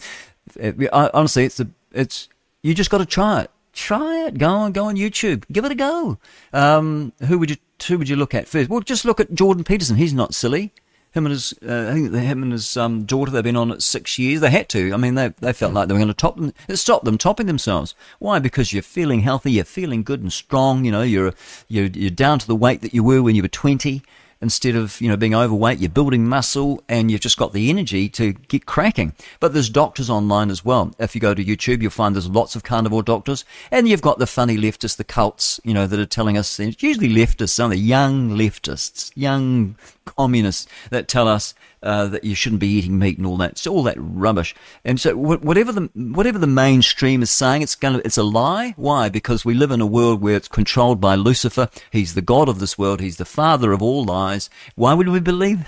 Honestly, 0.91 1.45
it's 1.45 1.61
a, 1.61 1.67
it's 1.93 2.27
you 2.61 2.73
just 2.73 2.89
got 2.89 2.97
to 2.97 3.05
try 3.05 3.43
it 3.43 3.51
try 3.71 4.25
it. 4.25 4.37
Go 4.37 4.49
on, 4.49 4.71
go 4.73 4.85
on 4.85 4.97
YouTube. 4.97 5.45
Give 5.49 5.63
it 5.63 5.71
a 5.71 5.75
go. 5.75 6.17
Um, 6.51 7.13
who 7.25 7.39
would 7.39 7.51
you 7.51 7.55
who 7.83 7.97
would 7.97 8.09
you 8.09 8.15
look 8.15 8.33
at 8.33 8.47
first? 8.47 8.69
Well, 8.69 8.81
just 8.81 9.05
look 9.05 9.19
at 9.19 9.33
Jordan 9.33 9.63
Peterson. 9.63 9.97
He's 9.97 10.13
not 10.13 10.33
silly. 10.33 10.73
Him 11.11 11.25
and 11.25 11.33
his, 11.33 11.53
uh, 11.67 11.87
I 11.89 11.93
think 11.93 12.13
him 12.13 12.43
and 12.43 12.51
his 12.51 12.77
um, 12.77 13.03
daughter. 13.03 13.31
They've 13.31 13.43
been 13.43 13.55
on 13.55 13.71
it 13.71 13.81
six 13.81 14.19
years. 14.19 14.41
They 14.41 14.51
had 14.51 14.69
to. 14.69 14.93
I 14.93 14.97
mean, 14.97 15.15
they 15.15 15.29
they 15.39 15.53
felt 15.53 15.73
like 15.73 15.87
they 15.87 15.93
were 15.95 15.99
going 15.99 16.07
to 16.07 16.13
top 16.13 16.35
them. 16.35 16.53
It 16.67 16.75
stopped 16.75 17.03
them 17.03 17.17
topping 17.17 17.47
themselves. 17.47 17.95
Why? 18.19 18.37
Because 18.37 18.73
you're 18.73 18.83
feeling 18.83 19.21
healthy. 19.21 19.53
You're 19.53 19.65
feeling 19.65 20.03
good 20.03 20.21
and 20.21 20.31
strong. 20.31 20.85
You 20.85 20.91
know, 20.91 21.01
you're 21.01 21.33
you're 21.67 21.87
you're 21.87 22.11
down 22.11 22.37
to 22.39 22.47
the 22.47 22.55
weight 22.55 22.81
that 22.81 22.93
you 22.93 23.03
were 23.03 23.23
when 23.23 23.35
you 23.35 23.41
were 23.41 23.47
twenty 23.47 24.03
instead 24.41 24.75
of, 24.75 24.99
you 25.01 25.09
know, 25.09 25.17
being 25.17 25.35
overweight, 25.35 25.79
you're 25.79 25.89
building 25.89 26.27
muscle 26.27 26.83
and 26.87 27.11
you've 27.11 27.21
just 27.21 27.37
got 27.37 27.53
the 27.53 27.69
energy 27.69 28.07
to 28.09 28.33
get 28.33 28.65
cracking. 28.65 29.13
But 29.39 29.53
there's 29.53 29.69
doctors 29.69 30.09
online 30.09 30.49
as 30.49 30.63
well. 30.63 30.93
If 30.99 31.15
you 31.15 31.21
go 31.21 31.33
to 31.33 31.43
YouTube, 31.43 31.81
you'll 31.81 31.91
find 31.91 32.15
there's 32.15 32.29
lots 32.29 32.55
of 32.55 32.63
carnivore 32.63 33.03
doctors. 33.03 33.45
And 33.71 33.87
you've 33.87 34.01
got 34.01 34.19
the 34.19 34.27
funny 34.27 34.57
leftists, 34.57 34.97
the 34.97 35.03
cults, 35.03 35.59
you 35.63 35.73
know, 35.73 35.87
that 35.87 35.99
are 35.99 36.05
telling 36.05 36.37
us, 36.37 36.59
it's 36.59 36.81
usually 36.81 37.09
leftists, 37.09 37.49
some 37.49 37.71
of 37.71 37.77
the 37.77 37.83
young 37.83 38.31
leftists, 38.31 39.11
young 39.15 39.75
communists 40.15 40.67
that 40.89 41.07
tell 41.07 41.27
us 41.27 41.53
uh, 41.81 42.07
that 42.07 42.23
you 42.23 42.35
shouldn't 42.35 42.59
be 42.59 42.67
eating 42.67 42.99
meat 42.99 43.17
and 43.17 43.25
all 43.25 43.37
that. 43.37 43.51
It's 43.51 43.67
all 43.67 43.83
that 43.83 43.97
rubbish. 43.97 44.55
And 44.83 44.99
so 44.99 45.15
whatever 45.15 45.71
the 45.71 45.89
whatever 45.93 46.37
the 46.37 46.47
mainstream 46.47 47.21
is 47.21 47.29
saying, 47.29 47.61
it's 47.61 47.75
going 47.75 47.95
to, 47.95 48.05
it's 48.05 48.17
a 48.17 48.23
lie. 48.23 48.73
Why? 48.77 49.09
Because 49.09 49.45
we 49.45 49.53
live 49.53 49.71
in 49.71 49.81
a 49.81 49.85
world 49.85 50.21
where 50.21 50.35
it's 50.35 50.47
controlled 50.47 50.99
by 50.99 51.15
Lucifer. 51.15 51.69
He's 51.91 52.13
the 52.13 52.21
god 52.21 52.49
of 52.49 52.59
this 52.59 52.77
world. 52.77 52.99
He's 52.99 53.17
the 53.17 53.25
father 53.25 53.71
of 53.71 53.81
all 53.81 54.03
lies. 54.03 54.49
Why 54.75 54.93
would 54.93 55.09
we 55.09 55.19
believe? 55.19 55.67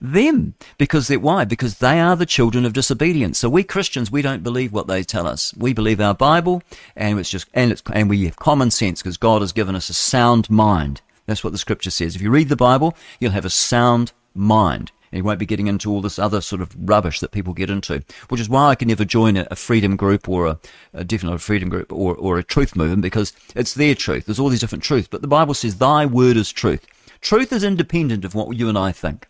them 0.00 0.54
because 0.78 1.08
they 1.08 1.16
why 1.16 1.44
because 1.44 1.78
they 1.78 2.00
are 2.00 2.16
the 2.16 2.24
children 2.24 2.64
of 2.64 2.72
disobedience 2.72 3.38
so 3.38 3.50
we 3.50 3.62
christians 3.62 4.10
we 4.10 4.22
don't 4.22 4.42
believe 4.42 4.72
what 4.72 4.86
they 4.86 5.02
tell 5.02 5.26
us 5.26 5.52
we 5.58 5.74
believe 5.74 6.00
our 6.00 6.14
bible 6.14 6.62
and 6.96 7.18
it's 7.18 7.28
just 7.28 7.46
and 7.52 7.70
it's 7.70 7.82
and 7.92 8.08
we 8.08 8.24
have 8.24 8.36
common 8.36 8.70
sense 8.70 9.02
because 9.02 9.18
god 9.18 9.42
has 9.42 9.52
given 9.52 9.74
us 9.74 9.90
a 9.90 9.94
sound 9.94 10.48
mind 10.48 11.02
that's 11.26 11.44
what 11.44 11.52
the 11.52 11.58
scripture 11.58 11.90
says 11.90 12.16
if 12.16 12.22
you 12.22 12.30
read 12.30 12.48
the 12.48 12.56
bible 12.56 12.96
you'll 13.18 13.32
have 13.32 13.44
a 13.44 13.50
sound 13.50 14.12
mind 14.34 14.92
and 15.12 15.18
you 15.18 15.24
won't 15.24 15.38
be 15.38 15.46
getting 15.46 15.66
into 15.66 15.90
all 15.90 16.00
this 16.00 16.18
other 16.18 16.40
sort 16.40 16.62
of 16.62 16.74
rubbish 16.88 17.20
that 17.20 17.32
people 17.32 17.52
get 17.52 17.70
into, 17.70 18.02
which 18.28 18.40
is 18.40 18.48
why 18.48 18.68
I 18.68 18.74
can 18.74 18.88
never 18.88 19.04
join 19.04 19.36
a, 19.36 19.46
a 19.50 19.56
freedom 19.56 19.96
group 19.96 20.28
or 20.28 20.46
a, 20.46 20.58
a 20.94 21.04
definitely 21.04 21.36
a 21.36 21.40
freedom 21.40 21.68
group 21.68 21.92
or, 21.92 22.14
or 22.14 22.38
a 22.38 22.44
truth 22.44 22.76
movement 22.76 23.02
because 23.02 23.32
it's 23.56 23.74
their 23.74 23.94
truth. 23.94 24.26
There's 24.26 24.38
all 24.38 24.48
these 24.48 24.60
different 24.60 24.84
truths, 24.84 25.08
but 25.10 25.20
the 25.20 25.28
Bible 25.28 25.54
says, 25.54 25.78
Thy 25.78 26.06
word 26.06 26.36
is 26.36 26.52
truth. 26.52 26.86
Truth 27.20 27.52
is 27.52 27.64
independent 27.64 28.24
of 28.24 28.34
what 28.34 28.56
you 28.56 28.68
and 28.68 28.78
I 28.78 28.92
think. 28.92 29.26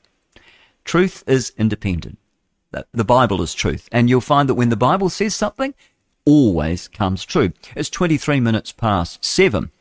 Truth 0.84 1.24
is 1.26 1.52
independent. 1.56 2.18
The 2.92 3.04
Bible 3.04 3.42
is 3.42 3.54
truth. 3.54 3.88
And 3.90 4.08
you'll 4.08 4.20
find 4.20 4.48
that 4.48 4.54
when 4.54 4.68
the 4.68 4.76
Bible 4.76 5.08
says 5.08 5.34
something, 5.34 5.74
always 6.24 6.88
comes 6.88 7.24
true. 7.24 7.52
It's 7.74 7.90
23 7.90 8.38
minutes 8.38 8.70
past 8.70 9.24
seven. 9.24 9.72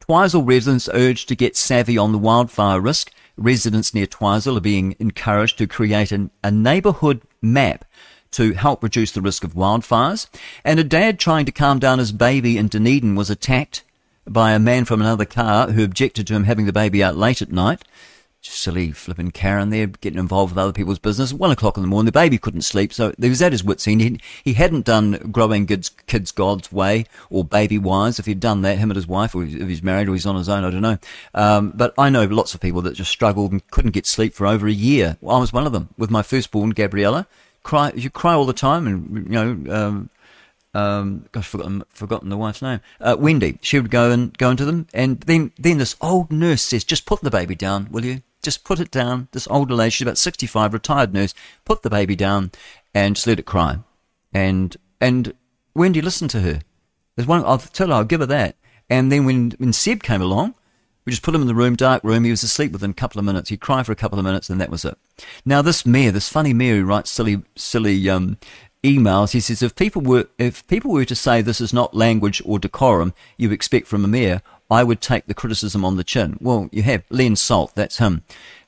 Twizel 0.00 0.42
residents 0.42 0.88
urged 0.92 1.28
to 1.28 1.36
get 1.36 1.56
savvy 1.56 1.96
on 1.96 2.12
the 2.12 2.18
wildfire 2.18 2.80
risk 2.80 3.12
residents 3.40 3.94
near 3.94 4.06
Twizel 4.06 4.56
are 4.56 4.60
being 4.60 4.94
encouraged 4.98 5.58
to 5.58 5.66
create 5.66 6.12
an, 6.12 6.30
a 6.44 6.50
neighbourhood 6.50 7.22
map 7.42 7.84
to 8.32 8.52
help 8.52 8.82
reduce 8.82 9.10
the 9.12 9.20
risk 9.20 9.42
of 9.42 9.54
wildfires. 9.54 10.28
And 10.64 10.78
a 10.78 10.84
dad 10.84 11.18
trying 11.18 11.46
to 11.46 11.52
calm 11.52 11.78
down 11.78 11.98
his 11.98 12.12
baby 12.12 12.56
in 12.56 12.68
Dunedin 12.68 13.16
was 13.16 13.30
attacked 13.30 13.82
by 14.26 14.52
a 14.52 14.58
man 14.60 14.84
from 14.84 15.00
another 15.00 15.24
car 15.24 15.68
who 15.72 15.82
objected 15.82 16.26
to 16.26 16.34
him 16.34 16.44
having 16.44 16.66
the 16.66 16.72
baby 16.72 17.02
out 17.02 17.16
late 17.16 17.42
at 17.42 17.50
night. 17.50 17.82
Silly 18.42 18.92
flipping 18.92 19.30
Karen 19.30 19.70
there, 19.70 19.86
getting 19.86 20.18
involved 20.18 20.52
with 20.52 20.58
other 20.58 20.72
people's 20.72 20.98
business. 20.98 21.32
One 21.32 21.50
o'clock 21.50 21.76
in 21.76 21.82
the 21.82 21.88
morning, 21.88 22.06
the 22.06 22.12
baby 22.12 22.38
couldn't 22.38 22.62
sleep, 22.62 22.92
so 22.92 23.12
he 23.20 23.28
was 23.28 23.42
at 23.42 23.52
his 23.52 23.64
wits' 23.64 23.86
end. 23.86 24.00
He, 24.00 24.20
he 24.44 24.52
hadn't 24.54 24.86
done 24.86 25.30
growing 25.30 25.66
kids, 25.66 25.90
kids 26.06 26.32
God's 26.32 26.72
way 26.72 27.06
or 27.28 27.44
baby 27.44 27.78
wise. 27.78 28.18
If 28.18 28.26
he'd 28.26 28.40
done 28.40 28.62
that, 28.62 28.78
him 28.78 28.90
and 28.90 28.96
his 28.96 29.06
wife, 29.06 29.34
or 29.34 29.44
if 29.44 29.50
he's 29.52 29.82
married 29.82 30.08
or 30.08 30.12
he's 30.12 30.26
on 30.26 30.36
his 30.36 30.48
own, 30.48 30.64
I 30.64 30.70
don't 30.70 30.82
know. 30.82 30.98
Um, 31.34 31.72
but 31.74 31.94
I 31.98 32.08
know 32.10 32.24
lots 32.24 32.54
of 32.54 32.60
people 32.60 32.82
that 32.82 32.94
just 32.94 33.10
struggled 33.10 33.52
and 33.52 33.68
couldn't 33.70 33.92
get 33.92 34.06
sleep 34.06 34.34
for 34.34 34.46
over 34.46 34.66
a 34.66 34.72
year. 34.72 35.16
I 35.22 35.38
was 35.38 35.52
one 35.52 35.66
of 35.66 35.72
them 35.72 35.90
with 35.98 36.10
my 36.10 36.22
firstborn, 36.22 36.70
Gabriella. 36.70 37.26
Cry, 37.62 37.92
you 37.94 38.08
cry 38.08 38.32
all 38.32 38.46
the 38.46 38.52
time, 38.52 38.86
and 38.86 39.26
you 39.26 39.32
know. 39.32 39.74
Um, 39.74 40.10
um, 40.72 41.24
gosh, 41.32 41.48
forgotten 41.48 41.82
forgotten 41.90 42.28
the 42.28 42.36
wife's 42.36 42.62
name. 42.62 42.80
Uh, 43.00 43.16
Wendy. 43.18 43.58
She 43.60 43.78
would 43.78 43.90
go 43.90 44.12
and 44.12 44.36
go 44.38 44.50
into 44.50 44.64
them, 44.64 44.86
and 44.94 45.20
then 45.22 45.50
then 45.58 45.78
this 45.78 45.96
old 46.00 46.30
nurse 46.30 46.62
says, 46.62 46.84
"Just 46.84 47.06
put 47.06 47.20
the 47.22 47.30
baby 47.30 47.56
down, 47.56 47.88
will 47.90 48.04
you? 48.04 48.22
Just 48.42 48.64
put 48.64 48.80
it 48.80 48.90
down." 48.90 49.28
This 49.32 49.48
older 49.48 49.74
lady, 49.74 49.90
she's 49.90 50.06
about 50.06 50.18
sixty-five, 50.18 50.72
retired 50.72 51.12
nurse, 51.12 51.34
put 51.64 51.82
the 51.82 51.90
baby 51.90 52.16
down, 52.16 52.50
and 52.94 53.14
just 53.14 53.26
let 53.26 53.38
it 53.38 53.46
cry. 53.46 53.78
And 54.32 54.76
and 55.00 55.34
Wendy 55.74 56.00
listened 56.00 56.30
to 56.30 56.40
her. 56.40 56.60
There's 57.16 57.28
one. 57.28 57.44
I'll 57.44 57.58
tell 57.58 57.88
her. 57.88 57.94
I'll 57.94 58.04
give 58.04 58.20
her 58.20 58.26
that. 58.26 58.56
And 58.88 59.10
then 59.10 59.24
when 59.24 59.52
when 59.58 59.72
Seb 59.72 60.02
came 60.02 60.22
along, 60.22 60.54
we 61.04 61.10
just 61.10 61.22
put 61.22 61.34
him 61.34 61.42
in 61.42 61.48
the 61.48 61.54
room, 61.54 61.76
dark 61.76 62.02
room. 62.04 62.24
He 62.24 62.30
was 62.30 62.42
asleep 62.42 62.72
within 62.72 62.90
a 62.90 62.94
couple 62.94 63.18
of 63.18 63.24
minutes. 63.24 63.50
He'd 63.50 63.60
cry 63.60 63.82
for 63.82 63.92
a 63.92 63.96
couple 63.96 64.18
of 64.18 64.24
minutes, 64.24 64.50
and 64.50 64.60
that 64.60 64.70
was 64.70 64.84
it. 64.84 64.96
Now 65.44 65.62
this 65.62 65.86
mayor, 65.86 66.10
this 66.10 66.28
funny 66.28 66.52
mayor 66.52 66.76
who 66.76 66.84
writes 66.84 67.10
silly, 67.10 67.42
silly 67.56 68.08
um, 68.08 68.38
emails. 68.82 69.32
He 69.32 69.40
says 69.40 69.62
if 69.62 69.74
people 69.74 70.02
were 70.02 70.28
if 70.38 70.66
people 70.66 70.90
were 70.90 71.04
to 71.04 71.14
say 71.14 71.42
this 71.42 71.60
is 71.60 71.72
not 71.72 71.94
language 71.94 72.42
or 72.44 72.58
decorum 72.58 73.14
you 73.36 73.50
expect 73.52 73.86
from 73.86 74.04
a 74.04 74.08
mayor, 74.08 74.42
I 74.70 74.84
would 74.84 75.00
take 75.00 75.26
the 75.26 75.34
criticism 75.34 75.84
on 75.84 75.96
the 75.96 76.04
chin. 76.04 76.38
Well, 76.40 76.68
you 76.72 76.82
have 76.82 77.04
Len 77.10 77.36
Salt. 77.36 77.74
That's 77.74 77.98
him. 77.98 78.22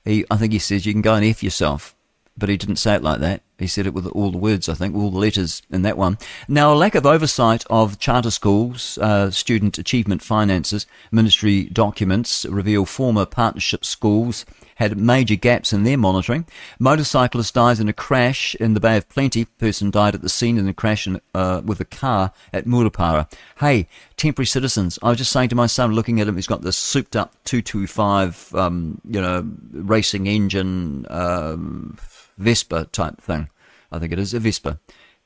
He, 0.05 0.25
I 0.31 0.37
think 0.37 0.53
he 0.53 0.59
says 0.59 0.85
you 0.85 0.93
can 0.93 1.03
go 1.03 1.15
and 1.15 1.25
f 1.25 1.43
yourself, 1.43 1.95
but 2.37 2.49
he 2.49 2.57
didn't 2.57 2.77
say 2.77 2.95
it 2.95 3.03
like 3.03 3.21
that. 3.21 3.43
He 3.59 3.69
said 3.69 3.87
it 3.87 3.95
with 3.95 4.09
all 4.09 4.33
the 4.33 4.39
words, 4.39 4.69
I 4.69 4.75
think, 4.75 4.97
all 4.97 5.13
the 5.13 5.19
letters 5.19 5.63
in 5.71 5.83
that 5.83 5.97
one. 5.97 6.19
Now, 6.49 6.73
a 6.73 6.75
lack 6.75 6.97
of 6.97 7.07
oversight 7.07 7.65
of 7.71 8.01
charter 8.01 8.33
schools, 8.33 8.99
uh, 8.99 9.31
student 9.31 9.79
achievement 9.79 10.23
finances, 10.23 10.87
ministry 11.13 11.65
documents 11.65 12.45
reveal 12.47 12.85
former 12.85 13.25
partnership 13.25 13.85
schools 13.85 14.45
had 14.83 14.99
major 14.99 15.37
gaps 15.37 15.73
in 15.73 15.85
their 15.85 15.97
monitoring. 15.97 16.47
Motorcyclist 16.79 17.55
dies 17.55 17.81
in 17.81 17.89
a 17.89 17.93
crash 17.93 18.55
in 18.57 18.75
the 18.75 18.81
Bay 18.81 18.97
of 18.97 19.09
Plenty. 19.09 19.45
Person 19.45 19.91
died 19.91 20.15
at 20.15 20.23
the 20.23 20.29
scene 20.29 20.59
in 20.59 20.69
a 20.69 20.75
crash 20.75 21.07
in, 21.07 21.21
uh, 21.35 21.63
with 21.65 21.81
a 21.81 21.85
car 21.85 22.33
at 22.53 22.67
Murupara. 22.67 23.31
Hey, 23.59 23.89
temporary 24.17 24.47
citizens. 24.47 24.99
I 25.03 25.11
was 25.11 25.19
just 25.19 25.33
saying 25.33 25.49
to 25.51 25.55
my 25.55 25.67
son, 25.67 25.93
looking 25.93 26.21
at 26.21 26.29
him, 26.29 26.37
he's 26.37 26.47
got 26.47 26.63
this 26.63 26.77
souped 26.77 27.17
up 27.17 27.33
225, 27.45 28.55
um, 28.55 29.01
you 29.09 29.21
know, 29.21 29.49
racing 29.73 30.27
engine, 30.27 31.07
um, 31.09 31.97
Vespa 32.39 32.87
type 32.87 33.21
thing. 33.21 33.49
I 33.91 33.99
think 33.99 34.13
it 34.13 34.19
is 34.19 34.35
a 34.35 34.41
Vespa 34.41 34.79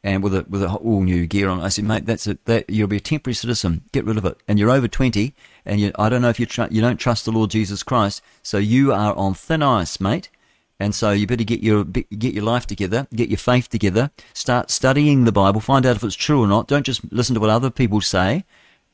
and 0.07 0.23
with 0.23 0.35
a 0.37 0.47
with 0.49 0.63
a 0.63 0.73
all 0.73 1.03
new 1.03 1.27
gear 1.27 1.49
on. 1.49 1.61
I 1.61 1.69
said, 1.69 1.85
mate, 1.85 2.07
that's 2.07 2.29
it. 2.29 2.45
That 2.45 2.71
you'll 2.71 2.87
be 2.87 2.99
a 2.99 3.01
temporary 3.01 3.35
citizen. 3.35 3.83
Get 3.91 4.05
rid 4.05 4.17
of 4.17 4.25
it. 4.25 4.39
And 4.47 4.57
you're 4.57 4.71
over 4.71 4.87
twenty, 4.87 5.35
and 5.67 5.81
you, 5.81 5.91
I 5.99 6.09
don't 6.09 6.23
know 6.23 6.29
if 6.29 6.39
you 6.39 6.47
tr- 6.47 6.71
you 6.71 6.81
don't 6.81 6.97
trust 6.97 7.25
the 7.25 7.33
Lord 7.33 7.51
Jesus 7.51 7.83
Christ, 7.83 8.23
so 8.41 8.57
you 8.57 8.93
are 8.93 9.15
on 9.17 9.35
thin 9.35 9.65
ice, 9.65 10.01
mate. 10.01 10.31
And 10.79 10.95
so 10.95 11.11
you 11.11 11.27
better 11.27 11.43
get 11.43 11.61
your 11.61 11.83
get 11.83 12.35
your 12.35 12.45
life 12.45 12.67
together, 12.69 13.09
get 13.15 13.31
your 13.31 13.39
faith 13.39 13.69
together, 13.69 14.13
start 14.33 14.71
studying 14.71 15.25
the 15.25 15.33
Bible, 15.33 15.61
find 15.61 15.85
out 15.85 15.97
if 15.97 16.05
it's 16.05 16.15
true 16.15 16.41
or 16.41 16.47
not. 16.47 16.69
Don't 16.69 16.87
just 16.87 17.01
listen 17.13 17.35
to 17.35 17.41
what 17.41 17.51
other 17.51 17.71
people 17.71 18.01
say. 18.01 18.45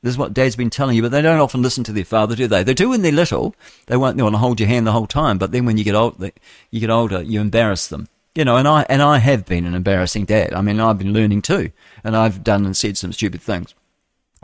This 0.01 0.13
is 0.13 0.19
what 0.19 0.33
Dad's 0.33 0.57
been 0.57 0.71
telling 0.71 0.97
you, 0.97 1.03
but 1.03 1.13
they 1.13 1.23
don't 1.23 1.41
often 1.41 1.63
listen 1.63 1.85
to 1.85 1.93
their 1.93 2.05
father, 2.05 2.35
do 2.35 2.49
they? 2.49 2.65
They 2.65 2.75
do 2.75 2.89
when 2.89 3.03
they're 3.03 3.13
little. 3.13 3.55
They 3.87 3.97
won't 3.99 4.17
they 4.17 4.23
want 4.23 4.35
to 4.35 4.39
hold 4.39 4.61
your 4.61 4.69
hand 4.69 4.87
the 4.87 4.93
whole 4.93 5.07
time, 5.07 5.37
but 5.37 5.53
then 5.53 5.67
when 5.67 5.77
you 5.77 5.85
get 5.85 5.95
old, 5.95 6.19
they, 6.19 6.33
you 6.71 6.81
get 6.81 6.91
older, 6.91 7.21
you 7.23 7.41
embarrass 7.41 7.87
them 7.87 8.09
you 8.35 8.45
know, 8.45 8.57
and 8.57 8.67
I 8.67 8.85
and 8.89 9.03
I 9.03 9.19
have 9.19 9.45
been 9.45 9.67
an 9.67 9.75
embarrassing 9.75 10.25
dad. 10.25 10.55
I 10.55 10.61
mean, 10.61 10.81
I've 10.81 10.99
been 10.99 11.13
learning 11.13 11.43
too, 11.43 11.71
and 12.03 12.17
I've 12.17 12.43
done 12.43 12.65
and 12.65 12.77
said 12.77 12.97
some 12.97 13.13
stupid 13.13 13.43
things. 13.43 13.75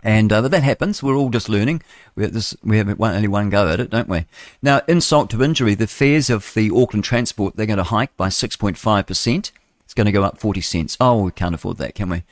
And 0.05 0.33
uh, 0.33 0.43
that 0.43 0.63
happens. 0.63 1.03
We're 1.03 1.17
all 1.17 1.31
just 1.31 1.49
learning. 1.49 1.83
We 2.15 2.23
have 2.23 2.33
this. 2.33 2.57
We 2.63 2.79
have 2.79 2.89
one, 2.99 3.17
only 3.17 3.29
one 3.29 3.51
go 3.51 3.69
at 3.69 3.81
it, 3.81 3.91
don't 3.91 4.09
we? 4.09 4.27
Now, 4.63 4.83
insult 4.87 5.31
to 5.31 5.43
injury, 5.43 5.75
the 5.75 5.87
fares 5.87 6.31
of 6.31 6.55
the 6.55 6.71
Auckland 6.71 7.05
Transport 7.05 7.57
they're 7.57 7.67
going 7.67 7.79
to 7.79 7.85
hike 7.85 8.17
by 8.17 8.29
six 8.29 8.57
point 8.57 8.79
five 8.79 9.07
percent. 9.07 9.51
It's 9.85 9.95
going 9.95 10.07
to 10.07 10.13
go 10.13 10.23
up 10.23 10.39
forty 10.39 10.61
cents. 10.61 10.97
Oh, 11.01 11.23
we 11.23 11.31
can't 11.33 11.55
afford 11.55 11.79
that, 11.79 11.95
can 11.95 12.11
we? 12.11 12.23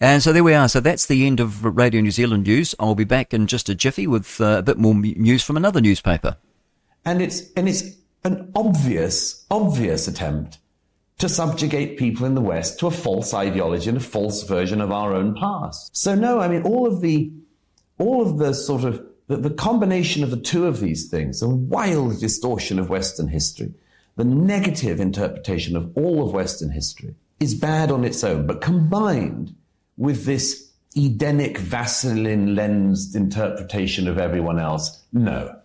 And 0.00 0.22
so 0.22 0.32
there 0.32 0.44
we 0.44 0.52
are. 0.52 0.68
So 0.68 0.80
that's 0.80 1.06
the 1.06 1.26
end 1.26 1.40
of 1.40 1.64
Radio 1.64 2.00
New 2.00 2.10
Zealand 2.10 2.44
news. 2.44 2.74
I'll 2.78 2.94
be 2.96 3.04
back 3.04 3.32
in 3.32 3.46
just 3.46 3.68
a 3.68 3.74
jiffy 3.74 4.06
with 4.06 4.40
uh, 4.40 4.56
a 4.58 4.62
bit 4.62 4.76
more 4.76 4.94
news 4.94 5.42
from 5.42 5.56
another 5.56 5.80
newspaper. 5.80 6.36
And 7.06 7.22
it's 7.22 7.52
and 7.52 7.68
it's 7.68 7.84
an 8.24 8.50
obvious, 8.54 9.46
obvious 9.50 10.08
attempt 10.08 10.58
to 11.18 11.28
subjugate 11.28 11.98
people 11.98 12.26
in 12.26 12.34
the 12.34 12.40
West 12.40 12.78
to 12.80 12.86
a 12.86 12.90
false 12.90 13.32
ideology 13.32 13.88
and 13.88 13.98
a 13.98 14.00
false 14.00 14.42
version 14.42 14.80
of 14.80 14.90
our 14.90 15.14
own 15.14 15.34
past. 15.34 15.96
So 15.96 16.14
no, 16.14 16.40
I 16.40 16.48
mean 16.48 16.62
all 16.62 16.86
of 16.86 17.00
the 17.00 17.32
all 17.98 18.22
of 18.22 18.38
the 18.38 18.52
sort 18.52 18.84
of 18.84 19.04
the, 19.28 19.36
the 19.36 19.50
combination 19.50 20.22
of 20.22 20.30
the 20.30 20.40
two 20.40 20.66
of 20.66 20.80
these 20.80 21.08
things, 21.08 21.40
a 21.42 21.48
wild 21.48 22.20
distortion 22.20 22.78
of 22.78 22.90
Western 22.90 23.28
history, 23.28 23.72
the 24.16 24.24
negative 24.24 25.00
interpretation 25.00 25.76
of 25.76 25.96
all 25.96 26.26
of 26.26 26.32
Western 26.32 26.70
history, 26.70 27.14
is 27.40 27.54
bad 27.54 27.90
on 27.90 28.04
its 28.04 28.22
own, 28.22 28.46
but 28.46 28.60
combined 28.60 29.54
with 29.96 30.24
this 30.24 30.72
Edenic 30.96 31.58
Vaseline 31.58 32.54
lensed 32.54 33.16
interpretation 33.16 34.06
of 34.06 34.18
everyone 34.18 34.58
else, 34.58 35.02
no. 35.12 35.56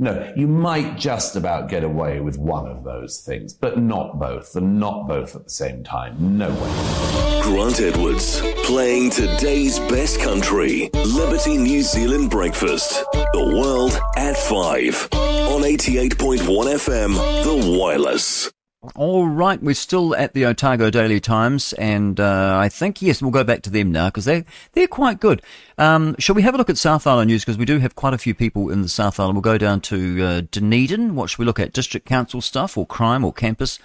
No, 0.00 0.32
you 0.36 0.46
might 0.46 0.96
just 0.96 1.34
about 1.34 1.68
get 1.68 1.82
away 1.82 2.20
with 2.20 2.38
one 2.38 2.68
of 2.68 2.84
those 2.84 3.20
things, 3.20 3.52
but 3.52 3.78
not 3.80 4.20
both, 4.20 4.54
and 4.54 4.78
not 4.78 5.08
both 5.08 5.34
at 5.34 5.42
the 5.42 5.50
same 5.50 5.82
time. 5.82 6.38
No 6.38 6.50
way. 6.50 7.42
Grant 7.42 7.80
Edwards, 7.80 8.40
playing 8.62 9.10
today's 9.10 9.80
best 9.80 10.20
country. 10.20 10.88
Liberty 10.94 11.56
New 11.56 11.82
Zealand 11.82 12.30
Breakfast. 12.30 13.02
The 13.12 13.60
world 13.60 13.98
at 14.16 14.36
5. 14.36 15.08
On 15.12 15.62
88.1 15.62 16.38
FM, 16.46 17.14
The 17.42 17.76
Wireless. 17.76 18.52
All 18.94 19.26
right, 19.26 19.60
we're 19.60 19.74
still 19.74 20.14
at 20.14 20.34
the 20.34 20.46
Otago 20.46 20.88
Daily 20.88 21.18
Times, 21.18 21.72
and 21.72 22.20
uh, 22.20 22.56
I 22.60 22.68
think 22.68 23.02
yes, 23.02 23.20
we'll 23.20 23.32
go 23.32 23.42
back 23.42 23.62
to 23.62 23.70
them 23.70 23.90
now 23.90 24.06
because 24.06 24.24
they 24.24 24.44
they're 24.72 24.86
quite 24.86 25.18
good. 25.18 25.42
Um, 25.78 26.14
shall 26.20 26.36
we 26.36 26.42
have 26.42 26.54
a 26.54 26.58
look 26.58 26.70
at 26.70 26.78
South 26.78 27.04
Island 27.04 27.26
news 27.28 27.44
because 27.44 27.58
we 27.58 27.64
do 27.64 27.80
have 27.80 27.96
quite 27.96 28.14
a 28.14 28.18
few 28.18 28.36
people 28.36 28.70
in 28.70 28.82
the 28.82 28.88
South 28.88 29.18
Island. 29.18 29.34
We'll 29.34 29.42
go 29.42 29.58
down 29.58 29.80
to 29.80 30.24
uh, 30.24 30.42
Dunedin. 30.52 31.16
What 31.16 31.28
should 31.28 31.40
we 31.40 31.44
look 31.44 31.58
at? 31.58 31.72
District 31.72 32.06
council 32.06 32.40
stuff 32.40 32.78
or 32.78 32.86
crime 32.86 33.24
or 33.24 33.32
campus 33.32 33.80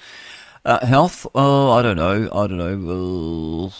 uh, 0.63 0.85
health? 0.85 1.25
Oh, 1.33 1.71
I 1.71 1.81
don't 1.81 1.97
know. 1.97 2.29
I 2.31 2.45
don't 2.45 2.57
know. 2.59 2.77
We'll, 2.77 3.73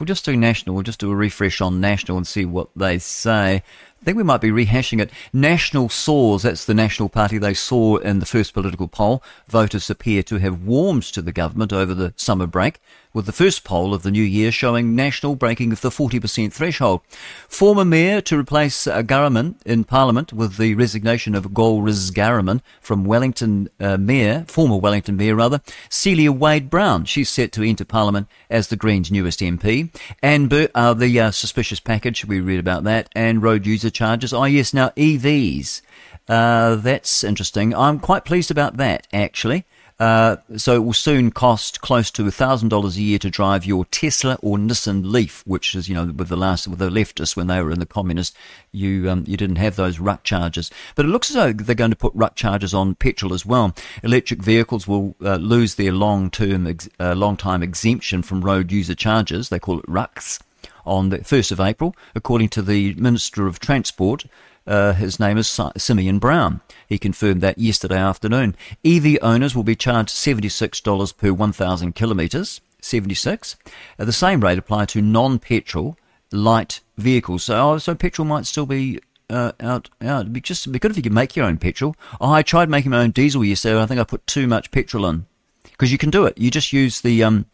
we'll 0.00 0.06
just 0.06 0.24
do 0.24 0.36
national. 0.36 0.74
We'll 0.74 0.82
just 0.82 0.98
do 0.98 1.12
a 1.12 1.14
refresh 1.14 1.60
on 1.60 1.80
national 1.80 2.16
and 2.16 2.26
see 2.26 2.46
what 2.46 2.68
they 2.74 2.98
say. 2.98 3.62
I 4.02 4.04
think 4.04 4.16
we 4.16 4.24
might 4.24 4.40
be 4.40 4.50
rehashing 4.50 5.00
it. 5.00 5.12
National 5.32 5.88
soars, 5.88 6.42
that's 6.42 6.64
the 6.64 6.74
National 6.74 7.08
Party 7.08 7.38
they 7.38 7.54
saw 7.54 7.98
in 7.98 8.18
the 8.18 8.26
first 8.26 8.52
political 8.52 8.88
poll. 8.88 9.22
Voters 9.46 9.88
appear 9.88 10.24
to 10.24 10.38
have 10.38 10.64
warmed 10.64 11.04
to 11.04 11.22
the 11.22 11.30
government 11.30 11.72
over 11.72 11.94
the 11.94 12.12
summer 12.16 12.48
break 12.48 12.80
with 13.12 13.26
the 13.26 13.32
first 13.32 13.64
poll 13.64 13.94
of 13.94 14.02
the 14.02 14.10
new 14.10 14.22
year 14.22 14.50
showing 14.52 14.94
National 14.94 15.36
breaking 15.36 15.72
of 15.72 15.80
the 15.80 15.90
40% 15.90 16.52
threshold. 16.52 17.00
Former 17.48 17.84
Mayor 17.84 18.20
to 18.22 18.38
replace 18.38 18.86
uh, 18.86 19.02
Ghahraman 19.02 19.54
in 19.64 19.84
Parliament 19.84 20.32
with 20.32 20.56
the 20.56 20.74
resignation 20.74 21.34
of 21.34 21.54
Golriz 21.54 22.10
Ghahraman 22.10 22.60
from 22.80 23.04
Wellington 23.04 23.68
uh, 23.80 23.96
Mayor, 23.96 24.44
former 24.48 24.76
Wellington 24.76 25.16
Mayor 25.16 25.34
rather, 25.34 25.60
Celia 25.88 26.32
Wade 26.32 26.70
Brown. 26.70 27.04
She's 27.04 27.28
set 27.28 27.52
to 27.52 27.62
enter 27.62 27.84
Parliament 27.84 28.28
as 28.50 28.68
the 28.68 28.76
Greens' 28.76 29.10
newest 29.10 29.40
MP. 29.40 29.94
And 30.22 30.52
uh, 30.52 30.94
the 30.94 31.20
uh, 31.20 31.30
suspicious 31.30 31.80
package, 31.80 32.24
we 32.24 32.40
read 32.40 32.60
about 32.60 32.84
that, 32.84 33.08
and 33.14 33.42
road 33.42 33.66
user 33.66 33.90
charges. 33.90 34.32
Oh 34.32 34.44
yes, 34.44 34.72
now 34.72 34.90
EVs. 34.90 35.82
Uh, 36.28 36.76
that's 36.76 37.24
interesting. 37.24 37.74
I'm 37.74 37.98
quite 37.98 38.24
pleased 38.24 38.50
about 38.50 38.76
that, 38.76 39.06
actually. 39.12 39.64
Uh, 39.98 40.36
so 40.56 40.74
it 40.74 40.84
will 40.84 40.92
soon 40.92 41.30
cost 41.30 41.80
close 41.80 42.10
to 42.10 42.24
$1,000 42.24 42.96
a 42.96 43.00
year 43.00 43.18
to 43.18 43.30
drive 43.30 43.64
your 43.64 43.84
Tesla 43.86 44.36
or 44.42 44.56
Nissan 44.56 45.10
Leaf, 45.10 45.42
which 45.46 45.74
is, 45.74 45.88
you 45.88 45.94
know, 45.94 46.06
with 46.06 46.28
the 46.28 46.36
last, 46.36 46.66
with 46.66 46.78
the 46.78 46.90
leftists 46.90 47.36
when 47.36 47.46
they 47.46 47.62
were 47.62 47.70
in 47.70 47.78
the 47.78 47.86
communist, 47.86 48.36
you, 48.72 49.08
um, 49.08 49.24
you 49.26 49.36
didn't 49.36 49.56
have 49.56 49.76
those 49.76 49.98
RUC 49.98 50.22
charges. 50.24 50.70
But 50.94 51.06
it 51.06 51.10
looks 51.10 51.30
as 51.30 51.36
though 51.36 51.52
they're 51.52 51.74
going 51.74 51.90
to 51.90 51.96
put 51.96 52.16
RUC 52.16 52.34
charges 52.34 52.74
on 52.74 52.94
petrol 52.96 53.32
as 53.32 53.46
well. 53.46 53.74
Electric 54.02 54.42
vehicles 54.42 54.88
will 54.88 55.14
uh, 55.22 55.36
lose 55.36 55.76
their 55.76 55.92
long-term, 55.92 56.66
ex- 56.66 56.88
uh, 56.98 57.14
long-time 57.14 57.62
exemption 57.62 58.22
from 58.22 58.42
road 58.42 58.72
user 58.72 58.94
charges. 58.94 59.48
They 59.48 59.58
call 59.58 59.78
it 59.78 59.86
RUCs 59.86 60.40
on 60.84 61.10
the 61.10 61.18
1st 61.18 61.52
of 61.52 61.60
April, 61.60 61.94
according 62.14 62.48
to 62.50 62.62
the 62.62 62.94
Minister 62.94 63.46
of 63.46 63.60
Transport. 63.60 64.24
Uh, 64.66 64.92
his 64.92 65.18
name 65.18 65.38
is 65.38 65.60
Simeon 65.76 66.18
Brown. 66.18 66.60
He 66.92 66.98
confirmed 66.98 67.40
that 67.40 67.56
yesterday 67.56 67.96
afternoon. 67.96 68.54
EV 68.84 69.16
owners 69.22 69.56
will 69.56 69.62
be 69.62 69.74
charged 69.74 70.10
$76 70.10 71.16
per 71.16 71.32
1,000 71.32 71.94
kilometres. 71.94 72.60
76. 72.82 73.56
Uh, 73.98 74.04
the 74.04 74.12
same 74.12 74.40
rate 74.40 74.58
applied 74.58 74.90
to 74.90 75.00
non-petrol 75.00 75.96
light 76.32 76.80
vehicles. 76.98 77.44
So, 77.44 77.56
oh, 77.56 77.78
so 77.78 77.94
petrol 77.94 78.28
might 78.28 78.44
still 78.44 78.66
be 78.66 79.00
uh, 79.30 79.52
out, 79.58 79.88
out. 80.02 80.20
It'd 80.20 80.34
be 80.34 80.42
just 80.42 80.64
it'd 80.64 80.74
be 80.74 80.78
good 80.78 80.90
if 80.90 80.98
you 80.98 81.02
could 81.02 81.14
make 81.14 81.34
your 81.34 81.46
own 81.46 81.56
petrol. 81.56 81.96
Oh, 82.20 82.30
I 82.30 82.42
tried 82.42 82.68
making 82.68 82.90
my 82.90 83.00
own 83.00 83.12
diesel 83.12 83.42
yesterday. 83.42 83.80
I 83.80 83.86
think 83.86 83.98
I 83.98 84.04
put 84.04 84.26
too 84.26 84.46
much 84.46 84.70
petrol 84.70 85.06
in 85.06 85.24
because 85.62 85.90
you 85.90 85.96
can 85.96 86.10
do 86.10 86.26
it. 86.26 86.36
You 86.36 86.50
just 86.50 86.74
use 86.74 87.00
the 87.00 87.24
um, 87.24 87.46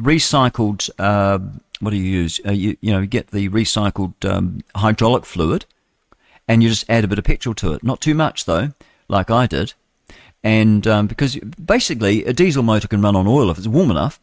recycled. 0.00 0.88
Uh, 1.00 1.40
what 1.80 1.90
do 1.90 1.96
you 1.96 2.04
use? 2.04 2.40
Uh, 2.46 2.52
you 2.52 2.76
you 2.80 2.92
know 2.92 3.00
you 3.00 3.08
get 3.08 3.32
the 3.32 3.48
recycled 3.48 4.24
um, 4.24 4.60
hydraulic 4.76 5.24
fluid, 5.24 5.66
and 6.48 6.62
you 6.62 6.68
just 6.68 6.88
add 6.88 7.04
a 7.04 7.08
bit 7.08 7.18
of 7.18 7.24
petrol 7.24 7.54
to 7.56 7.72
it. 7.72 7.82
Not 7.82 8.00
too 8.00 8.14
much 8.14 8.44
though, 8.44 8.70
like 9.08 9.30
I 9.30 9.46
did. 9.46 9.74
And 10.42 10.86
um, 10.86 11.06
because 11.06 11.36
basically 11.36 12.24
a 12.26 12.32
diesel 12.32 12.62
motor 12.62 12.86
can 12.86 13.00
run 13.00 13.16
on 13.16 13.26
oil 13.26 13.50
if 13.50 13.58
it's 13.58 13.66
warm 13.66 13.90
enough. 13.90 14.20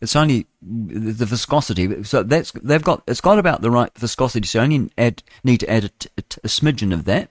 It's 0.00 0.14
only 0.14 0.46
the 0.62 1.24
viscosity. 1.24 2.04
So 2.04 2.22
that's 2.22 2.52
they've 2.52 2.82
got 2.82 3.02
it's 3.08 3.20
got 3.20 3.38
about 3.38 3.62
the 3.62 3.70
right 3.70 3.90
viscosity. 3.96 4.46
So 4.46 4.60
you 4.60 4.64
only 4.64 4.90
add 4.98 5.22
need 5.42 5.60
to 5.60 5.70
add 5.70 5.84
a 5.84 6.48
smidgen 6.48 6.92
of 6.92 7.04
that, 7.06 7.30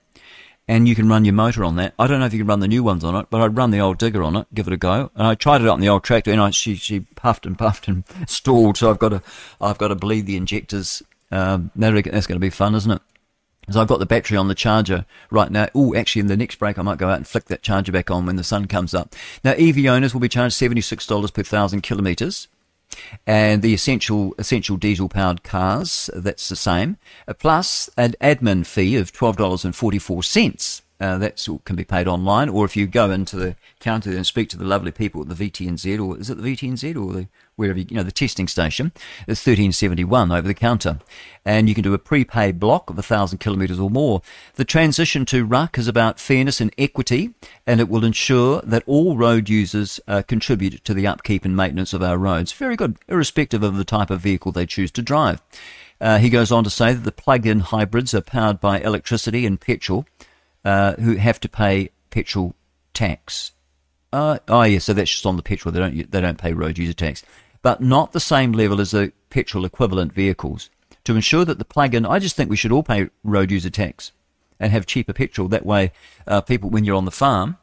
and 0.68 0.88
you 0.88 0.96
can 0.96 1.08
run 1.08 1.26
your 1.26 1.36
motor 1.36 1.64
on 1.64 1.76
that. 1.76 1.94
I 2.00 2.08
don't 2.08 2.20
know 2.20 2.26
if 2.26 2.34
you 2.34 2.40
can 2.40 2.48
run 2.48 2.60
the 2.60 2.68
new 2.68 2.84
ones 2.84 3.04
on 3.04 3.16
it, 3.16 3.28
but 3.30 3.40
I'd 3.40 3.56
run 3.56 3.70
the 3.70 3.80
old 3.80 4.00
digger 4.00 4.24
on 4.24 4.36
it, 4.36 4.48
give 4.54 4.68
it 4.68 4.74
a 4.74 4.78
go. 4.78 5.12
And 5.16 5.28
I 5.28 5.36
tried 5.36 5.62
it 5.62 5.68
out 5.68 5.76
on 5.76 5.80
the 5.80 5.90
old 5.90 6.04
tractor, 6.04 6.32
and 6.32 6.42
I, 6.42 6.50
she 6.50 6.76
she 6.76 7.02
puffed 7.02 7.46
and 7.46 7.58
puffed 7.58 7.88
and 7.88 8.04
stalled. 8.28 8.78
So 8.78 8.90
I've 8.90 9.00
got 9.00 9.10
to 9.10 9.22
I've 9.62 9.78
got 9.78 9.90
to 9.90 9.96
bleed 9.96 10.26
the 10.26 10.36
injectors. 10.36 11.04
Um, 11.32 11.72
that's 11.76 12.28
going 12.28 12.36
to 12.36 12.40
be 12.40 12.50
fun, 12.50 12.76
isn't 12.76 12.92
it? 12.92 13.02
So 13.70 13.82
I've 13.82 13.88
got 13.88 14.00
the 14.00 14.06
battery 14.06 14.38
on 14.38 14.48
the 14.48 14.56
charger 14.56 15.06
right 15.32 15.52
now. 15.52 15.68
Oh, 15.74 15.96
actually, 15.96 16.22
in 16.22 16.28
the 16.28 16.38
next 16.38 16.60
break, 16.60 16.78
I 16.78 16.82
might 16.82 16.98
go 16.98 17.10
out 17.10 17.18
and 17.18 17.28
flick 17.28 17.46
that 17.46 17.62
charger 17.62 17.92
back 17.92 18.12
on 18.12 18.26
when 18.26 18.36
the 18.36 18.44
sun 18.44 18.68
comes 18.68 18.94
up. 18.94 19.16
Now, 19.44 19.52
EV 19.52 19.86
owners 19.86 20.14
will 20.14 20.22
be 20.22 20.30
charged 20.30 20.56
$76 20.56 21.34
per 21.34 21.44
thousand 21.44 21.82
kilometres. 21.82 22.48
And 23.26 23.62
the 23.62 23.74
essential 23.74 24.36
essential 24.38 24.78
diesel 24.78 25.10
powered 25.10 25.44
cars, 25.44 26.10
that's 26.14 26.48
the 26.50 26.56
same. 26.56 26.98
Uh, 27.28 27.34
plus 27.34 27.90
an 27.98 28.14
admin 28.22 28.66
fee 28.66 28.96
of 28.96 29.12
$12.44 29.12 30.82
uh, 31.00 31.18
that 31.18 31.46
can 31.66 31.76
be 31.76 31.84
paid 31.84 32.08
online, 32.08 32.48
or 32.48 32.64
if 32.64 32.78
you 32.78 32.88
go 32.88 33.12
into 33.12 33.36
the 33.36 33.56
counter 33.80 34.12
and 34.12 34.26
speak 34.26 34.50
to 34.50 34.58
the 34.58 34.64
lovely 34.64 34.92
people 34.92 35.22
at 35.22 35.30
the 35.30 35.50
VTNZ, 35.50 36.00
or 36.00 36.18
is 36.18 36.30
it 36.30 36.42
the 36.42 36.56
VTNZ, 36.56 36.96
or 36.96 37.14
the 37.14 37.28
wherever 37.56 37.80
you, 37.80 37.86
you 37.90 37.96
know 37.96 38.04
the 38.04 38.12
testing 38.12 38.48
station, 38.48 38.92
it's 39.28 39.42
thirteen 39.42 39.72
seventy 39.72 40.04
one 40.04 40.32
over 40.32 40.48
the 40.48 40.54
counter, 40.54 41.00
and 41.44 41.68
you 41.70 41.76
can 41.76 41.84
do 41.84 41.94
a 41.94 42.00
prepaid 42.00 42.60
block 42.60 42.90
of 42.90 42.98
thousand 43.06 43.40
kilometres 43.40 43.80
or 43.80 43.90
more. 43.90 44.22
The 44.56 44.66
transition 44.66 45.26
to 45.26 45.48
RUC 45.48 45.78
is 45.78 45.88
about 45.88 46.20
fairness 46.20 46.62
and 46.62 46.74
equity, 46.78 47.34
and 47.66 47.80
it 47.80 47.90
will 47.90 48.06
ensure 48.06 48.62
that 48.62 48.84
all 48.86 49.18
road 49.18 49.50
users 49.50 50.00
uh, 50.08 50.22
contribute 50.24 50.84
to 50.84 50.94
the 50.94 51.08
upkeep 51.08 51.46
and 51.46 51.56
maintenance 51.56 51.94
of 51.94 52.04
our 52.04 52.18
roads. 52.18 52.52
Very 52.52 52.76
good, 52.76 52.98
irrespective 53.08 53.64
of 53.64 53.78
the 53.78 53.86
type 53.86 54.10
of 54.10 54.22
vehicle 54.22 54.52
they 54.52 54.66
choose 54.66 54.92
to 54.92 55.02
drive. 55.02 55.42
Uh, 56.02 56.18
he 56.18 56.30
goes 56.30 56.52
on 56.52 56.64
to 56.64 56.70
say 56.70 56.94
that 56.94 57.04
the 57.04 57.12
plug-in 57.12 57.62
hybrids 57.62 58.14
are 58.14 58.22
powered 58.22 58.60
by 58.60 58.80
electricity 58.80 59.46
and 59.46 59.62
petrol 59.62 60.06
uh, 60.66 60.94
who 60.96 61.16
have 61.16 61.40
to 61.40 61.48
pay 61.48 61.90
petrol 62.10 62.54
tax. 62.94 63.52
Uh, 64.12 64.40
oh, 64.48 64.64
yeah, 64.64 64.80
so 64.80 64.94
that's 64.94 65.12
just 65.12 65.26
on 65.26 65.36
the 65.36 65.44
petrol. 65.44 65.72
They 65.72 65.80
don't 65.80 66.12
they 66.12 66.22
don't 66.22 66.38
pay 66.38 66.54
road 66.54 66.78
user 66.78 66.94
tax, 66.94 67.24
but 67.66 67.82
not 67.82 68.12
the 68.12 68.20
same 68.20 68.52
level 68.52 68.80
as 68.80 68.92
the 68.92 69.12
petrol 69.32 69.66
equivalent 69.66 70.14
vehicles. 70.14 70.70
To 71.06 71.16
ensure 71.16 71.46
that 71.46 71.58
the 71.58 71.66
plug-in, 71.66 72.06
I 72.06 72.20
just 72.20 72.36
think 72.36 72.48
we 72.48 72.56
should 72.56 72.72
all 72.72 72.84
pay 72.84 73.10
road 73.24 73.50
user 73.50 73.72
tax 73.72 74.12
and 74.60 74.72
have 74.72 74.86
cheaper 74.86 75.14
petrol. 75.14 75.48
That 75.48 75.66
way, 75.66 75.92
uh, 76.28 76.42
people, 76.42 76.70
when 76.70 76.84
you're 76.84 76.96
on 76.96 77.06
the 77.06 77.10
farm, 77.10 77.58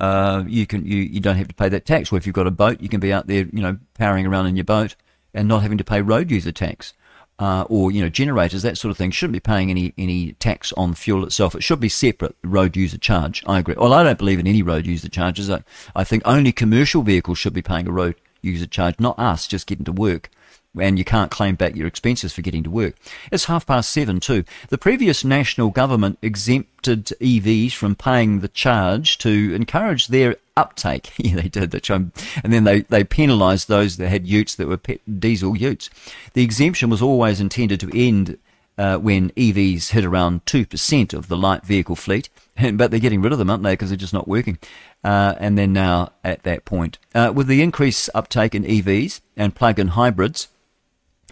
uh, 0.00 0.44
you 0.46 0.66
can 0.66 0.86
you, 0.86 0.96
you 0.96 1.20
don't 1.20 1.36
have 1.36 1.48
to 1.48 1.54
pay 1.54 1.68
that 1.68 1.84
tax. 1.84 2.10
Or 2.10 2.16
if 2.16 2.24
you've 2.24 2.34
got 2.34 2.46
a 2.46 2.50
boat, 2.50 2.80
you 2.80 2.88
can 2.88 2.98
be 2.98 3.12
out 3.12 3.26
there, 3.26 3.44
you 3.52 3.60
know, 3.60 3.76
powering 3.92 4.24
around 4.24 4.46
in 4.46 4.56
your 4.56 4.64
boat 4.64 4.96
and 5.34 5.46
not 5.46 5.60
having 5.60 5.76
to 5.76 5.84
pay 5.84 6.00
road 6.00 6.30
user 6.30 6.50
tax 6.50 6.94
uh, 7.38 7.66
or 7.68 7.90
you 7.90 8.00
know 8.00 8.08
generators, 8.08 8.62
that 8.62 8.78
sort 8.78 8.90
of 8.90 8.96
thing, 8.96 9.10
shouldn't 9.10 9.34
be 9.34 9.40
paying 9.40 9.70
any 9.70 9.92
any 9.98 10.32
tax 10.32 10.72
on 10.72 10.94
fuel 10.94 11.24
itself. 11.24 11.54
It 11.54 11.62
should 11.62 11.80
be 11.80 11.88
separate 11.88 12.34
road 12.42 12.76
user 12.76 12.98
charge. 12.98 13.44
I 13.46 13.58
agree. 13.58 13.74
Well, 13.76 13.92
I 13.92 14.02
don't 14.02 14.18
believe 14.18 14.38
in 14.38 14.46
any 14.46 14.62
road 14.62 14.86
user 14.86 15.08
charges. 15.08 15.50
I, 15.50 15.62
I 15.94 16.04
think 16.04 16.22
only 16.24 16.52
commercial 16.52 17.02
vehicles 17.02 17.38
should 17.38 17.52
be 17.52 17.62
paying 17.62 17.86
a 17.86 17.92
road 17.92 18.14
user 18.46 18.66
charge, 18.66 18.98
not 18.98 19.18
us 19.18 19.46
just 19.46 19.66
getting 19.66 19.84
to 19.84 19.92
work 19.92 20.30
and 20.78 20.98
you 20.98 21.04
can't 21.04 21.30
claim 21.30 21.54
back 21.54 21.74
your 21.74 21.86
expenses 21.86 22.32
for 22.32 22.42
getting 22.42 22.62
to 22.62 22.70
work. 22.70 22.94
It's 23.32 23.46
half 23.46 23.66
past 23.66 23.90
seven 23.90 24.20
too. 24.20 24.44
The 24.68 24.78
previous 24.78 25.24
national 25.24 25.70
government 25.70 26.18
exempted 26.22 27.12
EVs 27.20 27.72
from 27.72 27.94
paying 27.94 28.40
the 28.40 28.48
charge 28.48 29.18
to 29.18 29.54
encourage 29.54 30.08
their 30.08 30.36
uptake. 30.56 31.12
yeah, 31.18 31.36
they 31.36 31.48
did. 31.48 31.70
That 31.70 31.88
and 31.90 32.12
then 32.52 32.64
they, 32.64 32.80
they 32.82 33.04
penalised 33.04 33.68
those 33.68 33.96
that 33.96 34.08
had 34.08 34.26
utes 34.26 34.54
that 34.56 34.68
were 34.68 34.80
diesel 35.18 35.56
utes. 35.56 35.90
The 36.34 36.44
exemption 36.44 36.90
was 36.90 37.02
always 37.02 37.40
intended 37.40 37.80
to 37.80 37.98
end 37.98 38.38
uh, 38.78 38.98
when 38.98 39.30
EVs 39.30 39.90
hit 39.90 40.04
around 40.04 40.44
2% 40.44 41.14
of 41.14 41.28
the 41.28 41.36
light 41.36 41.64
vehicle 41.64 41.96
fleet. 41.96 42.28
but 42.74 42.90
they're 42.90 43.00
getting 43.00 43.22
rid 43.22 43.32
of 43.32 43.38
them, 43.38 43.50
aren't 43.50 43.62
they? 43.62 43.72
Because 43.72 43.90
they're 43.90 43.96
just 43.96 44.14
not 44.14 44.28
working. 44.28 44.58
Uh, 45.04 45.34
and 45.38 45.56
then 45.56 45.72
now 45.72 46.12
at 46.24 46.42
that 46.44 46.64
point. 46.64 46.98
Uh, 47.14 47.32
with 47.34 47.46
the 47.46 47.62
increased 47.62 48.10
uptake 48.14 48.54
in 48.54 48.64
EVs 48.64 49.20
and 49.36 49.54
plug 49.54 49.78
in 49.78 49.88
hybrids, 49.88 50.48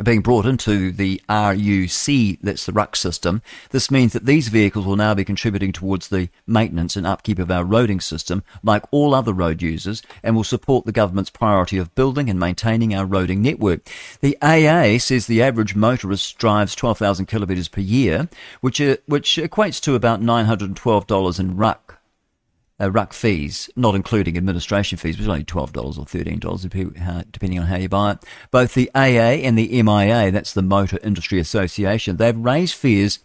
being 0.03 0.23
brought 0.23 0.47
into 0.47 0.91
the 0.91 1.21
RUC, 1.29 2.39
that's 2.43 2.67
the 2.67 2.73
RUC 2.73 2.97
system. 2.97 3.43
This 3.71 3.91
means 3.91 4.13
that 4.13 4.27
these 4.27 4.49
vehicles 4.49 4.87
will 4.87 4.97
now 4.97 5.15
be 5.15 5.25
contributing 5.25 5.73
towards 5.73 6.09
the 6.09 6.29
maintenance 6.47 6.97
and 6.97 7.07
upkeep 7.07 7.39
of 7.39 7.51
our 7.51 7.65
roading 7.65 8.03
system, 8.03 8.43
like 8.65 8.83
all 8.91 9.15
other 9.15 9.33
road 9.33 9.63
users, 9.63 10.03
and 10.23 10.35
will 10.35 10.45
support 10.45 10.85
the 10.85 10.93
government's 10.93 11.31
priority 11.31 11.79
of 11.79 11.95
building 11.95 12.29
and 12.29 12.41
maintaining 12.41 12.95
our 12.95 13.07
roading 13.07 13.39
network. 13.39 13.89
The 14.21 14.37
AA 14.43 14.99
says 14.99 15.27
the 15.27 15.43
average 15.43 15.77
motorist 15.77 16.39
drives 16.39 16.75
12,000 16.75 17.27
kilometres 17.27 17.69
per 17.69 17.81
year, 17.81 18.29
which, 18.61 18.81
uh, 18.81 18.97
which 19.07 19.37
equates 19.37 19.81
to 19.83 19.95
about 19.95 20.21
$912 20.21 21.39
in 21.39 21.57
RUC 21.57 21.97
uh, 22.81 22.91
RUC 22.91 23.13
fees, 23.13 23.71
not 23.77 23.95
including 23.95 24.37
administration 24.37 24.99
fees, 24.99 25.17
which 25.17 25.23
is 25.23 25.29
only 25.29 25.45
$12 25.45 25.99
or 25.99 26.05
$13, 26.05 27.31
depending 27.31 27.59
on 27.59 27.67
how 27.67 27.77
you 27.77 27.89
buy 27.89 28.13
it. 28.13 28.19
Both 28.51 28.75
the 28.75 28.91
AA 28.95 29.43
and 29.45 29.57
the 29.57 29.83
MIA, 29.83 30.31
that's 30.31 30.53
the 30.53 30.63
Motor 30.63 30.99
Industry 31.03 31.39
Association, 31.39 32.17
they've 32.17 32.37
raised 32.37 32.75
fears, 32.75 33.21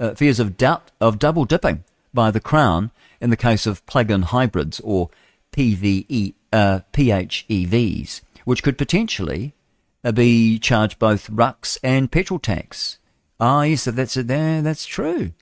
uh, 0.00 0.14
fears 0.14 0.40
of, 0.40 0.56
doubt, 0.56 0.90
of 1.00 1.18
double 1.18 1.44
dipping 1.44 1.84
by 2.12 2.30
the 2.30 2.40
Crown 2.40 2.90
in 3.20 3.30
the 3.30 3.36
case 3.36 3.66
of 3.66 3.84
plug-in 3.86 4.22
hybrids 4.22 4.80
or 4.80 5.10
PVE, 5.52 6.34
uh, 6.52 6.80
PHEVs, 6.92 8.20
which 8.44 8.62
could 8.62 8.78
potentially 8.78 9.54
uh, 10.02 10.12
be 10.12 10.58
charged 10.58 10.98
both 10.98 11.30
RUCs 11.30 11.78
and 11.82 12.10
petrol 12.10 12.38
tax. 12.38 12.98
Ah, 13.40 13.62
yes, 13.62 13.84
that's, 13.84 14.14
that's 14.14 14.86
true. 14.86 15.32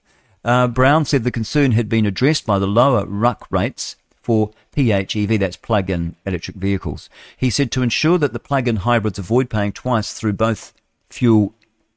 Uh, 0.45 0.67
Brown 0.67 1.05
said 1.05 1.25
the 1.25 1.31
concern 1.31 1.73
had 1.73 1.89
been 1.89 2.07
addressed 2.07 2.47
by 2.47 2.59
the 2.59 2.67
lower 2.67 3.07
RUC 3.07 3.43
rates 3.51 3.97
for 4.15 4.51
PHEV, 4.77 5.39
that's 5.39 5.57
plug-in 5.57 6.17
electric 6.25 6.57
vehicles. 6.57 7.11
He 7.37 7.51
said 7.51 7.71
to 7.73 7.83
ensure 7.83 8.19
that 8.19 8.33
the 8.33 8.39
plug-in 8.39 8.77
hybrids 8.77 9.19
avoid 9.19 9.51
paying 9.51 9.73
twice 9.73 10.13
through 10.13 10.35
both 10.35 10.73
fuel 11.09 11.55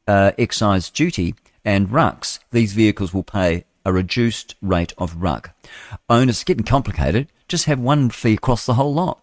uh, 0.07 0.31
excise 0.37 0.89
duty 0.89 1.35
and 1.63 1.89
RUCs, 1.89 2.39
these 2.51 2.73
vehicles 2.73 3.13
will 3.13 3.23
pay 3.23 3.65
a 3.85 3.93
reduced 3.93 4.55
rate 4.61 4.93
of 4.97 5.15
RUC. 5.15 5.51
Owners, 6.09 6.43
getting 6.43 6.65
complicated, 6.65 7.27
just 7.47 7.65
have 7.65 7.79
one 7.79 8.09
fee 8.09 8.33
across 8.33 8.65
the 8.65 8.73
whole 8.73 8.93
lot. 8.93 9.19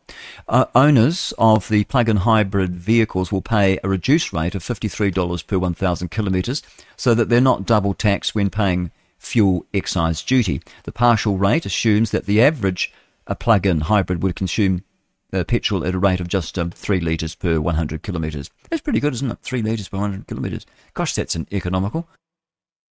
Uh, 0.48 0.66
owners 0.74 1.34
of 1.38 1.68
the 1.68 1.82
plug-in 1.84 2.18
hybrid 2.18 2.76
vehicles 2.76 3.32
will 3.32 3.42
pay 3.42 3.78
a 3.82 3.88
reduced 3.88 4.32
rate 4.32 4.54
of 4.54 4.62
$53 4.62 5.46
per 5.46 5.58
1,000 5.58 6.10
kilometres 6.10 6.62
so 6.96 7.14
that 7.14 7.28
they're 7.28 7.40
not 7.40 7.66
double 7.66 7.94
taxed 7.94 8.34
when 8.34 8.48
paying 8.48 8.92
fuel 9.22 9.64
excise 9.72 10.22
duty. 10.22 10.60
The 10.84 10.92
partial 10.92 11.38
rate 11.38 11.64
assumes 11.64 12.10
that 12.10 12.26
the 12.26 12.42
average 12.42 12.92
a 13.26 13.34
plug-in 13.34 13.82
hybrid 13.82 14.22
would 14.22 14.34
consume 14.34 14.84
uh, 15.32 15.44
petrol 15.44 15.86
at 15.86 15.94
a 15.94 15.98
rate 15.98 16.20
of 16.20 16.28
just 16.28 16.58
um, 16.58 16.70
3 16.70 17.00
litres 17.00 17.34
per 17.34 17.60
100 17.60 18.02
kilometres. 18.02 18.50
That's 18.68 18.82
pretty 18.82 19.00
good, 19.00 19.14
isn't 19.14 19.30
it? 19.30 19.38
3 19.42 19.62
litres 19.62 19.88
per 19.88 19.98
100 19.98 20.26
kilometres. 20.26 20.66
Gosh, 20.94 21.14
that's 21.14 21.36
an 21.36 21.46
economical. 21.52 22.08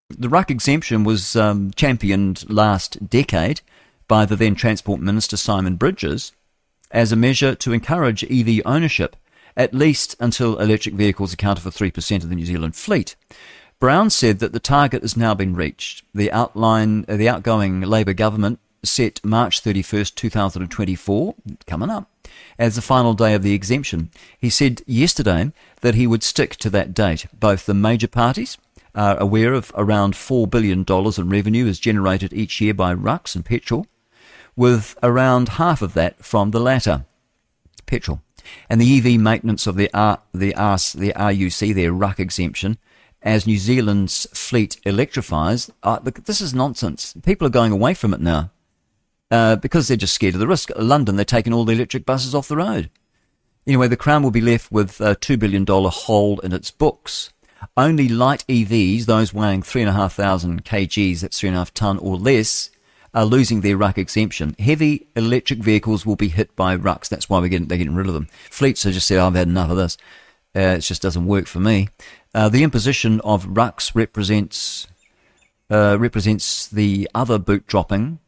The 0.09 0.29
RUC 0.29 0.49
exemption 0.49 1.03
was 1.03 1.35
um, 1.35 1.71
championed 1.75 2.49
last 2.49 3.09
decade 3.09 3.61
by 4.07 4.25
the 4.25 4.35
then 4.35 4.55
Transport 4.55 4.99
Minister 4.99 5.37
Simon 5.37 5.75
Bridges 5.75 6.31
as 6.91 7.11
a 7.11 7.15
measure 7.15 7.55
to 7.55 7.73
encourage 7.73 8.23
EV 8.23 8.61
ownership, 8.65 9.15
at 9.55 9.73
least 9.73 10.15
until 10.19 10.59
electric 10.59 10.95
vehicles 10.95 11.33
accounted 11.33 11.63
for 11.63 11.69
3% 11.69 12.23
of 12.23 12.29
the 12.29 12.35
New 12.35 12.45
Zealand 12.45 12.75
fleet. 12.75 13.15
Brown 13.81 14.11
said 14.11 14.37
that 14.37 14.53
the 14.53 14.59
target 14.59 15.01
has 15.01 15.17
now 15.17 15.33
been 15.33 15.55
reached. 15.55 16.03
The 16.13 16.31
outline, 16.31 17.03
uh, 17.07 17.17
the 17.17 17.27
outgoing 17.27 17.81
Labour 17.81 18.13
government 18.13 18.59
set 18.83 19.25
March 19.25 19.63
31st, 19.63 20.13
2024, 20.13 21.35
coming 21.65 21.89
up, 21.89 22.07
as 22.59 22.75
the 22.75 22.83
final 22.83 23.15
day 23.15 23.33
of 23.33 23.41
the 23.41 23.55
exemption. 23.55 24.11
He 24.37 24.51
said 24.51 24.83
yesterday 24.85 25.51
that 25.81 25.95
he 25.95 26.05
would 26.05 26.21
stick 26.21 26.57
to 26.57 26.69
that 26.69 26.93
date. 26.93 27.25
Both 27.33 27.65
the 27.65 27.73
major 27.73 28.07
parties 28.07 28.59
are 28.93 29.17
aware 29.17 29.53
of 29.53 29.71
around 29.75 30.13
$4 30.13 30.47
billion 30.47 30.85
in 30.87 31.29
revenue 31.29 31.65
is 31.65 31.79
generated 31.79 32.33
each 32.33 32.61
year 32.61 32.75
by 32.75 32.93
RUCs 32.93 33.35
and 33.35 33.43
petrol, 33.43 33.87
with 34.55 34.95
around 35.01 35.49
half 35.49 35.81
of 35.81 35.95
that 35.95 36.23
from 36.23 36.51
the 36.51 36.59
latter, 36.59 37.05
petrol. 37.87 38.21
And 38.69 38.79
the 38.79 38.97
EV 38.99 39.19
maintenance 39.19 39.65
of 39.65 39.75
the, 39.75 39.89
R, 39.91 40.19
the, 40.35 40.53
R, 40.53 40.77
the 40.77 41.13
RUC, 41.15 41.73
their 41.73 41.91
RUC 41.91 42.19
exemption, 42.19 42.77
as 43.23 43.45
New 43.45 43.57
Zealand's 43.57 44.27
fleet 44.33 44.79
electrifies. 44.85 45.69
Uh, 45.83 45.99
this 45.99 46.41
is 46.41 46.53
nonsense. 46.53 47.13
People 47.23 47.47
are 47.47 47.51
going 47.51 47.71
away 47.71 47.93
from 47.93 48.13
it 48.13 48.21
now 48.21 48.51
uh, 49.29 49.55
because 49.55 49.87
they're 49.87 49.97
just 49.97 50.13
scared 50.13 50.33
of 50.33 50.39
the 50.39 50.47
risk. 50.47 50.71
London, 50.75 51.15
they're 51.15 51.25
taking 51.25 51.53
all 51.53 51.65
the 51.65 51.73
electric 51.73 52.05
buses 52.05 52.35
off 52.35 52.47
the 52.47 52.57
road. 52.57 52.89
Anyway, 53.67 53.87
the 53.87 53.97
Crown 53.97 54.23
will 54.23 54.31
be 54.31 54.41
left 54.41 54.71
with 54.71 54.99
a 54.99 55.15
$2 55.15 55.37
billion 55.37 55.65
hole 55.67 56.39
in 56.39 56.51
its 56.51 56.71
books. 56.71 57.31
Only 57.77 58.09
light 58.09 58.43
EVs, 58.47 59.05
those 59.05 59.33
weighing 59.33 59.61
3,500 59.61 60.65
kgs, 60.65 61.21
that's 61.21 61.39
3.5 61.39 61.71
tonne 61.71 61.97
or 61.99 62.17
less, 62.17 62.71
are 63.13 63.25
losing 63.25 63.61
their 63.61 63.77
RUC 63.77 63.99
exemption. 63.99 64.55
Heavy 64.57 65.07
electric 65.15 65.59
vehicles 65.59 66.05
will 66.05 66.15
be 66.15 66.29
hit 66.29 66.55
by 66.55 66.75
RUCs. 66.75 67.09
That's 67.09 67.29
why 67.29 67.39
we're 67.39 67.49
getting, 67.49 67.67
they're 67.67 67.77
getting 67.77 67.95
rid 67.95 68.07
of 68.07 68.13
them. 68.13 68.27
Fleets 68.49 68.83
have 68.83 68.93
just 68.93 69.07
said, 69.07 69.19
oh, 69.19 69.27
I've 69.27 69.35
had 69.35 69.47
enough 69.47 69.69
of 69.69 69.77
this. 69.77 69.97
Uh, 70.55 70.75
it 70.77 70.81
just 70.81 71.01
doesn't 71.01 71.25
work 71.25 71.47
for 71.47 71.59
me. 71.59 71.87
Uh, 72.33 72.49
the 72.49 72.63
imposition 72.63 73.19
of 73.21 73.47
RUCs 73.47 73.95
represents 73.95 74.87
uh, 75.69 75.97
represents 75.97 76.67
the 76.67 77.09
other 77.15 77.39
boot 77.39 77.65
dropping 77.65 78.19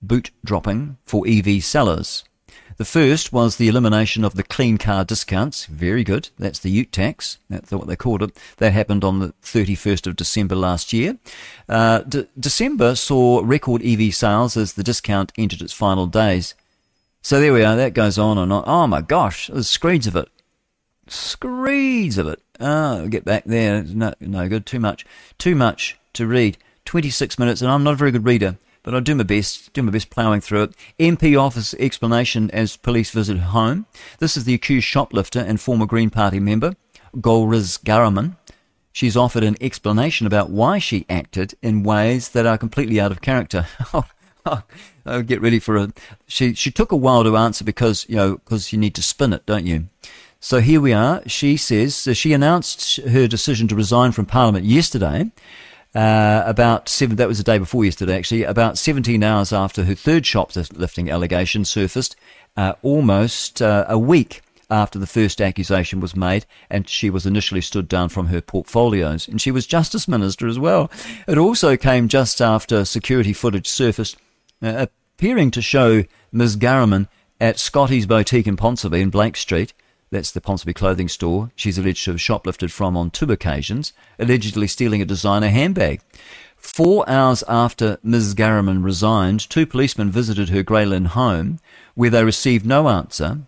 boot 0.00 0.30
dropping 0.44 0.96
for 1.04 1.26
EV 1.26 1.62
sellers. 1.62 2.24
The 2.76 2.84
first 2.84 3.32
was 3.32 3.56
the 3.56 3.68
elimination 3.68 4.24
of 4.24 4.34
the 4.34 4.42
clean 4.42 4.78
car 4.78 5.04
discounts. 5.04 5.66
Very 5.66 6.02
good. 6.02 6.30
That's 6.38 6.58
the 6.58 6.70
ute 6.70 6.90
tax. 6.90 7.38
That's 7.48 7.70
what 7.70 7.86
they 7.86 7.96
called 7.96 8.22
it. 8.22 8.36
That 8.56 8.72
happened 8.72 9.04
on 9.04 9.18
the 9.20 9.34
31st 9.42 10.06
of 10.06 10.16
December 10.16 10.56
last 10.56 10.92
year. 10.92 11.18
Uh, 11.68 12.00
De- 12.00 12.26
December 12.38 12.94
saw 12.96 13.40
record 13.44 13.82
EV 13.84 14.14
sales 14.14 14.56
as 14.56 14.72
the 14.72 14.82
discount 14.82 15.32
entered 15.36 15.62
its 15.62 15.72
final 15.72 16.06
days. 16.06 16.54
So 17.20 17.40
there 17.40 17.52
we 17.52 17.62
are. 17.62 17.76
That 17.76 17.94
goes 17.94 18.18
on 18.18 18.38
and 18.38 18.52
on. 18.52 18.64
Oh 18.66 18.86
my 18.86 19.00
gosh, 19.00 19.48
there's 19.48 19.68
screeds 19.68 20.06
of 20.06 20.16
it. 20.16 20.28
Screeds 21.06 22.18
of 22.18 22.26
it. 22.28 22.40
Oh, 22.60 23.08
get 23.08 23.24
back 23.24 23.44
there. 23.44 23.82
No, 23.82 24.14
no 24.20 24.48
good. 24.48 24.66
Too 24.66 24.80
much. 24.80 25.04
Too 25.38 25.54
much 25.54 25.98
to 26.14 26.26
read. 26.26 26.58
26 26.84 27.38
minutes, 27.38 27.62
and 27.62 27.70
I'm 27.70 27.84
not 27.84 27.94
a 27.94 27.96
very 27.96 28.10
good 28.10 28.24
reader 28.24 28.58
but 28.82 28.94
I 28.94 29.00
do 29.00 29.14
my 29.14 29.22
best, 29.22 29.72
do 29.72 29.82
my 29.82 29.92
best 29.92 30.10
ploughing 30.10 30.40
through 30.40 30.64
it. 30.64 30.74
MP 30.98 31.40
offers 31.40 31.74
explanation 31.74 32.50
as 32.50 32.76
police 32.76 33.10
visit 33.10 33.38
home. 33.38 33.86
This 34.18 34.36
is 34.36 34.44
the 34.44 34.54
accused 34.54 34.86
shoplifter 34.86 35.40
and 35.40 35.60
former 35.60 35.86
Green 35.86 36.10
Party 36.10 36.40
member, 36.40 36.74
Golriz 37.20 37.78
Ghahraman. 37.78 38.36
She's 38.92 39.16
offered 39.16 39.44
an 39.44 39.56
explanation 39.60 40.26
about 40.26 40.50
why 40.50 40.78
she 40.78 41.06
acted 41.08 41.54
in 41.62 41.82
ways 41.82 42.30
that 42.30 42.46
are 42.46 42.58
completely 42.58 43.00
out 43.00 43.12
of 43.12 43.22
character. 43.22 43.66
oh, 43.94 44.62
oh, 45.06 45.22
get 45.22 45.40
ready 45.40 45.58
for 45.58 45.76
a. 45.76 45.92
She 46.26 46.52
she 46.54 46.70
took 46.70 46.92
a 46.92 46.96
while 46.96 47.24
to 47.24 47.36
answer 47.36 47.64
because 47.64 48.04
you 48.08 48.16
know 48.16 48.34
because 48.34 48.70
you 48.70 48.78
need 48.78 48.94
to 48.96 49.02
spin 49.02 49.32
it, 49.32 49.46
don't 49.46 49.66
you? 49.66 49.88
So 50.44 50.60
here 50.60 50.80
we 50.80 50.92
are. 50.92 51.22
She 51.26 51.56
says 51.56 52.08
she 52.14 52.32
announced 52.32 52.96
her 52.96 53.28
decision 53.28 53.68
to 53.68 53.76
resign 53.76 54.10
from 54.10 54.26
Parliament 54.26 54.64
yesterday. 54.64 55.30
Uh, 55.94 56.42
about 56.44 56.88
seven, 56.88 57.14
that 57.14 57.28
was 57.28 57.38
the 57.38 57.44
day 57.44 57.58
before 57.58 57.84
yesterday 57.84 58.16
actually, 58.18 58.42
about 58.42 58.76
17 58.76 59.22
hours 59.22 59.52
after 59.52 59.84
her 59.84 59.94
third 59.94 60.26
shoplifting 60.26 61.08
allegation 61.08 61.64
surfaced, 61.64 62.16
uh, 62.56 62.72
almost 62.82 63.62
uh, 63.62 63.84
a 63.88 63.96
week 63.96 64.42
after 64.68 64.98
the 64.98 65.06
first 65.06 65.40
accusation 65.40 66.00
was 66.00 66.16
made, 66.16 66.44
and 66.68 66.88
she 66.88 67.08
was 67.08 67.24
initially 67.24 67.60
stood 67.60 67.86
down 67.86 68.08
from 68.08 68.26
her 68.26 68.40
portfolios. 68.40 69.28
And 69.28 69.40
she 69.40 69.52
was 69.52 69.64
Justice 69.64 70.08
Minister 70.08 70.48
as 70.48 70.58
well. 70.58 70.90
It 71.28 71.38
also 71.38 71.76
came 71.76 72.08
just 72.08 72.42
after 72.42 72.84
security 72.84 73.32
footage 73.32 73.68
surfaced, 73.68 74.16
uh, 74.60 74.86
appearing 75.14 75.52
to 75.52 75.62
show 75.62 76.02
Ms. 76.32 76.56
Ghahraman 76.56 77.06
at 77.40 77.60
Scotty's 77.60 78.06
Boutique 78.06 78.48
in 78.48 78.56
Ponsonby 78.56 79.00
in 79.00 79.10
Blake 79.10 79.36
Street, 79.36 79.72
that's 80.12 80.30
the 80.30 80.40
Ponsonby 80.40 80.74
clothing 80.74 81.08
store 81.08 81.50
she's 81.56 81.78
alleged 81.78 82.04
to 82.04 82.12
have 82.12 82.20
shoplifted 82.20 82.70
from 82.70 82.96
on 82.96 83.10
two 83.10 83.32
occasions, 83.32 83.92
allegedly 84.18 84.68
stealing 84.68 85.02
a 85.02 85.06
designer 85.06 85.48
handbag. 85.48 86.00
Four 86.56 87.08
hours 87.08 87.42
after 87.48 87.98
Ms. 88.04 88.34
Ghahraman 88.36 88.84
resigned, 88.84 89.48
two 89.50 89.66
policemen 89.66 90.10
visited 90.10 90.50
her 90.50 90.62
Grey 90.62 90.84
Lynn 90.84 91.06
home, 91.06 91.58
where 91.94 92.10
they 92.10 92.22
received 92.22 92.64
no 92.64 92.88
answer 92.88 93.38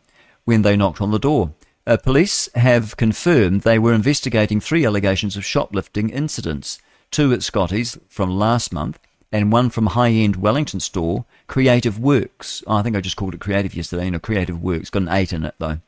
when 0.44 0.62
they 0.62 0.74
knocked 0.74 1.00
on 1.00 1.12
the 1.12 1.18
door. 1.18 1.52
Uh, 1.86 1.98
police 1.98 2.48
have 2.54 2.96
confirmed 2.96 3.60
they 3.60 3.78
were 3.78 3.92
investigating 3.92 4.58
three 4.58 4.86
allegations 4.86 5.36
of 5.36 5.44
shoplifting 5.44 6.08
incidents 6.08 6.80
two 7.10 7.32
at 7.32 7.42
Scotty's 7.44 7.96
from 8.08 8.30
last 8.30 8.72
month, 8.72 8.98
and 9.30 9.52
one 9.52 9.70
from 9.70 9.86
high 9.86 10.10
end 10.10 10.36
Wellington 10.36 10.80
store, 10.80 11.26
Cre8ive 11.48 11.98
Works. 11.98 12.64
Oh, 12.66 12.76
I 12.76 12.82
think 12.82 12.96
I 12.96 13.00
just 13.00 13.16
called 13.16 13.34
it 13.34 13.40
Creative 13.40 13.74
yesterday, 13.74 14.06
you 14.06 14.10
know, 14.12 14.18
Cre8ive 14.18 14.58
Works. 14.58 14.90
Got 14.90 15.02
an 15.02 15.08
8 15.10 15.32
in 15.32 15.44
it, 15.44 15.54
though 15.58 15.78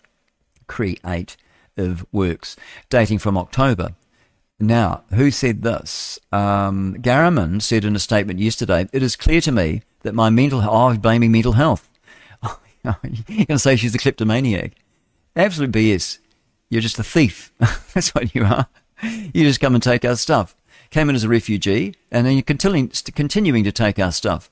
create 0.67 1.37
of 1.77 2.07
works 2.13 2.57
dating 2.89 3.19
from 3.19 3.37
October. 3.37 3.95
Now, 4.59 5.05
who 5.13 5.31
said 5.31 5.63
this? 5.63 6.19
Um, 6.33 6.97
said 7.61 7.85
in 7.85 7.95
a 7.95 7.99
statement 7.99 8.39
yesterday, 8.39 8.89
It 8.93 9.03
is 9.03 9.15
clear 9.17 9.41
to 9.43 9.53
me 9.53 9.83
that 10.03 10.15
my 10.15 10.31
mental 10.31 10.63
oh, 10.63 10.97
blaming 10.97 11.33
mental 11.33 11.53
health. 11.53 11.91
You're 12.85 12.97
going 13.03 13.47
to 13.49 13.59
say 13.59 13.77
she's 13.77 13.95
a 13.95 13.99
kleptomaniac. 13.99 14.73
Absolute 15.35 15.73
BS. 15.73 16.19
You're 16.71 16.81
just 16.81 16.99
a 16.99 17.05
thief. 17.05 17.53
That's 17.95 18.15
what 18.15 18.35
you 18.35 18.45
are. 18.45 18.69
You 19.03 19.45
just 19.45 19.61
come 19.61 19.75
and 19.75 19.83
take 19.83 20.05
our 20.05 20.17
stuff. 20.17 20.57
Came 20.91 21.11
in 21.11 21.17
as 21.17 21.25
a 21.25 21.29
refugee, 21.29 21.95
and 22.11 22.27
then 22.27 22.35
you're 22.35 22.43
continuing 22.43 23.65
to 23.65 23.73
take 23.73 23.99
our 23.99 24.13
stuff. 24.13 24.51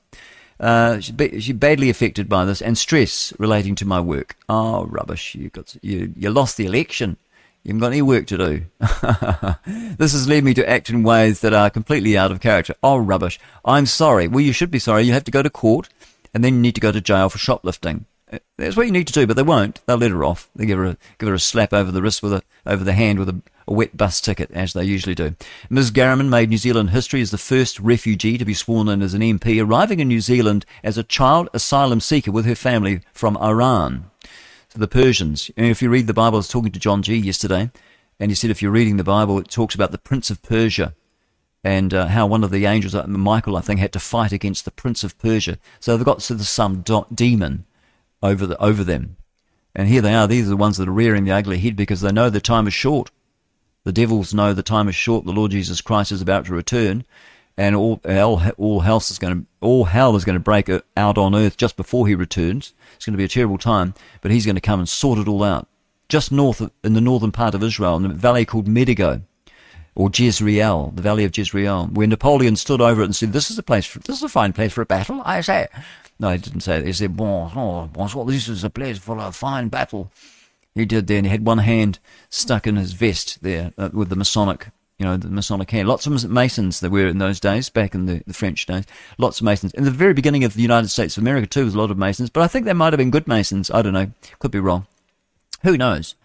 Uh, 0.59 0.99
she's 0.99 1.51
badly 1.53 1.89
affected 1.89 2.29
by 2.29 2.45
this 2.45 2.61
and 2.61 2.77
stress 2.77 3.33
relating 3.37 3.75
to 3.75 3.85
my 3.85 3.99
work. 3.99 4.37
Oh, 4.47 4.85
rubbish! 4.85 5.35
You 5.35 5.49
got 5.49 5.75
you 5.81 6.13
you 6.15 6.29
lost 6.29 6.57
the 6.57 6.65
election. 6.65 7.17
You 7.63 7.69
haven't 7.69 7.81
got 7.81 7.91
any 7.93 8.01
work 8.01 8.27
to 8.27 8.37
do. 8.37 8.65
this 9.97 10.13
has 10.13 10.29
led 10.29 10.43
me 10.43 10.53
to 10.53 10.69
act 10.69 10.89
in 10.89 11.03
ways 11.03 11.41
that 11.41 11.53
are 11.53 11.69
completely 11.69 12.17
out 12.17 12.31
of 12.31 12.39
character. 12.39 12.75
Oh, 12.83 12.97
rubbish! 12.97 13.39
I'm 13.65 13.85
sorry. 13.85 14.27
Well, 14.27 14.41
you 14.41 14.53
should 14.53 14.71
be 14.71 14.79
sorry. 14.79 15.03
You 15.03 15.13
have 15.13 15.23
to 15.25 15.31
go 15.31 15.43
to 15.43 15.49
court, 15.49 15.89
and 16.33 16.43
then 16.43 16.55
you 16.55 16.61
need 16.61 16.75
to 16.75 16.81
go 16.81 16.91
to 16.91 17.01
jail 17.01 17.29
for 17.29 17.37
shoplifting. 17.37 18.05
Uh, 18.31 18.39
that's 18.57 18.77
what 18.77 18.85
you 18.85 18.91
need 18.91 19.07
to 19.07 19.13
do, 19.13 19.27
but 19.27 19.35
they 19.35 19.43
won't. 19.43 19.85
They'll 19.85 19.97
let 19.97 20.11
her 20.11 20.23
off. 20.23 20.49
They 20.55 20.65
give 20.65 20.77
her 20.77 20.85
a 20.85 20.97
give 21.19 21.27
her 21.27 21.35
a 21.35 21.39
slap 21.39 21.73
over 21.73 21.91
the 21.91 22.01
wrist 22.01 22.23
with 22.23 22.33
a 22.33 22.43
over 22.65 22.83
the 22.83 22.93
hand 22.93 23.19
with 23.19 23.29
a 23.29 23.41
a 23.67 23.73
wet 23.73 23.97
bus 23.97 24.21
ticket, 24.21 24.51
as 24.51 24.73
they 24.73 24.83
usually 24.83 25.15
do. 25.15 25.35
Ms. 25.69 25.91
Ghahraman 25.91 26.29
made 26.29 26.49
New 26.49 26.57
Zealand 26.57 26.91
history 26.91 27.21
as 27.21 27.31
the 27.31 27.37
first 27.37 27.79
refugee 27.79 28.37
to 28.37 28.45
be 28.45 28.53
sworn 28.53 28.87
in 28.87 29.01
as 29.01 29.13
an 29.13 29.21
MP, 29.21 29.63
arriving 29.63 29.99
in 29.99 30.07
New 30.07 30.21
Zealand 30.21 30.65
as 30.83 30.97
a 30.97 31.03
child 31.03 31.49
asylum 31.53 31.99
seeker 31.99 32.31
with 32.31 32.45
her 32.45 32.55
family 32.55 33.01
from 33.13 33.37
Iran. 33.37 34.09
So 34.69 34.79
the 34.79 34.87
Persians. 34.87 35.49
if 35.55 35.81
you 35.81 35.89
read 35.89 36.07
the 36.07 36.13
Bible, 36.13 36.37
I 36.37 36.39
was 36.39 36.47
talking 36.47 36.71
to 36.71 36.79
John 36.79 37.01
G 37.01 37.15
yesterday, 37.15 37.71
and 38.19 38.31
he 38.31 38.35
said 38.35 38.49
if 38.49 38.61
you're 38.61 38.71
reading 38.71 38.97
the 38.97 39.03
Bible, 39.03 39.39
it 39.39 39.49
talks 39.49 39.75
about 39.75 39.91
the 39.91 39.97
Prince 39.97 40.29
of 40.29 40.41
Persia 40.41 40.93
and 41.63 41.95
uh, 41.95 42.05
how 42.05 42.27
one 42.27 42.43
of 42.43 42.51
the 42.51 42.67
angels, 42.67 42.93
uh, 42.93 43.07
Michael, 43.07 43.57
I 43.57 43.61
think, 43.61 43.79
had 43.79 43.91
to 43.93 43.99
fight 43.99 44.31
against 44.31 44.65
the 44.65 44.71
Prince 44.71 45.03
of 45.03 45.17
Persia. 45.17 45.57
So 45.79 45.97
they've 45.97 46.05
got 46.05 46.21
so 46.21 46.35
there's 46.35 46.47
some 46.47 46.83
demon 47.13 47.65
over 48.21 48.45
the, 48.45 48.61
over 48.61 48.83
them. 48.83 49.17
And 49.73 49.87
here 49.87 50.01
they 50.01 50.13
are. 50.13 50.27
These 50.27 50.45
are 50.45 50.51
the 50.51 50.57
ones 50.57 50.77
that 50.77 50.87
are 50.87 50.93
rearing 50.93 51.25
the 51.25 51.31
ugly 51.31 51.57
head 51.57 51.75
because 51.75 52.01
they 52.01 52.11
know 52.11 52.29
the 52.29 52.39
time 52.39 52.67
is 52.67 52.73
short. 52.73 53.09
The 53.85 53.93
devils 53.93 54.33
know 54.33 54.51
the 54.51 54.63
time 54.63 54.89
is 54.89 54.95
short. 54.95 55.25
The 55.25 55.31
Lord 55.31 55.51
Jesus 55.51 55.79
Christ 55.79 56.11
is 56.11 56.21
about 56.21 56.47
to 56.47 56.53
return, 56.53 57.05
and 57.55 57.75
all 57.75 58.01
all, 58.03 58.41
all 58.57 58.79
hell 58.81 58.97
is 58.97 59.17
going 59.17 59.41
to 59.41 59.45
all 59.61 59.85
hell 59.85 60.15
is 60.15 60.25
going 60.25 60.35
to 60.35 60.39
break 60.39 60.69
out 60.97 61.17
on 61.17 61.35
earth 61.35 61.55
just 61.55 61.77
before 61.77 62.07
he 62.07 62.15
returns. 62.15 62.73
It's 62.95 63.05
going 63.05 63.13
to 63.13 63.17
be 63.17 63.23
a 63.23 63.29
terrible 63.29 63.59
time, 63.59 63.93
but 64.21 64.31
he's 64.31 64.45
going 64.45 64.55
to 64.55 64.61
come 64.61 64.79
and 64.79 64.89
sort 64.89 65.19
it 65.19 65.27
all 65.27 65.43
out. 65.43 65.67
Just 66.09 66.31
north 66.31 66.61
of, 66.61 66.71
in 66.83 66.93
the 66.93 67.01
northern 67.01 67.31
part 67.31 67.55
of 67.55 67.63
Israel, 67.63 67.95
in 67.95 68.03
the 68.03 68.09
valley 68.09 68.43
called 68.43 68.67
Megiddo, 68.67 69.21
or 69.95 70.09
Jezreel, 70.13 70.91
the 70.95 71.01
valley 71.01 71.23
of 71.23 71.37
Jezreel, 71.37 71.87
where 71.87 72.07
Napoleon 72.07 72.55
stood 72.55 72.81
over 72.81 73.01
it 73.01 73.05
and 73.05 73.15
said, 73.15 73.33
"This 73.33 73.49
is 73.49 73.57
a 73.59 73.63
place. 73.63 73.85
For, 73.85 73.99
this 73.99 74.17
is 74.17 74.23
a 74.23 74.29
fine 74.29 74.51
place 74.51 74.73
for 74.73 74.81
a 74.81 74.85
battle." 74.85 75.21
I 75.23 75.41
say. 75.41 75.67
No, 76.17 76.29
he 76.29 76.37
didn't 76.37 76.61
say 76.61 76.79
that. 76.79 76.87
He 76.87 76.93
said, 76.93 77.17
bon, 77.17 77.51
oh, 77.55 77.87
bonsoir, 77.87 78.25
this 78.25 78.47
is 78.47 78.63
a 78.63 78.69
place 78.69 78.97
for 78.97 79.17
a 79.17 79.33
fine 79.33 79.67
battle. 79.67 80.11
He 80.75 80.85
did 80.85 81.07
there, 81.07 81.21
he 81.21 81.29
had 81.29 81.45
one 81.45 81.59
hand 81.59 81.99
stuck 82.29 82.67
in 82.67 82.75
his 82.75 82.91
vest 82.91 83.41
there 83.41 83.71
uh, 83.77 83.89
with 83.93 84.09
the 84.09 84.15
Masonic, 84.17 84.67
you 84.99 85.05
know, 85.05 85.15
the 85.15 85.29
Masonic 85.29 85.71
hand. 85.71 85.87
Lots 85.87 86.05
of 86.05 86.29
Masons 86.29 86.81
there 86.81 86.89
were 86.89 87.07
in 87.07 87.17
those 87.17 87.39
days, 87.39 87.69
back 87.69 87.95
in 87.95 88.05
the, 88.05 88.21
the 88.27 88.33
French 88.33 88.65
days. 88.65 88.83
Lots 89.17 89.39
of 89.39 89.45
Masons. 89.45 89.73
In 89.73 89.85
the 89.85 89.91
very 89.91 90.13
beginning 90.13 90.43
of 90.43 90.53
the 90.53 90.61
United 90.61 90.89
States 90.89 91.15
of 91.15 91.23
America, 91.23 91.47
too, 91.47 91.63
was 91.63 91.75
a 91.75 91.77
lot 91.77 91.91
of 91.91 91.97
Masons, 91.97 92.29
but 92.29 92.43
I 92.43 92.47
think 92.47 92.65
they 92.65 92.73
might 92.73 92.91
have 92.91 92.97
been 92.97 93.09
good 93.09 93.27
Masons. 93.27 93.71
I 93.71 93.81
don't 93.81 93.93
know. 93.93 94.11
Could 94.39 94.51
be 94.51 94.59
wrong. 94.59 94.85
Who 95.63 95.77
knows? 95.77 96.15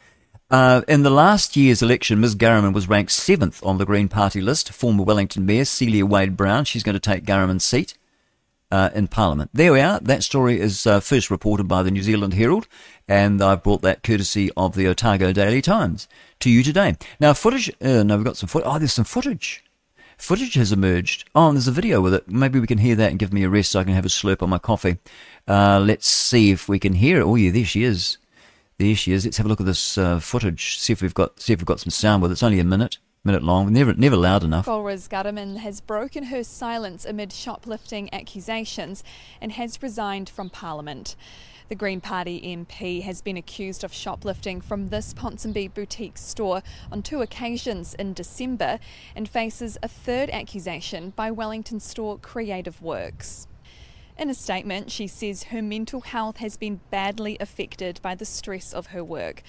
Uh, 0.51 0.83
in 0.89 1.05
the 1.05 1.11
last 1.11 1.57
year's 1.57 1.81
election, 1.81 2.21
Ms. 2.21 2.35
Ghahraman 2.35 2.75
was 2.75 2.89
ranked 2.89 3.13
seventh 3.13 3.65
on 3.65 3.79
the 3.79 3.87
Green 3.87 4.09
Party 4.09 4.41
list. 4.41 4.73
Former 4.73 5.05
Wellington 5.05 5.47
Mayor 5.47 5.65
Celia 5.65 6.05
Wade 6.05 6.37
Brown, 6.37 6.65
she's 6.65 6.83
going 6.83 6.95
to 6.95 7.01
take 7.01 7.25
Ghahraman's 7.25 7.65
seat 7.65 7.95
uh, 8.71 8.91
in 8.95 9.09
Parliament. 9.09 9.51
There 9.53 9.73
we 9.73 9.81
are. 9.81 10.01
That 10.01 10.23
story 10.23 10.61
is 10.61 10.87
uh, 10.87 11.01
first 11.01 11.31
reported 11.31 11.65
by 11.65 11.83
the 11.83 11.91
New 11.91 12.03
Zealand 12.03 12.35
Herald, 12.35 12.69
and 13.09 13.43
I've 13.43 13.63
brought 13.63 13.83
that 13.83 14.03
courtesy 14.03 14.51
of 14.57 14.75
the 14.75 14.87
Otago 14.89 15.33
Daily 15.33 15.63
Times 15.63 16.09
to 16.41 16.51
you 16.51 16.63
today. 16.63 16.97
Now, 17.19 17.33
footage. 17.33 17.71
Uh, 17.81 18.03
no, 18.03 18.17
we've 18.17 18.25
got 18.25 18.37
some 18.37 18.49
footage. 18.49 18.69
Oh, 18.71 18.79
there's 18.79 18.93
some 18.93 19.05
footage. 19.05 19.65
Footage 20.17 20.55
has 20.55 20.71
emerged. 20.71 21.29
Oh, 21.35 21.49
and 21.49 21.57
there's 21.57 21.69
a 21.69 21.73
video 21.73 22.01
with 22.01 22.13
it. 22.13 22.29
Maybe 22.29 22.61
we 22.61 22.67
can 22.67 22.79
hear 22.79 22.95
that 22.97 23.11
and 23.11 23.19
give 23.19 23.33
me 23.33 23.43
a 23.43 23.49
rest 23.49 23.73
so 23.73 23.81
I 23.81 23.85
can 23.85 23.95
have 23.95 24.05
a 24.05 24.09
slurp 24.09 24.43
on 24.43 24.51
my 24.51 24.59
coffee. 24.59 24.99
Uh, 25.49 25.81
let's 25.81 26.07
see 26.07 26.51
if 26.51 26.69
we 26.69 26.79
can 26.79 26.93
hear 26.93 27.21
it. 27.21 27.25
Oh, 27.25 27.37
yeah, 27.37 27.51
there 27.51 27.65
she 27.65 27.85
is. 27.85 28.19
There 28.79 28.95
she 28.95 29.13
is. 29.13 29.25
Let's 29.25 29.39
have 29.39 29.47
a 29.47 29.49
look 29.49 29.61
at 29.61 29.67
this 29.67 29.99
uh, 29.99 30.21
footage. 30.21 30.79
See 30.79 30.93
if 30.93 31.03
we've 31.03 31.15
got 31.15 31.41
see 31.41 31.53
if 31.53 31.61
we've 31.61 31.67
got 31.67 31.81
some 31.81 31.91
sound 31.91 32.23
with 32.23 32.31
it. 32.31 32.35
It's 32.35 32.43
only 32.43 32.61
a 32.61 32.65
minute. 32.65 32.99
Minute 33.23 33.43
long, 33.43 33.71
never 33.71 33.93
never 33.93 34.17
loud 34.17 34.43
enough. 34.45 34.65
Golriz 34.65 35.07
Ghahraman 35.07 35.59
has 35.59 35.83
broken 35.83 36.25
her 36.25 36.43
silence 36.43 37.05
amid 37.05 37.35
shoplifting 37.35 38.09
accusations 38.15 39.05
and 39.43 39.53
has 39.53 39.83
resigned 39.83 40.31
from 40.31 40.49
Parliament. 40.49 41.17
The 41.69 41.75
Green 41.75 42.01
Party 42.01 42.41
MP 42.41 43.03
has 43.03 43.21
been 43.21 43.37
accused 43.37 43.85
of 43.85 43.93
shoplifting 43.93 44.63
from 44.63 44.89
this 44.89 45.13
Ponsonby 45.13 45.75
boutique 45.75 46.17
store 46.17 46.63
on 46.91 47.03
two 47.03 47.21
occasions 47.21 47.93
in 47.93 48.15
December 48.15 48.79
and 49.15 49.29
faces 49.29 49.77
a 49.83 49.89
third 49.89 50.31
accusation 50.31 51.11
by 51.15 51.31
Wellington 51.31 51.79
store 51.79 52.19
Cre8ive 52.19 52.81
Works. 52.81 53.47
In 54.17 54.31
a 54.31 54.35
statement, 54.35 54.91
she 54.91 55.07
says 55.07 55.45
her 55.45 55.61
mental 55.61 56.01
health 56.01 56.39
has 56.39 56.57
been 56.57 56.81
badly 56.91 57.37
affected 57.39 58.01
by 58.01 58.15
the 58.15 58.25
stress 58.25 58.73
of 58.73 58.89
her 58.89 59.05
work. 59.05 59.43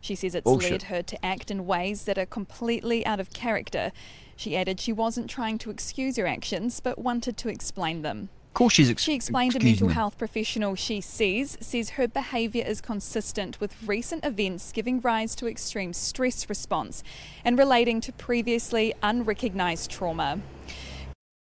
She 0.00 0.14
says 0.14 0.34
it's 0.34 0.44
Bullshit. 0.44 0.70
led 0.70 0.82
her 0.84 1.02
to 1.02 1.24
act 1.24 1.50
in 1.50 1.66
ways 1.66 2.04
that 2.04 2.18
are 2.18 2.26
completely 2.26 3.04
out 3.06 3.20
of 3.20 3.32
character. 3.32 3.92
She 4.36 4.56
added 4.56 4.80
she 4.80 4.92
wasn't 4.92 5.28
trying 5.28 5.58
to 5.58 5.70
excuse 5.70 6.16
her 6.16 6.26
actions, 6.26 6.80
but 6.80 6.98
wanted 6.98 7.36
to 7.38 7.48
explain 7.48 8.02
them. 8.02 8.28
Of 8.48 8.54
course, 8.54 8.72
she's 8.74 8.90
ex- 8.90 9.02
She 9.02 9.14
explained 9.14 9.54
a 9.54 9.60
mental 9.62 9.88
them. 9.88 9.94
health 9.94 10.18
professional 10.18 10.74
she 10.74 11.00
sees 11.00 11.56
says 11.60 11.90
her 11.90 12.08
behaviour 12.08 12.64
is 12.64 12.80
consistent 12.80 13.60
with 13.60 13.74
recent 13.86 14.24
events 14.24 14.72
giving 14.72 15.00
rise 15.00 15.34
to 15.36 15.46
extreme 15.46 15.92
stress 15.92 16.48
response 16.48 17.04
and 17.44 17.58
relating 17.58 18.00
to 18.00 18.12
previously 18.12 18.94
unrecognised 19.02 19.90
trauma. 19.90 20.40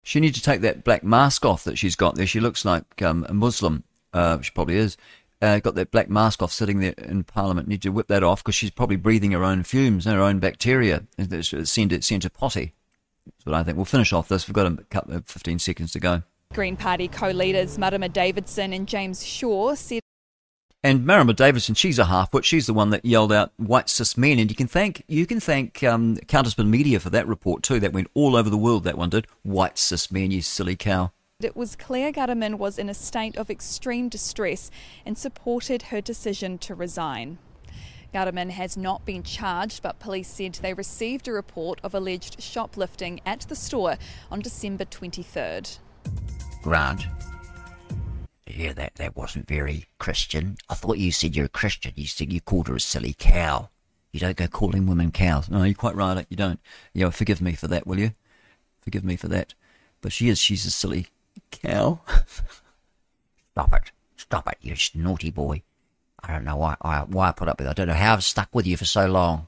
She 0.03 0.21
needs 0.21 0.39
to 0.39 0.45
take 0.45 0.61
that 0.63 0.85
black 0.85 1.03
mask 1.05 1.45
off 1.45 1.65
that 1.65 1.79
she's 1.79 1.97
got 1.97 2.15
there. 2.15 2.27
She 2.27 2.41
looks 2.41 2.65
like 2.65 3.01
um, 3.03 3.25
a 3.29 3.35
Muslim. 3.35 3.85
Uh, 4.13 4.41
she 4.41 4.51
probably 4.53 4.77
is. 4.77 4.97
Uh, 5.43 5.59
got 5.59 5.75
that 5.75 5.91
black 5.91 6.09
mask 6.09 6.43
off 6.43 6.53
sitting 6.53 6.81
there 6.81 6.95
in 6.97 7.25
Parliament. 7.25 7.69
Need 7.69 7.83
to 7.83 7.91
whip 7.91 8.09
that 8.09 8.23
off 8.23 8.43
because 8.43 8.55
she's 8.55 8.71
probably 8.71 8.97
breathing 8.97 9.33
her 9.33 9.45
own 9.45 9.63
fumes 9.63 10.07
and 10.07 10.17
her 10.17 10.23
own 10.23 10.39
bacteria. 10.39 11.05
Sent 11.19 11.93
it 11.93 12.05
sent 12.05 12.23
her 12.23 12.31
potty. 12.31 12.73
That's 13.27 13.47
what 13.47 13.55
I 13.55 13.63
think. 13.63 13.77
We'll 13.77 13.85
finish 13.85 14.13
off 14.13 14.29
this. 14.29 14.47
We've 14.49 14.55
got 14.55 14.67
a 14.67 14.85
couple 14.85 15.15
of 15.15 15.27
15 15.27 15.59
seconds 15.59 15.93
to 15.93 16.01
go. 16.01 16.23
Green 16.53 16.77
Party 16.77 17.09
co-leaders 17.09 17.79
Marama 17.79 18.09
Davidson 18.09 18.73
and 18.73 18.87
James 18.87 19.27
Shaw 19.27 19.75
said 19.75 20.01
And 20.85 21.05
Marama 21.05 21.33
Davidson, 21.33 21.75
she's 21.75 21.99
a 21.99 22.05
half-wit. 22.05 22.45
She's 22.45 22.67
the 22.67 22.75
one 22.75 22.91
that 22.91 23.05
yelled 23.05 23.33
out 23.33 23.53
"white 23.57 23.89
cis 23.89 24.17
men," 24.17 24.39
and 24.39 24.51
you 24.51 24.57
can 24.57 24.69
thank 24.69 25.03
you 25.09 25.27
can 25.27 25.41
thank 25.41 25.83
um, 25.83 26.17
Counterspin 26.17 26.69
Media 26.69 27.01
for 27.01 27.11
that 27.11 27.27
report 27.27 27.63
too. 27.63 27.81
That 27.81 27.93
went 27.93 28.09
all 28.15 28.37
over 28.37 28.49
the 28.49 28.57
world. 28.57 28.85
That 28.85 28.99
one 28.99 29.11
did. 29.11 29.27
White 29.43 29.79
cis 29.79 30.13
men, 30.13 30.31
you 30.31 30.43
silly 30.43 30.77
cow. 30.77 31.13
It 31.45 31.57
was 31.57 31.77
clear 31.77 32.13
Ghahraman 32.13 32.59
was 32.59 32.79
in 32.79 32.89
a 32.89 32.95
state 32.95 33.37
of 33.37 33.51
extreme 33.51 34.09
distress 34.09 34.71
and 35.05 35.17
supported 35.17 35.83
her 35.83 36.01
decision 36.01 36.59
to 36.59 36.75
resign. 36.75 37.39
Ghahraman 38.15 38.51
has 38.51 38.77
not 38.77 39.05
been 39.05 39.23
charged, 39.23 39.83
but 39.83 39.99
police 39.99 40.29
said 40.29 40.55
they 40.55 40.73
received 40.73 41.27
a 41.27 41.33
report 41.33 41.81
of 41.83 41.95
alleged 41.95 42.41
shoplifting 42.41 43.21
at 43.27 43.41
the 43.43 43.57
store 43.57 43.97
on 44.31 44.41
December 44.41 44.85
23rd. 44.85 45.79
Grant. 46.63 47.07
Yeah, 48.47 48.73
that, 48.75 48.95
that 48.97 49.17
wasn't 49.17 49.49
very 49.49 49.87
Christian. 49.99 50.57
I 50.69 50.75
thought 50.75 50.99
you 50.99 51.11
said 51.11 51.35
you're 51.35 51.47
a 51.47 51.49
Christian. 51.49 51.93
You 51.97 52.07
said 52.07 52.33
you 52.33 52.41
called 52.41 52.69
her 52.69 52.77
a 52.77 52.81
silly 52.81 53.17
cow. 53.19 53.71
You 54.13 54.21
don't 54.21 54.37
go 54.37 54.47
calling 54.47 54.87
women 54.87 55.11
cows. 55.11 55.51
No, 55.51 55.65
you're 55.65 55.75
quite 55.75 55.97
right. 55.97 56.25
You 56.29 56.37
don't. 56.37 56.61
Yeah, 56.93 57.11
forgive 57.11 57.43
me 57.43 57.55
for 57.55 57.67
that, 57.67 57.85
will 57.85 57.99
you? 57.99 58.13
Forgive 58.79 59.03
me 59.03 59.17
for 59.17 59.27
that. 59.29 59.55
But 60.01 60.13
she 60.13 60.29
is. 60.29 60.39
She's 60.39 60.65
a 60.67 60.71
silly 60.71 61.09
cow. 61.51 62.01
Stop 63.53 63.73
it. 63.75 63.93
Stop 64.17 64.49
it, 64.49 64.59
you 64.61 64.75
naughty 64.95 65.31
boy. 65.31 65.63
I 66.23 66.33
don't 66.33 66.45
know 66.45 66.57
why 66.57 66.77
I, 66.81 67.01
why 67.01 67.29
I 67.29 67.33
put 67.33 67.49
up 67.49 67.59
with 67.59 67.67
it. 67.67 67.71
I 67.71 67.73
don't 67.75 67.89
know 67.89 67.95
how 67.95 68.15
I've 68.15 68.25
stuck 68.25 68.55
with 68.55 68.67
you 68.67 68.77
for 68.77 68.85
so 68.85 69.07
long. 69.07 69.47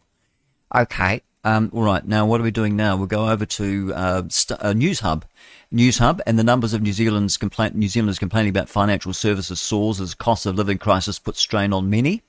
Okay. 0.74 1.22
Um, 1.44 1.70
all 1.72 1.82
right. 1.82 2.04
Now, 2.04 2.26
what 2.26 2.40
are 2.40 2.44
we 2.44 2.50
doing 2.50 2.76
now? 2.76 2.96
We'll 2.96 3.06
go 3.06 3.30
over 3.30 3.46
to 3.46 3.92
uh, 3.94 4.22
st- 4.28 4.60
uh, 4.60 4.72
News 4.72 5.00
Hub. 5.00 5.24
News 5.70 5.98
Hub 5.98 6.20
and 6.26 6.38
the 6.38 6.44
numbers 6.44 6.74
of 6.74 6.82
New 6.82 6.92
Zealand's 6.92 7.36
complaint. 7.36 7.74
New 7.74 7.88
Zealanders 7.88 8.18
complaining 8.18 8.50
about 8.50 8.68
financial 8.68 9.12
services 9.12 9.60
soars 9.60 10.00
as 10.00 10.14
cost 10.14 10.44
of 10.44 10.56
living 10.56 10.78
crisis 10.78 11.18
puts 11.18 11.40
strain 11.40 11.72
on 11.72 11.88
many. 11.88 12.22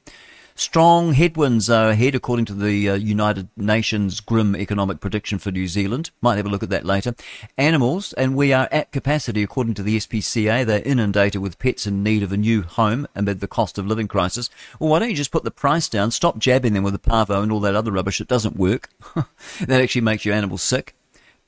Strong 0.60 1.14
headwinds 1.14 1.70
are 1.70 1.92
ahead, 1.92 2.16
according 2.16 2.46
to 2.46 2.56
the 2.56 2.90
uh, 2.90 2.96
United 2.96 3.48
Nations 3.56 4.20
grim 4.20 4.56
economic 4.56 5.00
prediction 5.00 5.38
for 5.38 5.52
New 5.52 5.68
Zealand. 5.68 6.10
Might 6.20 6.38
have 6.38 6.48
a 6.48 6.50
look 6.50 6.64
at 6.64 6.72
that 6.72 6.84
later. 6.84 7.14
Animals, 7.60 8.12
and 8.14 8.36
we 8.36 8.52
are 8.52 8.68
at 8.72 8.92
capacity, 8.92 9.44
according 9.44 9.76
to 9.76 9.84
the 9.84 9.98
SPCA. 9.98 10.66
They're 10.66 10.82
inundated 10.82 11.44
with 11.44 11.60
pets 11.60 11.86
in 11.86 12.02
need 12.02 12.24
of 12.24 12.32
a 12.32 12.38
new 12.38 12.64
home 12.64 13.08
amid 13.14 13.40
the 13.40 13.48
cost 13.48 13.78
of 13.78 13.86
living 13.86 14.08
crisis. 14.08 14.50
Well, 14.80 14.90
why 14.90 14.98
don't 14.98 15.12
you 15.12 15.16
just 15.16 15.30
put 15.30 15.44
the 15.44 15.52
price 15.52 15.88
down? 15.88 16.10
Stop 16.10 16.40
jabbing 16.40 16.74
them 16.74 16.82
with 16.82 16.94
the 16.94 17.00
parvo 17.00 17.44
and 17.44 17.52
all 17.52 17.60
that 17.60 17.76
other 17.76 17.92
rubbish. 17.92 18.20
It 18.20 18.28
doesn't 18.28 18.58
work. 18.58 18.90
that 19.62 19.80
actually 19.80 20.02
makes 20.02 20.26
your 20.26 20.34
animals 20.34 20.64
sick. 20.64 20.96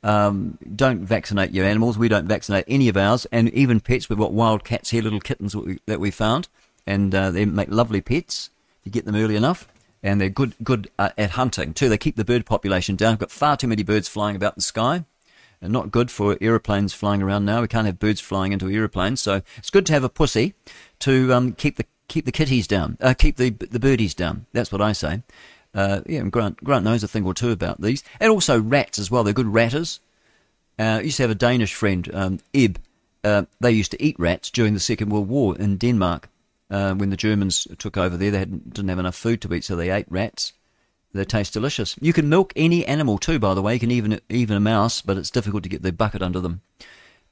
Um, 0.04 0.60
don't 0.76 1.00
vaccinate 1.00 1.50
your 1.50 1.66
animals. 1.66 1.98
We 1.98 2.10
don't 2.10 2.28
vaccinate 2.28 2.66
any 2.68 2.90
of 2.90 2.96
ours, 2.96 3.26
and 3.32 3.50
even 3.56 3.80
pets. 3.80 4.08
We've 4.08 4.20
got 4.20 4.34
wild 4.34 4.64
cats 4.64 4.92
here, 4.92 5.02
little 5.02 5.20
kittens 5.20 5.56
that 5.88 6.00
we, 6.00 6.12
found, 6.12 6.48
and 6.86 7.16
uh, 7.16 7.32
they 7.32 7.46
make 7.46 7.72
lovely 7.72 8.02
pets 8.02 8.52
you 8.90 8.92
get 8.92 9.06
them 9.06 9.16
early 9.16 9.36
enough. 9.36 9.68
And 10.02 10.20
they're 10.20 10.30
good, 10.30 10.56
good 10.64 10.90
uh, 10.98 11.10
at 11.18 11.32
hunting 11.32 11.74
too. 11.74 11.90
They 11.90 11.98
keep 11.98 12.16
the 12.16 12.24
bird 12.24 12.46
population 12.46 12.96
down. 12.96 13.14
We've 13.14 13.20
got 13.20 13.32
far 13.32 13.58
too 13.58 13.68
many 13.68 13.84
birds 13.84 14.08
flying 14.08 14.36
about 14.36 14.56
the 14.56 14.62
sky, 14.62 15.04
and 15.62 15.74
not 15.74 15.92
good 15.92 16.10
for 16.10 16.38
aeroplanes 16.40 16.94
flying 16.94 17.22
around 17.22 17.44
now. 17.44 17.62
We 17.62 17.68
can't 17.68 17.86
have 17.86 18.00
birds 18.00 18.22
flying 18.22 18.54
into 18.54 18.70
aeroplanes, 18.70 19.22
so 19.22 19.42
it's 19.58 19.70
good 19.70 19.86
to 19.88 19.94
have 19.94 20.06
a 20.06 20.10
pussy 20.10 20.54
to 21.00 21.34
um, 21.34 21.52
keep 21.52 21.76
the 21.76 21.86
keep 22.08 22.24
the 22.26 22.32
kitties 22.32 22.66
down, 22.66 22.98
uh, 23.02 23.14
keep 23.14 23.36
the 23.36 23.50
the 23.50 23.80
birdies 23.80 24.14
down. 24.14 24.46
That's 24.54 24.72
what 24.72 24.82
I 24.82 24.94
say. 24.94 25.22
Uh, 25.76 26.00
yeah, 26.06 26.22
and 26.22 26.32
Grant 26.32 26.64
Grant 26.64 26.86
knows 26.86 27.04
a 27.04 27.08
thing 27.08 27.26
or 27.26 27.34
two 27.34 27.52
about 27.52 27.82
these, 27.82 28.02
and 28.22 28.32
also 28.32 28.60
rats 28.60 29.00
as 29.00 29.12
well. 29.12 29.26
They're 29.26 29.34
good 29.34 29.54
ratters. 29.54 30.00
Uh, 30.80 30.84
I 30.84 31.02
used 31.02 31.18
to 31.18 31.24
have 31.24 31.32
a 31.32 31.36
Danish 31.36 31.74
friend, 31.74 32.10
um, 32.14 32.40
Ib. 32.54 32.80
Uh, 33.22 33.44
they 33.60 33.72
used 33.72 33.92
to 33.92 34.02
eat 34.02 34.18
rats 34.18 34.50
during 34.50 34.74
the 34.74 34.80
Second 34.80 35.10
World 35.10 35.28
War 35.28 35.58
in 35.58 35.76
Denmark. 35.76 36.30
Uh, 36.70 36.94
when 36.94 37.10
the 37.10 37.18
Germans 37.18 37.68
took 37.78 37.98
over 37.98 38.16
there, 38.16 38.32
they 38.32 38.40
hadn't, 38.40 38.74
didn't 38.74 38.90
have 38.90 39.00
enough 39.00 39.16
food 39.16 39.42
to 39.42 39.54
eat, 39.54 39.64
so 39.64 39.76
they 39.76 39.90
ate 39.90 40.06
rats. 40.10 40.54
They 41.14 41.26
taste 41.26 41.54
delicious. 41.54 41.96
You 42.00 42.14
can 42.14 42.30
milk 42.30 42.54
any 42.56 42.86
animal 42.86 43.18
too, 43.18 43.40
by 43.40 43.56
the 43.56 43.62
way. 43.64 43.74
You 43.74 43.80
can 43.80 43.90
even 43.90 44.22
even 44.30 44.56
a 44.56 44.60
mouse, 44.60 45.02
but 45.02 45.18
it's 45.18 45.32
difficult 45.32 45.64
to 45.64 45.70
get 45.70 45.82
the 45.82 45.92
bucket 45.92 46.22
under 46.22 46.40
them. 46.40 46.62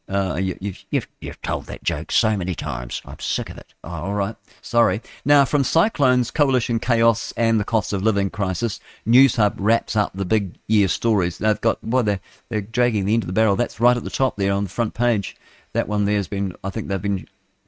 Uh, 0.09 0.40
you, 0.41 0.57
you've, 0.61 0.85
You've, 0.90 1.07
you've 1.19 1.41
told 1.41 1.66
that 1.66 1.83
joke 1.83 2.11
so 2.11 2.38
many 2.38 2.56
times. 2.56 3.01
I'm 3.06 3.19
sick 3.19 3.49
of 3.49 3.57
it. 3.57 3.74
Oh, 3.83 3.90
all 3.90 4.14
right. 4.14 4.35
Sorry. 4.61 5.01
Now, 5.25 5.43
from 5.43 5.66
cyclones, 5.66 6.32
coalition 6.32 6.80
chaos, 6.80 7.33
and 7.35 7.59
the 7.59 7.66
cost 7.66 7.91
of 7.91 8.01
living 8.01 8.30
crisis, 8.30 8.80
News 9.06 9.35
Hub 9.35 9.56
wraps 9.59 9.98
up 9.98 10.14
the 10.14 10.24
big 10.24 10.56
year 10.66 10.88
stories. 10.88 11.38
They've 11.38 11.59
got, 11.59 11.83
well, 11.83 12.03
they're, 12.03 12.22
they're 12.48 12.61
dragging 12.61 13.03
the 13.03 13.14
end 13.14 13.24
of 13.24 13.27
the 13.27 13.33
barrel. 13.33 13.57
That's 13.57 13.82
right 13.82 13.98
at 13.98 14.06
the 14.06 14.09
top 14.09 14.38
there 14.38 14.53
on 14.53 14.64
the 14.64 14.69
front 14.69 14.93
page. 14.93 15.35
That 15.74 15.90
one 15.90 16.06
there 16.06 16.16
has 16.16 16.30
been, 16.30 16.56
I 16.64 16.69
think 16.69 16.88
they've 16.88 17.01
been 17.01 17.27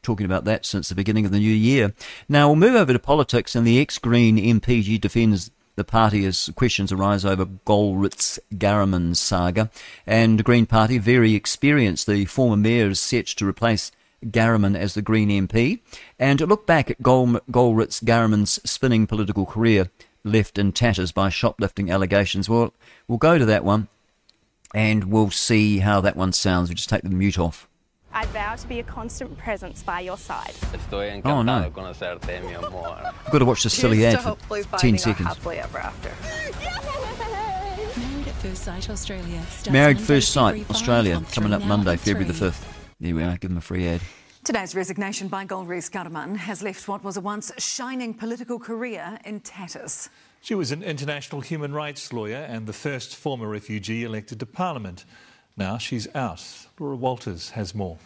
talking 0.10 0.26
about 0.26 0.46
that 0.46 0.66
since 0.66 0.90
the 0.90 0.96
beginning 0.96 1.24
of 1.24 1.32
the 1.32 1.38
new 1.38 1.54
year. 1.54 1.94
Now, 2.28 2.48
we'll 2.48 2.56
move 2.56 2.74
over 2.74 2.92
to 2.92 2.98
politics, 2.98 3.56
and 3.56 3.66
the 3.66 3.80
ex 3.80 4.00
Green 4.00 4.38
MP 4.38 5.00
defends 5.00 5.52
the 5.76 5.84
party 5.84 6.26
as 6.26 6.50
questions 6.56 6.92
arise 6.92 7.24
over 7.24 7.46
Golriz 7.46 8.40
Ghahraman 8.56 9.16
saga. 9.16 9.70
And 10.08 10.40
the 10.40 10.44
Green 10.44 10.66
Party, 10.66 10.98
very 10.98 11.36
experienced, 11.36 12.08
the 12.08 12.26
former 12.26 12.58
mayor 12.58 12.88
is 12.88 13.00
set 13.00 13.28
to 13.28 13.48
replace 13.48 13.92
Ghahraman 14.26 14.76
as 14.76 14.96
the 14.96 15.04
Green 15.04 15.30
MP. 15.30 15.80
And 16.18 16.42
look 16.42 16.66
back 16.66 16.90
at 16.90 17.04
Gol- 17.04 17.40
Golriz 17.52 18.00
Ghahraman's 18.00 18.60
spinning 18.70 19.06
political 19.06 19.46
career 19.46 19.92
left 20.24 20.58
in 20.58 20.72
tatters 20.72 21.12
by 21.12 21.30
shoplifting 21.30 21.92
allegations, 21.92 22.50
well, 22.50 22.74
we'll 23.08 23.20
go 23.20 23.38
to 23.38 23.46
that 23.46 23.64
one 23.64 23.90
and 24.74 25.06
we'll 25.06 25.30
see 25.30 25.80
how 25.80 26.02
that 26.02 26.16
one 26.16 26.34
sounds. 26.34 26.70
We'll 26.70 26.78
just 26.78 26.90
take 26.90 27.04
the 27.04 27.10
mute 27.10 27.38
off. 27.38 27.69
I 28.14 28.26
vow 28.28 28.56
to 28.56 28.68
be 28.68 28.80
a 28.80 28.84
constant 28.84 29.38
presence 29.38 29.84
by 29.84 30.00
your 30.02 30.18
side. 30.18 30.54
Estoy 30.74 31.22
oh 31.26 31.42
no. 31.42 31.72
Conocerte, 31.74 32.44
mi 32.44 32.54
amor. 32.54 33.14
I've 33.26 33.32
got 33.32 33.40
to 33.40 33.46
watch 33.46 33.64
the 33.64 33.70
silly 33.70 34.00
Here's 34.00 34.16
ad 34.16 34.38
for 34.40 34.78
10 34.78 34.98
seconds. 34.98 35.28
happily 35.28 35.60
ever 35.60 35.78
after. 35.78 36.10
Married 38.00 38.28
at 38.28 38.36
First 38.36 38.64
Sight 38.64 38.90
Australia. 38.90 39.42
Married 39.70 39.98
Monday, 39.98 40.04
First 40.04 40.32
Sight, 40.32 40.70
Australia, 40.70 41.22
coming 41.32 41.54
up 41.54 41.64
Monday, 41.64 41.98
February 41.98 42.26
the 42.26 42.34
5th. 42.34 42.64
There 43.00 43.16
we 43.16 43.24
are, 43.24 43.38
give 43.38 43.52
them 43.52 43.58
a 43.58 43.62
free 43.62 43.88
ad. 43.88 44.02
Today's 44.44 44.74
resignation 44.74 45.28
by 45.28 45.46
Golriz 45.46 45.90
Ghahraman 45.90 46.38
has 46.38 46.64
left 46.64 46.88
what 46.88 47.04
was 47.04 47.18
a 47.18 47.22
once 47.22 47.52
shining 47.58 48.14
political 48.14 48.58
career 48.58 49.20
in 49.26 49.42
tatters. 49.42 50.10
She 50.42 50.56
was 50.56 50.72
an 50.72 50.82
international 50.82 51.42
human 51.42 51.74
rights 51.74 52.12
lawyer 52.14 52.38
and 52.38 52.66
the 52.66 52.74
first 52.74 53.16
former 53.16 53.48
refugee 53.48 54.04
elected 54.04 54.40
to 54.40 54.46
Parliament. 54.46 55.06
Now 55.60 55.78
she's 55.78 56.08
out. 56.16 56.42
Laura 56.80 56.96
Walters 56.96 57.50
has 57.50 57.76
more. 57.76 57.98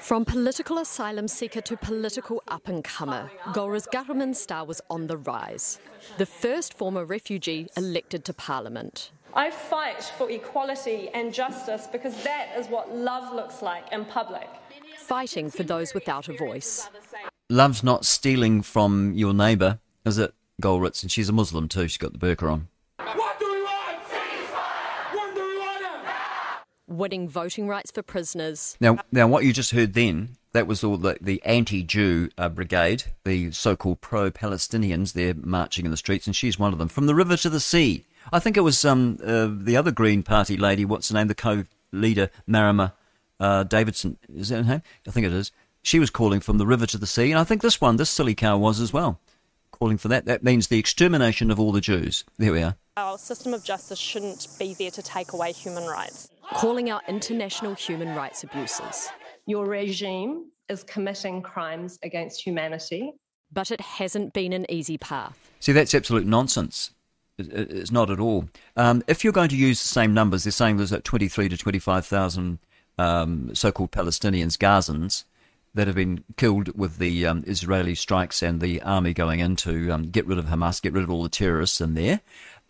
From 0.00 0.24
political 0.24 0.78
asylum 0.78 1.26
seeker 1.26 1.60
to 1.62 1.76
political 1.76 2.40
up 2.46 2.68
and 2.68 2.84
comer, 2.84 3.28
Golriz 3.52 3.88
Ghahraman's 3.92 4.40
star 4.40 4.64
was 4.64 4.80
on 4.88 5.08
the 5.08 5.16
rise. 5.16 5.80
The 6.16 6.24
first 6.24 6.74
former 6.74 7.04
refugee 7.04 7.66
elected 7.76 8.24
to 8.26 8.32
Parliament. 8.32 9.10
I 9.34 9.50
fight 9.50 10.04
for 10.16 10.30
equality 10.30 11.08
and 11.14 11.34
justice 11.34 11.88
because 11.90 12.22
that 12.22 12.50
is 12.56 12.68
what 12.68 12.94
love 12.94 13.34
looks 13.34 13.60
like 13.60 13.92
in 13.92 14.04
public. 14.04 14.48
Fighting 14.98 15.50
for 15.50 15.64
those 15.64 15.94
without 15.94 16.28
a 16.28 16.36
voice. 16.36 16.88
Love's 17.50 17.82
not 17.82 18.04
stealing 18.04 18.62
from 18.62 19.12
your 19.14 19.34
neighbour, 19.34 19.80
is 20.04 20.18
it, 20.18 20.32
Golriz? 20.60 21.02
And 21.02 21.10
she's 21.10 21.28
a 21.28 21.32
Muslim 21.32 21.66
too. 21.66 21.88
She's 21.88 21.98
got 21.98 22.12
the 22.12 22.18
burqa 22.18 22.52
on. 22.52 22.68
What 23.16 23.40
do 23.40 23.50
we 23.50 23.62
want? 23.62 23.78
Winning 26.88 27.28
voting 27.28 27.68
rights 27.68 27.90
for 27.90 28.02
prisoners. 28.02 28.76
Now, 28.80 28.98
now, 29.12 29.28
what 29.28 29.44
you 29.44 29.52
just 29.52 29.70
heard 29.70 29.94
then, 29.94 30.36
that 30.52 30.66
was 30.66 30.82
all 30.82 30.96
the, 30.96 31.18
the 31.20 31.42
anti-Jew 31.44 32.30
uh, 32.38 32.48
brigade, 32.48 33.04
the 33.24 33.52
so-called 33.52 34.00
pro-Palestinians. 34.00 35.12
They're 35.12 35.34
marching 35.34 35.84
in 35.84 35.90
the 35.90 35.96
streets, 35.96 36.26
and 36.26 36.34
she's 36.34 36.58
one 36.58 36.72
of 36.72 36.78
them. 36.78 36.88
From 36.88 37.06
the 37.06 37.14
river 37.14 37.36
to 37.36 37.50
the 37.50 37.60
sea. 37.60 38.04
I 38.32 38.40
think 38.40 38.56
it 38.56 38.62
was 38.62 38.84
um, 38.84 39.18
uh, 39.24 39.48
the 39.50 39.76
other 39.76 39.90
Green 39.90 40.22
Party 40.22 40.56
lady. 40.56 40.84
What's 40.84 41.08
her 41.08 41.14
name? 41.14 41.28
The 41.28 41.34
co-leader, 41.34 42.30
Marama 42.46 42.94
uh, 43.40 43.64
Davidson. 43.64 44.18
Is 44.34 44.48
that 44.48 44.64
her 44.64 44.72
name? 44.72 44.82
I 45.06 45.10
think 45.10 45.26
it 45.26 45.32
is. 45.32 45.52
She 45.82 45.98
was 45.98 46.10
calling 46.10 46.40
from 46.40 46.58
the 46.58 46.66
river 46.66 46.86
to 46.86 46.98
the 46.98 47.06
sea, 47.06 47.30
and 47.30 47.38
I 47.38 47.44
think 47.44 47.62
this 47.62 47.80
one, 47.80 47.96
this 47.96 48.10
silly 48.10 48.34
cow, 48.34 48.58
was 48.58 48.80
as 48.80 48.92
well, 48.92 49.20
calling 49.70 49.96
for 49.96 50.08
that. 50.08 50.26
That 50.26 50.42
means 50.42 50.66
the 50.66 50.78
extermination 50.78 51.50
of 51.50 51.58
all 51.58 51.72
the 51.72 51.80
Jews. 51.80 52.24
There 52.36 52.52
we 52.52 52.62
are. 52.62 52.76
Our 52.96 53.16
system 53.16 53.54
of 53.54 53.64
justice 53.64 53.98
shouldn't 53.98 54.48
be 54.58 54.74
there 54.74 54.90
to 54.90 55.02
take 55.02 55.32
away 55.32 55.52
human 55.52 55.86
rights. 55.86 56.30
Calling 56.54 56.90
out 56.90 57.02
international 57.08 57.74
human 57.74 58.14
rights 58.14 58.42
abuses. 58.42 59.08
Your 59.46 59.66
regime 59.66 60.50
is 60.68 60.82
committing 60.82 61.42
crimes 61.42 61.98
against 62.02 62.42
humanity. 62.42 63.12
But 63.52 63.70
it 63.70 63.80
hasn't 63.80 64.32
been 64.32 64.52
an 64.52 64.66
easy 64.70 64.98
path. 64.98 65.50
See, 65.60 65.72
that's 65.72 65.94
absolute 65.94 66.26
nonsense. 66.26 66.90
It's 67.38 67.92
not 67.92 68.10
at 68.10 68.18
all. 68.18 68.48
Um, 68.76 69.02
if 69.06 69.22
you're 69.22 69.32
going 69.32 69.50
to 69.50 69.56
use 69.56 69.80
the 69.80 69.88
same 69.88 70.12
numbers, 70.12 70.44
they're 70.44 70.50
saying 70.50 70.76
there's 70.76 70.92
like 70.92 71.04
23 71.04 71.48
to 71.50 71.56
25,000 71.56 72.58
um, 72.98 73.54
so-called 73.54 73.92
Palestinians, 73.92 74.56
Gazans, 74.56 75.24
that 75.74 75.86
have 75.86 75.96
been 75.96 76.24
killed 76.36 76.76
with 76.76 76.98
the 76.98 77.26
um, 77.26 77.44
Israeli 77.46 77.94
strikes 77.94 78.42
and 78.42 78.60
the 78.60 78.82
army 78.82 79.14
going 79.14 79.40
in 79.40 79.54
to 79.56 79.90
um, 79.90 80.10
get 80.10 80.26
rid 80.26 80.38
of 80.38 80.46
Hamas, 80.46 80.82
get 80.82 80.92
rid 80.92 81.04
of 81.04 81.10
all 81.10 81.22
the 81.22 81.28
terrorists 81.28 81.80
in 81.80 81.94
there. 81.94 82.20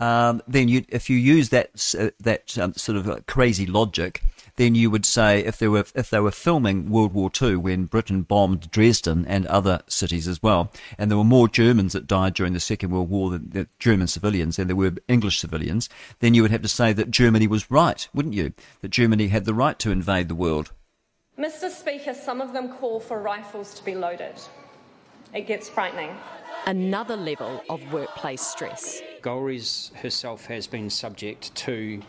Um, 0.01 0.43
then 0.47 0.69
you, 0.69 0.85
if 0.89 1.11
you 1.11 1.17
use 1.17 1.49
that 1.49 1.95
uh, 1.99 2.11
that 2.21 2.57
um, 2.57 2.75
sort 2.75 2.99
of 2.99 3.09
uh, 3.09 3.21
crazy 3.27 3.67
logic, 3.67 4.23
then 4.55 4.75
you 4.75 4.91
would 4.91 5.05
say 5.05 5.41
if 5.45 5.59
they 5.59 5.67
were 5.69 5.85
if 5.95 6.11
they 6.11 6.21
were 6.21 6.31
filming 6.31 6.91
World 6.91 7.15
War 7.15 7.31
II 7.41 7.57
when 7.57 7.87
Britain 7.87 8.23
bombed 8.23 8.71
Dresden 8.71 9.25
and 9.27 9.47
other 9.47 9.81
cities 9.89 10.29
as 10.29 10.43
well, 10.43 10.71
and 10.99 11.11
there 11.11 11.19
were 11.19 11.25
more 11.25 11.49
Germans 11.49 11.95
that 11.95 12.07
died 12.07 12.35
during 12.35 12.53
the 12.53 12.61
Second 12.61 12.91
World 12.91 13.11
War 13.11 13.31
than, 13.31 13.51
than 13.51 13.67
German 13.79 14.07
civilians 14.07 14.57
than 14.57 14.69
there 14.69 14.77
were 14.77 14.93
English 15.09 15.39
civilians, 15.39 15.89
then 16.21 16.35
you 16.35 16.43
would 16.43 16.51
have 16.53 16.63
to 16.63 16.69
say 16.69 16.93
that 16.93 17.11
Germany 17.11 17.49
was 17.49 17.71
right, 17.71 18.09
wouldn't 18.15 18.35
you? 18.35 18.53
That 18.83 18.91
Germany 18.91 19.29
had 19.29 19.47
the 19.47 19.55
right 19.55 19.79
to 19.81 19.91
invade 19.91 20.29
the 20.29 20.35
world. 20.35 20.71
Mr. 21.39 21.71
Speaker, 21.71 22.15
some 22.15 22.41
of 22.41 22.53
them 22.53 22.69
call 22.69 22.99
for 23.01 23.21
rifles 23.21 23.75
to 23.75 23.85
be 23.85 23.95
loaded. 23.95 24.35
It 25.35 25.47
gets 25.47 25.69
frightening. 25.69 26.11
Another 26.67 27.17
level 27.17 27.63
of 27.71 27.93
workplace 27.93 28.43
stress. 28.43 29.01
Golriz 29.23 29.91
herself 29.97 30.47
has 30.47 30.67
been 30.67 30.91
subject 30.91 31.55
to 31.57 32.03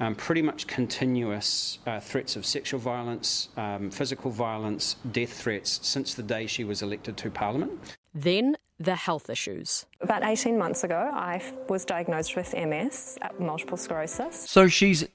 um, 0.00 0.14
pretty 0.14 0.42
much 0.42 0.66
continuous 0.66 1.78
uh, 1.86 2.00
threats 2.00 2.36
of 2.36 2.44
sexual 2.44 2.80
violence, 2.80 3.48
um, 3.56 3.90
physical 3.90 4.30
violence, 4.30 4.96
death 5.12 5.32
threats 5.32 5.80
since 5.82 6.14
the 6.14 6.22
day 6.22 6.46
she 6.46 6.64
was 6.64 6.82
elected 6.82 7.16
to 7.18 7.30
Parliament. 7.30 7.72
Then 8.14 8.56
the 8.78 8.96
health 8.96 9.30
issues. 9.30 9.86
About 10.00 10.24
18 10.24 10.58
months 10.58 10.84
ago, 10.84 11.10
I 11.12 11.42
was 11.68 11.84
diagnosed 11.84 12.36
with 12.36 12.54
MS, 12.54 13.18
uh, 13.22 13.28
multiple 13.38 13.76
sclerosis. 13.76 14.48
So 14.48 14.68
she's. 14.68 15.06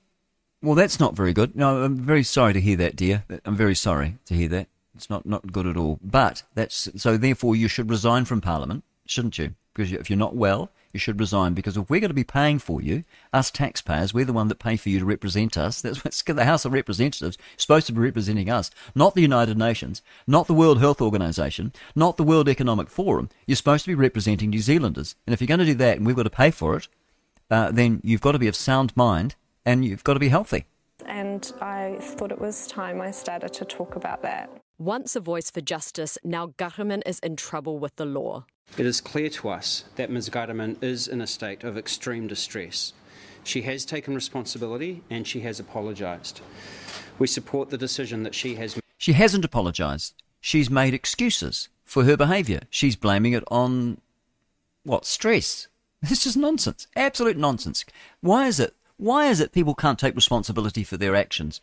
Well, 0.61 0.75
that's 0.75 0.99
not 0.99 1.15
very 1.15 1.31
good. 1.31 1.55
No, 1.55 1.83
I'm 1.83 1.97
very 1.97 2.23
sorry 2.23 2.51
to 2.53 2.59
hear 2.59 2.75
that, 2.77 2.97
dear. 2.97 3.23
I'm 3.45 3.55
very 3.55 3.75
sorry 3.75 4.17
to 4.25 4.33
hear 4.33 4.49
that. 4.49 4.67
It's 4.93 5.09
not, 5.09 5.25
not 5.25 5.53
good 5.53 5.65
at 5.65 5.77
all. 5.77 5.99
But 6.03 6.43
that's. 6.53 6.89
So 6.97 7.15
therefore, 7.17 7.55
you 7.55 7.67
should 7.67 7.89
resign 7.89 8.25
from 8.25 8.41
Parliament, 8.41 8.83
shouldn't 9.05 9.37
you? 9.37 9.55
Because 9.73 9.93
if 9.93 10.09
you're 10.09 10.17
not 10.17 10.35
well, 10.35 10.71
you 10.93 10.99
should 10.99 11.19
resign 11.19 11.53
because 11.53 11.77
if 11.77 11.89
we're 11.89 11.99
going 11.99 12.09
to 12.09 12.13
be 12.15 12.23
paying 12.23 12.59
for 12.59 12.81
you, 12.81 13.03
us 13.33 13.51
taxpayers, 13.51 14.13
we're 14.13 14.25
the 14.25 14.33
one 14.33 14.47
that 14.47 14.59
pay 14.59 14.75
for 14.75 14.89
you 14.89 14.99
to 14.99 15.05
represent 15.05 15.57
us. 15.57 15.81
That's 15.83 16.03
what's 16.03 16.21
the 16.21 16.45
House 16.45 16.65
of 16.65 16.73
Representatives 16.73 17.37
supposed 17.57 17.87
to 17.87 17.93
be 17.93 18.01
representing 18.01 18.49
us, 18.49 18.71
not 18.95 19.15
the 19.15 19.21
United 19.21 19.57
Nations, 19.57 20.01
not 20.27 20.47
the 20.47 20.53
World 20.53 20.79
Health 20.79 21.01
Organization, 21.01 21.73
not 21.95 22.17
the 22.17 22.23
World 22.23 22.49
Economic 22.49 22.89
Forum. 22.89 23.29
You're 23.45 23.55
supposed 23.55 23.85
to 23.85 23.91
be 23.91 23.95
representing 23.95 24.49
New 24.49 24.61
Zealanders, 24.61 25.15
and 25.25 25.33
if 25.33 25.41
you're 25.41 25.47
going 25.47 25.59
to 25.59 25.65
do 25.65 25.75
that, 25.75 25.97
and 25.97 26.05
we've 26.05 26.15
got 26.15 26.23
to 26.23 26.29
pay 26.29 26.51
for 26.51 26.75
it, 26.75 26.87
uh, 27.51 27.71
then 27.71 28.01
you've 28.03 28.21
got 28.21 28.33
to 28.33 28.39
be 28.39 28.47
of 28.47 28.55
sound 28.55 28.95
mind 28.95 29.35
and 29.65 29.83
you've 29.85 30.03
got 30.03 30.13
to 30.13 30.19
be 30.19 30.29
healthy. 30.29 30.65
And 31.05 31.51
I 31.61 31.97
thought 31.99 32.31
it 32.31 32.39
was 32.39 32.67
time 32.67 33.01
I 33.01 33.11
started 33.11 33.53
to 33.53 33.65
talk 33.65 33.95
about 33.95 34.21
that. 34.21 34.49
Once 34.77 35.15
a 35.15 35.19
voice 35.19 35.49
for 35.51 35.61
justice, 35.61 36.17
now 36.23 36.47
Ghahraman 36.57 37.01
is 37.05 37.19
in 37.19 37.35
trouble 37.35 37.79
with 37.79 37.95
the 37.95 38.05
law. 38.05 38.45
It 38.77 38.85
is 38.85 39.01
clear 39.01 39.29
to 39.29 39.49
us 39.49 39.85
that 39.95 40.09
Ms. 40.09 40.29
Ghahraman 40.29 40.81
is 40.81 41.07
in 41.07 41.21
a 41.21 41.27
state 41.27 41.63
of 41.63 41.77
extreme 41.77 42.27
distress. 42.27 42.93
She 43.43 43.63
has 43.63 43.85
taken 43.85 44.15
responsibility 44.15 45.03
and 45.09 45.27
she 45.27 45.41
has 45.41 45.59
apologised. 45.59 46.41
We 47.17 47.27
support 47.27 47.69
the 47.69 47.77
decision 47.77 48.23
that 48.23 48.35
she 48.35 48.55
has. 48.55 48.79
She 48.97 49.13
hasn't 49.13 49.45
apologised. 49.45 50.13
She's 50.39 50.69
made 50.69 50.93
excuses 50.93 51.69
for 51.83 52.05
her 52.05 52.15
behaviour. 52.15 52.61
She's 52.69 52.95
blaming 52.95 53.33
it 53.33 53.43
on 53.49 53.99
what 54.83 55.05
stress. 55.05 55.67
This 56.01 56.25
is 56.25 56.37
nonsense. 56.37 56.87
Absolute 56.95 57.37
nonsense. 57.37 57.83
Why 58.21 58.47
is 58.47 58.59
it? 58.59 58.73
Why 58.97 59.27
is 59.27 59.39
it 59.39 59.51
people 59.51 59.75
can't 59.75 59.99
take 59.99 60.15
responsibility 60.15 60.83
for 60.83 60.97
their 60.97 61.15
actions? 61.15 61.59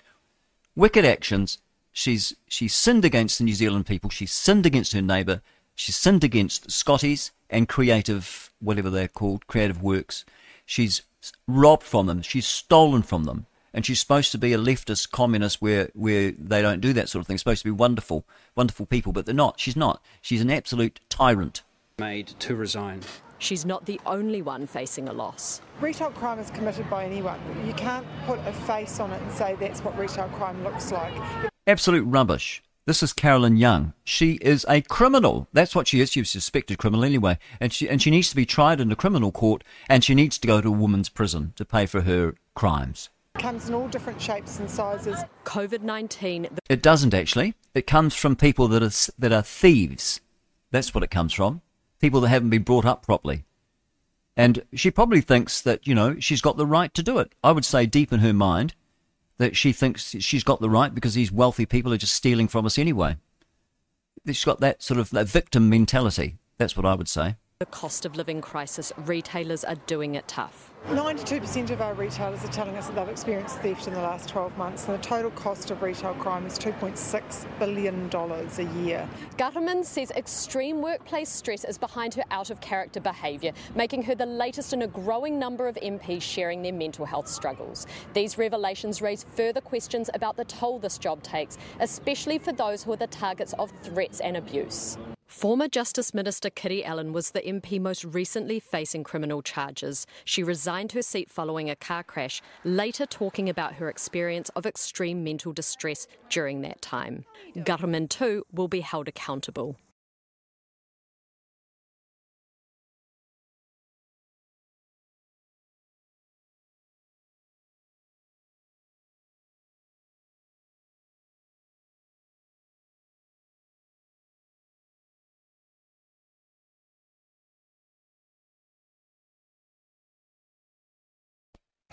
Wicked 0.74 1.04
actions. 1.04 1.58
She's 1.92 2.34
she's 2.46 2.74
sinned 2.74 3.04
against 3.04 3.38
the 3.38 3.44
New 3.44 3.54
Zealand 3.54 3.86
people. 3.86 4.10
She's 4.10 4.32
sinned 4.32 4.66
against 4.66 4.92
her 4.92 5.00
neighbour. 5.00 5.40
She's 5.76 5.94
sinned 5.94 6.24
against 6.24 6.70
Scotties 6.70 7.32
and 7.50 7.68
creative, 7.68 8.50
whatever 8.60 8.90
they're 8.90 9.08
called, 9.08 9.46
Cre8ive 9.46 9.80
Works. 9.80 10.24
She's 10.64 11.02
robbed 11.46 11.82
from 11.82 12.06
them. 12.06 12.22
She's 12.22 12.46
stolen 12.46 13.02
from 13.02 13.24
them. 13.24 13.46
And 13.74 13.84
she's 13.84 14.00
supposed 14.00 14.32
to 14.32 14.38
be 14.38 14.54
a 14.54 14.58
leftist 14.58 15.10
communist 15.10 15.60
where, 15.60 15.90
where 15.92 16.32
they 16.32 16.62
don't 16.62 16.80
do 16.80 16.94
that 16.94 17.10
sort 17.10 17.20
of 17.20 17.26
thing. 17.26 17.36
supposed 17.36 17.60
to 17.60 17.68
be 17.68 17.72
wonderful, 17.72 18.24
wonderful 18.54 18.86
people, 18.86 19.12
but 19.12 19.26
they're 19.26 19.34
not. 19.34 19.60
She's 19.60 19.76
not. 19.76 20.02
She's 20.22 20.40
an 20.40 20.50
absolute 20.50 20.98
tyrant. 21.10 21.62
Made 21.98 22.28
to 22.38 22.56
resign. 22.56 23.02
She's 23.38 23.66
not 23.66 23.84
the 23.84 24.00
only 24.06 24.40
one 24.40 24.66
facing 24.66 25.10
a 25.10 25.12
loss. 25.12 25.60
Retail 25.80 26.10
crime 26.12 26.38
is 26.38 26.50
committed 26.50 26.88
by 26.88 27.04
anyone. 27.04 27.38
You 27.66 27.74
can't 27.74 28.06
put 28.24 28.38
a 28.46 28.52
face 28.52 28.98
on 28.98 29.12
it 29.12 29.20
and 29.20 29.30
say 29.30 29.56
that's 29.60 29.80
what 29.80 29.98
retail 29.98 30.28
crime 30.30 30.64
looks 30.64 30.90
like. 30.90 31.12
Absolute 31.66 32.04
rubbish. 32.04 32.62
This 32.86 33.02
is 33.02 33.12
Carolyn 33.12 33.56
Young. 33.56 33.94
She 34.04 34.34
is 34.34 34.64
a 34.68 34.80
criminal. 34.80 35.48
That's 35.52 35.74
what 35.74 35.88
she 35.88 36.00
is. 36.00 36.12
She's 36.12 36.28
a 36.28 36.30
suspected 36.30 36.78
criminal 36.78 37.04
anyway. 37.04 37.36
And 37.58 37.72
she, 37.72 37.88
and 37.88 38.00
she 38.00 38.12
needs 38.12 38.30
to 38.30 38.36
be 38.36 38.46
tried 38.46 38.80
in 38.80 38.92
a 38.92 38.96
criminal 38.96 39.32
court 39.32 39.64
and 39.88 40.04
she 40.04 40.14
needs 40.14 40.38
to 40.38 40.46
go 40.46 40.60
to 40.60 40.68
a 40.68 40.70
woman's 40.70 41.08
prison 41.08 41.52
to 41.56 41.64
pay 41.64 41.86
for 41.86 42.02
her 42.02 42.36
crimes. 42.54 43.10
It 43.34 43.42
comes 43.42 43.68
in 43.68 43.74
all 43.74 43.88
different 43.88 44.22
shapes 44.22 44.60
and 44.60 44.70
sizes. 44.70 45.24
COVID 45.44 45.82
19. 45.82 46.46
It 46.68 46.80
doesn't 46.80 47.12
actually. 47.12 47.54
It 47.74 47.88
comes 47.88 48.14
from 48.14 48.36
people 48.36 48.68
that 48.68 48.84
are, 48.84 49.12
that 49.18 49.32
are 49.32 49.42
thieves. 49.42 50.20
That's 50.70 50.94
what 50.94 51.02
it 51.02 51.10
comes 51.10 51.32
from. 51.32 51.62
People 51.98 52.20
that 52.20 52.28
haven't 52.28 52.50
been 52.50 52.62
brought 52.62 52.84
up 52.84 53.04
properly. 53.04 53.46
And 54.36 54.62
she 54.74 54.92
probably 54.92 55.22
thinks 55.22 55.60
that, 55.60 55.88
you 55.88 55.94
know, 55.96 56.20
she's 56.20 56.40
got 56.40 56.56
the 56.56 56.66
right 56.66 56.94
to 56.94 57.02
do 57.02 57.18
it. 57.18 57.32
I 57.42 57.50
would 57.50 57.64
say 57.64 57.84
deep 57.86 58.12
in 58.12 58.20
her 58.20 58.32
mind, 58.32 58.76
that 59.38 59.56
she 59.56 59.72
thinks 59.72 60.14
she's 60.20 60.44
got 60.44 60.60
the 60.60 60.70
right 60.70 60.94
because 60.94 61.14
these 61.14 61.32
wealthy 61.32 61.66
people 61.66 61.92
are 61.92 61.98
just 61.98 62.14
stealing 62.14 62.48
from 62.48 62.66
us 62.66 62.78
anyway. 62.78 63.16
She's 64.26 64.44
got 64.44 64.60
that 64.60 64.82
sort 64.82 64.98
of 64.98 65.10
that 65.10 65.28
victim 65.28 65.68
mentality. 65.68 66.38
That's 66.58 66.76
what 66.76 66.86
I 66.86 66.94
would 66.94 67.08
say. 67.08 67.36
The 67.58 67.66
cost 67.66 68.04
of 68.04 68.16
living 68.16 68.40
crisis, 68.40 68.92
retailers 68.98 69.64
are 69.64 69.76
doing 69.86 70.14
it 70.14 70.28
tough. 70.28 70.70
92% 70.88 71.70
of 71.70 71.80
our 71.80 71.94
retailers 71.94 72.44
are 72.44 72.52
telling 72.52 72.76
us 72.76 72.86
that 72.86 72.94
they've 72.94 73.08
experienced 73.08 73.58
theft 73.58 73.88
in 73.88 73.94
the 73.94 74.00
last 74.00 74.28
12 74.28 74.56
months, 74.56 74.86
and 74.86 74.96
the 74.96 75.02
total 75.02 75.32
cost 75.32 75.72
of 75.72 75.82
retail 75.82 76.14
crime 76.14 76.46
is 76.46 76.56
$2.6 76.60 77.58
billion 77.58 78.08
a 78.14 78.84
year. 78.84 79.08
Ghahraman 79.36 79.84
says 79.84 80.12
extreme 80.12 80.80
workplace 80.80 81.28
stress 81.28 81.64
is 81.64 81.76
behind 81.76 82.14
her 82.14 82.22
out 82.30 82.50
of 82.50 82.60
character 82.60 83.00
behaviour, 83.00 83.50
making 83.74 84.04
her 84.04 84.14
the 84.14 84.26
latest 84.26 84.72
in 84.72 84.82
a 84.82 84.86
growing 84.86 85.40
number 85.40 85.66
of 85.66 85.74
MPs 85.74 86.22
sharing 86.22 86.62
their 86.62 86.72
mental 86.72 87.04
health 87.04 87.26
struggles. 87.26 87.88
These 88.14 88.38
revelations 88.38 89.02
raise 89.02 89.24
further 89.34 89.60
questions 89.60 90.08
about 90.14 90.36
the 90.36 90.44
toll 90.44 90.78
this 90.78 90.98
job 90.98 91.20
takes, 91.24 91.58
especially 91.80 92.38
for 92.38 92.52
those 92.52 92.84
who 92.84 92.92
are 92.92 92.96
the 92.96 93.08
targets 93.08 93.54
of 93.54 93.72
threats 93.82 94.20
and 94.20 94.36
abuse. 94.36 94.98
Former 95.26 95.66
Justice 95.66 96.14
Minister 96.14 96.50
Kiri 96.50 96.84
Allan 96.84 97.12
was 97.12 97.32
the 97.32 97.40
MP 97.40 97.80
most 97.80 98.04
recently 98.04 98.60
facing 98.60 99.02
criminal 99.02 99.42
charges. 99.42 100.06
She 100.24 100.44
resigned 100.44 100.75
her 100.92 101.02
seat 101.02 101.30
following 101.30 101.70
a 101.70 101.76
car 101.76 102.02
crash, 102.02 102.42
later 102.62 103.06
talking 103.06 103.48
about 103.48 103.74
her 103.74 103.88
experience 103.88 104.50
of 104.50 104.66
extreme 104.66 105.24
mental 105.24 105.52
distress 105.52 106.06
during 106.28 106.60
that 106.62 106.82
time. 106.82 107.24
Ghahraman, 107.56 108.08
too, 108.10 108.44
will 108.52 108.68
be 108.68 108.80
held 108.80 109.08
accountable. 109.08 109.76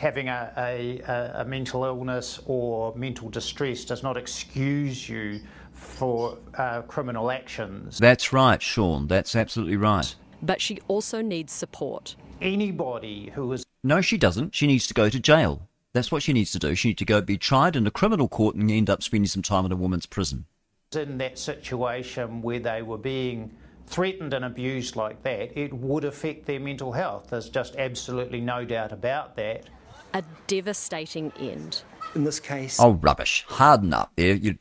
Having 0.03 0.27
a, 0.27 0.53
a, 0.57 1.41
a, 1.41 1.45
mental 1.45 1.85
illness 1.85 2.41
or 2.45 2.93
mental 2.95 3.29
distress 3.29 3.85
does 3.85 4.03
not 4.03 4.17
excuse 4.17 5.07
you 5.07 5.39
for 5.71 6.37
uh, 6.57 6.81
criminal 6.81 7.31
actions. 7.31 7.99
That's 7.99 8.33
right, 8.33 8.61
Sean. 8.61 9.07
That's 9.07 9.33
absolutely 9.33 9.77
right. 9.77 10.13
But 10.41 10.59
she 10.59 10.79
also 10.89 11.21
needs 11.21 11.53
support. 11.53 12.17
Anybody 12.41 13.31
who 13.33 13.53
is. 13.53 13.65
No, 13.81 14.01
she 14.01 14.17
doesn't. 14.17 14.53
She 14.53 14.67
needs 14.67 14.87
to 14.87 14.93
go 14.93 15.07
to 15.09 15.19
jail. 15.21 15.69
That's 15.93 16.11
what 16.11 16.21
she 16.21 16.33
needs 16.33 16.51
to 16.51 16.59
do. 16.59 16.75
She 16.75 16.89
needs 16.89 16.99
to 16.99 17.05
go 17.05 17.21
be 17.21 17.37
tried 17.37 17.77
in 17.77 17.87
a 17.87 17.91
criminal 17.91 18.27
court 18.27 18.55
and 18.55 18.69
end 18.69 18.89
up 18.89 19.01
spending 19.03 19.27
some 19.27 19.41
time 19.41 19.65
in 19.65 19.71
a 19.71 19.77
woman's 19.77 20.05
prison. 20.05 20.45
In 20.93 21.17
that 21.19 21.39
situation 21.39 22.41
where 22.41 22.59
they 22.59 22.81
were 22.81 22.97
being 22.97 23.55
threatened 23.87 24.33
and 24.33 24.43
abused 24.43 24.97
like 24.97 25.23
that, 25.23 25.57
it 25.57 25.71
would 25.71 26.03
affect 26.03 26.45
their 26.45 26.59
mental 26.59 26.91
health. 26.91 27.27
There's 27.29 27.47
just 27.47 27.77
absolutely 27.77 28.41
no 28.41 28.65
doubt 28.65 28.91
about 28.91 29.37
that. 29.37 29.69
A 30.13 30.23
devastating 30.47 31.31
end. 31.39 31.81
In 32.15 32.23
this 32.23 32.39
case. 32.39 32.79
Oh, 32.79 32.91
rubbish. 32.91 33.43
Harden 33.47 33.93
up. 33.93 34.11
There, 34.15 34.35
you 34.35 34.57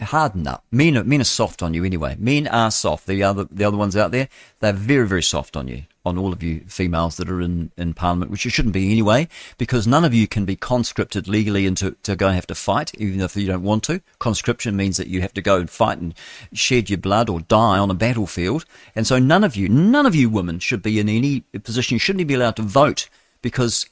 harden 0.00 0.48
up. 0.48 0.64
Men 0.72 0.96
are, 0.96 1.04
men 1.04 1.20
are 1.20 1.24
soft 1.24 1.62
on 1.62 1.74
you 1.74 1.84
anyway. 1.84 2.16
Men 2.18 2.48
are 2.48 2.72
soft. 2.72 3.06
The 3.06 3.22
other, 3.22 3.44
the 3.44 3.64
other 3.64 3.76
ones 3.76 3.96
out 3.96 4.10
there, 4.10 4.28
they're 4.58 4.72
very, 4.72 5.06
very 5.06 5.22
soft 5.22 5.56
on 5.56 5.68
you 5.68 5.84
on 6.04 6.18
all 6.18 6.32
of 6.32 6.42
you 6.42 6.60
females 6.66 7.16
that 7.16 7.30
are 7.30 7.40
in, 7.40 7.70
in 7.76 7.94
Parliament, 7.94 8.30
which 8.30 8.44
you 8.44 8.50
shouldn't 8.50 8.74
be 8.74 8.90
anyway, 8.90 9.28
because 9.56 9.86
none 9.86 10.04
of 10.04 10.12
you 10.12 10.26
can 10.26 10.44
be 10.44 10.56
conscripted 10.56 11.28
legally 11.28 11.66
into 11.66 11.92
to 12.02 12.16
go 12.16 12.26
and 12.26 12.34
have 12.34 12.46
to 12.46 12.54
fight, 12.54 12.92
even 12.98 13.20
if 13.20 13.36
you 13.36 13.46
don't 13.46 13.62
want 13.62 13.84
to. 13.84 14.00
Conscription 14.18 14.76
means 14.76 14.96
that 14.96 15.06
you 15.06 15.20
have 15.20 15.32
to 15.34 15.42
go 15.42 15.58
and 15.58 15.70
fight 15.70 15.98
and 15.98 16.14
shed 16.52 16.90
your 16.90 16.98
blood 16.98 17.28
or 17.28 17.40
die 17.40 17.78
on 17.78 17.90
a 17.90 17.94
battlefield. 17.94 18.64
And 18.96 19.06
so 19.06 19.18
none 19.18 19.44
of 19.44 19.54
you, 19.54 19.68
none 19.68 20.06
of 20.06 20.14
you 20.14 20.28
women 20.28 20.58
should 20.58 20.82
be 20.82 20.98
in 20.98 21.08
any 21.08 21.40
position. 21.62 21.94
You 21.94 22.00
shouldn't 22.00 22.26
be 22.26 22.34
allowed 22.34 22.56
to 22.56 22.62
vote 22.62 23.08
because 23.40 23.86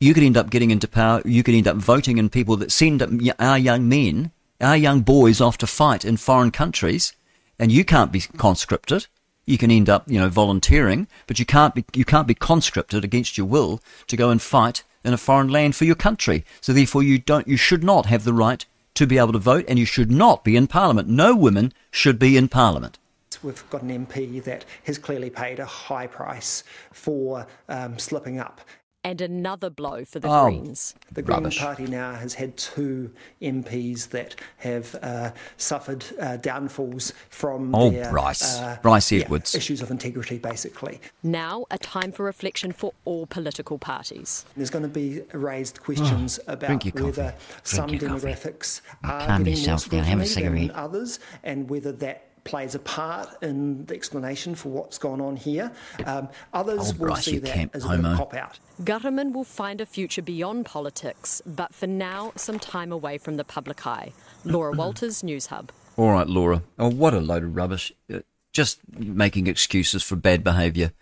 you 0.00 0.14
could 0.14 0.22
end 0.22 0.36
up 0.36 0.50
getting 0.50 0.70
into 0.70 0.88
power. 0.88 1.22
You 1.24 1.42
could 1.42 1.54
end 1.54 1.68
up 1.68 1.76
voting 1.76 2.18
in 2.18 2.28
people 2.28 2.56
that 2.56 2.72
send 2.72 3.02
our 3.38 3.58
young 3.58 3.88
men, 3.88 4.32
our 4.60 4.76
young 4.76 5.00
boys 5.00 5.40
off 5.40 5.58
to 5.58 5.66
fight 5.66 6.04
in 6.04 6.16
foreign 6.16 6.50
countries, 6.50 7.14
and 7.58 7.72
you 7.72 7.84
can't 7.84 8.12
be 8.12 8.20
conscripted 8.20 9.06
you 9.48 9.56
can 9.56 9.70
end 9.70 9.88
up, 9.88 10.04
you 10.06 10.20
know, 10.20 10.28
volunteering, 10.28 11.08
but 11.26 11.38
you 11.38 11.46
can't 11.46 11.74
be 11.74 11.84
you 11.94 12.04
can't 12.04 12.28
be 12.28 12.34
conscripted 12.34 13.02
against 13.02 13.38
your 13.38 13.46
will 13.46 13.80
to 14.06 14.16
go 14.16 14.28
and 14.28 14.42
fight 14.42 14.84
in 15.02 15.14
a 15.14 15.16
foreign 15.16 15.48
land 15.48 15.74
for 15.74 15.86
your 15.86 15.94
country. 15.94 16.44
So 16.60 16.74
therefore, 16.74 17.02
you 17.02 17.18
don't 17.18 17.48
you 17.48 17.56
should 17.56 17.82
not 17.82 18.06
have 18.06 18.24
the 18.24 18.34
right 18.34 18.64
to 18.94 19.06
be 19.06 19.16
able 19.16 19.32
to 19.32 19.38
vote, 19.38 19.64
and 19.66 19.78
you 19.78 19.86
should 19.86 20.10
not 20.10 20.44
be 20.44 20.54
in 20.54 20.66
Parliament. 20.66 21.08
No 21.08 21.34
women 21.34 21.72
should 21.90 22.18
be 22.18 22.36
in 22.36 22.48
Parliament. 22.48 22.98
We've 23.42 23.70
got 23.70 23.82
an 23.82 24.06
MP 24.06 24.42
that 24.44 24.64
has 24.84 24.98
clearly 24.98 25.30
paid 25.30 25.60
a 25.60 25.64
high 25.64 26.08
price 26.08 26.64
for 26.92 27.46
um, 27.68 27.98
slipping 27.98 28.40
up 28.40 28.60
and 29.04 29.20
another 29.20 29.70
blow 29.70 30.04
for 30.04 30.18
the 30.18 30.28
oh, 30.28 30.46
Greens. 30.46 30.94
The 31.12 31.22
Green 31.22 31.50
Party 31.50 31.86
now 31.86 32.14
has 32.14 32.34
had 32.34 32.56
two 32.56 33.10
MPs 33.40 34.08
that 34.10 34.36
have 34.58 34.94
uh, 35.02 35.30
suffered 35.56 36.04
uh, 36.20 36.36
downfalls 36.36 37.12
from 37.30 37.74
oh, 37.74 37.90
their, 37.90 38.10
Bryce. 38.10 38.58
Uh, 38.58 38.78
Bryce 38.82 39.12
Edwards. 39.12 39.54
Yeah, 39.54 39.58
issues 39.58 39.82
of 39.82 39.90
integrity, 39.90 40.38
basically. 40.38 41.00
Now, 41.22 41.66
a 41.70 41.78
time 41.78 42.12
for 42.12 42.24
reflection 42.24 42.72
for 42.72 42.92
all 43.04 43.26
political 43.26 43.78
parties. 43.78 44.44
There's 44.56 44.70
going 44.70 44.82
to 44.82 44.88
be 44.88 45.22
raised 45.32 45.80
questions 45.80 46.40
oh, 46.48 46.54
about 46.54 46.84
whether 46.94 47.34
some 47.62 47.90
demographics 47.90 48.80
are 49.04 49.26
Calm 49.26 49.44
getting 49.44 49.66
more 49.66 49.78
scrutiny 49.78 50.66
than 50.66 50.70
others, 50.72 51.20
and 51.44 51.70
whether 51.70 51.92
that 51.92 52.27
plays 52.48 52.74
a 52.74 52.78
part 52.78 53.28
in 53.42 53.84
the 53.84 53.94
explanation 53.94 54.54
for 54.54 54.70
what's 54.70 54.96
gone 54.96 55.20
on 55.20 55.36
here. 55.36 55.70
Um, 56.06 56.28
others 56.54 56.94
will 56.94 57.14
see 57.16 57.38
that 57.38 57.70
as 57.74 57.84
a 57.84 57.90
a 57.90 58.16
cop 58.16 58.32
out. 58.34 58.58
Ghahraman 58.82 59.32
will 59.32 59.44
find 59.44 59.82
a 59.82 59.86
future 59.86 60.22
beyond 60.22 60.64
politics, 60.64 61.42
but 61.44 61.74
for 61.74 61.86
now, 61.86 62.32
some 62.36 62.58
time 62.58 62.90
away 62.90 63.18
from 63.18 63.34
the 63.34 63.44
public 63.44 63.86
eye. 63.86 64.12
Laura 64.44 64.72
Walters, 64.80 65.22
News 65.22 65.46
Hub. 65.46 65.70
All 65.98 66.10
right, 66.10 66.26
Laura. 66.26 66.62
Oh, 66.78 66.90
what 66.90 67.12
a 67.12 67.20
load 67.20 67.44
of 67.44 67.54
rubbish. 67.54 67.92
Uh, 68.12 68.20
just 68.52 68.80
making 68.96 69.46
excuses 69.46 70.02
for 70.02 70.16
bad 70.16 70.42
behaviour. 70.42 70.92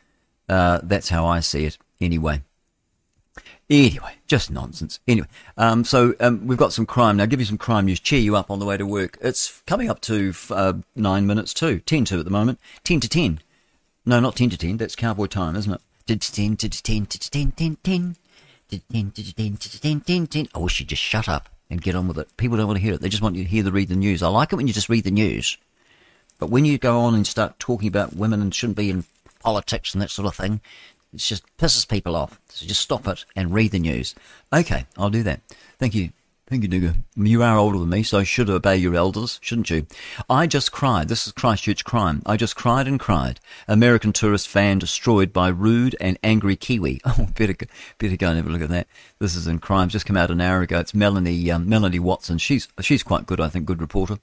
Uh, 0.49 0.81
that's 0.83 1.09
how 1.09 1.27
I 1.27 1.41
see 1.41 1.65
it, 1.65 1.79
anyway. 2.01 2.43
Anyway, 3.69 4.15
just 4.29 4.49
nonsense. 4.51 5.01
Anyway, 5.09 5.27
um, 5.57 5.83
so 5.83 6.15
um, 6.21 6.47
we've 6.47 6.57
got 6.57 6.73
some 6.73 6.87
crime 6.87 7.17
now. 7.17 7.27
Give 7.27 7.41
you 7.41 7.47
some 7.47 7.59
crime 7.59 7.87
news. 7.87 7.99
Cheer 7.99 8.21
you 8.21 8.37
up 8.37 8.49
on 8.49 8.61
the 8.61 8.65
way 8.65 8.77
to 8.77 8.87
work. 8.87 9.19
It's 9.21 9.61
coming 9.67 9.91
up 9.91 10.01
to 10.03 10.33
uh, 10.51 10.75
nine 10.95 11.27
minutes 11.27 11.53
to 11.55 11.81
ten 11.81 12.05
to 12.05 12.21
at 12.21 12.25
the 12.25 12.31
moment. 12.31 12.61
Ten 12.85 13.01
to 13.01 13.09
ten. 13.09 13.41
No, 14.05 14.21
not 14.21 14.37
ten 14.37 14.51
to 14.51 14.57
ten. 14.57 14.77
That's 14.77 14.95
cowboy 14.95 15.27
time, 15.27 15.57
isn't 15.57 15.73
it? 15.73 15.81
Ten 16.07 16.19
to 16.21 16.31
ten 16.31 16.57
to 16.57 17.31
ten 17.33 17.51
ten 17.53 17.77
ten. 20.29 20.49
I 20.55 20.59
wish 20.59 20.79
you'd 20.79 20.89
just 20.89 21.03
shut 21.03 21.29
up 21.29 21.49
and 21.69 21.83
get 21.83 21.97
on 21.97 22.07
with 22.07 22.19
it. 22.19 22.37
People 22.37 22.57
don't 22.57 22.69
want 22.69 22.79
to 22.79 22.85
hear 22.85 22.95
it. 22.95 23.01
They 23.01 23.09
just 23.09 23.23
want 23.23 23.35
you 23.35 23.43
to 23.43 23.51
hear 23.51 23.65
the 23.65 23.73
read 23.73 23.89
the 23.89 23.97
news. 23.97 24.23
I 24.23 24.29
like 24.29 24.53
it 24.53 24.57
when 24.57 24.69
you 24.69 24.75
just 24.75 24.89
read 24.89 25.03
the 25.03 25.11
news, 25.11 25.59
but 26.39 26.51
when 26.51 26.65
you 26.65 26.79
go 26.79 27.01
on 27.01 27.17
and 27.17 27.27
start 27.27 27.59
talking 27.59 27.89
about 27.89 28.15
women 28.15 28.41
and 28.41 28.55
shouldn't 28.55 28.77
be 28.77 28.91
in 28.91 29.05
politics 29.41 29.93
and 29.93 30.03
that 30.03 30.11
sort 30.11 30.27
of 30.27 30.37
thing, 30.37 30.61
it 31.17 31.21
just 31.21 31.45
pisses 31.57 31.89
people 31.89 32.15
off. 32.15 32.39
So 32.49 32.67
just 32.67 32.83
stop 32.83 33.09
it 33.09 33.25
and 33.35 33.55
read 33.55 33.73
the 33.73 33.79
news. 33.79 34.15
Okay, 34.53 34.87
I'll 34.97 35.11
do 35.11 35.23
that. 35.23 35.41
Thank 35.79 35.95
you. 35.95 36.11
Thank 36.47 36.63
you, 36.63 36.69
Nigger. 36.69 36.95
You 37.17 37.43
are 37.43 37.57
older 37.57 37.79
than 37.79 37.89
me, 37.89 38.05
so 38.05 38.21
you 38.21 38.25
should 38.25 38.49
obey 38.49 38.77
your 38.77 38.95
elders, 38.95 39.41
shouldn't 39.43 39.71
you? 39.71 39.87
I 40.31 40.47
just 40.47 40.71
cried. 40.71 41.09
This 41.09 41.27
is 41.27 41.33
Christchurch 41.33 41.85
crime. 41.85 42.23
I 42.25 42.37
just 42.37 42.55
cried 42.55 42.87
and 42.87 43.01
cried. 43.01 43.41
American 43.67 44.13
tourist 44.13 44.49
van 44.51 44.79
destroyed 44.79 45.33
by 45.33 45.49
rude 45.49 45.97
and 46.01 46.19
angry 46.23 46.55
Kiwi. 46.55 47.01
Oh, 47.07 47.29
better 47.35 47.57
better 47.99 48.17
go 48.17 48.29
and 48.29 48.37
have 48.37 48.47
a 48.47 48.51
look 48.51 48.63
at 48.63 48.69
that. 48.69 48.87
This 49.19 49.35
is 49.35 49.47
in 49.47 49.59
crime. 49.59 49.89
Just 49.89 50.07
come 50.07 50.19
out 50.19 50.31
an 50.31 50.41
hour 50.41 50.61
ago. 50.61 50.79
It's 50.79 50.95
Melanie 50.95 51.51
um, 51.51 51.69
Melanie 51.69 51.99
Watson. 51.99 52.37
She's 52.37 52.69
she's 52.81 53.03
quite 53.03 53.27
good, 53.27 53.41
I 53.41 53.49
think. 53.49 53.65
Good 53.65 53.81
reporter. 53.81 54.19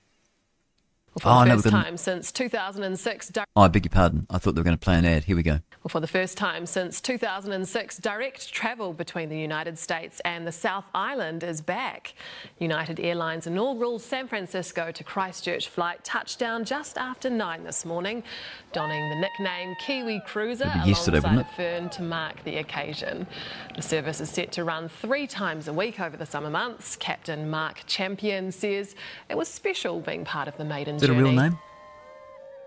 Well, 1.15 1.21
for 1.21 1.43
oh, 1.43 1.45
the 1.45 1.51
oh, 1.51 1.61
first 1.61 1.69
time 1.69 1.97
since 1.97 2.31
2006. 2.31 3.31
Oh, 3.55 3.61
I 3.61 3.67
beg 3.67 3.85
your 3.85 3.91
pardon. 3.91 4.25
I 4.31 4.39
thought 4.39 4.55
they 4.55 4.61
were 4.61 4.65
going 4.65 4.77
to 4.77 4.83
play 4.83 4.97
an 4.97 5.05
ad. 5.05 5.25
Here 5.25 5.35
we 5.35 5.43
go. 5.43 5.59
Well, 5.83 5.89
for 5.89 5.99
the 5.99 6.07
first 6.07 6.37
time 6.37 6.65
since 6.65 6.99
2006, 7.01 7.97
direct 7.97 8.51
travel 8.51 8.93
between 8.93 9.29
the 9.29 9.37
United 9.37 9.77
States 9.77 10.21
and 10.25 10.47
the 10.47 10.51
South 10.51 10.85
Island 10.95 11.43
is 11.43 11.61
back. 11.61 12.15
United 12.57 12.99
Airlines' 12.99 13.45
inaugural 13.45 13.99
San 13.99 14.27
Francisco 14.27 14.91
to 14.91 15.03
Christchurch 15.03 15.67
flight 15.67 16.03
touched 16.03 16.39
down 16.39 16.63
just 16.63 16.97
after 16.97 17.29
nine 17.29 17.63
this 17.63 17.85
morning, 17.85 18.23
donning 18.71 19.09
the 19.09 19.15
nickname 19.15 19.75
Kiwi 19.85 20.21
Cruiser 20.25 20.71
alongside 20.73 21.47
Fern 21.55 21.89
to 21.89 22.01
mark 22.01 22.43
the 22.43 22.57
occasion. 22.57 23.27
The 23.75 23.81
service 23.81 24.19
is 24.19 24.29
set 24.29 24.51
to 24.53 24.63
run 24.63 24.87
three 24.87 25.27
times 25.27 25.67
a 25.67 25.73
week 25.73 25.99
over 25.99 26.17
the 26.17 26.25
summer 26.25 26.49
months. 26.49 26.95
Captain 26.95 27.49
Mark 27.49 27.83
Champion 27.85 28.51
says 28.51 28.95
it 29.29 29.37
was 29.37 29.47
special 29.47 29.99
being 29.99 30.25
part 30.25 30.47
of 30.47 30.57
the 30.57 30.65
maiden 30.65 30.97
is 31.03 31.09
it 31.09 31.13
a 31.13 31.21
real 31.21 31.31
name? 31.31 31.57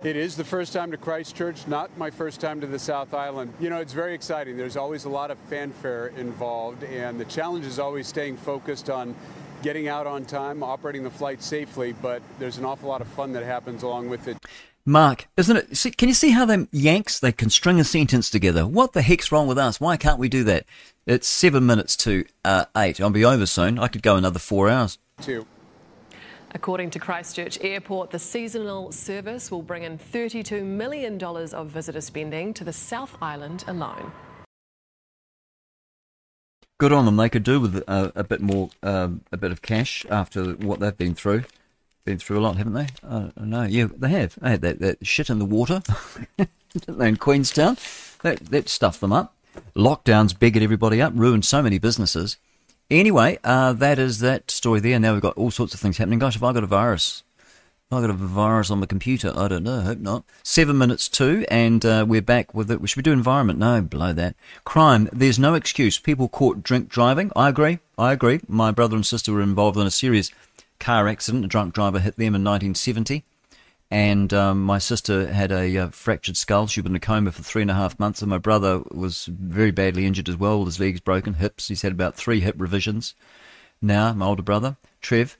It 0.03 0.15
is 0.15 0.37
the 0.37 0.45
first 0.45 0.73
time 0.73 0.91
to 0.91 0.97
Christchurch, 0.99 1.67
not 1.67 1.97
my 1.97 2.11
first 2.11 2.41
time 2.41 2.61
to 2.61 2.67
the 2.67 2.79
South 2.79 3.15
Island. 3.15 3.53
You 3.59 3.71
know, 3.71 3.79
it's 3.79 3.95
very 3.95 4.15
exciting. 4.15 4.57
There's 4.57 4.77
always 4.77 5.05
a 5.05 5.09
lot 5.09 5.31
of 5.31 5.39
fanfare 5.49 6.09
involved, 6.09 6.85
and 6.85 7.19
the 7.19 7.25
challenge 7.25 7.65
is 7.65 7.79
always 7.79 8.07
staying 8.07 8.37
focused 8.37 8.91
on 8.91 9.15
getting 9.63 9.89
out 9.89 10.07
on 10.07 10.27
time, 10.27 10.63
operating 10.63 11.03
the 11.03 11.11
flight 11.11 11.43
safely, 11.43 11.95
but 11.95 12.23
there's 12.39 12.59
an 12.59 12.65
awful 12.67 12.89
lot 12.89 13.01
of 13.01 13.09
fun 13.09 13.33
that 13.33 13.43
happens 13.43 13.83
along 13.83 14.11
with 14.11 14.29
it. 14.29 14.37
Mark, 14.85 15.27
isn't 15.37 15.57
it? 15.57 15.77
See, 15.77 15.91
can 15.91 16.09
you 16.09 16.15
see 16.15 16.31
how 16.31 16.45
them 16.45 16.69
Yanks 16.71 17.19
they 17.19 17.33
can 17.33 17.51
string 17.51 17.81
a 17.81 17.85
sentence 17.85 18.31
together? 18.31 18.67
What 18.67 18.93
the 18.93 19.03
heck's 19.03 19.33
wrong 19.33 19.49
with 19.49 19.59
us? 19.59 19.81
Why 19.81 19.97
can't 19.97 20.21
we 20.21 20.29
do 20.29 20.45
that? 20.45 20.67
It's 21.07 21.27
seven 21.27 21.67
minutes 21.67 21.97
to 21.99 22.25
uh, 22.45 22.67
eight. 22.77 23.01
I'll 23.01 23.11
be 23.11 23.25
over 23.25 23.47
soon. 23.47 23.79
I 23.79 23.89
could 23.89 24.03
go 24.03 24.17
another 24.17 24.39
four 24.39 24.69
hours. 24.69 24.99
Two. 25.23 25.47
According 26.57 26.89
to 26.93 26.99
Christchurch 26.99 27.59
Airport, 27.61 28.11
the 28.13 28.19
seasonal 28.19 28.91
service 28.91 29.51
will 29.51 29.61
bring 29.61 29.83
in 29.83 29.99
$32 29.99 30.65
million 30.65 31.23
of 31.23 31.69
visitor 31.69 32.01
spending 32.01 32.55
to 32.55 32.65
the 32.65 32.73
South 32.73 33.15
Island 33.21 33.63
alone. 33.67 34.11
Good 36.79 36.95
on 36.95 37.05
them. 37.05 37.19
They 37.19 37.29
could 37.29 37.43
do 37.43 37.61
with 37.61 37.85
uh, 37.87 38.11
a 38.15 38.25
bit 38.25 38.41
more, 38.41 38.71
um, 38.83 39.21
a 39.31 39.37
bit 39.37 39.53
of 39.53 39.61
cash 39.61 40.07
after 40.09 40.53
what 40.53 40.81
they've 40.81 40.97
been 40.97 41.15
through. 41.15 41.45
Been 42.07 42.17
through 42.17 42.39
a 42.39 42.41
lot, 42.41 42.57
haven't 42.57 42.73
they? 42.73 42.87
No, 43.39 43.65
yeah, 43.65 43.89
they 43.95 44.09
have. 44.09 44.39
They 44.41 44.49
had 44.49 44.63
that, 44.63 44.79
that 44.79 45.07
shit 45.07 45.29
in 45.29 45.39
the 45.39 45.45
water, 45.45 45.83
didn't 46.39 46.99
they, 46.99 47.09
in 47.09 47.17
Queenstown? 47.19 47.77
That, 48.23 48.39
that 48.47 48.71
stuffed 48.71 49.03
them 49.03 49.13
up. 49.13 49.35
Lockdowns 49.75 50.33
beggared 50.33 50.63
everybody 50.63 51.03
up, 51.03 51.13
ruined 51.15 51.45
so 51.45 51.61
many 51.61 51.79
businesses. 51.79 52.39
Anyway, 52.91 53.37
uh, 53.43 53.73
that 53.73 53.99
is 53.99 54.21
that 54.21 54.49
story 54.49 54.79
there. 54.79 54.99
Now 55.01 55.13
we've 55.13 55.23
got 55.23 55.37
all 55.37 55.51
sorts 55.51 55.75
of 55.75 55.81
things 55.81 55.99
happening. 55.99 56.21
Gosh, 56.21 56.35
have 56.35 56.45
I 56.45 56.53
got 56.53 56.63
a 56.63 56.69
virus? 56.69 57.25
Have 57.91 57.99
I 57.99 58.01
got 58.03 58.11
a 58.11 58.15
virus 58.15 58.71
on 58.71 58.81
the 58.81 58.87
computer? 58.87 59.33
I 59.35 59.49
don't 59.49 59.65
know. 59.65 59.81
I 59.81 59.83
hope 59.83 59.99
not. 59.99 60.25
Seven 60.45 60.79
minutes 60.79 61.09
two, 61.09 61.45
and 61.49 61.85
uh, 61.85 62.05
we're 62.07 62.23
back 62.23 62.55
with 62.55 62.71
it. 62.71 62.81
We 62.81 62.87
should 62.87 62.99
be 62.99 63.03
doing 63.03 63.19
environment. 63.19 63.59
No, 63.59 63.83
below 63.83 64.13
that. 64.13 64.37
Crime. 64.65 65.09
There's 65.13 65.39
no 65.39 65.55
excuse. 65.55 65.99
People 65.99 66.29
caught 66.29 66.63
drink 66.63 66.89
driving. 66.89 67.33
I 67.35 67.49
agree. 67.49 67.81
I 67.99 68.13
agree. 68.13 68.41
My 68.47 68.71
brother 68.71 68.95
and 68.95 69.05
sister 69.05 69.33
were 69.33 69.43
involved 69.43 69.79
in 69.79 69.87
a 69.87 69.91
serious 69.91 70.31
car 70.79 71.09
accident. 71.09 71.45
A 71.45 71.49
drunk 71.49 71.75
driver 71.75 71.99
hit 71.99 72.17
them 72.17 72.37
in 72.37 72.45
1970. 72.45 73.25
And 73.91 74.33
um, 74.35 74.63
my 74.63 74.79
sister 74.79 75.33
had 75.33 75.53
a 75.53 75.77
uh, 75.79 75.89
fractured 75.91 76.37
skull. 76.37 76.67
She'd 76.67 76.83
been 76.83 76.93
in 76.93 76.97
a 76.97 77.01
coma 77.01 77.33
for 77.33 77.43
three 77.43 77.63
and 77.63 77.71
a 77.71 77.75
half 77.75 77.99
months, 77.99 78.21
and 78.21 78.31
my 78.31 78.39
brother 78.39 78.83
was 78.91 79.27
very 79.27 79.71
badly 79.71 80.07
injured 80.07 80.29
as 80.29 80.37
well. 80.37 80.65
His 80.65 80.81
legs 80.81 81.01
broken, 81.01 81.35
hips. 81.35 81.69
He's 81.69 81.83
had 81.83 81.93
about 81.93 82.17
three 82.17 82.41
hip 82.41 82.57
revisions 82.59 83.15
now. 83.81 84.13
My 84.13 84.27
older 84.27 84.43
brother, 84.43 84.77
Trev, 85.01 85.39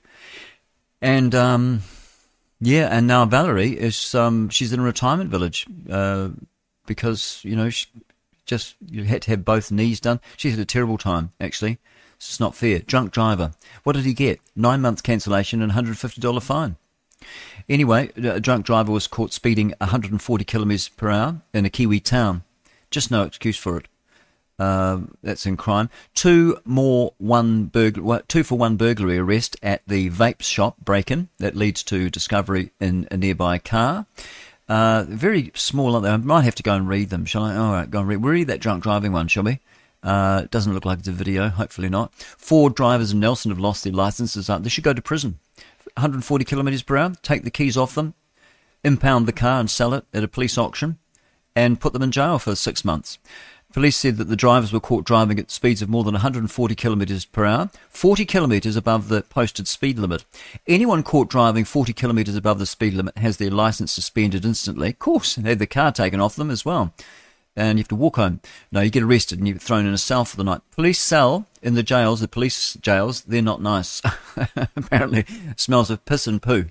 and 1.01 1.35
um, 1.35 1.81
yeah, 2.61 2.87
and 2.89 3.05
now 3.05 3.25
Valerie 3.25 3.77
is 3.77 4.15
um, 4.15 4.49
she's 4.49 4.71
in 4.71 4.79
a 4.79 4.83
retirement 4.83 5.29
village 5.29 5.67
uh, 5.89 6.29
because 6.85 7.41
you 7.43 7.55
know 7.55 7.69
she 7.69 7.87
just 8.45 8.75
you 8.89 9.03
had 9.03 9.21
to 9.23 9.31
have 9.31 9.43
both 9.43 9.71
knees 9.71 9.99
done. 9.99 10.21
She 10.37 10.51
had 10.51 10.59
a 10.59 10.65
terrible 10.65 10.97
time 10.97 11.31
actually. 11.39 11.79
It's 12.15 12.39
not 12.39 12.55
fair. 12.55 12.79
Drunk 12.79 13.11
driver. 13.11 13.51
What 13.83 13.93
did 13.93 14.05
he 14.05 14.13
get? 14.13 14.39
Nine 14.55 14.81
months 14.81 15.03
cancellation 15.03 15.61
and 15.61 15.71
$150 15.71 16.41
fine. 16.41 16.75
Anyway, 17.69 18.09
a 18.15 18.39
drunk 18.39 18.65
driver 18.65 18.91
was 18.91 19.07
caught 19.07 19.33
speeding 19.33 19.73
140 19.79 20.45
kilometres 20.45 20.87
per 20.89 21.09
hour 21.09 21.41
in 21.53 21.65
a 21.65 21.69
Kiwi 21.69 21.99
town. 21.99 22.43
Just 22.89 23.11
no 23.11 23.23
excuse 23.23 23.57
for 23.57 23.77
it. 23.77 23.87
Uh, 24.57 25.01
that's 25.21 25.45
in 25.45 25.55
crime. 25.57 25.89
Two 26.15 26.57
more 26.65 27.13
one 27.17 27.65
burglar, 27.65 28.23
two 28.27 28.43
for 28.43 28.57
one 28.57 28.75
burglary 28.75 29.19
arrest 29.19 29.55
at 29.61 29.81
the 29.85 30.09
vape 30.09 30.41
shop 30.41 30.77
break-in 30.83 31.29
that 31.37 31.55
leads 31.55 31.83
to 31.83 32.09
discovery 32.09 32.71
in 32.79 33.07
a 33.11 33.17
nearby 33.17 33.59
car. 33.59 34.07
Uh, 34.67 35.05
very 35.07 35.51
small? 35.53 36.05
I 36.05 36.17
might 36.17 36.41
have 36.41 36.55
to 36.55 36.63
go 36.63 36.73
and 36.73 36.87
read 36.87 37.09
them, 37.09 37.25
shall 37.25 37.43
I? 37.43 37.55
All 37.55 37.73
right, 37.73 37.89
go 37.89 37.99
and 37.99 38.07
read. 38.07 38.17
We'll 38.17 38.33
read 38.33 38.47
that 38.47 38.61
drunk 38.61 38.83
driving 38.83 39.11
one, 39.11 39.27
shall 39.27 39.43
we? 39.43 39.59
Uh, 40.01 40.45
doesn't 40.51 40.73
look 40.73 40.85
like 40.85 40.99
it's 40.99 41.07
a 41.07 41.11
video, 41.11 41.49
hopefully 41.49 41.89
not. 41.89 42.13
Four 42.15 42.69
drivers 42.69 43.11
in 43.11 43.19
Nelson 43.19 43.51
have 43.51 43.59
lost 43.59 43.83
their 43.83 43.93
licenses. 43.93 44.47
They 44.47 44.69
should 44.69 44.83
go 44.83 44.93
to 44.93 45.01
prison. 45.01 45.39
140 45.97 46.45
kilometres 46.45 46.83
per 46.83 46.95
hour, 46.95 47.13
take 47.21 47.43
the 47.43 47.51
keys 47.51 47.75
off 47.75 47.95
them, 47.95 48.13
impound 48.83 49.27
the 49.27 49.33
car 49.33 49.59
and 49.59 49.69
sell 49.69 49.93
it 49.93 50.05
at 50.13 50.23
a 50.23 50.27
police 50.27 50.57
auction, 50.57 50.97
and 51.55 51.79
put 51.79 51.93
them 51.93 52.03
in 52.03 52.11
jail 52.11 52.39
for 52.39 52.55
six 52.55 52.85
months. 52.85 53.17
Police 53.73 53.97
said 53.97 54.17
that 54.17 54.29
the 54.29 54.35
drivers 54.35 54.71
were 54.71 54.79
caught 54.79 55.05
driving 55.05 55.39
at 55.39 55.51
speeds 55.51 55.81
of 55.81 55.89
more 55.89 56.03
than 56.03 56.13
140 56.13 56.75
kilometres 56.75 57.25
per 57.25 57.45
hour, 57.45 57.69
40 57.89 58.25
kilometres 58.25 58.75
above 58.75 59.09
the 59.09 59.23
posted 59.23 59.67
speed 59.67 59.99
limit. 59.99 60.23
Anyone 60.67 61.03
caught 61.03 61.29
driving 61.29 61.65
40 61.65 61.93
kilometres 61.93 62.35
above 62.35 62.59
the 62.59 62.65
speed 62.65 62.93
limit 62.93 63.17
has 63.17 63.37
their 63.37 63.51
licence 63.51 63.91
suspended 63.91 64.45
instantly. 64.45 64.89
Of 64.89 64.99
course, 64.99 65.35
they 65.35 65.49
had 65.49 65.59
the 65.59 65.67
car 65.67 65.91
taken 65.91 66.21
off 66.21 66.35
them 66.35 66.49
as 66.49 66.63
well. 66.63 66.93
And 67.55 67.77
you 67.77 67.81
have 67.81 67.89
to 67.89 67.95
walk 67.95 68.15
home. 68.15 68.39
No, 68.71 68.81
you 68.81 68.89
get 68.89 69.03
arrested 69.03 69.39
and 69.39 69.47
you're 69.47 69.57
thrown 69.57 69.85
in 69.85 69.93
a 69.93 69.97
cell 69.97 70.25
for 70.25 70.37
the 70.37 70.43
night. 70.43 70.61
Police 70.71 70.99
cell 70.99 71.47
in 71.67 71.73
the 71.73 71.83
jails, 71.83 72.21
the 72.21 72.29
police 72.29 72.75
jails, 72.75 73.23
they're 73.23 73.41
not 73.41 73.61
nice. 73.61 74.01
Apparently, 74.77 75.25
smells 75.57 75.89
of 75.89 76.05
piss 76.05 76.25
and 76.25 76.41
poo. 76.41 76.67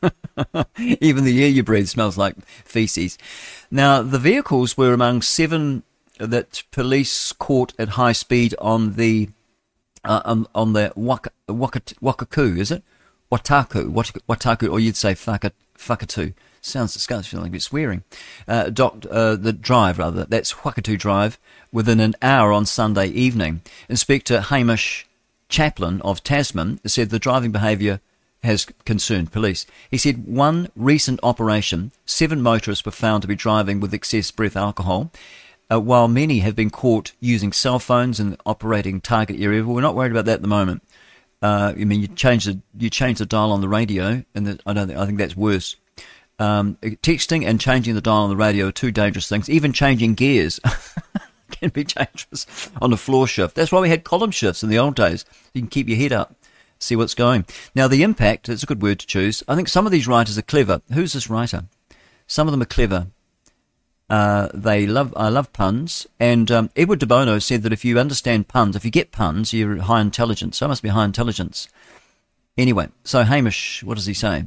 Even 0.78 1.24
the 1.24 1.42
air 1.42 1.50
you 1.50 1.62
breathe 1.62 1.86
smells 1.86 2.16
like 2.16 2.34
feces. 2.64 3.18
Now, 3.70 4.00
the 4.00 4.18
vehicles 4.18 4.74
were 4.74 4.94
among 4.94 5.20
seven 5.20 5.82
that 6.18 6.62
police 6.70 7.32
caught 7.32 7.74
at 7.78 7.90
high 7.90 8.12
speed 8.12 8.54
on 8.58 8.94
the 8.94 9.28
uh, 10.02 10.22
on, 10.24 10.46
on 10.54 10.72
the 10.72 10.94
Waka, 10.96 11.30
Waka, 11.46 11.80
Wakaku, 11.80 12.58
is 12.58 12.70
it? 12.70 12.82
Wataku, 13.30 13.92
Wataku, 13.92 14.72
or 14.72 14.80
you'd 14.80 14.96
say 14.96 15.14
Whakatu. 15.14 16.32
Sounds 16.64 16.92
disgusting, 16.92 17.40
like 17.40 17.52
it's 17.54 17.64
swearing. 17.64 18.04
Uh, 18.46 18.70
uh, 18.70 19.36
the 19.36 19.56
drive, 19.60 19.98
rather, 19.98 20.24
that's 20.24 20.52
Whakatu 20.52 20.96
Drive, 20.96 21.36
within 21.72 21.98
an 21.98 22.14
hour 22.22 22.52
on 22.52 22.66
Sunday 22.66 23.08
evening. 23.08 23.62
Inspector 23.88 24.40
Hamish 24.42 25.04
Chaplin 25.48 26.00
of 26.02 26.22
Tasman 26.22 26.78
said 26.86 27.10
the 27.10 27.18
driving 27.18 27.50
behaviour 27.50 28.00
has 28.44 28.64
concerned 28.84 29.32
police. 29.32 29.66
He 29.90 29.98
said 29.98 30.24
one 30.24 30.68
recent 30.76 31.18
operation, 31.24 31.90
seven 32.06 32.40
motorists 32.40 32.86
were 32.86 32.92
found 32.92 33.22
to 33.22 33.28
be 33.28 33.34
driving 33.34 33.80
with 33.80 33.92
excess 33.92 34.30
breath 34.30 34.56
alcohol. 34.56 35.10
Uh, 35.70 35.80
while 35.80 36.06
many 36.06 36.40
have 36.40 36.54
been 36.54 36.70
caught 36.70 37.10
using 37.18 37.52
cell 37.52 37.80
phones 37.80 38.20
and 38.20 38.36
operating 38.46 39.00
target 39.00 39.40
area, 39.40 39.64
we're 39.64 39.80
not 39.80 39.96
worried 39.96 40.12
about 40.12 40.26
that 40.26 40.34
at 40.34 40.42
the 40.42 40.48
moment. 40.48 40.82
Uh, 41.42 41.72
I 41.76 41.84
mean, 41.84 42.00
you 42.00 42.06
change 42.06 42.44
the 42.44 42.60
you 42.78 42.88
change 42.88 43.18
the 43.18 43.26
dial 43.26 43.50
on 43.50 43.60
the 43.60 43.68
radio, 43.68 44.24
and 44.32 44.46
the, 44.46 44.60
I 44.64 44.72
don't 44.72 44.86
think 44.86 44.98
I 44.98 45.06
think 45.06 45.18
that's 45.18 45.36
worse. 45.36 45.74
Um, 46.38 46.76
texting 46.82 47.46
and 47.46 47.60
changing 47.60 47.94
the 47.94 48.00
dial 48.00 48.24
on 48.24 48.30
the 48.30 48.36
radio 48.36 48.68
are 48.68 48.72
two 48.72 48.90
dangerous 48.90 49.28
things. 49.28 49.48
Even 49.48 49.72
changing 49.72 50.14
gears 50.14 50.58
can 51.50 51.70
be 51.70 51.84
dangerous 51.84 52.70
on 52.80 52.92
a 52.92 52.96
floor 52.96 53.26
shift. 53.26 53.54
That's 53.54 53.70
why 53.70 53.80
we 53.80 53.88
had 53.88 54.04
column 54.04 54.32
shifts 54.32 54.62
in 54.62 54.68
the 54.68 54.78
old 54.78 54.96
days. 54.96 55.24
You 55.54 55.60
can 55.60 55.68
keep 55.68 55.88
your 55.88 55.98
head 55.98 56.12
up, 56.12 56.34
see 56.78 56.96
what's 56.96 57.14
going. 57.14 57.46
Now, 57.74 57.86
the 57.86 58.02
impact, 58.02 58.48
it's 58.48 58.62
a 58.62 58.66
good 58.66 58.82
word 58.82 58.98
to 59.00 59.06
choose. 59.06 59.42
I 59.46 59.54
think 59.54 59.68
some 59.68 59.86
of 59.86 59.92
these 59.92 60.08
writers 60.08 60.36
are 60.36 60.42
clever. 60.42 60.82
Who's 60.92 61.12
this 61.12 61.30
writer? 61.30 61.64
Some 62.26 62.48
of 62.48 62.52
them 62.52 62.62
are 62.62 62.66
clever. 62.66 63.08
Uh, 64.10 64.48
they 64.52 64.86
love, 64.86 65.14
I 65.16 65.28
love 65.28 65.52
puns. 65.52 66.06
And 66.18 66.50
um, 66.50 66.70
Edward 66.76 66.98
de 66.98 67.06
Bono 67.06 67.38
said 67.38 67.62
that 67.62 67.72
if 67.72 67.84
you 67.84 67.98
understand 67.98 68.48
puns, 68.48 68.76
if 68.76 68.84
you 68.84 68.90
get 68.90 69.12
puns, 69.12 69.52
you're 69.52 69.82
high 69.82 70.00
intelligence. 70.00 70.58
So 70.58 70.66
I 70.66 70.68
must 70.68 70.82
be 70.82 70.90
high 70.90 71.04
intelligence. 71.04 71.68
Anyway, 72.58 72.88
so 73.04 73.22
Hamish, 73.22 73.82
what 73.82 73.94
does 73.96 74.06
he 74.06 74.12
say? 74.12 74.44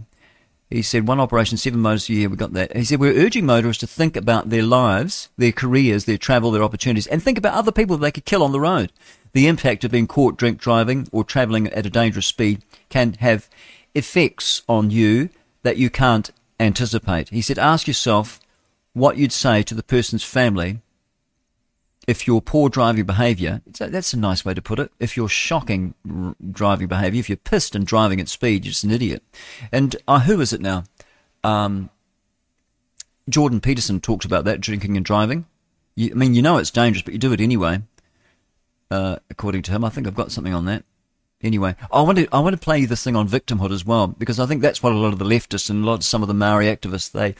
He 0.69 0.81
said, 0.81 1.07
one 1.07 1.19
operation, 1.19 1.57
seven 1.57 1.79
motors 1.79 2.09
a 2.09 2.13
year, 2.13 2.27
we 2.27 2.37
got 2.37 2.53
that. 2.53 2.75
He 2.75 2.83
said, 2.83 2.99
we're 2.99 3.13
urging 3.13 3.45
motorists 3.45 3.81
to 3.81 3.87
think 3.87 4.15
about 4.15 4.49
their 4.49 4.63
lives, 4.63 5.29
their 5.37 5.51
careers, 5.51 6.05
their 6.05 6.17
travel, 6.17 6.51
their 6.51 6.63
opportunities, 6.63 7.07
and 7.07 7.21
think 7.21 7.37
about 7.37 7.53
other 7.53 7.71
people 7.71 7.97
they 7.97 8.11
could 8.11 8.25
kill 8.25 8.43
on 8.43 8.51
the 8.51 8.59
road. 8.59 8.91
The 9.33 9.47
impact 9.47 9.83
of 9.83 9.91
being 9.91 10.07
caught 10.07 10.37
drink 10.37 10.59
driving 10.59 11.07
or 11.11 11.23
travelling 11.23 11.67
at 11.67 11.85
a 11.85 11.89
dangerous 11.89 12.25
speed 12.25 12.63
can 12.89 13.13
have 13.19 13.47
effects 13.93 14.63
on 14.67 14.89
you 14.89 15.29
that 15.61 15.77
you 15.77 15.89
can't 15.89 16.31
anticipate. 16.59 17.29
He 17.29 17.41
said, 17.41 17.59
ask 17.59 17.87
yourself 17.87 18.39
what 18.93 19.17
you'd 19.17 19.31
say 19.31 19.61
to 19.63 19.75
the 19.75 19.83
person's 19.83 20.23
family 20.23 20.79
if 22.07 22.27
your 22.27 22.41
poor 22.41 22.69
driving 22.69 23.05
behaviour, 23.05 23.61
that's 23.65 24.13
a 24.13 24.17
nice 24.17 24.45
way 24.45 24.53
to 24.53 24.61
put 24.61 24.79
it, 24.79 24.91
if 24.99 25.17
you're 25.17 25.29
shocking 25.29 25.95
driving 26.51 26.87
behaviour, 26.87 27.19
if 27.19 27.29
you're 27.29 27.37
pissed 27.37 27.75
and 27.75 27.85
driving 27.85 28.19
at 28.19 28.29
speed, 28.29 28.65
you're 28.65 28.71
just 28.71 28.83
an 28.83 28.91
idiot. 28.91 29.23
And 29.71 29.95
uh, 30.07 30.21
who 30.21 30.39
is 30.41 30.53
it 30.53 30.61
now? 30.61 30.83
Um, 31.43 31.89
Jordan 33.29 33.59
Peterson 33.59 33.99
talked 33.99 34.25
about 34.25 34.45
that, 34.45 34.61
drinking 34.61 34.97
and 34.97 35.05
driving. 35.05 35.45
You, 35.95 36.11
I 36.11 36.13
mean, 36.13 36.35
you 36.35 36.41
know 36.41 36.57
it's 36.57 36.71
dangerous, 36.71 37.01
but 37.01 37.13
you 37.13 37.19
do 37.19 37.33
it 37.33 37.41
anyway, 37.41 37.81
uh, 38.91 39.17
according 39.29 39.63
to 39.63 39.71
him. 39.71 39.83
I 39.83 39.89
think 39.89 40.05
I've 40.05 40.15
got 40.15 40.31
something 40.31 40.53
on 40.53 40.65
that. 40.65 40.83
Anyway, 41.41 41.75
I 41.91 42.01
want 42.01 42.17
to 42.17 42.27
I 42.31 42.39
want 42.39 42.53
to 42.53 42.61
play 42.61 42.85
this 42.85 43.03
thing 43.03 43.15
on 43.15 43.27
victimhood 43.27 43.71
as 43.71 43.85
well 43.85 44.07
because 44.07 44.39
I 44.39 44.45
think 44.45 44.61
that's 44.61 44.81
what 44.81 44.93
a 44.93 44.97
lot 44.97 45.13
of 45.13 45.19
the 45.19 45.25
leftists 45.25 45.69
and 45.69 45.83
a 45.83 45.87
lot 45.87 45.95
of 45.95 46.03
some 46.03 46.21
of 46.21 46.27
the 46.27 46.33
Maori 46.33 46.65
activists 46.65 47.11
they 47.11 47.35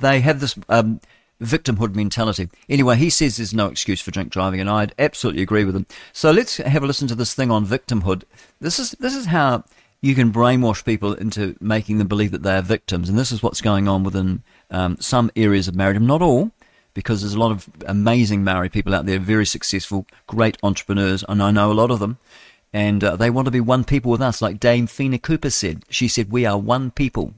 they 0.00 0.20
have 0.20 0.40
this 0.40 0.58
um, 0.68 1.00
victimhood 1.40 1.94
mentality. 1.94 2.48
Anyway, 2.68 2.96
he 2.96 3.10
says 3.10 3.36
there's 3.36 3.54
no 3.54 3.66
excuse 3.68 4.00
for 4.00 4.10
drink 4.10 4.30
driving, 4.30 4.60
and 4.60 4.68
I'd 4.68 4.94
absolutely 4.98 5.42
agree 5.42 5.64
with 5.64 5.76
him. 5.76 5.86
So 6.12 6.30
let's 6.30 6.56
have 6.56 6.82
a 6.82 6.86
listen 6.86 7.08
to 7.08 7.14
this 7.14 7.34
thing 7.34 7.50
on 7.50 7.66
victimhood. 7.66 8.24
This 8.60 8.78
is 8.78 8.92
this 8.92 9.14
is 9.14 9.26
how 9.26 9.64
you 10.00 10.14
can 10.14 10.32
brainwash 10.32 10.84
people 10.84 11.14
into 11.14 11.56
making 11.60 11.98
them 11.98 12.08
believe 12.08 12.30
that 12.32 12.42
they 12.42 12.56
are 12.56 12.62
victims, 12.62 13.08
and 13.08 13.18
this 13.18 13.32
is 13.32 13.42
what's 13.42 13.60
going 13.60 13.88
on 13.88 14.04
within 14.04 14.42
um, 14.70 14.96
some 15.00 15.30
areas 15.36 15.68
of 15.68 15.74
marriage, 15.74 16.00
not 16.00 16.22
all. 16.22 16.50
Because 16.94 17.20
there's 17.20 17.34
a 17.34 17.38
lot 17.38 17.52
of 17.52 17.68
amazing 17.86 18.42
Maori 18.42 18.68
people 18.68 18.92
out 18.92 19.06
there, 19.06 19.20
very 19.20 19.46
successful, 19.46 20.04
great 20.26 20.56
entrepreneurs, 20.64 21.22
and 21.28 21.40
I 21.40 21.52
know 21.52 21.70
a 21.70 21.74
lot 21.74 21.92
of 21.92 22.00
them. 22.00 22.18
And 22.72 23.04
uh, 23.04 23.14
they 23.14 23.30
want 23.30 23.44
to 23.44 23.52
be 23.52 23.60
one 23.60 23.84
people 23.84 24.10
with 24.10 24.20
us, 24.20 24.42
like 24.42 24.58
Dame 24.58 24.88
Whina 24.88 25.22
Cooper 25.22 25.50
said. 25.50 25.84
She 25.90 26.08
said, 26.08 26.32
We 26.32 26.44
are 26.44 26.58
one 26.58 26.90
people. 26.90 27.34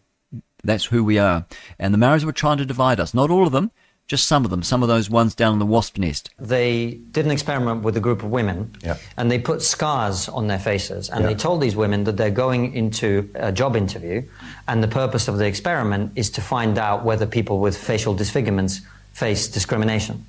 That's 0.64 0.86
who 0.86 1.04
we 1.04 1.18
are. 1.18 1.44
And 1.78 1.92
the 1.92 1.98
Maoris 1.98 2.24
were 2.24 2.32
trying 2.32 2.58
to 2.58 2.64
divide 2.64 3.00
us. 3.00 3.12
Not 3.12 3.30
all 3.30 3.46
of 3.46 3.52
them, 3.52 3.70
just 4.10 4.26
some 4.26 4.44
of 4.44 4.50
them, 4.50 4.60
some 4.64 4.82
of 4.82 4.88
those 4.88 5.08
ones 5.08 5.36
down 5.36 5.52
in 5.52 5.60
the 5.60 5.66
wasp 5.66 5.96
nest. 5.96 6.30
They 6.36 6.98
did 7.12 7.26
an 7.26 7.30
experiment 7.30 7.84
with 7.84 7.96
a 7.96 8.00
group 8.00 8.24
of 8.24 8.30
women, 8.32 8.74
yeah. 8.82 8.96
and 9.16 9.30
they 9.30 9.38
put 9.38 9.62
scars 9.62 10.28
on 10.28 10.48
their 10.48 10.58
faces, 10.58 11.08
and 11.08 11.20
yeah. 11.20 11.28
they 11.28 11.34
told 11.36 11.60
these 11.60 11.76
women 11.76 12.02
that 12.02 12.16
they're 12.16 12.28
going 12.28 12.74
into 12.74 13.30
a 13.36 13.52
job 13.52 13.76
interview, 13.76 14.24
and 14.66 14.82
the 14.82 14.88
purpose 14.88 15.28
of 15.28 15.38
the 15.38 15.46
experiment 15.46 16.10
is 16.16 16.28
to 16.30 16.40
find 16.40 16.76
out 16.76 17.04
whether 17.04 17.24
people 17.24 17.60
with 17.60 17.78
facial 17.78 18.12
disfigurements 18.12 18.80
face 19.12 19.46
discrimination. 19.46 20.26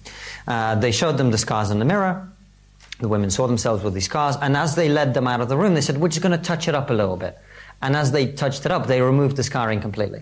Uh, 0.47 0.75
they 0.75 0.91
showed 0.91 1.17
them 1.17 1.31
the 1.31 1.39
scars 1.39 1.71
in 1.71 1.79
the 1.79 1.85
mirror. 1.85 2.29
The 2.99 3.07
women 3.07 3.31
saw 3.31 3.47
themselves 3.47 3.83
with 3.83 3.95
these 3.95 4.05
scars, 4.05 4.35
and 4.43 4.55
as 4.55 4.75
they 4.75 4.89
led 4.89 5.15
them 5.15 5.25
out 5.25 5.41
of 5.41 5.49
the 5.49 5.57
room, 5.57 5.73
they 5.73 5.81
said, 5.81 5.97
"We're 5.97 6.09
just 6.09 6.21
going 6.21 6.37
to 6.37 6.45
touch 6.45 6.67
it 6.67 6.75
up 6.75 6.91
a 6.91 6.93
little 6.93 7.17
bit." 7.17 7.35
And 7.81 7.95
as 7.95 8.11
they 8.11 8.27
touched 8.27 8.63
it 8.67 8.71
up, 8.71 8.85
they 8.85 9.01
removed 9.01 9.37
the 9.37 9.43
scarring 9.43 9.81
completely. 9.81 10.21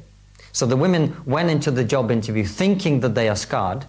So 0.52 0.66
the 0.66 0.76
women 0.76 1.16
went 1.26 1.50
into 1.50 1.72
the 1.72 1.84
job 1.84 2.12
interview 2.12 2.46
thinking 2.46 3.00
that 3.02 3.16
they 3.16 3.30
are 3.30 3.36
scarred, 3.36 3.86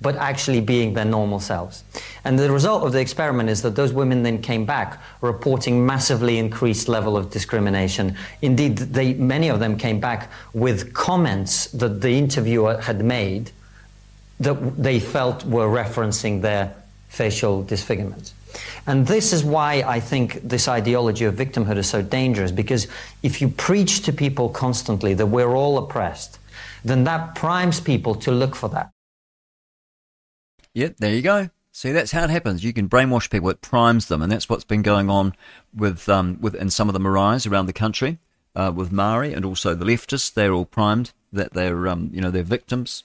but 0.00 0.16
actually 0.16 0.60
being 0.60 0.94
their 0.94 1.04
normal 1.04 1.40
selves. 1.40 1.84
And 2.24 2.38
the 2.38 2.50
result 2.50 2.84
of 2.84 2.92
the 2.92 3.00
experiment 3.00 3.48
is 3.48 3.62
that 3.62 3.74
those 3.74 3.92
women 3.92 4.22
then 4.22 4.42
came 4.42 4.64
back 4.64 5.00
reporting 5.20 5.86
massively 5.86 6.38
increased 6.38 6.88
level 6.88 7.16
of 7.16 7.30
discrimination. 7.30 8.16
Indeed, 8.42 8.78
they, 8.78 9.14
many 9.14 9.48
of 9.48 9.60
them 9.60 9.78
came 9.78 10.00
back 10.00 10.30
with 10.52 10.92
comments 10.94 11.66
that 11.72 12.00
the 12.00 12.10
interviewer 12.10 12.80
had 12.80 13.04
made 13.04 13.50
that 14.40 14.82
they 14.82 15.00
felt 15.00 15.44
were 15.44 15.68
referencing 15.68 16.42
their 16.42 16.74
facial 17.08 17.62
disfigurements. 17.62 18.34
And 18.86 19.06
this 19.06 19.32
is 19.32 19.44
why 19.44 19.84
I 19.86 20.00
think 20.00 20.40
this 20.42 20.68
ideology 20.68 21.24
of 21.24 21.34
victimhood 21.34 21.76
is 21.76 21.88
so 21.88 22.02
dangerous, 22.02 22.52
because 22.52 22.86
if 23.22 23.40
you 23.40 23.48
preach 23.48 24.02
to 24.02 24.12
people 24.12 24.48
constantly 24.48 25.14
that 25.14 25.26
we're 25.26 25.54
all 25.54 25.78
oppressed, 25.78 26.38
then 26.84 27.04
that 27.04 27.34
primes 27.34 27.80
people 27.80 28.14
to 28.16 28.30
look 28.30 28.54
for 28.54 28.68
that. 28.70 28.90
Yep, 30.74 30.96
there 30.98 31.14
you 31.14 31.22
go. 31.22 31.50
See, 31.72 31.92
that's 31.92 32.12
how 32.12 32.24
it 32.24 32.30
happens. 32.30 32.62
You 32.62 32.72
can 32.72 32.88
brainwash 32.88 33.30
people; 33.30 33.50
it 33.50 33.60
primes 33.60 34.06
them, 34.06 34.22
and 34.22 34.30
that's 34.30 34.48
what's 34.48 34.64
been 34.64 34.82
going 34.82 35.10
on 35.10 35.34
with 35.74 36.08
um, 36.08 36.38
with 36.40 36.54
in 36.54 36.70
some 36.70 36.88
of 36.88 36.92
the 36.92 37.00
marais 37.00 37.46
around 37.48 37.66
the 37.66 37.72
country, 37.72 38.18
uh, 38.54 38.72
with 38.74 38.92
Maori 38.92 39.32
and 39.32 39.44
also 39.44 39.74
the 39.74 39.84
leftists. 39.84 40.32
They're 40.32 40.52
all 40.52 40.66
primed 40.66 41.12
that 41.32 41.52
they're 41.52 41.88
um, 41.88 42.10
you 42.12 42.20
know 42.20 42.30
they're 42.30 42.42
victims. 42.42 43.04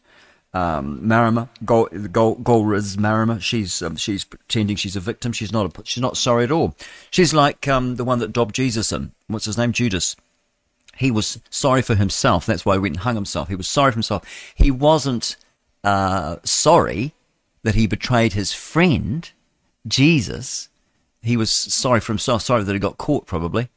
Um, 0.52 1.08
Marama, 1.08 1.48
Gol, 1.64 1.86
Gol, 2.12 2.36
Golriz 2.36 2.98
Marama, 2.98 3.40
she's 3.40 3.84
um, 3.84 3.96
she's 3.96 4.24
pretending 4.24 4.78
she's 4.78 4.96
a 4.96 5.00
victim. 5.00 5.32
She's 5.32 5.52
not 5.52 5.78
a, 5.78 5.84
she's 5.86 6.02
not 6.02 6.18
sorry 6.18 6.44
at 6.44 6.52
all. 6.52 6.76
She's 7.12 7.34
like 7.34 7.68
um, 7.68 7.98
the 7.98 8.04
one 8.04 8.20
that 8.20 8.34
dobbed 8.34 8.56
Jesus 8.56 8.92
in. 8.92 9.12
What's 9.28 9.46
his 9.46 9.58
name? 9.58 9.74
Judas. 9.74 10.16
He 10.98 11.12
was 11.12 11.40
sorry 11.50 11.82
for 11.82 11.96
himself. 11.96 12.46
That's 12.46 12.66
why 12.66 12.74
he 12.74 12.80
went 12.80 12.96
and 12.96 13.04
hung 13.04 13.16
himself. 13.16 13.48
He 13.48 13.56
was 13.56 13.70
sorry 13.70 13.92
for 13.92 13.98
himself. 13.98 14.54
He 14.56 14.70
wasn't 14.70 15.38
uh, 15.84 16.38
sorry 16.44 17.14
that 17.64 17.76
he 17.76 17.88
betrayed 17.88 18.34
his 18.34 18.52
friend, 18.52 19.32
Jesus. 19.88 20.68
He 21.22 21.38
was 21.38 21.52
sorry 21.52 22.00
for 22.00 22.12
himself, 22.12 22.42
sorry 22.42 22.64
that 22.64 22.74
he 22.74 22.80
got 22.80 22.98
caught, 22.98 23.26
probably. 23.26 23.70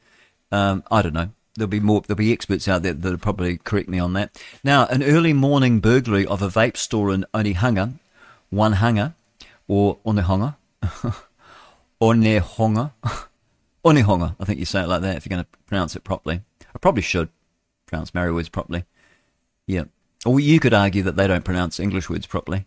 Um, 0.50 0.82
I 0.90 1.02
don't 1.02 1.14
know. 1.14 1.30
There'll 1.56 1.68
be 1.68 1.80
more. 1.80 2.00
There'll 2.00 2.18
be 2.18 2.32
experts 2.32 2.68
out 2.68 2.82
there 2.82 2.94
that'll 2.94 3.18
probably 3.18 3.58
correct 3.58 3.88
me 3.88 3.98
on 3.98 4.14
that. 4.14 4.42
Now, 4.64 4.86
an 4.86 5.02
early 5.02 5.32
morning 5.32 5.80
burglary 5.80 6.26
of 6.26 6.42
a 6.42 6.48
vape 6.48 6.76
store 6.76 7.12
in 7.12 7.26
Onehunga, 7.34 7.94
Onehunga, 8.52 9.14
or 9.68 9.98
Onehunga, 10.06 10.56
Onehunga, 12.00 12.92
Onehunga. 13.84 14.36
I 14.40 14.44
think 14.44 14.58
you 14.58 14.64
say 14.64 14.82
it 14.82 14.88
like 14.88 15.02
that 15.02 15.16
if 15.16 15.26
you're 15.26 15.36
going 15.36 15.44
to 15.44 15.58
pronounce 15.66 15.94
it 15.94 16.04
properly. 16.04 16.40
I 16.74 16.78
probably 16.78 17.02
should 17.02 17.28
pronounce 17.86 18.14
Maori 18.14 18.32
words 18.32 18.48
properly. 18.48 18.84
Yeah. 19.66 19.84
Or 20.24 20.40
you 20.40 20.58
could 20.60 20.72
argue 20.72 21.02
that 21.02 21.16
they 21.16 21.26
don't 21.26 21.44
pronounce 21.44 21.78
English 21.78 22.08
words 22.08 22.26
properly 22.26 22.66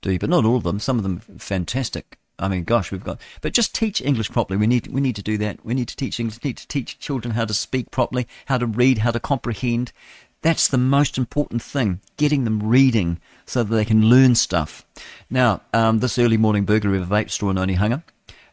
do 0.00 0.12
you? 0.12 0.18
But 0.18 0.30
not 0.30 0.44
all 0.44 0.56
of 0.56 0.62
them. 0.62 0.80
Some 0.80 0.96
of 0.96 1.02
them 1.02 1.20
fantastic. 1.20 2.17
I 2.38 2.48
mean, 2.48 2.64
gosh, 2.64 2.92
we've 2.92 3.04
got. 3.04 3.20
But 3.40 3.52
just 3.52 3.74
teach 3.74 4.00
English 4.00 4.30
properly. 4.30 4.58
We 4.58 4.66
need 4.66 4.86
we 4.88 5.00
need 5.00 5.16
to 5.16 5.22
do 5.22 5.38
that. 5.38 5.64
We 5.64 5.74
need 5.74 5.88
to 5.88 5.96
teach 5.96 6.20
English. 6.20 6.38
We 6.42 6.50
need 6.50 6.58
to 6.58 6.68
teach 6.68 6.98
children 6.98 7.34
how 7.34 7.44
to 7.44 7.54
speak 7.54 7.90
properly, 7.90 8.26
how 8.46 8.58
to 8.58 8.66
read, 8.66 8.98
how 8.98 9.10
to 9.10 9.20
comprehend. 9.20 9.92
That's 10.40 10.68
the 10.68 10.78
most 10.78 11.18
important 11.18 11.62
thing. 11.62 12.00
Getting 12.16 12.44
them 12.44 12.62
reading 12.62 13.20
so 13.44 13.64
that 13.64 13.74
they 13.74 13.84
can 13.84 14.08
learn 14.08 14.36
stuff. 14.36 14.86
Now, 15.28 15.62
um, 15.72 15.98
this 15.98 16.18
early 16.18 16.36
morning 16.36 16.64
burglary 16.64 16.98
of 16.98 17.10
a 17.10 17.14
vape 17.14 17.30
store 17.30 17.50
in 17.50 17.56
Onehunga 17.56 18.04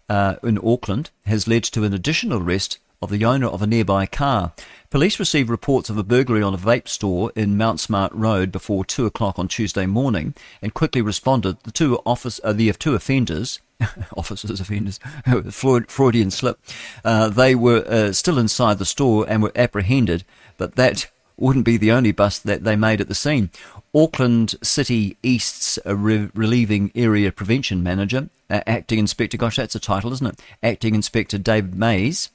uh, 0.09 0.35
in 0.43 0.57
Auckland 0.63 1.11
has 1.25 1.47
led 1.47 1.63
to 1.63 1.83
an 1.83 1.93
additional 1.93 2.41
arrest 2.41 2.79
of 3.01 3.09
the 3.09 3.25
owner 3.25 3.47
of 3.47 3.61
a 3.61 3.67
nearby 3.67 4.05
car. 4.05 4.53
Police 4.89 5.19
received 5.19 5.49
reports 5.49 5.89
of 5.89 5.97
a 5.97 6.03
burglary 6.03 6.41
on 6.41 6.53
a 6.53 6.57
vape 6.57 6.87
store 6.87 7.31
in 7.35 7.57
Mount 7.57 7.79
Smart 7.79 8.13
Road 8.13 8.51
before 8.51 8.85
2 8.85 9.05
o'clock 9.05 9.37
on 9.37 9.47
Tuesday 9.47 9.85
morning 9.85 10.33
and 10.61 10.73
quickly 10.73 11.01
responded. 11.01 11.57
The 11.63 11.71
two, 11.71 11.99
office, 12.05 12.39
uh, 12.43 12.53
the 12.53 12.71
two 12.71 12.95
offenders, 12.95 13.59
officers, 14.17 14.59
offenders, 14.59 14.99
Freudian 15.87 16.31
slip, 16.31 16.59
uh, 17.03 17.29
they 17.29 17.55
were 17.55 17.83
uh, 17.87 18.13
still 18.13 18.37
inside 18.37 18.77
the 18.77 18.85
store 18.85 19.25
and 19.27 19.43
were 19.43 19.51
apprehended, 19.55 20.23
but 20.57 20.75
that 20.75 21.09
wouldn't 21.37 21.65
be 21.65 21.77
the 21.77 21.91
only 21.91 22.11
bust 22.11 22.45
that 22.45 22.63
they 22.63 22.75
made 22.75 23.01
at 23.01 23.09
the 23.09 23.15
scene. 23.15 23.49
Auckland 23.93 24.55
City 24.61 25.17
East's 25.23 25.79
uh, 25.85 25.95
re- 25.95 26.29
relieving 26.33 26.91
area 26.95 27.31
prevention 27.31 27.83
manager, 27.83 28.29
uh, 28.49 28.61
acting 28.67 28.99
inspector, 28.99 29.37
gosh, 29.37 29.57
that's 29.57 29.75
a 29.75 29.79
title, 29.79 30.13
isn't 30.13 30.27
it? 30.27 30.39
Acting 30.63 30.95
inspector 30.95 31.37
David 31.37 31.75
Mays 31.75 32.29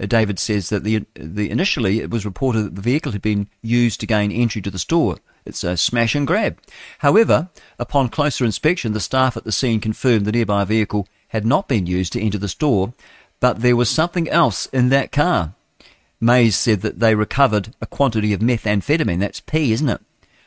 Uh, 0.00 0.06
David 0.06 0.38
says 0.38 0.68
that 0.68 0.84
the, 0.84 1.04
the 1.14 1.50
initially 1.50 2.00
it 2.00 2.10
was 2.10 2.24
reported 2.24 2.62
that 2.62 2.74
the 2.76 2.82
vehicle 2.82 3.12
had 3.12 3.22
been 3.22 3.48
used 3.62 4.00
to 4.00 4.06
gain 4.06 4.30
entry 4.30 4.62
to 4.62 4.70
the 4.70 4.78
store. 4.78 5.16
It's 5.44 5.64
a 5.64 5.76
smash 5.76 6.14
and 6.14 6.26
grab. 6.26 6.58
However, 6.98 7.48
upon 7.78 8.10
closer 8.10 8.44
inspection, 8.44 8.92
the 8.92 9.00
staff 9.00 9.36
at 9.36 9.44
the 9.44 9.52
scene 9.52 9.80
confirmed 9.80 10.26
the 10.26 10.32
nearby 10.32 10.64
vehicle 10.64 11.08
had 11.28 11.46
not 11.46 11.68
been 11.68 11.86
used 11.86 12.12
to 12.12 12.20
enter 12.20 12.38
the 12.38 12.48
store, 12.48 12.92
but 13.40 13.60
there 13.60 13.76
was 13.76 13.88
something 13.88 14.28
else 14.28 14.66
in 14.66 14.88
that 14.90 15.12
car. 15.12 15.54
Mays 16.20 16.56
said 16.56 16.80
that 16.82 16.98
they 16.98 17.14
recovered 17.14 17.74
a 17.80 17.86
quantity 17.86 18.32
of 18.32 18.40
methamphetamine, 18.40 19.20
that's 19.20 19.40
P, 19.40 19.72
isn't 19.72 19.88
it, 19.88 20.00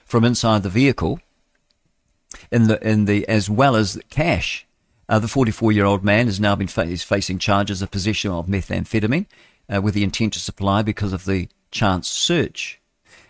from 0.06 0.26
inside 0.26 0.64
the 0.64 0.70
vehicle, 0.70 1.20
in 2.52 2.68
the 2.68 2.86
in 2.88 3.06
the 3.06 3.28
as 3.28 3.50
well 3.50 3.76
as 3.76 4.00
cash. 4.10 4.66
Uh, 5.12 5.20
the 5.20 5.28
44 5.28 5.74
year 5.74 5.84
old 5.84 6.06
man 6.06 6.28
has 6.28 6.40
now 6.40 6.56
been 6.56 6.70
fa- 6.70 6.84
is 6.84 7.04
facing 7.04 7.38
charges 7.38 7.82
of 7.82 7.92
possession 7.92 8.32
of 8.32 8.48
methamphetamine 8.48 9.26
uh, 9.68 9.82
with 9.82 9.94
the 9.94 10.06
intent 10.06 10.32
to 10.32 10.40
supply 10.40 10.82
because 10.82 11.12
of 11.12 11.26
the 11.26 11.50
chance 11.70 12.08
search. 12.08 12.80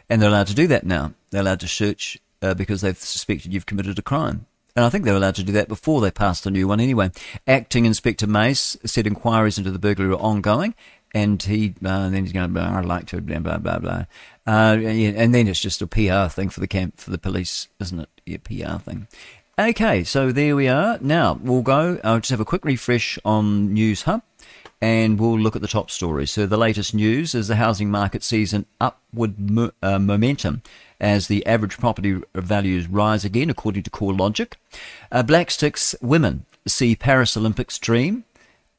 And 0.08 0.22
they're 0.22 0.30
allowed 0.30 0.46
to 0.48 0.54
do 0.54 0.68
that 0.68 0.86
now. 0.86 1.16
They're 1.32 1.42
allowed 1.42 1.60
to 1.62 1.68
search 1.68 2.20
uh, 2.44 2.54
because 2.54 2.82
they've 2.82 2.96
suspected 2.96 3.52
you've 3.52 3.66
committed 3.66 3.98
a 3.98 4.04
crime. 4.04 4.46
And 4.76 4.86
I 4.86 4.90
think 4.90 5.06
they 5.06 5.12
were 5.12 5.18
allowed 5.18 5.36
to 5.36 5.44
do 5.44 5.54
that 5.54 5.68
before 5.68 6.02
they 6.02 6.12
passed 6.12 6.44
the 6.44 6.52
new 6.52 6.68
one 6.68 6.80
anyway. 6.80 7.10
Acting 7.48 7.86
Inspector 7.86 8.28
Mace 8.28 8.78
said 8.86 9.08
inquiries 9.08 9.58
into 9.58 9.72
the 9.72 9.80
burglary 9.80 10.12
are 10.12 10.18
ongoing. 10.18 10.76
And 11.16 11.42
he, 11.42 11.74
uh, 11.84 12.10
then 12.10 12.24
he's 12.24 12.32
going, 12.32 12.56
I'd 12.56 12.86
like 12.86 13.08
to, 13.08 13.20
blah, 13.22 13.40
blah, 13.40 13.58
blah, 13.58 13.80
blah. 13.80 14.06
Uh, 14.46 14.78
and 14.78 15.34
then 15.36 15.48
it's 15.48 15.60
just 15.60 15.82
a 15.82 15.88
PR 15.88 16.28
thing 16.28 16.50
for 16.50 16.60
the 16.60 16.68
camp, 16.68 17.00
for 17.00 17.10
the 17.10 17.18
police, 17.18 17.68
isn't 17.80 18.00
it? 18.00 18.10
Yeah, 18.26 18.38
PR 18.38 18.80
thing. 18.80 19.08
Okay, 19.60 20.04
so 20.04 20.32
there 20.32 20.56
we 20.56 20.68
are. 20.68 20.98
Now 21.02 21.40
we'll 21.42 21.62
go. 21.62 22.00
I'll 22.04 22.20
just 22.20 22.32
have 22.32 22.40
a 22.40 22.46
quick 22.46 22.64
refresh 22.64 23.20
on 23.26 23.74
News 23.74 24.04
Hub 24.04 24.24
and 24.82 25.20
we'll 25.20 25.38
look 25.38 25.56
at 25.56 25.62
the 25.62 25.68
top 25.68 25.92
stories. 25.92 26.32
So 26.32 26.46
the 26.46 26.58
latest 26.58 26.96
news 26.96 27.36
is 27.36 27.48
the 27.48 27.58
housing 27.58 27.92
market 27.92 28.24
sees 28.24 28.54
an 28.54 28.66
upward 28.80 29.38
mo- 29.40 29.72
uh, 29.84 30.00
momentum 30.00 30.64
as 31.00 31.28
the 31.28 31.46
average 31.46 31.78
property 31.78 32.22
values 32.34 32.88
rise 32.88 33.26
again, 33.26 33.50
according 33.50 33.84
to 33.84 33.92
CoreLogic. 33.92 34.54
Uh, 35.12 35.22
Black 35.22 35.52
Sticks 35.52 35.96
women 36.02 36.46
see 36.66 36.96
Paris 36.96 37.36
Olympics 37.36 37.78
dream 37.78 38.24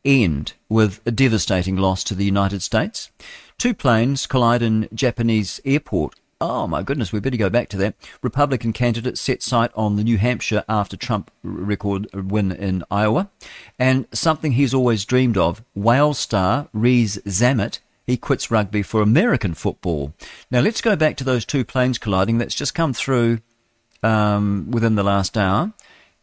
end 0.05 0.55
with 0.68 1.01
a 1.07 1.10
devastating 1.10 1.76
loss 1.76 2.02
to 2.05 2.15
the 2.15 2.25
United 2.25 2.62
States. 2.62 3.10
Two 3.59 3.75
planes 3.75 4.26
collide 4.26 4.62
in 4.62 4.89
Japanese 4.92 5.60
airport 5.65 6.17
Oh 6.45 6.67
my 6.67 6.83
goodness, 6.83 7.12
we 7.12 7.21
better 7.21 7.37
go 7.37 7.49
back 7.49 7.69
to 7.69 7.77
that. 7.77 7.95
Republican 8.21 8.73
candidate 8.73 9.17
set 9.17 9.45
sight 9.45 9.71
on 9.77 9.95
the 9.95 10.03
New 10.03 10.19
Hampshire 10.19 10.65
after 10.69 10.97
Trump 10.97 11.31
record 11.45 12.12
win 12.12 12.51
in 12.51 12.83
Iowa. 12.91 13.31
And 13.79 14.09
something 14.11 14.51
he's 14.51 14.75
always 14.75 15.05
dreamed 15.05 15.37
of, 15.37 15.62
Wales 15.77 16.19
star 16.19 16.69
Rees 16.73 17.19
Zammit, 17.19 17.79
he 18.09 18.17
quits 18.17 18.51
rugby 18.51 18.83
for 18.83 19.01
American 19.03 19.55
football. 19.55 20.15
Now 20.51 20.59
let's 20.59 20.81
go 20.81 20.97
back 20.97 21.17
to 21.19 21.25
those 21.25 21.45
two 21.45 21.65
planes 21.65 21.97
colliding. 21.97 22.39
That's 22.39 22.57
just 22.57 22.75
come 22.75 22.93
through 22.93 23.39
um, 24.03 24.69
within 24.73 24.97
the 24.97 25.05
last 25.05 25.39
hour. 25.39 25.73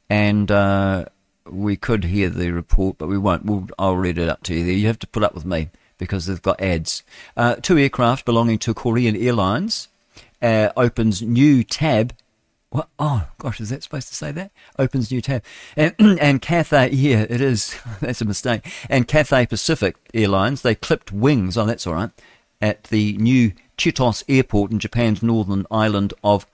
And 0.09 0.51
uh, 0.51 1.05
we 1.49 1.77
could 1.77 2.03
hear 2.03 2.27
the 2.27 2.51
report, 2.51 2.97
but 2.97 3.07
we 3.07 3.17
won't. 3.17 3.45
We'll, 3.45 3.69
I'll 3.79 3.95
read 3.95 4.17
it 4.17 4.27
up 4.27 4.43
to 4.43 4.53
you 4.53 4.65
there. 4.65 4.73
You 4.73 4.87
have 4.87 4.99
to 4.99 5.07
put 5.07 5.23
up 5.23 5.33
with 5.33 5.45
me 5.45 5.69
because 5.97 6.25
they've 6.25 6.41
got 6.41 6.59
ads. 6.59 7.03
Uh, 7.37 7.55
two 7.55 7.77
aircraft 7.77 8.25
belonging 8.25 8.57
to 8.59 8.73
Korean 8.73 9.15
Airlines 9.15 9.87
uh, 10.41 10.69
opens 10.77 11.21
new 11.21 11.63
tab. 11.63 12.13
What? 12.69 12.89
Oh 12.99 13.27
gosh, 13.37 13.59
is 13.59 13.69
that 13.69 13.83
supposed 13.83 14.09
to 14.09 14.15
say 14.15 14.31
that? 14.31 14.51
Opens 14.77 15.11
new 15.11 15.21
tab, 15.21 15.43
and, 15.75 15.95
and 15.99 16.41
Cathay. 16.41 16.91
Yeah, 16.91 17.25
it 17.29 17.41
is. 17.41 17.79
that's 18.01 18.21
a 18.21 18.25
mistake. 18.25 18.65
And 18.89 19.07
Cathay 19.07 19.45
Pacific 19.47 19.95
Airlines 20.13 20.61
they 20.61 20.75
clipped 20.75 21.11
wings. 21.11 21.57
Oh, 21.57 21.65
that's 21.65 21.87
all 21.87 21.93
right. 21.93 22.11
At 22.61 22.85
the 22.85 23.17
new 23.17 23.53
Chitose 23.77 24.23
Airport 24.27 24.71
in 24.71 24.79
Japan's 24.79 25.23
northern 25.23 25.65
island 25.71 26.13
of 26.23 26.45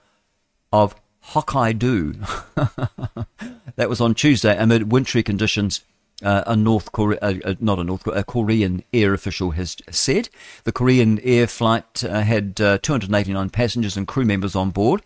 of 0.72 0.94
Hokkaido. 1.32 2.16
that 3.76 3.88
was 3.88 4.00
on 4.00 4.14
Tuesday 4.14 4.56
amid 4.56 4.90
wintry 4.92 5.22
conditions 5.22 5.82
uh, 6.22 6.44
a 6.46 6.56
North 6.56 6.92
Korea, 6.92 7.18
uh, 7.20 7.34
uh, 7.44 7.54
not 7.60 7.78
a 7.78 7.84
North 7.84 8.04
Korea, 8.04 8.20
a 8.20 8.24
Korean 8.24 8.82
air 8.92 9.14
official 9.14 9.52
has 9.52 9.76
said. 9.90 10.28
The 10.64 10.72
Korean 10.72 11.18
air 11.20 11.46
flight 11.46 12.04
uh, 12.04 12.20
had 12.20 12.60
uh, 12.60 12.78
289 12.78 13.50
passengers 13.50 13.96
and 13.96 14.06
crew 14.06 14.24
members 14.24 14.56
on 14.56 14.70
board, 14.70 15.02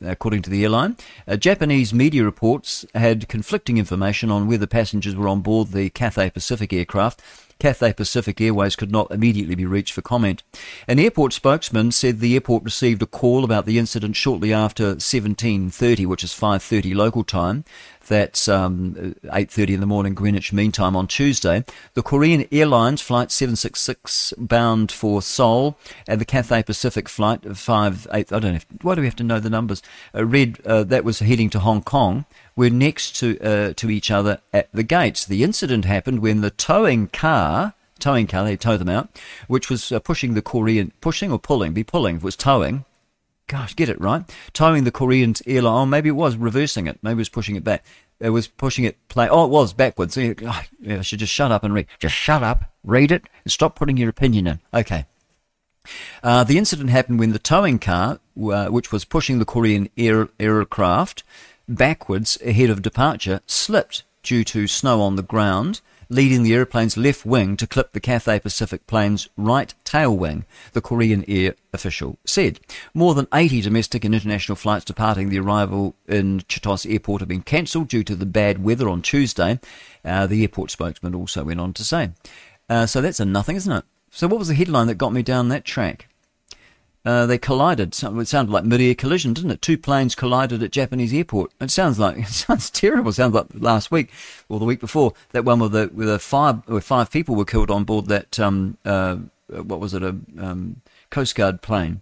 according 0.00 0.42
to 0.42 0.50
the 0.50 0.62
airline. 0.64 0.96
Japanese 1.38 1.94
media 1.94 2.24
reports 2.24 2.84
had 2.94 3.28
conflicting 3.28 3.78
information 3.78 4.30
on 4.30 4.46
whether 4.46 4.66
passengers 4.66 5.14
were 5.14 5.28
on 5.28 5.40
board 5.40 5.68
the 5.68 5.90
Cathay 5.90 6.30
Pacific 6.30 6.72
aircraft. 6.72 7.22
Cathay 7.58 7.92
Pacific 7.92 8.40
Airways 8.40 8.76
could 8.76 8.90
not 8.90 9.10
immediately 9.10 9.54
be 9.54 9.66
reached 9.66 9.92
for 9.92 10.02
comment. 10.02 10.42
An 10.88 10.98
airport 10.98 11.32
spokesman 11.32 11.92
said 11.92 12.20
the 12.20 12.34
airport 12.34 12.64
received 12.64 13.02
a 13.02 13.06
call 13.06 13.44
about 13.44 13.64
the 13.64 13.78
incident 13.78 14.16
shortly 14.16 14.52
after 14.52 14.96
17:30, 14.96 16.06
which 16.06 16.24
is 16.24 16.32
5:30 16.32 16.94
local 16.94 17.24
time. 17.24 17.64
That's 18.08 18.48
um, 18.48 19.14
8.30 19.24 19.74
in 19.74 19.80
the 19.80 19.86
morning 19.86 20.14
Greenwich 20.14 20.52
Mean 20.52 20.72
Time 20.72 20.96
on 20.96 21.06
Tuesday. 21.06 21.64
The 21.94 22.02
Korean 22.02 22.46
Airlines 22.52 23.00
Flight 23.00 23.30
766 23.30 24.34
bound 24.36 24.92
for 24.92 25.22
Seoul 25.22 25.76
and 26.06 26.20
the 26.20 26.24
Cathay 26.24 26.62
Pacific 26.62 27.08
Flight 27.08 27.56
5... 27.56 28.08
8, 28.12 28.32
I 28.32 28.38
don't 28.38 28.54
know. 28.54 28.60
Why 28.82 28.94
do 28.94 29.00
we 29.00 29.06
have 29.06 29.16
to 29.16 29.24
know 29.24 29.40
the 29.40 29.50
numbers? 29.50 29.82
Uh, 30.14 30.24
read 30.24 30.64
uh, 30.66 30.84
that 30.84 31.04
was 31.04 31.20
heading 31.20 31.50
to 31.50 31.60
Hong 31.60 31.82
Kong. 31.82 32.24
We're 32.56 32.70
next 32.70 33.16
to, 33.16 33.38
uh, 33.40 33.72
to 33.74 33.90
each 33.90 34.10
other 34.10 34.40
at 34.52 34.68
the 34.72 34.82
gates. 34.82 35.24
The 35.24 35.42
incident 35.42 35.84
happened 35.84 36.20
when 36.20 36.40
the 36.40 36.50
towing 36.50 37.08
car 37.08 37.74
towing 38.00 38.26
car, 38.26 38.44
they 38.44 38.56
towed 38.56 38.80
them 38.80 38.88
out, 38.88 39.08
which 39.46 39.70
was 39.70 39.90
uh, 39.90 39.98
pushing 39.98 40.34
the 40.34 40.42
Korean, 40.42 40.92
pushing 41.00 41.32
or 41.32 41.38
pulling, 41.38 41.72
be 41.72 41.84
pulling, 41.84 42.20
was 42.20 42.36
towing, 42.36 42.84
gosh, 43.46 43.76
get 43.76 43.88
it 43.88 44.00
right. 44.00 44.22
Towing 44.52 44.84
the 44.84 44.90
Korean 44.90 45.34
airline. 45.46 45.82
Oh, 45.82 45.86
maybe 45.86 46.08
it 46.08 46.12
was 46.12 46.36
reversing 46.36 46.86
it. 46.86 46.98
Maybe 47.02 47.14
it 47.14 47.16
was 47.18 47.28
pushing 47.28 47.56
it 47.56 47.64
back. 47.64 47.84
It 48.20 48.30
was 48.30 48.46
pushing 48.46 48.84
it 48.84 48.96
play. 49.08 49.28
Oh, 49.28 49.44
it 49.44 49.50
was 49.50 49.72
backwards. 49.72 50.16
Oh, 50.16 50.34
I 50.88 51.00
should 51.02 51.18
just 51.18 51.32
shut 51.32 51.52
up 51.52 51.64
and 51.64 51.74
read. 51.74 51.86
Just 51.98 52.14
shut 52.14 52.42
up, 52.42 52.72
read 52.82 53.12
it, 53.12 53.24
and 53.44 53.52
stop 53.52 53.76
putting 53.76 53.96
your 53.96 54.08
opinion 54.08 54.46
in. 54.46 54.60
Okay. 54.72 55.06
Uh, 56.22 56.44
the 56.44 56.56
incident 56.56 56.90
happened 56.90 57.18
when 57.18 57.32
the 57.32 57.38
towing 57.38 57.78
car, 57.78 58.18
uh, 58.42 58.68
which 58.68 58.90
was 58.90 59.04
pushing 59.04 59.38
the 59.38 59.44
Korean 59.44 59.90
air, 59.98 60.28
aircraft 60.40 61.22
backwards 61.68 62.38
ahead 62.44 62.70
of 62.70 62.82
departure, 62.82 63.40
slipped 63.46 64.04
due 64.22 64.44
to 64.44 64.66
snow 64.66 65.02
on 65.02 65.16
the 65.16 65.22
ground 65.22 65.80
leading 66.08 66.42
the 66.42 66.54
airplane's 66.54 66.96
left 66.96 67.24
wing 67.24 67.56
to 67.56 67.66
clip 67.66 67.92
the 67.92 68.00
Cathay 68.00 68.40
Pacific 68.40 68.86
plane's 68.86 69.28
right 69.36 69.72
tail 69.84 70.16
wing, 70.16 70.44
the 70.72 70.80
Korean 70.80 71.24
Air 71.28 71.54
official 71.72 72.18
said. 72.24 72.60
More 72.92 73.14
than 73.14 73.28
80 73.32 73.62
domestic 73.62 74.04
and 74.04 74.14
international 74.14 74.56
flights 74.56 74.84
departing 74.84 75.28
the 75.28 75.40
arrival 75.40 75.94
in 76.06 76.40
Chitose 76.40 76.90
Airport 76.90 77.20
have 77.20 77.28
been 77.28 77.42
cancelled 77.42 77.88
due 77.88 78.04
to 78.04 78.14
the 78.14 78.26
bad 78.26 78.62
weather 78.62 78.88
on 78.88 79.02
Tuesday, 79.02 79.60
uh, 80.04 80.26
the 80.26 80.42
airport 80.42 80.70
spokesman 80.70 81.14
also 81.14 81.44
went 81.44 81.60
on 81.60 81.72
to 81.72 81.84
say. 81.84 82.10
Uh, 82.68 82.86
so 82.86 83.00
that's 83.00 83.20
a 83.20 83.24
nothing, 83.24 83.56
isn't 83.56 83.72
it? 83.72 83.84
So 84.10 84.28
what 84.28 84.38
was 84.38 84.48
the 84.48 84.54
headline 84.54 84.86
that 84.86 84.94
got 84.94 85.12
me 85.12 85.22
down 85.22 85.48
that 85.48 85.64
track? 85.64 86.08
Uh, 87.04 87.26
they 87.26 87.36
collided. 87.36 87.88
It 87.88 88.28
sounded 88.28 88.50
like 88.50 88.64
mid-air 88.64 88.94
collision, 88.94 89.34
didn't 89.34 89.50
it? 89.50 89.60
Two 89.60 89.76
planes 89.76 90.14
collided 90.14 90.62
at 90.62 90.70
Japanese 90.70 91.12
airport. 91.12 91.52
It 91.60 91.70
sounds 91.70 91.98
like 91.98 92.16
it 92.18 92.28
sounds 92.28 92.70
terrible. 92.70 93.10
It 93.10 93.14
sounds 93.14 93.34
like 93.34 93.46
last 93.54 93.90
week 93.90 94.10
or 94.48 94.58
the 94.58 94.64
week 94.64 94.80
before 94.80 95.12
that 95.32 95.44
one 95.44 95.58
with 95.58 95.72
the 95.72 95.90
with 95.92 96.08
a 96.08 96.18
five 96.18 96.66
where 96.66 96.80
five 96.80 97.10
people 97.10 97.34
were 97.34 97.44
killed 97.44 97.70
on 97.70 97.84
board 97.84 98.06
that 98.06 98.40
um 98.40 98.78
uh 98.84 99.16
what 99.48 99.80
was 99.80 99.92
it 99.92 100.02
a 100.02 100.16
um, 100.38 100.80
Coast 101.10 101.34
Guard 101.34 101.60
plane 101.60 102.00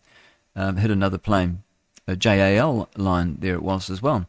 um, 0.56 0.76
hit 0.76 0.90
another 0.90 1.18
plane, 1.18 1.62
a 2.06 2.16
JAL 2.16 2.88
line 2.96 3.36
there 3.40 3.54
it 3.54 3.62
was 3.62 3.90
as 3.90 4.02
well. 4.02 4.26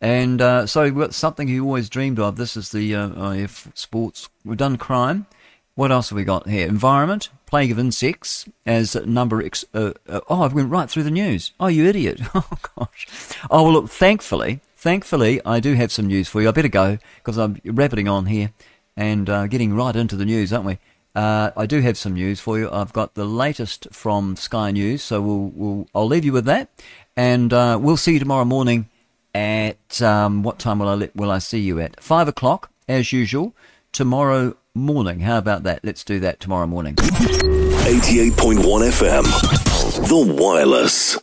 And 0.00 0.40
uh, 0.40 0.66
so 0.66 1.10
something 1.10 1.48
you 1.48 1.64
always 1.64 1.88
dreamed 1.88 2.18
of. 2.18 2.36
This 2.36 2.56
is 2.56 2.70
the 2.70 2.94
uh, 2.94 3.30
IF 3.30 3.68
sports. 3.74 4.28
We've 4.44 4.58
done 4.58 4.76
crime. 4.76 5.26
What 5.76 5.90
else 5.90 6.10
have 6.10 6.16
we 6.16 6.24
got 6.24 6.48
here? 6.48 6.68
Environment, 6.68 7.30
plague 7.54 7.70
of 7.70 7.78
insects, 7.78 8.48
as 8.66 8.96
number. 9.06 9.40
Ex- 9.40 9.64
uh, 9.72 9.92
uh, 10.08 10.18
oh, 10.28 10.42
I 10.42 10.48
went 10.48 10.72
right 10.72 10.90
through 10.90 11.04
the 11.04 11.10
news. 11.12 11.52
Oh, 11.60 11.68
you 11.68 11.86
idiot! 11.86 12.20
Oh 12.34 12.58
gosh. 12.76 13.06
Oh 13.48 13.62
well, 13.62 13.74
look. 13.74 13.88
Thankfully, 13.88 14.58
thankfully, 14.74 15.40
I 15.46 15.60
do 15.60 15.74
have 15.74 15.92
some 15.92 16.08
news 16.08 16.28
for 16.28 16.42
you. 16.42 16.48
I 16.48 16.50
better 16.50 16.66
go 16.66 16.98
because 17.18 17.38
I'm 17.38 17.60
rabbiting 17.64 18.08
on 18.08 18.26
here 18.26 18.50
and 18.96 19.30
uh, 19.30 19.46
getting 19.46 19.72
right 19.72 19.94
into 19.94 20.16
the 20.16 20.24
news, 20.24 20.52
aren't 20.52 20.66
we? 20.66 20.78
Uh, 21.14 21.52
I 21.56 21.66
do 21.66 21.80
have 21.80 21.96
some 21.96 22.14
news 22.14 22.40
for 22.40 22.58
you. 22.58 22.68
I've 22.72 22.92
got 22.92 23.14
the 23.14 23.24
latest 23.24 23.86
from 23.92 24.34
Sky 24.34 24.72
News, 24.72 25.04
so 25.04 25.22
we'll, 25.22 25.52
we'll 25.54 25.88
I'll 25.94 26.08
leave 26.08 26.24
you 26.24 26.32
with 26.32 26.46
that, 26.46 26.70
and 27.16 27.52
uh, 27.52 27.78
we'll 27.80 27.96
see 27.96 28.14
you 28.14 28.18
tomorrow 28.18 28.44
morning. 28.44 28.88
At 29.32 30.02
um, 30.02 30.42
what 30.42 30.58
time 30.58 30.80
will 30.80 30.88
I 30.88 31.08
will 31.14 31.30
I 31.30 31.38
see 31.38 31.60
you 31.60 31.78
at? 31.78 32.02
Five 32.02 32.26
o'clock 32.26 32.72
as 32.88 33.12
usual 33.12 33.54
tomorrow 33.92 34.56
morning. 34.74 35.20
How 35.20 35.38
about 35.38 35.62
that? 35.62 35.84
Let's 35.84 36.02
do 36.02 36.18
that 36.20 36.40
tomorrow 36.40 36.66
morning. 36.66 36.96
88.1 36.96 38.58
FM, 38.90 39.22
The 40.08 40.34
Wireless. 40.34 41.16